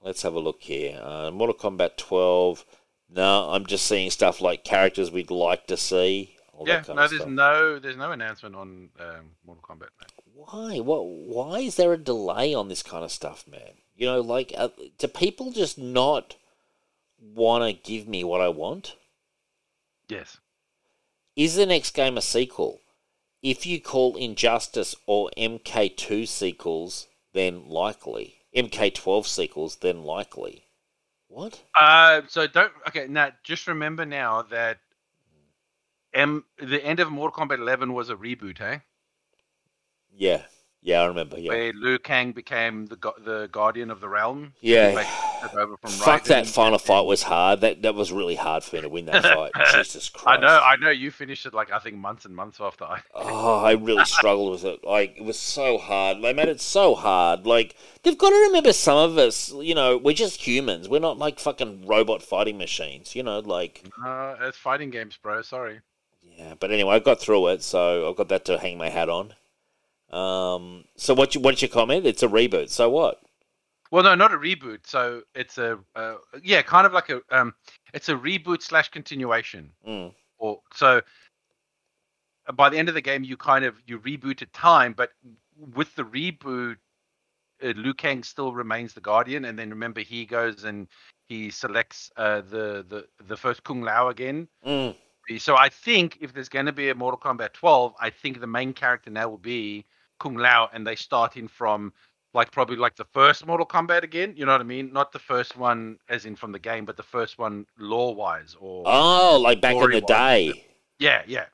let's 0.00 0.22
have 0.22 0.34
a 0.34 0.38
look 0.38 0.62
here. 0.62 1.00
Uh, 1.02 1.32
Mortal 1.32 1.56
Kombat 1.56 1.96
twelve. 1.96 2.64
No, 3.10 3.50
I'm 3.50 3.66
just 3.66 3.86
seeing 3.86 4.08
stuff 4.10 4.40
like 4.40 4.62
characters 4.62 5.10
we'd 5.10 5.32
like 5.32 5.66
to 5.66 5.76
see. 5.76 6.36
all 6.52 6.68
Yeah, 6.68 6.84
no, 6.86 7.08
there's 7.08 7.26
no, 7.26 7.80
there's 7.80 7.96
no 7.96 8.12
announcement 8.12 8.54
on 8.54 8.90
um, 9.00 9.30
Mortal 9.44 9.64
Kombat. 9.68 9.80
Man. 9.80 10.08
Why? 10.34 10.78
What? 10.78 11.00
Why 11.04 11.58
is 11.58 11.74
there 11.74 11.92
a 11.92 11.98
delay 11.98 12.54
on 12.54 12.68
this 12.68 12.84
kind 12.84 13.02
of 13.02 13.10
stuff, 13.10 13.44
man? 13.48 13.72
You 13.96 14.06
know, 14.06 14.20
like, 14.20 14.52
uh, 14.56 14.68
do 14.98 15.08
people 15.08 15.50
just 15.50 15.78
not 15.78 16.36
want 17.34 17.64
to 17.64 17.90
give 17.90 18.08
me 18.08 18.24
what 18.24 18.40
I 18.40 18.48
want? 18.48 18.96
Yes. 20.08 20.38
Is 21.34 21.56
the 21.56 21.66
next 21.66 21.94
game 21.94 22.16
a 22.16 22.22
sequel? 22.22 22.80
If 23.42 23.66
you 23.66 23.80
call 23.80 24.16
Injustice 24.16 24.96
or 25.06 25.30
MK2 25.36 26.26
sequels, 26.26 27.06
then 27.32 27.68
likely. 27.68 28.36
MK12 28.56 29.26
sequels, 29.26 29.76
then 29.76 30.02
likely. 30.02 30.64
What? 31.28 31.62
Uh, 31.78 32.22
so 32.28 32.46
don't. 32.46 32.72
Okay, 32.88 33.06
now 33.08 33.30
just 33.44 33.66
remember 33.66 34.06
now 34.06 34.42
that 34.42 34.78
M 36.14 36.44
the 36.58 36.82
end 36.82 37.00
of 37.00 37.10
Mortal 37.10 37.46
Kombat 37.46 37.58
11 37.58 37.92
was 37.92 38.08
a 38.08 38.16
reboot, 38.16 38.60
eh? 38.60 38.78
Yeah. 40.16 40.42
Yeah, 40.80 41.02
I 41.02 41.06
remember. 41.06 41.38
Yeah. 41.38 41.50
Where 41.50 41.72
Liu 41.72 41.98
Kang 41.98 42.32
became 42.32 42.86
the 42.86 42.96
the 43.24 43.48
guardian 43.50 43.90
of 43.90 44.00
the 44.00 44.08
realm. 44.08 44.54
Yeah. 44.60 45.04
Took 45.50 45.54
over 45.58 45.76
from 45.76 45.90
Fuck 45.90 46.24
that 46.24 46.46
final 46.46 46.78
fight 46.78 47.02
was 47.02 47.22
hard. 47.22 47.60
That 47.60 47.82
that 47.82 47.94
was 47.94 48.12
really 48.12 48.34
hard 48.34 48.64
for 48.64 48.76
me 48.76 48.82
to 48.82 48.88
win 48.88 49.06
that 49.06 49.22
fight. 49.34 49.52
Jesus 49.74 50.08
Christ! 50.08 50.26
I 50.26 50.40
know, 50.40 50.60
I 50.62 50.76
know. 50.76 50.90
You 50.90 51.10
finished 51.10 51.46
it 51.46 51.54
like 51.54 51.70
I 51.70 51.78
think 51.78 51.96
months 51.96 52.24
and 52.24 52.34
months 52.34 52.60
after 52.60 52.84
I. 52.84 53.00
Oh, 53.14 53.64
I 53.64 53.72
really 53.72 54.04
struggled 54.04 54.52
with 54.52 54.64
it. 54.64 54.84
Like 54.84 55.16
it 55.16 55.24
was 55.24 55.38
so 55.38 55.78
hard. 55.78 56.22
They 56.22 56.32
made 56.32 56.48
it 56.48 56.60
so 56.60 56.94
hard. 56.94 57.46
Like 57.46 57.74
they've 58.02 58.18
got 58.18 58.30
to 58.30 58.36
remember 58.48 58.72
some 58.72 58.98
of 58.98 59.18
us. 59.18 59.52
You 59.52 59.74
know, 59.74 59.96
we're 59.96 60.14
just 60.14 60.46
humans. 60.46 60.88
We're 60.88 61.00
not 61.00 61.18
like 61.18 61.38
fucking 61.38 61.86
robot 61.86 62.22
fighting 62.22 62.58
machines. 62.58 63.14
You 63.14 63.22
know, 63.22 63.38
like 63.40 63.84
Uh, 64.04 64.34
it's 64.40 64.58
fighting 64.58 64.90
games, 64.90 65.16
bro. 65.22 65.42
Sorry. 65.42 65.80
yeah. 66.36 66.54
But 66.58 66.70
anyway, 66.70 66.94
I 66.96 66.98
got 66.98 67.20
through 67.20 67.48
it, 67.48 67.62
so 67.62 68.08
I've 68.08 68.16
got 68.16 68.28
that 68.28 68.44
to 68.46 68.58
hang 68.58 68.78
my 68.78 68.88
hat 68.90 69.08
on. 69.08 69.34
Um. 70.10 70.84
So 70.96 71.14
what? 71.14 71.34
You, 71.34 71.40
what's 71.40 71.60
your 71.62 71.68
comment? 71.68 72.06
It's 72.06 72.22
a 72.22 72.28
reboot. 72.28 72.70
So 72.70 72.88
what? 72.88 73.20
Well, 73.90 74.02
no, 74.02 74.14
not 74.14 74.32
a 74.32 74.38
reboot. 74.38 74.86
So 74.86 75.22
it's 75.34 75.58
a 75.58 75.78
uh, 75.94 76.16
yeah, 76.42 76.62
kind 76.62 76.86
of 76.86 76.92
like 76.92 77.10
a 77.10 77.20
um, 77.30 77.54
it's 77.94 78.08
a 78.08 78.14
reboot 78.14 78.62
slash 78.62 78.90
continuation. 78.90 79.72
Mm. 79.86 80.12
Or 80.38 80.60
so 80.74 81.00
uh, 82.46 82.52
by 82.52 82.68
the 82.68 82.78
end 82.78 82.88
of 82.88 82.94
the 82.94 83.00
game, 83.00 83.24
you 83.24 83.36
kind 83.36 83.64
of 83.64 83.76
you 83.86 83.98
rebooted 83.98 84.48
time, 84.52 84.92
but 84.92 85.10
with 85.74 85.94
the 85.94 86.04
reboot, 86.04 86.76
uh, 87.62 87.68
Liu 87.76 87.94
Kang 87.94 88.22
still 88.22 88.52
remains 88.52 88.92
the 88.92 89.00
guardian, 89.00 89.44
and 89.44 89.58
then 89.58 89.70
remember 89.70 90.00
he 90.00 90.26
goes 90.26 90.64
and 90.64 90.88
he 91.28 91.50
selects 91.50 92.10
uh, 92.16 92.42
the 92.42 92.84
the 92.88 93.06
the 93.26 93.36
first 93.36 93.64
Kung 93.64 93.82
Lao 93.82 94.08
again. 94.08 94.48
Mm. 94.66 94.94
So 95.38 95.56
I 95.56 95.68
think 95.68 96.18
if 96.20 96.32
there's 96.32 96.48
going 96.48 96.66
to 96.66 96.72
be 96.72 96.88
a 96.88 96.94
Mortal 96.94 97.18
Kombat 97.18 97.52
12, 97.52 97.94
I 98.00 98.10
think 98.10 98.38
the 98.38 98.46
main 98.46 98.72
character 98.72 99.10
now 99.10 99.28
will 99.28 99.38
be 99.38 99.84
Kung 100.20 100.36
Lao, 100.36 100.70
and 100.72 100.86
they 100.86 100.94
start 100.94 101.36
in 101.36 101.48
from 101.48 101.92
like 102.36 102.52
probably 102.52 102.76
like 102.76 102.94
the 102.94 103.04
first 103.12 103.44
Mortal 103.46 103.66
Kombat 103.66 104.02
again. 104.04 104.34
You 104.36 104.46
know 104.46 104.52
what 104.52 104.60
I 104.60 104.64
mean? 104.64 104.92
Not 104.92 105.10
the 105.10 105.18
first 105.18 105.56
one 105.56 105.98
as 106.08 106.24
in 106.26 106.36
from 106.36 106.52
the 106.52 106.58
game, 106.60 106.84
but 106.84 106.96
the 106.96 107.02
first 107.02 107.38
one 107.38 107.66
lore 107.78 108.14
wise 108.14 108.54
or 108.60 108.84
Oh, 108.86 109.40
like 109.42 109.60
back 109.60 109.74
in 109.74 109.90
the 109.90 110.00
day. 110.02 110.64
yeah, 111.00 111.22
yeah. 111.26 111.46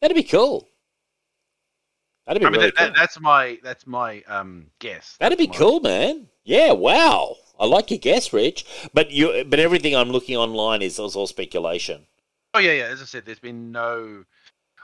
That'd 0.00 0.16
be 0.16 0.22
cool. 0.24 0.66
That'd 2.26 2.40
be 2.40 2.46
I 2.46 2.50
mean 2.50 2.58
really 2.60 2.70
that, 2.70 2.76
that, 2.78 2.86
cool. 2.94 2.94
that's 2.96 3.20
my 3.20 3.58
that's 3.62 3.86
my 3.86 4.22
um 4.26 4.66
guess. 4.78 5.16
That'd 5.20 5.38
be 5.38 5.46
my- 5.48 5.54
cool, 5.54 5.80
man. 5.80 6.26
Yeah, 6.44 6.72
wow. 6.72 7.36
I 7.58 7.66
like 7.66 7.90
your 7.90 7.98
guess, 7.98 8.32
Rich. 8.32 8.64
But 8.94 9.10
you, 9.10 9.44
but 9.46 9.58
everything 9.60 9.94
I'm 9.94 10.08
looking 10.10 10.36
online 10.36 10.80
is, 10.80 10.98
is 10.98 11.14
all 11.14 11.26
speculation. 11.26 12.06
Oh 12.54 12.58
yeah, 12.58 12.72
yeah. 12.72 12.84
As 12.84 13.02
I 13.02 13.04
said, 13.04 13.24
there's 13.26 13.38
been 13.38 13.70
no. 13.70 14.24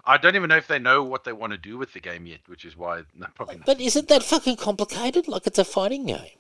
I 0.07 0.17
don't 0.19 0.37
even 0.37 0.49
know 0.49 0.57
if 0.57 0.69
they 0.69 0.79
know 0.79 1.03
what 1.03 1.25
they 1.25 1.33
want 1.33 1.53
to 1.53 1.59
do 1.59 1.77
with 1.79 1.93
the 1.93 2.01
game 2.01 2.27
yet, 2.27 2.41
which 2.47 2.65
is 2.65 2.77
why 2.77 3.03
no, 3.15 3.27
probably 3.35 3.57
not. 3.57 3.67
But 3.67 3.81
isn't 3.81 4.09
that 4.09 4.23
fucking 4.23 4.57
complicated? 4.57 5.27
Like 5.29 5.47
it's 5.47 5.59
a 5.59 5.65
fighting 5.65 6.07
game. 6.07 6.39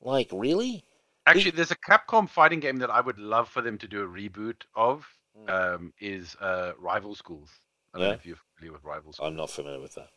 Like 0.00 0.28
really? 0.32 0.84
Actually, 1.26 1.50
there's 1.52 1.72
a 1.72 1.76
Capcom 1.76 2.28
fighting 2.28 2.60
game 2.60 2.76
that 2.78 2.90
I 2.90 3.00
would 3.00 3.18
love 3.18 3.48
for 3.48 3.60
them 3.60 3.78
to 3.78 3.88
do 3.88 4.02
a 4.02 4.06
reboot 4.08 4.62
of. 4.74 5.06
Um, 5.48 5.92
is 6.00 6.34
uh, 6.40 6.72
Rival 6.78 7.14
Schools. 7.14 7.50
I 7.92 7.98
don't 7.98 8.04
Yeah. 8.06 8.12
know 8.12 8.14
if 8.14 8.24
you're 8.24 8.36
familiar 8.56 8.72
with 8.72 8.84
Rival 8.84 9.12
Schools. 9.12 9.28
I'm 9.28 9.36
not 9.36 9.50
familiar 9.50 9.80
with 9.80 9.94
that. 9.96 10.08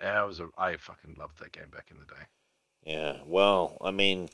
Yeah, 0.00 0.22
I 0.22 0.24
was 0.24 0.38
a, 0.38 0.48
I 0.56 0.76
fucking 0.76 1.16
loved 1.18 1.40
that 1.40 1.50
game 1.50 1.68
back 1.72 1.88
in 1.90 1.98
the 1.98 2.04
day. 2.04 2.22
Yeah. 2.84 3.16
Well, 3.26 3.76
I 3.80 3.90
mean, 3.90 4.28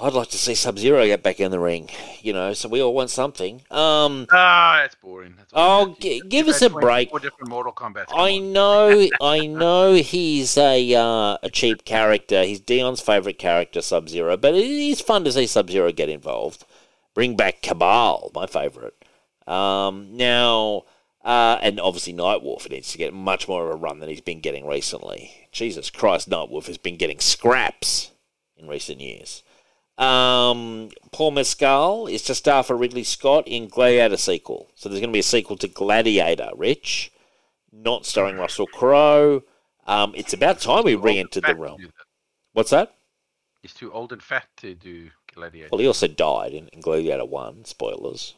I'd 0.00 0.12
like 0.12 0.28
to 0.28 0.38
see 0.38 0.54
Sub 0.54 0.78
Zero 0.78 1.04
get 1.06 1.24
back 1.24 1.40
in 1.40 1.50
the 1.50 1.58
ring. 1.58 1.90
You 2.22 2.32
know, 2.32 2.52
so 2.52 2.68
we 2.68 2.80
all 2.80 2.94
want 2.94 3.10
something. 3.10 3.62
Um, 3.70 4.26
Ah, 4.30 4.78
that's 4.82 4.94
boring. 4.94 5.34
That's 5.36 5.50
Oh, 5.54 5.96
You've 6.00 6.28
give 6.28 6.46
us 6.46 6.62
a 6.62 6.70
break. 6.70 7.10
24 7.10 7.18
different 7.20 7.48
Mortal 7.48 7.72
Kombat. 7.72 8.04
I 8.14 8.38
know, 8.38 9.08
I 9.20 9.46
know 9.46 9.94
he's 9.94 10.56
a 10.56 10.94
uh, 10.94 11.38
a 11.42 11.50
cheap 11.52 11.84
character. 11.84 12.44
He's 12.44 12.60
Dion's 12.60 13.00
favorite 13.00 13.38
character, 13.38 13.80
Sub 13.82 14.08
Zero. 14.08 14.36
But 14.36 14.54
it 14.54 14.64
is 14.64 15.00
fun 15.00 15.24
to 15.24 15.32
see 15.32 15.46
Sub 15.48 15.68
Zero 15.68 15.90
get 15.90 16.08
involved. 16.08 16.64
Bring 17.14 17.34
back 17.34 17.62
Kabal, 17.62 18.30
my 18.34 18.46
favorite. 18.46 18.94
Um, 19.48 20.16
now, 20.16 20.84
uh, 21.24 21.58
and 21.60 21.80
obviously 21.80 22.12
Nightwolf 22.12 22.70
needs 22.70 22.92
to 22.92 22.98
get 22.98 23.12
much 23.12 23.48
more 23.48 23.64
of 23.64 23.70
a 23.72 23.76
run 23.76 23.98
than 23.98 24.08
he's 24.08 24.20
been 24.20 24.40
getting 24.40 24.64
recently. 24.66 25.48
Jesus 25.50 25.90
Christ, 25.90 26.30
Nightwolf 26.30 26.66
has 26.66 26.78
been 26.78 26.96
getting 26.96 27.18
scraps 27.18 28.12
in 28.56 28.68
recent 28.68 29.00
years. 29.00 29.42
Um, 29.98 30.90
Paul 31.10 31.32
Mescal 31.32 32.06
is 32.06 32.22
to 32.24 32.34
star 32.34 32.62
for 32.62 32.76
Ridley 32.76 33.04
Scott 33.04 33.48
in 33.48 33.68
Gladiator 33.68 34.16
sequel. 34.16 34.70
So 34.74 34.88
there's 34.88 35.00
going 35.00 35.10
to 35.10 35.16
be 35.16 35.20
a 35.20 35.24
sequel 35.24 35.56
to 35.56 35.68
Gladiator, 35.68 36.50
Rich 36.56 37.12
not 37.72 38.06
starring 38.06 38.36
Russell 38.36 38.66
Crowe. 38.66 39.42
Um, 39.86 40.12
it's 40.14 40.32
about 40.32 40.60
time 40.60 40.84
we 40.84 40.92
Too 40.92 40.98
old 40.98 41.06
and 41.06 41.14
re-entered 41.14 41.44
the 41.44 41.54
realm. 41.54 41.80
What's 42.52 42.70
that? 42.70 42.94
He's 43.62 43.74
too 43.74 43.92
old 43.92 44.12
and 44.12 44.22
fat 44.22 44.46
to 44.58 44.74
do 44.74 45.10
Gladiator. 45.34 45.68
Well, 45.72 45.80
he 45.80 45.86
also 45.86 46.06
died 46.06 46.52
in, 46.52 46.68
in 46.68 46.80
Gladiator 46.80 47.24
One. 47.24 47.64
Spoilers. 47.64 48.34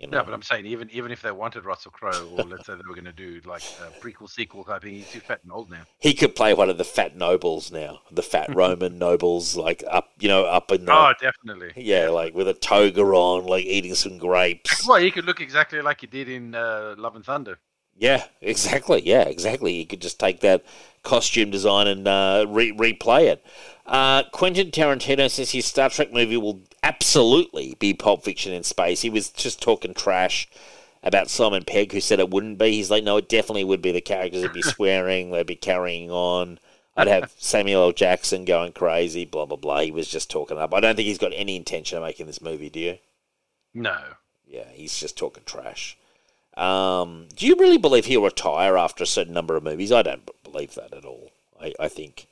You 0.00 0.06
know. 0.06 0.18
No, 0.18 0.24
but 0.24 0.32
I'm 0.32 0.42
saying 0.42 0.64
even 0.66 0.88
even 0.90 1.12
if 1.12 1.20
they 1.20 1.30
wanted 1.30 1.64
Russell 1.66 1.90
Crowe, 1.90 2.28
or 2.32 2.44
let's 2.44 2.66
say 2.66 2.72
they 2.72 2.80
were 2.88 2.94
going 2.94 3.04
to 3.04 3.12
do 3.12 3.40
like 3.44 3.62
a 3.62 3.92
prequel 4.04 4.28
sequel 4.30 4.64
type 4.64 4.82
thing, 4.82 4.94
he's 4.94 5.10
too 5.10 5.20
fat 5.20 5.40
and 5.42 5.52
old 5.52 5.70
now. 5.70 5.82
he 5.98 6.14
could 6.14 6.34
play 6.34 6.54
one 6.54 6.70
of 6.70 6.78
the 6.78 6.84
fat 6.84 7.16
nobles 7.16 7.70
now, 7.70 8.00
the 8.10 8.22
fat 8.22 8.48
Roman 8.54 8.98
nobles, 8.98 9.56
like 9.56 9.84
up, 9.90 10.10
you 10.18 10.28
know, 10.28 10.44
up 10.46 10.72
in 10.72 10.86
the 10.86 10.92
Oh, 10.92 11.12
definitely. 11.20 11.72
yeah, 11.76 12.08
like 12.08 12.34
with 12.34 12.48
a 12.48 12.54
toga 12.54 13.02
on, 13.02 13.44
like 13.44 13.66
eating 13.66 13.94
some 13.94 14.16
grapes. 14.16 14.86
Well, 14.88 15.00
he 15.00 15.10
could 15.10 15.26
look 15.26 15.40
exactly 15.40 15.82
like 15.82 16.00
he 16.00 16.06
did 16.06 16.28
in 16.28 16.54
uh, 16.54 16.94
Love 16.96 17.14
and 17.16 17.24
Thunder. 17.24 17.58
Yeah, 17.96 18.24
exactly. 18.40 19.02
Yeah, 19.04 19.22
exactly. 19.24 19.74
You 19.74 19.86
could 19.86 20.00
just 20.00 20.18
take 20.18 20.40
that 20.40 20.64
costume 21.02 21.50
design 21.50 21.86
and 21.86 22.08
uh, 22.08 22.46
re- 22.48 22.72
replay 22.72 23.24
it. 23.26 23.44
Uh, 23.90 24.22
Quentin 24.30 24.70
Tarantino 24.70 25.28
says 25.28 25.50
his 25.50 25.66
Star 25.66 25.90
Trek 25.90 26.12
movie 26.12 26.36
will 26.36 26.60
absolutely 26.84 27.74
be 27.80 27.92
Pulp 27.92 28.22
Fiction 28.22 28.52
in 28.52 28.62
space. 28.62 29.00
He 29.00 29.10
was 29.10 29.30
just 29.30 29.60
talking 29.60 29.94
trash 29.94 30.48
about 31.02 31.28
Simon 31.28 31.64
Pegg, 31.64 31.90
who 31.90 32.00
said 32.00 32.20
it 32.20 32.30
wouldn't 32.30 32.58
be. 32.58 32.70
He's 32.70 32.90
like, 32.90 33.02
no, 33.02 33.16
it 33.16 33.28
definitely 33.28 33.64
would 33.64 33.82
be. 33.82 33.90
The 33.90 34.00
characters 34.00 34.42
would 34.42 34.52
be 34.52 34.62
swearing, 34.62 35.32
they'd 35.32 35.44
be 35.44 35.56
carrying 35.56 36.08
on. 36.08 36.60
I'd 36.96 37.08
have 37.08 37.32
Samuel 37.38 37.82
L. 37.82 37.92
Jackson 37.92 38.44
going 38.44 38.72
crazy, 38.72 39.24
blah, 39.24 39.46
blah, 39.46 39.56
blah. 39.56 39.80
He 39.80 39.90
was 39.90 40.06
just 40.06 40.30
talking 40.30 40.56
up. 40.56 40.72
I 40.72 40.78
don't 40.78 40.94
think 40.94 41.08
he's 41.08 41.18
got 41.18 41.32
any 41.34 41.56
intention 41.56 41.98
of 41.98 42.04
making 42.04 42.26
this 42.26 42.40
movie, 42.40 42.70
do 42.70 42.78
you? 42.78 42.98
No. 43.74 43.98
Yeah, 44.46 44.68
he's 44.72 44.96
just 44.96 45.18
talking 45.18 45.42
trash. 45.44 45.96
Um, 46.56 47.26
do 47.34 47.44
you 47.44 47.56
really 47.56 47.78
believe 47.78 48.04
he'll 48.04 48.22
retire 48.22 48.78
after 48.78 49.02
a 49.02 49.06
certain 49.06 49.34
number 49.34 49.56
of 49.56 49.64
movies? 49.64 49.90
I 49.90 50.02
don't 50.02 50.28
believe 50.44 50.76
that 50.76 50.94
at 50.94 51.04
all. 51.04 51.32
I, 51.60 51.72
I 51.80 51.88
think 51.88 52.28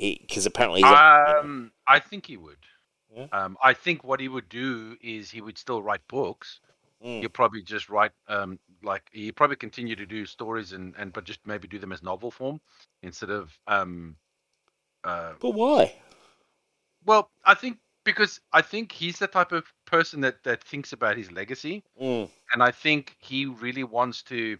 because 0.00 0.46
apparently 0.46 0.82
he's 0.82 0.90
Um, 0.90 1.72
I 1.86 1.98
think 1.98 2.26
he 2.26 2.36
would. 2.36 2.58
Yeah. 3.14 3.26
Um, 3.32 3.56
I 3.62 3.74
think 3.74 4.04
what 4.04 4.20
he 4.20 4.28
would 4.28 4.48
do 4.48 4.96
is 5.02 5.30
he 5.30 5.40
would 5.40 5.58
still 5.58 5.82
write 5.82 6.06
books. 6.08 6.60
Mm. 7.04 7.20
He'll 7.20 7.28
probably 7.28 7.62
just 7.62 7.88
write, 7.88 8.12
um, 8.28 8.58
like 8.82 9.02
he 9.12 9.32
probably 9.32 9.56
continue 9.56 9.96
to 9.96 10.06
do 10.06 10.26
stories 10.26 10.72
and 10.72 10.94
and 10.96 11.12
but 11.12 11.24
just 11.24 11.40
maybe 11.46 11.66
do 11.66 11.78
them 11.78 11.92
as 11.92 12.02
novel 12.02 12.30
form 12.30 12.60
instead 13.02 13.30
of 13.30 13.58
um, 13.66 14.16
uh, 15.04 15.32
but 15.40 15.50
why? 15.50 15.94
well, 17.04 17.30
I 17.44 17.54
think 17.54 17.78
because 18.04 18.40
I 18.52 18.62
think 18.62 18.92
he's 18.92 19.18
the 19.18 19.26
type 19.26 19.52
of 19.52 19.64
person 19.86 20.20
that 20.22 20.42
that 20.44 20.62
thinks 20.62 20.92
about 20.92 21.16
his 21.16 21.32
legacy, 21.32 21.82
Mm, 22.00 22.30
and 22.52 22.62
I 22.62 22.70
think 22.70 23.16
he 23.18 23.46
really 23.46 23.84
wants 23.84 24.22
to 24.24 24.58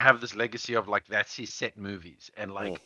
have 0.00 0.20
this 0.20 0.34
legacy 0.34 0.74
of 0.74 0.88
like 0.88 1.06
that's 1.06 1.34
his 1.34 1.52
set 1.52 1.76
movies 1.76 2.30
and 2.36 2.52
like 2.52 2.80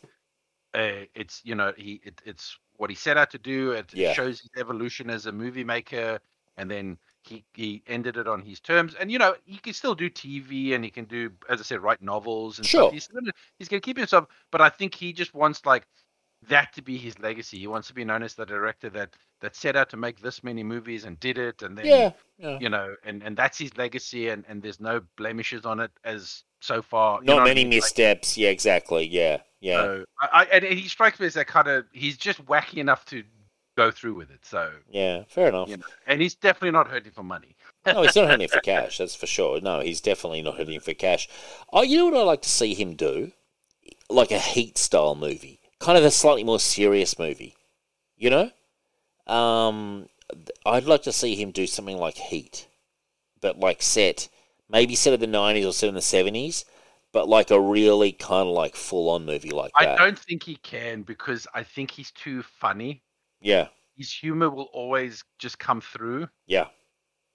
uh, 0.75 1.05
it's 1.15 1.41
you 1.43 1.55
know 1.55 1.73
he 1.77 2.01
it, 2.03 2.21
it's 2.25 2.57
what 2.77 2.89
he 2.89 2.95
set 2.95 3.17
out 3.17 3.31
to 3.31 3.37
do 3.37 3.71
it 3.71 3.93
Yeah. 3.93 4.13
shows 4.13 4.41
his 4.41 4.49
evolution 4.57 5.09
as 5.09 5.25
a 5.25 5.31
movie 5.31 5.63
maker 5.63 6.19
and 6.57 6.69
then 6.69 6.97
he 7.23 7.43
he 7.53 7.81
ended 7.87 8.17
it 8.17 8.27
on 8.27 8.41
his 8.41 8.59
terms 8.59 8.95
and 8.99 9.11
you 9.11 9.17
know 9.17 9.35
he 9.45 9.57
can 9.57 9.73
still 9.73 9.95
do 9.95 10.09
tv 10.09 10.73
and 10.75 10.83
he 10.83 10.89
can 10.91 11.05
do 11.05 11.31
as 11.49 11.59
i 11.59 11.63
said 11.63 11.81
write 11.81 12.01
novels 12.01 12.59
and 12.59 12.67
Sure. 12.67 12.83
stuff 12.83 12.93
he's 12.93 13.07
gonna 13.07 13.31
he's 13.57 13.67
gonna 13.69 13.81
keep 13.81 13.97
himself 13.97 14.27
but 14.51 14.61
i 14.61 14.69
think 14.69 14.93
he 14.95 15.13
just 15.13 15.33
wants 15.33 15.65
like 15.65 15.87
that 16.47 16.73
to 16.73 16.81
be 16.81 16.97
his 16.97 17.17
legacy 17.19 17.57
he 17.57 17.67
wants 17.67 17.87
to 17.87 17.93
be 17.93 18.05
known 18.05 18.21
as 18.21 18.35
the 18.35 18.45
director 18.45 18.89
that 18.89 19.15
that 19.41 19.55
set 19.55 19.75
out 19.75 19.89
to 19.89 19.97
make 19.97 20.19
this 20.19 20.43
many 20.43 20.63
movies 20.63 21.05
and 21.05 21.19
did 21.19 21.37
it 21.37 21.61
and 21.63 21.77
then 21.77 21.87
yeah, 21.87 22.11
yeah. 22.37 22.59
you 22.59 22.69
know 22.69 22.95
and 23.03 23.23
and 23.23 23.35
that's 23.35 23.57
his 23.57 23.75
legacy 23.77 24.29
and 24.29 24.45
and 24.47 24.61
there's 24.61 24.79
no 24.79 25.01
blemishes 25.17 25.65
on 25.65 25.79
it 25.79 25.91
as 26.03 26.43
so 26.65 26.81
far 26.81 27.19
you 27.19 27.27
know 27.27 27.37
Not 27.37 27.43
I 27.43 27.45
many 27.45 27.63
mean? 27.63 27.71
Like, 27.71 27.83
missteps. 27.83 28.37
yeah, 28.37 28.49
exactly. 28.49 29.07
Yeah, 29.07 29.41
yeah. 29.61 29.81
so 29.81 30.05
I, 30.21 30.27
I 30.31 30.43
and 30.45 30.65
he 30.65 30.87
strikes 30.87 31.19
me 31.19 31.27
as 31.27 31.35
that 31.35 31.47
kind 31.47 31.67
of 31.67 31.85
he's 31.91 32.17
just 32.17 32.45
wacky 32.45 32.77
enough 32.77 33.05
to 33.05 33.23
go 33.77 33.91
through 33.91 34.15
with 34.15 34.31
it. 34.31 34.39
So 34.43 34.71
yeah, 34.89 35.23
fair 35.27 35.49
enough. 35.49 35.69
you 35.69 35.77
know, 35.77 35.85
and 36.07 36.21
he's 36.21 36.35
definitely 36.35 36.71
not 36.71 36.87
hurting 36.87 37.11
for 37.11 37.23
money. 37.23 37.55
no, 37.85 38.01
he's 38.01 38.15
not 38.15 38.27
hurting 38.27 38.47
for 38.47 38.59
cash. 38.61 38.97
That's 38.97 39.15
for 39.15 39.27
sure. 39.27 39.61
No, 39.61 39.81
he's 39.81 40.01
definitely 40.01 40.41
not 40.41 40.57
hurting 40.57 40.79
for 40.79 40.93
cash. 40.93 41.29
Oh, 41.71 41.83
you 41.83 41.97
know 41.97 42.05
what 42.05 42.15
I'd 42.15 42.23
like 42.23 42.41
to 42.43 42.49
see 42.49 42.73
him 42.73 42.95
do? 42.95 43.31
Like 44.09 44.31
a 44.31 44.39
Heat 44.39 44.77
style 44.77 45.15
movie, 45.15 45.59
kind 45.79 45.97
of 45.97 46.03
a 46.03 46.11
slightly 46.11 46.43
more 46.43 46.59
serious 46.59 47.17
movie. 47.19 47.55
You 48.17 48.29
know, 48.29 48.51
um, 49.27 50.07
I'd 50.65 50.85
like 50.85 51.03
to 51.03 51.11
see 51.11 51.35
him 51.35 51.51
do 51.51 51.67
something 51.67 51.97
like 51.97 52.15
Heat, 52.15 52.67
but 53.41 53.59
like 53.59 53.81
set 53.81 54.29
maybe 54.69 54.95
set 54.95 55.13
in 55.13 55.19
the 55.19 55.27
nineties 55.27 55.65
or 55.65 55.73
set 55.73 55.89
in 55.89 55.95
the 55.95 56.01
seventies, 56.01 56.65
but 57.11 57.27
like 57.29 57.51
a 57.51 57.59
really 57.59 58.11
kind 58.11 58.47
of 58.47 58.53
like 58.53 58.75
full 58.75 59.09
on 59.09 59.25
movie 59.25 59.49
like 59.51 59.71
I 59.75 59.85
that. 59.85 59.97
don't 59.97 60.17
think 60.19 60.43
he 60.43 60.55
can 60.57 61.03
because 61.03 61.47
I 61.53 61.63
think 61.63 61.91
he's 61.91 62.11
too 62.11 62.43
funny. 62.43 63.03
Yeah, 63.41 63.67
His 63.97 64.11
humor 64.11 64.49
will 64.49 64.69
always 64.73 65.23
just 65.39 65.59
come 65.59 65.81
through 65.81 66.27
yeah, 66.47 66.67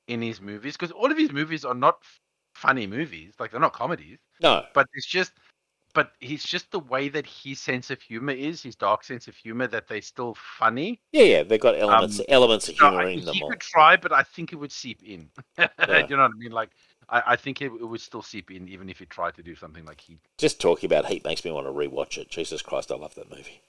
in 0.09 0.20
his 0.23 0.40
movies 0.40 0.74
because 0.77 0.90
all 0.90 1.11
of 1.11 1.16
his 1.19 1.31
movies 1.32 1.65
are 1.65 1.74
not 1.74 1.98
f- 2.02 2.20
funny 2.55 2.86
movies. 2.86 3.35
Like 3.39 3.51
they're 3.52 3.61
not 3.61 3.73
comedies, 3.74 4.19
no, 4.43 4.65
but 4.74 4.86
it's 4.94 5.07
just. 5.07 5.32
But 5.93 6.12
he's 6.20 6.44
just 6.44 6.70
the 6.70 6.78
way 6.78 7.09
that 7.09 7.27
his 7.27 7.59
sense 7.61 7.90
of 7.90 8.01
humor 8.01 8.31
is, 8.32 8.62
his 8.62 8.77
dark 8.77 9.02
sense 9.02 9.27
of 9.27 9.35
humor, 9.35 9.66
that 9.66 9.89
they're 9.89 10.01
still 10.01 10.36
funny. 10.57 11.01
yeah, 11.11 11.24
yeah. 11.24 11.43
They've 11.43 11.59
got 11.61 11.77
elements 11.77 12.20
um, 12.20 12.27
elements 12.28 12.69
of 12.69 12.77
humor 12.78 13.01
I- 13.01 13.09
in 13.11 13.24
them 13.24 13.35
he 13.35 13.43
all. 13.43 13.51
could 13.51 13.59
try, 13.59 13.97
but 13.97 14.12
I 14.12 14.23
think 14.23 14.52
it 14.52 14.57
would 14.57 14.70
seep 14.70 15.02
in. 15.02 15.28
Yeah. 15.59 15.66
you 16.09 16.16
know 16.16 16.23
what 16.23 16.31
I 16.31 16.39
mean? 16.39 16.52
Like, 16.52 16.70
I, 17.10 17.22
I 17.28 17.36
think 17.36 17.60
it, 17.60 17.66
it 17.66 17.84
would 17.84 18.00
still 18.00 18.22
seep 18.22 18.50
in, 18.50 18.68
even 18.68 18.88
if 18.88 18.98
he 18.98 19.06
tried 19.06 19.34
to 19.36 19.42
do 19.42 19.54
something 19.54 19.84
like 19.84 20.00
Heat. 20.00 20.20
Just 20.38 20.60
talking 20.60 20.86
about 20.86 21.06
Heat 21.06 21.24
makes 21.24 21.44
me 21.44 21.50
want 21.50 21.66
to 21.66 21.72
rewatch 21.72 22.18
it. 22.18 22.30
Jesus 22.30 22.62
Christ, 22.62 22.90
I 22.92 22.96
love 22.96 23.14
that 23.16 23.30
movie. 23.30 23.60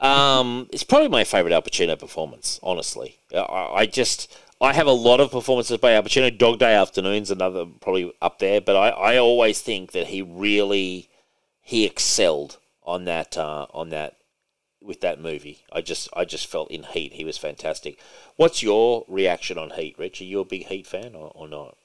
Um, 0.00 0.68
it's 0.72 0.82
probably 0.82 1.08
my 1.08 1.24
favorite 1.24 1.52
Al 1.52 1.62
Pacino 1.62 1.98
performance. 1.98 2.58
Honestly, 2.62 3.18
I, 3.34 3.70
I 3.74 3.86
just 3.86 4.34
I 4.60 4.72
have 4.72 4.86
a 4.86 4.92
lot 4.92 5.20
of 5.20 5.30
performances 5.30 5.76
by 5.76 5.92
Al 5.92 6.02
Pacino. 6.02 6.36
Dog 6.36 6.58
Day 6.58 6.74
Afternoon's 6.74 7.30
another 7.30 7.66
probably 7.80 8.12
up 8.22 8.38
there, 8.38 8.60
but 8.60 8.76
I, 8.76 8.88
I 8.88 9.16
always 9.18 9.60
think 9.60 9.92
that 9.92 10.08
he 10.08 10.22
really 10.22 11.10
he 11.60 11.84
excelled 11.84 12.56
on 12.82 13.04
that 13.04 13.36
uh, 13.36 13.66
on 13.74 13.90
that 13.90 14.16
with 14.82 15.02
that 15.02 15.20
movie. 15.20 15.64
I 15.70 15.82
just 15.82 16.08
I 16.16 16.24
just 16.24 16.46
felt 16.46 16.70
in 16.70 16.84
Heat 16.84 17.12
he 17.12 17.24
was 17.24 17.36
fantastic. 17.36 17.98
What's 18.36 18.62
your 18.62 19.04
reaction 19.06 19.58
on 19.58 19.70
Heat, 19.70 19.98
Rich? 19.98 20.22
Are 20.22 20.24
you 20.24 20.40
a 20.40 20.44
big 20.46 20.66
Heat 20.66 20.86
fan 20.86 21.14
or, 21.14 21.30
or 21.34 21.46
not? 21.46 21.76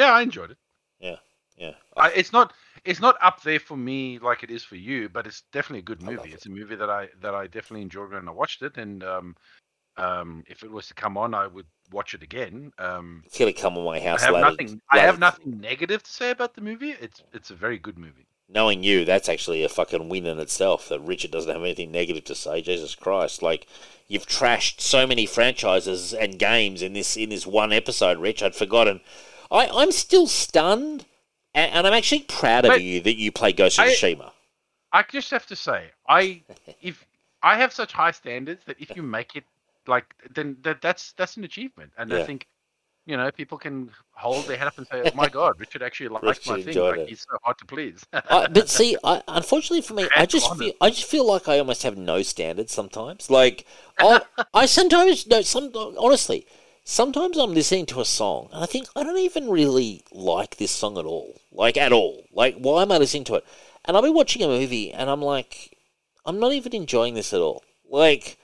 Yeah, 0.00 0.12
I 0.12 0.22
enjoyed 0.22 0.50
it. 0.50 0.56
Yeah, 0.98 1.16
yeah. 1.58 1.72
I, 1.94 2.10
it's 2.12 2.32
not 2.32 2.54
it's 2.86 3.00
not 3.00 3.16
up 3.20 3.42
there 3.42 3.60
for 3.60 3.76
me 3.76 4.18
like 4.18 4.42
it 4.42 4.50
is 4.50 4.64
for 4.64 4.76
you, 4.76 5.10
but 5.10 5.26
it's 5.26 5.42
definitely 5.52 5.80
a 5.80 5.82
good 5.82 6.00
movie. 6.02 6.30
it. 6.30 6.34
It's 6.34 6.46
a 6.46 6.50
movie 6.50 6.76
that 6.76 6.88
I 6.88 7.08
that 7.20 7.34
I 7.34 7.46
definitely 7.46 7.82
enjoyed 7.82 8.12
when 8.12 8.26
I 8.26 8.32
watched 8.32 8.62
it, 8.62 8.78
and 8.78 9.04
um, 9.04 9.36
um, 9.98 10.42
if 10.48 10.62
it 10.62 10.70
was 10.70 10.86
to 10.88 10.94
come 10.94 11.18
on, 11.18 11.34
I 11.34 11.46
would 11.46 11.66
watch 11.92 12.14
it 12.14 12.22
again. 12.22 12.72
Um, 12.78 13.24
Feel 13.30 13.48
it 13.48 13.58
come 13.58 13.76
on 13.76 13.84
my 13.84 14.00
house. 14.00 14.22
I 14.22 14.26
have 14.26 14.34
later. 14.34 14.50
nothing. 14.50 14.80
I 14.90 14.98
have 15.00 15.18
nothing 15.18 15.60
negative 15.60 16.02
to 16.02 16.10
say 16.10 16.30
about 16.30 16.54
the 16.54 16.62
movie. 16.62 16.92
It's 16.92 17.22
it's 17.34 17.50
a 17.50 17.54
very 17.54 17.78
good 17.78 17.98
movie. 17.98 18.26
knowing 18.48 18.82
you, 18.82 19.04
that's 19.04 19.28
actually 19.28 19.62
a 19.62 19.68
fucking 19.68 20.08
win 20.08 20.24
in 20.26 20.40
itself. 20.40 20.88
That 20.88 21.00
Richard 21.00 21.30
doesn't 21.30 21.52
have 21.52 21.62
anything 21.62 21.90
negative 21.90 22.24
to 22.24 22.34
say. 22.34 22.62
Jesus 22.62 22.94
Christ! 22.94 23.42
Like 23.42 23.66
you've 24.08 24.26
trashed 24.26 24.80
so 24.80 25.06
many 25.06 25.26
franchises 25.26 26.14
and 26.14 26.38
games 26.38 26.80
in 26.80 26.94
this 26.94 27.18
in 27.18 27.28
this 27.28 27.46
one 27.46 27.72
episode, 27.72 28.18
Rich. 28.18 28.42
I'd 28.42 28.56
forgotten. 28.56 29.02
I 29.50 29.68
I'm 29.68 29.92
still 29.92 30.26
stunned, 30.26 31.06
and, 31.54 31.72
and 31.72 31.86
I'm 31.86 31.92
actually 31.92 32.22
proud 32.22 32.64
of 32.64 32.70
But- 32.70 32.82
you 32.82 33.00
that 33.00 33.16
you 33.16 33.32
play 33.32 33.52
Ghost 33.52 33.78
of 33.78 33.86
I- 33.86 33.92
Tsushima. 33.92 34.32
I 34.92 35.04
just 35.04 35.30
have 35.30 35.46
to 35.46 35.56
say, 35.56 35.90
I 36.08 36.42
if 36.82 37.04
I 37.42 37.56
have 37.56 37.72
such 37.72 37.92
high 37.92 38.10
standards 38.10 38.64
that 38.66 38.76
if 38.80 38.94
you 38.96 39.02
make 39.02 39.36
it 39.36 39.44
like 39.86 40.14
then 40.34 40.56
that 40.62 40.82
that's 40.82 41.12
that's 41.12 41.36
an 41.36 41.44
achievement, 41.44 41.92
and 41.98 42.10
Yeah. 42.10 42.18
I 42.18 42.24
think 42.24 42.46
you 43.06 43.16
know 43.16 43.30
people 43.30 43.56
can 43.56 43.90
hold 44.12 44.44
their 44.46 44.56
head 44.56 44.66
up 44.66 44.76
and 44.78 44.86
say, 44.86 45.02
"Oh 45.04 45.10
my 45.14 45.28
God, 45.38 45.58
Richard 45.58 45.82
actually 45.82 46.08
liked 46.08 46.24
Richard 46.24 46.50
my 46.50 46.62
thing. 46.62 46.78
Like 46.78 46.98
it." 46.98 47.08
he's 47.08 47.22
so 47.22 47.38
hard 47.42 47.58
to 47.58 47.64
please." 47.64 48.04
I, 48.12 48.46
but 48.48 48.68
see, 48.68 48.96
I, 49.02 49.22
unfortunately 49.26 49.80
for 49.82 49.94
me, 49.94 50.08
I 50.16 50.26
just 50.26 50.54
feel 50.56 50.72
I 50.80 50.90
just 50.90 51.04
feel 51.06 51.26
like 51.26 51.48
I 51.48 51.58
almost 51.58 51.82
have 51.84 51.96
no 51.96 52.22
standards 52.22 52.72
sometimes. 52.72 53.30
Like 53.30 53.66
I, 53.98 54.20
I 54.52 54.66
sometimes 54.66 55.26
no, 55.26 55.40
some 55.42 55.70
honestly, 55.74 56.46
sometimes 56.90 57.38
I'm 57.38 57.54
listening 57.54 57.86
to 57.86 58.00
a 58.00 58.04
song 58.04 58.48
and 58.52 58.64
I 58.64 58.66
think 58.66 58.88
I 58.96 59.04
don't 59.04 59.16
even 59.18 59.48
really 59.48 60.02
like 60.10 60.56
this 60.56 60.72
song 60.72 60.98
at 60.98 61.04
all, 61.04 61.40
like 61.52 61.76
at 61.76 61.92
all. 61.92 62.24
Like 62.32 62.56
why 62.56 62.82
am 62.82 62.90
I 62.90 62.98
listening 62.98 63.22
to 63.24 63.36
it? 63.36 63.44
And 63.84 63.96
I'll 63.96 64.02
be 64.02 64.10
watching 64.10 64.42
a 64.42 64.48
movie 64.48 64.92
and 64.92 65.08
I'm 65.08 65.22
like, 65.22 65.78
I'm 66.26 66.40
not 66.40 66.52
even 66.52 66.74
enjoying 66.74 67.14
this 67.14 67.32
at 67.32 67.40
all. 67.40 67.62
Like, 67.88 68.38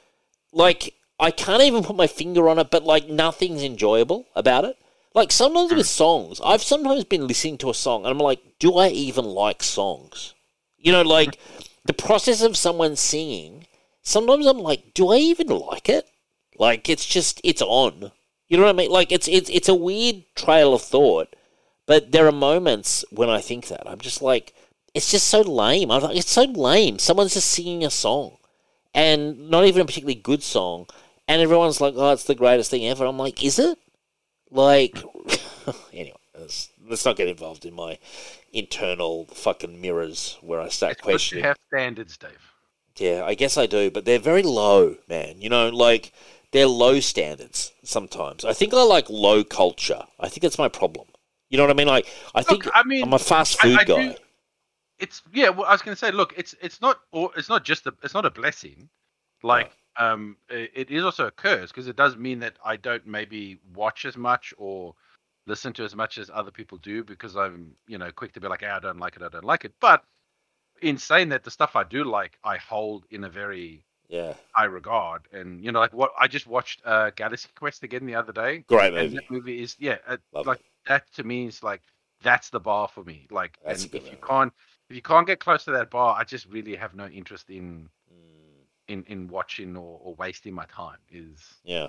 like 0.53 0.95
I 1.19 1.33
can't 1.33 1.65
even 1.65 1.83
put 1.83 1.97
my 1.97 2.07
finger 2.07 2.49
on 2.49 2.61
it, 2.61 2.71
but 2.71 2.85
like 2.85 3.09
nothing's 3.09 3.65
enjoyable 3.65 4.27
about 4.37 4.65
it. 4.65 4.77
Like 5.13 5.33
sometimes 5.33 5.73
with 5.73 5.87
hmm. 5.87 6.05
songs, 6.05 6.41
I've 6.45 6.63
sometimes 6.63 7.03
been 7.03 7.27
listening 7.27 7.59
to 7.59 7.71
a 7.71 7.75
song 7.75 8.05
and 8.05 8.13
I'm 8.13 8.19
like, 8.19 8.41
do 8.61 8.77
I 8.77 8.91
even 8.91 9.25
like 9.25 9.61
songs? 9.61 10.35
You 10.79 10.93
know, 10.93 11.03
like 11.03 11.37
the 11.85 11.93
process 11.93 12.43
of 12.43 12.57
someone 12.57 12.95
singing, 12.95 13.67
sometimes 14.03 14.47
I'm 14.47 14.59
like, 14.59 14.95
do 14.95 15.09
I 15.09 15.17
even 15.17 15.49
like 15.49 15.89
it? 15.89 16.09
Like 16.57 16.89
it's 16.89 17.07
just 17.07 17.41
it's 17.43 17.61
on. 17.61 18.13
You 18.49 18.57
know 18.57 18.65
what 18.65 18.75
I 18.75 18.79
mean? 18.79 18.91
Like 18.91 19.13
it's 19.13 19.29
it's 19.29 19.51
it's 19.51 19.69
a 19.69 19.75
weird 19.75 20.25
trail 20.35 20.75
of 20.75 20.83
thought, 20.83 21.35
but 21.87 22.13
there 22.13 22.27
are 22.27 22.33
moments 22.33 23.05
when 23.11 23.29
I 23.29 23.41
think 23.41 23.69
that. 23.69 23.89
I'm 23.89 24.01
just 24.01 24.23
like 24.23 24.55
it's 24.95 25.11
just 25.11 25.27
so 25.27 25.41
lame. 25.43 25.91
I'm 25.91 26.03
like, 26.03 26.17
it's 26.17 26.31
so 26.31 26.45
lame. 26.45 26.99
Someone's 26.99 27.35
just 27.35 27.51
singing 27.51 27.85
a 27.85 27.91
song 27.91 28.37
and 28.95 29.51
not 29.51 29.67
even 29.67 29.83
a 29.83 29.85
particularly 29.85 30.15
good 30.15 30.43
song, 30.43 30.87
and 31.29 31.43
everyone's 31.43 31.81
like, 31.81 31.95
"Oh, 31.97 32.13
it's 32.13 32.25
the 32.25 32.35
greatest 32.35 32.71
thing 32.71 32.87
ever." 32.87 33.05
I'm 33.05 33.19
like, 33.19 33.45
"Is 33.45 33.59
it?" 33.59 33.79
Like, 34.51 34.97
anyway, 35.93 36.17
let's, 36.39 36.71
let's 36.89 37.05
not 37.05 37.17
get 37.17 37.29
involved 37.29 37.65
in 37.65 37.75
my 37.75 37.99
internal 38.53 39.27
fucking 39.27 39.81
mirrors 39.81 40.39
where 40.41 40.61
I 40.61 40.69
start 40.69 40.93
it's 40.93 41.03
questioning. 41.03 41.45
have 41.45 41.59
standards, 41.69 42.17
Dave. 42.17 42.53
Yeah, 42.97 43.25
I 43.27 43.35
guess 43.35 43.59
I 43.59 43.67
do, 43.67 43.91
but 43.91 44.07
they're 44.07 44.19
very 44.19 44.43
low, 44.43 44.97
man. 45.09 45.43
You 45.43 45.51
know, 45.51 45.69
like 45.69 46.13
they're 46.53 46.67
low 46.67 47.01
standards 47.01 47.73
sometimes. 47.85 48.45
I 48.45 48.53
think 48.53 48.73
I 48.75 48.83
like 48.83 49.09
low 49.11 49.45
culture. 49.45 50.03
I 50.21 50.29
think 50.29 50.43
that's 50.43 50.59
my 50.59 50.69
problem. 50.69 51.09
You 51.51 51.59
know 51.59 51.65
what 51.65 51.71
I 51.71 51.75
mean? 51.75 51.87
Like, 51.87 52.07
I 52.35 52.43
think 52.43 52.67
I 52.75 52.83
mean, 52.85 53.03
I'm 53.05 53.13
a 53.13 53.19
fast 53.19 53.61
food 53.61 53.79
I 53.79 53.85
do- 53.85 53.95
guy. 53.97 54.17
it's 54.99 55.23
yeah. 55.33 55.49
Well, 55.51 55.67
I 55.67 55.73
was 55.73 55.83
going 55.83 55.95
to 55.95 55.99
say, 55.99 56.11
look, 56.11 56.35
it's 56.37 56.55
it's 56.61 56.81
not 56.81 57.01
or 57.13 57.31
it's 57.37 57.49
not 57.49 57.65
just 57.65 57.87
a 57.87 57.95
it's 58.03 58.15
not 58.15 58.25
a 58.27 58.31
blessing. 58.31 58.89
Like 59.43 59.71
um, 59.99 60.37
i- 60.51 60.69
it 60.75 60.91
is 60.91 61.05
also 61.05 61.27
a 61.27 61.31
curse 61.31 61.71
because 61.71 61.89
it 61.89 61.97
does 61.97 62.17
mean 62.17 62.41
that 62.41 62.55
I 62.65 62.77
don't 62.77 63.07
maybe 63.07 63.59
watch 63.75 64.05
as 64.05 64.17
much 64.17 64.53
or 64.59 64.95
listen 65.47 65.73
to 65.75 65.85
as 65.85 65.95
much 65.95 66.19
as 66.19 66.31
other 66.35 66.51
people 66.51 66.79
do 66.79 67.05
because 67.05 67.37
I'm 67.37 67.73
you 67.87 67.99
know 67.99 68.11
quick 68.11 68.33
to 68.33 68.41
be 68.41 68.49
like, 68.49 68.61
hey, 68.63 68.67
I 68.69 68.81
don't 68.81 68.99
like 68.99 69.17
it, 69.17 69.23
I 69.23 69.29
don't 69.29 69.45
like 69.45 69.65
it. 69.65 69.73
But 69.81 70.03
in 70.83 70.99
saying 70.99 71.29
that, 71.31 71.45
the 71.45 71.51
stuff 71.51 71.77
I 71.77 71.85
do 71.85 72.05
like, 72.05 72.39
I 72.45 72.57
hold 72.57 73.05
in 73.11 73.25
a 73.25 73.31
very 73.31 73.85
Yeah, 74.09 74.35
high 74.53 74.65
regard. 74.65 75.23
And 75.33 75.65
you 75.65 75.73
know, 75.73 75.81
like 75.81 75.93
what 75.93 76.13
I 76.19 76.29
just 76.29 76.47
watched 76.47 76.81
uh, 76.85 77.11
Galaxy 77.11 77.49
Quest 77.57 77.83
again 77.83 78.07
the 78.07 78.15
other 78.15 78.33
day. 78.33 78.65
great 78.67 78.93
movie. 78.93 79.17
that 79.17 79.31
movie 79.31 79.63
is 79.63 79.77
yeah, 79.79 79.97
uh, 80.07 80.17
like 80.33 80.61
that 80.87 81.11
to 81.15 81.25
me 81.25 81.47
is 81.47 81.63
like 81.63 81.83
that's 82.23 82.51
the 82.51 82.61
bar 82.61 82.89
for 82.89 83.05
me. 83.05 83.27
Like, 83.31 83.59
That's 83.65 83.85
and 83.85 83.95
if 83.95 84.11
you 84.11 84.19
can't 84.27 84.53
if 84.89 84.97
you 84.97 85.03
can't 85.03 85.27
get 85.27 85.41
close 85.41 85.65
to 85.65 85.73
that 85.73 85.91
bar, 85.91 86.17
I 86.19 86.25
just 86.25 86.47
really 86.47 86.77
have 86.77 86.95
no 86.95 87.07
interest 87.07 87.51
in 87.51 87.89
Mm, 88.13 88.65
in 88.89 89.05
in 89.05 89.29
watching 89.29 89.77
or, 89.77 90.01
or 90.03 90.15
wasting 90.15 90.55
my 90.55 90.67
time. 90.67 90.99
Is 91.11 91.41
yeah. 91.65 91.89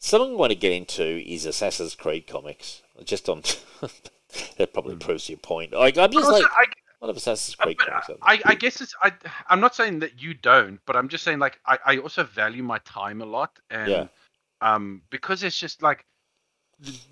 Something 0.00 0.32
I 0.32 0.34
want 0.36 0.52
to 0.52 0.58
get 0.58 0.72
into 0.72 1.04
is 1.04 1.44
Assassin's 1.44 1.94
Creed 1.94 2.26
comics. 2.26 2.82
Just 3.04 3.28
on 3.28 3.42
that 4.58 4.72
probably 4.72 4.96
proves 4.96 5.28
your 5.28 5.38
point. 5.38 5.72
Like, 5.72 5.98
I'm 5.98 6.12
just 6.12 6.30
like, 6.30 6.44
I, 6.44 6.66
what 6.98 7.10
of 7.10 7.16
uh, 7.16 7.20
but 7.58 7.58
comics? 7.58 7.84
are 7.84 8.02
there? 8.08 8.16
I, 8.22 8.40
I 8.44 8.54
guess 8.54 8.80
it's 8.80 8.94
I 9.02 9.12
I'm 9.48 9.60
not 9.60 9.74
saying 9.74 10.00
that 10.00 10.20
you 10.22 10.34
don't, 10.34 10.80
but 10.86 10.96
I'm 10.96 11.08
just 11.08 11.24
saying 11.24 11.38
like 11.38 11.60
I, 11.66 11.78
I 11.86 11.98
also 11.98 12.24
value 12.24 12.62
my 12.62 12.78
time 12.78 13.22
a 13.22 13.26
lot 13.26 13.58
and 13.70 13.90
Yeah. 13.90 14.06
um 14.60 15.02
because 15.10 15.42
it's 15.42 15.58
just 15.58 15.82
like 15.82 16.04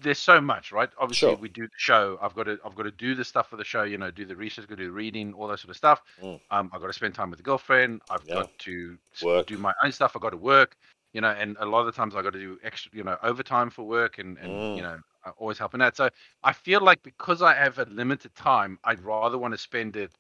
there's 0.01 0.19
so 0.19 0.41
much 0.41 0.71
right 0.71 0.91
obviously 0.99 1.29
Sure. 1.31 1.37
we 1.37 1.49
do 1.49 1.63
the 1.63 1.73
show 1.77 2.19
i've 2.23 2.35
got 2.37 2.45
to 2.45 2.57
i've 2.65 2.77
got 2.77 2.85
to 2.85 2.91
do 2.93 3.17
the 3.17 3.25
stuff 3.25 3.49
for 3.51 3.57
the 3.57 3.65
show 3.65 3.83
you 3.83 3.99
know 3.99 4.13
do 4.13 4.25
the 4.25 4.37
research 4.37 4.69
to 4.69 4.77
do 4.77 4.85
the 4.87 4.93
reading 4.93 5.33
all 5.35 5.49
that 5.49 5.59
sort 5.59 5.71
of 5.71 5.77
stuff 5.77 6.03
Mm. 6.23 6.41
um 6.53 6.71
i've 6.73 6.81
got 6.81 6.87
to 6.87 6.93
spend 6.93 7.15
time 7.15 7.31
with 7.31 7.39
the 7.39 7.43
girlfriend 7.43 8.01
i've 8.11 8.25
Yeah. 8.29 8.35
got 8.35 8.59
to 8.61 8.97
Work. 9.25 9.47
do 9.49 9.59
my 9.59 9.73
own 9.83 9.91
stuff 9.91 10.13
i've 10.15 10.23
got 10.23 10.31
to 10.31 10.37
work 10.37 10.77
you 11.15 11.21
know 11.21 11.31
and 11.31 11.57
a 11.59 11.67
lot 11.67 11.81
of 11.81 11.87
the 11.87 11.93
times 11.93 12.15
i 12.15 12.23
got 12.23 12.33
to 12.33 12.39
do 12.39 12.59
extra 12.63 12.91
you 12.95 13.03
know 13.03 13.17
overtime 13.25 13.71
for 13.71 13.83
work 13.85 14.19
and 14.19 14.39
and 14.39 14.53
Mm. 14.53 14.77
you 14.77 14.83
know 14.83 14.99
uh, 14.99 15.16
Uh, 15.27 15.33
always 15.39 15.59
helping 15.59 15.83
out 15.83 15.97
so 15.97 16.09
i 16.45 16.53
feel 16.53 16.81
like 16.81 17.03
because 17.03 17.43
i 17.43 17.53
have 17.53 17.79
a 17.81 17.85
limited 17.87 18.33
time 18.37 18.79
i'd 18.85 19.03
rather 19.03 19.37
want 19.37 19.53
to 19.53 19.59
spend 19.59 19.97
it 19.97 20.13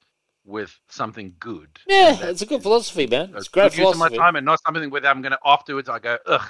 with 0.44 0.80
something 0.88 1.32
good 1.38 1.68
Yeah, 1.86 2.16
it's 2.26 2.42
a 2.42 2.46
good 2.46 2.62
philosophy, 2.62 3.06
man. 3.06 3.32
It's 3.36 3.48
great 3.48 3.72
good 3.72 3.82
use 3.82 3.96
my 3.98 4.08
time 4.08 4.36
and 4.36 4.44
not 4.44 4.60
something 4.64 4.90
where 4.90 5.04
I'm 5.06 5.22
gonna 5.22 5.38
afterwards 5.44 5.88
I 5.88 5.98
go 5.98 6.18
ugh 6.26 6.48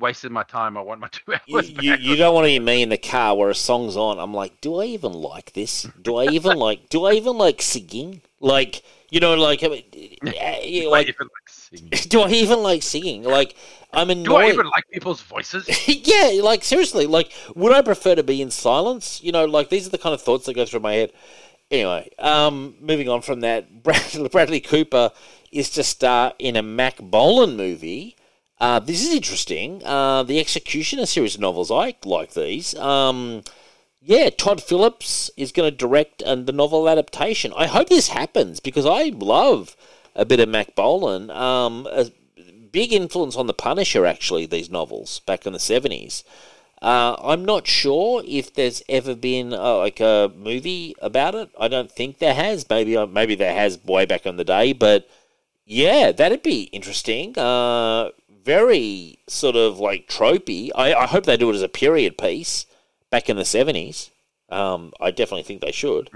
wasted 0.00 0.32
my 0.32 0.42
time 0.42 0.76
I 0.76 0.80
want 0.80 1.00
my 1.00 1.08
two 1.12 1.32
hours 1.32 1.70
you, 1.70 1.90
back 1.90 2.00
you 2.00 2.16
don't 2.16 2.34
want 2.34 2.46
to 2.46 2.50
hear 2.50 2.62
me 2.62 2.82
in 2.82 2.88
the 2.88 2.98
car 2.98 3.36
where 3.36 3.50
a 3.50 3.54
song's 3.54 3.96
on. 3.96 4.18
I'm 4.18 4.34
like, 4.34 4.60
do 4.60 4.80
I 4.80 4.86
even 4.86 5.12
like 5.12 5.52
this? 5.52 5.82
Do 6.02 6.16
I 6.16 6.26
even 6.26 6.56
like? 6.56 6.88
Do 6.88 7.04
I 7.06 7.12
even 7.12 7.38
like 7.38 7.62
singing? 7.62 8.22
Like, 8.40 8.82
you 9.10 9.20
know, 9.20 9.34
like, 9.34 9.62
I 9.62 9.68
mean, 9.68 9.84
Like, 10.22 10.34
like, 10.34 11.08
even 11.08 11.26
like 11.26 11.48
singing. 11.48 11.90
do 12.08 12.20
I 12.22 12.30
even 12.30 12.62
like 12.62 12.82
singing? 12.82 13.22
Like, 13.22 13.54
I'm 13.92 14.10
annoyed. 14.10 14.24
Do 14.24 14.36
I 14.36 14.48
even 14.48 14.66
like 14.66 14.84
people's 14.90 15.20
voices? 15.20 15.68
yeah, 15.86 16.40
like 16.42 16.64
seriously, 16.64 17.06
like, 17.06 17.32
would 17.54 17.72
I 17.72 17.82
prefer 17.82 18.14
to 18.14 18.22
be 18.22 18.40
in 18.40 18.50
silence? 18.50 19.22
You 19.22 19.32
know, 19.32 19.44
like 19.44 19.68
these 19.68 19.86
are 19.86 19.90
the 19.90 19.98
kind 19.98 20.14
of 20.14 20.22
thoughts 20.22 20.46
that 20.46 20.54
go 20.54 20.64
through 20.64 20.80
my 20.80 20.94
head. 20.94 21.12
Anyway, 21.70 22.10
um, 22.18 22.74
moving 22.80 23.08
on 23.08 23.22
from 23.22 23.40
that, 23.40 23.82
Bradley, 23.82 24.28
Bradley 24.28 24.60
Cooper 24.60 25.12
is 25.52 25.70
to 25.70 25.84
star 25.84 26.32
in 26.38 26.56
a 26.56 26.62
Mack 26.62 26.98
Bolan 26.98 27.56
movie. 27.56 28.16
Uh, 28.60 28.78
this 28.78 29.02
is 29.02 29.14
interesting. 29.14 29.82
Uh, 29.84 30.22
the 30.22 30.38
Executioner 30.38 31.06
series 31.06 31.34
of 31.34 31.40
novels, 31.40 31.70
I 31.70 31.94
like 32.04 32.34
these. 32.34 32.74
Um, 32.74 33.42
yeah, 34.02 34.28
Todd 34.30 34.62
Phillips 34.62 35.30
is 35.36 35.52
going 35.52 35.70
to 35.70 35.76
direct 35.76 36.22
uh, 36.22 36.34
the 36.34 36.52
novel 36.52 36.88
adaptation. 36.88 37.52
I 37.56 37.66
hope 37.66 37.88
this 37.88 38.08
happens 38.08 38.60
because 38.60 38.84
I 38.84 39.12
love 39.14 39.76
a 40.14 40.24
bit 40.24 40.40
of 40.40 40.48
Mack 40.48 40.74
Bolan. 40.74 41.30
Um, 41.30 41.88
a 41.90 42.10
big 42.70 42.92
influence 42.92 43.36
on 43.36 43.46
The 43.46 43.54
Punisher, 43.54 44.04
actually, 44.04 44.46
these 44.46 44.70
novels 44.70 45.20
back 45.20 45.46
in 45.46 45.54
the 45.54 45.58
70s. 45.58 46.22
Uh, 46.82 47.16
I'm 47.22 47.44
not 47.44 47.66
sure 47.66 48.22
if 48.26 48.54
there's 48.54 48.82
ever 48.88 49.14
been 49.14 49.52
uh, 49.52 49.76
like 49.76 50.00
a 50.00 50.32
movie 50.34 50.94
about 51.00 51.34
it. 51.34 51.50
I 51.58 51.68
don't 51.68 51.92
think 51.92 52.18
there 52.18 52.34
has. 52.34 52.66
Maybe 52.70 52.96
uh, 52.96 53.04
maybe 53.04 53.34
there 53.34 53.54
has 53.54 53.84
way 53.84 54.06
back 54.06 54.24
in 54.24 54.36
the 54.36 54.44
day, 54.44 54.72
but 54.72 55.06
yeah, 55.66 56.10
that'd 56.10 56.42
be 56.42 56.62
interesting. 56.72 57.38
Uh, 57.38 58.10
very 58.44 59.18
sort 59.28 59.56
of 59.56 59.78
like 59.78 60.08
tropey. 60.08 60.70
I, 60.74 60.94
I 60.94 61.06
hope 61.06 61.24
they 61.24 61.36
do 61.36 61.50
it 61.50 61.54
as 61.54 61.62
a 61.62 61.68
period 61.68 62.18
piece 62.18 62.66
back 63.10 63.28
in 63.28 63.36
the 63.36 63.44
seventies. 63.44 64.10
Um, 64.48 64.92
I 65.00 65.10
definitely 65.10 65.44
think 65.44 65.60
they 65.60 65.72
should. 65.72 66.10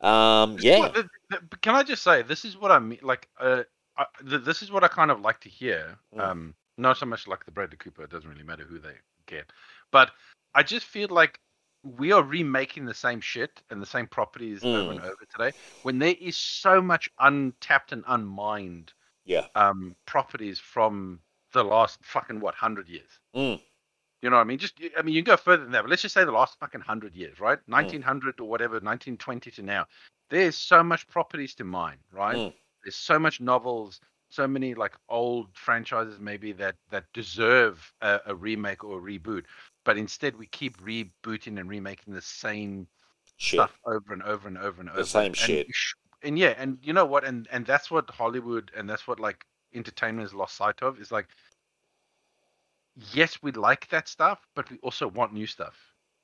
Um, 0.00 0.56
yeah, 0.60 0.78
Well, 0.78 0.92
th- 0.92 1.06
th- 1.30 1.42
but 1.50 1.60
Can 1.60 1.74
I 1.74 1.82
just 1.82 2.02
say 2.04 2.22
this 2.22 2.44
is 2.44 2.56
what 2.56 2.70
I 2.70 2.78
mean? 2.78 3.00
Like, 3.02 3.28
uh, 3.40 3.64
I, 3.96 4.04
th- 4.28 4.44
this 4.44 4.62
is 4.62 4.70
what 4.70 4.84
I 4.84 4.88
kind 4.88 5.10
of 5.10 5.20
like 5.20 5.40
to 5.40 5.48
hear. 5.48 5.98
Mm. 6.14 6.20
Um, 6.20 6.54
not 6.76 6.96
so 6.98 7.06
much 7.06 7.26
like 7.26 7.44
the 7.44 7.50
Bradley 7.50 7.76
Cooper. 7.78 8.04
It 8.04 8.10
doesn't 8.10 8.30
really 8.30 8.44
matter 8.44 8.62
who 8.62 8.78
they 8.78 8.94
get, 9.26 9.50
but 9.90 10.12
I 10.54 10.62
just 10.62 10.86
feel 10.86 11.08
like 11.08 11.40
we 11.82 12.12
are 12.12 12.22
remaking 12.22 12.84
the 12.84 12.94
same 12.94 13.20
shit 13.20 13.60
and 13.70 13.80
the 13.82 13.86
same 13.86 14.06
properties 14.06 14.64
over 14.64 14.92
and 14.92 15.00
over 15.00 15.24
today 15.36 15.56
when 15.82 15.98
there 15.98 16.14
is 16.20 16.36
so 16.36 16.80
much 16.82 17.08
untapped 17.20 17.92
and 17.92 18.04
unmined 18.06 18.92
Yeah. 19.24 19.46
um, 19.54 19.94
properties 20.06 20.58
from 20.58 21.20
the 21.58 21.64
last 21.64 21.98
fucking 22.02 22.40
what 22.40 22.54
hundred 22.54 22.88
years. 22.88 23.10
Mm. 23.34 23.60
You 24.22 24.30
know 24.30 24.36
what 24.36 24.42
I 24.42 24.44
mean? 24.44 24.58
Just 24.58 24.80
I 24.96 25.02
mean, 25.02 25.14
you 25.14 25.22
can 25.22 25.32
go 25.32 25.36
further 25.36 25.62
than 25.62 25.72
that, 25.72 25.82
but 25.82 25.90
let's 25.90 26.02
just 26.02 26.14
say 26.14 26.24
the 26.24 26.32
last 26.32 26.58
fucking 26.58 26.80
hundred 26.80 27.14
years, 27.14 27.40
right? 27.40 27.58
Nineteen 27.66 28.02
hundred 28.02 28.40
or 28.40 28.48
whatever, 28.48 28.80
nineteen 28.80 29.16
twenty 29.16 29.50
to 29.52 29.62
now. 29.62 29.86
There's 30.30 30.56
so 30.56 30.82
much 30.82 31.06
properties 31.08 31.54
to 31.56 31.64
mine, 31.64 31.98
right? 32.12 32.36
Mm. 32.36 32.52
There's 32.84 32.96
so 32.96 33.18
much 33.18 33.40
novels, 33.40 34.00
so 34.28 34.46
many 34.46 34.74
like 34.74 34.94
old 35.08 35.48
franchises 35.54 36.18
maybe 36.20 36.52
that 36.52 36.76
that 36.90 37.04
deserve 37.12 37.92
a, 38.00 38.20
a 38.26 38.34
remake 38.34 38.84
or 38.84 38.98
a 38.98 39.02
reboot, 39.02 39.44
but 39.84 39.96
instead 39.96 40.36
we 40.36 40.46
keep 40.46 40.76
rebooting 40.82 41.58
and 41.58 41.68
remaking 41.68 42.14
the 42.14 42.22
same 42.22 42.86
Shit. 43.36 43.58
stuff 43.58 43.78
over 43.86 44.12
and 44.12 44.22
over 44.22 44.48
and 44.48 44.58
over 44.58 44.80
and 44.80 44.90
over. 44.90 45.00
The 45.00 45.06
same 45.06 45.26
and, 45.26 45.36
shit. 45.36 45.66
And 46.22 46.36
yeah, 46.36 46.54
and 46.58 46.78
you 46.82 46.92
know 46.92 47.06
what? 47.06 47.24
And 47.24 47.46
and 47.52 47.64
that's 47.64 47.90
what 47.90 48.10
Hollywood 48.10 48.72
and 48.76 48.90
that's 48.90 49.06
what 49.06 49.20
like 49.20 49.44
entertainment 49.74 50.26
has 50.26 50.34
lost 50.34 50.56
sight 50.56 50.82
of 50.82 51.00
is 51.00 51.12
like, 51.12 51.28
yes, 53.12 53.38
we 53.42 53.52
like 53.52 53.88
that 53.88 54.08
stuff, 54.08 54.40
but 54.54 54.70
we 54.70 54.78
also 54.78 55.08
want 55.08 55.32
new 55.32 55.46
stuff. 55.46 55.74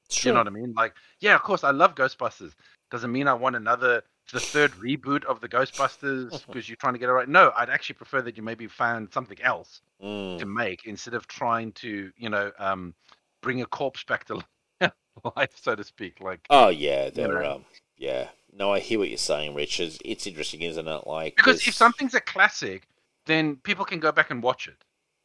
It's 0.07 0.25
You 0.25 0.33
know 0.33 0.39
what 0.41 0.47
I 0.47 0.51
mean? 0.51 0.75
Like, 0.77 0.95
yeah, 1.21 1.35
of 1.35 1.43
course, 1.43 1.65
I 1.65 1.71
love 1.71 1.95
Ghostbusters. 1.95 2.53
Doesn't 2.91 3.11
mean 3.11 3.27
I 3.27 3.33
want 3.35 3.57
another, 3.57 4.03
the 4.33 4.41
third 4.41 4.73
reboot 4.73 5.25
of 5.25 5.41
the 5.41 5.49
Ghostbusters 5.49 6.31
because 6.47 6.69
you're 6.69 6.77
trying 6.77 6.93
to 6.93 6.99
get 6.99 7.09
it 7.09 7.13
right. 7.13 7.29
No, 7.29 7.53
I'd 7.57 7.71
actually 7.71 7.95
prefer 7.95 8.21
that 8.23 8.37
you 8.37 8.43
maybe 8.43 8.67
found 8.67 9.13
something 9.13 9.41
else 9.43 9.81
Mm. 10.03 10.39
to 10.41 10.45
make 10.45 10.85
instead 10.85 11.15
of 11.15 11.27
trying 11.29 11.73
to, 11.73 12.11
you 12.19 12.29
know, 12.29 12.51
um, 12.59 12.93
bring 13.41 13.63
a 13.63 13.67
corpse 13.67 14.05
back 14.05 14.25
to 14.27 14.45
life, 15.37 15.51
so 15.55 15.75
to 15.75 15.85
speak. 15.85 16.21
Like, 16.21 16.41
Oh 16.51 16.69
yeah, 16.69 17.09
they're 17.11 17.29
know. 17.29 17.53
um, 17.55 17.65
yeah. 17.97 18.29
No, 18.53 18.73
I 18.73 18.81
hear 18.81 18.99
what 18.99 19.09
you're 19.09 19.17
saying, 19.19 19.55
Rich. 19.55 19.81
It's, 19.81 19.99
it's 20.05 20.27
interesting, 20.27 20.61
isn't 20.63 20.87
it? 20.87 21.07
Like 21.07 21.37
because 21.37 21.57
there's- 21.59 21.69
if 21.69 21.75
something's 21.75 22.15
a 22.15 22.21
classic, 22.21 22.87
then 23.27 23.57
people 23.57 23.85
can 23.85 23.99
go 24.01 24.13
back 24.13 24.31
and 24.31 24.43
watch 24.43 24.69
it. 24.69 24.77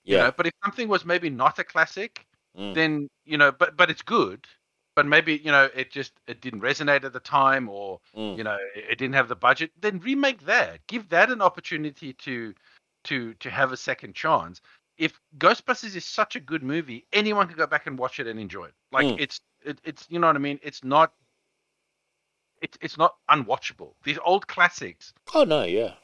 You 0.09 0.17
yeah, 0.17 0.23
know? 0.25 0.31
But 0.35 0.47
if 0.47 0.53
something 0.63 0.87
was 0.87 1.05
maybe 1.05 1.29
not 1.29 1.59
a 1.59 1.63
classic, 1.63 2.25
Mm. 2.57 2.73
then 2.73 3.09
you 3.25 3.37
know, 3.37 3.51
but 3.51 3.77
but 3.77 3.89
it's 3.91 4.01
good. 4.01 4.47
But 4.95 5.05
maybe 5.05 5.37
you 5.37 5.51
know, 5.51 5.69
it 5.75 5.91
just 5.91 6.13
it 6.27 6.41
didn't 6.41 6.61
resonate 6.61 7.03
at 7.03 7.13
the 7.13 7.19
time, 7.19 7.69
or 7.69 7.99
Mm. 8.15 8.37
you 8.37 8.43
know, 8.43 8.57
it, 8.75 8.85
it 8.91 8.97
didn't 8.97 9.13
have 9.15 9.27
the 9.29 9.35
budget. 9.35 9.71
Then 9.79 9.99
remake 9.99 10.41
that. 10.45 10.85
Give 10.87 11.07
that 11.09 11.29
an 11.29 11.41
opportunity 11.41 12.13
to 12.13 12.53
to 13.05 13.33
to 13.35 13.49
have 13.49 13.71
a 13.71 13.77
second 13.77 14.15
chance. 14.15 14.61
If 14.97 15.19
Ghostbusters 15.37 15.95
is 15.95 16.05
such 16.05 16.35
a 16.35 16.39
good 16.41 16.63
movie, 16.63 17.05
anyone 17.13 17.47
can 17.47 17.55
go 17.57 17.67
back 17.67 17.87
and 17.87 17.97
watch 17.97 18.19
it 18.19 18.27
and 18.27 18.39
enjoy 18.39 18.65
it. 18.65 18.73
Like 18.91 19.07
Mm. 19.07 19.19
it's 19.19 19.41
it, 19.63 19.79
it's 19.83 20.07
you 20.09 20.19
know 20.19 20.27
what 20.27 20.35
I 20.35 20.39
mean. 20.39 20.59
It's 20.63 20.83
not. 20.83 21.13
It's 22.61 22.77
it's 22.81 22.97
not 22.97 23.15
unwatchable. 23.29 23.93
These 24.03 24.19
old 24.23 24.47
classics 24.47 25.13
oh 25.33 25.43
no, 25.43 25.63
yeah. 25.63 25.95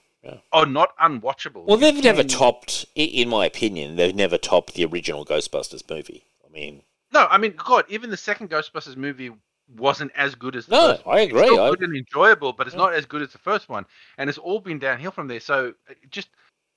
Are 0.52 0.66
not 0.66 0.96
unwatchable. 0.98 1.66
Well, 1.66 1.78
they've 1.78 2.04
never 2.04 2.24
topped, 2.24 2.86
in 2.96 3.30
my 3.30 3.46
opinion, 3.46 3.96
they've 3.96 4.16
never 4.16 4.38
topped 4.38 4.74
the 4.74 4.86
original 4.86 5.26
Ghostbusters 5.26 5.90
movie. 5.90 6.26
I 6.46 6.52
mean, 6.52 6.84
No, 7.12 7.28
I 7.30 7.38
mean, 7.38 7.54
God, 7.56 7.86
even 7.90 8.10
the 8.10 8.18
second 8.18 8.50
Ghostbusters 8.50 8.96
movie 8.98 9.32
wasn't 9.68 10.12
as 10.16 10.36
good 10.36 10.56
as 10.56 10.66
the 10.66 10.72
No, 10.76 10.94
first 10.94 11.06
one. 11.06 11.18
I 11.18 11.22
It's 11.22 11.30
agree. 11.32 11.44
still 11.48 11.62
I- 11.62 11.70
good 11.70 11.82
and 11.82 11.96
enjoyable, 11.96 12.54
but 12.54 12.68
it's 12.68 12.76
Yeah. 12.76 12.82
not 12.84 12.94
as 12.94 13.06
good 13.06 13.22
as 13.22 13.32
the 13.32 13.38
first 13.40 13.70
one, 13.70 13.86
and 14.18 14.30
it's 14.30 14.40
all 14.40 14.60
been 14.60 14.80
downhill 14.80 15.12
from 15.12 15.28
there. 15.28 15.40
So, 15.40 15.74
uh, 15.90 15.94
just 16.10 16.30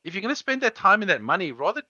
if 0.04 0.14
you're 0.14 0.22
going 0.22 0.32
to 0.32 0.36
spend 0.36 0.62
that 0.62 0.74
time 0.74 1.02
and 1.02 1.10
that 1.10 1.22
money, 1.22 1.52
rather 1.52 1.82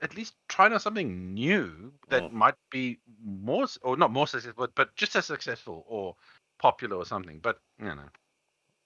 at 0.00 0.16
least 0.16 0.34
try 0.48 0.68
on 0.70 0.80
something 0.80 1.32
new 1.32 1.92
that 2.08 2.24
Mm. 2.24 2.32
might 2.32 2.54
be 2.70 2.98
more, 3.24 3.66
or 3.82 3.96
not 3.96 4.10
more 4.10 4.26
successful, 4.26 4.66
but, 4.66 4.74
but 4.74 4.94
just 4.96 5.14
as 5.14 5.26
successful 5.26 5.84
or 5.86 6.16
popular 6.58 6.96
or 6.96 7.06
something. 7.06 7.38
But 7.38 7.60
you 7.78 7.86
know, 7.86 8.08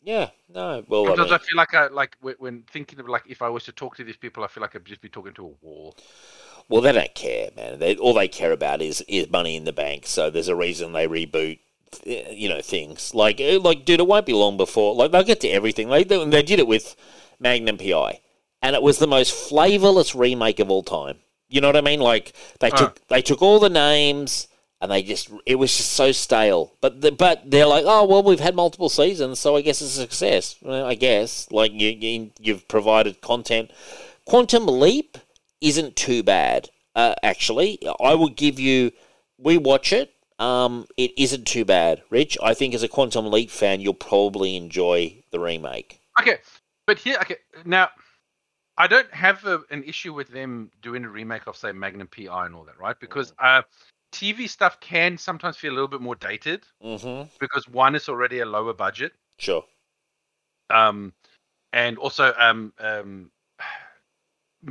yeah, 0.06 0.30
no. 0.48 0.82
Well, 0.88 1.04
I 1.12 1.16
mean, 1.24 1.32
I 1.34 1.38
feel 1.38 1.56
like 1.56 1.74
I 1.74 1.86
like 1.88 2.16
when- 2.20 2.36
when 2.38 2.62
thinking 2.70 2.98
of 3.00 3.08
like 3.08 3.24
if 3.28 3.42
I 3.42 3.48
was 3.50 3.64
to 3.64 3.72
talk 3.72 3.96
to 3.96 4.04
these 4.04 4.16
people, 4.16 4.44
I 4.44 4.46
feel 4.46 4.62
like 4.62 4.74
I'd 4.74 4.84
just 4.86 5.02
be 5.02 5.08
talking 5.10 5.34
to 5.34 5.44
a 5.46 5.66
wall. 5.66 5.94
well, 6.68 6.80
they 6.80 6.92
don't 6.92 7.14
care, 7.14 7.50
man. 7.56 7.78
They, 7.78 7.96
all 7.96 8.14
they 8.14 8.28
care 8.28 8.52
about 8.52 8.80
is 8.82 9.02
is 9.08 9.30
money 9.30 9.56
in 9.56 9.64
the 9.64 9.72
bank. 9.72 10.06
So 10.06 10.30
there's 10.30 10.48
a 10.48 10.56
reason 10.56 10.92
they 10.92 11.06
reboot, 11.06 11.58
you 12.04 12.48
know, 12.48 12.60
things 12.60 13.14
like 13.14 13.40
eh, 13.40 13.58
like, 13.62 13.84
dude, 13.84 14.00
it 14.00 14.06
won't 14.06 14.26
be 14.26 14.32
long 14.32 14.56
before 14.56 14.94
like 14.94 15.10
they'll 15.12 15.24
get 15.24 15.40
to 15.42 15.48
everything. 15.48 15.88
They 15.90 16.04
they 16.04 16.24
they 16.24 16.42
did 16.42 16.58
it 16.60 16.66
with 16.68 16.96
Magnum 17.40 17.78
PI, 17.78 18.20
and 18.62 18.74
it 18.76 18.82
was 18.82 18.98
the 18.98 19.06
most 19.06 19.32
flavorless 19.32 20.14
remake 20.14 20.60
of 20.60 20.70
all 20.70 20.82
time. 20.82 21.18
You 21.48 21.60
know 21.60 21.68
what 21.68 21.76
I 21.76 21.80
mean? 21.82 22.00
Like 22.00 22.32
they 22.60 22.70
took 22.78 23.06
they 23.08 23.22
took 23.22 23.42
all 23.42 23.60
the 23.60 23.70
names. 23.70 24.48
And 24.81 24.90
they 24.90 25.03
just, 25.03 25.31
it 25.47 25.55
was 25.55 25.74
just 25.74 25.93
so 25.93 26.12
stale. 26.12 26.74
But 26.82 27.01
the, 27.01 27.11
but 27.11 27.51
they're 27.51 27.66
like, 27.66 27.85
oh, 27.86 28.05
well, 28.05 28.23
we've 28.23 28.40
had 28.40 28.55
multiple 28.55 28.90
seasons, 28.90 29.39
so 29.39 29.57
I 29.57 29.62
guess 29.62 29.81
it's 29.81 29.97
a 29.97 30.01
success. 30.01 30.57
Well, 30.61 30.85
I 30.85 30.94
guess. 30.94 31.51
Like, 31.51 31.73
you, 31.73 31.89
you, 31.89 32.31
you've 32.39 32.69
provided 32.69 33.23
content. 33.23 33.70
Quantum 34.27 34.66
Leap 34.66 35.16
isn't 35.62 35.97
too 35.97 36.23
bad, 36.23 36.69
uh, 36.94 37.15
actually. 37.23 37.78
I 38.01 38.15
would 38.15 38.36
give 38.36 38.61
you, 38.61 38.93
we 39.39 39.57
watch 39.57 39.93
it. 39.93 40.12
Um, 40.39 40.86
it 40.98 41.12
isn't 41.16 41.47
too 41.47 41.65
bad, 41.65 42.03
Rich. 42.11 42.36
I 42.43 42.53
think 42.53 42.74
as 42.74 42.82
a 42.82 42.89
Quantum 42.89 43.31
Leap 43.31 43.51
fan, 43.51 43.81
you'll 43.81 43.94
probably 43.94 44.57
enjoy 44.57 45.23
the 45.31 45.40
remake. 45.40 46.01
Okay, 46.21 46.37
but 46.87 46.98
here, 46.98 47.16
okay, 47.22 47.37
now 47.64 47.88
I 48.77 48.87
don't 48.87 49.11
have 49.14 49.46
a, 49.46 49.63
an 49.71 49.82
issue 49.85 50.13
with 50.13 50.29
them 50.29 50.71
doing 50.82 51.05
a 51.05 51.09
remake 51.09 51.46
of, 51.46 51.56
say, 51.56 51.72
Magnum 51.72 52.09
PI 52.09 52.45
and 52.45 52.55
all 52.55 52.64
that, 52.64 52.79
right? 52.79 53.01
Because 53.01 53.32
uh, 53.38 53.63
TV 54.19 54.46
stuff 54.46 54.80
can 54.80 55.19
sometimes 55.19 55.56
feel 55.56 55.72
a 55.72 55.77
little 55.77 55.88
bit 55.88 56.01
more 56.01 56.16
dated 56.16 56.66
Mm-hmm. 56.82 57.28
because 57.38 57.69
one 57.69 57.95
is 57.95 58.09
already 58.09 58.40
a 58.40 58.46
lower 58.46 58.72
budget, 58.74 59.12
Sure. 59.38 59.64
um, 60.70 61.12
and 61.72 61.98
also 61.98 62.32
um, 62.38 62.72
um, 62.78 63.30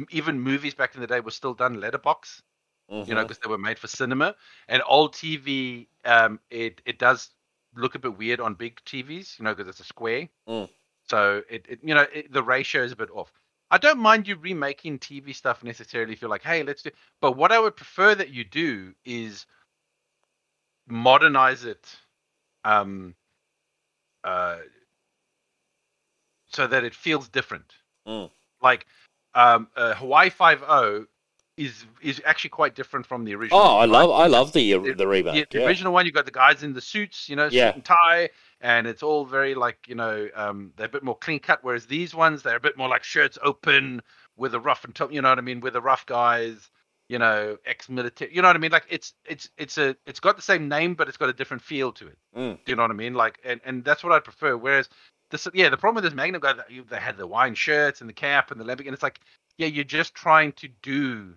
even 0.09 0.39
movies 0.39 0.73
back 0.75 0.95
in 0.95 1.01
the 1.01 1.07
day 1.07 1.19
were 1.19 1.31
still 1.31 1.53
done 1.53 1.79
letterbox, 1.79 2.41
Mhm. 2.89 3.07
you 3.07 3.15
know, 3.15 3.23
because 3.23 3.39
they 3.39 3.49
were 3.49 3.57
made 3.57 3.79
for 3.79 3.87
cinema. 3.87 4.35
And 4.67 4.81
old 4.85 5.13
TV, 5.13 5.89
um, 6.05 6.39
it 6.49 6.81
it 6.85 6.99
does 6.99 7.29
look 7.75 7.95
a 7.95 7.99
bit 7.99 8.17
weird 8.17 8.39
on 8.39 8.55
big 8.55 8.81
TVs, 8.85 9.39
you 9.39 9.45
know, 9.45 9.53
because 9.53 9.69
it's 9.69 9.79
a 9.79 9.85
square. 9.85 10.29
Mm. 10.47 10.69
So 11.03 11.43
it, 11.49 11.65
it 11.69 11.79
you 11.83 11.93
know, 11.95 12.05
it, 12.13 12.31
the 12.31 12.43
ratio 12.43 12.83
is 12.83 12.91
a 12.91 12.95
bit 12.97 13.09
off. 13.11 13.31
I 13.71 13.77
don't 13.77 13.99
mind 13.99 14.27
you 14.27 14.35
remaking 14.37 14.99
TV 14.99 15.33
stuff 15.33 15.63
necessarily 15.63 16.13
if 16.13 16.21
you're 16.21 16.29
like, 16.29 16.43
hey, 16.43 16.63
let's 16.63 16.83
do. 16.83 16.91
But 17.21 17.35
what 17.35 17.51
I 17.51 17.59
would 17.59 17.75
prefer 17.75 18.13
that 18.15 18.29
you 18.29 18.43
do 18.43 18.93
is 19.03 19.45
modernize 20.87 21.65
it, 21.65 21.95
um, 22.63 23.15
uh, 24.23 24.57
so 26.51 26.67
that 26.67 26.83
it 26.83 26.93
feels 26.93 27.27
different. 27.27 27.73
Mm. 28.07 28.29
Like 28.61 28.85
um, 29.33 29.67
uh, 29.75 29.95
Hawaii 29.95 30.29
Five 30.29 30.63
O 30.63 31.05
is 31.57 31.85
is 32.01 32.21
actually 32.25 32.49
quite 32.51 32.75
different 32.75 33.05
from 33.05 33.25
the 33.25 33.33
original. 33.33 33.59
Oh, 33.59 33.77
I 33.77 33.85
love, 33.85 34.11
I 34.11 34.27
love 34.27 34.51
the 34.53 34.73
The- 34.73 34.93
the 34.93 35.07
remake. 35.07 35.49
The 35.49 35.59
yeah. 35.59 35.65
original 35.65 35.93
one, 35.93 36.05
you've 36.05 36.15
got 36.15 36.25
the 36.25 36.31
guys 36.31 36.63
in 36.63 36.73
the 36.73 36.81
suits, 36.81 37.29
you 37.29 37.35
know, 37.35 37.47
Yeah. 37.51 37.69
suit 37.69 37.75
and 37.75 37.85
tie, 37.85 38.29
and 38.61 38.87
it's 38.87 39.03
all 39.03 39.25
very 39.25 39.55
like, 39.55 39.77
you 39.87 39.95
know, 39.95 40.27
um, 40.35 40.71
they're 40.75 40.87
a 40.87 40.89
bit 40.89 41.03
more 41.03 41.17
clean 41.17 41.39
cut. 41.39 41.59
Whereas 41.63 41.85
these 41.85 42.15
ones, 42.15 42.41
they're 42.43 42.55
a 42.55 42.61
bit 42.61 42.77
more 42.77 42.89
like 42.89 43.03
shirts 43.03 43.37
open 43.43 44.01
with 44.37 44.53
a 44.53 44.59
rough 44.59 44.83
and 44.83 44.93
top, 44.95 45.11
you 45.13 45.21
know 45.21 45.29
what 45.29 45.37
I 45.37 45.41
mean, 45.41 45.59
with 45.59 45.73
the 45.73 45.81
rough 45.81 46.05
guys, 46.05 46.69
you 47.07 47.19
know, 47.19 47.57
ex-military, 47.65 48.33
you 48.33 48.41
know 48.41 48.49
what 48.49 48.55
I 48.55 48.59
mean. 48.59 48.71
Like 48.71 48.85
it's 48.89 49.13
it's 49.25 49.49
it's 49.57 49.77
a 49.77 49.95
it's 50.05 50.19
got 50.19 50.35
the 50.35 50.41
same 50.41 50.67
name, 50.67 50.95
but 50.95 51.07
it's 51.07 51.17
got 51.17 51.29
a 51.29 51.33
different 51.33 51.61
feel 51.63 51.91
to 51.93 52.07
it. 52.07 52.17
Mm. 52.35 52.57
Do 52.65 52.71
you 52.71 52.75
know 52.75 52.83
what 52.83 52.91
I 52.91 52.95
mean? 52.95 53.13
Like, 53.13 53.39
and 53.45 53.61
and 53.63 53.83
that's 53.83 54.03
what 54.03 54.11
I 54.11 54.19
prefer. 54.19 54.57
Whereas 54.57 54.89
this, 55.31 55.47
yeah, 55.53 55.69
the 55.69 55.77
problem 55.77 55.95
with 55.95 56.03
this 56.03 56.15
Magnum 56.15 56.41
guy, 56.41 56.53
they 56.89 56.97
had 56.97 57.17
the 57.17 57.27
wine 57.27 57.55
shirts 57.55 58.01
and 58.01 58.09
the 58.09 58.13
cap 58.13 58.51
and 58.51 58.59
the 58.59 58.65
lambic, 58.65 58.85
and 58.85 58.93
it's 58.93 59.03
like, 59.03 59.19
yeah, 59.57 59.67
you're 59.67 59.83
just 59.83 60.13
trying 60.15 60.51
to 60.53 60.67
do 60.81 61.33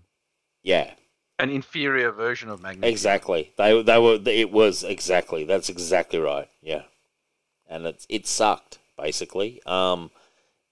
Yeah. 0.63 0.93
an 1.39 1.51
inferior 1.51 2.13
version 2.13 2.49
of 2.49 2.61
Magnum. 2.63 2.85
Exactly. 2.85 3.53
They 3.57 3.83
they 3.83 3.99
were. 3.99 4.19
It 4.27 4.51
was 4.51 4.83
exactly. 4.83 5.45
That's 5.45 5.69
exactly 5.69 6.19
right. 6.19 6.49
Yeah. 6.63 6.83
And 7.69 7.87
it 7.87 8.07
it 8.09 8.27
sucked 8.27 8.79
basically. 8.97 9.61
Um, 9.67 10.11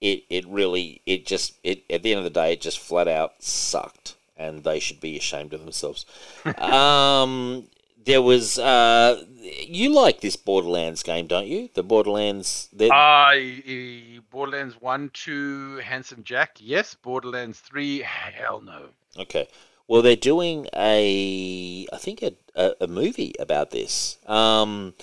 it 0.00 0.24
it 0.30 0.46
really 0.48 1.02
it 1.06 1.26
just 1.26 1.54
it 1.62 1.84
at 1.90 2.02
the 2.02 2.12
end 2.12 2.18
of 2.18 2.24
the 2.24 2.30
day 2.30 2.52
it 2.52 2.60
just 2.60 2.78
flat 2.78 3.08
out 3.08 3.42
sucked, 3.42 4.16
and 4.36 4.64
they 4.64 4.78
should 4.80 5.00
be 5.00 5.16
ashamed 5.16 5.52
of 5.52 5.60
themselves. 5.60 6.04
um, 6.58 7.68
there 8.04 8.22
was 8.22 8.58
uh, 8.58 9.22
you 9.66 9.90
like 9.90 10.20
this 10.20 10.36
Borderlands 10.36 11.02
game, 11.02 11.26
don't 11.26 11.46
you? 11.48 11.68
The 11.74 11.82
Borderlands. 11.82 12.68
the- 12.72 12.92
Uh, 12.94 14.20
Borderlands 14.30 14.80
1, 14.80 15.10
2, 15.14 15.76
Handsome 15.78 16.22
Jack, 16.22 16.56
yes. 16.60 16.94
Borderlands 16.94 17.58
3, 17.60 18.00
hell 18.00 18.60
no. 18.60 18.90
Okay. 19.18 19.48
Well, 19.88 20.02
they're 20.02 20.14
doing 20.14 20.66
a, 20.76 21.86
I 21.92 21.96
think 21.96 22.22
a, 22.22 22.32
a, 22.54 22.74
a 22.82 22.86
movie 22.86 23.32
about 23.40 23.70
this. 23.70 24.18
Um, 24.26 24.94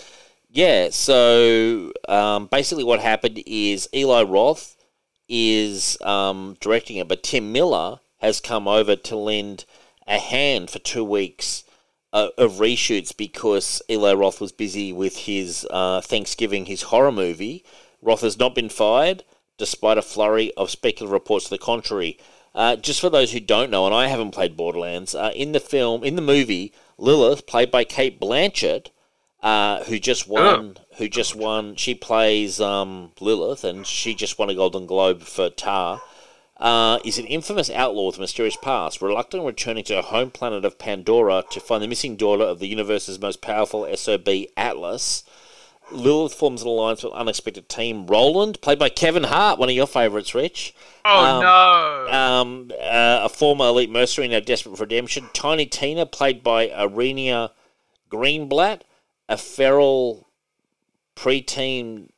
yeah. 0.53 0.89
So 0.91 1.91
um, 2.07 2.45
basically, 2.45 2.83
what 2.83 2.99
happened 2.99 3.41
is 3.45 3.89
Eli 3.93 4.23
Roth 4.23 4.77
is 5.27 5.97
um, 6.01 6.55
directing 6.61 6.97
it, 6.97 7.07
but 7.07 7.23
Tim 7.23 7.51
Miller 7.51 7.99
has 8.19 8.39
come 8.39 8.67
over 8.67 8.95
to 8.95 9.15
lend 9.15 9.65
a 10.07 10.19
hand 10.19 10.69
for 10.69 10.79
two 10.79 11.03
weeks 11.03 11.63
uh, 12.13 12.29
of 12.37 12.53
reshoots 12.53 13.15
because 13.15 13.81
Eli 13.89 14.13
Roth 14.13 14.39
was 14.39 14.51
busy 14.51 14.93
with 14.93 15.17
his 15.17 15.67
uh, 15.71 16.01
Thanksgiving, 16.01 16.67
his 16.67 16.83
horror 16.83 17.11
movie. 17.11 17.65
Roth 18.01 18.21
has 18.21 18.37
not 18.37 18.53
been 18.53 18.69
fired, 18.69 19.23
despite 19.57 19.97
a 19.97 20.03
flurry 20.03 20.53
of 20.55 20.69
speculative 20.69 21.11
reports 21.11 21.45
to 21.45 21.49
the 21.49 21.57
contrary. 21.57 22.19
Uh, 22.53 22.75
just 22.75 23.01
for 23.01 23.09
those 23.09 23.31
who 23.31 23.39
don't 23.39 23.71
know, 23.71 23.87
and 23.87 23.95
I 23.95 24.07
haven't 24.07 24.31
played 24.31 24.55
Borderlands, 24.55 25.15
uh, 25.15 25.31
in 25.35 25.53
the 25.53 25.59
film, 25.59 26.03
in 26.03 26.15
the 26.15 26.21
movie, 26.21 26.71
Lilith, 26.99 27.47
played 27.47 27.71
by 27.71 27.83
Cate 27.83 28.19
Blanchett, 28.19 28.89
uh, 29.43 29.83
who 29.83 29.99
just 29.99 30.27
won, 30.27 30.77
who 30.97 31.07
just 31.07 31.35
won. 31.35 31.75
She 31.75 31.93
plays 31.93 32.59
um, 32.59 33.11
Lilith, 33.19 33.63
and 33.63 33.85
she 33.85 34.15
just 34.15 34.39
won 34.39 34.49
a 34.49 34.55
Golden 34.55 34.87
Globe 34.87 35.21
for 35.21 35.49
Tar. 35.51 36.01
Uh, 36.57 36.99
is 37.03 37.17
an 37.17 37.25
infamous 37.25 37.69
outlaw 37.69 38.05
with 38.07 38.17
a 38.17 38.21
mysterious 38.21 38.55
past, 38.55 39.01
reluctant 39.01 39.43
returning 39.43 39.83
to 39.83 39.95
her 39.95 40.01
home 40.01 40.31
planet 40.31 40.63
of 40.63 40.79
Pandora 40.79 41.43
to 41.51 41.59
find 41.59 41.83
the 41.83 41.87
missing 41.89 42.15
daughter 42.15 42.43
of 42.45 42.59
the 42.59 42.67
universe's 42.67 43.19
most 43.19 43.41
powerful 43.41 43.85
SOB, 43.97 44.29
Atlas. 44.55 45.23
Lilith 45.91 46.33
forms 46.33 46.61
an 46.61 46.69
alliance 46.69 47.03
with 47.03 47.11
an 47.11 47.19
unexpected 47.19 47.67
team. 47.67 48.07
Roland, 48.07 48.61
played 48.61 48.79
by 48.79 48.87
Kevin 48.87 49.23
Hart, 49.25 49.59
one 49.59 49.67
of 49.67 49.75
your 49.75 49.87
favourites, 49.87 50.33
Rich. 50.33 50.73
Oh 51.03 51.25
Um, 51.25 51.41
no! 51.43 52.17
Um, 52.17 52.71
uh, 52.81 53.19
a 53.23 53.29
former 53.29 53.65
elite 53.65 53.89
mercenary 53.89 54.29
now 54.31 54.39
desperate 54.39 54.77
for 54.77 54.83
redemption. 54.83 55.29
Tiny 55.33 55.65
Tina, 55.65 56.05
played 56.05 56.43
by 56.43 56.69
Ariana 56.69 57.49
Greenblatt, 58.09 58.81
a 59.33 59.37
feral 59.37 60.29
preteen 61.15 62.09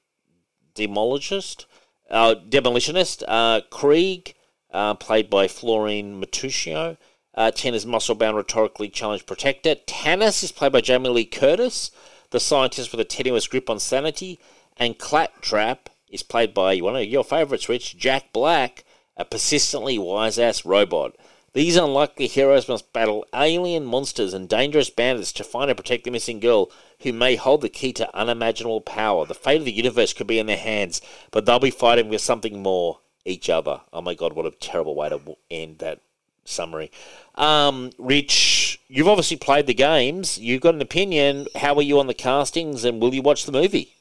demologist, 0.75 1.65
uh, 2.11 2.35
demolitionist. 2.49 3.23
Uh, 3.25 3.61
Krieg, 3.69 4.35
uh, 4.71 4.95
played 4.95 5.29
by 5.29 5.47
Florian 5.47 6.21
Matuccio. 6.21 6.97
Uh, 7.33 7.51
muscle-bound, 7.85 8.35
rhetorically 8.35 8.89
challenged 8.89 9.25
protector. 9.25 9.75
Tannis 9.87 10.43
is 10.43 10.51
played 10.51 10.73
by 10.73 10.81
Jamie 10.81 11.09
Lee 11.09 11.25
Curtis, 11.25 11.91
the 12.31 12.39
scientist 12.39 12.91
with 12.91 12.99
a 12.99 13.05
tenuous 13.05 13.47
grip 13.47 13.69
on 13.69 13.79
sanity. 13.79 14.39
And 14.77 14.97
Claptrap 14.97 15.89
is 16.09 16.23
played 16.23 16.53
by 16.53 16.77
one 16.77 16.97
of 16.97 17.05
your 17.05 17.23
favourites, 17.23 17.69
Rich, 17.69 17.97
Jack 17.97 18.33
Black, 18.33 18.83
a 19.15 19.23
persistently 19.23 19.97
wise-ass 19.97 20.65
robot. 20.65 21.15
These 21.55 21.77
unlikely 21.77 22.27
heroes 22.27 22.67
must 22.67 22.91
battle 22.91 23.25
alien 23.33 23.85
monsters 23.85 24.33
and 24.33 24.49
dangerous 24.49 24.89
bandits 24.89 25.31
to 25.31 25.43
find 25.45 25.69
and 25.69 25.77
protect 25.77 26.03
the 26.03 26.11
missing 26.11 26.41
girl, 26.41 26.69
who 26.99 27.13
may 27.13 27.37
hold 27.37 27.61
the 27.61 27.69
key 27.69 27.93
to 27.93 28.13
unimaginable 28.13 28.81
power. 28.81 29.25
The 29.25 29.33
fate 29.35 29.59
of 29.59 29.65
the 29.65 29.71
universe 29.71 30.11
could 30.11 30.27
be 30.27 30.37
in 30.37 30.47
their 30.47 30.57
hands, 30.57 31.01
but 31.31 31.45
they'll 31.45 31.59
be 31.59 31.71
fighting 31.71 32.09
with 32.09 32.19
something 32.19 32.61
more 32.61 32.99
each 33.23 33.49
other. 33.49 33.79
Oh 33.93 34.01
my 34.01 34.15
god, 34.15 34.33
what 34.33 34.45
a 34.45 34.51
terrible 34.51 34.95
way 34.95 35.07
to 35.07 35.37
end 35.49 35.79
that 35.79 36.01
summary. 36.43 36.91
Um, 37.35 37.91
Rich, 37.97 38.81
you've 38.89 39.07
obviously 39.07 39.37
played 39.37 39.65
the 39.67 39.73
games. 39.73 40.37
You've 40.37 40.61
got 40.61 40.75
an 40.75 40.81
opinion. 40.81 41.47
How 41.55 41.73
are 41.75 41.81
you 41.81 42.01
on 42.01 42.07
the 42.07 42.13
castings, 42.13 42.83
and 42.83 43.01
will 43.01 43.13
you 43.13 43.21
watch 43.21 43.45
the 43.45 43.53
movie? 43.53 43.93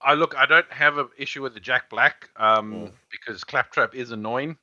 I 0.00 0.14
look, 0.14 0.34
I 0.34 0.46
don't 0.46 0.72
have 0.72 0.96
an 0.96 1.08
issue 1.18 1.42
with 1.42 1.52
the 1.52 1.60
Jack 1.60 1.90
Black 1.90 2.30
um, 2.36 2.72
Mm. 2.72 2.92
because 3.10 3.44
Claptrap 3.44 3.94
is 3.94 4.12
annoying, 4.12 4.56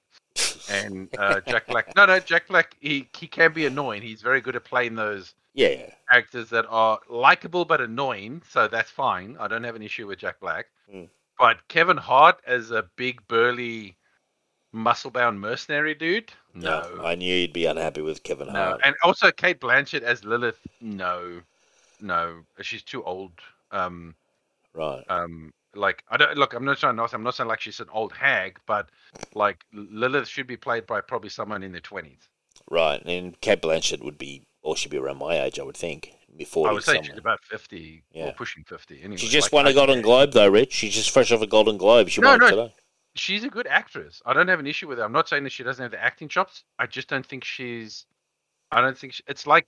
and 0.69 1.10
uh, 1.18 1.42
Jack 1.42 1.68
Black. 1.68 1.95
No, 1.95 2.06
no, 2.06 2.19
Jack 2.19 2.48
Black. 2.48 2.76
He 2.80 3.08
he 3.18 3.27
can 3.27 3.53
be 3.53 3.66
annoying. 3.66 4.02
He's 4.02 4.22
very 4.22 4.42
good 4.42 4.56
at 4.56 4.64
playing 4.64 4.95
those 4.95 5.34
Yeah, 5.53 5.90
characters 6.11 6.50
that 6.50 6.66
are 6.69 7.00
likable 7.10 7.66
but 7.66 7.82
annoying. 7.82 8.42
So 8.50 8.68
that's 8.68 8.90
fine. 8.90 9.38
I 9.40 9.48
don't 9.48 9.64
have 9.64 9.76
an 9.76 9.82
issue 9.82 10.08
with 10.08 10.19
Jack 10.19 10.40
Black. 10.40 10.68
Mm. 10.94 11.10
But 11.38 11.58
Kevin 11.68 11.98
Hart 11.98 12.40
as 12.48 12.72
a 12.72 12.85
big 12.95 13.26
burly, 13.27 13.98
muscle-bound 14.72 15.40
mercenary 15.40 15.94
dude. 15.95 16.32
No, 16.53 17.00
I 17.03 17.16
knew 17.16 17.34
you'd 17.35 17.52
be 17.53 17.66
unhappy 17.66 18.02
with 18.02 18.24
Kevin 18.24 18.48
no. 18.48 18.53
Hart. 18.53 18.82
And 18.85 18.95
also 19.03 19.32
Cate 19.32 19.60
Blanchett 19.60 20.02
as 20.03 20.24
Lilith. 20.24 20.60
No, 20.80 21.42
no. 22.00 22.44
She's 22.61 22.84
too 22.84 23.03
old. 23.03 23.34
Um, 23.72 24.16
Right. 24.74 25.03
um 25.10 25.53
like 25.75 26.03
I 26.09 26.17
don't 26.17 26.37
look. 26.37 26.53
I'm 26.53 26.65
not 26.65 26.77
trying. 26.77 26.95
Not, 26.95 27.13
I'm 27.13 27.23
not 27.23 27.35
saying 27.35 27.47
like 27.49 27.61
she's 27.61 27.79
an 27.79 27.87
old 27.91 28.13
hag, 28.13 28.59
but 28.65 28.89
like 29.33 29.63
Lilith 29.73 30.27
should 30.27 30.47
be 30.47 30.57
played 30.57 30.85
by 30.87 31.01
probably 31.01 31.29
someone 31.29 31.63
in 31.63 31.71
their 31.71 31.81
twenties. 31.81 32.29
Right, 32.69 33.01
and 33.05 33.39
Cate 33.41 33.61
Blanchett 33.61 34.03
would 34.03 34.17
be, 34.17 34.47
or 34.63 34.75
she'd 34.75 34.89
be 34.91 34.97
around 34.97 35.17
my 35.17 35.39
age, 35.41 35.59
I 35.59 35.63
would 35.63 35.77
think, 35.77 36.13
before 36.35 36.67
I 36.67 36.71
would 36.71 36.83
say 36.83 37.01
she's 37.03 37.17
about 37.17 37.43
fifty 37.43 38.03
Yeah. 38.11 38.27
or 38.27 38.31
pushing 38.33 38.63
fifty. 38.63 38.99
Anyway, 39.03 39.17
She 39.17 39.27
just 39.27 39.47
like, 39.47 39.53
won 39.53 39.67
a 39.67 39.73
Golden 39.73 40.01
Globe, 40.01 40.31
though, 40.31 40.47
Rich. 40.49 40.71
She's 40.73 40.93
just 40.95 41.11
fresh 41.11 41.31
off 41.31 41.41
a 41.41 41.47
Golden 41.47 41.77
Globe. 41.77 42.09
She 42.09 42.21
No, 42.21 42.29
won 42.29 42.39
no. 42.39 42.49
today. 42.49 42.73
She's 43.15 43.43
a 43.43 43.49
good 43.49 43.67
actress. 43.67 44.21
I 44.25 44.33
don't 44.33 44.47
have 44.47 44.59
an 44.59 44.67
issue 44.67 44.87
with 44.87 44.97
her. 44.97 45.03
I'm 45.05 45.11
not 45.11 45.29
saying 45.29 45.43
that 45.43 45.51
she 45.51 45.63
doesn't 45.63 45.81
have 45.81 45.91
the 45.91 46.03
acting 46.03 46.27
chops. 46.27 46.63
I 46.79 46.85
just 46.87 47.07
don't 47.07 47.25
think 47.25 47.43
she's. 47.43 48.05
I 48.71 48.81
don't 48.81 48.97
think 48.97 49.13
she, 49.13 49.23
it's 49.27 49.45
like. 49.45 49.67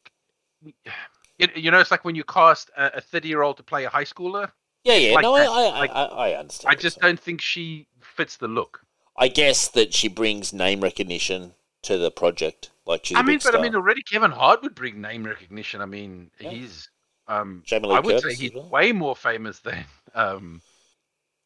You, 1.39 1.47
you 1.55 1.69
know, 1.69 1.79
it's 1.79 1.91
like 1.91 2.03
when 2.03 2.15
you 2.15 2.23
cast 2.23 2.71
a 2.75 2.99
30 2.99 3.27
year 3.27 3.43
old 3.43 3.57
to 3.57 3.63
play 3.63 3.83
a 3.85 3.89
high 3.89 4.05
schooler. 4.05 4.51
Yeah, 4.87 4.95
yeah. 4.95 5.15
like 5.15 5.23
no, 5.23 5.35
I. 5.35 5.43
I, 5.43 5.79
Like, 5.79 5.91
I, 5.91 6.03
I 6.03 6.33
understand. 6.39 6.71
I 6.71 6.75
just 6.75 6.99
don't 6.99 7.19
think 7.19 7.41
she 7.41 7.87
fits 8.01 8.37
the 8.37 8.47
look. 8.47 8.81
I 9.17 9.27
guess 9.27 9.67
that 9.69 9.93
she 9.93 10.07
brings 10.07 10.53
name 10.53 10.81
recognition 10.81 11.53
to 11.83 11.97
the 11.97 12.11
project. 12.11 12.69
Like 12.85 13.05
she's 13.05 13.17
I 13.17 13.21
mean, 13.23 13.37
but 13.37 13.49
star. 13.49 13.59
I 13.59 13.63
mean, 13.63 13.75
already 13.75 14.01
Kevin 14.03 14.31
Hart 14.31 14.61
would 14.63 14.75
bring 14.75 15.01
name 15.01 15.23
recognition. 15.23 15.81
I 15.81 15.85
mean, 15.85 16.31
Yeah. 16.39 16.51
he's. 16.51 16.89
Um, 17.27 17.61
Jamie 17.65 17.89
Lee 17.89 17.95
I 17.95 17.99
would 17.99 18.15
Curtis 18.21 18.37
say 18.37 18.43
he's 18.43 18.53
well. 18.53 18.69
way 18.69 18.91
more 18.91 19.15
famous 19.15 19.59
than. 19.59 19.83
Um, 20.15 20.61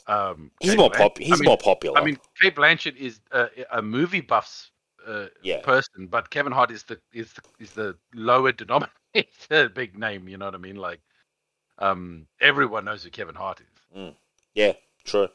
um, 0.07 0.51
he's 0.59 0.71
Cate 0.71 0.77
more 0.79 0.89
pop. 0.89 1.17
I 1.19 1.23
He's 1.23 1.39
mean, 1.39 1.47
more 1.47 1.57
popular. 1.57 1.99
I 1.99 2.03
mean, 2.05 2.17
Cate 2.41 2.55
Blanchett 2.55 2.95
is 2.95 3.19
a, 3.31 3.49
a 3.71 3.81
movie 3.81 4.21
buff's 4.21 4.71
uh, 5.05 5.25
Yeah. 5.43 5.61
person, 5.61 6.07
but 6.07 6.29
Kevin 6.29 6.51
Hart 6.53 6.71
is 6.71 6.83
the 6.83 6.99
is 7.13 7.33
the, 7.33 7.41
is 7.59 7.71
the 7.71 7.97
lower 8.13 8.51
denominator 8.51 9.69
big 9.75 9.97
name. 9.97 10.27
You 10.27 10.37
know 10.37 10.45
what 10.45 10.55
I 10.55 10.59
mean? 10.59 10.75
Like, 10.77 11.01
um, 11.79 12.27
everyone 12.39 12.85
knows 12.85 13.03
who 13.03 13.09
Kevin 13.09 13.35
Hart 13.35 13.61
is. 13.61 14.13
Yeah, 14.53 14.73
true. 15.03 15.29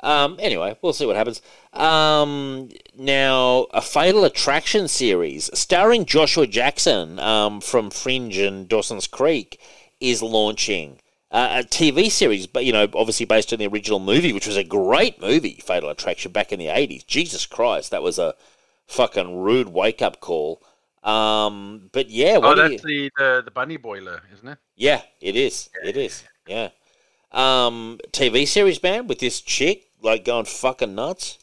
Um, 0.00 0.36
anyway, 0.40 0.76
we'll 0.82 0.92
see 0.92 1.06
what 1.06 1.16
happens. 1.16 1.40
Um, 1.72 2.70
now, 2.96 3.66
a 3.72 3.80
Fatal 3.80 4.24
Attraction 4.24 4.88
series 4.88 5.48
starring 5.54 6.04
Joshua 6.04 6.46
Jackson 6.46 7.18
um, 7.20 7.60
from 7.60 7.90
Fringe 7.90 8.36
and 8.38 8.68
Dawson's 8.68 9.06
Creek 9.06 9.60
is 10.00 10.22
launching. 10.22 10.98
Uh, 11.30 11.62
a 11.64 11.66
TV 11.66 12.10
series, 12.10 12.46
but 12.46 12.66
you 12.66 12.74
know, 12.74 12.86
obviously 12.92 13.24
based 13.24 13.54
on 13.54 13.58
the 13.58 13.66
original 13.66 13.98
movie, 13.98 14.34
which 14.34 14.46
was 14.46 14.58
a 14.58 14.64
great 14.64 15.18
movie, 15.18 15.62
Fatal 15.64 15.88
Attraction, 15.88 16.30
back 16.30 16.52
in 16.52 16.58
the 16.58 16.68
eighties. 16.68 17.04
Jesus 17.04 17.46
Christ, 17.46 17.90
that 17.90 18.02
was 18.02 18.18
a 18.18 18.34
fucking 18.86 19.38
rude 19.38 19.68
wake 19.68 20.02
up 20.02 20.20
call. 20.20 20.62
Um, 21.02 21.90
but 21.92 22.10
yeah, 22.10 22.34
Oh, 22.36 22.40
what 22.40 22.54
do 22.56 22.62
you? 22.62 22.68
that's 22.70 22.82
the, 22.82 23.10
the 23.16 23.42
the 23.44 23.50
bunny 23.50 23.76
boiler, 23.76 24.22
isn't 24.32 24.46
it? 24.48 24.58
Yeah, 24.76 25.02
it 25.20 25.34
is. 25.36 25.68
It 25.84 25.96
is. 25.96 26.22
Yeah. 26.46 26.68
Um, 27.32 27.98
TV 28.12 28.46
series, 28.46 28.82
man, 28.82 29.06
with 29.06 29.18
this 29.18 29.40
chick 29.40 29.84
like 30.02 30.24
going 30.24 30.44
fucking 30.44 30.94
nuts, 30.94 31.38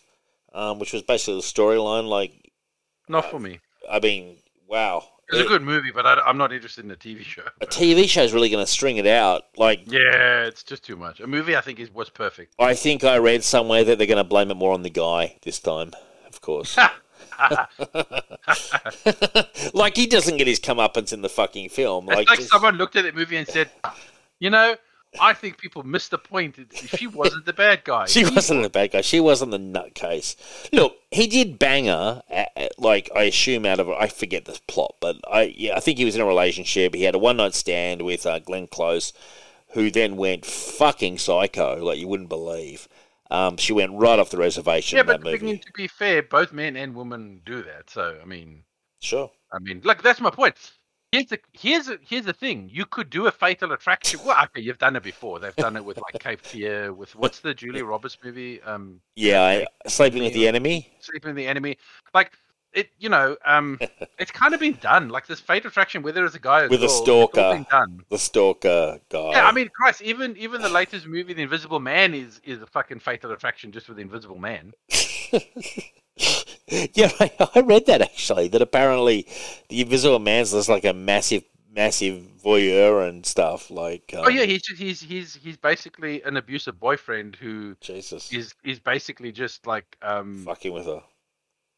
um, 0.54 0.80
which 0.80 0.94
was 0.94 1.02
basically 1.02 1.36
the 1.36 1.42
storyline. 1.42 2.08
Like, 2.08 2.52
Not 3.08 3.30
for 3.32 3.40
me. 3.40 3.60
I 3.90 4.00
mean, 4.00 4.38
wow. 4.68 5.04
It's 5.30 5.38
a 5.38 5.42
It- 5.42 5.48
good 5.48 5.62
movie, 5.62 5.92
but 5.92 6.06
I, 6.06 6.30
am 6.30 6.38
not 6.38 6.52
interested 6.54 6.86
in 6.86 6.92
a 6.92 6.96
TV 6.96 7.24
show. 7.24 7.44
a 7.62 7.66
TV 7.66 8.08
show 8.08 8.24
is 8.24 8.34
really 8.34 8.50
going 8.50 8.66
to 8.66 8.72
string 8.72 8.98
it 8.98 9.08
out. 9.08 9.44
Like, 9.58 9.82
Yeah, 9.92 10.46
it's 10.46 10.64
just 10.64 10.84
too 10.84 10.96
much. 10.96 11.20
A 11.20 11.28
movie, 11.28 11.56
I 11.56 11.62
think, 11.62 11.80
is 11.80 11.90
was 11.92 12.10
perfect. 12.10 12.54
I 12.60 12.74
think 12.76 13.04
I 13.04 13.18
read 13.18 13.44
somewhere 13.44 13.84
that 13.84 13.98
they're 13.98 14.08
going 14.08 14.18
to 14.18 14.24
blame 14.24 14.52
it 14.52 14.56
more 14.56 14.74
on 14.74 14.84
the 14.84 14.90
guy 14.90 15.38
this 15.44 15.60
time. 15.60 15.92
Of 16.28 16.42
course. 16.42 16.78
like 19.74 19.95
he 19.95 20.08
doesn't 20.08 20.38
get 20.38 20.48
his 20.48 20.59
comeuppance 20.59 21.14
in 21.14 21.22
the 21.22 21.30
fucking 21.30 21.69
film. 21.69 22.08
It's 22.09 22.16
Like, 22.16 22.30
like 22.30 22.40
just- 22.40 22.51
someone 22.51 22.76
looked 22.76 22.95
at 22.95 23.03
that 23.03 23.16
movie 23.16 23.38
and 23.38 23.48
said, 23.48 23.69
"You 24.40 24.50
know, 24.50 24.76
I 25.19 25.34
think 25.34 25.58
people 25.58 25.84
missed 25.84 26.11
the 26.11 26.18
point. 26.18 26.56
She 26.74 27.08
wasn't 27.08 27.45
the 27.45 27.53
bad 27.53 27.84
guy. 27.84 28.06
She 28.06 28.24
wasn't 28.26 28.64
the 28.64 28.69
bad 28.69 28.92
guy. 28.92 29.01
She 29.01 29.19
wasn't 29.19 29.51
the 29.51 29.59
nutcase. 29.59 30.35
Look, 30.72 30.98
he 31.11 31.27
did 31.27 31.59
bang 31.59 31.85
her. 31.85 32.22
uh, 32.32 32.45
uh, 32.56 32.68
Like 32.77 33.09
I 33.16 33.24
assume 33.24 33.66
out 33.66 33.80
of 33.80 33.90
I 33.90 34.08
forget 34.08 34.45
the 34.45 34.59
plot, 34.68 34.95
but 35.00 35.18
I 35.32 35.53
yeah 35.58 35.76
I 35.76 35.80
think 35.80 35.98
he 35.98 36.06
was 36.06 36.16
in 36.16 36.22
a 36.22 36.26
relationship. 36.26 36.93
He 36.93 37.03
had 37.03 37.16
a 37.16 37.19
one 37.19 37.38
night 37.38 37.56
stand 37.56 38.01
with 38.03 38.26
uh, 38.26 38.40
Glenn 38.40 38.68
Close, 38.68 39.14
who 39.69 39.90
then 39.92 40.18
went 40.18 40.45
fucking 40.45 41.18
psycho, 41.18 41.84
like 41.84 42.00
you 42.00 42.08
wouldn't 42.08 42.30
believe. 42.30 42.88
Um, 43.32 43.58
she 43.58 43.74
went 43.74 43.91
right 43.93 44.17
off 44.17 44.32
the 44.32 44.38
reservation 44.38 44.98
Yeah, 44.98 45.03
but 45.03 45.24
to 45.24 45.72
be 45.75 45.88
fair, 45.88 46.24
both 46.24 46.51
men 46.51 46.75
and 46.75 46.95
women 46.95 47.41
do 47.45 47.61
that. 47.64 47.90
So 47.90 48.17
I 48.22 48.25
mean, 48.25 48.64
Sure. 49.01 49.32
I 49.51 49.59
mean, 49.59 49.82
like 49.83 50.01
that's 50.01 50.19
my 50.22 50.30
point. 50.30 50.56
Here's 51.11 51.25
the 51.27 51.40
here's 51.53 51.88
the, 51.88 51.99
here's 52.08 52.25
the 52.25 52.33
thing. 52.33 52.69
You 52.72 52.85
could 52.85 53.09
do 53.09 53.25
a 53.25 53.32
fatal 53.32 53.72
attraction. 53.72 54.19
Well, 54.24 54.43
okay, 54.45 54.61
you've 54.61 54.77
done 54.77 54.95
it 54.95 55.01
before. 55.03 55.40
They've 55.40 55.56
done 55.56 55.75
it 55.75 55.83
with 55.83 55.98
like 55.98 56.19
Cape 56.19 56.41
Fear. 56.41 56.93
With 56.93 57.16
what's 57.16 57.40
the 57.40 57.53
Julia 57.53 57.83
Roberts 57.83 58.17
movie? 58.24 58.61
Um, 58.61 59.01
Yeah, 59.16 59.41
I, 59.41 59.90
sleeping 59.90 60.24
with 60.24 60.33
the 60.33 60.48
enemy. 60.48 60.91
Sleeping 60.99 61.30
with 61.30 61.38
the 61.38 61.48
Enemy. 61.48 61.77
Like 62.14 62.33
it 62.74 62.90
you 63.00 63.10
know 63.10 63.36
um 63.46 63.80
it's 64.20 64.32
kind 64.32 64.54
of 64.54 64.60
been 64.60 64.78
done. 64.82 65.10
Like 65.10 65.28
this 65.28 65.40
Fate 65.40 65.66
Attraction, 65.66 66.02
whether 66.02 66.26
it's 66.26 66.36
a 66.36 66.40
guy 66.40 66.64
With 66.68 66.84
a 66.84 66.88
girl, 66.88 66.90
all 66.90 67.04
stalker. 67.04 67.66
done. 67.70 68.04
The 68.10 68.18
stalker 68.18 69.00
guy. 69.10 69.32
Yeah, 69.32 69.48
I 69.48 69.52
mean, 69.52 69.70
Christ, 69.70 70.02
even 70.02 70.38
even 70.38 70.62
the 70.62 70.70
latest 70.70 71.08
movie, 71.08 71.34
The 71.34 71.44
Invisible 71.44 71.80
Man, 71.80 72.14
is 72.14 72.40
is 72.44 72.62
a 72.62 72.68
fucking 72.68 73.00
Fatal 73.00 73.32
Attraction 73.32 73.72
just 73.72 73.88
with 73.88 73.98
the 73.98 74.04
Invisible 74.04 74.38
Man. 74.38 74.74
yeah, 76.68 77.12
I, 77.20 77.32
I 77.56 77.60
read 77.62 77.86
that 77.88 78.02
actually. 78.02 78.48
That 78.50 78.62
apparently 78.62 79.28
the 79.70 79.82
Invisible 79.82 80.20
Man's 80.20 80.52
just 80.52 80.70
like 80.70 80.86
a 80.86 80.94
massive, 80.94 81.44
massive 81.74 82.24
voyeur 82.44 83.08
and 83.08 83.26
stuff. 83.26 83.72
Like, 83.72 84.14
um, 84.16 84.26
Oh 84.26 84.30
yeah, 84.30 84.44
he's 84.44 84.62
just, 84.62 84.82
he's 84.82 85.02
he's 85.02 85.36
he's 85.36 85.58
basically 85.58 86.22
an 86.24 86.38
abusive 86.38 86.80
boyfriend 86.80 87.36
who 87.36 87.76
Jesus, 87.82 88.32
is 88.32 88.54
is 88.64 88.80
basically 88.80 89.32
just 89.32 89.66
like 89.66 89.98
um 90.02 90.44
fucking 90.46 90.74
with 90.74 90.86
her. 90.86 91.02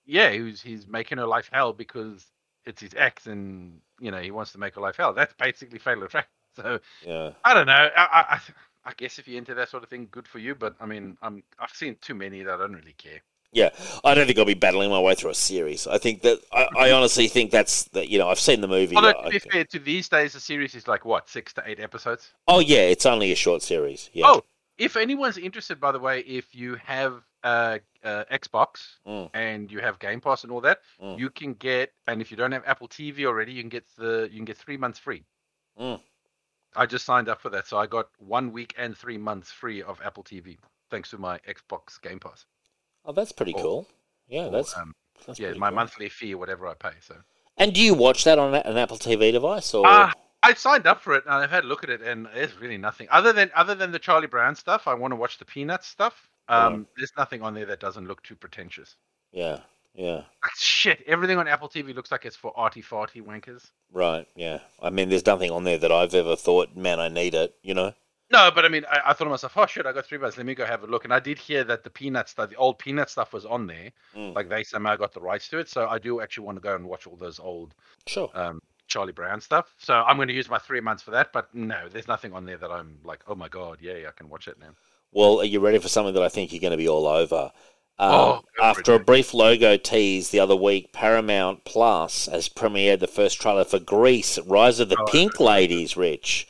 Yeah, 0.05 0.31
he's 0.31 0.61
he's 0.61 0.88
making 0.88 1.17
her 1.17 1.25
life 1.27 1.49
hell 1.51 1.73
because 1.73 2.25
it's 2.65 2.81
his 2.81 2.91
ex, 2.95 3.27
and 3.27 3.80
you 3.99 4.11
know 4.11 4.19
he 4.19 4.31
wants 4.31 4.51
to 4.53 4.57
make 4.57 4.75
her 4.75 4.81
life 4.81 4.97
hell. 4.97 5.13
That's 5.13 5.33
basically 5.35 5.80
Fatal 5.80 6.03
Attraction. 6.03 6.30
So 6.53 6.80
Yeah, 7.07 7.31
I 7.45 7.51
I 7.51 7.53
don't 7.53 7.65
know. 7.67 7.71
I, 7.73 7.89
I 7.95 8.35
I 8.35 8.39
I 8.83 8.93
guess 8.97 9.19
if 9.19 9.27
you're 9.27 9.38
into 9.38 9.53
that 9.53 9.69
sort 9.69 9.83
of 9.83 9.89
thing, 9.89 10.09
good 10.11 10.27
for 10.27 10.38
you. 10.39 10.53
But 10.53 10.75
I 10.81 10.85
mean, 10.85 11.17
I'm 11.21 11.43
I've 11.57 11.69
seen 11.71 11.95
too 12.01 12.13
many 12.13 12.43
that 12.43 12.53
I 12.53 12.57
don't 12.57 12.73
really 12.73 12.91
care. 12.97 13.21
yeah. 13.53 13.69
I 14.03 14.13
don't 14.13 14.25
think 14.27 14.38
I'll 14.38 14.43
be 14.43 14.53
battling 14.53 14.89
my 14.89 14.99
way 14.99 15.15
through 15.15 15.30
a 15.30 15.33
series. 15.33 15.88
I 15.88 15.97
think 15.97 16.23
that 16.23 16.39
I, 16.51 16.67
I 16.77 16.91
honestly 16.97 17.30
think 17.30 17.51
that's 17.51 17.85
that. 17.93 18.09
You 18.09 18.19
know, 18.19 18.27
I've 18.27 18.38
seen 18.39 18.59
the 18.59 18.67
movie. 18.67 18.97
Although 18.97 19.13
I- 19.17 19.23
to 19.23 19.30
be 19.30 19.39
fair, 19.39 19.63
to 19.63 19.80
these 19.80 20.09
days, 20.09 20.33
the 20.33 20.41
series 20.41 20.75
is 20.75 20.89
like 20.89 21.05
what 21.05 21.30
six 21.30 21.53
to 21.53 21.63
eight 21.65 21.80
episodes. 21.80 22.33
oh 22.49 22.59
yeah, 22.59 22.81
it's 22.81 23.05
only 23.05 23.31
a 23.31 23.35
short 23.35 23.61
series. 23.61 24.09
Yeah. 24.11 24.25
Oh, 24.27 24.43
if 24.77 24.97
anyone's 24.97 25.38
interested, 25.38 25.80
by 25.80 25.93
the 25.93 25.99
way, 25.99 26.19
if 26.21 26.53
you 26.53 26.75
have 26.83 27.23
uh, 27.44 27.80
uh, 28.03 28.24
Xbox 28.32 28.98
Mm. 29.08 29.30
and 29.34 29.72
you 29.72 29.80
have 29.80 30.00
Game 30.00 30.22
Pass 30.22 30.44
and 30.44 30.52
all 30.52 30.61
that, 30.61 30.82
Mm. 31.02 31.18
you 31.20 31.30
can 31.30 31.53
get. 31.56 31.94
And 32.08 32.22
if 32.22 32.32
you 32.32 32.38
don't 32.38 32.52
have 32.52 32.64
Apple 32.66 32.88
TV 32.88 33.26
already, 33.26 33.52
you 33.53 33.61
can 33.61 33.70
get 33.70 33.86
the 33.98 34.28
you 34.32 34.38
can 34.38 34.45
get 34.45 34.58
three 34.58 34.78
months 34.78 35.00
free. 35.00 35.24
Mm. 35.80 36.02
I 36.76 36.86
just 36.86 37.06
signed 37.06 37.28
up 37.30 37.42
for 37.42 37.50
that, 37.50 37.68
so 37.68 37.78
I 37.78 37.86
got 37.88 38.10
one 38.20 38.52
week 38.52 38.74
and 38.78 38.98
three 38.98 39.18
months 39.18 39.52
free 39.52 39.82
of 39.84 40.00
Apple 40.02 40.24
TV 40.24 40.58
thanks 40.90 41.10
to 41.11 41.18
my 41.18 41.38
Xbox 41.40 42.02
Game 42.02 42.20
Pass. 42.20 42.45
Oh, 43.06 43.11
that's 43.11 43.32
pretty 43.32 43.53
Or- 43.56 43.61
cool. 43.61 43.88
Yeah, 44.28 44.45
Or, 44.45 44.52
that's, 44.52 44.78
um, 44.78 44.95
that's 45.26 45.40
yeah, 45.40 45.52
my 45.53 45.70
cool. 45.70 45.76
monthly 45.76 46.08
fee 46.10 46.36
whatever 46.36 46.68
I 46.68 46.74
pay. 46.76 46.94
So 47.02 47.16
And 47.58 47.74
do 47.74 47.82
you 47.82 47.94
watch 47.94 48.24
that 48.24 48.40
on 48.40 48.53
an 48.56 48.78
Apple 48.78 48.98
TV 48.98 49.32
device 49.32 49.74
or? 49.74 49.86
Ah, 49.86 50.14
I 50.44 50.53
signed 50.53 50.88
up 50.88 51.02
for 51.02 51.14
it 51.16 51.26
and 51.26 51.34
I've 51.36 51.50
had 51.52 51.66
a 51.66 51.68
look 51.68 51.84
at 51.84 51.90
it, 51.90 52.02
and 52.02 52.26
there's 52.28 52.56
really 52.56 52.78
nothing 52.78 53.08
other 53.11 53.34
than 53.34 53.52
other 53.53 53.76
than 53.76 53.92
the 53.92 54.00
Charlie 54.00 54.28
Brown 54.28 54.56
stuff. 54.56 54.88
I 54.88 54.94
want 54.94 55.11
to 55.11 55.16
watch 55.18 55.38
the 55.38 55.45
Peanuts 55.45 55.88
stuff. 55.88 56.30
Um, 56.51 56.88
There's 56.97 57.13
nothing 57.17 57.41
on 57.41 57.53
there 57.53 57.65
that 57.65 57.80
doesn't 57.80 58.07
look 58.07 58.21
too 58.23 58.35
pretentious. 58.35 58.95
yeah, 59.31 59.59
yeah. 59.93 60.23
Like, 60.43 60.55
Shit, 60.55 61.03
everything 61.07 61.38
on 61.38 61.47
Apple 61.47 61.69
TV 61.69 61.93
looks 61.93 62.11
like 62.11 62.25
it's 62.25 62.35
for 62.35 62.53
arty 62.57 62.81
farty 62.81 63.21
wankers. 63.21 63.69
Right, 63.91 64.27
yeah. 64.35 64.59
I 64.81 64.89
mean, 64.89 65.09
there's 65.09 65.25
nothing 65.25 65.51
on 65.51 65.63
there 65.63 65.77
that 65.77 65.91
I've 65.91 66.13
ever 66.13 66.35
thought, 66.35 66.75
man, 66.75 66.99
I 66.99 67.07
need 67.09 67.33
it. 67.35 67.55
You 67.61 67.73
know? 67.73 67.93
No, 68.31 68.49
but 68.55 68.63
I 68.63 68.69
mean, 68.69 68.85
I, 68.89 69.01
I 69.07 69.13
thought 69.13 69.25
to 69.25 69.30
myself, 69.30 69.57
oh 69.57 69.65
shit, 69.65 69.85
I 69.85 69.91
got 69.91 70.05
three 70.05 70.17
bucks. 70.17 70.38
Let 70.38 70.45
me 70.45 70.55
go 70.55 70.65
have 70.65 70.83
a 70.83 70.88
look. 70.88 71.03
And 71.03 71.13
I 71.13 71.19
did 71.19 71.38
hear 71.38 71.65
that 71.65 71.83
the 71.83 71.89
Peanut 71.89 72.30
stuff, 72.30 72.49
the 72.49 72.55
old 72.55 72.80
Peanut 72.80 73.09
stuff, 73.09 73.33
was 73.33 73.45
on 73.45 73.67
there. 73.67 73.91
Mm. 74.15 74.33
Like 74.33 74.47
they 74.47 74.63
somehow 74.63 74.95
got 74.95 75.13
the 75.13 75.19
rights 75.19 75.49
to 75.49 75.57
it. 75.59 75.67
So 75.67 75.88
I 75.89 75.99
do 75.99 76.21
actually 76.21 76.45
want 76.45 76.55
to 76.55 76.61
go 76.61 76.73
and 76.73 76.85
watch 76.85 77.05
all 77.07 77.17
those 77.17 77.39
old 77.39 77.75
Sure. 78.07 78.30
um, 78.33 78.61
Charlie 78.88 79.11
Brown 79.11 79.41
stuff. 79.41 79.73
So 79.77 79.93
I'm 79.95 80.15
going 80.15 80.30
to 80.30 80.33
use 80.33 80.49
my 80.49 80.59
three 80.59 80.80
months 80.80 81.03
for 81.03 81.11
that. 81.11 81.33
But 81.33 81.53
no, 81.53 81.89
there's 81.89 82.07
nothing 82.07 82.31
on 82.31 82.45
there 82.45 82.57
that 82.57 82.71
I'm 82.71 82.99
like, 83.03 83.19
oh 83.27 83.35
my 83.35 83.49
god, 83.49 83.80
yeah, 83.81 84.07
I 84.07 84.11
can 84.15 84.30
watch 84.30 84.47
it 84.47 84.57
now. 84.57 84.69
Well, 85.11 85.40
are 85.41 85.45
you 85.45 85.59
ready 85.59 85.77
for 85.80 85.90
something 85.90 86.14
that 86.14 86.23
I 86.23 86.30
think 86.30 86.51
you're 86.51 86.61
going 86.61 86.72
to 86.72 86.77
be 86.77 86.88
all 86.90 87.07
over? 87.07 87.51
Oh, 87.99 88.33
Um, 88.33 88.43
go 88.57 88.64
after 88.64 88.93
a 88.93 88.99
brief 88.99 89.33
logo 89.33 89.77
tease 89.77 90.30
the 90.30 90.40
other 90.40 90.56
week, 90.56 90.91
Paramount 90.93 91.65
Plus 91.65 92.27
has 92.27 92.49
premiered 92.49 92.99
the 92.99 93.07
first 93.07 93.40
trailer 93.40 93.64
for 93.64 93.80
Grease, 93.80 94.40
Rise 94.40 94.80
of 94.80 94.90
the 94.90 94.98
Oh, 94.99 95.06
Pink 95.11 95.40
Ladies, 95.40 95.95
Rich. 95.98 96.48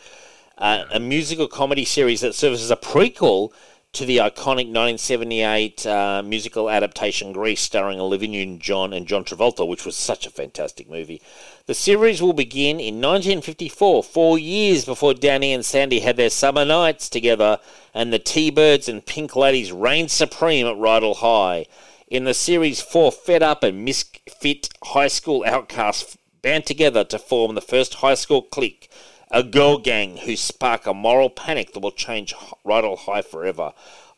Uh, 0.57 0.85
a 0.93 0.99
musical 0.99 1.47
comedy 1.47 1.83
series 1.83 2.21
that 2.21 2.35
serves 2.35 2.61
as 2.61 2.69
a 2.71 2.75
prequel 2.75 3.51
to 3.93 4.05
the 4.05 4.17
iconic 4.17 4.71
1978 4.71 5.85
uh, 5.85 6.23
musical 6.23 6.69
adaptation 6.69 7.33
Grease, 7.33 7.59
starring 7.59 7.99
Olivia 7.99 8.29
Newton-John 8.29 8.93
and 8.93 9.05
John 9.05 9.25
Travolta, 9.25 9.67
which 9.67 9.85
was 9.85 9.97
such 9.97 10.25
a 10.25 10.29
fantastic 10.29 10.89
movie. 10.89 11.21
The 11.65 11.73
series 11.73 12.21
will 12.21 12.31
begin 12.31 12.79
in 12.79 13.01
1954, 13.01 14.03
four 14.03 14.39
years 14.39 14.85
before 14.85 15.13
Danny 15.13 15.51
and 15.51 15.65
Sandy 15.65 15.99
had 15.99 16.15
their 16.15 16.29
summer 16.29 16.63
nights 16.63 17.09
together, 17.09 17.59
and 17.93 18.13
the 18.13 18.19
T-Birds 18.19 18.87
and 18.87 19.05
Pink 19.05 19.35
Ladies 19.35 19.73
reigned 19.73 20.11
supreme 20.11 20.67
at 20.67 20.77
Rydell 20.77 21.17
High. 21.17 21.65
In 22.07 22.23
the 22.23 22.33
series, 22.33 22.81
four 22.81 23.11
fed 23.11 23.43
up 23.43 23.61
and 23.61 23.83
misfit 23.83 24.69
high 24.83 25.09
school 25.09 25.43
outcasts 25.45 26.17
band 26.41 26.65
together 26.65 27.03
to 27.03 27.19
form 27.19 27.55
the 27.55 27.61
first 27.61 27.95
high 27.95 28.15
school 28.15 28.41
clique, 28.41 28.89
a 29.31 29.43
girl 29.43 29.77
gang 29.77 30.17
who 30.17 30.35
spark 30.35 30.85
a 30.85 30.93
moral 30.93 31.29
panic 31.29 31.73
that 31.73 31.79
will 31.79 31.91
change 31.91 32.33
Rydell 32.65 32.99
High 32.99 33.21
forever. 33.21 33.73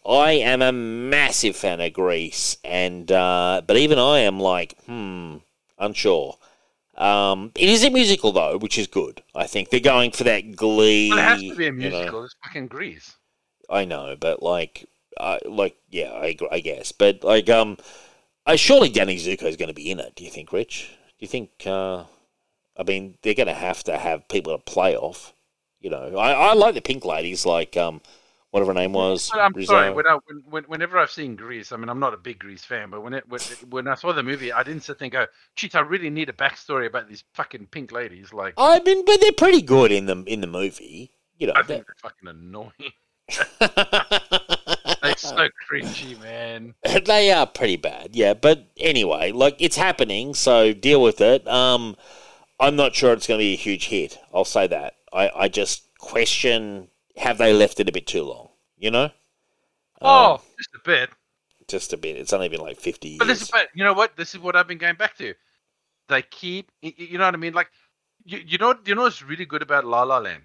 I 0.06 0.32
am 0.32 0.62
a 0.62 0.72
massive 0.72 1.56
fan 1.56 1.80
of 1.80 1.94
Grease, 1.94 2.58
and 2.64 3.10
uh, 3.12 3.62
but 3.66 3.78
even 3.78 4.00
I 4.00 4.20
am 4.20 4.40
like, 4.40 4.78
hmm, 4.86 5.38
unsure. 5.78 6.38
Um, 6.98 7.52
it 7.56 7.70
is 7.70 7.84
a 7.84 7.90
musical 7.90 8.32
though, 8.32 8.58
which 8.58 8.78
is 8.78 8.88
good. 8.88 9.24
I 9.34 9.48
think 9.48 9.70
they're 9.70 9.80
going 9.80 10.12
for 10.12 10.26
that 10.26 10.56
Glee. 10.56 11.10
Well, 11.10 11.20
it 11.20 11.22
has 11.22 11.42
to 11.42 11.56
be 11.56 11.68
a 11.68 11.68
you 11.68 11.72
know. 11.72 11.90
musical. 11.90 12.24
It's 12.26 12.36
fucking 12.44 12.68
Grease. 12.68 13.16
I 13.70 13.86
know, 13.86 14.16
but 14.20 14.44
like, 14.44 14.88
uh, 15.18 15.40
like, 15.46 15.78
yeah, 15.90 16.12
I, 16.12 16.36
I 16.52 16.60
guess, 16.60 16.92
but 16.92 17.24
like, 17.24 17.50
um, 17.50 17.78
I 18.46 18.58
surely 18.58 18.90
Danny 18.90 19.16
Zuko 19.16 19.44
is 19.44 19.56
going 19.56 19.70
to 19.70 19.74
be 19.74 19.90
in 19.90 20.00
it. 20.00 20.16
Do 20.16 20.26
you 20.26 20.30
think, 20.30 20.52
Rich? 20.52 20.90
Do 20.92 21.16
you 21.20 21.28
think? 21.28 21.50
Uh, 21.66 22.04
I 22.78 22.84
mean, 22.84 23.18
they're 23.22 23.34
going 23.34 23.48
to 23.48 23.54
have 23.54 23.84
to 23.84 23.98
have 23.98 24.28
people 24.28 24.58
to 24.58 24.64
play 24.64 24.96
off. 24.96 25.34
You 25.80 25.90
know, 25.90 26.18
I, 26.18 26.32
I 26.32 26.54
like 26.54 26.76
the 26.76 26.82
Pink 26.82 27.06
Ladies, 27.06 27.46
like 27.46 27.76
um, 27.76 28.02
whatever 28.52 28.74
her 28.74 28.80
name 28.80 28.94
was. 28.94 29.30
But 29.30 29.42
I'm 29.42 29.54
Rizzo. 29.54 29.74
sorry. 29.74 29.92
When 29.92 30.08
I, 30.08 30.18
when, 30.26 30.44
when, 30.50 30.64
whenever 30.66 30.98
I've 30.98 31.12
seen 31.12 31.36
Grease, 31.36 31.72
I 31.72 31.78
mean, 31.78 31.90
I'm 31.90 32.00
not 32.00 32.14
a 32.14 32.18
big 32.18 32.40
Grease 32.40 32.64
fan, 32.64 32.90
but 32.90 33.04
when 33.04 33.14
it 33.14 33.28
when, 33.28 33.42
when 33.70 33.88
I 33.88 33.96
saw 33.96 34.14
the 34.14 34.24
movie, 34.24 34.54
I 34.54 34.64
didn't 34.64 34.84
sit 34.84 34.98
there 35.00 35.08
and 35.08 35.12
go, 35.12 35.26
"Cheat, 35.56 35.76
I 35.76 35.82
really 35.82 36.10
need 36.10 36.30
a 36.30 36.34
backstory 36.34 36.86
about 36.88 37.10
these 37.10 37.24
fucking 37.34 37.68
pink 37.68 37.92
ladies." 37.92 38.32
Like, 38.32 38.54
I 38.58 38.80
mean, 38.80 39.04
but 39.06 39.20
they're 39.20 39.34
pretty 39.34 39.62
good 39.62 39.92
in 39.92 40.06
the 40.06 40.24
in 40.26 40.40
the 40.40 40.48
movie. 40.48 41.12
You 41.38 41.48
know, 41.48 41.54
I 41.56 41.64
think 41.64 41.86
they're 41.86 41.96
fucking 41.98 42.30
annoying. 42.30 42.72
They're 45.02 45.18
so 45.18 45.50
cringy, 45.70 46.20
man. 46.22 46.76
they 47.06 47.32
are 47.32 47.46
pretty 47.46 47.76
bad, 47.76 48.16
yeah. 48.16 48.34
But 48.34 48.68
anyway, 48.78 49.32
like 49.32 49.58
it's 49.60 49.76
happening, 49.76 50.34
so 50.34 50.74
deal 50.74 51.02
with 51.02 51.20
it. 51.20 51.46
Um, 51.48 51.98
I'm 52.60 52.76
not 52.76 52.96
sure 52.96 53.14
it's 53.14 53.28
going 53.28 53.40
to 53.40 53.44
be 53.44 53.54
a 53.54 53.58
huge 53.58 53.88
hit. 53.88 54.18
I'll 54.34 54.46
say 54.46 54.68
that. 54.68 54.96
I, 55.12 55.30
I 55.36 55.48
just 55.50 55.84
question 56.00 56.88
have 57.18 57.38
they 57.38 57.54
left 57.54 57.80
it 57.80 57.90
a 57.90 57.92
bit 57.92 58.08
too 58.08 58.24
long? 58.24 58.50
You 58.78 58.92
know, 58.92 59.12
Oh, 60.02 60.34
Um, 60.36 60.40
just 60.58 60.70
a 60.76 60.80
bit. 60.84 61.10
just 61.68 61.94
a 61.94 61.98
bit. 61.98 62.18
It's 62.18 62.34
only 62.34 62.50
been 62.50 62.60
like 62.62 62.80
50 62.80 63.08
years. 63.08 63.20
But 63.20 63.28
this 63.28 63.42
is, 63.42 63.52
but 63.52 63.70
you 63.74 63.84
know 63.84 63.94
what? 63.94 64.16
This 64.18 64.34
is 64.34 64.40
what 64.42 64.56
I've 64.56 64.68
been 64.68 64.78
going 64.78 64.96
back 64.96 65.16
to. 65.18 65.34
They 66.10 66.22
keep, 66.24 66.72
you 66.82 67.18
know 67.18 67.26
what 67.26 67.34
I 67.34 67.38
mean? 67.38 67.54
Like, 67.54 67.70
you, 68.26 68.40
you 68.46 68.58
know, 68.58 68.76
you 68.86 68.96
know 68.96 69.04
what's 69.04 69.22
really 69.22 69.46
good 69.46 69.62
about 69.62 69.86
La 69.86 70.04
La 70.04 70.18
Land? 70.18 70.44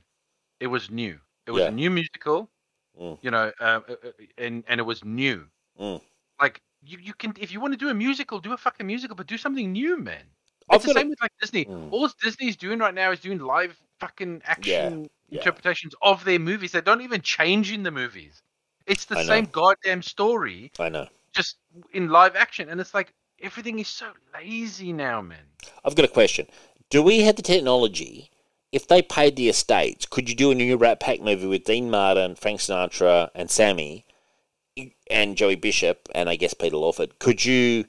It 0.61 0.69
was 0.69 0.91
new. 0.91 1.19
It 1.47 1.51
was 1.53 1.62
Yeah. 1.62 1.69
a 1.69 1.73
new 1.73 1.91
musical. 1.91 2.51
Mm. 3.01 3.19
You 3.23 3.31
know, 3.31 3.53
uh, 3.61 3.81
uh, 3.89 3.93
uh, 3.93 4.11
and 4.37 4.65
and 4.69 4.81
it 4.81 4.83
was 4.83 5.05
new. 5.05 5.47
Mm. 5.81 6.01
Like, 6.41 6.61
you, 6.83 6.99
you 7.01 7.15
can 7.15 7.33
if 7.41 7.53
you 7.53 7.61
want 7.61 7.73
to 7.73 7.78
do 7.78 7.89
a 7.91 7.95
musical, 7.95 8.41
do 8.41 8.53
a 8.53 8.57
fucking 8.57 8.87
musical, 8.87 9.15
but 9.17 9.27
do 9.28 9.39
something 9.39 9.70
new, 9.73 9.97
man. 9.99 10.25
I've 10.71 10.77
It's 10.77 10.85
the 10.87 10.95
got 10.95 10.97
a- 10.97 11.01
same 11.01 11.11
with 11.11 11.21
like 11.21 11.33
Disney. 11.41 11.65
Mm. 11.65 11.93
All 11.93 12.09
Disney's 12.23 12.57
doing 12.57 12.79
right 12.79 12.95
now 12.95 13.11
is 13.13 13.21
doing 13.21 13.39
live 13.39 13.77
fucking 14.01 14.43
action 14.45 15.09
yeah. 15.29 15.39
interpretations 15.41 15.95
of 16.03 16.25
their 16.25 16.39
movies. 16.39 16.73
They 16.73 16.81
don't 16.81 17.01
even 17.03 17.21
change 17.23 17.73
in 17.73 17.83
the 17.83 17.91
movies. 17.91 18.43
It's 18.87 19.05
the 19.07 19.19
I 19.19 19.23
know. 19.23 19.29
same 19.29 19.45
goddamn 19.47 20.03
story 20.03 20.73
I 20.79 20.89
know. 20.89 21.09
just 21.35 21.57
in 21.93 22.09
live 22.09 22.37
action, 22.37 22.69
and 22.69 22.81
it's 22.81 22.95
like 22.95 23.13
everything 23.43 23.79
is 23.79 23.89
so 23.89 24.07
lazy 24.35 24.93
now, 24.93 25.21
man. 25.21 25.45
I've 25.85 25.95
got 25.95 26.05
a 26.05 26.09
question. 26.09 26.47
Do 26.91 27.03
we 27.03 27.21
have 27.21 27.37
the 27.37 27.43
technology? 27.43 28.31
If 28.73 28.87
they 28.87 29.01
paid 29.03 29.37
the 29.37 29.49
estates, 29.49 30.05
could 30.07 30.29
you 30.29 30.35
do 30.35 30.51
a 30.51 30.55
new 30.55 30.77
Rat 30.77 31.01
Pack 31.01 31.21
movie 31.21 31.47
with 31.47 31.65
Dean 31.65 31.91
Martin, 31.91 32.35
Frank 32.35 32.61
Sinatra, 32.61 33.31
and 33.35 33.51
Sammy, 33.51 34.05
and 35.11 35.37
Joey 35.37 35.55
Bishop, 35.57 36.09
and 36.15 36.29
I 36.29 36.37
guess 36.37 36.55
Peter 36.55 36.77
Lawford? 36.77 37.19
Could 37.19 37.45
you? 37.45 37.85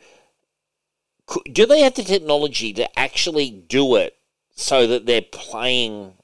Do 1.51 1.65
they 1.65 1.81
have 1.81 1.93
the 1.95 2.03
technology 2.03 2.73
to 2.73 2.99
actually 2.99 3.49
do 3.51 3.95
it 3.95 4.17
so 4.55 4.87
that 4.87 5.05
they're 5.05 5.21
playing, 5.21 6.15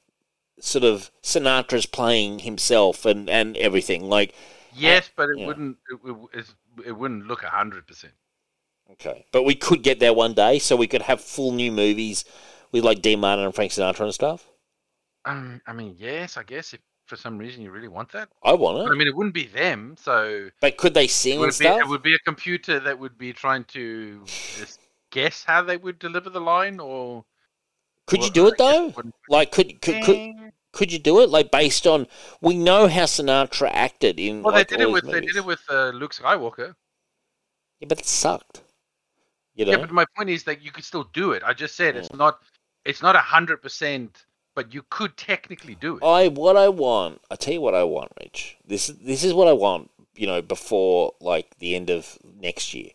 sort 0.60 0.84
of 0.84 1.10
Sinatra's 1.22 1.86
playing 1.86 2.40
himself 2.40 3.04
and 3.06 3.30
and 3.30 3.56
everything? 3.58 4.08
Like, 4.08 4.34
Yes, 4.70 5.10
but 5.16 5.28
it 5.30 5.38
yeah. 5.38 5.46
wouldn't. 5.46 5.78
It, 5.90 6.16
it, 6.32 6.54
it 6.86 6.92
wouldn't 6.92 7.26
look 7.26 7.42
a 7.42 7.50
hundred 7.50 7.86
percent. 7.86 8.14
okay, 8.92 9.26
but 9.32 9.44
we 9.44 9.54
could 9.54 9.82
get 9.82 10.00
there 10.00 10.12
one 10.12 10.34
day, 10.34 10.58
so 10.58 10.76
we 10.76 10.86
could 10.88 11.02
have 11.02 11.20
full 11.20 11.52
new 11.52 11.70
movies 11.72 12.24
with 12.72 12.84
like 12.84 13.02
Dean 13.02 13.20
Martin 13.20 13.44
and 13.44 13.54
Frank 13.54 13.72
Sinatra 13.72 14.00
and 14.00 14.14
stuff. 14.14 14.48
Um, 15.24 15.60
I 15.66 15.72
mean, 15.72 15.96
yes, 15.98 16.36
I 16.36 16.42
guess 16.42 16.72
if 16.74 16.80
for 17.06 17.16
some 17.16 17.38
reason 17.38 17.62
you 17.62 17.70
really 17.70 17.88
want 17.88 18.12
that. 18.12 18.30
I 18.42 18.54
want 18.54 18.78
But, 18.84 18.92
I 18.92 18.96
mean, 18.96 19.08
it 19.08 19.14
wouldn't 19.16 19.34
be 19.34 19.46
them, 19.46 19.96
so 19.98 20.50
But 20.60 20.76
could 20.76 20.92
they 20.92 21.06
it 21.06 21.08
sing 21.08 21.42
and 21.42 21.52
would 21.52 21.58
be 21.58 21.66
stuff? 21.66 21.78
it 21.78 21.86
would 21.88 22.02
be 22.02 22.14
a 22.14 22.18
computer 22.20 22.80
that 22.80 22.98
would 22.98 23.18
be 23.18 23.32
trying 23.32 23.64
to 23.66 24.32
guess 25.16 25.44
how 25.44 25.60
they 25.62 25.76
would 25.84 25.98
deliver 25.98 26.30
the 26.30 26.40
line, 26.40 26.78
or 26.80 27.24
Could 28.06 28.22
you 28.24 28.30
do 28.30 28.46
it 28.48 28.58
though? 28.58 28.92
Like, 29.28 29.50
could 29.56 29.80
could 29.80 30.02
could, 30.06 30.16
Eh, 30.16 30.50
could 30.72 30.92
you 30.92 30.98
do 30.98 31.20
it? 31.22 31.30
Like, 31.36 31.50
based 31.50 31.86
on 31.86 32.06
we 32.40 32.54
know 32.68 32.82
how 32.96 33.06
Sinatra 33.06 33.70
acted 33.72 34.20
in. 34.20 34.42
Well, 34.42 34.54
like, 34.54 34.68
they 34.68 34.76
did 34.76 34.84
all 34.84 34.94
it 34.94 34.94
his 34.94 35.02
with 35.02 35.12
they 35.12 35.20
movies. 35.20 35.32
did 35.32 35.36
it 35.42 35.46
with 35.46 35.62
uh, 35.70 35.88
Luke 36.00 36.14
Skywalker. 36.14 36.74
Yeah, 37.80 37.88
but 37.88 37.98
it 38.00 38.06
sucked. 38.06 38.62
You 39.54 39.64
know. 39.64 39.72
Yeah, 39.72 39.78
but 39.84 39.90
my 39.90 40.06
point 40.16 40.30
is 40.30 40.44
that 40.44 40.62
you 40.62 40.70
could 40.70 40.84
still 40.84 41.04
do 41.12 41.32
it. 41.32 41.42
I 41.42 41.52
just 41.54 41.76
said 41.76 41.96
it's 41.96 42.12
not 42.12 42.40
it's 42.84 43.02
not 43.02 43.16
a 43.16 43.24
hundred 43.34 43.58
percent, 43.62 44.26
but 44.54 44.74
you 44.74 44.82
could 44.90 45.16
technically 45.16 45.74
do 45.74 45.96
it. 45.96 46.04
I 46.04 46.28
what 46.28 46.56
I 46.56 46.68
want. 46.68 47.20
I 47.30 47.36
tell 47.36 47.54
you 47.54 47.62
what 47.62 47.74
I 47.74 47.84
want, 47.84 48.12
Rich. 48.20 48.58
This 48.66 48.88
is 48.90 48.98
this 48.98 49.24
is 49.24 49.32
what 49.32 49.48
I 49.48 49.52
want. 49.54 49.90
You 50.14 50.26
know, 50.26 50.42
before 50.42 51.14
like 51.20 51.58
the 51.58 51.74
end 51.74 51.90
of 51.90 52.18
next 52.48 52.72
year, 52.74 52.90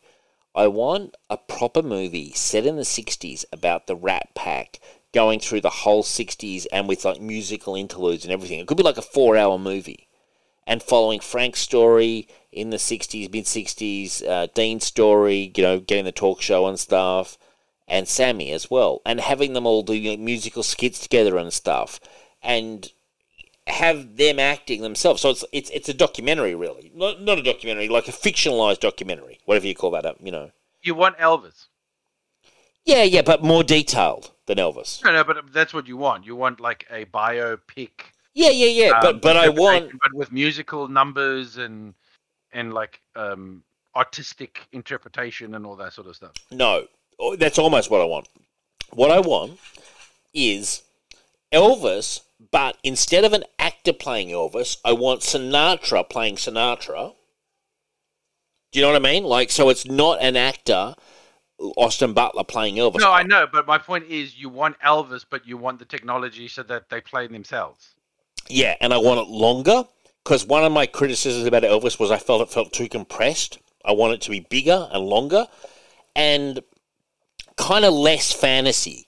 I 0.54 0.68
want 0.68 1.16
a 1.30 1.38
proper 1.38 1.82
movie 1.82 2.34
set 2.34 2.66
in 2.66 2.76
the 2.76 2.82
'60s 2.82 3.46
about 3.54 3.88
the 3.88 3.96
Rat 3.96 4.30
Pack 4.36 4.80
going 5.14 5.40
through 5.40 5.62
the 5.62 5.70
whole 5.70 6.04
'60s 6.04 6.68
and 6.74 6.88
with 6.88 7.06
like 7.06 7.22
musical 7.22 7.76
interludes 7.76 8.26
and 8.26 8.34
everything. 8.34 8.60
It 8.60 8.68
could 8.68 8.78
be 8.78 8.84
like 8.84 8.98
a 8.98 9.02
four-hour 9.02 9.58
movie, 9.58 10.10
and 10.68 10.84
following 10.84 11.22
Frank's 11.22 11.62
story 11.62 12.28
in 12.52 12.70
the 12.70 12.78
'60s, 12.78 13.32
mid 13.32 13.46
'60s, 13.46 14.28
uh, 14.28 14.48
Dean's 14.54 14.86
story. 14.86 15.54
You 15.56 15.64
know, 15.64 15.80
getting 15.80 16.06
the 16.06 16.12
talk 16.12 16.42
show 16.42 16.68
and 16.68 16.80
stuff. 16.80 17.38
And 17.88 18.08
Sammy 18.08 18.52
as 18.52 18.70
well, 18.70 19.02
and 19.06 19.20
having 19.20 19.54
them 19.54 19.66
all 19.66 19.84
do 19.84 19.94
you 19.94 20.16
know, 20.16 20.24
musical 20.24 20.64
skits 20.64 21.00
together 21.00 21.38
and 21.38 21.52
stuff, 21.52 22.00
and 22.42 22.92
have 23.72 24.18
them 24.18 24.40
acting 24.40 24.82
themselves. 24.82 25.22
So 25.22 25.30
it's 25.30 25.46
it's 25.52 25.70
it's 25.72 25.90
a 25.90 25.94
documentary, 25.94 26.56
really, 26.56 26.92
not 26.94 27.22
not 27.22 27.40
a 27.40 27.44
documentary, 27.44 27.90
like 27.90 28.08
a 28.08 28.12
fictionalized 28.12 28.80
documentary, 28.80 29.40
whatever 29.46 29.68
you 29.68 29.76
call 29.76 29.92
that. 29.92 30.06
uh, 30.06 30.14
You 30.22 30.32
know. 30.32 30.52
You 30.82 30.96
want 30.96 31.18
Elvis. 31.18 31.68
Yeah, 32.86 33.04
yeah, 33.04 33.22
but 33.22 33.44
more 33.44 33.64
detailed 33.64 34.32
than 34.48 34.58
Elvis. 34.58 35.04
No, 35.04 35.12
no, 35.14 35.24
but 35.24 35.54
that's 35.54 35.74
what 35.74 35.88
you 35.88 35.98
want. 35.98 36.26
You 36.26 36.36
want 36.36 36.60
like 36.60 36.88
a 36.90 37.06
biopic. 37.06 37.92
Yeah, 38.34 38.50
yeah, 38.50 38.68
yeah. 38.68 38.90
um, 38.92 39.02
but 39.02 39.22
but 39.22 39.38
I 39.38 39.50
want 39.50 39.92
but 40.02 40.14
with 40.14 40.32
musical 40.32 40.88
numbers 40.88 41.58
and 41.58 41.94
and 42.54 42.74
like 42.74 43.02
um 43.16 43.64
artistic 43.96 44.62
interpretation 44.72 45.54
and 45.56 45.66
all 45.66 45.76
that 45.76 45.94
sort 45.94 46.08
of 46.08 46.16
stuff. 46.16 46.32
no. 46.52 46.88
Oh, 47.24 47.36
That's 47.36 47.60
almost 47.60 47.92
what 47.92 48.02
I 48.02 48.06
want. 48.06 48.28
What 48.94 49.12
I 49.12 49.20
want 49.20 49.60
is 50.34 50.82
Elvis, 51.54 52.22
but 52.50 52.78
instead 52.84 53.24
of 53.24 53.34
an 53.34 53.44
actor 53.60 53.94
playing 53.94 54.30
Elvis, 54.30 54.78
I 54.84 54.94
want 54.94 55.22
Sinatra 55.22 56.10
playing 56.10 56.38
Sinatra. 56.38 57.14
Do 58.72 58.80
you 58.80 58.86
know 58.86 58.92
what 58.92 59.06
I 59.06 59.12
mean? 59.12 59.24
Like, 59.26 59.52
so 59.52 59.70
it's 59.70 59.86
not 59.86 60.22
an 60.22 60.38
actor, 60.38 60.96
Austin 61.60 62.14
Butler 62.14 62.44
playing 62.44 62.76
Elvis. 62.76 63.00
No, 63.00 63.12
I 63.12 63.24
know, 63.24 63.46
but 63.52 63.68
my 63.68 63.78
point 63.78 64.06
is 64.06 64.38
you 64.38 64.50
want 64.50 64.80
Elvis, 64.80 65.26
but 65.30 65.46
you 65.46 65.58
want 65.58 65.80
the 65.80 65.86
technology 65.86 66.48
so 66.48 66.64
that 66.64 66.90
they 66.90 67.02
play 67.02 67.28
themselves. 67.28 67.96
Yeah, 68.48 68.76
and 68.82 68.94
I 68.94 68.98
want 68.98 69.20
it 69.20 69.32
longer 69.32 69.84
because 70.24 70.46
one 70.46 70.64
of 70.64 70.72
my 70.72 70.86
criticisms 70.86 71.46
about 71.46 71.64
Elvis 71.64 72.00
was 72.00 72.12
I 72.12 72.18
felt 72.18 72.42
it 72.42 72.50
felt 72.50 72.74
too 72.74 72.88
compressed. 72.90 73.60
I 73.86 73.92
want 73.92 74.14
it 74.14 74.22
to 74.22 74.30
be 74.30 74.42
bigger 74.42 74.90
and 74.92 75.06
longer, 75.06 75.48
and 76.16 76.60
kind 77.58 77.86
of 77.86 77.94
less 77.94 78.32
fantasy. 78.32 79.08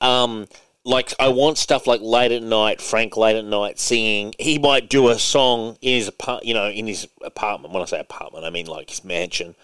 Um, 0.00 0.46
like 0.84 1.12
I 1.18 1.28
want 1.28 1.58
stuff 1.58 1.86
like 1.86 2.00
late 2.00 2.32
at 2.32 2.42
night, 2.42 2.80
Frank 2.80 3.16
late 3.16 3.36
at 3.36 3.44
night 3.44 3.78
singing. 3.78 4.34
He 4.38 4.58
might 4.58 4.88
do 4.88 5.08
a 5.08 5.18
song 5.18 5.76
in 5.80 5.96
his 5.96 6.08
apart, 6.08 6.44
you 6.44 6.54
know, 6.54 6.68
in 6.68 6.86
his 6.86 7.08
apartment. 7.22 7.74
When 7.74 7.82
I 7.82 7.86
say 7.86 8.00
apartment, 8.00 8.44
I 8.44 8.50
mean 8.50 8.66
like 8.66 8.90
his 8.90 9.04
mansion. 9.04 9.54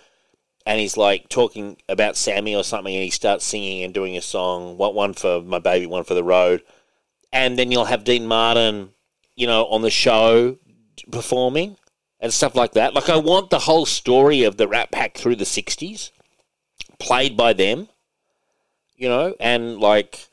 And 0.66 0.80
he's 0.80 0.96
like 0.96 1.28
talking 1.28 1.76
about 1.88 2.16
Sammy 2.16 2.56
or 2.56 2.64
something, 2.64 2.92
and 2.92 3.04
he 3.04 3.10
starts 3.10 3.44
singing 3.44 3.84
and 3.84 3.94
doing 3.94 4.16
a 4.16 4.20
song. 4.20 4.76
One, 4.76 4.94
one 4.94 5.14
for 5.14 5.40
my 5.40 5.60
baby, 5.60 5.86
one 5.86 6.02
for 6.02 6.14
the 6.14 6.24
road 6.24 6.62
and 7.32 7.58
then 7.58 7.70
you'll 7.70 7.84
have 7.84 8.04
Dean 8.04 8.26
Martin, 8.26 8.90
you 9.34 9.46
know, 9.46 9.66
on 9.66 9.82
the 9.82 9.90
show 9.90 10.56
performing 11.10 11.76
and 12.18 12.32
stuff 12.32 12.54
like 12.54 12.72
that. 12.72 12.94
Like 12.94 13.10
I 13.10 13.16
want 13.16 13.50
the 13.50 13.58
whole 13.60 13.84
story 13.86 14.42
of 14.42 14.56
the 14.56 14.66
Rat 14.66 14.90
Pack 14.90 15.16
through 15.16 15.36
the 15.36 15.44
'60s 15.44 16.10
played 16.98 17.36
by 17.36 17.52
them, 17.52 17.88
you 18.96 19.08
know, 19.08 19.34
and 19.38 19.78
like 19.78 20.28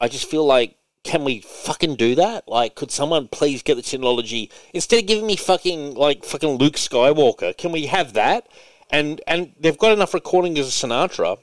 I 0.00 0.08
just 0.08 0.28
feel 0.30 0.44
like. 0.44 0.76
Can 1.02 1.24
we 1.24 1.40
fucking 1.40 1.96
do 1.96 2.14
that? 2.16 2.46
Like, 2.46 2.74
could 2.74 2.90
someone 2.90 3.26
please 3.26 3.62
get 3.62 3.76
the 3.76 3.82
technology 3.82 4.50
instead 4.74 5.00
of 5.00 5.06
giving 5.06 5.26
me 5.26 5.34
fucking 5.34 5.94
like 5.94 6.26
fucking 6.26 6.58
Luke 6.58 6.74
Skywalker? 6.74 7.56
Can 7.56 7.72
we 7.72 7.86
have 7.86 8.12
that? 8.12 8.48
And 8.90 9.22
and 9.26 9.54
they've 9.58 9.78
got 9.78 9.92
enough 9.92 10.12
recordings 10.12 10.58
of 10.58 10.66
Sinatra 10.66 11.38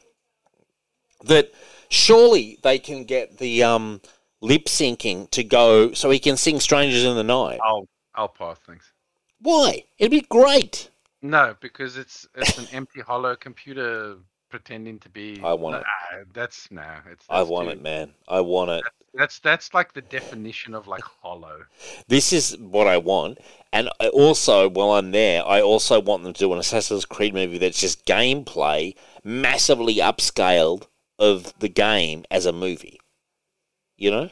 that 1.24 1.52
surely 1.90 2.60
they 2.62 2.78
can 2.78 3.04
get 3.04 3.40
the 3.40 3.64
um, 3.64 4.00
lip 4.42 4.66
syncing 4.66 5.28
to 5.32 5.44
go 5.44 5.92
so 5.94 6.12
he 6.12 6.20
can 6.20 6.38
sing 6.38 6.60
"Strangers 6.60 7.04
in 7.04 7.16
the 7.16 7.24
Night." 7.24 7.60
I'll 7.64 7.88
I'll 8.14 8.28
pass 8.28 8.60
things. 8.60 8.84
Why? 9.42 9.86
It'd 9.98 10.12
be 10.12 10.22
great. 10.22 10.92
No, 11.24 11.56
because 11.62 11.98
it's 11.98 12.28
it's 12.36 12.60
an 12.60 12.68
empty 12.72 13.02
hollow 13.02 13.36
computer 13.36 14.18
pretending 14.50 15.00
to 15.00 15.10
be. 15.10 15.40
I 15.44 15.54
want 15.54 15.78
it. 15.78 15.84
That's 16.34 16.70
no. 16.72 16.86
It's. 17.12 17.26
I 17.30 17.44
want 17.44 17.68
too- 17.68 17.74
it, 17.74 17.82
man. 17.82 18.14
I 18.28 18.42
want 18.42 18.72
it. 18.72 18.84
That's 19.14 19.40
that's 19.40 19.74
like 19.74 19.94
the 19.94 20.02
definition 20.02 20.76
of 20.76 20.88
like 20.88 21.04
hollow. 21.04 21.66
This 22.08 22.32
is 22.32 22.58
what 22.58 22.88
I 22.88 22.98
want. 22.98 23.40
And 23.74 23.90
I 24.00 24.08
also, 24.10 24.70
while 24.70 24.92
I'm 24.92 25.12
there, 25.12 25.46
I 25.46 25.62
also 25.62 26.00
want 26.00 26.24
them 26.24 26.34
to 26.34 26.40
do 26.40 26.54
an 26.54 26.60
Assassin's 26.60 27.06
Creed 27.06 27.34
movie 27.34 27.58
that's 27.58 27.82
just 27.82 28.06
gameplay, 28.06 28.96
massively 29.24 29.96
upscaled 29.96 30.88
of 31.20 31.54
the 31.60 31.70
game 31.70 32.26
as 32.30 32.46
a 32.46 32.54
movie. 32.54 33.00
You 33.98 34.12
know? 34.12 34.30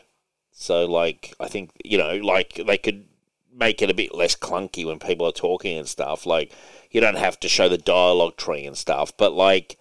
So, 0.51 0.85
like, 0.85 1.33
I 1.39 1.47
think, 1.47 1.71
you 1.83 1.97
know, 1.97 2.15
like, 2.15 2.61
they 2.65 2.77
could 2.77 3.05
make 3.53 3.81
it 3.81 3.89
a 3.89 3.93
bit 3.93 4.15
less 4.15 4.35
clunky 4.35 4.85
when 4.85 4.99
people 4.99 5.27
are 5.27 5.33
talking 5.33 5.77
and 5.77 5.87
stuff. 5.87 6.25
Like, 6.25 6.53
you 6.91 7.01
don't 7.01 7.17
have 7.17 7.39
to 7.41 7.49
show 7.49 7.67
the 7.67 7.77
dialogue 7.77 8.37
tree 8.37 8.65
and 8.65 8.77
stuff. 8.77 9.15
But, 9.17 9.33
like, 9.33 9.77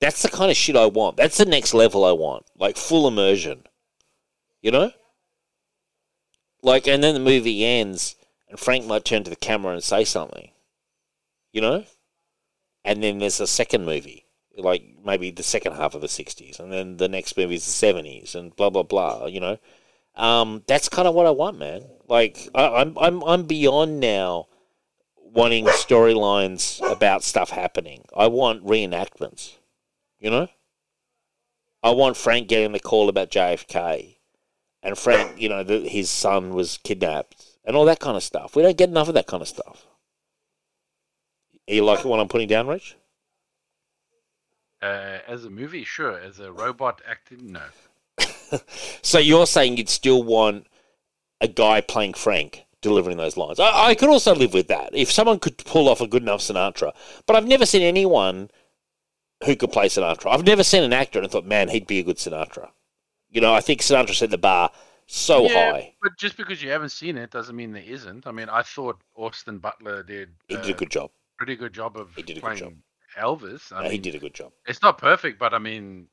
that's 0.00 0.22
the 0.22 0.28
kind 0.28 0.50
of 0.50 0.56
shit 0.56 0.76
I 0.76 0.86
want. 0.86 1.16
That's 1.16 1.36
the 1.36 1.44
next 1.44 1.74
level 1.74 2.04
I 2.04 2.12
want. 2.12 2.46
Like, 2.58 2.76
full 2.76 3.06
immersion. 3.06 3.64
You 4.62 4.70
know? 4.70 4.92
Like, 6.62 6.86
and 6.86 7.02
then 7.02 7.14
the 7.14 7.20
movie 7.20 7.64
ends, 7.64 8.16
and 8.48 8.58
Frank 8.58 8.86
might 8.86 9.04
turn 9.04 9.24
to 9.24 9.30
the 9.30 9.36
camera 9.36 9.72
and 9.72 9.82
say 9.82 10.04
something, 10.04 10.50
you 11.52 11.60
know? 11.60 11.84
And 12.84 13.02
then 13.02 13.18
there's 13.18 13.40
a 13.40 13.46
second 13.46 13.84
movie, 13.84 14.26
like 14.56 14.82
maybe 15.04 15.30
the 15.30 15.42
second 15.42 15.74
half 15.74 15.94
of 15.94 16.00
the 16.00 16.06
60s, 16.06 16.60
and 16.60 16.72
then 16.72 16.96
the 16.98 17.08
next 17.08 17.36
movie 17.36 17.54
is 17.54 17.80
the 17.80 17.86
70s, 17.86 18.34
and 18.34 18.54
blah, 18.56 18.70
blah, 18.70 18.82
blah, 18.82 19.26
you 19.26 19.40
know? 19.40 19.58
Um, 20.16 20.62
that's 20.66 20.88
kind 20.88 21.08
of 21.08 21.14
what 21.14 21.26
I 21.26 21.30
want, 21.30 21.58
man. 21.58 21.82
Like, 22.08 22.48
I, 22.54 22.66
I'm, 22.66 22.98
I'm, 22.98 23.22
I'm 23.24 23.44
beyond 23.44 24.00
now 24.00 24.48
wanting 25.16 25.66
storylines 25.66 26.80
about 26.90 27.22
stuff 27.22 27.50
happening. 27.50 28.04
I 28.14 28.26
want 28.26 28.66
reenactments, 28.66 29.56
you 30.20 30.30
know? 30.30 30.48
I 31.82 31.90
want 31.90 32.16
Frank 32.16 32.48
getting 32.48 32.72
the 32.72 32.80
call 32.80 33.08
about 33.08 33.30
JFK 33.30 34.16
and 34.82 34.96
Frank, 34.96 35.40
you 35.40 35.48
know, 35.48 35.62
the, 35.62 35.80
his 35.80 36.10
son 36.10 36.54
was 36.54 36.78
kidnapped 36.84 37.44
and 37.64 37.76
all 37.76 37.84
that 37.86 38.00
kind 38.00 38.16
of 38.16 38.22
stuff. 38.22 38.54
We 38.54 38.62
don't 38.62 38.76
get 38.76 38.88
enough 38.88 39.08
of 39.08 39.14
that 39.14 39.26
kind 39.26 39.40
of 39.40 39.48
stuff. 39.48 39.86
Are 41.68 41.74
you 41.74 41.84
like 41.84 42.04
what 42.04 42.20
I'm 42.20 42.28
putting 42.28 42.48
down, 42.48 42.66
Rich? 42.66 42.96
Uh, 44.82 45.18
as 45.26 45.44
a 45.44 45.50
movie, 45.50 45.84
sure. 45.84 46.18
As 46.18 46.40
a 46.40 46.50
robot 46.50 47.02
acting, 47.08 47.52
no. 47.52 47.62
So 49.02 49.18
you're 49.18 49.46
saying 49.46 49.76
you'd 49.76 49.88
still 49.88 50.24
want 50.24 50.66
a 51.40 51.46
guy 51.46 51.80
playing 51.80 52.14
Frank 52.14 52.64
delivering 52.82 53.16
those 53.16 53.36
lines. 53.36 53.60
I, 53.60 53.90
I 53.90 53.94
could 53.94 54.08
also 54.08 54.34
live 54.34 54.52
with 54.52 54.66
that 54.68 54.90
if 54.92 55.12
someone 55.12 55.38
could 55.38 55.58
pull 55.58 55.88
off 55.88 56.00
a 56.00 56.08
good 56.08 56.22
enough 56.22 56.40
Sinatra. 56.40 56.92
But 57.26 57.36
I've 57.36 57.46
never 57.46 57.64
seen 57.64 57.82
anyone 57.82 58.50
who 59.44 59.56
could 59.56 59.72
play 59.72 59.88
Sinatra. 59.88 60.32
I've 60.32 60.44
never 60.44 60.62
seen 60.64 60.82
an 60.82 60.92
actor 60.92 61.20
and 61.20 61.30
thought, 61.30 61.46
man, 61.46 61.68
he'd 61.68 61.86
be 61.86 61.98
a 61.98 62.02
good 62.02 62.16
Sinatra. 62.18 62.70
You 63.30 63.40
know, 63.40 63.54
I 63.54 63.60
think 63.60 63.80
Sinatra 63.80 64.14
set 64.14 64.30
the 64.30 64.38
bar 64.38 64.70
so 65.06 65.48
Yeah, 65.48 65.72
high. 65.72 65.94
But 66.02 66.16
just 66.18 66.36
because 66.36 66.62
you 66.62 66.70
haven't 66.70 66.90
seen 66.90 67.16
it 67.16 67.30
doesn't 67.30 67.56
mean 67.56 67.72
there 67.72 67.82
isn't. 67.82 68.26
I 68.26 68.32
mean, 68.32 68.48
I 68.48 68.62
thought 68.62 69.00
Austin 69.16 69.58
Butler 69.58 70.02
did 70.02 70.30
He 70.48 70.56
did 70.56 70.70
a 70.70 70.74
good 70.74 70.90
job. 70.90 71.10
pretty 71.38 71.56
good 71.56 71.72
job 71.72 71.96
of 71.96 72.14
He 72.14 72.22
did 72.22 72.38
a 72.38 72.40
good 72.40 72.56
job. 72.56 72.74
Elvis. 73.18 73.72
I 73.72 73.84
No, 73.84 73.90
he 73.90 73.98
did 73.98 74.14
a 74.14 74.18
good 74.18 74.34
job. 74.34 74.52
it's 74.66 74.82
not 74.82 74.98
perfect, 74.98 75.38
but 75.38 75.52
I 75.54 75.58
mean, 75.58 76.06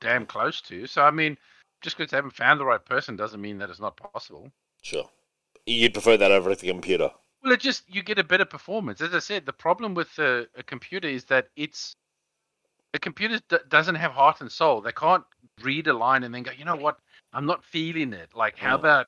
damn 0.00 0.26
close 0.26 0.60
to. 0.62 0.86
So 0.86 1.02
I 1.02 1.10
mean, 1.10 1.38
just 1.80 1.96
because 1.96 2.10
they 2.10 2.16
haven't 2.16 2.34
found 2.34 2.60
the 2.60 2.64
right 2.66 2.84
person 2.84 3.16
doesn't 3.16 3.40
mean 3.40 3.58
that 3.58 3.70
it's 3.70 3.80
not 3.80 3.96
possible. 3.96 4.50
Sure. 4.82 5.08
You'd 5.66 5.94
prefer 5.94 6.16
that 6.18 6.30
over 6.32 6.54
the 6.54 6.66
computer. 6.66 7.10
Well, 7.42 7.52
it 7.52 7.60
just 7.60 7.84
you 7.88 8.02
get 8.02 8.18
a 8.18 8.24
better 8.24 8.44
performance. 8.44 9.00
As 9.00 9.14
I 9.14 9.18
said, 9.20 9.46
the 9.46 9.52
problem 9.52 9.94
with 9.94 10.18
a, 10.18 10.46
a 10.56 10.62
computer 10.62 11.08
is 11.08 11.24
that 11.26 11.48
it's 11.56 11.94
a 12.94 12.98
computer 12.98 13.40
d- 13.48 13.58
doesn't 13.68 13.96
have 13.96 14.12
heart 14.12 14.40
and 14.40 14.50
soul. 14.50 14.80
They 14.80 14.92
can't 14.92 15.24
read 15.62 15.86
a 15.88 15.92
line 15.92 16.22
and 16.24 16.34
then 16.34 16.42
go, 16.42 16.52
you 16.52 16.64
know 16.64 16.76
what, 16.76 16.98
I'm 17.32 17.46
not 17.46 17.64
feeling 17.64 18.12
it. 18.12 18.30
Like, 18.34 18.56
how 18.58 18.76
Mm. 18.76 18.80
about 18.80 19.06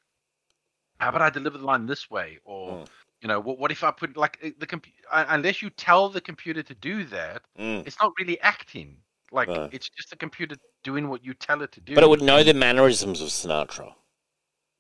how 0.98 1.10
about 1.10 1.20
I 1.23 1.28
deliver 1.31 1.58
the 1.58 1.65
line 1.66 1.84
this 1.86 2.08
way, 2.10 2.39
or 2.44 2.70
Mm. 2.73 2.89
you 3.20 3.28
know, 3.28 3.39
what, 3.39 3.58
what 3.58 3.70
if 3.70 3.84
I 3.84 3.90
put 3.90 4.16
like 4.16 4.39
uh, 4.42 4.48
the 4.58 4.66
computer? 4.66 4.98
Unless 5.12 5.60
you 5.62 5.68
tell 5.70 6.08
the 6.08 6.20
computer 6.23 6.62
to 6.62 6.74
do 6.74 7.05
that, 7.05 7.42
Mm. 7.58 7.86
it's 7.86 7.98
not 8.00 8.12
really 8.18 8.40
acting. 8.40 9.02
Like 9.31 9.48
No. 9.48 9.68
it's 9.73 9.89
just 9.90 10.12
a 10.12 10.16
computer 10.16 10.56
doing 10.84 11.08
what 11.08 11.24
you 11.24 11.34
tell 11.34 11.60
it 11.62 11.73
to 11.73 11.81
do. 11.81 11.94
But 11.94 12.05
it 12.05 12.08
would 12.10 12.23
know 12.23 12.42
the 12.42 12.55
mannerisms 12.55 13.20
of 13.20 13.28
Sinatra. 13.28 13.94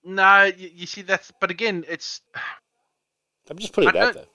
No, 0.04 0.44
you, 0.44 0.70
you 0.72 0.86
see 0.86 1.02
that's. 1.02 1.32
But 1.40 1.50
again, 1.50 1.84
it's. 1.88 2.22
I'm 3.50 3.58
just 3.58 3.72
putting 3.72 3.90
it 3.90 3.96
out 3.96 4.14
there. 4.14 4.26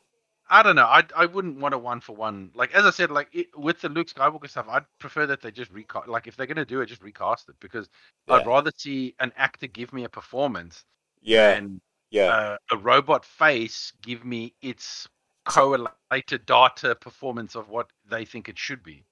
I 0.52 0.62
don't 0.64 0.76
know. 0.76 0.86
I 0.86 1.04
I 1.16 1.26
wouldn't 1.26 1.60
want 1.60 1.74
a 1.74 1.80
one 1.80 2.00
for 2.02 2.16
one. 2.16 2.52
Like 2.56 2.74
as 2.74 2.86
I 2.86 2.92
said, 2.92 3.10
like 3.12 3.30
it, 3.34 3.48
with 3.58 3.82
the 3.82 3.90
Luke 3.90 4.08
Skywalker 4.10 4.50
stuff, 4.50 4.68
I'd 4.70 4.86
prefer 5.00 5.26
that 5.28 5.42
they 5.42 5.52
just 5.52 5.72
recast. 5.72 6.08
Like 6.10 6.28
if 6.28 6.36
they're 6.38 6.46
gonna 6.48 6.66
do 6.66 6.82
it, 6.82 6.88
just 6.88 7.02
recast 7.04 7.50
it 7.50 7.56
because 7.62 7.90
I'd 8.30 8.46
rather 8.46 8.72
see 8.78 9.16
an 9.20 9.34
actor 9.38 9.68
give 9.68 9.94
me 9.94 10.04
a 10.06 10.10
performance 10.10 10.86
Yeah, 11.22 11.60
and 11.60 11.82
yeah. 12.12 12.34
uh, 12.34 12.58
a 12.72 12.78
robot 12.78 13.26
face 13.26 13.94
give 14.04 14.26
me 14.26 14.56
its 14.62 15.10
correlated 15.46 16.46
data 16.48 16.96
performance 16.96 17.56
of 17.56 17.70
what 17.70 17.92
they 18.10 18.26
think 18.26 18.50
it 18.50 18.60
should 18.60 18.84
be. 18.84 19.06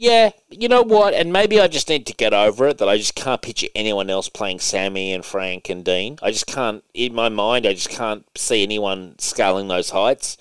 Yeah, 0.00 0.30
you 0.48 0.66
know 0.66 0.80
what? 0.80 1.12
And 1.12 1.30
maybe 1.30 1.60
I 1.60 1.68
just 1.68 1.90
need 1.90 2.06
to 2.06 2.14
get 2.14 2.32
over 2.32 2.66
it 2.68 2.78
that 2.78 2.88
I 2.88 2.96
just 2.96 3.14
can't 3.14 3.42
picture 3.42 3.66
anyone 3.74 4.08
else 4.08 4.30
playing 4.30 4.60
Sammy 4.60 5.12
and 5.12 5.22
Frank 5.22 5.68
and 5.68 5.84
Dean. 5.84 6.18
I 6.22 6.30
just 6.30 6.46
can't, 6.46 6.82
in 6.94 7.14
my 7.14 7.28
mind, 7.28 7.66
I 7.66 7.74
just 7.74 7.90
can't 7.90 8.24
see 8.34 8.62
anyone 8.62 9.16
scaling 9.18 9.68
those 9.68 9.90
heights. 9.90 10.38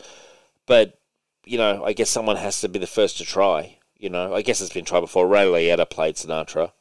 But, 0.65 0.97
you 1.43 1.57
know, 1.57 1.83
I 1.83 1.91
guess 1.91 2.09
someone 2.09 2.37
has 2.37 2.61
to 2.61 2.69
be 2.69 2.79
the 2.79 2.87
first 2.87 3.17
to 3.17 3.25
try. 3.25 3.79
You 3.97 4.09
know, 4.09 4.33
I 4.33 4.43
guess 4.43 4.61
it's 4.61 4.71
been 4.71 4.85
tried 4.85 5.01
before. 5.01 5.27
Ray 5.27 5.43
Liotta 5.43 5.89
played 5.89 6.15
Sinatra. 6.15 6.71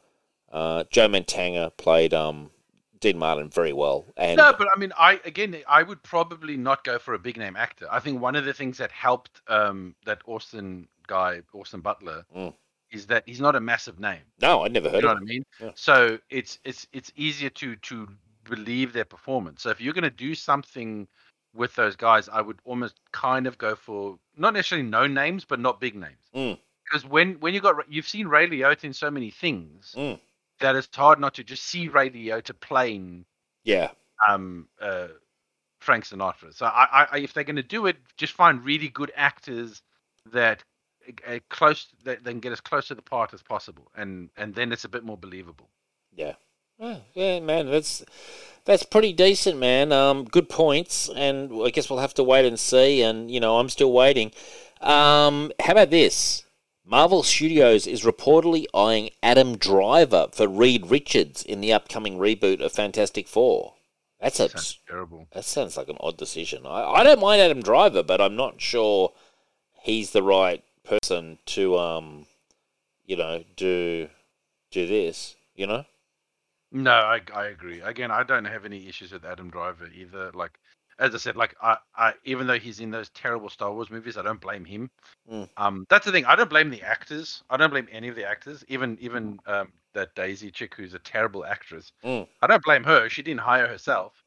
Uh, 0.49 0.85
Joe 0.89 1.09
Mantegna 1.09 1.75
played 1.75 2.13
um, 2.13 2.49
Dean 3.01 3.17
Martin 3.17 3.49
very 3.49 3.73
well. 3.73 4.05
And 4.15 4.37
No, 4.37 4.53
but 4.57 4.69
I 4.73 4.79
mean, 4.79 4.93
I 4.97 5.19
again, 5.25 5.57
I 5.67 5.83
would 5.83 6.01
probably 6.01 6.55
not 6.55 6.85
go 6.85 6.97
for 6.97 7.13
a 7.13 7.19
big 7.19 7.35
name 7.35 7.57
actor. 7.57 7.87
I 7.91 7.99
think 7.99 8.21
one 8.21 8.37
of 8.37 8.45
the 8.45 8.53
things 8.53 8.77
that 8.77 8.89
helped 8.89 9.41
um, 9.49 9.95
that 10.05 10.21
Austin 10.25 10.87
guy, 11.07 11.41
Austin 11.53 11.81
Butler, 11.81 12.23
Mm. 12.33 12.53
Is 12.91 13.07
that 13.07 13.23
he's 13.25 13.39
not 13.41 13.55
a 13.55 13.59
massive 13.59 13.99
name. 13.99 14.21
no, 14.41 14.63
I 14.63 14.67
never 14.67 14.89
heard 14.89 15.01
You 15.01 15.07
know 15.07 15.13
of 15.13 15.19
what 15.19 15.23
I 15.23 15.25
mean? 15.25 15.43
Yeah. 15.59 15.71
So 15.75 16.19
it's 16.29 16.59
it's 16.63 16.87
it's 16.93 17.11
easier 17.15 17.49
to 17.51 17.75
to 17.75 18.07
believe 18.49 18.93
their 18.93 19.05
performance. 19.05 19.61
So 19.61 19.69
if 19.69 19.79
you're 19.81 19.93
going 19.93 20.03
to 20.03 20.09
do 20.09 20.33
something 20.35 21.07
with 21.53 21.75
those 21.75 21.95
guys, 21.95 22.29
I 22.29 22.41
would 22.41 22.59
almost 22.65 22.99
kind 23.11 23.47
of 23.47 23.57
go 23.57 23.75
for 23.75 24.17
not 24.37 24.53
necessarily 24.53 24.87
no 24.87 25.07
names, 25.07 25.45
but 25.45 25.59
not 25.59 25.79
big 25.79 25.95
names. 25.95 26.29
Mm. 26.35 26.57
Because 26.85 27.05
when 27.05 27.39
when 27.39 27.53
you 27.53 27.61
got 27.61 27.75
you've 27.91 28.07
seen 28.07 28.27
Ray 28.27 28.47
Liotta 28.47 28.83
in 28.85 28.93
so 28.93 29.11
many 29.11 29.29
things 29.31 29.93
Mm. 29.97 30.19
that 30.59 30.75
it's 30.75 30.89
hard 30.95 31.19
not 31.19 31.35
to 31.35 31.43
just 31.43 31.63
see 31.63 31.87
Ray 31.87 32.09
Liotta 32.09 32.59
playing 32.59 33.25
Yeah, 33.63 33.91
um 34.27 34.67
uh 34.81 35.07
Frank 35.79 36.05
Sinatra. 36.05 36.53
So 36.53 36.65
I, 36.65 37.07
I 37.11 37.17
if 37.19 37.33
they're 37.33 37.43
going 37.43 37.55
to 37.55 37.63
do 37.63 37.85
it, 37.85 37.97
just 38.17 38.33
find 38.33 38.63
really 38.63 38.89
good 38.89 39.11
actors 39.15 39.81
that 40.31 40.63
uh, 41.27 41.39
close 41.49 41.87
that 42.03 42.23
then 42.23 42.39
get 42.39 42.51
as 42.51 42.61
close 42.61 42.87
to 42.87 42.95
the 42.95 43.01
part 43.01 43.33
as 43.33 43.41
possible, 43.41 43.91
and 43.95 44.29
and 44.37 44.53
then 44.55 44.71
it's 44.71 44.85
a 44.85 44.89
bit 44.89 45.03
more 45.03 45.17
believable. 45.17 45.69
Yeah. 46.15 46.33
Yeah, 46.79 46.99
yeah, 47.13 47.39
man, 47.41 47.69
that's 47.69 48.05
that's 48.63 48.83
pretty 48.83 49.11
decent, 49.11 49.59
man. 49.59 49.91
Um, 49.91 50.23
good 50.23 50.47
points, 50.47 51.09
and 51.13 51.51
I 51.65 51.71
guess 51.71 51.89
we'll 51.89 51.99
have 51.99 52.13
to 52.13 52.23
wait 52.23 52.45
and 52.45 52.57
see. 52.57 53.01
And 53.01 53.29
you 53.29 53.39
know, 53.41 53.59
I'm 53.59 53.67
still 53.69 53.91
waiting. 53.91 54.31
Um, 54.79 55.51
how 55.59 55.73
about 55.73 55.89
this? 55.89 56.43
Marvel 56.85 57.21
Studios 57.21 57.85
is 57.85 58.03
reportedly 58.03 58.65
eyeing 58.73 59.09
Adam 59.21 59.57
Driver 59.57 60.27
for 60.31 60.47
Reed 60.47 60.89
Richards 60.89 61.43
in 61.43 61.59
the 61.61 61.73
upcoming 61.73 62.17
reboot 62.17 62.61
of 62.61 62.71
Fantastic 62.71 63.27
Four. 63.27 63.73
That's 64.21 64.39
a 64.39 64.49
Sounds 64.49 64.79
terrible. 64.87 65.27
that 65.33 65.45
sounds 65.45 65.75
like 65.77 65.89
an 65.89 65.97
odd 65.99 66.17
decision. 66.17 66.65
I, 66.65 66.83
I 66.83 67.03
don't 67.03 67.19
mind 67.19 67.41
Adam 67.41 67.61
Driver, 67.61 68.03
but 68.03 68.21
I'm 68.21 68.35
not 68.37 68.61
sure 68.61 69.11
he's 69.81 70.11
the 70.11 70.23
right 70.23 70.63
person 70.89 71.37
to 71.45 71.77
um, 71.77 72.25
you 73.05 73.15
know, 73.15 73.43
do 73.55 74.09
do 74.71 74.87
this. 74.87 75.35
You 75.55 75.67
know. 75.67 75.85
No, 76.71 76.91
I 76.91 77.21
I 77.33 77.47
agree. 77.47 77.81
Again, 77.81 78.11
I 78.11 78.23
don't 78.23 78.45
have 78.45 78.65
any 78.65 78.87
issues 78.87 79.11
with 79.11 79.25
Adam 79.25 79.49
Driver 79.49 79.87
either. 79.87 80.31
Like 80.33 80.59
as 80.99 81.15
I 81.15 81.17
said, 81.17 81.35
like 81.35 81.55
I, 81.61 81.77
I 81.95 82.13
even 82.25 82.47
though 82.47 82.59
he's 82.59 82.79
in 82.79 82.91
those 82.91 83.09
terrible 83.09 83.49
Star 83.49 83.73
Wars 83.73 83.89
movies, 83.89 84.17
I 84.17 84.21
don't 84.21 84.41
blame 84.41 84.65
him. 84.65 84.89
Mm. 85.31 85.49
Um, 85.57 85.85
that's 85.89 86.05
the 86.05 86.11
thing. 86.11 86.25
I 86.25 86.35
don't 86.35 86.49
blame 86.49 86.69
the 86.69 86.81
actors. 86.81 87.43
I 87.49 87.57
don't 87.57 87.71
blame 87.71 87.87
any 87.91 88.09
of 88.09 88.15
the 88.15 88.27
actors. 88.27 88.63
Even 88.67 88.97
even 89.01 89.39
um 89.45 89.71
that 89.93 90.13
Daisy 90.15 90.51
chick 90.51 90.75
who's 90.75 90.93
a 90.93 90.99
terrible 90.99 91.45
actress. 91.45 91.91
Mm. 92.03 92.27
I 92.41 92.47
don't 92.47 92.63
blame 92.63 92.83
her. 92.83 93.09
She 93.09 93.23
didn't 93.23 93.41
hire 93.41 93.67
herself. 93.67 94.18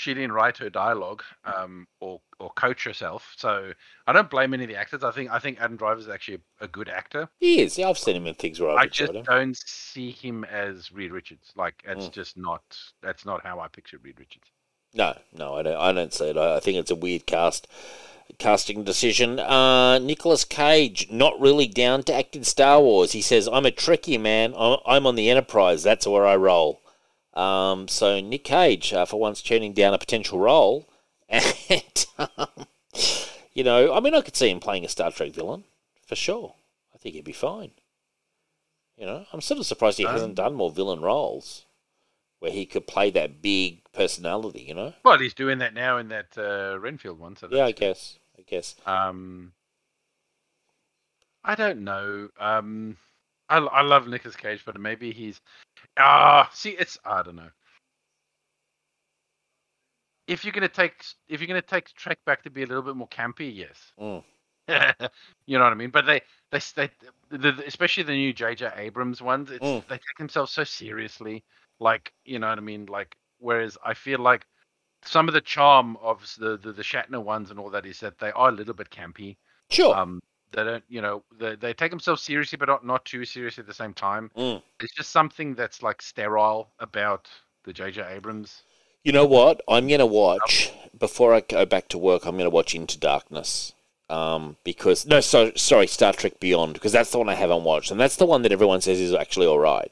She 0.00 0.14
didn't 0.14 0.32
write 0.32 0.56
her 0.58 0.70
dialogue 0.70 1.22
um, 1.44 1.86
or 2.00 2.20
or 2.38 2.50
coach 2.50 2.84
herself. 2.84 3.34
So 3.36 3.72
I 4.06 4.12
don't 4.12 4.30
blame 4.30 4.54
any 4.54 4.64
of 4.64 4.70
the 4.70 4.76
actors. 4.76 5.04
I 5.04 5.10
think 5.10 5.30
I 5.30 5.38
think 5.38 5.60
Adam 5.60 5.76
Driver 5.76 6.00
is 6.00 6.08
actually 6.08 6.38
a, 6.60 6.64
a 6.64 6.68
good 6.68 6.88
actor. 6.88 7.28
He 7.38 7.60
is. 7.60 7.76
Yeah, 7.78 7.88
I've 7.90 7.98
seen 7.98 8.16
him 8.16 8.26
in 8.26 8.34
things 8.34 8.58
where 8.60 8.70
I've 8.70 8.78
I 8.78 8.86
just 8.86 9.12
him. 9.12 9.24
don't 9.24 9.56
see 9.56 10.10
him 10.10 10.44
as 10.44 10.90
Reed 10.90 11.12
Richards. 11.12 11.52
Like 11.54 11.82
it's 11.86 12.06
Mm. 12.06 12.12
just 12.12 12.36
not. 12.36 12.62
That's 13.02 13.24
not 13.26 13.42
how 13.44 13.60
I 13.60 13.68
picture 13.68 13.98
Reed 14.02 14.18
Richards. 14.18 14.46
No, 14.94 15.16
no, 15.36 15.54
I 15.54 15.62
don't. 15.62 15.76
I 15.76 15.92
don't 15.92 16.12
see 16.12 16.30
it. 16.30 16.36
I, 16.36 16.56
I 16.56 16.60
think 16.60 16.76
it's 16.78 16.90
a 16.90 16.96
weird 16.96 17.26
cast 17.26 17.68
casting 18.38 18.84
decision. 18.84 19.38
Uh, 19.38 19.98
Nicolas 19.98 20.44
Cage 20.44 21.08
not 21.10 21.38
really 21.40 21.66
down 21.66 22.02
to 22.04 22.14
act 22.14 22.36
in 22.36 22.44
Star 22.44 22.80
Wars. 22.80 23.12
He 23.12 23.22
says, 23.22 23.48
"I'm 23.52 23.66
a 23.66 23.70
tricky 23.70 24.18
man. 24.18 24.54
I'm, 24.56 24.78
I'm 24.86 25.06
on 25.06 25.14
the 25.16 25.28
Enterprise. 25.30 25.82
That's 25.82 26.06
where 26.06 26.26
I 26.26 26.36
roll." 26.36 26.80
Um, 27.40 27.88
so 27.88 28.20
Nick 28.20 28.44
Cage, 28.44 28.92
uh, 28.92 29.04
for 29.06 29.18
once, 29.18 29.40
turning 29.42 29.72
down 29.72 29.94
a 29.94 29.98
potential 29.98 30.38
role, 30.38 30.88
and 31.28 32.06
um, 32.18 32.66
you 33.54 33.64
know, 33.64 33.94
I 33.94 34.00
mean, 34.00 34.14
I 34.14 34.20
could 34.20 34.36
see 34.36 34.50
him 34.50 34.60
playing 34.60 34.84
a 34.84 34.88
Star 34.88 35.10
Trek 35.10 35.32
villain 35.32 35.64
for 36.06 36.16
sure. 36.16 36.54
I 36.94 36.98
think 36.98 37.14
he'd 37.14 37.24
be 37.24 37.32
fine. 37.32 37.70
You 38.96 39.06
know, 39.06 39.24
I'm 39.32 39.40
sort 39.40 39.58
of 39.60 39.66
surprised 39.66 39.96
he 39.98 40.04
Um, 40.06 40.12
hasn't 40.12 40.34
done 40.34 40.54
more 40.54 40.70
villain 40.70 41.00
roles 41.00 41.64
where 42.40 42.50
he 42.52 42.66
could 42.66 42.86
play 42.86 43.10
that 43.10 43.40
big 43.40 43.90
personality. 43.92 44.62
You 44.62 44.74
know. 44.74 44.94
Well, 45.04 45.18
he's 45.18 45.32
doing 45.34 45.58
that 45.58 45.72
now 45.72 45.96
in 45.96 46.08
that 46.08 46.36
uh, 46.36 46.78
Renfield 46.78 47.18
one. 47.18 47.36
So 47.36 47.48
Yeah, 47.50 47.64
I 47.64 47.72
good. 47.72 47.80
guess. 47.80 48.18
I 48.38 48.42
guess. 48.42 48.74
Um, 48.86 49.52
I 51.42 51.54
don't 51.54 51.84
know. 51.84 52.28
Um, 52.38 52.98
I 53.50 53.58
I 53.58 53.82
love 53.82 54.06
Nicolas 54.06 54.36
Cage, 54.36 54.62
but 54.64 54.80
maybe 54.80 55.12
he's 55.12 55.40
ah. 55.98 56.48
see, 56.52 56.70
it's 56.70 56.98
I 57.04 57.22
don't 57.22 57.36
know. 57.36 57.50
If 60.26 60.44
you're 60.44 60.52
gonna 60.52 60.68
take 60.68 61.04
if 61.28 61.40
you're 61.40 61.48
gonna 61.48 61.60
take 61.60 61.92
Trek 61.94 62.18
back 62.24 62.44
to 62.44 62.50
be 62.50 62.62
a 62.62 62.66
little 62.66 62.82
bit 62.82 62.96
more 62.96 63.08
campy, 63.08 63.54
yes. 63.54 63.92
Mm. 64.00 64.22
you 65.46 65.58
know 65.58 65.64
what 65.64 65.72
I 65.72 65.74
mean? 65.74 65.90
But 65.90 66.06
they 66.06 66.22
they 66.52 66.60
they 66.76 66.90
the, 67.30 67.62
especially 67.66 68.04
the 68.04 68.12
new 68.12 68.32
J.J. 68.32 68.70
Abrams 68.76 69.20
ones, 69.20 69.50
it's, 69.50 69.64
Mm. 69.64 69.86
they 69.88 69.96
take 69.96 70.18
themselves 70.18 70.52
so 70.52 70.64
seriously. 70.64 71.44
Like 71.80 72.12
you 72.24 72.38
know 72.38 72.48
what 72.48 72.58
I 72.58 72.62
mean? 72.62 72.86
Like 72.86 73.16
whereas 73.38 73.76
I 73.84 73.94
feel 73.94 74.20
like 74.20 74.46
some 75.04 75.26
of 75.26 75.34
the 75.34 75.40
charm 75.40 75.96
of 76.00 76.32
the, 76.38 76.56
the 76.56 76.72
the 76.72 76.82
Shatner 76.82 77.22
ones 77.22 77.50
and 77.50 77.58
all 77.58 77.70
that 77.70 77.86
is 77.86 77.98
that 78.00 78.18
they 78.18 78.30
are 78.30 78.50
a 78.50 78.52
little 78.52 78.74
bit 78.74 78.90
campy. 78.90 79.36
Sure. 79.70 79.96
Um, 79.96 80.20
they 80.52 80.64
don't, 80.64 80.84
you 80.88 81.00
know, 81.00 81.22
they, 81.38 81.54
they 81.56 81.72
take 81.72 81.90
themselves 81.90 82.22
seriously, 82.22 82.56
but 82.56 82.68
not, 82.68 82.84
not 82.84 83.04
too 83.04 83.24
seriously 83.24 83.62
at 83.62 83.66
the 83.66 83.74
same 83.74 83.94
time. 83.94 84.30
Mm. 84.36 84.62
It's 84.80 84.94
just 84.94 85.10
something 85.10 85.54
that's 85.54 85.82
like 85.82 86.02
sterile 86.02 86.68
about 86.78 87.28
the 87.64 87.72
J.J. 87.72 88.02
Abrams. 88.02 88.62
You 89.04 89.12
know 89.12 89.26
what? 89.26 89.62
I'm 89.68 89.88
going 89.88 90.00
to 90.00 90.06
watch, 90.06 90.72
before 90.98 91.34
I 91.34 91.40
go 91.40 91.64
back 91.64 91.88
to 91.88 91.98
work, 91.98 92.26
I'm 92.26 92.36
going 92.36 92.44
to 92.44 92.50
watch 92.50 92.74
Into 92.74 92.98
Darkness. 92.98 93.72
Um, 94.08 94.56
because, 94.64 95.06
no, 95.06 95.20
so, 95.20 95.52
sorry, 95.54 95.86
Star 95.86 96.12
Trek 96.12 96.40
Beyond, 96.40 96.74
because 96.74 96.92
that's 96.92 97.12
the 97.12 97.18
one 97.18 97.28
I 97.28 97.34
haven't 97.34 97.64
watched. 97.64 97.90
And 97.90 98.00
that's 98.00 98.16
the 98.16 98.26
one 98.26 98.42
that 98.42 98.52
everyone 98.52 98.80
says 98.80 99.00
is 99.00 99.14
actually 99.14 99.46
all 99.46 99.60
right. 99.60 99.90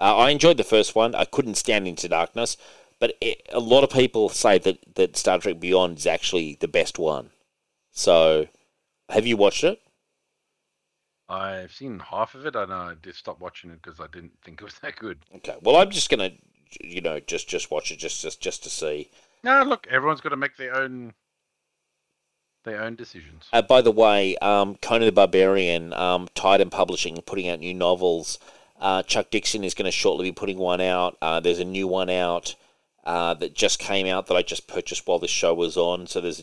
Uh, 0.00 0.16
I 0.16 0.30
enjoyed 0.30 0.56
the 0.56 0.64
first 0.64 0.94
one. 0.94 1.14
I 1.14 1.24
couldn't 1.24 1.56
stand 1.56 1.88
Into 1.88 2.08
Darkness. 2.08 2.56
But 3.00 3.16
it, 3.20 3.48
a 3.52 3.58
lot 3.58 3.82
of 3.82 3.90
people 3.90 4.28
say 4.28 4.58
that, 4.58 4.94
that 4.94 5.16
Star 5.16 5.38
Trek 5.38 5.58
Beyond 5.58 5.98
is 5.98 6.06
actually 6.06 6.56
the 6.60 6.68
best 6.68 7.00
one. 7.00 7.30
So, 7.90 8.46
have 9.12 9.26
you 9.26 9.36
watched 9.36 9.64
it? 9.64 9.80
I've 11.28 11.72
seen 11.72 11.98
half 11.98 12.34
of 12.34 12.44
it, 12.44 12.56
and 12.56 12.72
I 12.72 12.94
did 13.00 13.14
stop 13.14 13.40
watching 13.40 13.70
it 13.70 13.80
because 13.82 14.00
I 14.00 14.06
didn't 14.12 14.32
think 14.44 14.60
it 14.60 14.64
was 14.64 14.74
that 14.82 14.96
good. 14.96 15.18
Okay. 15.36 15.56
Well, 15.62 15.76
I'm 15.76 15.90
just 15.90 16.10
going 16.10 16.30
to, 16.30 16.86
you 16.86 17.00
know, 17.00 17.20
just 17.20 17.48
just 17.48 17.70
watch 17.70 17.90
it 17.90 17.98
just 17.98 18.22
just, 18.22 18.40
just 18.40 18.62
to 18.64 18.70
see. 18.70 19.10
No, 19.44 19.62
look, 19.62 19.86
everyone's 19.90 20.20
got 20.20 20.30
to 20.30 20.36
make 20.36 20.56
their 20.56 20.74
own 20.74 21.14
their 22.64 22.82
own 22.82 22.94
decisions. 22.94 23.48
Uh, 23.52 23.62
by 23.62 23.82
the 23.82 23.90
way, 23.90 24.36
um, 24.38 24.76
Conan 24.76 25.06
the 25.06 25.12
Barbarian, 25.12 25.92
um, 25.94 26.28
Titan 26.34 26.70
Publishing, 26.70 27.16
putting 27.26 27.48
out 27.48 27.60
new 27.60 27.74
novels. 27.74 28.38
Uh, 28.80 29.02
Chuck 29.02 29.30
Dixon 29.30 29.64
is 29.64 29.74
going 29.74 29.86
to 29.86 29.92
shortly 29.92 30.28
be 30.28 30.32
putting 30.32 30.58
one 30.58 30.80
out. 30.80 31.16
Uh, 31.22 31.40
there's 31.40 31.60
a 31.60 31.64
new 31.64 31.86
one 31.86 32.10
out 32.10 32.54
uh, 33.04 33.34
that 33.34 33.54
just 33.54 33.78
came 33.78 34.06
out 34.06 34.26
that 34.26 34.36
I 34.36 34.42
just 34.42 34.66
purchased 34.66 35.06
while 35.06 35.18
this 35.18 35.30
show 35.30 35.54
was 35.54 35.76
on. 35.76 36.06
So 36.06 36.20
there's 36.20 36.42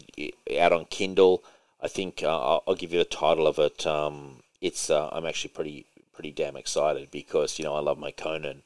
out 0.58 0.74
on 0.74 0.86
Kindle. 0.86 1.44
I 1.82 1.88
think 1.88 2.24
uh, 2.24 2.28
I'll, 2.28 2.64
I'll 2.68 2.76
give 2.76 2.92
you 2.92 3.00
the 3.00 3.06
title 3.06 3.48
of 3.48 3.60
it. 3.60 3.86
Um, 3.86 4.44
it's 4.62 4.90
uh, 4.90 5.10
I'm 5.12 5.26
actually 5.26 5.52
pretty 5.52 5.86
pretty 6.14 6.32
damn 6.32 6.58
excited 6.58 7.10
because 7.12 7.58
you 7.60 7.66
know 7.66 7.76
I 7.76 7.80
love 7.80 7.98
my 7.98 8.12
Conan. 8.12 8.64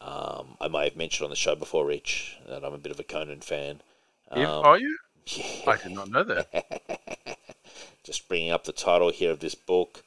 Um, 0.00 0.56
I 0.60 0.68
may 0.68 0.84
have 0.84 0.96
mentioned 0.96 1.24
on 1.24 1.30
the 1.30 1.36
show 1.36 1.54
before, 1.54 1.86
Rich, 1.86 2.38
that 2.48 2.64
I'm 2.64 2.72
a 2.72 2.78
bit 2.78 2.92
of 2.92 3.00
a 3.00 3.04
Conan 3.04 3.40
fan. 3.40 3.82
Um, 4.30 4.44
are 4.44 4.78
you? 4.78 4.96
yeah. 5.26 5.44
I 5.66 5.76
did 5.76 5.92
not 5.92 6.10
know 6.10 6.24
that. 6.24 7.38
just 8.04 8.28
bringing 8.28 8.50
up 8.50 8.64
the 8.64 8.72
title 8.72 9.10
here 9.10 9.30
of 9.30 9.40
this 9.40 9.54
book. 9.54 10.02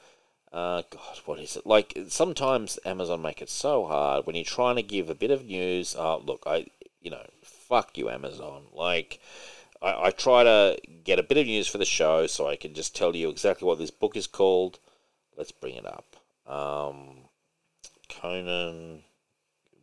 Uh, 0.51 0.83
God, 0.89 1.19
what 1.25 1.39
is 1.39 1.55
it? 1.55 1.65
Like 1.65 1.97
sometimes 2.09 2.77
Amazon 2.85 3.21
make 3.21 3.41
it 3.41 3.49
so 3.49 3.85
hard 3.87 4.25
when 4.25 4.35
you're 4.35 4.45
trying 4.45 4.75
to 4.75 4.83
give 4.83 5.09
a 5.09 5.15
bit 5.15 5.31
of 5.31 5.45
news. 5.45 5.95
Uh, 5.95 6.17
look, 6.17 6.43
I, 6.45 6.67
you 7.01 7.09
know, 7.09 7.25
fuck 7.41 7.97
you, 7.97 8.09
Amazon. 8.09 8.63
Like, 8.73 9.19
I, 9.83 10.07
I 10.07 10.11
try 10.11 10.43
to 10.43 10.77
get 11.03 11.19
a 11.19 11.23
bit 11.23 11.37
of 11.37 11.45
news 11.45 11.67
for 11.67 11.77
the 11.77 11.85
show 11.85 12.25
so 12.27 12.47
I 12.47 12.55
can 12.55 12.73
just 12.73 12.95
tell 12.95 13.15
you 13.15 13.29
exactly 13.29 13.67
what 13.67 13.77
this 13.77 13.91
book 13.91 14.15
is 14.15 14.27
called. 14.27 14.79
Let's 15.37 15.51
bring 15.51 15.75
it 15.75 15.85
up. 15.85 16.15
Um, 16.47 17.25
Conan 18.09 19.03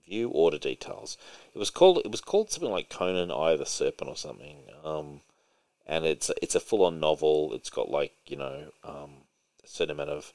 view 0.06 0.28
order 0.30 0.58
details. 0.58 1.16
It 1.54 1.58
was 1.58 1.70
called 1.70 1.98
it 2.04 2.10
was 2.10 2.20
called 2.20 2.50
something 2.50 2.70
like 2.70 2.88
Conan 2.88 3.30
Eye 3.30 3.52
of 3.52 3.58
the 3.58 3.66
Serpent 3.66 4.10
or 4.10 4.16
something. 4.16 4.58
Um, 4.84 5.20
and 5.86 6.04
it's 6.04 6.30
it's 6.42 6.54
a 6.54 6.60
full 6.60 6.84
on 6.84 7.00
novel. 7.00 7.52
It's 7.54 7.70
got 7.70 7.90
like 7.90 8.14
you 8.26 8.36
know 8.36 8.72
um, 8.84 9.10
a 9.64 9.68
certain 9.68 9.92
amount 9.92 10.10
of 10.10 10.32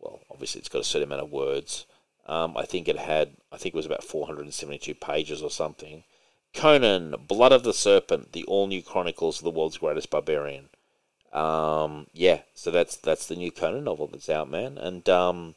well, 0.00 0.20
obviously 0.30 0.60
it's 0.60 0.68
got 0.68 0.80
a 0.80 0.84
certain 0.84 1.08
amount 1.08 1.22
of 1.22 1.32
words. 1.32 1.86
Um, 2.26 2.56
I 2.56 2.64
think 2.64 2.88
it 2.88 2.98
had 2.98 3.36
I 3.50 3.56
think 3.56 3.74
it 3.74 3.78
was 3.78 3.86
about 3.86 4.04
four 4.04 4.26
hundred 4.26 4.42
and 4.42 4.54
seventy 4.54 4.78
two 4.78 4.94
pages 4.94 5.42
or 5.42 5.50
something. 5.50 6.04
Conan, 6.54 7.14
Blood 7.26 7.52
of 7.52 7.62
the 7.62 7.72
Serpent, 7.72 8.32
the 8.32 8.44
all 8.44 8.66
new 8.66 8.82
chronicles 8.82 9.38
of 9.38 9.44
the 9.44 9.50
world's 9.50 9.78
greatest 9.78 10.10
barbarian. 10.10 10.68
Um, 11.32 12.08
yeah, 12.12 12.40
so 12.54 12.70
that's 12.70 12.96
that's 12.96 13.26
the 13.26 13.36
new 13.36 13.50
Conan 13.50 13.84
novel 13.84 14.06
that's 14.06 14.28
out, 14.28 14.50
man, 14.50 14.76
and 14.76 15.08
um, 15.08 15.54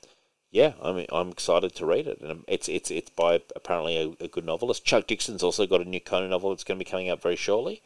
yeah, 0.51 0.71
I 0.81 0.93
mean, 0.93 1.07
I'm 1.11 1.31
excited 1.31 1.75
to 1.75 1.85
read 1.85 2.07
it, 2.07 2.21
and 2.21 2.45
it's 2.47 2.69
it's 2.69 2.89
it's 2.89 3.09
by 3.09 3.41
apparently 3.57 3.97
a, 3.97 4.23
a 4.23 4.27
good 4.29 4.45
novelist. 4.45 4.85
Chuck 4.85 5.05
Dixon's 5.05 5.43
also 5.43 5.67
got 5.67 5.81
a 5.81 5.85
new 5.85 5.99
Conan 5.99 6.29
novel 6.29 6.51
that's 6.51 6.63
going 6.63 6.79
to 6.79 6.85
be 6.85 6.89
coming 6.89 7.09
out 7.09 7.21
very 7.21 7.35
shortly. 7.35 7.81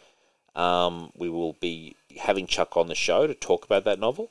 Um, 0.56 1.12
we 1.16 1.30
will 1.30 1.54
be 1.54 1.96
having 2.20 2.46
Chuck 2.46 2.78
on 2.78 2.88
the 2.88 2.94
show 2.94 3.26
to 3.26 3.34
talk 3.34 3.66
about 3.66 3.86
that 3.86 4.00
novel. 4.00 4.30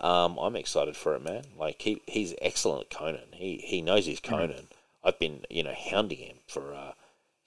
Um, 0.00 0.38
I'm 0.38 0.56
excited 0.56 0.96
for 0.96 1.14
it, 1.14 1.22
man. 1.22 1.44
Like 1.58 1.82
he 1.82 2.00
he's 2.06 2.34
excellent 2.40 2.82
at 2.82 2.98
Conan. 2.98 3.28
He 3.32 3.58
he 3.58 3.82
knows 3.82 4.06
his 4.06 4.20
Conan. 4.20 4.68
I've 5.04 5.18
been 5.18 5.44
you 5.50 5.62
know 5.62 5.74
hounding 5.76 6.18
him 6.18 6.36
for 6.48 6.72
uh, 6.72 6.92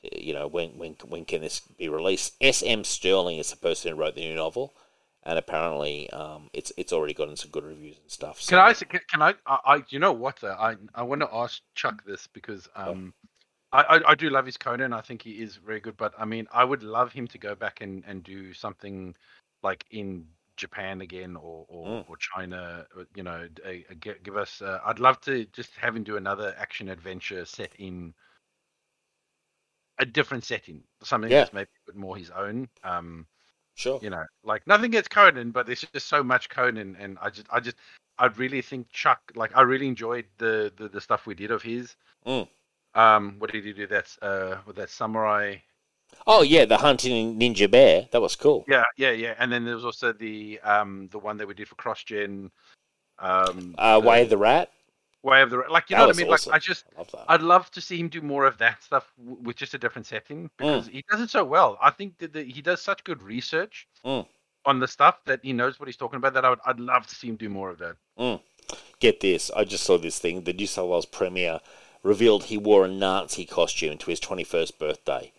you 0.02 0.34
know 0.34 0.48
when 0.48 0.78
when 0.78 0.96
when 1.06 1.26
can 1.26 1.42
this 1.42 1.60
be 1.60 1.90
released? 1.90 2.36
S. 2.42 2.64
M. 2.66 2.84
Stirling 2.84 3.38
is 3.38 3.50
the 3.50 3.58
person 3.58 3.92
who 3.92 3.98
wrote 3.98 4.16
the 4.16 4.22
new 4.22 4.36
novel, 4.36 4.74
and 5.24 5.38
apparently 5.40 6.10
um, 6.12 6.50
it's 6.54 6.72
it's 6.78 6.94
already 6.94 7.14
gotten 7.14 7.36
some 7.36 7.52
good 7.52 7.66
reviews 7.66 7.98
and 8.02 8.12
stuff. 8.12 8.42
So, 8.42 8.52
Can 8.52 8.60
I? 8.60 8.74
Can, 8.74 9.00
can 9.10 9.22
I, 9.22 9.34
I? 9.46 9.60
I. 9.66 9.84
You 9.90 10.00
know 10.00 10.14
what? 10.14 10.38
Though? 10.40 10.52
I. 10.54 10.76
I 10.94 11.04
want 11.04 11.22
to 11.22 11.30
ask 11.34 11.62
Chuck 11.76 12.04
this 12.06 12.28
because 12.28 12.70
um, 12.76 13.14
I, 13.72 13.82
I. 13.82 14.12
I 14.12 14.16
do 14.16 14.30
love 14.30 14.46
his 14.46 14.58
Conan. 14.58 14.94
I 14.94 15.02
think 15.02 15.22
he 15.22 15.42
is 15.42 15.56
very 15.58 15.80
good. 15.80 15.98
But 15.98 16.14
I 16.18 16.26
mean, 16.26 16.48
I 16.52 16.64
would 16.64 16.84
love 16.84 17.12
him 17.12 17.28
to 17.28 17.38
go 17.38 17.56
back 17.56 17.82
and 17.82 18.04
and 18.08 18.24
do 18.24 18.54
something 18.54 19.16
like 19.64 19.84
in 19.92 20.26
Japan 20.56 21.02
again 21.02 21.36
or 21.36 21.66
or, 21.68 21.88
Mm. 21.88 22.10
or 22.10 22.18
China. 22.18 22.86
You 23.16 23.24
know, 23.24 23.48
a, 23.66 23.86
a, 23.90 23.96
give 23.96 24.38
us. 24.38 24.62
Uh, 24.62 24.80
I'd 24.86 25.00
love 25.00 25.20
to 25.22 25.46
just 25.54 25.72
have 25.78 25.96
him 25.96 26.04
do 26.04 26.18
another 26.18 26.56
action 26.58 26.90
adventure 26.90 27.44
set 27.46 27.72
in 27.80 28.14
a 30.00 30.06
different 30.06 30.44
setting, 30.44 30.84
something 31.04 31.32
Yeah. 31.32 31.40
that's 31.40 31.54
maybe 31.54 31.70
a 31.88 31.92
bit 31.92 31.96
more 31.96 32.16
his 32.18 32.30
own. 32.32 32.70
Um, 32.84 33.26
Sure. 33.76 34.00
you 34.02 34.10
know, 34.10 34.26
like 34.44 34.66
nothing 34.66 34.92
gets 34.92 35.08
Conan, 35.08 35.52
but 35.52 35.66
there's 35.66 35.86
just 35.94 36.08
so 36.08 36.24
much 36.24 36.50
Conan, 36.50 36.96
and 37.00 37.18
I 37.22 37.30
just, 37.30 37.48
I 37.52 37.60
just, 37.60 37.78
I 38.18 38.26
really 38.28 38.62
think 38.62 38.90
Chuck, 38.92 39.32
like, 39.36 39.56
I 39.56 39.62
really 39.62 39.88
enjoyed 39.88 40.26
the 40.38 40.74
the, 40.76 40.90
the 40.90 41.02
stuff 41.02 41.28
we 41.28 41.36
did 41.36 41.52
of 41.52 41.62
his. 41.62 41.96
Mm. 42.26 42.48
Um, 42.96 43.36
what 43.38 43.52
did 43.52 43.64
he 43.64 43.74
do? 43.74 43.86
That's 43.86 44.18
uh, 44.24 44.58
with 44.66 44.76
that 44.78 44.90
samurai. 44.90 45.58
Oh 46.26 46.42
yeah, 46.42 46.66
the 46.66 46.78
hunting 46.78 47.38
ninja 47.40 47.70
bear. 47.70 48.08
That 48.12 48.22
was 48.22 48.36
cool. 48.36 48.66
Yeah, 48.68 48.86
yeah, 48.98 49.12
yeah. 49.12 49.36
And 49.38 49.52
then 49.52 49.66
there 49.66 49.76
was 49.76 49.86
also 49.86 50.14
the 50.14 50.60
um, 50.62 51.10
the 51.12 51.20
one 51.20 51.38
that 51.38 51.48
we 51.48 51.54
did 51.54 51.68
for 51.68 51.76
CrossGen. 51.76 52.50
Um, 53.20 53.76
Uh, 53.78 54.00
the 54.00 54.08
Way 54.08 54.24
of 54.24 54.30
the 54.30 54.38
Rat. 54.38 54.72
Way 55.24 55.42
of 55.42 55.50
the 55.50 55.58
like, 55.70 55.90
you 55.90 55.96
That 55.96 56.02
know 56.04 56.08
what 56.08 56.16
I 56.16 56.24
mean? 56.24 56.32
awesome. 56.32 56.52
Like, 56.52 56.62
I 56.62 56.66
just, 56.66 56.86
I 56.96 57.00
love 57.00 57.12
that. 57.12 57.26
I'd 57.28 57.42
love 57.42 57.72
to 57.72 57.82
see 57.82 57.98
him 58.00 58.08
do 58.10 58.22
more 58.22 58.46
of 58.46 58.58
that 58.60 58.84
stuff 58.84 59.12
w- 59.18 59.38
with 59.42 59.56
just 59.56 59.74
a 59.74 59.78
different 59.78 60.06
setting 60.06 60.50
because 60.58 60.88
he 60.88 61.04
does 61.10 61.22
it 61.22 61.30
so 61.30 61.44
well. 61.44 61.78
I 61.82 61.90
think 61.92 62.18
that 62.20 62.34
the, 62.34 62.44
he 62.44 62.62
does 62.62 62.82
such 62.82 63.04
good 63.04 63.22
research 63.24 63.88
Mm. 64.06 64.26
on 64.66 64.80
the 64.80 64.88
stuff 64.88 65.24
that 65.26 65.40
he 65.44 65.54
knows 65.54 65.80
what 65.80 65.88
he's 65.88 65.98
talking 65.98 66.18
about. 66.18 66.34
That 66.34 66.46
I 66.46 66.50
would, 66.52 66.60
I'd 66.66 66.80
love 66.80 67.08
to 67.08 67.16
see 67.16 67.28
him 67.30 67.36
do 67.36 67.50
more 67.50 67.70
of 67.70 67.80
that. 67.80 68.40
Get 69.00 69.20
this. 69.22 69.50
I 69.56 69.64
just 69.64 69.84
saw 69.84 69.98
this 69.98 70.20
thing. 70.20 70.44
The 70.44 70.54
New 70.54 70.68
South 70.68 70.90
Wales 70.90 71.06
Premier 71.06 71.60
revealed 72.04 72.46
he 72.46 72.58
wore 72.58 72.86
a 72.86 72.88
Nazi 72.88 73.46
costume 73.46 73.98
to 73.98 74.10
his 74.10 74.20
21st 74.20 74.78
birthday. 74.78 75.32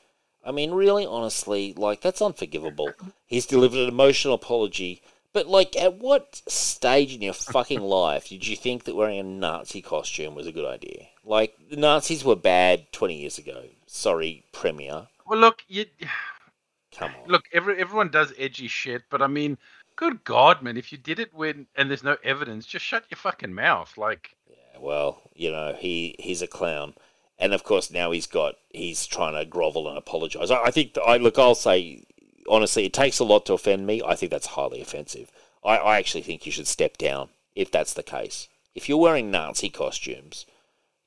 I 0.45 0.51
mean, 0.53 0.71
really, 0.71 1.05
honestly, 1.05 1.75
like, 1.77 2.01
that's 2.01 2.23
unforgivable. 2.23 2.93
He's 3.27 3.47
delivered 3.47 3.81
an 3.81 3.89
emotional 3.89 4.35
apology. 4.35 5.03
But, 5.33 5.47
like, 5.47 5.77
at 5.77 5.99
what 5.99 6.43
stage 6.49 7.15
in 7.15 7.23
your 7.23 7.35
fucking 7.35 7.81
life 7.81 8.29
did 8.29 8.47
you 8.47 8.57
think 8.57 8.85
that 8.85 8.97
wearing 8.97 9.19
a 9.19 9.23
Nazi 9.23 9.83
costume 9.83 10.35
was 10.35 10.47
a 10.47 10.53
good 10.53 10.67
idea? 10.67 11.07
Like, 11.25 11.55
the 11.71 11.77
Nazis 11.77 12.25
were 12.25 12.35
bad 12.37 12.91
20 12.93 13.15
years 13.15 13.39
ago. 13.39 13.65
Sorry, 13.87 14.45
Premier. 14.53 15.09
Well, 15.27 15.39
look, 15.39 15.63
you 15.69 15.85
Come 16.93 17.13
on. 17.23 17.31
look. 17.31 17.45
Every 17.53 17.79
everyone 17.79 18.09
does 18.09 18.33
edgy 18.39 18.67
shit, 18.67 19.03
but 19.11 19.23
I 19.23 19.27
mean, 19.27 19.59
good 19.95 20.25
God, 20.25 20.63
man, 20.63 20.77
if 20.77 20.91
you 20.91 20.99
did 20.99 21.19
it 21.21 21.33
when 21.35 21.67
and 21.77 21.89
there's 21.91 22.03
no 22.03 22.17
evidence, 22.25 22.67
just 22.67 22.85
shut 22.85 23.05
your 23.11 23.19
fucking 23.19 23.55
mouth. 23.55 23.97
Like, 23.99 24.35
yeah, 24.49 24.81
well, 24.81 25.23
you 25.35 25.53
know, 25.53 25.77
he 25.79 26.17
he's 26.19 26.43
a 26.43 26.47
clown, 26.47 26.95
and 27.39 27.53
of 27.53 27.63
course 27.63 27.91
now 27.91 28.11
he's 28.11 28.27
got 28.27 28.57
he's 28.71 29.07
trying 29.07 29.35
to 29.35 29.45
grovel 29.45 29.89
and 29.89 29.99
apologise. 29.99 30.51
I, 30.51 30.65
I 30.65 30.71
think 30.71 30.97
I 31.07 31.19
look. 31.19 31.39
I'll 31.39 31.55
say 31.55 32.05
honestly, 32.51 32.85
it 32.85 32.93
takes 32.93 33.19
a 33.19 33.25
lot 33.25 33.47
to 33.47 33.55
offend 33.55 33.87
me. 33.87 34.03
I 34.05 34.15
think 34.15 34.31
that's 34.31 34.49
highly 34.49 34.81
offensive. 34.81 35.31
I, 35.65 35.77
I 35.77 35.99
actually 35.99 36.23
think 36.23 36.47
you 36.47 36.53
should 36.53 36.67
step 36.67 36.97
down 36.97 37.31
if 37.55 37.71
that's 37.71 37.95
the 37.95 38.03
case. 38.03 38.49
If 38.75 38.89
you're 38.89 38.99
wearing 38.99 39.31
Nazi 39.31 39.71
costumes 39.71 40.47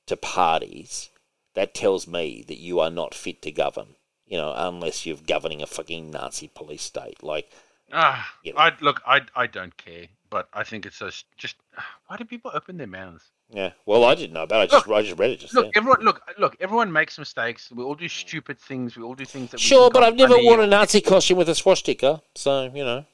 to 0.08 0.18
parties, 0.18 1.10
that 1.53 1.74
tells 1.74 2.08
me 2.08 2.44
that 2.48 2.60
you 2.60 2.80
are 2.80 2.92
not 2.92 3.14
fit 3.14 3.42
to 3.44 3.52
govern. 3.52 3.95
You 4.26 4.38
know, 4.38 4.53
unless 4.56 5.06
you're 5.06 5.18
governing 5.18 5.61
a 5.61 5.68
fucking 5.68 6.10
Nazi 6.10 6.48
police 6.48 6.84
state. 6.84 7.22
Like, 7.22 7.52
ah, 7.92 8.34
You 8.44 8.53
know. 8.53 8.60
I 8.60 8.74
look, 8.80 9.02
I 9.06 9.22
I 9.36 9.48
don't 9.48 9.76
care, 9.76 10.08
but 10.30 10.48
I 10.53 10.64
think 10.64 10.86
it's 10.86 10.98
so 10.98 11.10
just. 11.38 11.58
Why 12.08 12.18
do 12.18 12.24
people 12.24 12.52
open 12.53 12.78
their 12.78 12.88
mouths? 12.88 13.32
Yeah. 13.52 13.72
Well, 13.86 14.06
I 14.06 14.16
didn't 14.16 14.34
know 14.34 14.44
about 14.44 14.62
it. 14.62 14.74
I 14.74 14.78
just 14.78 14.90
I 14.90 15.02
just 15.02 15.20
read 15.20 15.32
it 15.32 15.40
just 15.40 15.54
Look, 15.54 15.66
then. 15.66 15.72
everyone, 15.76 16.02
look, 16.02 16.22
look. 16.40 16.56
Everyone 16.60 16.92
makes 16.92 17.20
mistakes. 17.20 17.72
We 17.72 17.84
all 17.84 17.96
do 17.96 18.06
mm. 18.06 18.10
stupid 18.10 18.60
things. 18.60 18.96
We 18.96 19.04
all 19.04 19.16
do 19.16 19.26
things 19.26 19.52
that. 19.52 19.58
we 19.58 19.64
Sure, 19.64 19.90
but 19.90 20.04
I've 20.04 20.16
never 20.16 20.36
worn 20.38 20.62
a 20.62 20.68
Nazi 20.68 21.02
costume 21.02 21.38
with 21.38 21.50
a 21.50 21.56
swastika, 21.56 22.22
so 22.36 22.72
you 22.74 22.86
know. 22.86 23.06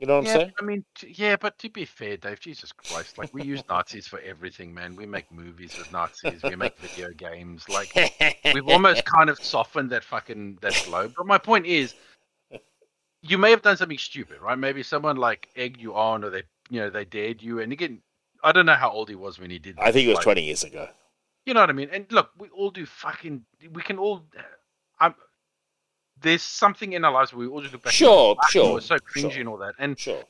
You 0.00 0.06
know 0.06 0.16
what 0.16 0.28
I'm 0.28 0.34
saying? 0.34 0.52
I 0.58 0.64
mean, 0.64 0.82
t- 0.94 1.14
yeah, 1.14 1.36
but 1.36 1.58
to 1.58 1.68
be 1.68 1.84
fair, 1.84 2.16
Dave, 2.16 2.40
Jesus 2.40 2.72
Christ, 2.72 3.18
like 3.18 3.34
we 3.34 3.42
use 3.42 3.62
Nazis 3.68 4.06
for 4.06 4.18
everything, 4.20 4.72
man. 4.72 4.96
We 4.96 5.04
make 5.04 5.30
movies 5.30 5.76
with 5.76 5.92
Nazis. 5.92 6.42
We 6.42 6.56
make 6.56 6.78
video 6.78 7.10
games. 7.10 7.68
Like 7.68 7.94
we've 8.54 8.66
almost 8.66 9.04
kind 9.04 9.28
of 9.28 9.38
softened 9.38 9.90
that 9.90 10.02
fucking 10.02 10.58
that 10.62 10.82
blow. 10.86 11.12
But 11.14 11.26
my 11.26 11.36
point 11.36 11.66
is, 11.66 11.94
you 13.20 13.36
may 13.36 13.50
have 13.50 13.60
done 13.60 13.76
something 13.76 13.98
stupid, 13.98 14.40
right? 14.40 14.58
Maybe 14.58 14.82
someone 14.82 15.16
like 15.16 15.50
egged 15.54 15.82
you 15.82 15.94
on, 15.94 16.24
or 16.24 16.30
they, 16.30 16.44
you 16.70 16.80
know, 16.80 16.88
they 16.88 17.04
dared 17.04 17.42
you. 17.42 17.60
And 17.60 17.70
again, 17.70 18.00
I 18.42 18.52
don't 18.52 18.66
know 18.66 18.74
how 18.74 18.90
old 18.90 19.08
he 19.08 19.14
was 19.14 19.38
when 19.38 19.50
he 19.50 19.58
did. 19.58 19.76
That. 19.76 19.84
I 19.84 19.92
think 19.92 20.06
it 20.06 20.08
was 20.08 20.16
like, 20.16 20.24
20 20.24 20.42
years 20.44 20.64
ago. 20.64 20.88
You 21.46 21.54
know 21.54 21.60
what 21.60 21.70
I 21.70 21.74
mean? 21.74 21.88
And 21.92 22.06
look, 22.10 22.30
we 22.38 22.48
all 22.50 22.70
do 22.70 22.86
fucking. 22.86 23.44
We 23.72 23.82
can 23.82 23.98
all. 23.98 24.24
I'm. 25.00 25.14
There's 26.20 26.42
something 26.42 26.92
in 26.92 27.04
our 27.04 27.12
lives 27.12 27.32
where 27.32 27.40
we 27.40 27.52
all 27.52 27.62
just 27.62 27.72
look 27.72 27.82
back. 27.82 27.92
and 27.92 27.96
Sure, 27.96 28.36
sure, 28.50 28.74
We're 28.74 28.80
so 28.80 28.96
cringy 28.96 29.30
sure. 29.32 29.40
and 29.40 29.48
all 29.48 29.56
that. 29.58 29.74
And 29.78 29.98
Sure. 29.98 30.22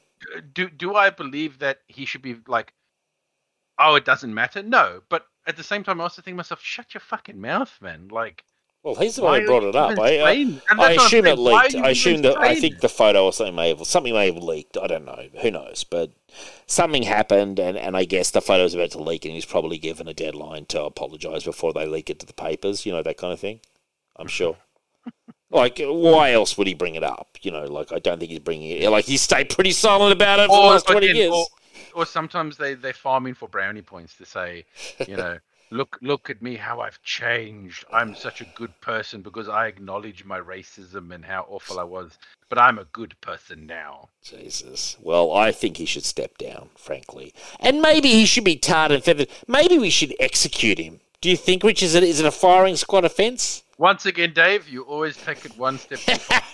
do 0.53 0.71
do 0.71 0.95
I 0.95 1.11
believe 1.11 1.59
that 1.59 1.79
he 1.89 2.05
should 2.05 2.23
be 2.23 2.37
like, 2.47 2.73
oh, 3.79 3.97
it 3.97 4.05
doesn't 4.05 4.33
matter? 4.33 4.63
No, 4.63 5.03
but 5.09 5.27
at 5.47 5.57
the 5.57 5.65
same 5.65 5.83
time, 5.83 6.01
I 6.01 6.05
also 6.05 6.23
think 6.23 6.35
to 6.35 6.37
myself, 6.37 6.63
shut 6.63 6.95
your 6.95 7.01
fucking 7.01 7.41
mouth, 7.41 7.77
man. 7.81 8.09
Like, 8.09 8.45
Well, 8.83 8.95
he's 8.95 9.17
the 9.17 9.23
one 9.23 9.41
who 9.41 9.47
brought 9.47 9.65
it 9.65 9.77
up. 9.77 9.99
I, 9.99 10.19
I, 10.19 10.31
I 10.31 10.45
that's 10.45 10.69
what 10.71 10.81
I'm 10.81 10.97
assume 10.97 11.27
it 11.27 11.37
saying, 11.37 11.45
why 11.45 11.53
are 11.53 11.63
leaked. 11.65 11.75
I 11.77 11.91
assume 11.91 12.23
that 12.23 12.41
I 12.41 12.55
think 12.55 12.81
the 12.81 12.89
photo 12.89 13.27
or 13.27 13.33
something 13.33 13.55
may 13.55 13.69
have 13.69 13.87
something 13.87 14.15
may 14.15 14.33
have 14.33 14.43
leaked. 14.43 14.79
I 14.79 14.87
don't 14.87 15.05
know. 15.05 15.29
Who 15.43 15.51
knows? 15.51 15.85
But 15.85 16.13
something 16.67 17.03
happened, 17.03 17.59
and, 17.59 17.77
and 17.77 17.95
I 17.95 18.05
guess 18.05 18.31
the 18.31 18.41
photo 18.41 18.61
photo's 18.61 18.75
about 18.75 18.91
to 18.93 19.03
leak, 19.03 19.25
and 19.25 19.35
he's 19.35 19.45
probably 19.45 19.79
given 19.79 20.09
a 20.09 20.15
deadline 20.15 20.67
to 20.67 20.83
apologise 20.83 21.45
before 21.45 21.73
they 21.73 21.87
leak 21.87 22.11
it 22.11 22.19
to 22.21 22.27
the 22.27 22.33
papers. 22.33 22.87
You 22.87 22.93
know 22.93 23.03
that 23.03 23.17
kind 23.19 23.33
of 23.33 23.41
thing. 23.41 23.61
I'm 24.17 24.29
sure. 24.29 24.57
Like, 25.53 25.81
why 25.81 26.31
else 26.31 26.57
would 26.57 26.69
he 26.69 26.75
bring 26.75 26.95
it 26.95 27.03
up? 27.03 27.37
You 27.43 27.51
know, 27.51 27.65
like 27.65 27.91
I 27.91 27.99
don't 27.99 28.21
think 28.21 28.31
he's 28.31 28.39
bringing 28.39 28.71
it. 28.71 28.89
Like 28.89 29.07
he 29.07 29.17
stayed 29.17 29.51
pretty 29.51 29.73
silent 29.73 30.13
about 30.13 30.39
it 30.39 30.47
for 30.49 30.55
the 30.55 30.69
last 30.69 30.87
twenty 30.87 31.09
years. 31.09 31.33
Or, 31.33 31.47
or 31.93 32.07
sometimes 32.07 32.57
they 32.57 32.75
they 32.75 32.93
farm 32.93 33.27
in 33.27 33.35
for 33.35 33.49
brownie 33.49 33.83
points 33.83 34.17
to 34.19 34.25
say, 34.25 34.65
you 35.09 35.17
know. 35.17 35.41
Look! 35.73 35.99
Look 36.03 36.31
at 36.31 36.43
me! 36.43 36.57
How 36.57 36.81
I've 36.81 37.01
changed. 37.03 37.85
I'm 37.93 38.17
such 38.17 38.41
a 38.41 38.53
good 38.57 38.81
person 38.81 39.23
because 39.23 39.49
I 39.49 39.67
acknowledge 39.67 40.25
my 40.25 40.41
racism 40.41 41.15
and 41.15 41.25
how 41.25 41.47
awful 41.49 41.79
I 41.79 41.85
was. 41.85 42.19
But 42.49 42.59
I'm 42.59 42.79
a 42.79 42.87
good 42.87 43.15
person 43.21 43.67
now. 43.67 44.09
Jesus. 44.23 44.97
Well, 45.01 45.33
I 45.33 45.53
think 45.53 45.77
he 45.77 45.87
should 45.87 46.05
step 46.05 46.39
down, 46.39 46.71
frankly. 46.77 47.33
And 47.61 47.81
maybe 47.81 48.09
he 48.09 48.27
should 48.27 48.45
be 48.45 48.57
tarred 48.57 48.91
and 48.91 49.05
feathered. 49.05 49.29
Maybe 49.47 49.79
we 49.79 49.91
should 49.91 50.15
execute 50.19 50.79
him. 50.79 51.01
Do 51.21 51.31
you 51.31 51.37
think, 51.37 51.63
which 51.63 51.83
is 51.83 51.95
it, 51.95 52.03
is 52.03 52.19
it 52.19 52.27
a 52.27 52.33
firing 52.33 52.77
squad 52.77 53.05
offence? 53.05 53.63
Once 53.79 54.07
again, 54.07 54.33
Dave, 54.35 54.69
you 54.69 54.83
always 54.83 55.17
take 55.17 55.45
it 55.45 55.57
one 55.57 55.79
step. 55.79 56.01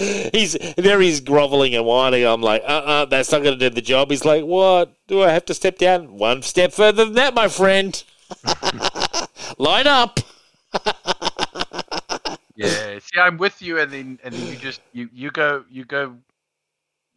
he's 0.32 0.56
there. 0.76 1.00
He's 1.00 1.20
groveling 1.20 1.74
and 1.74 1.84
whining. 1.84 2.24
I'm 2.24 2.40
like, 2.40 2.62
uh, 2.62 2.82
uh 2.84 3.04
that's 3.04 3.30
not 3.32 3.42
going 3.42 3.58
to 3.58 3.68
do 3.68 3.74
the 3.74 3.82
job. 3.82 4.10
He's 4.10 4.24
like, 4.24 4.44
what? 4.44 4.96
Do 5.06 5.22
I 5.22 5.30
have 5.30 5.44
to 5.46 5.54
step 5.54 5.78
down 5.78 6.16
one 6.16 6.42
step 6.42 6.72
further 6.72 7.04
than 7.04 7.14
that, 7.14 7.34
my 7.34 7.48
friend? 7.48 8.02
Line 9.58 9.86
up. 9.86 10.20
Yeah. 12.56 12.98
See, 12.98 13.20
I'm 13.20 13.38
with 13.38 13.60
you, 13.60 13.78
and 13.78 13.90
then 13.90 14.18
and 14.24 14.34
then 14.34 14.46
you 14.46 14.56
just 14.56 14.80
you 14.92 15.08
you 15.12 15.30
go 15.30 15.64
you 15.70 15.84
go 15.84 16.16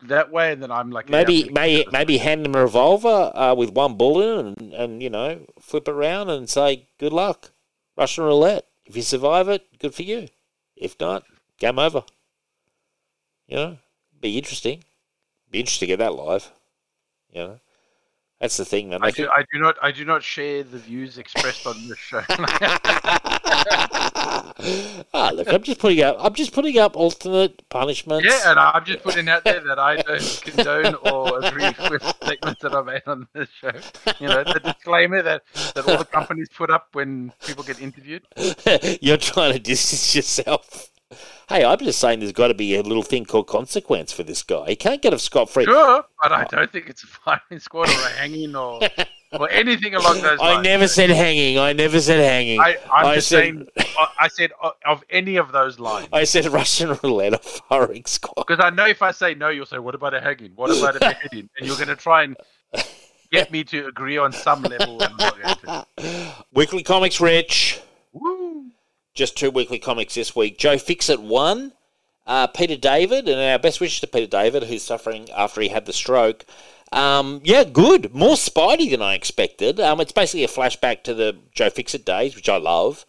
that 0.08 0.32
way, 0.32 0.52
and 0.52 0.62
then 0.62 0.72
I'm 0.72 0.92
like 0.92 1.10
Maybe, 1.10 1.50
may, 1.50 1.86
maybe 1.92 2.18
hand 2.18 2.46
him 2.46 2.56
a 2.56 2.62
revolver 2.64 3.32
uh, 3.36 3.54
with 3.56 3.72
one 3.72 3.96
bullet 3.96 4.40
and, 4.40 4.74
and, 4.74 5.04
you 5.04 5.10
know, 5.10 5.46
flip 5.60 5.88
it 5.88 5.92
around 5.92 6.30
and 6.30 6.50
say, 6.50 6.88
good 7.00 7.14
luck. 7.14 7.52
Russian 7.96 8.26
roulette. 8.26 8.68
If 8.86 8.96
you 8.96 9.02
survive 9.02 9.48
it, 9.48 9.80
good 9.80 9.96
for 9.96 10.04
you. 10.04 10.28
If 10.76 11.00
not, 11.00 11.24
game 11.58 11.80
over. 11.80 12.04
You 13.54 13.60
know, 13.60 13.78
be 14.20 14.36
interesting. 14.40 14.84
Be 15.52 15.60
interesting 15.60 15.86
to 15.86 15.92
get 15.92 16.00
that 16.00 16.16
live. 16.16 16.52
You 17.32 17.42
know, 17.42 17.60
that's 18.40 18.58
the 18.58 18.66
thing, 18.66 18.90
man. 18.90 19.04
I 19.04 19.12
They 19.12 19.26
do, 19.26 19.30
I 19.32 19.44
do 19.54 19.60
not 19.60 19.76
I 19.80 19.92
do 19.92 20.04
not 20.06 20.24
share 20.24 20.64
the 20.64 20.80
views 20.80 21.20
expressed 21.20 21.68
on 21.68 21.88
this 21.88 22.00
show. 22.00 22.24
ah, 25.14 25.32
look, 25.36 25.54
I'm 25.54 25.62
just 25.62 25.80
putting 25.80 26.02
up. 26.02 26.18
I'm 26.20 26.34
just 26.34 26.52
putting 26.52 26.80
up 26.80 26.98
alternate 26.98 27.70
punishments. 27.70 28.26
yeah, 28.28 28.50
and 28.50 28.60
I'm 28.60 28.84
just 28.86 29.04
putting 29.04 29.30
out 29.30 29.44
there 29.44 29.60
that 29.60 29.78
I 29.78 29.98
don't 29.98 30.42
condone 30.42 30.96
or 31.04 31.46
agree 31.46 31.76
with 31.92 32.04
statements 32.24 32.64
that 32.64 32.74
are 32.74 32.84
made 32.84 33.04
on 33.06 33.28
this 33.34 33.50
show. 33.62 33.70
You 34.20 34.30
know, 34.30 34.44
the 34.46 34.62
disclaimer 34.64 35.22
that, 35.22 35.44
that 35.76 35.88
all 35.88 36.00
the 36.00 36.06
companies 36.06 36.50
put 36.58 36.72
up 36.72 36.88
when 36.94 37.32
people 37.46 37.64
get 37.64 37.80
interviewed. 37.80 38.24
You're 39.00 39.18
trying 39.18 39.54
to 39.54 39.60
distance 39.60 40.16
yourself. 40.16 40.90
Hey, 41.50 41.66
I'm 41.66 41.78
just 41.80 42.00
saying 42.00 42.20
there's 42.20 42.32
got 42.32 42.48
to 42.48 42.54
be 42.54 42.76
a 42.76 42.82
little 42.82 43.04
thing 43.04 43.26
called 43.26 43.48
consequence 43.48 44.12
for 44.12 44.24
this 44.24 44.44
guy. 44.44 44.66
He 44.70 44.76
can't 44.76 45.02
get 45.02 45.14
off 45.14 45.22
scot 45.22 45.50
free. 45.50 45.66
Sure, 45.66 46.04
but 46.22 46.32
I 46.32 46.46
don't 46.46 46.72
think 46.72 46.90
it's 46.90 47.04
a 47.04 47.08
firing 47.08 47.60
squad 47.60 47.90
or 47.90 47.92
a 47.92 48.10
hanging 48.12 48.56
or 48.56 48.80
or 49.34 49.50
anything 49.50 49.96
along 49.96 50.22
those 50.22 50.40
lines. 50.40 50.60
I 50.60 50.62
never 50.62 50.88
said 50.88 51.10
hanging. 51.10 51.58
I 51.60 51.74
never 51.74 52.00
said 52.00 52.20
hanging. 52.20 52.60
I, 52.60 52.78
I'm 52.92 53.06
I 53.08 53.16
just 53.16 53.28
said- 53.30 53.40
saying. 53.40 53.68
I- 54.20 54.28
said 54.30 54.52
uh, 54.62 54.72
of 54.86 55.04
any 55.10 55.36
of 55.36 55.52
those 55.52 55.80
lines. 55.80 56.08
I 56.14 56.24
said 56.24 56.46
Russian 56.48 56.98
roulette 57.04 57.34
or 57.34 57.38
firing 57.40 58.06
squad. 58.06 58.46
Because 58.48 58.64
I 58.64 58.70
know 58.70 58.86
if 58.88 59.02
I 59.02 59.12
say 59.12 59.36
no, 59.36 59.50
you'll 59.50 59.66
say, 59.66 59.78
"What 59.80 59.96
about 59.96 60.14
a 60.14 60.22
hanging? 60.22 60.54
What 60.56 60.76
about 60.76 60.96
a 60.96 61.00
beheading?" 61.22 61.50
And 61.58 61.68
you're 61.68 61.76
going 61.76 61.90
to 61.90 61.96
try 61.96 62.24
and 62.24 62.38
get 63.32 63.52
me 63.52 63.64
to 63.66 63.88
agree 63.88 64.18
on 64.18 64.32
some 64.32 64.62
level. 64.64 65.02
And 65.04 65.14
I'm 65.14 65.18
not 65.18 65.62
going 65.62 65.86
to. 65.98 66.34
Weekly 66.54 66.84
comics, 66.84 67.20
Rich. 67.22 67.82
Woo! 68.14 68.72
Just 69.14 69.38
two 69.38 69.52
weekly 69.52 69.80
comics 69.80 70.16
this 70.16 70.36
week. 70.36 70.58
Joe 70.58 70.78
Fixit 70.78 71.22
one. 71.22 71.74
Uh, 72.26 72.48
Peter 72.48 72.78
David, 72.78 73.28
and 73.28 73.40
our 73.40 73.60
best 73.60 73.82
wishes 73.82 74.00
to 74.00 74.08
Peter 74.08 74.28
David, 74.28 74.64
who's 74.64 74.82
suffering 74.82 75.30
after 75.32 75.60
he 75.60 75.68
had 75.68 75.86
the 75.86 75.92
stroke. 75.92 76.46
Um, 76.94 77.42
yeah, 77.44 77.66
good. 77.66 78.14
More 78.14 78.36
Spidey 78.36 78.90
than 78.90 79.02
I 79.02 79.16
expected. 79.16 79.80
Um, 79.80 80.00
it's 80.00 80.14
basically 80.14 80.46
a 80.46 80.48
flashback 80.48 81.04
to 81.04 81.14
the 81.14 81.38
Joe 81.54 81.70
Fixit 81.70 82.06
days, 82.06 82.36
which 82.36 82.48
I 82.48 82.58
love. 82.58 83.06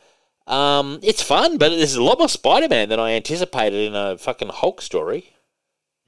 Um, 0.46 0.98
it's 1.02 1.22
fun, 1.22 1.58
but 1.58 1.68
there's 1.68 1.94
a 1.94 2.02
lot 2.02 2.18
more 2.18 2.28
Spider 2.28 2.68
Man 2.68 2.88
than 2.88 2.98
I 2.98 3.12
anticipated 3.12 3.86
in 3.86 3.94
a 3.94 4.18
fucking 4.18 4.48
Hulk 4.48 4.82
story. 4.82 5.30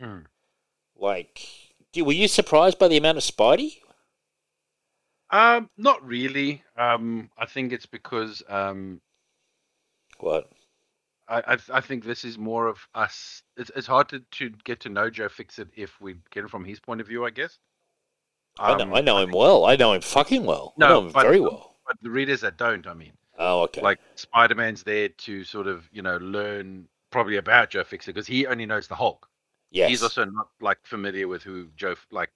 Hmm. 0.01 0.21
Like, 0.97 1.47
do- 1.93 2.05
were 2.05 2.13
you 2.13 2.29
surprised 2.29 2.79
by 2.79 2.89
the 2.89 2.97
amount 2.97 3.19
of 3.19 3.25
Spidey? 3.25 3.79
Um, 5.31 5.71
not 5.77 6.05
really. 6.07 6.63
Um, 6.77 7.31
I 7.39 7.47
think 7.47 7.73
it's 7.73 7.87
because 7.87 8.43
um, 8.49 9.01
What? 10.19 10.51
I, 11.29 11.55
I 11.55 11.59
I 11.73 11.81
think 11.81 12.05
this 12.05 12.25
is 12.25 12.39
more 12.39 12.67
of 12.69 12.79
us. 12.95 13.43
It's 13.57 13.71
it's 13.75 13.87
hard 13.87 14.09
to, 14.11 14.21
to 14.21 14.51
get 14.65 14.81
to 14.81 14.89
know 14.89 15.11
Joe 15.11 15.29
Fixit 15.29 15.69
if 15.77 16.01
we 16.01 16.17
get 16.31 16.45
it 16.45 16.51
from 16.51 16.65
his 16.65 16.79
point 16.81 17.01
of 17.01 17.07
view. 17.09 17.25
I 17.25 17.31
guess. 17.31 17.59
I 18.59 18.75
know, 18.77 18.85
Um, 18.85 18.95
I 18.95 19.01
know 19.03 19.19
him 19.19 19.33
well. 19.33 19.67
I 19.67 19.77
know 19.77 19.93
him 19.93 20.01
fucking 20.01 20.45
well. 20.45 20.73
I 20.77 20.81
No, 20.81 20.89
know 20.89 21.07
him 21.07 21.13
but- 21.13 21.23
very 21.23 21.41
well. 21.41 21.75
But 21.87 21.97
the 22.03 22.11
readers 22.11 22.41
that 22.41 22.57
don't, 22.57 22.87
I 22.87 22.95
mean. 22.95 23.13
Oh, 23.39 23.61
okay. 23.65 23.83
like 23.83 23.99
Spider-Man's 24.15 24.83
there 24.83 25.09
to 25.11 25.45
sort 25.45 25.67
of 25.67 25.89
you 25.93 26.01
know 26.03 26.17
learn 26.17 26.89
probably 27.11 27.37
about 27.37 27.71
Joe 27.71 27.85
Fixit 27.85 28.15
because 28.15 28.27
he 28.27 28.47
only 28.47 28.65
knows 28.67 28.89
the 28.89 28.95
Hulk. 28.95 29.29
yes. 29.71 29.91
He's 29.91 30.03
also 30.03 30.25
not 30.25 30.49
like 30.61 30.79
familiar 30.85 31.29
with 31.29 31.43
who 31.43 31.69
Joe 31.77 31.95
like 32.11 32.31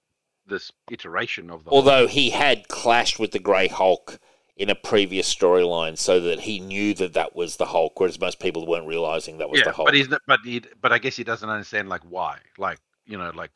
this 0.47 0.71
iteration 0.91 1.49
of 1.49 1.63
the 1.63 1.71
Although 1.71 2.07
he 2.07 2.29
had 2.29 2.67
clashed 2.67 3.19
with 3.19 3.31
the 3.31 3.39
Grey 3.39 3.67
Hulk 3.67 4.19
in 4.57 4.69
a 4.69 4.75
previous 4.75 5.33
storyline, 5.33 5.97
so 5.97 6.19
that 6.19 6.41
he 6.41 6.59
knew 6.59 6.93
that 6.95 7.13
that 7.13 7.35
was 7.35 7.55
the 7.57 7.65
Hulk, 7.67 7.99
whereas 7.99 8.19
most 8.19 8.39
people 8.39 8.67
weren't 8.67 8.85
realizing 8.87 9.37
that 9.39 9.49
was 9.49 9.61
Hulk. 9.61 9.65
the 9.65 9.69
yeah, 9.71 9.75
Hulk. 9.75 9.87
but 9.87 9.95
he's 9.95 10.09
not, 10.09 10.21
but 10.27 10.39
he 10.43 10.61
but 10.81 10.91
I 10.91 10.97
guess 10.99 11.15
he 11.15 11.23
doesn't 11.23 11.49
understand 11.49 11.89
like 11.89 12.01
why 12.03 12.37
like 12.57 12.79
you 13.05 13.17
know 13.17 13.31
like 13.35 13.51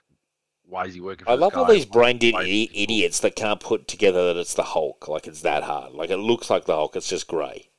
why 0.68 0.86
is 0.86 0.96
he 0.96 1.02
working? 1.02 1.26
For 1.26 1.32
I 1.32 1.36
love 1.36 1.56
all 1.56 1.66
these 1.66 1.86
brain 1.86 2.18
dead 2.18 2.34
idi- 2.34 2.72
idiots 2.74 3.20
that 3.20 3.36
can't 3.36 3.60
put 3.60 3.88
together 3.88 4.34
that 4.34 4.40
it's 4.40 4.56
the 4.56 4.64
Hulk. 4.64 5.08
Like 5.08 5.28
it's 5.28 5.42
that 5.42 5.62
hard. 5.64 5.94
Like 5.94 6.10
it 6.10 6.18
looks 6.18 6.50
like 6.50 6.66
the 6.66 6.76
Hulk. 6.76 6.96
It's 6.96 7.08
just 7.10 7.28
grey. 7.28 7.70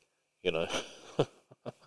You 0.43 0.53
know. 0.53 0.69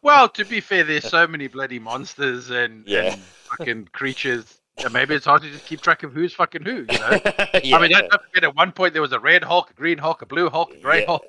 Well, 0.01 0.27
to 0.29 0.43
be 0.43 0.59
fair, 0.59 0.83
there's 0.83 1.05
so 1.09 1.25
many 1.27 1.47
bloody 1.47 1.79
monsters 1.79 2.49
and, 2.49 2.83
Yeah. 2.85 3.13
and 3.13 3.21
fucking 3.21 3.85
creatures. 3.93 4.58
And 4.83 4.93
maybe 4.93 5.13
it's 5.15 5.25
hard 5.25 5.41
to 5.41 5.49
just 5.51 5.65
keep 5.65 5.81
track 5.81 6.03
of 6.03 6.13
who's 6.13 6.33
fucking 6.33 6.63
who. 6.63 6.85
You 6.89 6.99
know. 6.99 7.19
yeah. 7.63 7.75
I 7.77 7.81
mean, 7.81 7.91
don't 7.91 8.09
don't 8.09 8.21
forget 8.23 8.43
at 8.43 8.55
one 8.55 8.71
point 8.71 8.93
there 8.93 9.01
was 9.01 9.11
a 9.11 9.19
red 9.19 9.43
Hulk, 9.43 9.71
a 9.71 9.73
green 9.73 9.97
Hulk, 9.97 10.21
a 10.21 10.25
blue 10.25 10.49
Hulk, 10.49 10.73
a 10.73 10.77
grey 10.77 11.01
Yeah. 11.01 11.05
Hulk. 11.07 11.25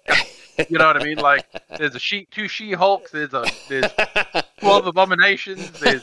You 0.68 0.76
know 0.78 0.86
what 0.88 1.00
I 1.00 1.04
mean? 1.04 1.16
Like 1.16 1.46
there's 1.78 1.94
a 1.94 1.98
she, 1.98 2.26
two 2.26 2.46
she 2.46 2.72
Hulks. 2.72 3.10
There's 3.12 3.32
a 3.32 3.44
there's 3.68 3.90
twelve 4.60 4.86
abominations. 4.86 5.70
There's 5.80 6.02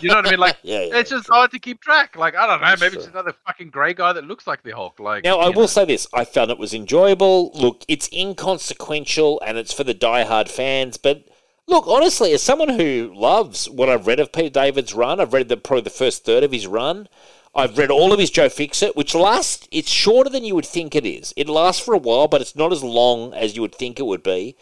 you 0.00 0.08
know 0.08 0.16
what 0.16 0.26
I 0.28 0.30
mean? 0.30 0.38
Like 0.38 0.56
yeah, 0.62 0.82
yeah, 0.82 0.98
it's 0.98 1.10
just 1.10 1.28
hard 1.28 1.50
to 1.50 1.58
keep 1.58 1.80
track. 1.80 2.14
Like 2.16 2.36
I 2.36 2.46
don't 2.46 2.60
know, 2.60 2.66
That's 2.68 2.80
maybe 2.80 2.96
it's 2.98 3.06
another 3.08 3.34
fucking 3.46 3.70
grey 3.70 3.94
guy 3.94 4.12
that 4.12 4.24
looks 4.24 4.46
like 4.46 4.62
the 4.62 4.70
Hulk. 4.70 5.00
Like 5.00 5.24
Now, 5.24 5.38
I 5.40 5.48
will 5.48 5.62
know. 5.62 5.66
say 5.66 5.84
this: 5.86 6.06
I 6.14 6.24
found 6.24 6.50
it 6.52 6.58
was 6.58 6.72
enjoyable. 6.72 7.50
Look, 7.54 7.84
it's 7.88 8.08
inconsequential 8.12 9.40
and 9.44 9.58
it's 9.58 9.72
for 9.72 9.82
the 9.84 9.94
die-hard 9.94 10.48
fans. 10.48 10.96
But 10.98 11.24
look, 11.66 11.86
honestly, 11.86 12.32
as 12.32 12.42
someone 12.42 12.68
who 12.68 13.12
loves 13.14 13.68
what 13.68 13.88
I've 13.88 14.06
read 14.06 14.20
of 14.20 14.32
Peter 14.32 14.50
David's 14.50 14.94
run, 14.94 15.20
I've 15.20 15.32
read 15.32 15.48
the, 15.48 15.56
probably 15.56 15.82
the 15.82 15.90
first 15.90 16.24
third 16.24 16.44
of 16.44 16.52
his 16.52 16.66
run. 16.66 17.08
I've 17.54 17.78
read 17.78 17.90
all 17.90 18.12
of 18.12 18.18
his 18.18 18.30
Joe 18.30 18.48
Fixit, 18.48 18.96
which 18.96 19.14
lasts. 19.14 19.66
It's 19.70 19.90
shorter 19.90 20.28
than 20.28 20.44
you 20.44 20.54
would 20.54 20.66
think 20.66 20.94
it 20.94 21.06
is. 21.06 21.32
It 21.36 21.48
lasts 21.48 21.82
for 21.82 21.94
a 21.94 21.98
while, 21.98 22.28
but 22.28 22.40
it's 22.42 22.54
not 22.54 22.72
as 22.72 22.84
long 22.84 23.32
as 23.32 23.56
you 23.56 23.62
would 23.62 23.74
think 23.74 23.98
it 23.98 24.04
would 24.06 24.22
be. 24.22 24.56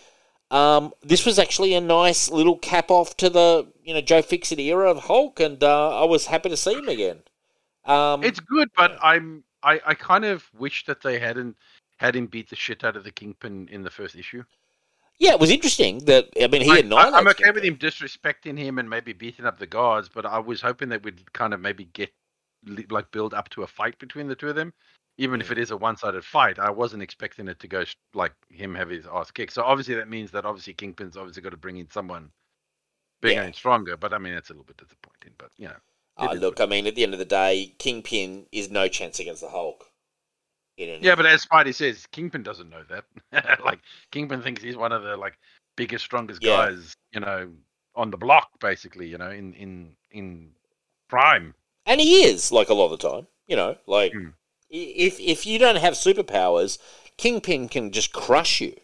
Um, 0.51 0.93
this 1.03 1.27
was 1.27 1.39
actually 1.39 1.75
a 1.75 1.81
nice 1.81 2.31
little 2.31 2.57
cap 2.57 2.91
off 2.91 3.17
to 3.17 3.29
the 3.29 3.67
you 3.83 3.93
know 3.93 4.01
Joe 4.01 4.23
Fixit 4.23 4.61
era 4.61 4.89
of 4.89 5.05
Hulk, 5.05 5.41
and 5.41 5.63
uh, 5.65 6.03
I 6.03 6.05
was 6.05 6.27
happy 6.27 6.49
to 6.51 6.57
see 6.57 6.75
him 6.75 6.89
again. 6.89 7.23
Um, 7.85 8.23
It's 8.23 8.39
good, 8.39 8.69
but 8.77 8.97
I'm 9.03 9.43
I, 9.65 9.81
I 9.85 9.95
kind 9.95 10.25
of 10.25 10.49
wish 10.57 10.85
that 10.87 11.03
they 11.03 11.19
hadn't 11.19 11.57
had 11.97 12.15
him 12.15 12.27
beat 12.27 12.51
the 12.51 12.57
shit 12.57 12.85
out 12.85 12.97
of 12.97 13.03
the 13.03 13.11
Kingpin 13.11 13.69
in 13.73 13.83
the 13.83 13.91
first 13.91 14.15
issue. 14.15 14.45
Yeah, 15.25 15.33
it 15.33 15.41
was 15.41 15.51
interesting 15.51 16.01
that 16.05 16.29
I 16.41 16.47
mean 16.49 16.63
he 16.63 16.71
I, 16.71 16.79
annihilates. 16.79 17.15
I, 17.15 17.19
am 17.19 17.29
okay 17.29 17.51
with 17.51 17.65
him 17.65 17.77
disrespecting 17.77 18.59
him 18.59 18.79
and 18.79 18.89
maybe 18.89 19.13
beating 19.13 19.47
up 19.47 19.59
the 19.59 19.67
guards, 19.67 20.09
but 20.09 20.27
I 20.27 20.39
was 20.39 20.61
hoping 20.61 20.91
that 20.91 21.03
we'd 21.03 21.33
kind 21.33 21.55
of 21.55 21.61
maybe 21.61 21.85
get 21.87 22.13
like 22.91 23.11
build 23.11 23.35
up 23.35 23.49
to 23.51 23.63
a 23.63 23.67
fight 23.67 23.99
between 23.99 24.29
the 24.29 24.35
two 24.35 24.49
of 24.49 24.55
them, 24.57 24.73
even 25.19 25.41
if 25.41 25.51
it 25.51 25.59
is 25.59 25.71
a 25.71 25.77
one-sided 25.77 26.25
fight. 26.25 26.59
I 26.59 26.71
wasn't 26.71 27.03
expecting 27.03 27.49
it 27.49 27.59
to 27.61 27.69
go 27.69 27.85
like 28.15 28.33
him 28.51 28.75
have 28.75 28.91
his 28.91 29.07
ass 29.07 29.31
kicked. 29.31 29.53
So 29.55 29.63
obviously 29.63 29.95
that 29.97 30.09
means 30.09 30.31
that 30.33 30.45
obviously 30.45 30.75
Kingpin's 30.75 31.17
obviously 31.17 31.43
got 31.43 31.51
to 31.51 31.57
bring 31.57 31.77
in 31.79 31.91
someone 31.91 32.31
bigger 33.23 33.41
Yeah. 33.41 33.47
and 33.47 33.55
stronger. 33.55 33.97
But 33.97 34.13
I 34.13 34.19
mean 34.19 34.35
that's 34.35 34.51
a 34.51 34.53
little 34.53 34.65
bit 34.67 34.77
disappointing. 34.77 35.33
But 35.39 35.51
you 35.57 35.69
know, 35.69 35.77
Ah, 36.17 36.31
look, 36.33 36.61
I 36.61 36.67
mean, 36.67 36.87
at 36.87 36.95
the 36.95 37.03
end 37.03 37.13
of 37.13 37.19
the 37.19 37.25
day, 37.25 37.75
Kingpin 37.79 38.47
is 38.53 38.71
no 38.71 38.87
chance 38.87 39.19
against 39.19 39.41
the 39.41 39.49
Hulk. 39.49 39.91
Yeah. 40.77 41.15
But 41.15 41.27
as 41.27 41.45
Spidey 41.47 41.75
says, 41.75 42.07
Kingpin 42.13 42.43
doesn't 42.43 42.71
know 42.71 42.83
that. 42.91 43.61
like 43.65 43.81
Kingpin 44.11 44.43
thinks 44.43 44.63
he's 44.63 44.77
one 44.77 44.93
of 44.93 45.03
the 45.03 45.17
like 45.17 45.39
biggest, 45.77 46.05
strongest 46.05 46.43
Yeah. 46.43 46.69
guys, 46.69 46.95
you 47.13 47.21
know, 47.21 47.51
on 47.95 48.11
the 48.11 48.17
block, 48.17 48.49
basically. 48.61 49.07
You 49.09 49.19
know, 49.19 49.31
in 49.31 49.55
in 49.55 49.97
in 50.11 50.51
prime. 51.09 51.55
and 51.87 52.01
he 52.01 52.25
is 52.25 52.51
like 52.51 52.69
a 52.69 52.75
lot 52.75 52.93
of 52.93 52.99
the 53.01 53.09
time. 53.09 53.27
You 53.47 53.57
know, 53.57 53.77
like 53.87 54.13
i- 54.15 54.33
if 54.71 55.21
if 55.21 55.47
you 55.47 55.59
don't 55.59 55.77
have 55.77 55.95
superpowers, 55.95 56.79
Kingpin 57.19 57.69
can 57.69 57.93
just 57.93 58.13
crush 58.13 58.61
you. 58.61 58.75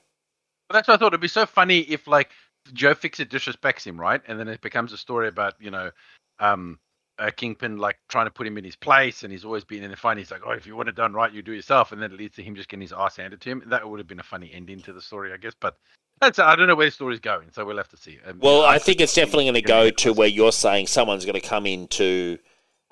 That's 0.71 0.87
what 0.87 0.95
I 0.95 0.97
thought. 0.99 1.09
It'd 1.09 1.21
be 1.21 1.27
so 1.29 1.47
funny 1.47 1.79
if 1.81 2.07
like 2.07 2.31
Joe 2.73 2.95
Fixit 2.95 3.31
disrespects 3.31 3.85
him, 3.85 3.99
right? 4.01 4.21
And 4.29 4.39
then 4.39 4.47
it 4.49 4.61
becomes 4.61 4.93
a 4.93 4.99
story 4.99 5.27
about 5.29 5.55
you 5.59 5.71
know, 5.71 5.91
um, 6.39 6.79
uh, 7.21 7.31
Kingpin 7.31 7.79
like 7.79 7.99
trying 8.09 8.27
to 8.27 8.31
put 8.31 8.47
him 8.47 8.59
in 8.59 8.65
his 8.65 8.77
place, 8.77 9.23
and 9.23 9.33
he's 9.33 9.45
always 9.45 9.65
been 9.65 9.83
in 9.83 9.91
the 9.91 9.97
fight. 9.97 10.19
He's 10.19 10.31
like, 10.31 10.43
oh, 10.47 10.53
if 10.53 10.67
you 10.67 10.75
want 10.77 10.89
it 10.89 10.95
done 10.97 11.13
right, 11.13 11.33
you 11.33 11.43
do 11.43 11.53
it 11.53 11.57
yourself, 11.57 11.93
and 11.93 12.03
then 12.03 12.13
it 12.13 12.19
leads 12.19 12.37
to 12.37 12.43
him 12.43 12.55
just 12.55 12.69
getting 12.69 12.83
his 12.83 12.93
ass 12.93 13.17
handed 13.17 13.41
to 13.41 13.51
him. 13.51 13.63
That 13.67 13.89
would 13.89 13.99
have 13.99 14.09
been 14.09 14.21
a 14.21 14.25
funny 14.25 14.51
ending 14.53 14.81
to 14.83 14.93
the 14.93 15.03
story, 15.03 15.33
I 15.33 15.37
guess. 15.37 15.55
But 15.59 15.77
that's 16.21 16.39
I 16.39 16.57
don't 16.57 16.67
know 16.67 16.75
where 16.75 16.87
the 16.87 16.93
story's 16.93 17.21
going, 17.21 17.51
so 17.53 17.65
we'll 17.65 17.77
have 17.77 17.89
to 17.89 17.97
see. 17.97 18.19
Um, 18.27 18.39
Well, 18.41 18.63
I 18.63 18.79
think 18.79 18.91
think 18.91 19.03
it's 19.03 19.15
definitely 19.15 19.45
going 19.45 19.55
to 19.55 19.63
go 19.63 19.91
to 19.91 20.13
where 20.13 20.29
you're 20.29 20.51
saying 20.51 20.89
someone's 20.89 21.25
going 21.25 21.41
to 21.41 21.47
come 21.47 21.65
in 21.67 21.87
to 21.89 22.39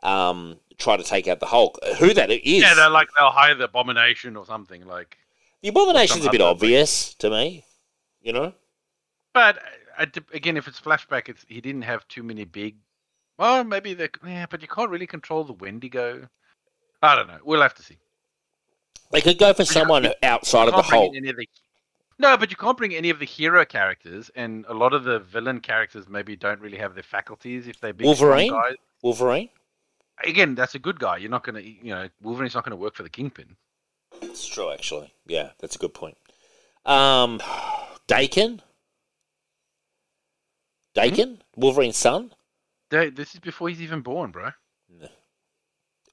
um, 0.04 0.60
try 0.78 0.96
to 0.96 1.02
take 1.02 1.26
out 1.26 1.40
the 1.40 1.46
Hulk. 1.46 1.78
Who 1.98 2.14
that 2.14 2.30
is? 2.30 2.40
Yeah, 2.44 2.74
they're 2.74 2.88
like 2.88 3.08
they'll 3.18 3.30
hire 3.30 3.54
the 3.54 3.64
Abomination 3.64 4.36
or 4.36 4.46
something 4.46 4.86
like. 4.86 5.18
the 5.62 5.70
Abomination's 5.70 6.24
a 6.24 6.30
bit 6.30 6.40
obvious 6.40 7.14
to 7.14 7.30
me. 7.30 7.64
You 8.22 8.32
know. 8.32 8.52
But 9.34 9.58
uh, 9.98 10.06
again, 10.32 10.56
if 10.56 10.68
it's 10.68 10.80
flashback, 10.80 11.28
it's 11.28 11.44
he 11.48 11.60
didn't 11.60 11.82
have 11.82 12.06
too 12.08 12.22
many 12.22 12.44
big 12.44 12.76
Well, 13.38 13.64
maybe 13.64 13.94
they. 13.94 14.08
Yeah, 14.26 14.46
but 14.50 14.62
you 14.62 14.68
can't 14.68 14.90
really 14.90 15.06
control 15.06 15.44
the 15.44 15.52
Wendigo. 15.52 16.28
I 17.02 17.14
don't 17.14 17.28
know. 17.28 17.38
We'll 17.44 17.62
have 17.62 17.74
to 17.74 17.82
see. 17.82 17.96
They 19.12 19.20
could 19.20 19.38
go 19.38 19.54
for 19.54 19.64
someone 19.64 20.08
outside 20.22 20.68
of 20.68 20.74
the 20.74 20.82
whole. 20.82 21.12
any 21.16 21.30
of 21.30 21.36
the- 21.36 21.48
No, 22.18 22.36
but 22.36 22.50
you 22.50 22.56
can't 22.56 22.76
bring 22.76 22.94
any 22.94 23.10
of 23.10 23.20
the 23.20 23.24
hero 23.24 23.64
characters, 23.64 24.30
and 24.34 24.66
a 24.68 24.74
lot 24.74 24.92
of 24.92 25.04
the 25.04 25.20
villain 25.20 25.60
characters 25.60 26.08
maybe 26.08 26.36
don't 26.36 26.60
really 26.60 26.76
have 26.78 26.94
their 26.94 27.04
faculties 27.04 27.68
if 27.68 27.80
they're 27.80 27.92
big 27.94 28.04
Wolverine? 28.06 28.52
guys. 28.52 28.74
Wolverine. 29.02 29.48
Again, 30.24 30.56
that's 30.56 30.74
a 30.74 30.78
good 30.80 30.98
guy. 30.98 31.16
You're 31.18 31.30
not 31.30 31.44
gonna, 31.44 31.60
you 31.60 31.94
know, 31.94 32.08
Wolverine's 32.20 32.54
not 32.54 32.64
gonna 32.64 32.76
work 32.76 32.96
for 32.96 33.04
the 33.04 33.08
Kingpin. 33.08 33.56
It's 34.20 34.46
true, 34.46 34.72
actually. 34.72 35.14
Yeah, 35.26 35.50
that's 35.60 35.76
a 35.76 35.78
good 35.78 35.94
point. 35.94 36.18
Um, 36.84 37.38
Daken. 38.08 38.60
Daken, 40.96 41.38
Wolverine's 41.54 41.96
son. 41.96 42.32
They- 42.90 43.10
This 43.10 43.34
is 43.34 43.40
before 43.40 43.68
he's 43.68 43.82
even 43.82 44.00
born, 44.02 44.30
bro. 44.30 44.50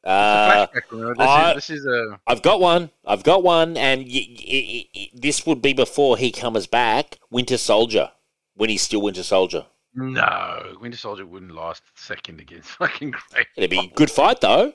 Uh, 0.03 0.67
Flashback? 0.67 1.15
This, 1.17 1.27
I- 1.27 1.49
is, 1.49 1.55
this 1.55 1.69
is 1.71 1.85
a 1.87 2.19
I've 2.27 2.41
got 2.43 2.59
one. 2.59 2.91
I've 3.05 3.23
got 3.23 3.41
one, 3.43 3.75
and 3.75 4.01
y- 4.01 4.27
y- 4.29 4.85
y- 4.95 5.09
this 5.15 5.45
would 5.47 5.61
be 5.63 5.73
before 5.73 6.15
he 6.17 6.31
comes 6.31 6.67
back. 6.67 7.17
Winter 7.31 7.57
Soldier, 7.57 8.11
when 8.55 8.69
he's 8.69 8.83
still 8.83 9.01
Winter 9.01 9.23
Soldier. 9.23 9.65
no. 9.95 10.75
Winter 10.79 10.97
Soldier 10.97 11.25
wouldn't 11.25 11.55
last 11.55 11.81
a 11.97 11.99
second 11.99 12.39
against 12.39 12.69
fucking 12.77 13.11
great. 13.31 13.47
It'd 13.57 13.69
be 13.71 13.79
a 13.79 13.87
good 13.95 14.11
fight, 14.11 14.41
though. 14.41 14.73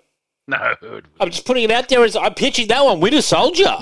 No. 0.49 0.75
I'm 1.21 1.31
just 1.31 1.47
putting 1.47 1.63
it 1.63 1.71
out 1.71 1.89
there 1.89 2.03
as 2.03 2.17
I'm 2.17 2.35
pitching 2.35 2.67
that 2.69 2.85
one. 2.85 2.99
Winter 2.99 3.23
Soldier. 3.23 3.77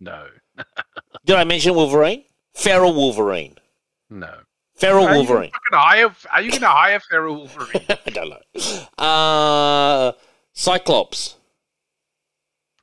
no, 0.00 0.26
Did 1.24 1.36
I 1.36 1.44
mention 1.44 1.74
Wolverine? 1.74 2.24
Feral 2.52 2.92
Wolverine. 2.92 3.56
no. 4.10 4.34
Feral 4.82 5.04
Are 5.06 5.10
you 5.12 5.16
Wolverine. 5.18 5.50
fucking 5.52 5.78
hire? 5.78 6.14
Are 6.32 6.42
you 6.42 6.50
gonna 6.50 6.66
hire 6.66 6.98
Feral 6.98 7.36
Wolverine? 7.36 7.86
I 7.88 8.10
don't 8.10 8.30
know. 8.30 9.04
Uh, 9.04 10.12
Cyclops. 10.54 11.36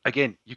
Again, 0.05 0.37
you, 0.45 0.55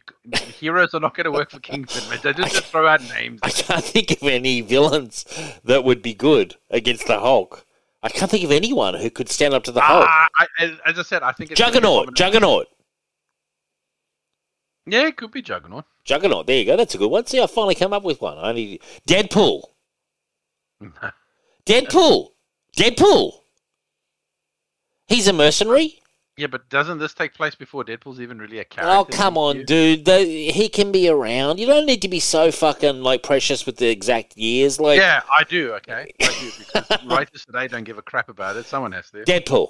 heroes 0.60 0.94
are 0.94 1.00
not 1.00 1.16
going 1.16 1.24
to 1.24 1.32
work 1.32 1.50
for 1.50 1.58
Kingpin. 1.58 2.08
Man. 2.08 2.20
They 2.22 2.32
just 2.32 2.64
throw 2.66 2.86
out 2.86 3.02
names. 3.08 3.40
I 3.42 3.50
can't 3.50 3.84
think 3.84 4.12
of 4.12 4.22
any 4.22 4.60
villains 4.60 5.24
that 5.64 5.82
would 5.82 6.00
be 6.00 6.14
good 6.14 6.54
against 6.70 7.08
the 7.08 7.18
Hulk. 7.18 7.66
I 8.04 8.08
can't 8.08 8.30
think 8.30 8.44
of 8.44 8.52
anyone 8.52 8.94
who 8.94 9.10
could 9.10 9.28
stand 9.28 9.52
up 9.52 9.64
to 9.64 9.72
the 9.72 9.80
Hulk. 9.80 10.06
Ah, 10.08 10.28
I, 10.38 10.46
as, 10.86 10.96
I 10.96 11.02
said, 11.02 11.24
I 11.24 11.32
think 11.32 11.50
it's 11.50 11.58
Juggernaut. 11.58 12.14
Juggernaut. 12.14 12.68
Yeah, 14.86 15.08
it 15.08 15.16
could 15.16 15.32
be 15.32 15.42
Juggernaut. 15.42 15.86
Juggernaut. 16.04 16.46
There 16.46 16.56
you 16.56 16.64
go. 16.64 16.76
That's 16.76 16.94
a 16.94 16.98
good 16.98 17.10
one. 17.10 17.26
See, 17.26 17.42
I 17.42 17.48
finally 17.48 17.74
come 17.74 17.92
up 17.92 18.04
with 18.04 18.20
one. 18.20 18.38
I 18.38 18.52
need 18.52 18.80
Deadpool. 19.08 19.64
Deadpool. 21.66 22.30
Deadpool. 22.76 23.32
He's 25.08 25.28
a 25.28 25.32
mercenary. 25.32 25.98
yeah, 26.38 26.46
but 26.46 26.68
doesn't 26.70 26.98
this 26.98 27.12
take 27.12 27.34
place 27.34 27.54
before 27.54 27.84
Deadpool's 27.84 28.20
even 28.20 28.38
really 28.38 28.58
a 28.58 28.64
character? 28.64 28.96
Oh, 28.96 29.04
come 29.04 29.36
on, 29.36 29.58
You- 29.58 29.64
dude. 29.64 30.04
The, 30.06 30.18
he 30.24 30.68
can 30.68 30.90
be 30.90 31.08
around. 31.08 31.60
You 31.60 31.66
don't 31.66 31.86
need 31.86 32.00
to 32.02 32.08
be 32.08 32.20
so 32.20 32.50
fucking 32.50 33.02
like 33.02 33.22
precious 33.22 33.66
with 33.66 33.76
the 33.76 33.88
exact 33.88 34.36
years. 34.38 34.80
Like 34.80 34.98
yeah, 34.98 35.22
I 35.30 35.44
do. 35.44 35.72
Okay, 35.74 36.12
I 36.20 36.26
do 36.40 36.50
because 36.58 37.04
writers 37.04 37.44
today 37.44 37.68
don't 37.68 37.84
give 37.84 37.98
a 37.98 38.02
crap 38.02 38.28
about 38.28 38.56
it. 38.56 38.64
Someone 38.66 38.92
has 38.92 39.10
to. 39.10 39.24
Deadpool. 39.24 39.68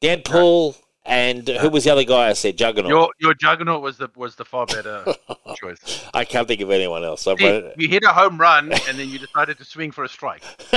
Deadpool. 0.00 0.76
And 1.04 1.48
who 1.48 1.68
was 1.68 1.84
the 1.84 1.90
other 1.90 2.04
guy 2.04 2.28
I 2.28 2.32
said? 2.32 2.56
Juggernaut. 2.56 2.88
Your 2.88 3.10
your 3.18 3.34
Juggernaut 3.34 3.82
was 3.82 3.98
the 3.98 4.08
was 4.14 4.36
the 4.36 4.44
far 4.44 4.66
better 4.66 5.04
choice. 5.56 6.04
I 6.14 6.24
can't 6.24 6.46
think 6.46 6.60
of 6.60 6.70
anyone 6.70 7.04
else. 7.04 7.22
See, 7.22 7.72
you 7.76 7.88
hit 7.88 8.04
a 8.04 8.12
home 8.12 8.38
run 8.38 8.72
and 8.72 8.98
then 8.98 9.08
you 9.08 9.18
decided 9.18 9.58
to 9.58 9.64
swing 9.64 9.90
for 9.90 10.04
a 10.04 10.08
strike. 10.08 10.44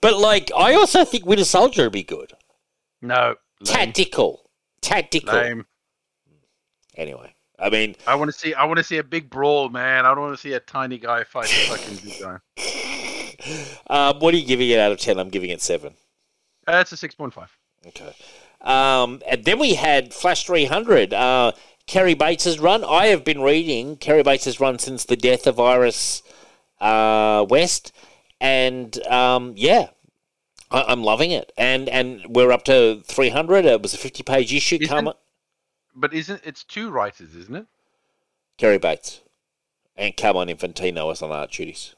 but 0.00 0.18
like, 0.18 0.52
I 0.56 0.74
also 0.74 1.04
think 1.04 1.26
Winter 1.26 1.44
Soldier 1.44 1.84
would 1.84 1.92
be 1.92 2.04
good. 2.04 2.32
No, 3.02 3.34
lame, 3.60 3.64
Tactical. 3.64 4.48
Tactical. 4.80 5.34
lame. 5.34 5.66
Anyway, 6.96 7.34
I 7.58 7.68
mean, 7.68 7.96
I 8.06 8.14
want 8.14 8.30
to 8.30 8.38
see 8.38 8.54
I 8.54 8.64
want 8.64 8.78
to 8.78 8.84
see 8.84 8.98
a 8.98 9.04
big 9.04 9.28
brawl, 9.28 9.70
man. 9.70 10.06
I 10.06 10.14
don't 10.14 10.20
want 10.20 10.36
to 10.36 10.40
see 10.40 10.52
a 10.52 10.60
tiny 10.60 10.98
guy 10.98 11.24
fight 11.24 11.46
a 11.46 11.68
fucking 11.68 11.96
big 11.96 12.20
guy. 12.20 12.38
um, 13.88 14.20
what 14.20 14.34
are 14.34 14.36
you 14.36 14.46
giving 14.46 14.70
it 14.70 14.78
out 14.78 14.92
of 14.92 14.98
10? 14.98 15.18
I'm 15.18 15.30
giving 15.30 15.50
it 15.50 15.60
7. 15.60 15.94
Uh, 16.70 16.80
it's 16.80 16.92
a 16.92 16.96
six 16.96 17.14
point 17.14 17.34
five. 17.34 17.56
Okay. 17.86 18.12
Um, 18.60 19.22
and 19.28 19.44
then 19.44 19.58
we 19.58 19.74
had 19.74 20.12
Flash 20.12 20.44
300. 20.44 21.14
Uh, 21.14 21.52
Cary 21.86 22.12
Bates's 22.14 22.58
run. 22.58 22.84
I 22.84 23.06
have 23.06 23.24
been 23.24 23.40
reading 23.40 23.96
Cary 23.96 24.22
Bates's 24.22 24.60
run 24.60 24.78
since 24.78 25.04
the 25.04 25.16
death 25.16 25.46
of 25.46 25.58
Iris 25.58 26.22
uh, 26.80 27.46
West. 27.48 27.92
And 28.40 29.04
um, 29.08 29.54
yeah, 29.56 29.88
I- 30.70 30.84
I'm 30.88 31.02
loving 31.02 31.30
it. 31.30 31.52
And 31.56 31.88
and 31.88 32.20
we're 32.28 32.52
up 32.52 32.64
to 32.64 33.02
300. 33.06 33.64
It 33.64 33.82
was 33.82 33.94
a 33.94 33.98
50 33.98 34.22
page 34.22 34.52
issue. 34.54 34.76
Isn't- 34.80 34.88
Come 34.88 35.12
But 35.94 36.12
isn't 36.12 36.42
it's 36.44 36.62
two 36.62 36.90
writers, 36.90 37.34
isn't 37.34 37.56
it? 37.56 37.66
Cary 38.58 38.78
Bates 38.78 39.22
and 39.96 40.14
Carmine 40.16 40.48
Infantino 40.48 41.10
as 41.10 41.22
on 41.22 41.30
art 41.32 41.50
duties 41.50 41.94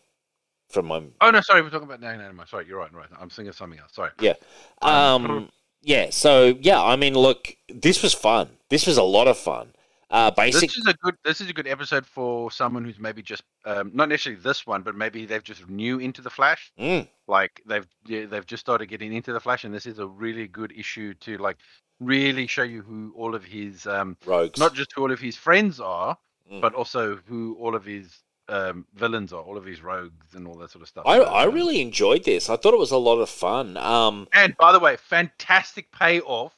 from 0.72 0.86
my 0.86 1.02
Oh 1.20 1.30
no, 1.30 1.40
sorry, 1.40 1.62
we're 1.62 1.70
talking 1.70 1.86
about 1.88 2.00
no, 2.00 2.16
no. 2.16 2.44
Sorry, 2.46 2.66
you're 2.66 2.78
right, 2.78 2.92
right. 2.92 3.08
I'm 3.20 3.28
thinking 3.28 3.48
of 3.50 3.56
something 3.56 3.78
else. 3.78 3.92
Sorry. 3.92 4.10
yeah 4.20 4.34
um 4.82 5.50
yeah 5.82 6.10
so 6.10 6.56
yeah 6.60 6.82
I 6.82 6.96
mean 6.96 7.14
look 7.14 7.56
this 7.68 8.02
was 8.02 8.14
fun 8.14 8.48
this 8.68 8.86
was 8.86 8.96
a 8.98 9.02
lot 9.02 9.26
of 9.28 9.36
fun 9.36 9.72
uh 10.10 10.30
basic 10.30 10.60
This 10.70 10.76
is 10.78 10.86
a 10.86 10.94
good. 10.94 11.16
This 11.24 11.40
is 11.40 11.48
a 11.48 11.52
good 11.52 11.66
episode 11.66 12.04
for 12.06 12.50
someone 12.50 12.84
who's 12.84 12.98
maybe 12.98 13.22
just 13.22 13.42
um, 13.64 13.90
not 13.94 14.08
necessarily 14.10 14.42
this 14.42 14.66
one, 14.66 14.82
but 14.82 14.94
maybe 14.94 15.24
they've 15.24 15.42
just 15.42 15.66
new 15.70 15.98
into 16.00 16.20
the 16.20 16.28
Flash. 16.28 16.70
Mm, 16.78 17.08
Like 17.28 17.62
they've 17.64 17.86
yeah, 18.06 18.26
they've 18.26 18.44
just 18.44 18.60
started 18.60 18.86
getting 18.86 19.14
into 19.14 19.32
the 19.32 19.40
Flash, 19.40 19.64
and 19.64 19.72
this 19.74 19.86
is 19.86 19.98
a 19.98 20.06
really 20.06 20.46
good 20.48 20.72
issue 20.76 21.14
to 21.20 21.38
like 21.38 21.56
really 21.98 22.46
show 22.46 22.62
you 22.62 22.82
who 22.82 23.14
all 23.16 23.34
of 23.34 23.42
his 23.44 23.86
um, 23.86 24.16
rogues 24.26 24.58
not 24.60 24.74
just 24.74 24.92
who 24.94 25.00
all 25.02 25.12
of 25.12 25.20
his 25.20 25.36
friends 25.36 25.80
are, 25.80 26.16
Mm. 26.52 26.60
but 26.60 26.74
also 26.74 27.18
who 27.26 27.56
all 27.60 27.74
of 27.74 27.84
his 27.84 28.18
um, 28.48 28.86
villains 28.94 29.32
are, 29.32 29.40
all 29.42 29.56
of 29.56 29.64
his 29.64 29.82
rogues 29.82 30.34
and 30.34 30.46
all 30.46 30.54
that 30.56 30.70
sort 30.70 30.82
of 30.82 30.88
stuff. 30.88 31.04
I, 31.06 31.18
I 31.20 31.46
um, 31.46 31.54
really 31.54 31.80
enjoyed 31.80 32.24
this 32.24 32.50
I 32.50 32.56
thought 32.56 32.74
it 32.74 32.78
was 32.78 32.90
a 32.90 32.96
lot 32.98 33.18
of 33.20 33.28
fun 33.30 33.76
um 33.76 34.26
And 34.32 34.56
by 34.56 34.72
the 34.72 34.80
way, 34.80 34.96
fantastic 34.96 35.90
payoff. 35.92 36.54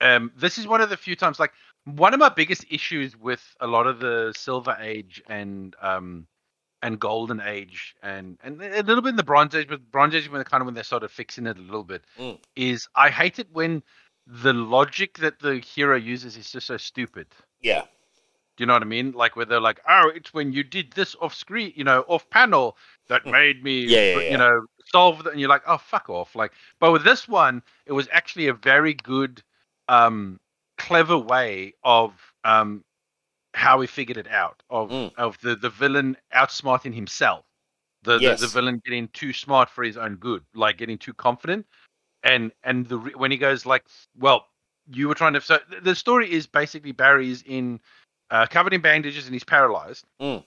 Um, 0.00 0.32
this 0.36 0.58
is 0.58 0.66
one 0.66 0.80
of 0.80 0.90
the 0.90 0.96
few 0.96 1.14
times, 1.16 1.38
like 1.38 1.52
one 1.84 2.12
of 2.14 2.20
my 2.20 2.28
biggest 2.28 2.64
issues 2.70 3.16
with 3.16 3.42
a 3.60 3.66
lot 3.66 3.86
of 3.86 4.00
the 4.00 4.32
Silver 4.36 4.76
Age 4.80 5.22
and 5.28 5.74
um, 5.80 6.26
and 6.82 6.98
Golden 6.98 7.40
Age, 7.40 7.94
and 8.02 8.36
and 8.42 8.60
a 8.60 8.82
little 8.82 9.02
bit 9.02 9.10
in 9.10 9.16
the 9.16 9.22
Bronze 9.22 9.54
Age, 9.54 9.68
but 9.68 9.90
Bronze 9.92 10.14
Age 10.14 10.28
when 10.30 10.38
they 10.40 10.44
kind 10.44 10.60
of 10.60 10.66
when 10.66 10.74
they're 10.74 10.82
sort 10.84 11.04
of 11.04 11.12
fixing 11.12 11.46
it 11.46 11.56
a 11.56 11.60
little 11.60 11.84
bit, 11.84 12.02
Mm. 12.18 12.38
is 12.56 12.88
I 12.96 13.10
hate 13.10 13.38
it 13.38 13.48
when 13.52 13.82
the 14.26 14.52
logic 14.52 15.18
that 15.18 15.38
the 15.38 15.58
hero 15.58 15.96
uses 15.96 16.36
is 16.36 16.50
just 16.50 16.66
so 16.66 16.76
stupid. 16.76 17.26
yeah 17.60 17.82
Do 18.56 18.62
you 18.62 18.66
know 18.66 18.74
what 18.74 18.82
I 18.82 18.86
mean? 18.86 19.12
Like 19.12 19.36
where 19.36 19.46
they're 19.46 19.60
like, 19.60 19.80
oh, 19.88 20.10
it's 20.14 20.34
when 20.34 20.52
you 20.52 20.62
did 20.62 20.92
this 20.92 21.16
off 21.20 21.34
screen, 21.34 21.72
you 21.74 21.84
know, 21.84 22.04
off 22.08 22.28
panel 22.30 22.76
that 23.08 23.26
made 23.26 23.62
me, 23.64 23.80
Mm. 23.82 23.88
Yeah, 23.90 24.00
yeah, 24.00 24.16
you 24.28 24.30
yeah. 24.30 24.36
know, 24.36 24.66
solve. 24.92 25.24
The, 25.24 25.30
and 25.30 25.40
you're 25.40 25.48
like, 25.48 25.62
oh, 25.66 25.78
fuck 25.78 26.08
off. 26.10 26.34
Like, 26.34 26.52
but 26.78 26.92
with 26.92 27.04
this 27.04 27.26
one, 27.28 27.62
it 27.86 27.92
was 27.92 28.08
actually 28.12 28.48
a 28.48 28.54
very 28.54 28.94
good, 28.94 29.42
um, 29.88 30.38
clever 30.78 31.16
way 31.18 31.74
of 31.84 32.12
um, 32.44 32.84
how 33.54 33.80
he 33.80 33.86
figured 33.86 34.16
it 34.18 34.28
out 34.28 34.62
of 34.70 34.90
Mm. 34.90 35.12
of 35.16 35.38
the 35.40 35.56
the 35.56 35.70
villain 35.70 36.16
outsmarting 36.34 36.94
himself. 36.94 37.44
The, 38.02 38.18
Yes. 38.18 38.40
the 38.40 38.46
the 38.46 38.52
villain 38.52 38.80
getting 38.84 39.08
too 39.08 39.32
smart 39.32 39.70
for 39.70 39.84
his 39.84 39.96
own 39.96 40.16
good, 40.16 40.44
like 40.54 40.76
getting 40.78 40.98
too 40.98 41.14
confident, 41.14 41.66
and 42.22 42.52
and 42.64 42.86
the 42.88 42.98
when 42.98 43.30
he 43.30 43.36
goes 43.36 43.64
like, 43.66 43.84
well, 44.18 44.46
you 44.90 45.08
were 45.08 45.14
trying 45.14 45.34
to. 45.34 45.40
So 45.40 45.58
the 45.82 45.94
story 45.94 46.30
is 46.32 46.46
basically 46.46 46.92
Barry's 46.92 47.42
in 47.42 47.80
uh, 48.32 48.46
covered 48.46 48.72
in 48.72 48.80
bandages 48.80 49.26
and 49.26 49.34
he's 49.34 49.44
paralyzed. 49.44 50.04
Mm. 50.20 50.42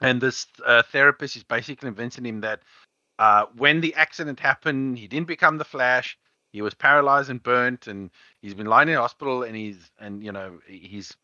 And 0.00 0.20
this 0.20 0.46
uh, 0.64 0.82
therapist 0.90 1.36
is 1.36 1.44
basically 1.44 1.76
convincing 1.76 2.24
him 2.24 2.40
that 2.40 2.62
uh, 3.18 3.46
when 3.56 3.80
the 3.80 3.94
accident 3.94 4.40
happened, 4.40 4.98
he 4.98 5.06
didn't 5.06 5.28
become 5.28 5.58
the 5.58 5.64
Flash. 5.64 6.18
He 6.52 6.62
was 6.62 6.72
paralyzed 6.72 7.28
and 7.28 7.42
burnt, 7.42 7.86
and 7.86 8.10
he's 8.40 8.54
been 8.54 8.66
lying 8.66 8.88
in 8.88 8.94
hospital. 8.94 9.42
And 9.42 9.54
he's 9.54 9.90
and 10.00 10.24
you 10.24 10.32
know 10.32 10.58
he's 10.66 11.14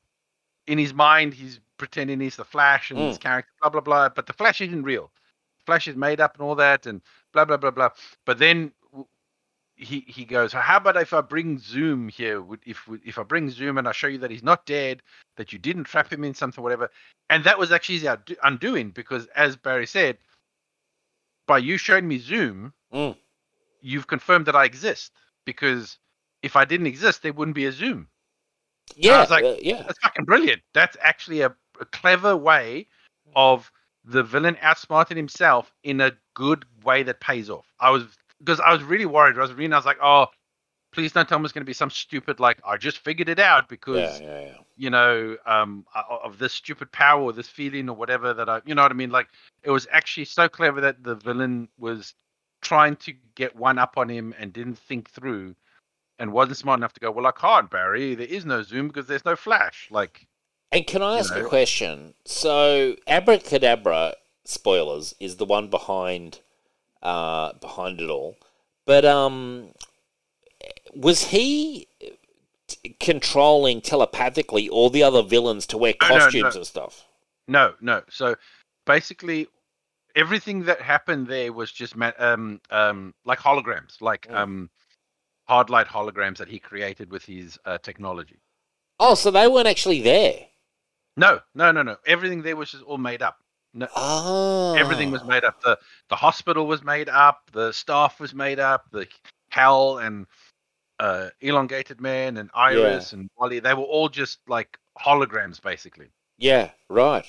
in 0.67 0.77
his 0.77 0.93
mind 0.93 1.33
he's 1.33 1.61
pretending 1.79 2.21
he's 2.21 2.37
the 2.37 2.45
Flash 2.45 2.91
and 2.91 3.01
his 3.01 3.17
character, 3.19 3.51
blah 3.63 3.71
blah 3.71 3.81
blah. 3.81 4.09
But 4.11 4.27
the 4.27 4.35
Flash 4.35 4.61
isn't 4.61 4.83
real. 4.83 5.11
Flash 5.65 5.89
is 5.89 5.97
made 5.97 6.21
up 6.21 6.35
and 6.35 6.43
all 6.43 6.57
that, 6.57 6.85
and 6.85 7.01
blah 7.33 7.47
blah 7.47 7.57
blah 7.57 7.71
blah. 7.71 7.91
But 8.27 8.39
then 8.39 8.73
he 9.77 10.01
he 10.07 10.25
goes, 10.25 10.53
how 10.53 10.77
about 10.77 10.97
if 10.97 11.13
I 11.13 11.21
bring 11.21 11.59
Zoom 11.59 12.09
here? 12.09 12.41
Would- 12.41 12.63
If 12.65 12.89
if 13.05 13.19
I 13.19 13.23
bring 13.23 13.51
Zoom 13.51 13.79
and 13.79 13.89
I 13.89 13.93
show 13.93 14.07
you 14.07 14.19
that 14.19 14.31
he's 14.31 14.43
not 14.43 14.67
dead, 14.67 15.03
that 15.37 15.53
you 15.53 15.59
didn't 15.59 15.85
trap 15.85 16.13
him 16.13 16.25
in 16.25 16.35
something, 16.35 16.63
whatever. 16.63 16.91
And 17.31 17.45
that 17.45 17.59
was 17.59 17.73
actually 17.73 17.99
his 17.99 18.17
undoing 18.43 18.91
because, 18.91 19.27
as 19.35 19.57
Barry 19.57 19.87
said, 19.87 20.19
by 21.47 21.59
you 21.59 21.77
showing 21.77 22.07
me 22.07 22.19
Zoom, 22.19 22.73
Mm. 22.93 23.17
you've 23.81 24.07
confirmed 24.07 24.47
that 24.47 24.57
I 24.57 24.65
exist. 24.65 25.13
Because 25.45 25.99
if 26.43 26.57
I 26.57 26.65
didn't 26.65 26.87
exist, 26.87 27.23
there 27.23 27.33
wouldn't 27.33 27.55
be 27.57 27.67
a 27.67 27.73
Zoom. 27.73 28.09
yeah 28.97 29.21
was 29.21 29.31
like, 29.31 29.45
uh, 29.45 29.57
yeah 29.61 29.83
That's 29.83 29.99
fucking 29.99 30.25
brilliant. 30.25 30.63
That's 30.73 30.97
actually 31.01 31.41
a, 31.41 31.55
a 31.81 31.85
clever 31.87 32.37
way 32.37 32.87
of 33.35 33.71
the 34.05 34.23
villain 34.23 34.55
outsmarting 34.57 35.17
himself 35.17 35.73
in 35.83 36.01
a 36.01 36.13
good 36.35 36.65
way 36.85 37.03
that 37.03 37.21
pays 37.21 37.51
off. 37.51 37.67
I 37.81 37.91
was 37.91 38.05
because 38.39 38.61
I 38.61 38.73
was 38.73 38.83
really 38.83 39.07
worried. 39.07 39.37
I 39.37 39.43
was 39.43 39.53
reading. 39.53 39.73
I 39.73 39.77
was 39.77 39.87
like, 39.87 39.99
oh, 40.03 40.27
please 40.95 41.13
don't 41.13 41.29
tell 41.29 41.39
me 41.39 41.45
it's 41.45 41.53
going 41.53 41.63
to 41.63 41.67
be 41.67 41.75
some 41.75 41.91
stupid 41.91 42.39
like 42.41 42.59
I 42.65 42.77
just 42.77 42.99
figured 42.99 43.29
it 43.29 43.41
out 43.41 43.69
because 43.69 44.21
Yeah, 44.21 44.27
yeah, 44.27 44.41
yeah. 44.41 44.57
you 44.77 44.91
know 44.91 45.37
um 45.45 45.85
of 45.95 46.39
this 46.39 46.53
stupid 46.53 46.91
power 46.93 47.21
or 47.21 47.33
this 47.33 47.49
feeling 47.49 47.89
or 47.89 47.97
whatever 47.97 48.33
that 48.33 48.49
I 48.49 48.63
you 48.65 48.75
know 48.75 48.83
what 48.83 48.93
I 48.93 48.95
mean. 48.95 49.11
Like 49.11 49.29
it 49.63 49.71
was 49.71 49.87
actually 49.91 50.27
so 50.27 50.49
clever 50.49 50.81
that 50.81 51.03
the 51.03 51.17
villain 51.17 51.69
was 51.79 52.15
trying 52.63 52.97
to 52.97 53.13
get 53.35 53.55
one 53.57 53.79
up 53.79 53.99
on 53.99 54.09
him 54.09 54.35
and 54.39 54.53
didn't 54.53 54.79
think 54.79 55.11
through 55.11 55.55
and 56.19 56.33
wasn't 56.33 56.57
smart 56.57 56.79
enough 56.79 56.93
to 56.95 57.01
go 57.01 57.11
well 57.11 57.27
I 57.27 57.33
can't 57.33 57.69
Barry 57.69 58.15
there 58.15 58.27
is 58.27 58.47
no 58.47 58.63
zoom 58.63 58.87
because 58.89 59.07
there's 59.07 59.25
no 59.25 59.37
flash 59.37 59.89
like 59.91 60.27
And 60.71 60.87
can 60.87 61.03
I 61.03 61.15
you 61.15 61.19
ask 61.19 61.35
a 61.35 61.43
question? 61.43 62.15
So, 62.25 62.97
Abracadabra, 63.07 64.15
spoilers, 64.45 65.15
is 65.21 65.37
the 65.37 65.45
one 65.45 65.69
behind 65.69 66.41
uh, 67.05 67.53
behind 67.61 68.01
it 68.01 68.09
all. 68.11 68.37
But 68.87 69.05
um, 69.05 69.71
was 70.95 71.25
he 71.25 71.87
controlling 73.01 73.81
telepathically 73.81 74.69
all 74.69 74.91
the 74.91 75.03
other 75.03 75.23
villains 75.23 75.67
to 75.69 75.79
wear 75.79 75.95
No, 76.01 76.09
no, 76.09 76.15
no. 76.17 76.23
costumes 76.23 76.57
and 76.57 76.67
stuff? 76.67 77.05
No, 77.49 77.75
no. 77.81 78.03
So 78.11 78.37
basically, 78.87 79.49
everything 80.17 80.65
that 80.65 80.81
happened 80.81 81.27
there 81.27 81.53
was 81.53 81.71
just 81.73 81.95
um 82.19 82.61
um 82.71 83.15
like 83.25 83.39
holograms, 83.39 84.01
like 84.01 84.27
Mm. 84.29 84.37
um 84.37 84.71
hard 85.47 85.69
light 85.69 85.87
holograms 85.87 86.39
that 86.39 86.49
he 86.49 86.59
created 86.59 87.11
with 87.11 87.25
his 87.25 87.59
uh, 87.67 87.77
technology. 87.79 88.39
Oh, 88.99 89.15
so 89.15 89.31
they 89.31 89.47
weren't 89.47 89.67
actually 89.69 90.01
there. 90.01 90.47
No, 91.19 91.41
no, 91.55 91.71
no, 91.71 91.83
no. 91.83 91.97
Everything 92.07 92.41
there 92.43 92.57
was 92.57 92.71
just 92.71 92.83
all 92.85 92.97
made 92.97 93.21
up. 93.21 93.44
No, 93.75 93.89
Oh, 93.97 94.75
everything 94.79 95.11
was 95.11 95.25
made 95.25 95.45
up. 95.45 95.61
the 95.63 95.79
The 96.09 96.17
hospital 96.17 96.67
was 96.67 96.83
made 96.85 97.09
up. 97.09 97.51
The 97.53 97.73
staff 97.73 98.21
was 98.21 98.33
made 98.35 98.61
up. 98.61 98.87
The 98.93 99.07
Hal 99.51 99.99
and 99.99 100.27
uh, 101.01 101.31
elongated 101.41 102.01
man 102.01 102.37
and 102.37 102.51
Iris 102.55 103.13
and 103.13 103.29
Wally, 103.37 103.59
they 103.59 103.75
were 103.75 103.83
all 103.83 104.09
just 104.09 104.39
like 104.49 104.79
holograms, 104.99 105.61
basically. 105.61 106.07
Yeah, 106.39 106.71
right. 106.89 107.27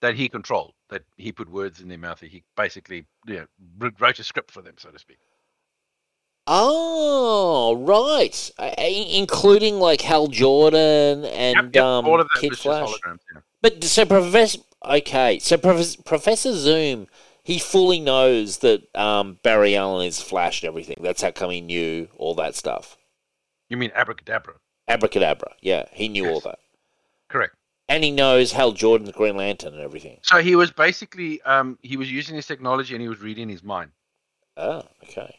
that 0.00 0.14
he 0.14 0.28
controlled, 0.28 0.72
that 0.88 1.02
he 1.16 1.30
put 1.30 1.48
words 1.50 1.80
in 1.80 1.88
their 1.88 1.98
mouth. 1.98 2.20
He 2.20 2.42
basically 2.56 3.04
you 3.26 3.46
know, 3.78 3.90
wrote 3.98 4.18
a 4.18 4.24
script 4.24 4.50
for 4.50 4.62
them, 4.62 4.74
so 4.78 4.90
to 4.90 4.98
speak. 4.98 5.18
Oh, 6.46 7.76
right. 7.76 8.50
Uh, 8.58 8.74
i- 8.78 9.06
including 9.12 9.78
like 9.78 10.00
Hal 10.00 10.26
Jordan 10.26 11.24
and 11.26 11.56
Yep, 11.56 11.74
yep, 11.74 11.84
um, 11.84 12.06
all 12.06 12.20
of 12.20 12.28
that 12.34 12.40
Kid 12.40 12.58
Flash. 12.58 12.90
Yeah. 13.06 13.40
But 13.60 13.84
so 13.84 14.04
Professor, 14.04 14.58
okay, 14.84 15.38
so 15.38 15.56
Professor, 15.56 16.02
Professor 16.02 16.52
Zoom, 16.54 17.06
he 17.42 17.58
fully 17.58 18.00
knows 18.00 18.58
that 18.58 18.82
um, 18.96 19.38
Barry 19.42 19.76
Allen 19.76 20.06
is 20.06 20.20
Flash 20.20 20.62
and 20.62 20.68
everything. 20.68 20.98
That's 21.00 21.22
how 21.22 21.30
come 21.30 21.50
he 21.50 21.60
knew 21.60 22.08
all 22.16 22.34
that 22.36 22.54
stuff. 22.54 22.96
You 23.68 23.76
mean 23.76 23.92
abracadabra? 23.94 24.54
Abracadabra, 24.88 25.54
yeah, 25.60 25.86
he 25.92 26.08
knew 26.08 26.28
all 26.28 26.40
that, 26.40 26.58
Correct. 27.28 27.54
and 27.88 28.02
he 28.04 28.10
knows 28.10 28.52
Hal 28.52 28.72
Jordan's 28.72 29.12
Green 29.12 29.36
Lantern 29.36 29.74
and 29.74 29.82
everything. 29.82 30.18
So 30.22 30.38
he 30.42 30.56
was 30.56 30.70
basically 30.70 31.40
um, 31.42 31.78
he 31.82 31.96
was 31.96 32.10
using 32.10 32.34
his 32.36 32.46
technology 32.46 32.94
and 32.94 33.00
he 33.00 33.08
was 33.08 33.20
reading 33.20 33.48
his 33.48 33.62
mind. 33.62 33.92
Oh, 34.56 34.82
okay. 35.04 35.36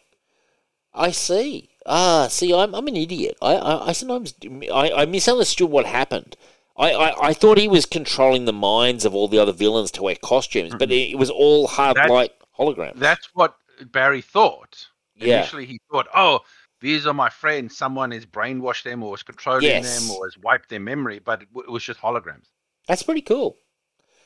I 0.93 1.11
see. 1.11 1.69
Ah, 1.85 2.27
see, 2.29 2.53
I'm 2.53 2.73
I'm 2.73 2.87
an 2.87 2.95
idiot. 2.95 3.37
I 3.41 3.55
I, 3.55 3.87
I 3.89 3.91
sometimes 3.91 4.33
I, 4.73 4.91
I 4.91 5.05
misunderstood 5.05 5.69
what 5.69 5.85
happened. 5.85 6.35
I, 6.75 6.91
I, 6.91 7.27
I 7.29 7.33
thought 7.33 7.57
he 7.57 7.67
was 7.67 7.85
controlling 7.85 8.45
the 8.45 8.53
minds 8.53 9.05
of 9.05 9.13
all 9.13 9.27
the 9.27 9.37
other 9.39 9.51
villains 9.51 9.91
to 9.91 10.03
wear 10.03 10.15
costumes, 10.15 10.73
but 10.77 10.91
it, 10.91 11.11
it 11.11 11.17
was 11.19 11.29
all 11.29 11.67
hard 11.67 11.97
That- 11.97 12.09
light 12.09 12.31
holograms. 12.57 12.97
That's 12.97 13.29
what 13.33 13.55
Barry 13.91 14.21
thought. 14.21 14.87
Yeah. 15.15 15.39
Initially, 15.39 15.65
he 15.67 15.79
thought, 15.91 16.07
"Oh, 16.15 16.39
these 16.81 17.05
are 17.05 17.13
my 17.13 17.29
friends. 17.29 17.77
Someone 17.77 18.09
has 18.11 18.25
brainwashed 18.25 18.83
them, 18.83 19.03
or 19.03 19.11
was 19.11 19.21
controlling 19.23 19.63
Yes. 19.63 20.07
them, 20.07 20.15
or 20.17 20.25
has 20.25 20.37
wiped 20.37 20.69
their 20.69 20.79
memory." 20.79 21.19
But 21.19 21.43
it, 21.43 21.53
w- 21.53 21.67
it 21.67 21.71
was 21.71 21.83
just 21.83 21.99
holograms. 21.99 22.45
That's 22.87 23.03
pretty 23.03 23.21
cool. 23.21 23.57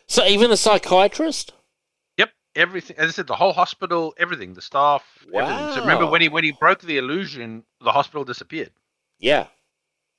So 0.08 0.26
even 0.26 0.50
the 0.50 0.56
psychiatrist? 0.58 1.52
Yep, 2.18 2.30
everything. 2.56 2.98
As 2.98 3.10
I 3.10 3.12
said, 3.12 3.28
the 3.28 3.36
whole 3.36 3.52
hospital, 3.52 4.14
everything, 4.18 4.54
the 4.54 4.62
staff, 4.62 5.04
everything. 5.34 5.74
So 5.74 5.82
remember 5.82 6.06
when 6.08 6.22
he 6.22 6.30
when 6.30 6.46
he 6.46 6.54
broke 6.54 6.80
the 6.82 6.98
illusion, 6.98 7.64
the 7.82 7.92
hospital 7.92 8.24
disappeared. 8.24 8.72
Yeah. 9.20 9.48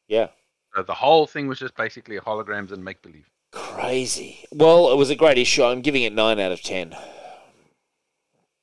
Yeah. 0.07 0.29
So 0.75 0.83
the 0.83 0.95
whole 0.95 1.27
thing 1.27 1.49
was 1.49 1.59
just 1.59 1.75
basically 1.77 2.19
holograms 2.19 2.73
and 2.73 2.85
make 2.85 3.03
believe. 3.03 3.29
Crazy. 3.53 4.45
Well, 4.53 4.93
it 4.93 4.97
was 4.97 5.11
a 5.11 5.17
great 5.17 5.39
issue. 5.39 5.65
I'm 5.65 5.81
giving 5.81 6.03
it 6.03 6.13
9 6.13 6.39
out 6.39 6.53
of 6.53 6.63
10. 6.63 6.95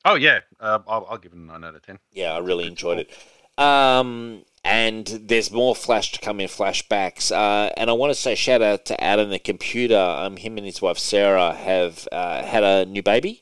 Oh 0.05 0.13
yeah, 0.13 0.41
uh, 0.59 0.79
I'll, 0.87 1.07
I'll 1.09 1.17
give 1.17 1.33
it 1.33 1.37
a 1.37 1.41
nine 1.41 1.63
out 1.63 1.73
of 1.73 1.81
ten. 1.81 1.97
Yeah, 2.11 2.33
I 2.33 2.37
really 2.37 2.67
enjoyed 2.67 2.99
it. 2.99 3.63
Um, 3.63 4.45
and 4.63 5.07
there's 5.07 5.51
more 5.51 5.75
Flash 5.75 6.11
to 6.11 6.19
come 6.19 6.39
in 6.39 6.47
flashbacks. 6.47 7.31
Uh, 7.31 7.71
and 7.75 7.89
I 7.89 7.93
want 7.93 8.11
to 8.11 8.15
say 8.19 8.35
shout 8.35 8.61
out 8.61 8.85
to 8.85 9.03
Adam 9.03 9.31
the 9.31 9.39
computer. 9.39 9.97
Um, 9.97 10.37
him 10.37 10.57
and 10.57 10.65
his 10.65 10.81
wife 10.81 10.99
Sarah 10.99 11.53
have 11.53 12.07
uh, 12.11 12.43
had 12.43 12.63
a 12.63 12.85
new 12.85 13.01
baby. 13.01 13.41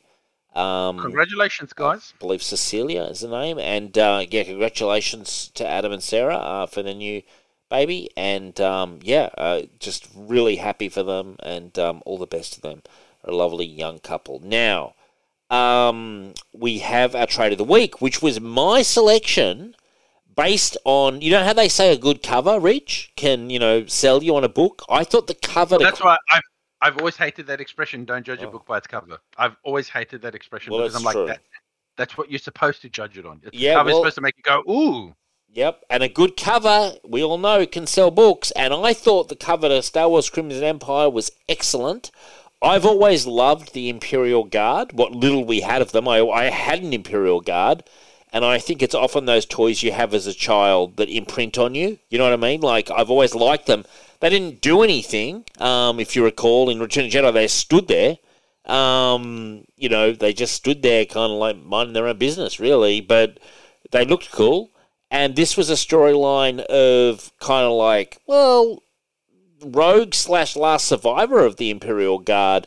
Um, 0.56 1.00
Congratulations, 1.00 1.74
guys. 1.74 2.14
I 2.16 2.20
believe 2.20 2.42
Cecilia 2.42 3.04
is 3.04 3.22
the 3.22 3.28
name. 3.28 3.60
And 3.60 3.98
uh, 3.98 4.26
yeah, 4.30 4.44
congratulations 4.44 5.52
to 5.56 5.68
Adam 5.68 5.92
and 5.92 6.04
Sarah 6.04 6.38
uh, 6.38 6.66
for 6.68 6.82
the 6.82 6.94
new 6.94 7.24
baby. 7.74 8.10
And 8.16 8.60
um, 8.62 9.00
yeah, 9.02 9.30
uh, 9.38 9.64
just 9.80 10.08
really 10.16 10.58
happy 10.58 10.90
for 10.90 11.04
them 11.04 11.38
and 11.42 11.78
um, 11.80 12.04
all 12.06 12.18
the 12.18 12.28
best 12.28 12.54
to 12.54 12.62
them. 12.62 12.84
A 13.24 13.32
lovely 13.32 13.66
young 13.66 14.00
couple. 14.00 14.40
Now, 14.44 14.94
um, 15.50 16.34
we 16.54 16.80
have 16.80 17.16
our 17.16 17.26
trade 17.28 17.52
of 17.52 17.58
the 17.58 17.64
week, 17.64 18.02
which 18.02 18.22
was 18.22 18.40
my 18.40 18.82
selection 18.82 19.76
based 20.36 20.78
on, 20.84 21.22
you 21.22 21.32
know 21.32 21.44
how 21.44 21.54
they 21.54 21.70
say 21.70 21.94
a 21.94 21.98
good 21.98 22.24
cover, 22.24 22.60
Rich, 22.60 23.12
can, 23.16 23.50
you 23.50 23.60
know, 23.60 23.86
sell 23.86 24.24
you 24.24 24.36
on 24.36 24.44
a 24.44 24.50
book? 24.50 24.84
I 24.90 25.04
thought 25.04 25.28
the 25.28 25.36
cover... 25.36 25.78
to 25.78 25.84
That's 25.84 26.02
why 26.04 26.18
I've 26.32 26.42
I've 26.82 26.98
always 26.98 27.16
hated 27.16 27.48
that 27.48 27.62
expression. 27.62 28.04
Don't 28.04 28.26
judge 28.26 28.42
a 28.42 28.48
Oh. 28.48 28.52
book 28.52 28.66
by 28.66 28.78
its 28.78 28.88
cover. 28.88 29.18
I've 29.38 29.56
always 29.64 29.88
hated 29.88 30.22
that 30.24 30.36
expression 30.36 30.74
Well, 30.74 30.82
because 30.82 30.96
I'm 30.96 31.04
like 31.04 31.14
true. 31.14 31.28
that. 31.28 31.40
That's 31.96 32.18
what 32.18 32.30
you're 32.30 32.40
supposed 32.40 32.82
to 32.82 32.90
judge 32.90 33.18
it 33.18 33.26
on. 33.26 33.40
It's 33.46 33.56
Yeah, 33.56 33.76
cover's 33.76 33.94
well- 33.94 34.02
supposed 34.02 34.16
to 34.16 34.22
make 34.22 34.36
you 34.36 34.44
go, 34.44 34.64
ooh. 34.70 35.16
Yep, 35.56 35.84
and 35.88 36.02
a 36.02 36.10
good 36.10 36.36
cover, 36.36 36.94
we 37.04 37.24
all 37.24 37.38
know, 37.38 37.64
can 37.68 37.86
sell 37.86 38.10
books. 38.10 38.50
And 38.52 38.74
I 38.74 38.92
thought 38.94 39.30
the 39.30 39.36
cover 39.36 39.70
to 39.70 39.84
Star 39.84 40.10
Wars 40.10 40.28
Crimson 40.28 40.64
Empire 40.64 41.12
was 41.12 41.32
excellent. 41.48 42.10
I've 42.60 42.88
always 42.88 43.28
loved 43.28 43.74
the 43.74 43.88
Imperial 43.88 44.46
Guard, 44.46 44.94
what 44.94 45.12
little 45.12 45.46
we 45.46 45.62
had 45.62 45.84
of 45.84 45.92
them. 45.92 46.08
I, 46.08 46.26
I 46.26 46.46
had 46.46 46.82
an 46.82 46.92
Imperial 46.92 47.40
Guard, 47.40 47.84
and 48.32 48.44
I 48.44 48.58
think 48.58 48.82
it's 48.82 48.96
often 48.96 49.26
those 49.26 49.46
toys 49.46 49.84
you 49.84 49.92
have 49.92 50.16
as 50.16 50.26
a 50.26 50.34
child 50.34 50.98
that 50.98 51.10
imprint 51.10 51.60
on 51.60 51.76
you. 51.76 52.00
You 52.10 52.18
know 52.18 52.24
what 52.24 52.34
I 52.34 52.38
mean? 52.38 52.62
Like, 52.62 52.90
I've 52.90 53.12
always 53.12 53.36
liked 53.36 53.68
them. 53.68 53.86
They 54.22 54.32
didn't 54.32 54.60
do 54.60 54.82
anything, 54.82 55.46
um, 55.60 56.00
if 56.00 56.16
you 56.16 56.24
recall, 56.24 56.72
in 56.72 56.80
Return 56.80 57.06
of 57.06 57.12
Jedi, 57.12 57.32
they 57.32 57.48
stood 57.48 57.88
there. 57.88 58.18
Um, 58.66 59.66
you 59.78 59.90
know, 59.90 60.14
they 60.14 60.34
just 60.34 60.56
stood 60.56 60.82
there 60.82 61.06
kind 61.06 61.32
of 61.32 61.38
like 61.38 61.58
minding 61.64 61.94
their 61.94 62.08
own 62.08 62.18
business, 62.18 62.60
really, 62.60 63.02
but 63.02 63.40
they 63.92 64.04
looked 64.04 64.32
cool. 64.32 64.72
And 65.14 65.36
this 65.36 65.56
was 65.56 65.70
a 65.70 65.74
storyline 65.74 66.60
of 66.62 67.32
kind 67.40 67.68
of 67.68 67.74
like, 67.74 68.18
well, 68.26 68.82
rogue 69.64 70.16
slash 70.16 70.56
last 70.56 70.88
survivor 70.88 71.46
of 71.46 71.58
the 71.58 71.70
Imperial 71.70 72.18
Guard 72.18 72.66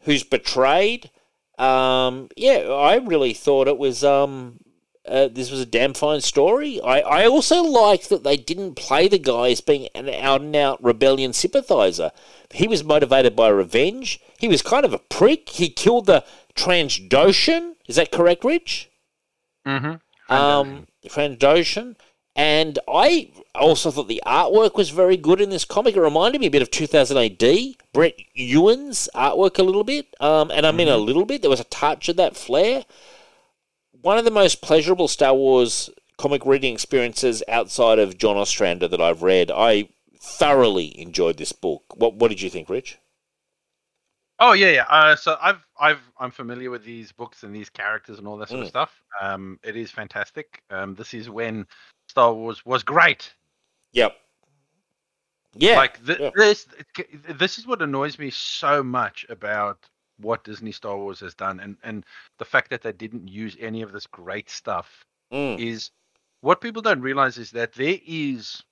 who's 0.00 0.22
betrayed. 0.22 1.10
Um, 1.58 2.28
yeah, 2.36 2.68
I 2.68 2.96
really 2.96 3.32
thought 3.32 3.66
it 3.66 3.78
was 3.78 4.04
um, 4.04 4.60
uh, 5.08 5.28
this 5.32 5.50
was 5.50 5.60
a 5.60 5.66
damn 5.66 5.94
fine 5.94 6.20
story. 6.20 6.82
I, 6.82 7.00
I 7.00 7.26
also 7.26 7.62
like 7.62 8.08
that 8.08 8.24
they 8.24 8.36
didn't 8.36 8.74
play 8.74 9.08
the 9.08 9.18
guy 9.18 9.48
as 9.50 9.62
being 9.62 9.88
an 9.94 10.10
out 10.10 10.42
and 10.42 10.54
out 10.54 10.84
rebellion 10.84 11.32
sympathizer. 11.32 12.12
He 12.50 12.68
was 12.68 12.84
motivated 12.84 13.34
by 13.34 13.48
revenge. 13.48 14.20
He 14.38 14.48
was 14.48 14.60
kind 14.60 14.84
of 14.84 14.92
a 14.92 14.98
prick. 14.98 15.48
He 15.48 15.70
killed 15.70 16.04
the 16.04 16.24
Trandoshan. 16.54 17.76
Is 17.88 17.96
that 17.96 18.12
correct, 18.12 18.44
Rich? 18.44 18.90
Mm-hmm. 19.66 20.32
um, 20.32 20.86
Trandoshan. 21.08 21.96
And 22.34 22.78
I 22.86 23.30
also 23.54 23.90
thought 23.90 24.08
the 24.08 24.22
artwork 24.26 24.74
was 24.74 24.90
very 24.90 25.16
good 25.16 25.40
in 25.40 25.48
this 25.48 25.64
comic. 25.64 25.96
It 25.96 26.02
reminded 26.02 26.40
me 26.40 26.48
a 26.48 26.50
bit 26.50 26.60
of 26.60 26.70
2000 26.70 27.16
AD, 27.16 27.76
Brett 27.94 28.14
Ewins' 28.34 29.08
artwork 29.14 29.58
a 29.58 29.62
little 29.62 29.84
bit. 29.84 30.14
Um, 30.20 30.50
and 30.50 30.66
I 30.66 30.72
mean 30.72 30.88
a 30.88 30.98
little 30.98 31.24
bit. 31.24 31.40
There 31.40 31.50
was 31.50 31.60
a 31.60 31.64
touch 31.64 32.10
of 32.10 32.16
that 32.16 32.36
flair. 32.36 32.84
One 34.02 34.18
of 34.18 34.26
the 34.26 34.30
most 34.30 34.60
pleasurable 34.60 35.08
Star 35.08 35.34
Wars 35.34 35.88
comic 36.18 36.44
reading 36.44 36.74
experiences 36.74 37.42
outside 37.48 37.98
of 37.98 38.18
John 38.18 38.36
Ostrander 38.36 38.88
that 38.88 39.00
I've 39.00 39.22
read. 39.22 39.50
I 39.50 39.88
thoroughly 40.20 40.98
enjoyed 41.00 41.38
this 41.38 41.52
book. 41.52 41.96
What 41.96 42.14
What 42.14 42.28
did 42.28 42.42
you 42.42 42.50
think, 42.50 42.68
Rich? 42.68 42.98
Oh 44.38 44.52
yeah, 44.52 44.70
yeah. 44.70 44.84
Uh, 44.88 45.16
so 45.16 45.36
I've 45.40 45.66
I've 45.80 46.00
I'm 46.18 46.30
familiar 46.30 46.70
with 46.70 46.84
these 46.84 47.10
books 47.12 47.42
and 47.42 47.54
these 47.54 47.70
characters 47.70 48.18
and 48.18 48.28
all 48.28 48.36
that 48.38 48.48
sort 48.48 48.60
Mm. 48.60 48.64
of 48.64 48.68
stuff. 48.68 49.00
Um, 49.20 49.58
it 49.62 49.76
is 49.76 49.90
fantastic. 49.90 50.62
Um, 50.70 50.94
this 50.94 51.14
is 51.14 51.30
when 51.30 51.66
Star 52.08 52.32
Wars 52.34 52.64
was 52.66 52.82
great. 52.82 53.32
Yep. 53.92 54.14
Yeah. 55.54 55.76
Like 55.76 56.04
th- 56.04 56.18
yeah. 56.20 56.30
this, 56.34 56.68
this 57.30 57.58
is 57.58 57.66
what 57.66 57.80
annoys 57.80 58.18
me 58.18 58.28
so 58.28 58.82
much 58.82 59.24
about 59.30 59.78
what 60.18 60.44
Disney 60.44 60.72
Star 60.72 60.96
Wars 60.98 61.20
has 61.20 61.34
done, 61.34 61.60
and 61.60 61.76
and 61.82 62.04
the 62.38 62.44
fact 62.44 62.68
that 62.70 62.82
they 62.82 62.92
didn't 62.92 63.28
use 63.28 63.56
any 63.58 63.80
of 63.82 63.92
this 63.92 64.06
great 64.06 64.50
stuff 64.50 65.04
Mm. 65.32 65.58
is 65.58 65.90
what 66.42 66.60
people 66.60 66.80
don't 66.82 67.00
realize 67.00 67.36
is 67.38 67.50
that 67.50 67.72
there 67.72 67.98
is 68.06 68.62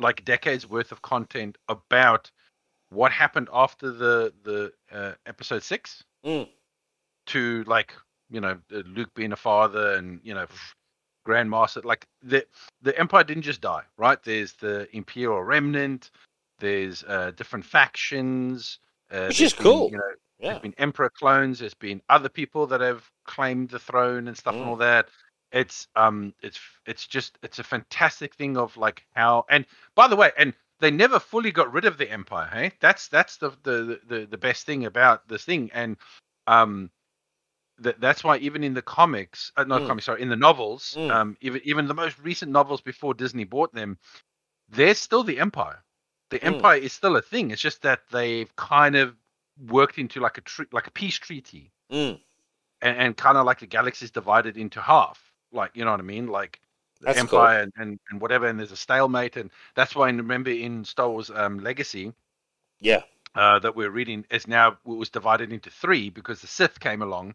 like 0.00 0.24
decades 0.24 0.68
worth 0.68 0.90
of 0.90 1.00
content 1.02 1.56
about 1.68 2.28
what 2.90 3.12
happened 3.12 3.48
after 3.52 3.90
the 3.90 4.32
the 4.42 4.72
uh, 4.92 5.12
episode 5.26 5.62
six 5.62 6.04
Mm. 6.24 6.48
to 7.26 7.64
like 7.66 7.92
you 8.30 8.40
know 8.40 8.58
uh, 8.74 8.82
Luke 8.86 9.12
being 9.14 9.32
a 9.32 9.36
father 9.36 9.94
and 9.94 10.20
you 10.22 10.34
know 10.34 10.46
Grandmaster 11.26 11.84
like 11.84 12.06
the 12.22 12.46
the 12.82 12.98
Empire 12.98 13.24
didn't 13.24 13.42
just 13.44 13.60
die 13.62 13.82
right 13.96 14.22
there's 14.24 14.52
the 14.54 14.88
Imperial 14.94 15.42
Remnant 15.42 16.10
there's 16.58 17.02
uh, 17.04 17.32
different 17.36 17.64
factions 17.64 18.78
uh, 19.10 19.26
Which 19.28 19.40
is 19.40 19.52
been, 19.52 19.62
cool. 19.62 19.90
you 19.90 19.96
know 19.98 20.10
Yeah. 20.38 20.50
there's 20.50 20.60
been 20.62 20.74
Emperor 20.78 21.10
clones. 21.10 21.58
There's 21.60 21.74
been 21.74 22.02
other 22.08 22.28
people 22.28 22.66
that 22.68 22.80
have 22.80 23.08
claimed 23.24 23.70
the 23.70 23.78
throne 23.78 24.28
and 24.28 24.36
stuff 24.36 24.54
and 24.54 24.64
Mm. 24.64 24.68
all 24.68 24.76
that. 24.76 25.08
It's 25.52 25.88
um, 25.94 26.34
it's 26.42 26.58
it's 26.86 27.06
just 27.06 27.38
it's 27.42 27.58
a 27.58 27.62
fantastic 27.64 28.34
thing 28.34 28.56
of 28.56 28.76
like 28.76 29.04
how 29.14 29.44
and 29.48 29.66
by 29.94 30.08
the 30.08 30.16
way, 30.16 30.32
and 30.36 30.52
they 30.84 30.90
never 30.90 31.18
fully 31.18 31.50
got 31.50 31.72
rid 31.72 31.86
of 31.86 31.96
the 31.96 32.10
empire. 32.10 32.48
Hey, 32.52 32.72
that's 32.78 33.08
that's 33.08 33.38
the 33.38 33.50
the 33.62 34.00
the, 34.06 34.26
the 34.26 34.38
best 34.38 34.66
thing 34.66 34.84
about 34.84 35.26
this 35.28 35.42
thing. 35.44 35.70
And 35.72 35.96
um, 36.46 36.90
that 37.78 38.00
that's 38.00 38.22
why 38.22 38.36
even 38.36 38.62
in 38.62 38.74
the 38.74 38.82
comics, 38.82 39.50
uh, 39.56 39.64
not 39.64 39.82
Mm. 39.82 39.86
comics, 39.86 40.04
sorry, 40.06 40.20
in 40.22 40.28
the 40.28 40.36
novels, 40.36 40.94
Mm. 40.98 41.10
um, 41.10 41.36
even 41.40 41.60
even 41.64 41.88
the 41.88 41.94
most 41.94 42.18
recent 42.18 42.52
novels 42.52 42.82
before 42.82 43.14
Disney 43.14 43.44
bought 43.44 43.72
them, 43.72 43.98
they're 44.68 44.94
still 44.94 45.24
the 45.24 45.38
empire. 45.40 45.82
The 46.30 46.38
Mm. 46.40 46.54
empire 46.56 46.76
is 46.76 46.92
still 46.92 47.16
a 47.16 47.22
thing. 47.22 47.50
It's 47.50 47.62
just 47.62 47.80
that 47.82 48.00
they've 48.10 48.54
kind 48.56 48.94
of 48.94 49.16
worked 49.58 49.98
into 49.98 50.20
like 50.20 50.36
a 50.36 50.42
tre- 50.42 50.66
like 50.70 50.86
a 50.86 50.90
peace 50.90 51.18
treaty, 51.18 51.72
Mm. 51.90 52.20
and, 52.82 52.96
and 52.98 53.16
kind 53.16 53.38
of 53.38 53.46
like 53.46 53.60
the 53.60 53.66
galaxy's 53.66 54.10
divided 54.10 54.58
into 54.58 54.82
half. 54.82 55.32
Like 55.50 55.70
you 55.74 55.84
know 55.84 55.92
what 55.92 56.00
I 56.00 56.04
mean? 56.04 56.26
Like 56.26 56.60
That's 57.04 57.22
cool. 57.22 57.40
empire 57.40 57.60
and, 57.60 57.72
and, 57.76 58.00
and 58.10 58.20
whatever, 58.20 58.46
and 58.46 58.58
there's 58.58 58.72
a 58.72 58.76
stalemate, 58.76 59.36
and 59.36 59.50
that's 59.74 59.94
why. 59.94 60.08
I 60.08 60.12
remember 60.12 60.50
in 60.50 60.84
Star 60.84 61.08
Wars 61.10 61.30
um, 61.30 61.58
Legacy 61.60 62.12
Yeah. 62.80 63.02
uh, 63.34 63.58
that 63.60 63.74
we're 63.76 63.90
reading, 63.90 64.24
is 64.30 64.46
now 64.46 64.68
it 64.72 64.78
was 64.84 65.10
divided 65.10 65.52
into 65.52 65.70
three 65.70 66.10
because 66.10 66.40
the 66.40 66.46
Sith 66.46 66.78
came 66.80 67.02
along 67.02 67.34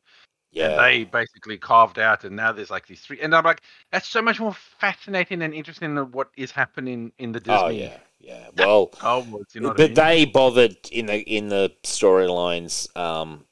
Yeah. 0.51 0.69
and 0.71 0.79
they 0.79 1.03
basically 1.05 1.57
carved 1.57 1.99
out, 1.99 2.23
and 2.23 2.35
now 2.35 2.51
there's 2.51 2.71
like 2.71 2.87
these 2.87 3.01
three. 3.01 3.19
And 3.21 3.35
I'm 3.35 3.43
like, 3.43 3.61
that's 3.91 4.07
so 4.07 4.21
much 4.21 4.39
more 4.39 4.53
fascinating 4.53 5.41
and 5.41 5.53
interesting 5.53 5.95
than 5.95 6.11
what 6.11 6.29
is 6.37 6.51
happening 6.51 7.11
in 7.19 7.31
the 7.31 7.39
Disney. 7.39 7.53
oh 7.55 7.67
yeah. 7.69 7.97
Yeah. 8.19 8.49
Well, 8.55 8.91
Wars, 9.03 9.47
you 9.53 9.61
know 9.61 9.73
but 9.75 9.79
I 9.79 9.87
mean? 9.87 9.93
they 9.95 10.25
bothered 10.25 10.77
in 10.91 11.05
the 11.07 11.19
in 11.21 11.49
the 11.49 11.71
storylines 11.83 12.95
um, 12.97 13.45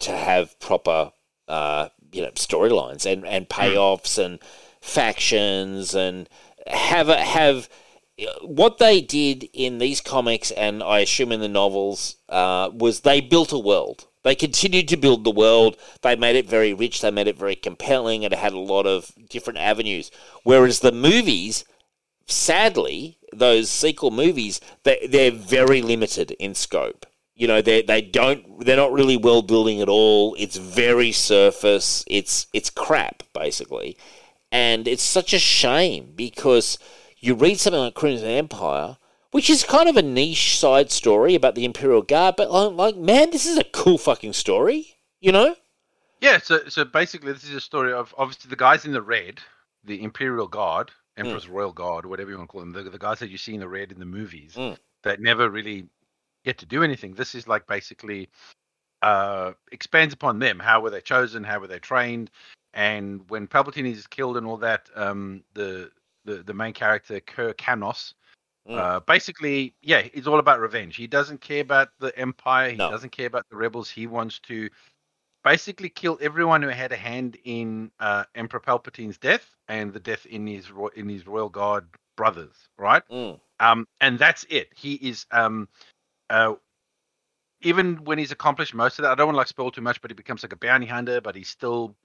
to 0.00 0.12
have 0.12 0.58
proper 0.60 1.12
uh, 1.48 1.88
you 2.12 2.22
know 2.22 2.30
storylines 2.32 3.10
and 3.10 3.26
and 3.26 3.48
Hmm. 3.58 3.62
payoffs 3.62 4.24
and 4.24 4.38
factions 4.82 5.94
and 5.94 6.28
have 6.66 7.08
a, 7.08 7.16
have 7.16 7.68
what 8.42 8.78
they 8.78 9.00
did 9.00 9.48
in 9.52 9.78
these 9.78 10.00
comics 10.00 10.50
and 10.50 10.82
I 10.82 11.00
assume 11.00 11.32
in 11.32 11.40
the 11.40 11.48
novels 11.48 12.16
uh, 12.28 12.70
was 12.74 13.00
they 13.00 13.20
built 13.20 13.52
a 13.52 13.58
world. 13.58 14.06
They 14.22 14.34
continued 14.34 14.88
to 14.88 14.96
build 14.96 15.24
the 15.24 15.30
world. 15.30 15.76
They 16.02 16.14
made 16.14 16.36
it 16.36 16.48
very 16.48 16.72
rich. 16.72 17.00
They 17.00 17.10
made 17.10 17.26
it 17.26 17.38
very 17.38 17.56
compelling, 17.56 18.24
and 18.24 18.32
it 18.32 18.38
had 18.38 18.52
a 18.52 18.58
lot 18.58 18.86
of 18.86 19.10
different 19.28 19.58
avenues. 19.58 20.12
Whereas 20.44 20.78
the 20.78 20.92
movies, 20.92 21.64
sadly, 22.28 23.18
those 23.32 23.68
sequel 23.68 24.12
movies, 24.12 24.60
they, 24.84 25.08
they're 25.10 25.32
very 25.32 25.82
limited 25.82 26.30
in 26.32 26.54
scope. 26.54 27.04
You 27.34 27.48
know, 27.48 27.62
they 27.62 27.82
they 27.82 28.00
don't 28.00 28.64
they're 28.64 28.76
not 28.76 28.92
really 28.92 29.16
well 29.16 29.42
building 29.42 29.80
at 29.80 29.88
all. 29.88 30.36
It's 30.38 30.56
very 30.56 31.10
surface. 31.10 32.04
It's 32.06 32.46
it's 32.52 32.70
crap 32.70 33.24
basically, 33.32 33.96
and 34.52 34.86
it's 34.86 35.02
such 35.02 35.32
a 35.32 35.38
shame 35.38 36.12
because 36.14 36.78
you 37.18 37.34
read 37.34 37.58
something 37.58 37.80
like 37.80 37.94
Crimson 37.94 38.28
Empire, 38.28 38.98
which 39.32 39.48
is 39.48 39.64
kind 39.64 39.88
of 39.88 39.96
a 39.96 40.02
niche 40.02 40.58
side 40.58 40.90
story 40.90 41.34
about 41.34 41.54
the 41.54 41.64
Imperial 41.64 42.02
Guard, 42.02 42.34
but 42.36 42.48
I'm 42.52 42.76
like, 42.76 42.96
man, 42.96 43.30
this 43.30 43.46
is 43.46 43.58
a 43.58 43.64
cool 43.64 43.98
fucking 43.98 44.34
story. 44.34 44.98
You 45.20 45.32
know? 45.32 45.56
Yeah, 46.20 46.38
so 46.38 46.68
so 46.68 46.84
basically, 46.84 47.32
this 47.32 47.44
is 47.44 47.54
a 47.54 47.60
story 47.60 47.92
of 47.92 48.14
obviously 48.18 48.48
the 48.50 48.56
guys 48.56 48.84
in 48.84 48.92
the 48.92 49.02
red, 49.02 49.40
the 49.82 50.02
Imperial 50.02 50.46
Guard. 50.46 50.90
Emperor's 51.16 51.46
Royal 51.46 51.72
Guard, 51.72 52.06
whatever 52.06 52.30
you 52.30 52.38
want 52.38 52.48
to 52.48 52.52
call 52.52 52.62
them, 52.62 52.72
the, 52.72 52.84
the 52.88 52.98
guys 52.98 53.18
that 53.18 53.28
you 53.28 53.36
see 53.36 53.52
in 53.52 53.60
the 53.60 53.68
red 53.68 53.92
in 53.92 53.98
the 53.98 54.06
movies 54.06 54.54
Mm. 54.56 54.78
that 55.02 55.20
never 55.20 55.50
really 55.50 55.86
get 56.42 56.56
to 56.58 56.66
do 56.66 56.82
anything. 56.82 57.12
This 57.12 57.34
is 57.34 57.46
like 57.46 57.66
basically 57.66 58.30
uh, 59.02 59.52
expands 59.72 60.14
upon 60.14 60.38
them. 60.38 60.58
How 60.58 60.80
were 60.80 60.88
they 60.90 61.02
chosen? 61.02 61.44
How 61.44 61.58
were 61.58 61.66
they 61.66 61.78
trained? 61.80 62.30
And 62.74 63.28
when 63.28 63.46
Palpatine 63.46 63.90
is 63.90 64.06
killed 64.06 64.36
and 64.36 64.46
all 64.46 64.56
that, 64.58 64.88
um, 64.94 65.42
the 65.54 65.90
the 66.24 66.42
the 66.42 66.54
main 66.54 66.72
character 66.72 67.20
Kir 67.20 67.52
Kanos. 67.54 68.14
Mm. 68.68 68.78
Uh, 68.78 69.00
basically, 69.00 69.74
yeah, 69.82 70.06
it's 70.14 70.28
all 70.28 70.38
about 70.38 70.60
revenge. 70.60 70.94
He 70.94 71.08
doesn't 71.08 71.40
care 71.40 71.62
about 71.62 71.88
the 71.98 72.16
Empire. 72.16 72.70
He 72.70 72.76
No. 72.76 72.90
doesn't 72.90 73.10
care 73.10 73.26
about 73.26 73.48
the 73.50 73.56
rebels. 73.56 73.90
He 73.90 74.06
wants 74.06 74.38
to 74.40 74.70
basically 75.42 75.88
kill 75.88 76.16
everyone 76.20 76.62
who 76.62 76.68
had 76.68 76.92
a 76.92 76.96
hand 76.96 77.36
in 77.42 77.90
uh, 77.98 78.24
Emperor 78.36 78.60
Palpatine's 78.60 79.18
death 79.18 79.56
and 79.66 79.92
the 79.92 79.98
death 79.98 80.24
in 80.26 80.46
his 80.46 80.70
ro- 80.70 80.90
in 80.94 81.08
his 81.08 81.26
royal 81.26 81.48
guard 81.48 81.88
brothers, 82.16 82.54
right? 82.78 83.02
Mm. 83.10 83.40
Um, 83.58 83.88
and 84.00 84.18
that's 84.18 84.44
it. 84.48 84.68
He 84.76 84.94
is 84.94 85.26
um, 85.32 85.68
uh, 86.30 86.54
even 87.62 88.04
when 88.04 88.18
he's 88.18 88.32
accomplished 88.32 88.74
most 88.74 88.98
of 88.98 89.02
that. 89.02 89.12
I 89.12 89.14
don't 89.16 89.26
want 89.26 89.34
to 89.34 89.38
like 89.38 89.48
spoil 89.48 89.70
too 89.70 89.80
much, 89.80 90.00
but 90.00 90.10
he 90.10 90.14
becomes 90.14 90.42
like 90.42 90.52
a 90.52 90.56
bounty 90.56 90.86
hunter, 90.86 91.20
but 91.20 91.34
he's 91.34 91.48
still 91.48 91.96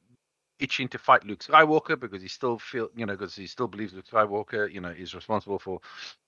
itching 0.59 0.87
to 0.89 0.97
fight 0.97 1.25
Luke 1.25 1.39
Skywalker 1.39 1.99
because 1.99 2.21
he 2.21 2.27
still 2.27 2.57
feel 2.57 2.89
you 2.95 3.05
know 3.05 3.13
because 3.13 3.35
he 3.35 3.47
still 3.47 3.67
believes 3.67 3.93
Luke 3.93 4.07
Skywalker 4.11 4.71
you 4.71 4.81
know 4.81 4.89
is 4.89 5.13
responsible 5.13 5.59
for 5.59 5.79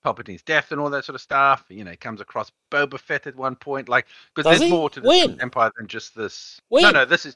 Palpatine's 0.04 0.42
death 0.42 0.72
and 0.72 0.80
all 0.80 0.90
that 0.90 1.04
sort 1.04 1.14
of 1.14 1.20
stuff. 1.20 1.64
You 1.68 1.84
know, 1.84 1.90
he 1.90 1.96
comes 1.96 2.20
across 2.20 2.52
Boba 2.70 2.98
Fett 2.98 3.26
at 3.26 3.36
one 3.36 3.56
point, 3.56 3.88
like 3.88 4.06
because 4.34 4.48
there's 4.48 4.62
he? 4.62 4.70
more 4.70 4.90
to 4.90 5.00
the 5.00 5.38
Empire 5.40 5.70
than 5.76 5.86
just 5.86 6.14
this. 6.14 6.60
When? 6.68 6.82
No, 6.82 6.90
no, 6.90 7.04
this 7.04 7.26
is 7.26 7.34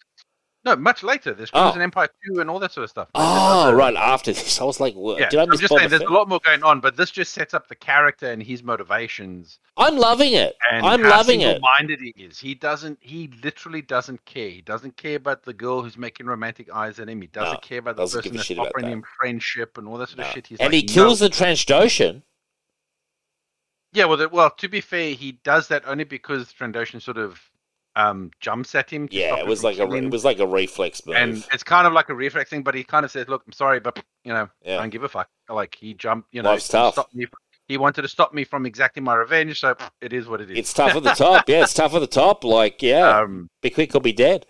no 0.65 0.77
much 0.77 1.03
later. 1.03 1.35
There's 1.35 1.51
Oh. 1.53 1.61
Crimson 1.63 1.83
Empire 1.83 2.09
two 2.27 2.41
and 2.41 2.49
all 2.51 2.59
that 2.61 2.73
sort 2.73 2.85
of 2.85 2.91
stuff. 2.91 3.09
Oh, 3.15 3.73
right 3.73 3.95
after 3.95 4.33
this, 4.33 4.61
I 4.61 4.65
was 4.65 4.81
like, 4.81 4.95
well, 4.97 5.19
Yeah, 5.19 5.29
did 5.29 5.39
I 5.41 5.43
I'm 5.43 5.51
just 5.51 5.69
saying 5.69 5.89
there's 5.91 6.03
Fett? 6.03 6.11
a 6.11 6.13
lot 6.15 6.29
more 6.29 6.41
going 6.45 6.63
on, 6.63 6.81
but 6.81 6.97
this 6.97 7.11
just 7.11 7.33
sets 7.33 7.53
up 7.55 7.69
the 7.69 7.75
character 7.75 8.31
and 8.31 8.43
his 8.43 8.63
motivations 8.63 9.59
I'm 9.77 9.97
loving 9.97 10.33
it. 10.35 10.55
and 10.71 10.87
I'm 10.87 11.03
loving 11.03 11.41
it. 11.41 11.55
single-minded 11.61 12.01
he 12.01 12.15
is. 12.23 12.39
He 12.39 12.55
doesn't. 12.55 12.99
He 13.01 13.29
literally 13.43 13.83
doesn't 13.83 14.25
care. 14.25 14.49
He 14.51 14.61
doesn't 14.63 14.97
care 14.97 15.17
about 15.17 15.43
the 15.43 15.53
girl 15.53 15.83
who's 15.83 15.99
making 15.99 16.27
romantic 16.27 16.73
eyes 16.73 16.99
at 17.01 17.09
him. 17.09 17.21
He 17.21 17.27
doesn't 17.27 17.55
No, 17.55 17.59
care 17.59 17.79
about 17.81 17.97
the 17.97 18.03
doesn't 18.03 18.23
person 18.23 18.37
that's 18.37 18.51
offering 18.69 18.87
that. 18.87 18.93
him 18.93 19.05
friendship 19.19 19.77
and 19.79 19.89
all 19.89 19.99
that 19.99 20.09
sort 20.11 20.19
No. 20.21 20.25
of 20.27 20.33
shit. 20.33 20.47
He's 20.47 20.59
and 20.61 20.73
like, 20.73 20.75
he 20.75 20.83
kills 20.85 21.21
no. 21.21 21.29
the 21.29 21.35
Trandoshan. 21.35 22.23
Yeah, 23.93 24.07
well, 24.07 24.17
the, 24.17 24.29
well, 24.29 24.51
to 24.51 24.69
be 24.69 24.81
fair, 24.81 25.13
he 25.15 25.33
does 25.33 25.69
that 25.69 25.85
only 25.87 26.05
because 26.05 26.53
Trandoshan 26.53 27.01
sort 27.01 27.17
of 27.19 27.41
um, 27.97 28.31
jumps 28.41 28.75
at 28.75 28.91
him. 28.91 29.09
To 29.09 29.15
Yeah, 29.17 29.37
it 29.39 29.47
was 29.47 29.63
like 29.65 29.79
a 29.79 29.87
re- 29.87 30.05
it 30.05 30.11
was 30.11 30.25
like 30.25 30.39
a 30.39 30.47
reflex 30.47 31.05
move. 31.07 31.17
and 31.17 31.47
it's 31.53 31.63
kind 31.63 31.87
of 31.87 31.93
like 31.93 32.09
a 32.09 32.15
reflex 32.15 32.51
thing, 32.51 32.63
but 32.63 32.75
he 32.75 32.83
kind 32.85 33.05
of 33.05 33.11
says, 33.11 33.29
"Look, 33.29 33.43
I'm 33.47 33.53
sorry, 33.53 33.81
but 33.81 34.03
you 34.25 34.33
know, 34.33 34.49
Yeah. 34.63 34.79
I 34.79 34.81
don't 34.81 34.91
give 34.91 35.05
a 35.05 35.09
fuck." 35.09 35.29
Like 35.49 35.75
he 35.75 35.95
jumped, 35.95 36.29
you 36.33 36.43
know, 36.43 36.51
Life's 36.51 36.69
tough. 36.69 36.95
stop 36.95 37.09
me. 37.15 37.25
From, 37.27 37.39
he 37.67 37.79
wanted 37.79 38.03
to 38.03 38.09
stop 38.09 38.35
me 38.35 38.45
from 38.45 38.67
exacting 38.67 39.05
my 39.05 39.15
revenge, 39.15 39.61
so 39.61 39.75
it 40.03 40.13
is 40.13 40.27
what 40.27 40.41
it 40.43 40.51
is. 40.51 40.59
it's 40.59 40.73
tough 40.75 40.95
at 40.97 41.03
the 41.03 41.15
top. 41.15 41.49
Yeah, 41.49 41.63
it's 41.63 41.73
tough 41.75 41.95
at 41.95 42.01
the 42.01 42.07
top. 42.07 42.45
Like, 42.45 42.83
yeah, 42.83 43.19
um, 43.21 43.49
be 43.63 43.71
quick 43.71 43.95
or 43.95 44.01
be 44.01 44.13
dead. 44.13 44.45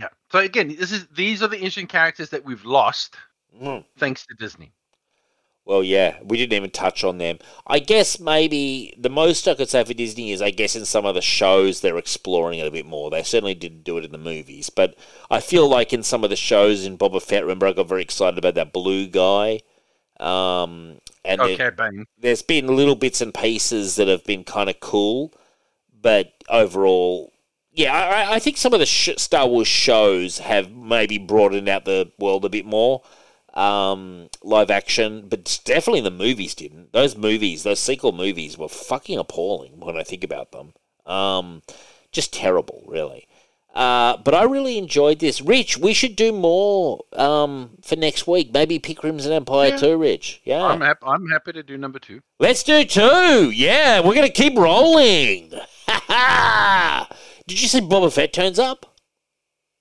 yeah. 0.00 0.08
So 0.32 0.38
again, 0.38 0.68
this 0.78 0.90
is 0.92 1.06
these 1.08 1.42
are 1.42 1.48
the 1.48 1.56
interesting 1.56 1.86
characters 1.86 2.30
that 2.30 2.44
we've 2.44 2.64
lost 2.64 3.16
Mm. 3.62 3.84
thanks 3.98 4.26
to 4.26 4.34
Disney. 4.34 4.72
Well, 5.66 5.82
yeah, 5.82 6.18
we 6.22 6.36
didn't 6.36 6.52
even 6.52 6.70
touch 6.70 7.04
on 7.04 7.16
them. 7.16 7.38
I 7.66 7.78
guess 7.78 8.20
maybe 8.20 8.94
the 8.98 9.08
most 9.08 9.48
I 9.48 9.54
could 9.54 9.70
say 9.70 9.82
for 9.82 9.94
Disney 9.94 10.30
is, 10.30 10.42
I 10.42 10.50
guess, 10.50 10.76
in 10.76 10.84
some 10.84 11.06
of 11.06 11.14
the 11.14 11.22
shows 11.22 11.80
they're 11.80 11.96
exploring 11.96 12.58
it 12.58 12.66
a 12.66 12.70
bit 12.70 12.84
more. 12.84 13.08
They 13.10 13.22
certainly 13.22 13.54
didn't 13.54 13.82
do 13.84 13.96
it 13.96 14.04
in 14.04 14.12
the 14.12 14.18
movies, 14.18 14.68
but 14.68 14.94
I 15.30 15.40
feel 15.40 15.66
like 15.66 15.94
in 15.94 16.02
some 16.02 16.22
of 16.22 16.28
the 16.28 16.36
shows 16.36 16.84
in 16.84 16.98
Boba 16.98 17.22
Fett, 17.22 17.44
remember 17.44 17.66
I 17.66 17.72
got 17.72 17.88
very 17.88 18.02
excited 18.02 18.36
about 18.36 18.54
that 18.56 18.74
blue 18.74 19.06
guy. 19.06 19.60
Um, 20.20 21.00
and 21.24 21.40
there- 21.40 21.48
Okay, 21.54 21.70
bang. 21.70 22.06
there's 22.18 22.42
been 22.42 22.66
little 22.76 22.94
bits 22.94 23.22
and 23.22 23.32
pieces 23.32 23.96
that 23.96 24.06
have 24.06 24.24
been 24.24 24.44
kind 24.44 24.68
of 24.68 24.80
cool, 24.80 25.32
but 25.98 26.34
overall, 26.50 27.32
yeah, 27.72 27.92
I, 27.92 28.22
I- 28.22 28.34
I 28.34 28.38
think 28.38 28.58
some 28.58 28.74
of 28.74 28.80
the 28.80 28.86
sh- 28.86 29.16
Star 29.16 29.48
Wars 29.48 29.66
shows 29.66 30.38
have 30.40 30.70
maybe 30.70 31.16
broadened 31.16 31.68
out 31.70 31.86
the 31.86 32.12
world 32.18 32.44
a 32.44 32.50
bit 32.50 32.66
more. 32.66 33.02
Um, 33.54 34.28
live 34.42 34.68
action, 34.70 35.26
but 35.28 35.60
definitely 35.64 36.00
the 36.00 36.10
movies 36.10 36.54
didn't. 36.56 36.92
Those 36.92 37.16
movies, 37.16 37.62
those 37.62 37.78
sequel 37.78 38.10
movies, 38.12 38.58
were 38.58 38.68
fucking 38.68 39.16
appalling 39.18 39.78
when 39.78 39.96
I 39.96 40.02
think 40.02 40.24
about 40.24 40.50
them. 40.52 40.72
Um, 41.06 41.62
just 42.10 42.32
terrible, 42.32 42.82
really. 42.88 43.28
Uh, 43.72 44.16
but 44.18 44.34
I 44.34 44.44
really 44.44 44.78
enjoyed 44.78 45.18
this. 45.18 45.40
Rich, 45.40 45.78
we 45.78 45.92
should 45.94 46.14
do 46.16 46.30
more 46.32 47.04
um, 47.12 47.70
for 47.82 47.96
next 47.96 48.26
week. 48.26 48.52
Maybe 48.52 48.78
pick 48.78 48.98
Crimson 48.98 49.32
Empire 49.32 49.70
Yeah. 49.70 49.76
too, 49.76 49.96
Rich. 49.96 50.40
Yeah. 50.44 50.62
I'm 50.64 50.80
happy. 50.80 51.00
I'm 51.06 51.28
happy 51.30 51.52
to 51.52 51.62
do 51.62 51.76
number 51.76 51.98
two. 51.98 52.20
Let's 52.40 52.62
do 52.62 52.84
two. 52.84 53.50
Yeah, 53.50 54.00
we're 54.00 54.14
gonna 54.14 54.30
keep 54.30 54.56
rolling. 54.56 55.50
Did 57.46 57.60
you 57.60 57.68
see 57.68 57.80
Boba 57.80 58.12
Fett 58.12 58.32
turns 58.32 58.58
up? 58.58 58.86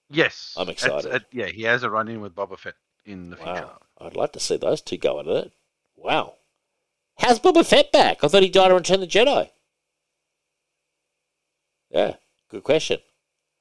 Yes, 0.09 0.53
I'm 0.57 0.69
excited. 0.69 1.11
it- 1.13 1.25
yeah, 1.31 1.45
he 1.47 1.63
has 1.63 1.83
a 1.83 1.89
run 1.89 2.07
in 2.07 2.19
with 2.21 2.35
Boba 2.35 2.57
Fett. 2.59 2.73
In 3.05 3.29
the 3.29 3.35
future. 3.37 3.51
Wow. 3.51 3.79
I'd 3.99 4.15
like 4.15 4.33
to 4.33 4.39
see 4.39 4.57
those 4.57 4.81
two 4.81 4.97
go 4.97 5.19
at 5.19 5.27
it. 5.27 5.51
Wow. 5.95 6.35
How's 7.19 7.39
Boba 7.39 7.65
Fett 7.65 7.91
back? 7.91 8.23
I 8.23 8.27
thought 8.27 8.43
he 8.43 8.49
died 8.49 8.71
in 8.71 8.77
Return 8.77 8.95
of 8.95 9.01
the 9.01 9.07
Jedi. 9.07 9.49
Yeah, 11.89 12.15
good 12.49 12.63
question. 12.63 12.99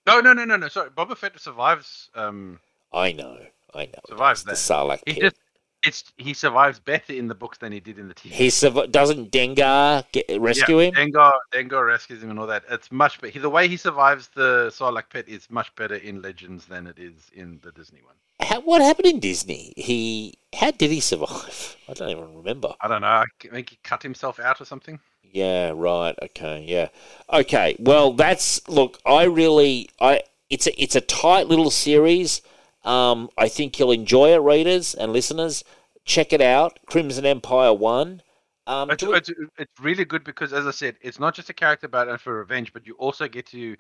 No, 0.06 0.20
no, 0.20 0.32
no, 0.32 0.44
no, 0.44 0.56
no. 0.56 0.68
Sorry, 0.68 0.90
Boba 0.90 1.16
Fett 1.16 1.38
survives. 1.38 2.08
Um, 2.14 2.58
I 2.92 3.12
know, 3.12 3.38
I 3.74 3.86
know. 3.86 4.00
Survives 4.08 4.44
It's 4.48 4.66
the 4.66 4.74
Sarlacc 4.74 5.00
he 5.06 5.14
pit. 5.14 5.22
just 5.22 5.36
it's 5.82 6.12
he 6.16 6.32
survives 6.34 6.78
better 6.78 7.12
in 7.12 7.28
the 7.28 7.34
books 7.34 7.58
than 7.58 7.72
he 7.72 7.80
did 7.80 7.98
in 7.98 8.08
the 8.08 8.14
TV. 8.14 8.30
He 8.30 8.48
surv- 8.48 8.90
doesn't 8.90 9.32
Dengar 9.32 10.04
get, 10.12 10.40
rescue 10.40 10.80
yeah, 10.80 10.90
him? 10.90 10.94
Dengar, 10.94 11.32
Dengar 11.52 11.86
rescues 11.86 12.22
him 12.22 12.30
and 12.30 12.38
all 12.38 12.46
that. 12.46 12.64
It's 12.70 12.92
much 12.92 13.20
better. 13.20 13.40
The 13.40 13.50
way 13.50 13.68
he 13.68 13.76
survives 13.76 14.28
the 14.28 14.70
Sarlacc 14.72 15.10
pit 15.10 15.28
is 15.28 15.50
much 15.50 15.74
better 15.74 15.96
in 15.96 16.22
Legends 16.22 16.66
than 16.66 16.86
it 16.86 16.98
is 16.98 17.30
in 17.34 17.58
the 17.62 17.72
Disney 17.72 18.00
one. 18.02 18.14
How, 18.40 18.60
what 18.60 18.80
happened 18.80 19.06
in 19.06 19.20
Disney? 19.20 19.72
He 19.76 20.34
how 20.54 20.70
did 20.70 20.90
he 20.90 21.00
survive? 21.00 21.76
I 21.88 21.94
don't 21.94 22.10
even 22.10 22.34
remember. 22.36 22.74
I 22.80 22.88
don't 22.88 23.02
know. 23.02 23.06
I 23.06 23.24
think 23.50 23.70
he 23.70 23.78
cut 23.82 24.02
himself 24.02 24.38
out 24.38 24.60
or 24.60 24.64
something. 24.64 25.00
Yeah, 25.32 25.72
right. 25.74 26.14
Okay, 26.22 26.64
yeah. 26.68 26.88
Okay. 27.32 27.76
Well, 27.78 28.12
that's 28.12 28.66
look. 28.68 28.98
I 29.06 29.24
really, 29.24 29.88
I 30.00 30.22
it's 30.50 30.66
a 30.66 30.82
it's 30.82 30.94
a 30.94 31.00
tight 31.00 31.48
little 31.48 31.70
series. 31.70 32.42
Um, 32.84 33.30
I 33.38 33.48
think 33.48 33.78
you'll 33.78 33.92
enjoy 33.92 34.32
it, 34.34 34.38
readers 34.38 34.94
and 34.94 35.12
listeners. 35.12 35.64
Check 36.04 36.32
it 36.32 36.40
out. 36.40 36.78
Crimson 36.86 37.24
Empire 37.26 37.72
One. 37.72 38.22
Um, 38.66 38.90
It's, 38.90 39.02
we- 39.02 39.16
it's, 39.16 39.30
it's 39.58 39.80
really 39.80 40.04
good 40.04 40.24
because, 40.24 40.52
as 40.52 40.66
I 40.66 40.70
said, 40.72 40.96
it's 41.00 41.20
not 41.20 41.34
just 41.34 41.50
a 41.50 41.54
character 41.54 41.88
battle 41.88 42.18
for 42.18 42.38
revenge, 42.38 42.72
but 42.72 42.86
you 42.86 42.94
also 42.94 43.28
get 43.28 43.46
to, 43.46 43.76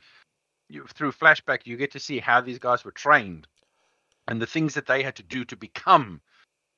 you 0.68 0.84
through 0.94 1.12
flashback, 1.12 1.60
you 1.66 1.76
get 1.76 1.90
to 1.92 2.00
see 2.00 2.18
how 2.18 2.40
these 2.40 2.58
guys 2.58 2.84
were 2.84 2.92
trained, 2.92 3.46
and 4.28 4.40
the 4.40 4.46
things 4.46 4.74
that 4.74 4.86
they 4.86 5.02
had 5.02 5.16
to 5.16 5.22
do 5.22 5.44
to 5.46 5.56
become 5.56 6.20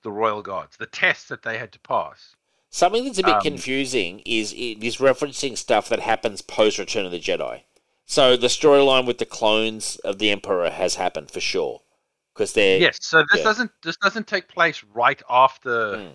the 0.03 0.11
royal 0.13 0.43
guards, 0.43 0.77
the 0.77 0.87
tests 0.87 1.29
that 1.29 1.43
they 1.43 1.57
had 1.59 1.73
to 1.73 1.81
pass. 1.81 2.35
Something 2.71 3.05
that's 3.05 3.19
a 3.19 3.23
bit 3.23 3.37
Um, 3.37 3.43
confusing 3.43 4.21
is 4.27 4.53
it 4.53 4.83
is 4.83 4.97
referencing 4.97 5.57
stuff 5.57 5.89
that 5.89 6.01
happens 6.01 6.43
post 6.43 6.79
Return 6.79 7.07
of 7.07 7.13
the 7.13 7.21
Jedi. 7.21 7.63
So 8.05 8.37
the 8.37 8.49
storyline 8.49 9.07
with 9.07 9.19
the 9.19 9.25
clones 9.25 9.97
of 10.05 10.19
the 10.19 10.31
Emperor 10.31 10.69
has 10.71 10.97
happened 10.97 11.31
for 11.31 11.41
sure, 11.41 11.81
because 12.35 12.53
they're 12.53 12.81
Yes, 12.81 12.99
so 13.01 13.25
this 13.31 13.41
yeah. 13.41 13.45
doesn't 13.45 13.71
this 13.83 13.97
doesn't 13.97 14.27
take 14.27 14.49
place 14.49 14.83
right 14.93 15.23
after 15.29 15.97
Mm. 15.97 16.13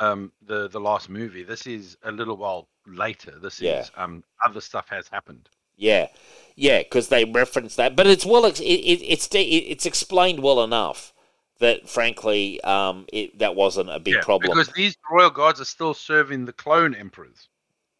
um, 0.00 0.32
the 0.42 0.68
the 0.68 0.80
last 0.80 1.08
movie. 1.08 1.42
This 1.42 1.66
is 1.66 1.96
a 2.02 2.12
little 2.12 2.36
while 2.36 2.68
later. 2.86 3.38
This 3.38 3.60
Yeah. 3.60 3.80
is 3.80 3.90
um, 3.96 4.22
other 4.44 4.60
stuff 4.60 4.88
has 4.88 5.08
happened. 5.08 5.48
Yeah, 5.76 6.08
yeah, 6.54 6.82
because 6.82 7.08
they 7.08 7.24
reference 7.24 7.74
that, 7.76 7.96
but 7.96 8.06
it's 8.06 8.24
well, 8.24 8.44
it, 8.44 8.60
it, 8.60 9.02
it's 9.02 9.28
it's 9.32 9.86
explained 9.86 10.40
well 10.40 10.62
enough 10.62 11.12
that, 11.58 11.88
frankly, 11.88 12.60
um, 12.62 13.06
it 13.12 13.38
that 13.38 13.54
wasn't 13.56 13.90
a 13.90 13.98
big 13.98 14.14
Yeah, 14.14 14.20
problem. 14.20 14.56
because 14.56 14.72
these 14.74 14.96
royal 15.10 15.30
guards 15.30 15.60
are 15.60 15.64
still 15.64 15.94
serving 15.94 16.44
the 16.44 16.52
clone 16.52 16.94
emperors 16.94 17.48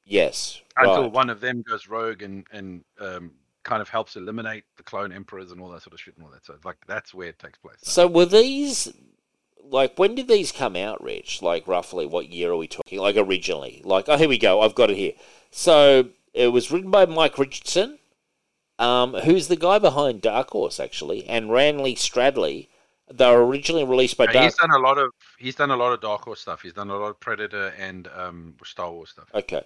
yes, 0.05 0.61
until 0.77 1.03
right. 1.03 1.13
one 1.13 1.31
of 1.31 1.41
them 1.41 1.63
goes 1.63 1.89
rogue 1.89 2.23
and 2.23 2.47
and 2.53 2.85
um, 3.01 3.33
kind 3.65 3.83
of 3.83 3.89
helps 3.89 4.17
eliminate 4.17 4.65
the 4.77 4.83
clone 4.83 5.13
emperors 5.13 5.51
and 5.51 5.61
all 5.61 5.71
that 5.71 5.83
sort 5.83 5.95
of 5.95 6.01
shit 6.01 6.17
and 6.17 6.25
all 6.25 6.31
that. 6.31 6.45
So 6.45 6.57
like 6.65 6.77
that's 6.87 7.13
where 7.13 7.29
it 7.29 7.39
takes 7.39 7.59
place. 7.59 7.79
So 7.83 8.07
were 8.07 8.27
these 8.27 8.93
like 9.63 9.99
when 9.99 10.15
did 10.15 10.29
these 10.29 10.53
come 10.53 10.77
out, 10.77 11.03
Rich? 11.03 11.43
Like 11.43 11.67
roughly 11.67 12.07
what 12.07 12.29
year 12.31 12.53
are 12.53 12.57
we 12.57 12.69
talking? 12.69 12.99
Like 12.99 13.17
originally? 13.17 13.83
Like 13.85 14.09
oh 14.09 14.17
here 14.17 14.29
we 14.29 14.39
go, 14.39 14.61
I've 14.61 14.75
got 14.75 14.91
it 14.91 14.97
here. 14.97 15.13
So 15.51 16.11
it 16.33 16.49
was 16.49 16.71
written 16.71 16.91
by 16.91 17.07
Mike 17.07 17.39
Richardson, 17.39 17.99
um, 18.79 19.15
who's 19.15 19.49
the 19.49 19.57
guy 19.57 19.79
behind 19.79 20.21
Dark 20.21 20.51
Horse 20.51 20.79
actually, 20.79 21.27
and 21.27 21.51
Randy 21.51 21.97
Stradley. 21.97 22.69
They 23.13 23.31
were 23.31 23.45
originally 23.45 23.85
released 23.85 24.17
by 24.17 24.27
Dark. 24.27 24.45
he's 24.45 24.57
done 24.57 24.71
a 24.71 24.79
lot 24.79 24.97
of 24.97 25.11
he's 25.39 25.55
done 25.55 25.71
a 25.71 25.77
lot 25.77 25.93
of 25.93 26.01
Dark 26.01 26.23
Horse 26.23 26.41
stuff. 26.41 26.63
He's 26.63 26.73
done 26.73 26.91
a 26.91 26.97
lot 26.97 27.09
of 27.09 27.21
Predator 27.21 27.75
and 27.79 28.09
um, 28.17 28.55
Star 28.65 28.91
Wars 28.91 29.11
stuff. 29.11 29.27
Okay. 29.35 29.63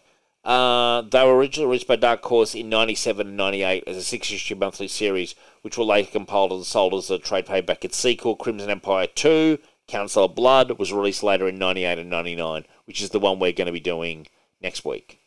Uh, 0.48 1.02
they 1.02 1.22
were 1.26 1.36
originally 1.36 1.66
released 1.66 1.86
by 1.86 1.96
Dark 1.96 2.24
Horse 2.24 2.54
in 2.54 2.70
97 2.70 3.26
and 3.26 3.36
98 3.36 3.84
as 3.86 3.98
a 3.98 4.02
six 4.02 4.32
issue 4.32 4.54
monthly 4.54 4.88
series, 4.88 5.34
which 5.60 5.76
were 5.76 5.84
later 5.84 6.10
compiled 6.10 6.52
and 6.52 6.64
sold 6.64 6.94
as 6.94 7.10
a 7.10 7.18
trade 7.18 7.44
paperback. 7.44 7.84
Its 7.84 7.98
sequel, 7.98 8.34
Crimson 8.34 8.70
Empire 8.70 9.06
2, 9.06 9.58
Council 9.88 10.24
of 10.24 10.34
Blood, 10.34 10.78
was 10.78 10.90
released 10.90 11.22
later 11.22 11.46
in 11.48 11.58
98 11.58 11.98
and 11.98 12.08
99, 12.08 12.64
which 12.86 13.02
is 13.02 13.10
the 13.10 13.20
one 13.20 13.38
we're 13.38 13.52
going 13.52 13.66
to 13.66 13.72
be 13.72 13.78
doing 13.78 14.26
next 14.62 14.86
week. 14.86 15.20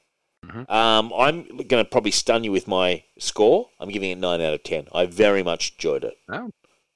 Um, 0.67 1.13
I'm 1.15 1.43
going 1.43 1.83
to 1.83 1.85
probably 1.85 2.09
stun 2.09 2.43
you 2.43 2.51
with 2.51 2.67
my 2.67 3.03
score. 3.19 3.69
I'm 3.79 3.89
giving 3.89 4.09
it 4.09 4.17
9 4.17 4.41
out 4.41 4.53
of 4.55 4.63
10. 4.63 4.87
I 4.91 5.05
very 5.05 5.43
much 5.43 5.73
enjoyed 5.73 6.03
it. 6.03 6.17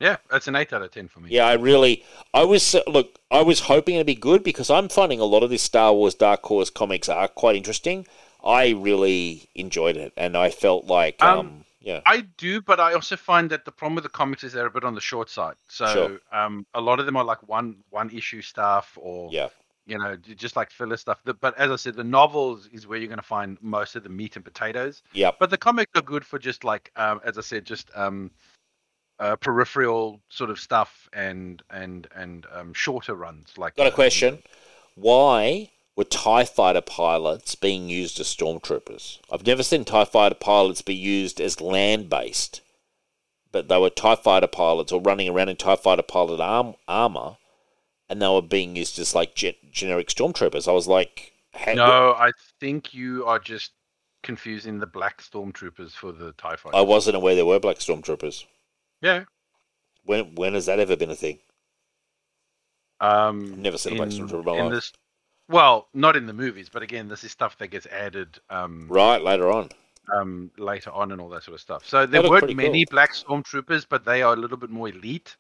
Yeah, 0.06 0.18
it's 0.32 0.48
an 0.48 0.56
eight 0.56 0.72
out 0.72 0.84
of 0.84 0.92
ten 0.92 1.08
for 1.08 1.20
me. 1.20 1.32
Yeah, 1.32 1.48
I 1.48 1.54
really, 1.54 2.04
I 2.32 2.44
was 2.44 2.76
look, 2.86 3.18
I 3.32 3.42
was 3.42 3.62
hoping 3.62 3.96
it'd 3.96 4.06
be 4.06 4.14
good 4.14 4.44
because 4.44 4.70
I'm 4.70 4.88
finding 4.88 5.20
a 5.20 5.26
lot 5.26 5.42
of 5.42 5.50
these 5.50 5.64
Star 5.64 5.94
Wars 5.94 6.14
Dark 6.14 6.44
Horse 6.44 6.70
comics 6.70 7.10
are 7.10 7.28
quite 7.28 7.56
interesting. 7.56 8.06
I 8.44 8.70
really 8.70 9.50
enjoyed 9.56 9.98
it, 9.98 10.14
and 10.16 10.38
I 10.38 10.52
felt 10.52 10.86
like, 10.86 11.24
um, 11.24 11.40
Um, 11.40 11.66
yeah, 11.80 12.02
I 12.06 12.22
do, 12.38 12.62
but 12.62 12.80
I 12.80 12.94
also 12.94 13.16
find 13.16 13.50
that 13.50 13.66
the 13.66 13.72
problem 13.72 13.96
with 13.96 14.04
the 14.04 14.12
comics 14.12 14.44
is 14.44 14.54
they're 14.54 14.68
a 14.68 14.72
bit 14.72 14.84
on 14.84 14.94
the 14.94 15.02
short 15.02 15.28
side. 15.32 15.56
So 15.70 15.88
Sure. 15.88 16.20
um, 16.32 16.68
a 16.76 16.82
lot 16.82 17.00
of 17.00 17.08
them 17.08 17.18
are 17.18 17.24
like 17.24 17.42
one 17.50 17.78
one 17.90 18.12
issue 18.12 18.44
stuff, 18.44 18.96
or 19.02 19.30
yeah, 19.32 19.50
you 19.88 19.98
know, 19.98 20.16
just 20.18 20.56
like 20.56 20.70
filler 20.70 20.98
stuff. 20.98 21.20
But 21.24 21.58
as 21.58 21.72
I 21.72 21.78
said, 21.78 21.96
the 21.96 22.04
novels 22.04 22.70
is 22.72 22.86
where 22.86 23.00
you're 23.00 23.08
going 23.16 23.18
to 23.18 23.34
find 23.38 23.58
most 23.60 23.96
of 23.96 24.04
the 24.04 24.10
meat 24.10 24.36
and 24.36 24.46
potatoes. 24.46 25.02
Yeah. 25.14 25.32
But 25.40 25.50
the 25.50 25.58
comics 25.58 25.92
are 25.96 26.04
good 26.04 26.24
for 26.24 26.38
just 26.38 26.64
like, 26.64 26.92
um, 26.96 27.22
as 27.24 27.40
I 27.40 27.42
said, 27.42 27.66
just 27.66 27.90
um, 27.96 28.30
uh, 29.20 29.36
peripheral 29.38 30.22
sort 30.30 30.50
of 30.50 30.60
stuff 30.60 31.10
and 31.14 31.62
and 31.70 32.08
and 32.16 32.46
um, 32.52 32.74
shorter 32.74 33.16
runs. 33.16 33.58
Like 33.58 33.76
Got 33.76 33.88
a 33.88 33.92
uh, 33.92 33.96
question: 33.96 34.40
Why 34.96 35.72
were 35.96 36.04
Tie 36.04 36.46
Fighter 36.46 36.82
pilots 36.82 37.56
being 37.56 37.90
used 37.90 38.20
as 38.20 38.28
stormtroopers? 38.28 39.20
I've 39.32 39.48
never 39.48 39.64
seen 39.64 39.86
Tie 39.86 40.06
Fighter 40.06 40.36
pilots 40.36 40.82
be 40.82 40.96
used 40.96 41.40
as 41.40 41.62
land-based, 41.62 42.62
but 43.52 43.68
they 43.68 43.80
were 43.80 43.90
Tie 43.90 44.16
Fighter 44.16 44.48
pilots 44.48 44.92
or 44.92 45.02
running 45.02 45.30
around 45.30 45.50
in 45.50 45.56
Tie 45.56 45.78
Fighter 45.78 46.04
pilot 46.04 46.42
arm, 46.42 46.76
armor, 46.88 47.38
and 48.10 48.22
they 48.22 48.28
were 48.28 48.42
being 48.42 48.76
used 48.76 49.00
as 49.00 49.16
like 49.16 49.36
ge- 49.36 49.56
generic 49.72 50.10
stormtroopers. 50.10 50.68
I 50.68 50.74
was 50.74 50.88
like, 50.88 51.32
No, 51.74 52.14
I 52.18 52.32
think 52.60 52.94
you 52.94 53.26
are 53.26 53.40
just 53.40 53.72
confusing 54.24 54.80
the 54.80 54.88
black 54.88 55.22
stormtroopers 55.22 55.92
for 55.92 56.12
the 56.12 56.34
Tie 56.34 56.56
Fighters. 56.58 56.78
I 56.78 56.82
wasn't 56.82 57.16
aware 57.16 57.36
there 57.36 57.46
were 57.46 57.60
black 57.60 57.78
stormtroopers. 57.78 58.44
Yeah. 59.06 59.24
When 60.04 60.34
when 60.36 60.54
has 60.56 60.66
that 60.66 60.80
ever 60.80 60.96
been 60.96 61.12
a 61.12 61.16
thing? 61.16 61.38
Um, 63.00 63.52
I've 63.54 63.58
never 63.60 63.78
seen 63.78 63.94
a 63.94 63.96
black 63.98 64.10
stormtrooper 64.10 64.40
in 64.40 64.46
my 64.46 64.64
life. 64.64 64.72
this, 64.74 64.92
well, 65.50 65.88
not 65.94 66.16
in 66.16 66.26
the 66.26 66.34
movies, 66.34 66.70
but 66.72 66.82
again, 66.82 67.08
this 67.08 67.24
is 67.24 67.32
stuff 67.32 67.58
that 67.60 67.68
gets 67.68 67.86
added 67.88 68.40
um, 68.50 68.88
Right 68.90 69.22
later 69.22 69.52
on. 69.52 69.70
um, 70.16 70.50
later 70.58 70.92
on 70.92 71.12
and 71.12 71.20
all 71.22 71.30
that 71.30 71.44
sort 71.44 71.56
of 71.56 71.62
stuff. 71.62 71.88
So 71.88 72.06
there 72.06 72.28
weren't 72.28 72.56
many 72.56 72.86
cool. 72.86 72.92
black 72.96 73.14
stormtroopers, 73.14 73.86
but 73.88 74.06
they 74.06 74.22
are 74.22 74.34
a 74.34 74.38
little 74.38 74.58
bit 74.58 74.70
more 74.70 74.90
elite. 74.90 75.36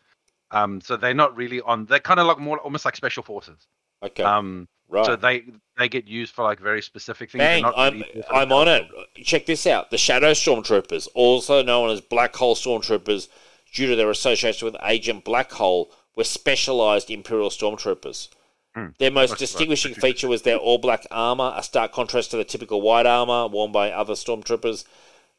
Um, 0.51 0.79
so 0.81 0.95
they're 0.97 1.13
not 1.13 1.35
really 1.35 1.61
on. 1.61 1.85
They're 1.85 1.99
kind 1.99 2.19
of 2.19 2.27
like 2.27 2.39
more 2.39 2.59
almost 2.59 2.85
like 2.85 2.95
special 2.95 3.23
forces. 3.23 3.67
Okay, 4.03 4.23
Um, 4.23 4.67
right. 4.89 5.05
so 5.05 5.15
they 5.15 5.43
they 5.77 5.89
get 5.89 6.05
used 6.07 6.33
for 6.35 6.43
like 6.43 6.59
very 6.59 6.81
specific 6.81 7.31
things. 7.31 7.39
Bang! 7.39 7.63
not 7.63 7.73
I'm 7.75 7.93
really 8.01 8.23
I'm 8.29 8.51
on 8.51 8.67
it. 8.67 8.87
Check 9.23 9.45
this 9.47 9.65
out: 9.65 9.89
the 9.89 9.97
Shadow 9.97 10.31
Stormtroopers, 10.33 11.07
also 11.15 11.63
known 11.63 11.89
as 11.89 12.01
Black 12.01 12.35
Hole 12.35 12.55
Stormtroopers, 12.55 13.27
due 13.75 13.87
to 13.87 13.95
their 13.95 14.09
association 14.09 14.65
with 14.65 14.75
Agent 14.81 15.23
Black 15.23 15.51
Hole, 15.51 15.91
were 16.15 16.23
specialized 16.23 17.11
Imperial 17.11 17.49
Stormtroopers. 17.49 18.29
Hmm. 18.73 18.87
Their 18.97 19.11
most 19.11 19.31
right. 19.31 19.39
distinguishing 19.39 19.91
That's 19.91 20.01
feature 20.01 20.27
was 20.27 20.41
their 20.41 20.57
all 20.57 20.77
black 20.77 21.05
armor, 21.11 21.53
a 21.55 21.61
stark 21.61 21.91
contrast 21.91 22.31
to 22.31 22.37
the 22.37 22.43
typical 22.43 22.81
white 22.81 23.05
armor 23.05 23.47
worn 23.47 23.71
by 23.71 23.91
other 23.91 24.13
stormtroopers. 24.13 24.85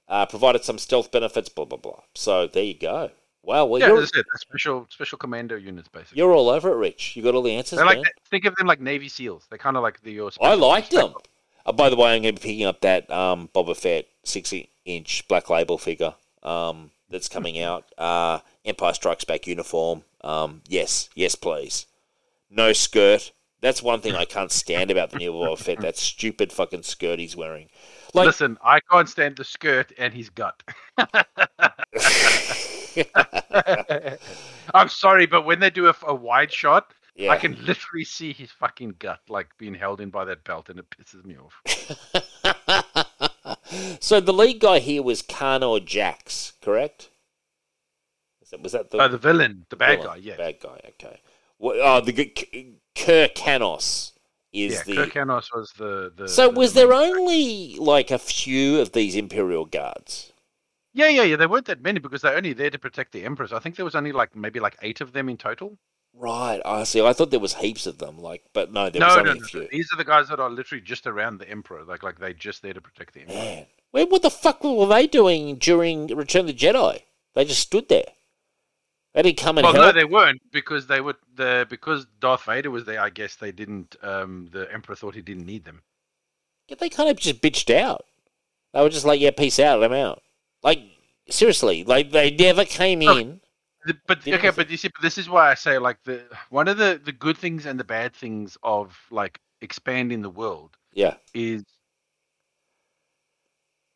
Uh, 0.09 0.25
provided 0.25 0.63
some 0.63 0.79
stealth 0.79 1.11
benefits, 1.11 1.49
blah 1.49 1.65
blah 1.65 1.79
blah. 1.79 2.01
So 2.15 2.47
there 2.47 2.63
you 2.63 2.79
go. 2.79 3.11
Wow, 3.43 3.67
well 3.67 3.81
Yeah, 3.81 3.89
you're 3.89 4.01
that's 4.01 4.11
it. 4.11 4.25
They're 4.31 4.39
special 4.39 4.87
special 4.89 5.19
commando 5.19 5.57
units 5.57 5.89
basically. 5.89 6.19
you're 6.19 6.33
all 6.33 6.49
over 6.49 6.71
it, 6.71 6.77
Rich. 6.77 7.17
You 7.17 7.23
got 7.23 7.35
all 7.35 7.43
the 7.43 7.57
answers. 7.57 7.81
Like 7.81 8.05
think 8.31 8.45
of 8.45 8.55
them 8.55 8.67
like 8.67 8.81
Navy 8.81 9.09
SEAls. 9.09 9.49
They're 9.49 9.59
kind 9.59 9.77
of 9.77 9.83
like 9.83 10.01
the 10.03 10.13
your. 10.13 10.29
I 10.29 10.31
special- 10.31 10.69
like 10.69 10.91
them. 10.91 11.15
Uh, 11.65 11.73
by 11.73 11.91
the 11.91 11.97
way, 11.97 12.15
I'm 12.15 12.23
going 12.23 12.37
to 12.37 12.41
be 12.41 12.49
picking 12.49 12.67
up 12.67 12.83
that 12.83 13.11
um, 13.11 13.49
Boba 13.53 13.77
Fett 13.77 14.07
60 14.23 14.71
inch 14.85 15.27
black 15.27 15.51
label 15.51 15.79
figure 15.79 16.15
um, 16.45 16.93
that's 17.11 17.29
coming 17.29 17.61
out. 17.61 17.85
Uh, 17.97 18.41
Empire 18.65 18.95
Strikes 18.95 19.25
Back 19.25 19.47
uniform. 19.47 20.05
Um, 20.23 20.63
yes, 20.69 21.09
yes, 21.15 21.35
please. 21.35 21.87
No 22.51 22.73
skirt. 22.73 23.33
That's 23.61 23.83
one 23.83 24.01
thing 24.01 24.15
I 24.15 24.25
can't 24.25 24.53
stand 24.53 24.91
about 24.91 25.11
the 25.11 25.19
new 25.19 25.33
Boba 25.33 25.59
Fett. 25.65 25.81
That 25.81 25.97
stupid 25.97 26.53
fucking 26.53 26.83
skirt 26.83 27.19
he's 27.19 27.37
wearing. 27.37 27.69
Like, 28.15 28.27
Listen, 28.27 28.59
I 28.63 28.81
can't 28.91 29.09
stand 29.09 29.37
the 29.37 29.45
skirt 29.45 29.93
and 29.99 30.13
his 30.13 30.31
gut. 30.31 30.63
I'm 34.75 34.89
sorry, 34.89 35.27
but 35.27 35.45
when 35.45 35.61
they 35.61 35.71
do 35.71 35.89
a, 35.89 35.95
a 36.07 36.15
wide 36.15 36.53
shot, 36.53 36.93
yeah. 37.17 37.31
I 37.31 37.37
can 37.37 37.57
literally 37.65 38.05
see 38.05 38.33
his 38.33 38.51
fucking 38.51 38.97
gut 38.99 39.21
like 39.29 39.49
being 39.59 39.75
held 39.75 40.01
in 40.01 40.11
by 40.11 40.25
that 40.27 40.45
belt, 40.45 40.69
and 40.69 40.79
it 40.79 40.87
pisses 40.91 41.25
me 41.25 41.37
off. 41.39 41.61
so 44.01 44.21
the 44.21 44.33
lead 44.33 44.61
guy 44.61 44.79
here 44.79 45.03
was 45.03 45.23
Carnor 45.23 45.85
Jax, 45.85 46.53
correct? 46.63 47.11
Was 48.41 48.51
that, 48.51 48.63
was 48.63 48.73
that 48.73 48.91
the 48.91 49.03
Oh, 49.03 49.09
the 49.09 49.19
villain, 49.19 49.67
the 49.71 49.77
bad 49.77 49.99
Villain. 50.01 50.07
guy, 50.07 50.17
yeah. 50.23 50.37
Bad 50.37 50.61
guy, 50.61 50.81
okay. 50.91 51.21
Wh- 51.61 51.75
Oh, 51.77 51.97
uh, 51.97 52.01
the 52.01 52.13
g- 52.13 52.77
Kir 52.95 53.29
Kanos 53.29 54.13
is 54.53 54.75
yeah, 54.75 54.83
the. 54.85 54.95
Kir 54.95 55.07
Kanos 55.25 55.55
was 55.55 55.73
the, 55.77 56.13
the 56.15 56.29
so 56.29 56.49
the- 56.51 56.59
was 56.59 56.75
there 56.75 56.89
main- 56.91 57.13
only 57.17 57.77
like 57.77 58.11
a 58.11 58.19
few 58.19 58.81
of 58.81 58.93
these 58.93 59.17
Imperial 59.17 59.65
guards? 59.65 60.33
Yeah, 60.95 61.09
yeah, 61.09 61.25
yeah. 61.25 61.37
There 61.37 61.49
weren't 61.49 61.67
that 61.67 61.83
many 61.83 61.99
because 61.99 62.23
they're 62.23 62.37
only 62.37 62.53
there 62.55 62.71
to 62.71 62.79
protect 62.79 63.13
the 63.13 63.25
emperors. 63.25 63.53
I 63.53 63.59
think 63.59 63.77
there 63.77 63.85
was 63.85 63.95
only 63.95 64.13
like 64.13 64.35
maybe 64.35 64.61
like 64.61 64.77
eight 64.81 65.01
of 65.03 65.13
them 65.13 65.29
in 65.29 65.37
total. 65.37 65.77
Right, 66.19 66.63
I 66.65 66.85
see. 66.85 67.05
I 67.05 67.13
thought 67.13 67.31
there 67.31 67.41
was 67.41 67.55
heaps 67.55 67.87
of 67.87 67.99
them. 67.99 68.19
Like, 68.19 68.43
but 68.55 68.73
no, 68.73 68.89
there 68.89 69.01
no, 69.01 69.09
was 69.09 69.17
only 69.17 69.35
no, 69.35 69.45
a 69.45 69.49
few. 69.49 69.69
These 69.71 69.93
are 69.93 69.97
the 69.97 70.05
guys 70.05 70.29
that 70.29 70.41
are 70.41 70.49
literally 70.49 70.83
just 70.83 71.07
around 71.07 71.39
the 71.39 71.49
emperor. 71.49 71.85
Like, 71.85 72.03
like 72.03 72.19
they're 72.19 72.33
just 72.33 72.63
there 72.63 72.73
to 72.73 72.81
protect 72.81 73.15
the 73.15 73.21
emperor. 73.21 73.35
Man, 73.35 73.67
where 73.91 74.07
what 74.07 74.23
the 74.23 74.31
fuck 74.31 74.65
were 74.65 74.87
they 74.87 75.07
doing 75.07 75.57
during 75.57 76.07
Return 76.09 76.43
of 76.43 76.47
the 76.47 76.55
Jedi? 76.55 77.03
They 77.35 77.45
just 77.45 77.61
stood 77.61 77.89
there. 77.89 78.07
They 79.13 79.23
didn't 79.23 79.39
come 79.39 79.59
and 79.59 79.65
Well, 79.65 79.75
no, 79.75 79.93
they 79.93 80.05
weren't 80.05 80.41
because 80.53 80.87
they 80.87 81.01
were 81.01 81.17
the 81.35 81.67
because 81.71 82.07
Darth 82.21 82.45
Vader 82.45 82.71
was 82.71 82.85
there. 82.85 83.01
I 83.01 83.11
guess 83.11 83.37
they 83.37 83.53
didn't. 83.53 83.97
Um, 84.03 84.49
the 84.53 84.71
emperor 84.73 84.95
thought 84.95 85.15
he 85.15 85.23
didn't 85.23 85.47
need 85.47 85.65
them. 85.65 85.83
Yeah, 86.69 86.77
they 86.79 86.89
kind 86.89 87.09
of 87.09 87.17
just 87.17 87.41
bitched 87.41 87.75
out. 87.75 88.05
They 88.75 88.83
were 88.83 88.91
just 88.91 89.07
like, 89.07 89.21
"Yeah, 89.21 89.31
peace 89.31 89.59
out, 89.59 89.83
I'm 89.83 89.93
out." 89.93 90.23
Like 90.63 90.81
seriously, 91.31 91.85
like 91.85 92.11
they 92.11 92.31
never 92.31 92.65
came 92.65 93.01
in. 93.03 93.41
The- 93.87 93.97
but 94.07 94.27
okay, 94.27 94.51
but 94.51 94.69
you 94.71 94.77
see, 94.77 94.89
but 94.89 95.01
this 95.03 95.17
is 95.19 95.29
why 95.29 95.51
I 95.51 95.55
say 95.55 95.79
like 95.79 96.03
the 96.05 96.25
one 96.51 96.69
of 96.69 96.77
the 96.77 97.01
the 97.03 97.13
good 97.13 97.39
things 97.39 97.67
and 97.67 97.79
the 97.81 97.85
bad 97.85 98.15
things 98.15 98.57
of 98.63 98.97
like 99.11 99.41
expanding 99.61 100.23
the 100.23 100.31
world 100.31 100.77
Yeah, 100.93 101.15
is 101.35 101.63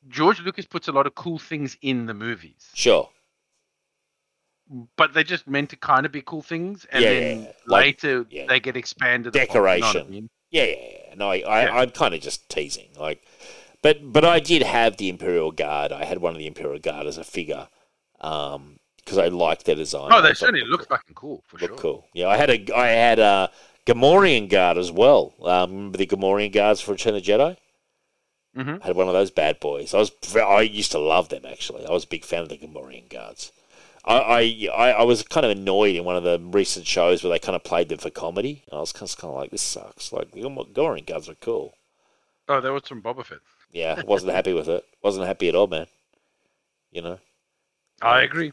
George 0.09 0.41
Lucas 0.41 0.65
puts 0.67 0.89
a 0.89 0.93
lot 0.93 1.07
of 1.07 1.15
cool 1.15 1.39
things 1.39 1.77
in 1.83 2.07
the 2.07 2.15
movies, 2.15 2.71
sure. 2.75 3.11
but 4.97 5.13
they're 5.13 5.23
just 5.25 5.47
meant 5.47 5.71
to 5.71 5.77
kind 5.77 6.07
of 6.07 6.13
be 6.13 6.23
cool 6.23 6.43
things, 6.43 6.87
and 6.91 7.03
Yeah, 7.05 7.11
then 7.11 7.39
yeah, 7.41 7.45
yeah. 7.45 7.53
Like- 7.67 7.85
later 7.85 8.27
yeah. 8.31 8.47
they 8.49 8.61
get 8.61 8.77
expanded. 8.77 9.35
upon, 9.37 9.41
you 9.41 9.47
know 9.61 9.67
I 9.67 9.77
Decoration. 9.77 10.11
mean? 10.11 10.31
Yeah, 10.51 10.65
yeah, 10.65 10.75
yeah. 11.09 11.15
No, 11.17 11.29
I, 11.31 11.39
I. 11.41 11.83
I'm 11.83 11.91
kind 11.91 12.13
of 12.15 12.21
just 12.21 12.49
teasing. 12.49 12.89
Like, 12.99 13.23
but 13.83 13.99
but 14.13 14.25
I 14.25 14.41
did 14.41 14.63
have 14.63 14.97
the 14.97 15.09
Imperial 15.09 15.53
Guard. 15.53 15.93
I 15.93 16.05
had 16.05 16.19
one 16.19 16.33
of 16.33 16.39
the 16.39 16.47
Imperial 16.49 16.81
Guard 16.81 17.07
as 17.07 17.19
a 17.19 17.25
figure, 17.25 17.69
um, 18.21 18.80
because 19.11 19.19
I 19.25 19.29
like 19.29 19.65
their 19.65 19.75
design. 19.75 20.11
Oh, 20.13 20.23
they 20.23 20.35
certainly 20.35 20.65
look 20.65 20.87
fucking 20.87 21.17
cool 21.17 21.43
for 21.49 21.59
Look 21.59 21.71
sure. 21.71 21.79
cool. 21.79 22.07
Yeah, 22.15 22.29
I 22.29 22.37
had 22.37 22.49
a 22.49 22.77
I 22.77 22.89
had 22.89 23.19
a 23.19 23.51
Gamorrean 23.87 24.49
Guard 24.49 24.79
as 24.79 24.93
well. 24.93 25.35
Um, 25.43 25.73
remember 25.73 25.99
the 25.99 26.07
Gamorrean 26.07 26.53
Guards 26.53 26.81
for 26.81 26.93
Return 26.93 27.17
of 27.17 27.25
the 27.25 27.33
Jedi? 27.33 27.57
Mhm. 28.57 28.81
I 28.83 28.87
had 28.87 28.97
one 28.97 29.09
of 29.09 29.15
those 29.15 29.33
bad 29.33 29.59
boys. 29.59 29.95
I 29.95 29.99
was 29.99 30.13
I 30.37 30.61
used 30.61 30.93
to 30.93 30.99
love 31.01 31.29
them 31.29 31.45
actually. 31.45 31.85
I 31.87 31.91
was 31.91 32.05
a 32.05 32.09
big 32.09 32.25
fan 32.25 32.43
of 32.43 32.49
the 32.49 32.57
Gamorrean 32.57 33.09
Guards. 33.09 33.51
I, 34.05 34.69
I, 34.73 34.91
I, 34.93 35.03
was 35.03 35.23
kind 35.23 35.45
of 35.45 35.53
annoyed 35.53 35.95
in 35.95 36.05
one 36.05 36.17
of 36.17 36.23
the 36.23 36.41
recent 36.41 36.87
shows 36.87 37.23
where 37.23 37.31
they 37.31 37.39
kind 37.39 37.55
of 37.55 37.63
played 37.63 37.91
them 37.91 37.99
for 37.99 38.09
comedy. 38.09 38.65
I 38.73 38.77
was 38.77 38.93
kind 38.93 39.09
of, 39.11 39.17
kind 39.19 39.31
of 39.31 39.37
like, 39.39 39.51
this 39.51 39.61
sucks. 39.61 40.11
Like, 40.11 40.31
the 40.31 40.41
Gamor- 40.41 40.73
Gamorrean 40.73 41.05
Guards 41.07 41.29
are 41.29 41.35
cool. 41.35 41.75
Oh, 42.49 42.63
there 42.63 42.73
was 42.73 42.85
some 42.87 43.03
Boba 43.03 43.27
Fett. 43.27 43.41
Yeah, 43.71 44.01
wasn't 44.07 44.33
happy 44.33 44.55
with 44.55 44.71
it. 44.71 44.87
Wasn't 45.03 45.27
happy 45.27 45.51
at 45.51 45.55
all, 45.55 45.67
man. 45.67 45.87
You 46.91 47.03
know? 47.03 47.19
I 48.01 48.23
agree. 48.23 48.53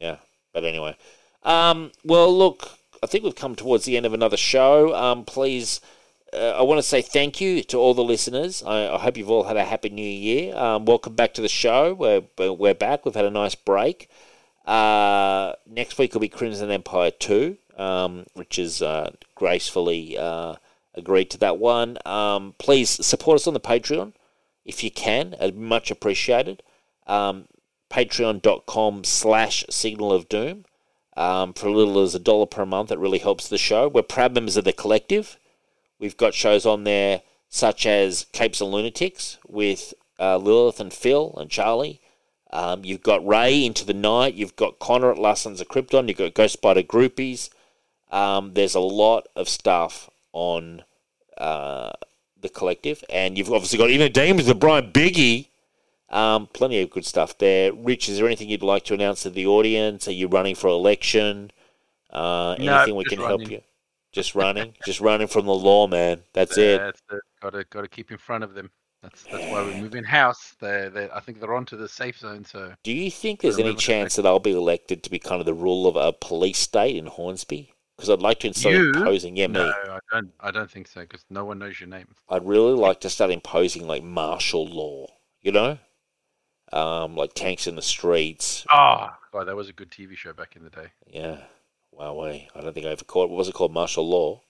Yeah. 0.00 0.16
But 0.52 0.64
anyway. 0.64 0.96
Um, 1.42 1.92
well, 2.04 2.36
look, 2.36 2.70
I 3.02 3.06
think 3.06 3.24
we've 3.24 3.34
come 3.34 3.54
towards 3.54 3.84
the 3.84 3.96
end 3.96 4.06
of 4.06 4.14
another 4.14 4.36
show. 4.36 4.94
Um, 4.94 5.24
please, 5.24 5.80
uh, 6.32 6.54
I 6.58 6.62
want 6.62 6.78
to 6.78 6.82
say 6.82 7.02
thank 7.02 7.40
you 7.40 7.62
to 7.64 7.78
all 7.78 7.94
the 7.94 8.02
listeners. 8.04 8.62
I, 8.66 8.88
I 8.94 8.98
hope 8.98 9.16
you've 9.16 9.30
all 9.30 9.44
had 9.44 9.56
a 9.56 9.64
happy 9.64 9.90
new 9.90 10.02
year. 10.02 10.56
Um, 10.56 10.84
welcome 10.84 11.14
back 11.14 11.34
to 11.34 11.42
the 11.42 11.48
show. 11.48 11.94
We're, 11.94 12.22
we're- 12.38 12.74
back. 12.74 13.04
We've 13.04 13.14
had 13.14 13.24
a 13.24 13.30
nice 13.30 13.54
break. 13.54 14.10
Uh, 14.64 15.52
next 15.66 15.96
week 15.98 16.12
will 16.12 16.20
be 16.20 16.28
Crimson 16.28 16.70
Empire 16.70 17.12
2, 17.12 17.56
um, 17.76 18.26
which 18.34 18.58
is 18.58 18.82
uh, 18.82 19.12
gracefully 19.36 20.18
uh, 20.18 20.56
agreed 20.94 21.30
to 21.30 21.38
that 21.38 21.58
one. 21.58 21.98
Um, 22.04 22.54
please 22.58 22.90
support 23.06 23.36
us 23.36 23.46
on 23.46 23.54
the 23.54 23.60
Patreon 23.60 24.12
if 24.64 24.82
you 24.82 24.90
can. 24.90 25.36
Be 25.40 25.52
much 25.52 25.92
appreciated. 25.92 26.62
Um, 27.06 27.46
Patreon.com 27.90 29.04
slash 29.04 29.64
Signal 29.70 30.12
of 30.12 30.28
Doom. 30.28 30.64
Um, 31.16 31.54
for 31.54 31.68
a 31.68 31.72
little 31.72 32.00
as 32.02 32.14
a 32.14 32.18
dollar 32.18 32.46
per 32.46 32.66
month, 32.66 32.92
it 32.92 32.98
really 32.98 33.18
helps 33.18 33.48
the 33.48 33.56
show. 33.56 33.88
We're 33.88 34.02
proud 34.02 34.34
members 34.34 34.56
of 34.56 34.64
the 34.64 34.72
collective. 34.72 35.38
We've 35.98 36.16
got 36.16 36.34
shows 36.34 36.66
on 36.66 36.84
there 36.84 37.22
such 37.48 37.86
as 37.86 38.26
Capes 38.32 38.60
and 38.60 38.70
Lunatics 38.70 39.38
with 39.48 39.94
uh, 40.20 40.36
Lilith 40.36 40.80
and 40.80 40.92
Phil 40.92 41.34
and 41.38 41.50
Charlie. 41.50 42.00
Um, 42.52 42.84
you've 42.84 43.02
got 43.02 43.26
Ray 43.26 43.64
into 43.64 43.84
the 43.84 43.94
night. 43.94 44.34
You've 44.34 44.56
got 44.56 44.78
Connor 44.78 45.10
at 45.10 45.18
Last 45.18 45.42
Sons 45.42 45.60
of 45.60 45.68
Krypton. 45.68 46.08
You've 46.08 46.18
got 46.18 46.34
Ghost 46.34 46.54
Spider 46.54 46.82
Groupies. 46.82 47.50
Um, 48.10 48.54
there's 48.54 48.74
a 48.74 48.80
lot 48.80 49.26
of 49.34 49.48
stuff 49.48 50.08
on 50.32 50.84
uh, 51.38 51.92
the 52.40 52.48
collective, 52.48 53.02
and 53.10 53.36
you've 53.36 53.52
obviously 53.52 53.78
got 53.78 53.90
even 53.90 54.12
Demons 54.12 54.48
with 54.48 54.60
Brian 54.60 54.92
Biggie. 54.92 55.48
Um, 56.08 56.46
plenty 56.48 56.80
of 56.80 56.90
good 56.90 57.04
stuff 57.04 57.36
there. 57.38 57.72
Rich, 57.72 58.08
is 58.08 58.18
there 58.18 58.26
anything 58.26 58.48
you'd 58.48 58.62
like 58.62 58.84
to 58.84 58.94
announce 58.94 59.22
to 59.22 59.30
the 59.30 59.46
audience? 59.46 60.06
Are 60.06 60.12
you 60.12 60.28
running 60.28 60.54
for 60.54 60.68
election? 60.68 61.50
Uh, 62.10 62.56
No, 62.58 62.76
anything 62.76 62.96
we 62.96 63.04
just 63.04 63.16
can 63.16 63.24
help 63.26 63.50
you? 63.50 63.62
Just 64.12 64.34
running, 64.34 64.74
just 64.84 65.00
running 65.00 65.26
from 65.26 65.46
the 65.46 65.54
law, 65.54 65.86
man. 65.86 66.22
That's 66.32 66.56
it. 66.56 66.78
That's 66.78 67.02
it. 67.10 67.20
Got 67.42 67.50
to 67.50 67.64
got 67.64 67.82
to 67.82 67.88
keep 67.88 68.10
in 68.10 68.18
front 68.18 68.44
of 68.44 68.54
them. 68.54 68.70
That's 69.02 69.24
that's 69.24 69.44
why 69.44 69.62
we're 69.62 69.80
moving 69.80 70.04
house. 70.04 70.54
They 70.60 70.88
they 70.88 71.10
I 71.10 71.20
think 71.20 71.38
they're 71.38 71.54
onto 71.54 71.76
the 71.76 71.88
safe 71.88 72.18
zone. 72.18 72.44
So 72.44 72.72
Do 72.82 72.92
you 72.92 73.10
think 73.10 73.40
there's 73.40 73.58
any 73.58 73.74
chance 73.74 74.16
that 74.16 74.26
I'll 74.26 74.38
be 74.40 74.52
elected 74.52 75.02
to 75.02 75.10
be 75.10 75.18
kind 75.18 75.40
of 75.40 75.46
the 75.46 75.54
rule 75.54 75.86
of 75.86 75.96
a 75.96 76.12
police 76.12 76.58
state 76.58 76.96
in 76.96 77.06
Hornsby? 77.06 77.72
Because 77.96 78.10
I'd 78.10 78.20
like 78.20 78.40
to 78.40 78.54
start 78.54 78.74
You? 78.74 78.88
imposing. 78.94 79.36
Yeah, 79.36 79.48
me. 79.48 79.54
no, 79.54 79.70
I 79.70 79.98
don't 80.12 80.32
I 80.40 80.50
don't 80.50 80.70
think 80.70 80.88
so 80.88 81.02
because 81.02 81.24
no 81.28 81.44
one 81.44 81.58
knows 81.58 81.78
your 81.78 81.88
name. 81.88 82.08
I'd 82.28 82.46
really 82.46 82.72
like 82.72 83.00
to 83.00 83.10
start 83.10 83.30
imposing 83.30 83.86
like 83.86 84.02
martial 84.02 84.66
law. 84.66 85.08
You 85.42 85.52
know, 85.52 85.78
um, 86.72 87.16
like 87.16 87.34
tanks 87.34 87.66
in 87.66 87.76
the 87.76 87.82
streets. 87.82 88.66
Ah, 88.70 89.18
oh, 89.32 89.44
that 89.44 89.56
was 89.56 89.68
a 89.68 89.72
good 89.72 89.90
TV 89.90 90.16
show 90.16 90.32
back 90.32 90.56
in 90.56 90.64
the 90.64 90.70
day. 90.70 90.88
Yeah. 91.06 91.38
Wow. 91.92 92.20
I 92.22 92.48
don't 92.60 92.72
think 92.74 92.86
I 92.86 92.90
ever 92.90 93.04
called. 93.04 93.30
What 93.30 93.38
was 93.38 93.48
it 93.48 93.54
called? 93.54 93.72
Martial 93.72 94.08
law. 94.08 94.42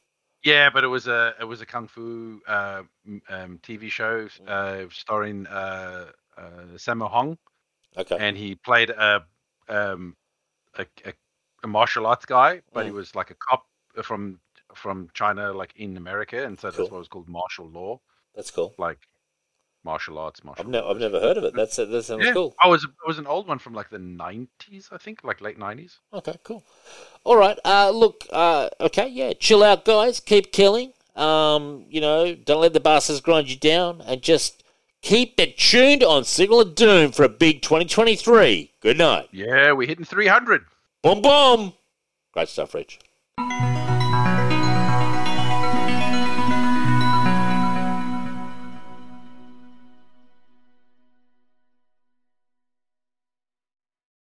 Yeah, 0.42 0.70
but 0.70 0.84
it 0.84 0.88
was 0.88 1.06
a 1.08 1.34
it 1.40 1.44
was 1.44 1.60
a 1.60 1.66
kung 1.66 1.88
fu 1.88 2.40
uh, 2.46 2.82
um, 3.28 3.58
TV 3.62 3.88
show 3.90 4.28
Mm. 4.28 4.48
uh, 4.48 4.88
starring 4.90 5.46
uh, 5.46 6.06
uh, 6.36 6.76
Sammo 6.76 7.10
Hung, 7.10 7.38
Okay. 7.96 8.16
and 8.18 8.36
he 8.36 8.54
played 8.54 8.90
a 8.90 9.24
um, 9.68 10.16
a, 10.78 10.86
a, 11.04 11.12
a 11.64 11.66
martial 11.66 12.06
arts 12.06 12.26
guy, 12.26 12.62
but 12.72 12.84
he 12.86 12.92
Mm. 12.92 12.94
was 12.94 13.14
like 13.14 13.30
a 13.30 13.34
cop 13.34 13.66
from 14.02 14.38
from 14.74 15.08
China, 15.14 15.52
like 15.52 15.72
in 15.76 15.96
America, 15.96 16.44
and 16.44 16.58
so 16.58 16.70
Cool. 16.70 16.78
that's 16.78 16.90
what 16.92 16.98
was 16.98 17.08
called 17.08 17.28
martial 17.28 17.68
law, 17.68 18.00
That's 18.34 18.50
cool. 18.50 18.74
like 18.78 18.98
martial 19.86 20.18
arts. 20.18 20.44
Martial. 20.44 20.66
I've, 20.66 20.70
law. 20.70 20.90
I've 20.90 20.98
never 20.98 21.18
heard 21.18 21.39
of 21.39 21.44
it. 21.44 21.55
That's 21.55 21.76
that 21.76 22.02
sounds 22.02 22.26
Yeah, 22.26 22.34
cool. 22.34 22.55
I 22.60 22.68
was 22.68 22.84
it 22.84 22.90
was 23.06 23.18
an 23.18 23.26
old 23.26 23.48
one 23.48 23.58
from 23.58 23.73
like 23.73 23.89
the 23.89 23.98
nineties, 23.98 24.90
I 24.92 24.98
think, 24.98 25.24
like 25.24 25.40
late 25.40 25.58
nineties. 25.58 26.00
Okay, 26.12 26.36
cool. 26.44 26.62
All 27.24 27.36
right. 27.39 27.58
Uh, 27.65 27.90
look. 27.90 28.26
Uh, 28.31 28.68
okay. 28.81 29.08
Yeah. 29.08 29.32
Chill 29.32 29.62
out, 29.65 29.86
guys. 29.86 30.20
Keep 30.20 30.52
killing. 30.52 30.92
Um, 31.15 31.86
you 31.89 32.02
know, 32.02 32.34
don't 32.34 32.60
let 32.60 32.74
the 32.74 32.81
bastards 32.81 33.23
grind 33.23 33.48
you 33.48 33.56
down, 33.56 34.02
and 34.02 34.20
just 34.20 34.62
keep 35.00 35.40
it 35.40 35.56
tuned 35.56 36.02
on 36.02 36.24
Signal 36.24 36.60
of 36.60 36.74
Doom 36.74 37.12
for 37.12 37.24
a 37.24 37.28
big 37.31 37.62
2023. 37.62 38.73
Good 38.81 38.98
night. 38.98 39.28
Yeah, 39.32 39.73
we're 39.73 39.89
hitting 39.89 40.05
three 40.05 40.26
hundred. 40.26 40.66
Boom, 41.02 41.23
boom. 41.23 41.73
Great 42.34 42.48
stuff, 42.48 42.74
Rich. 42.74 42.98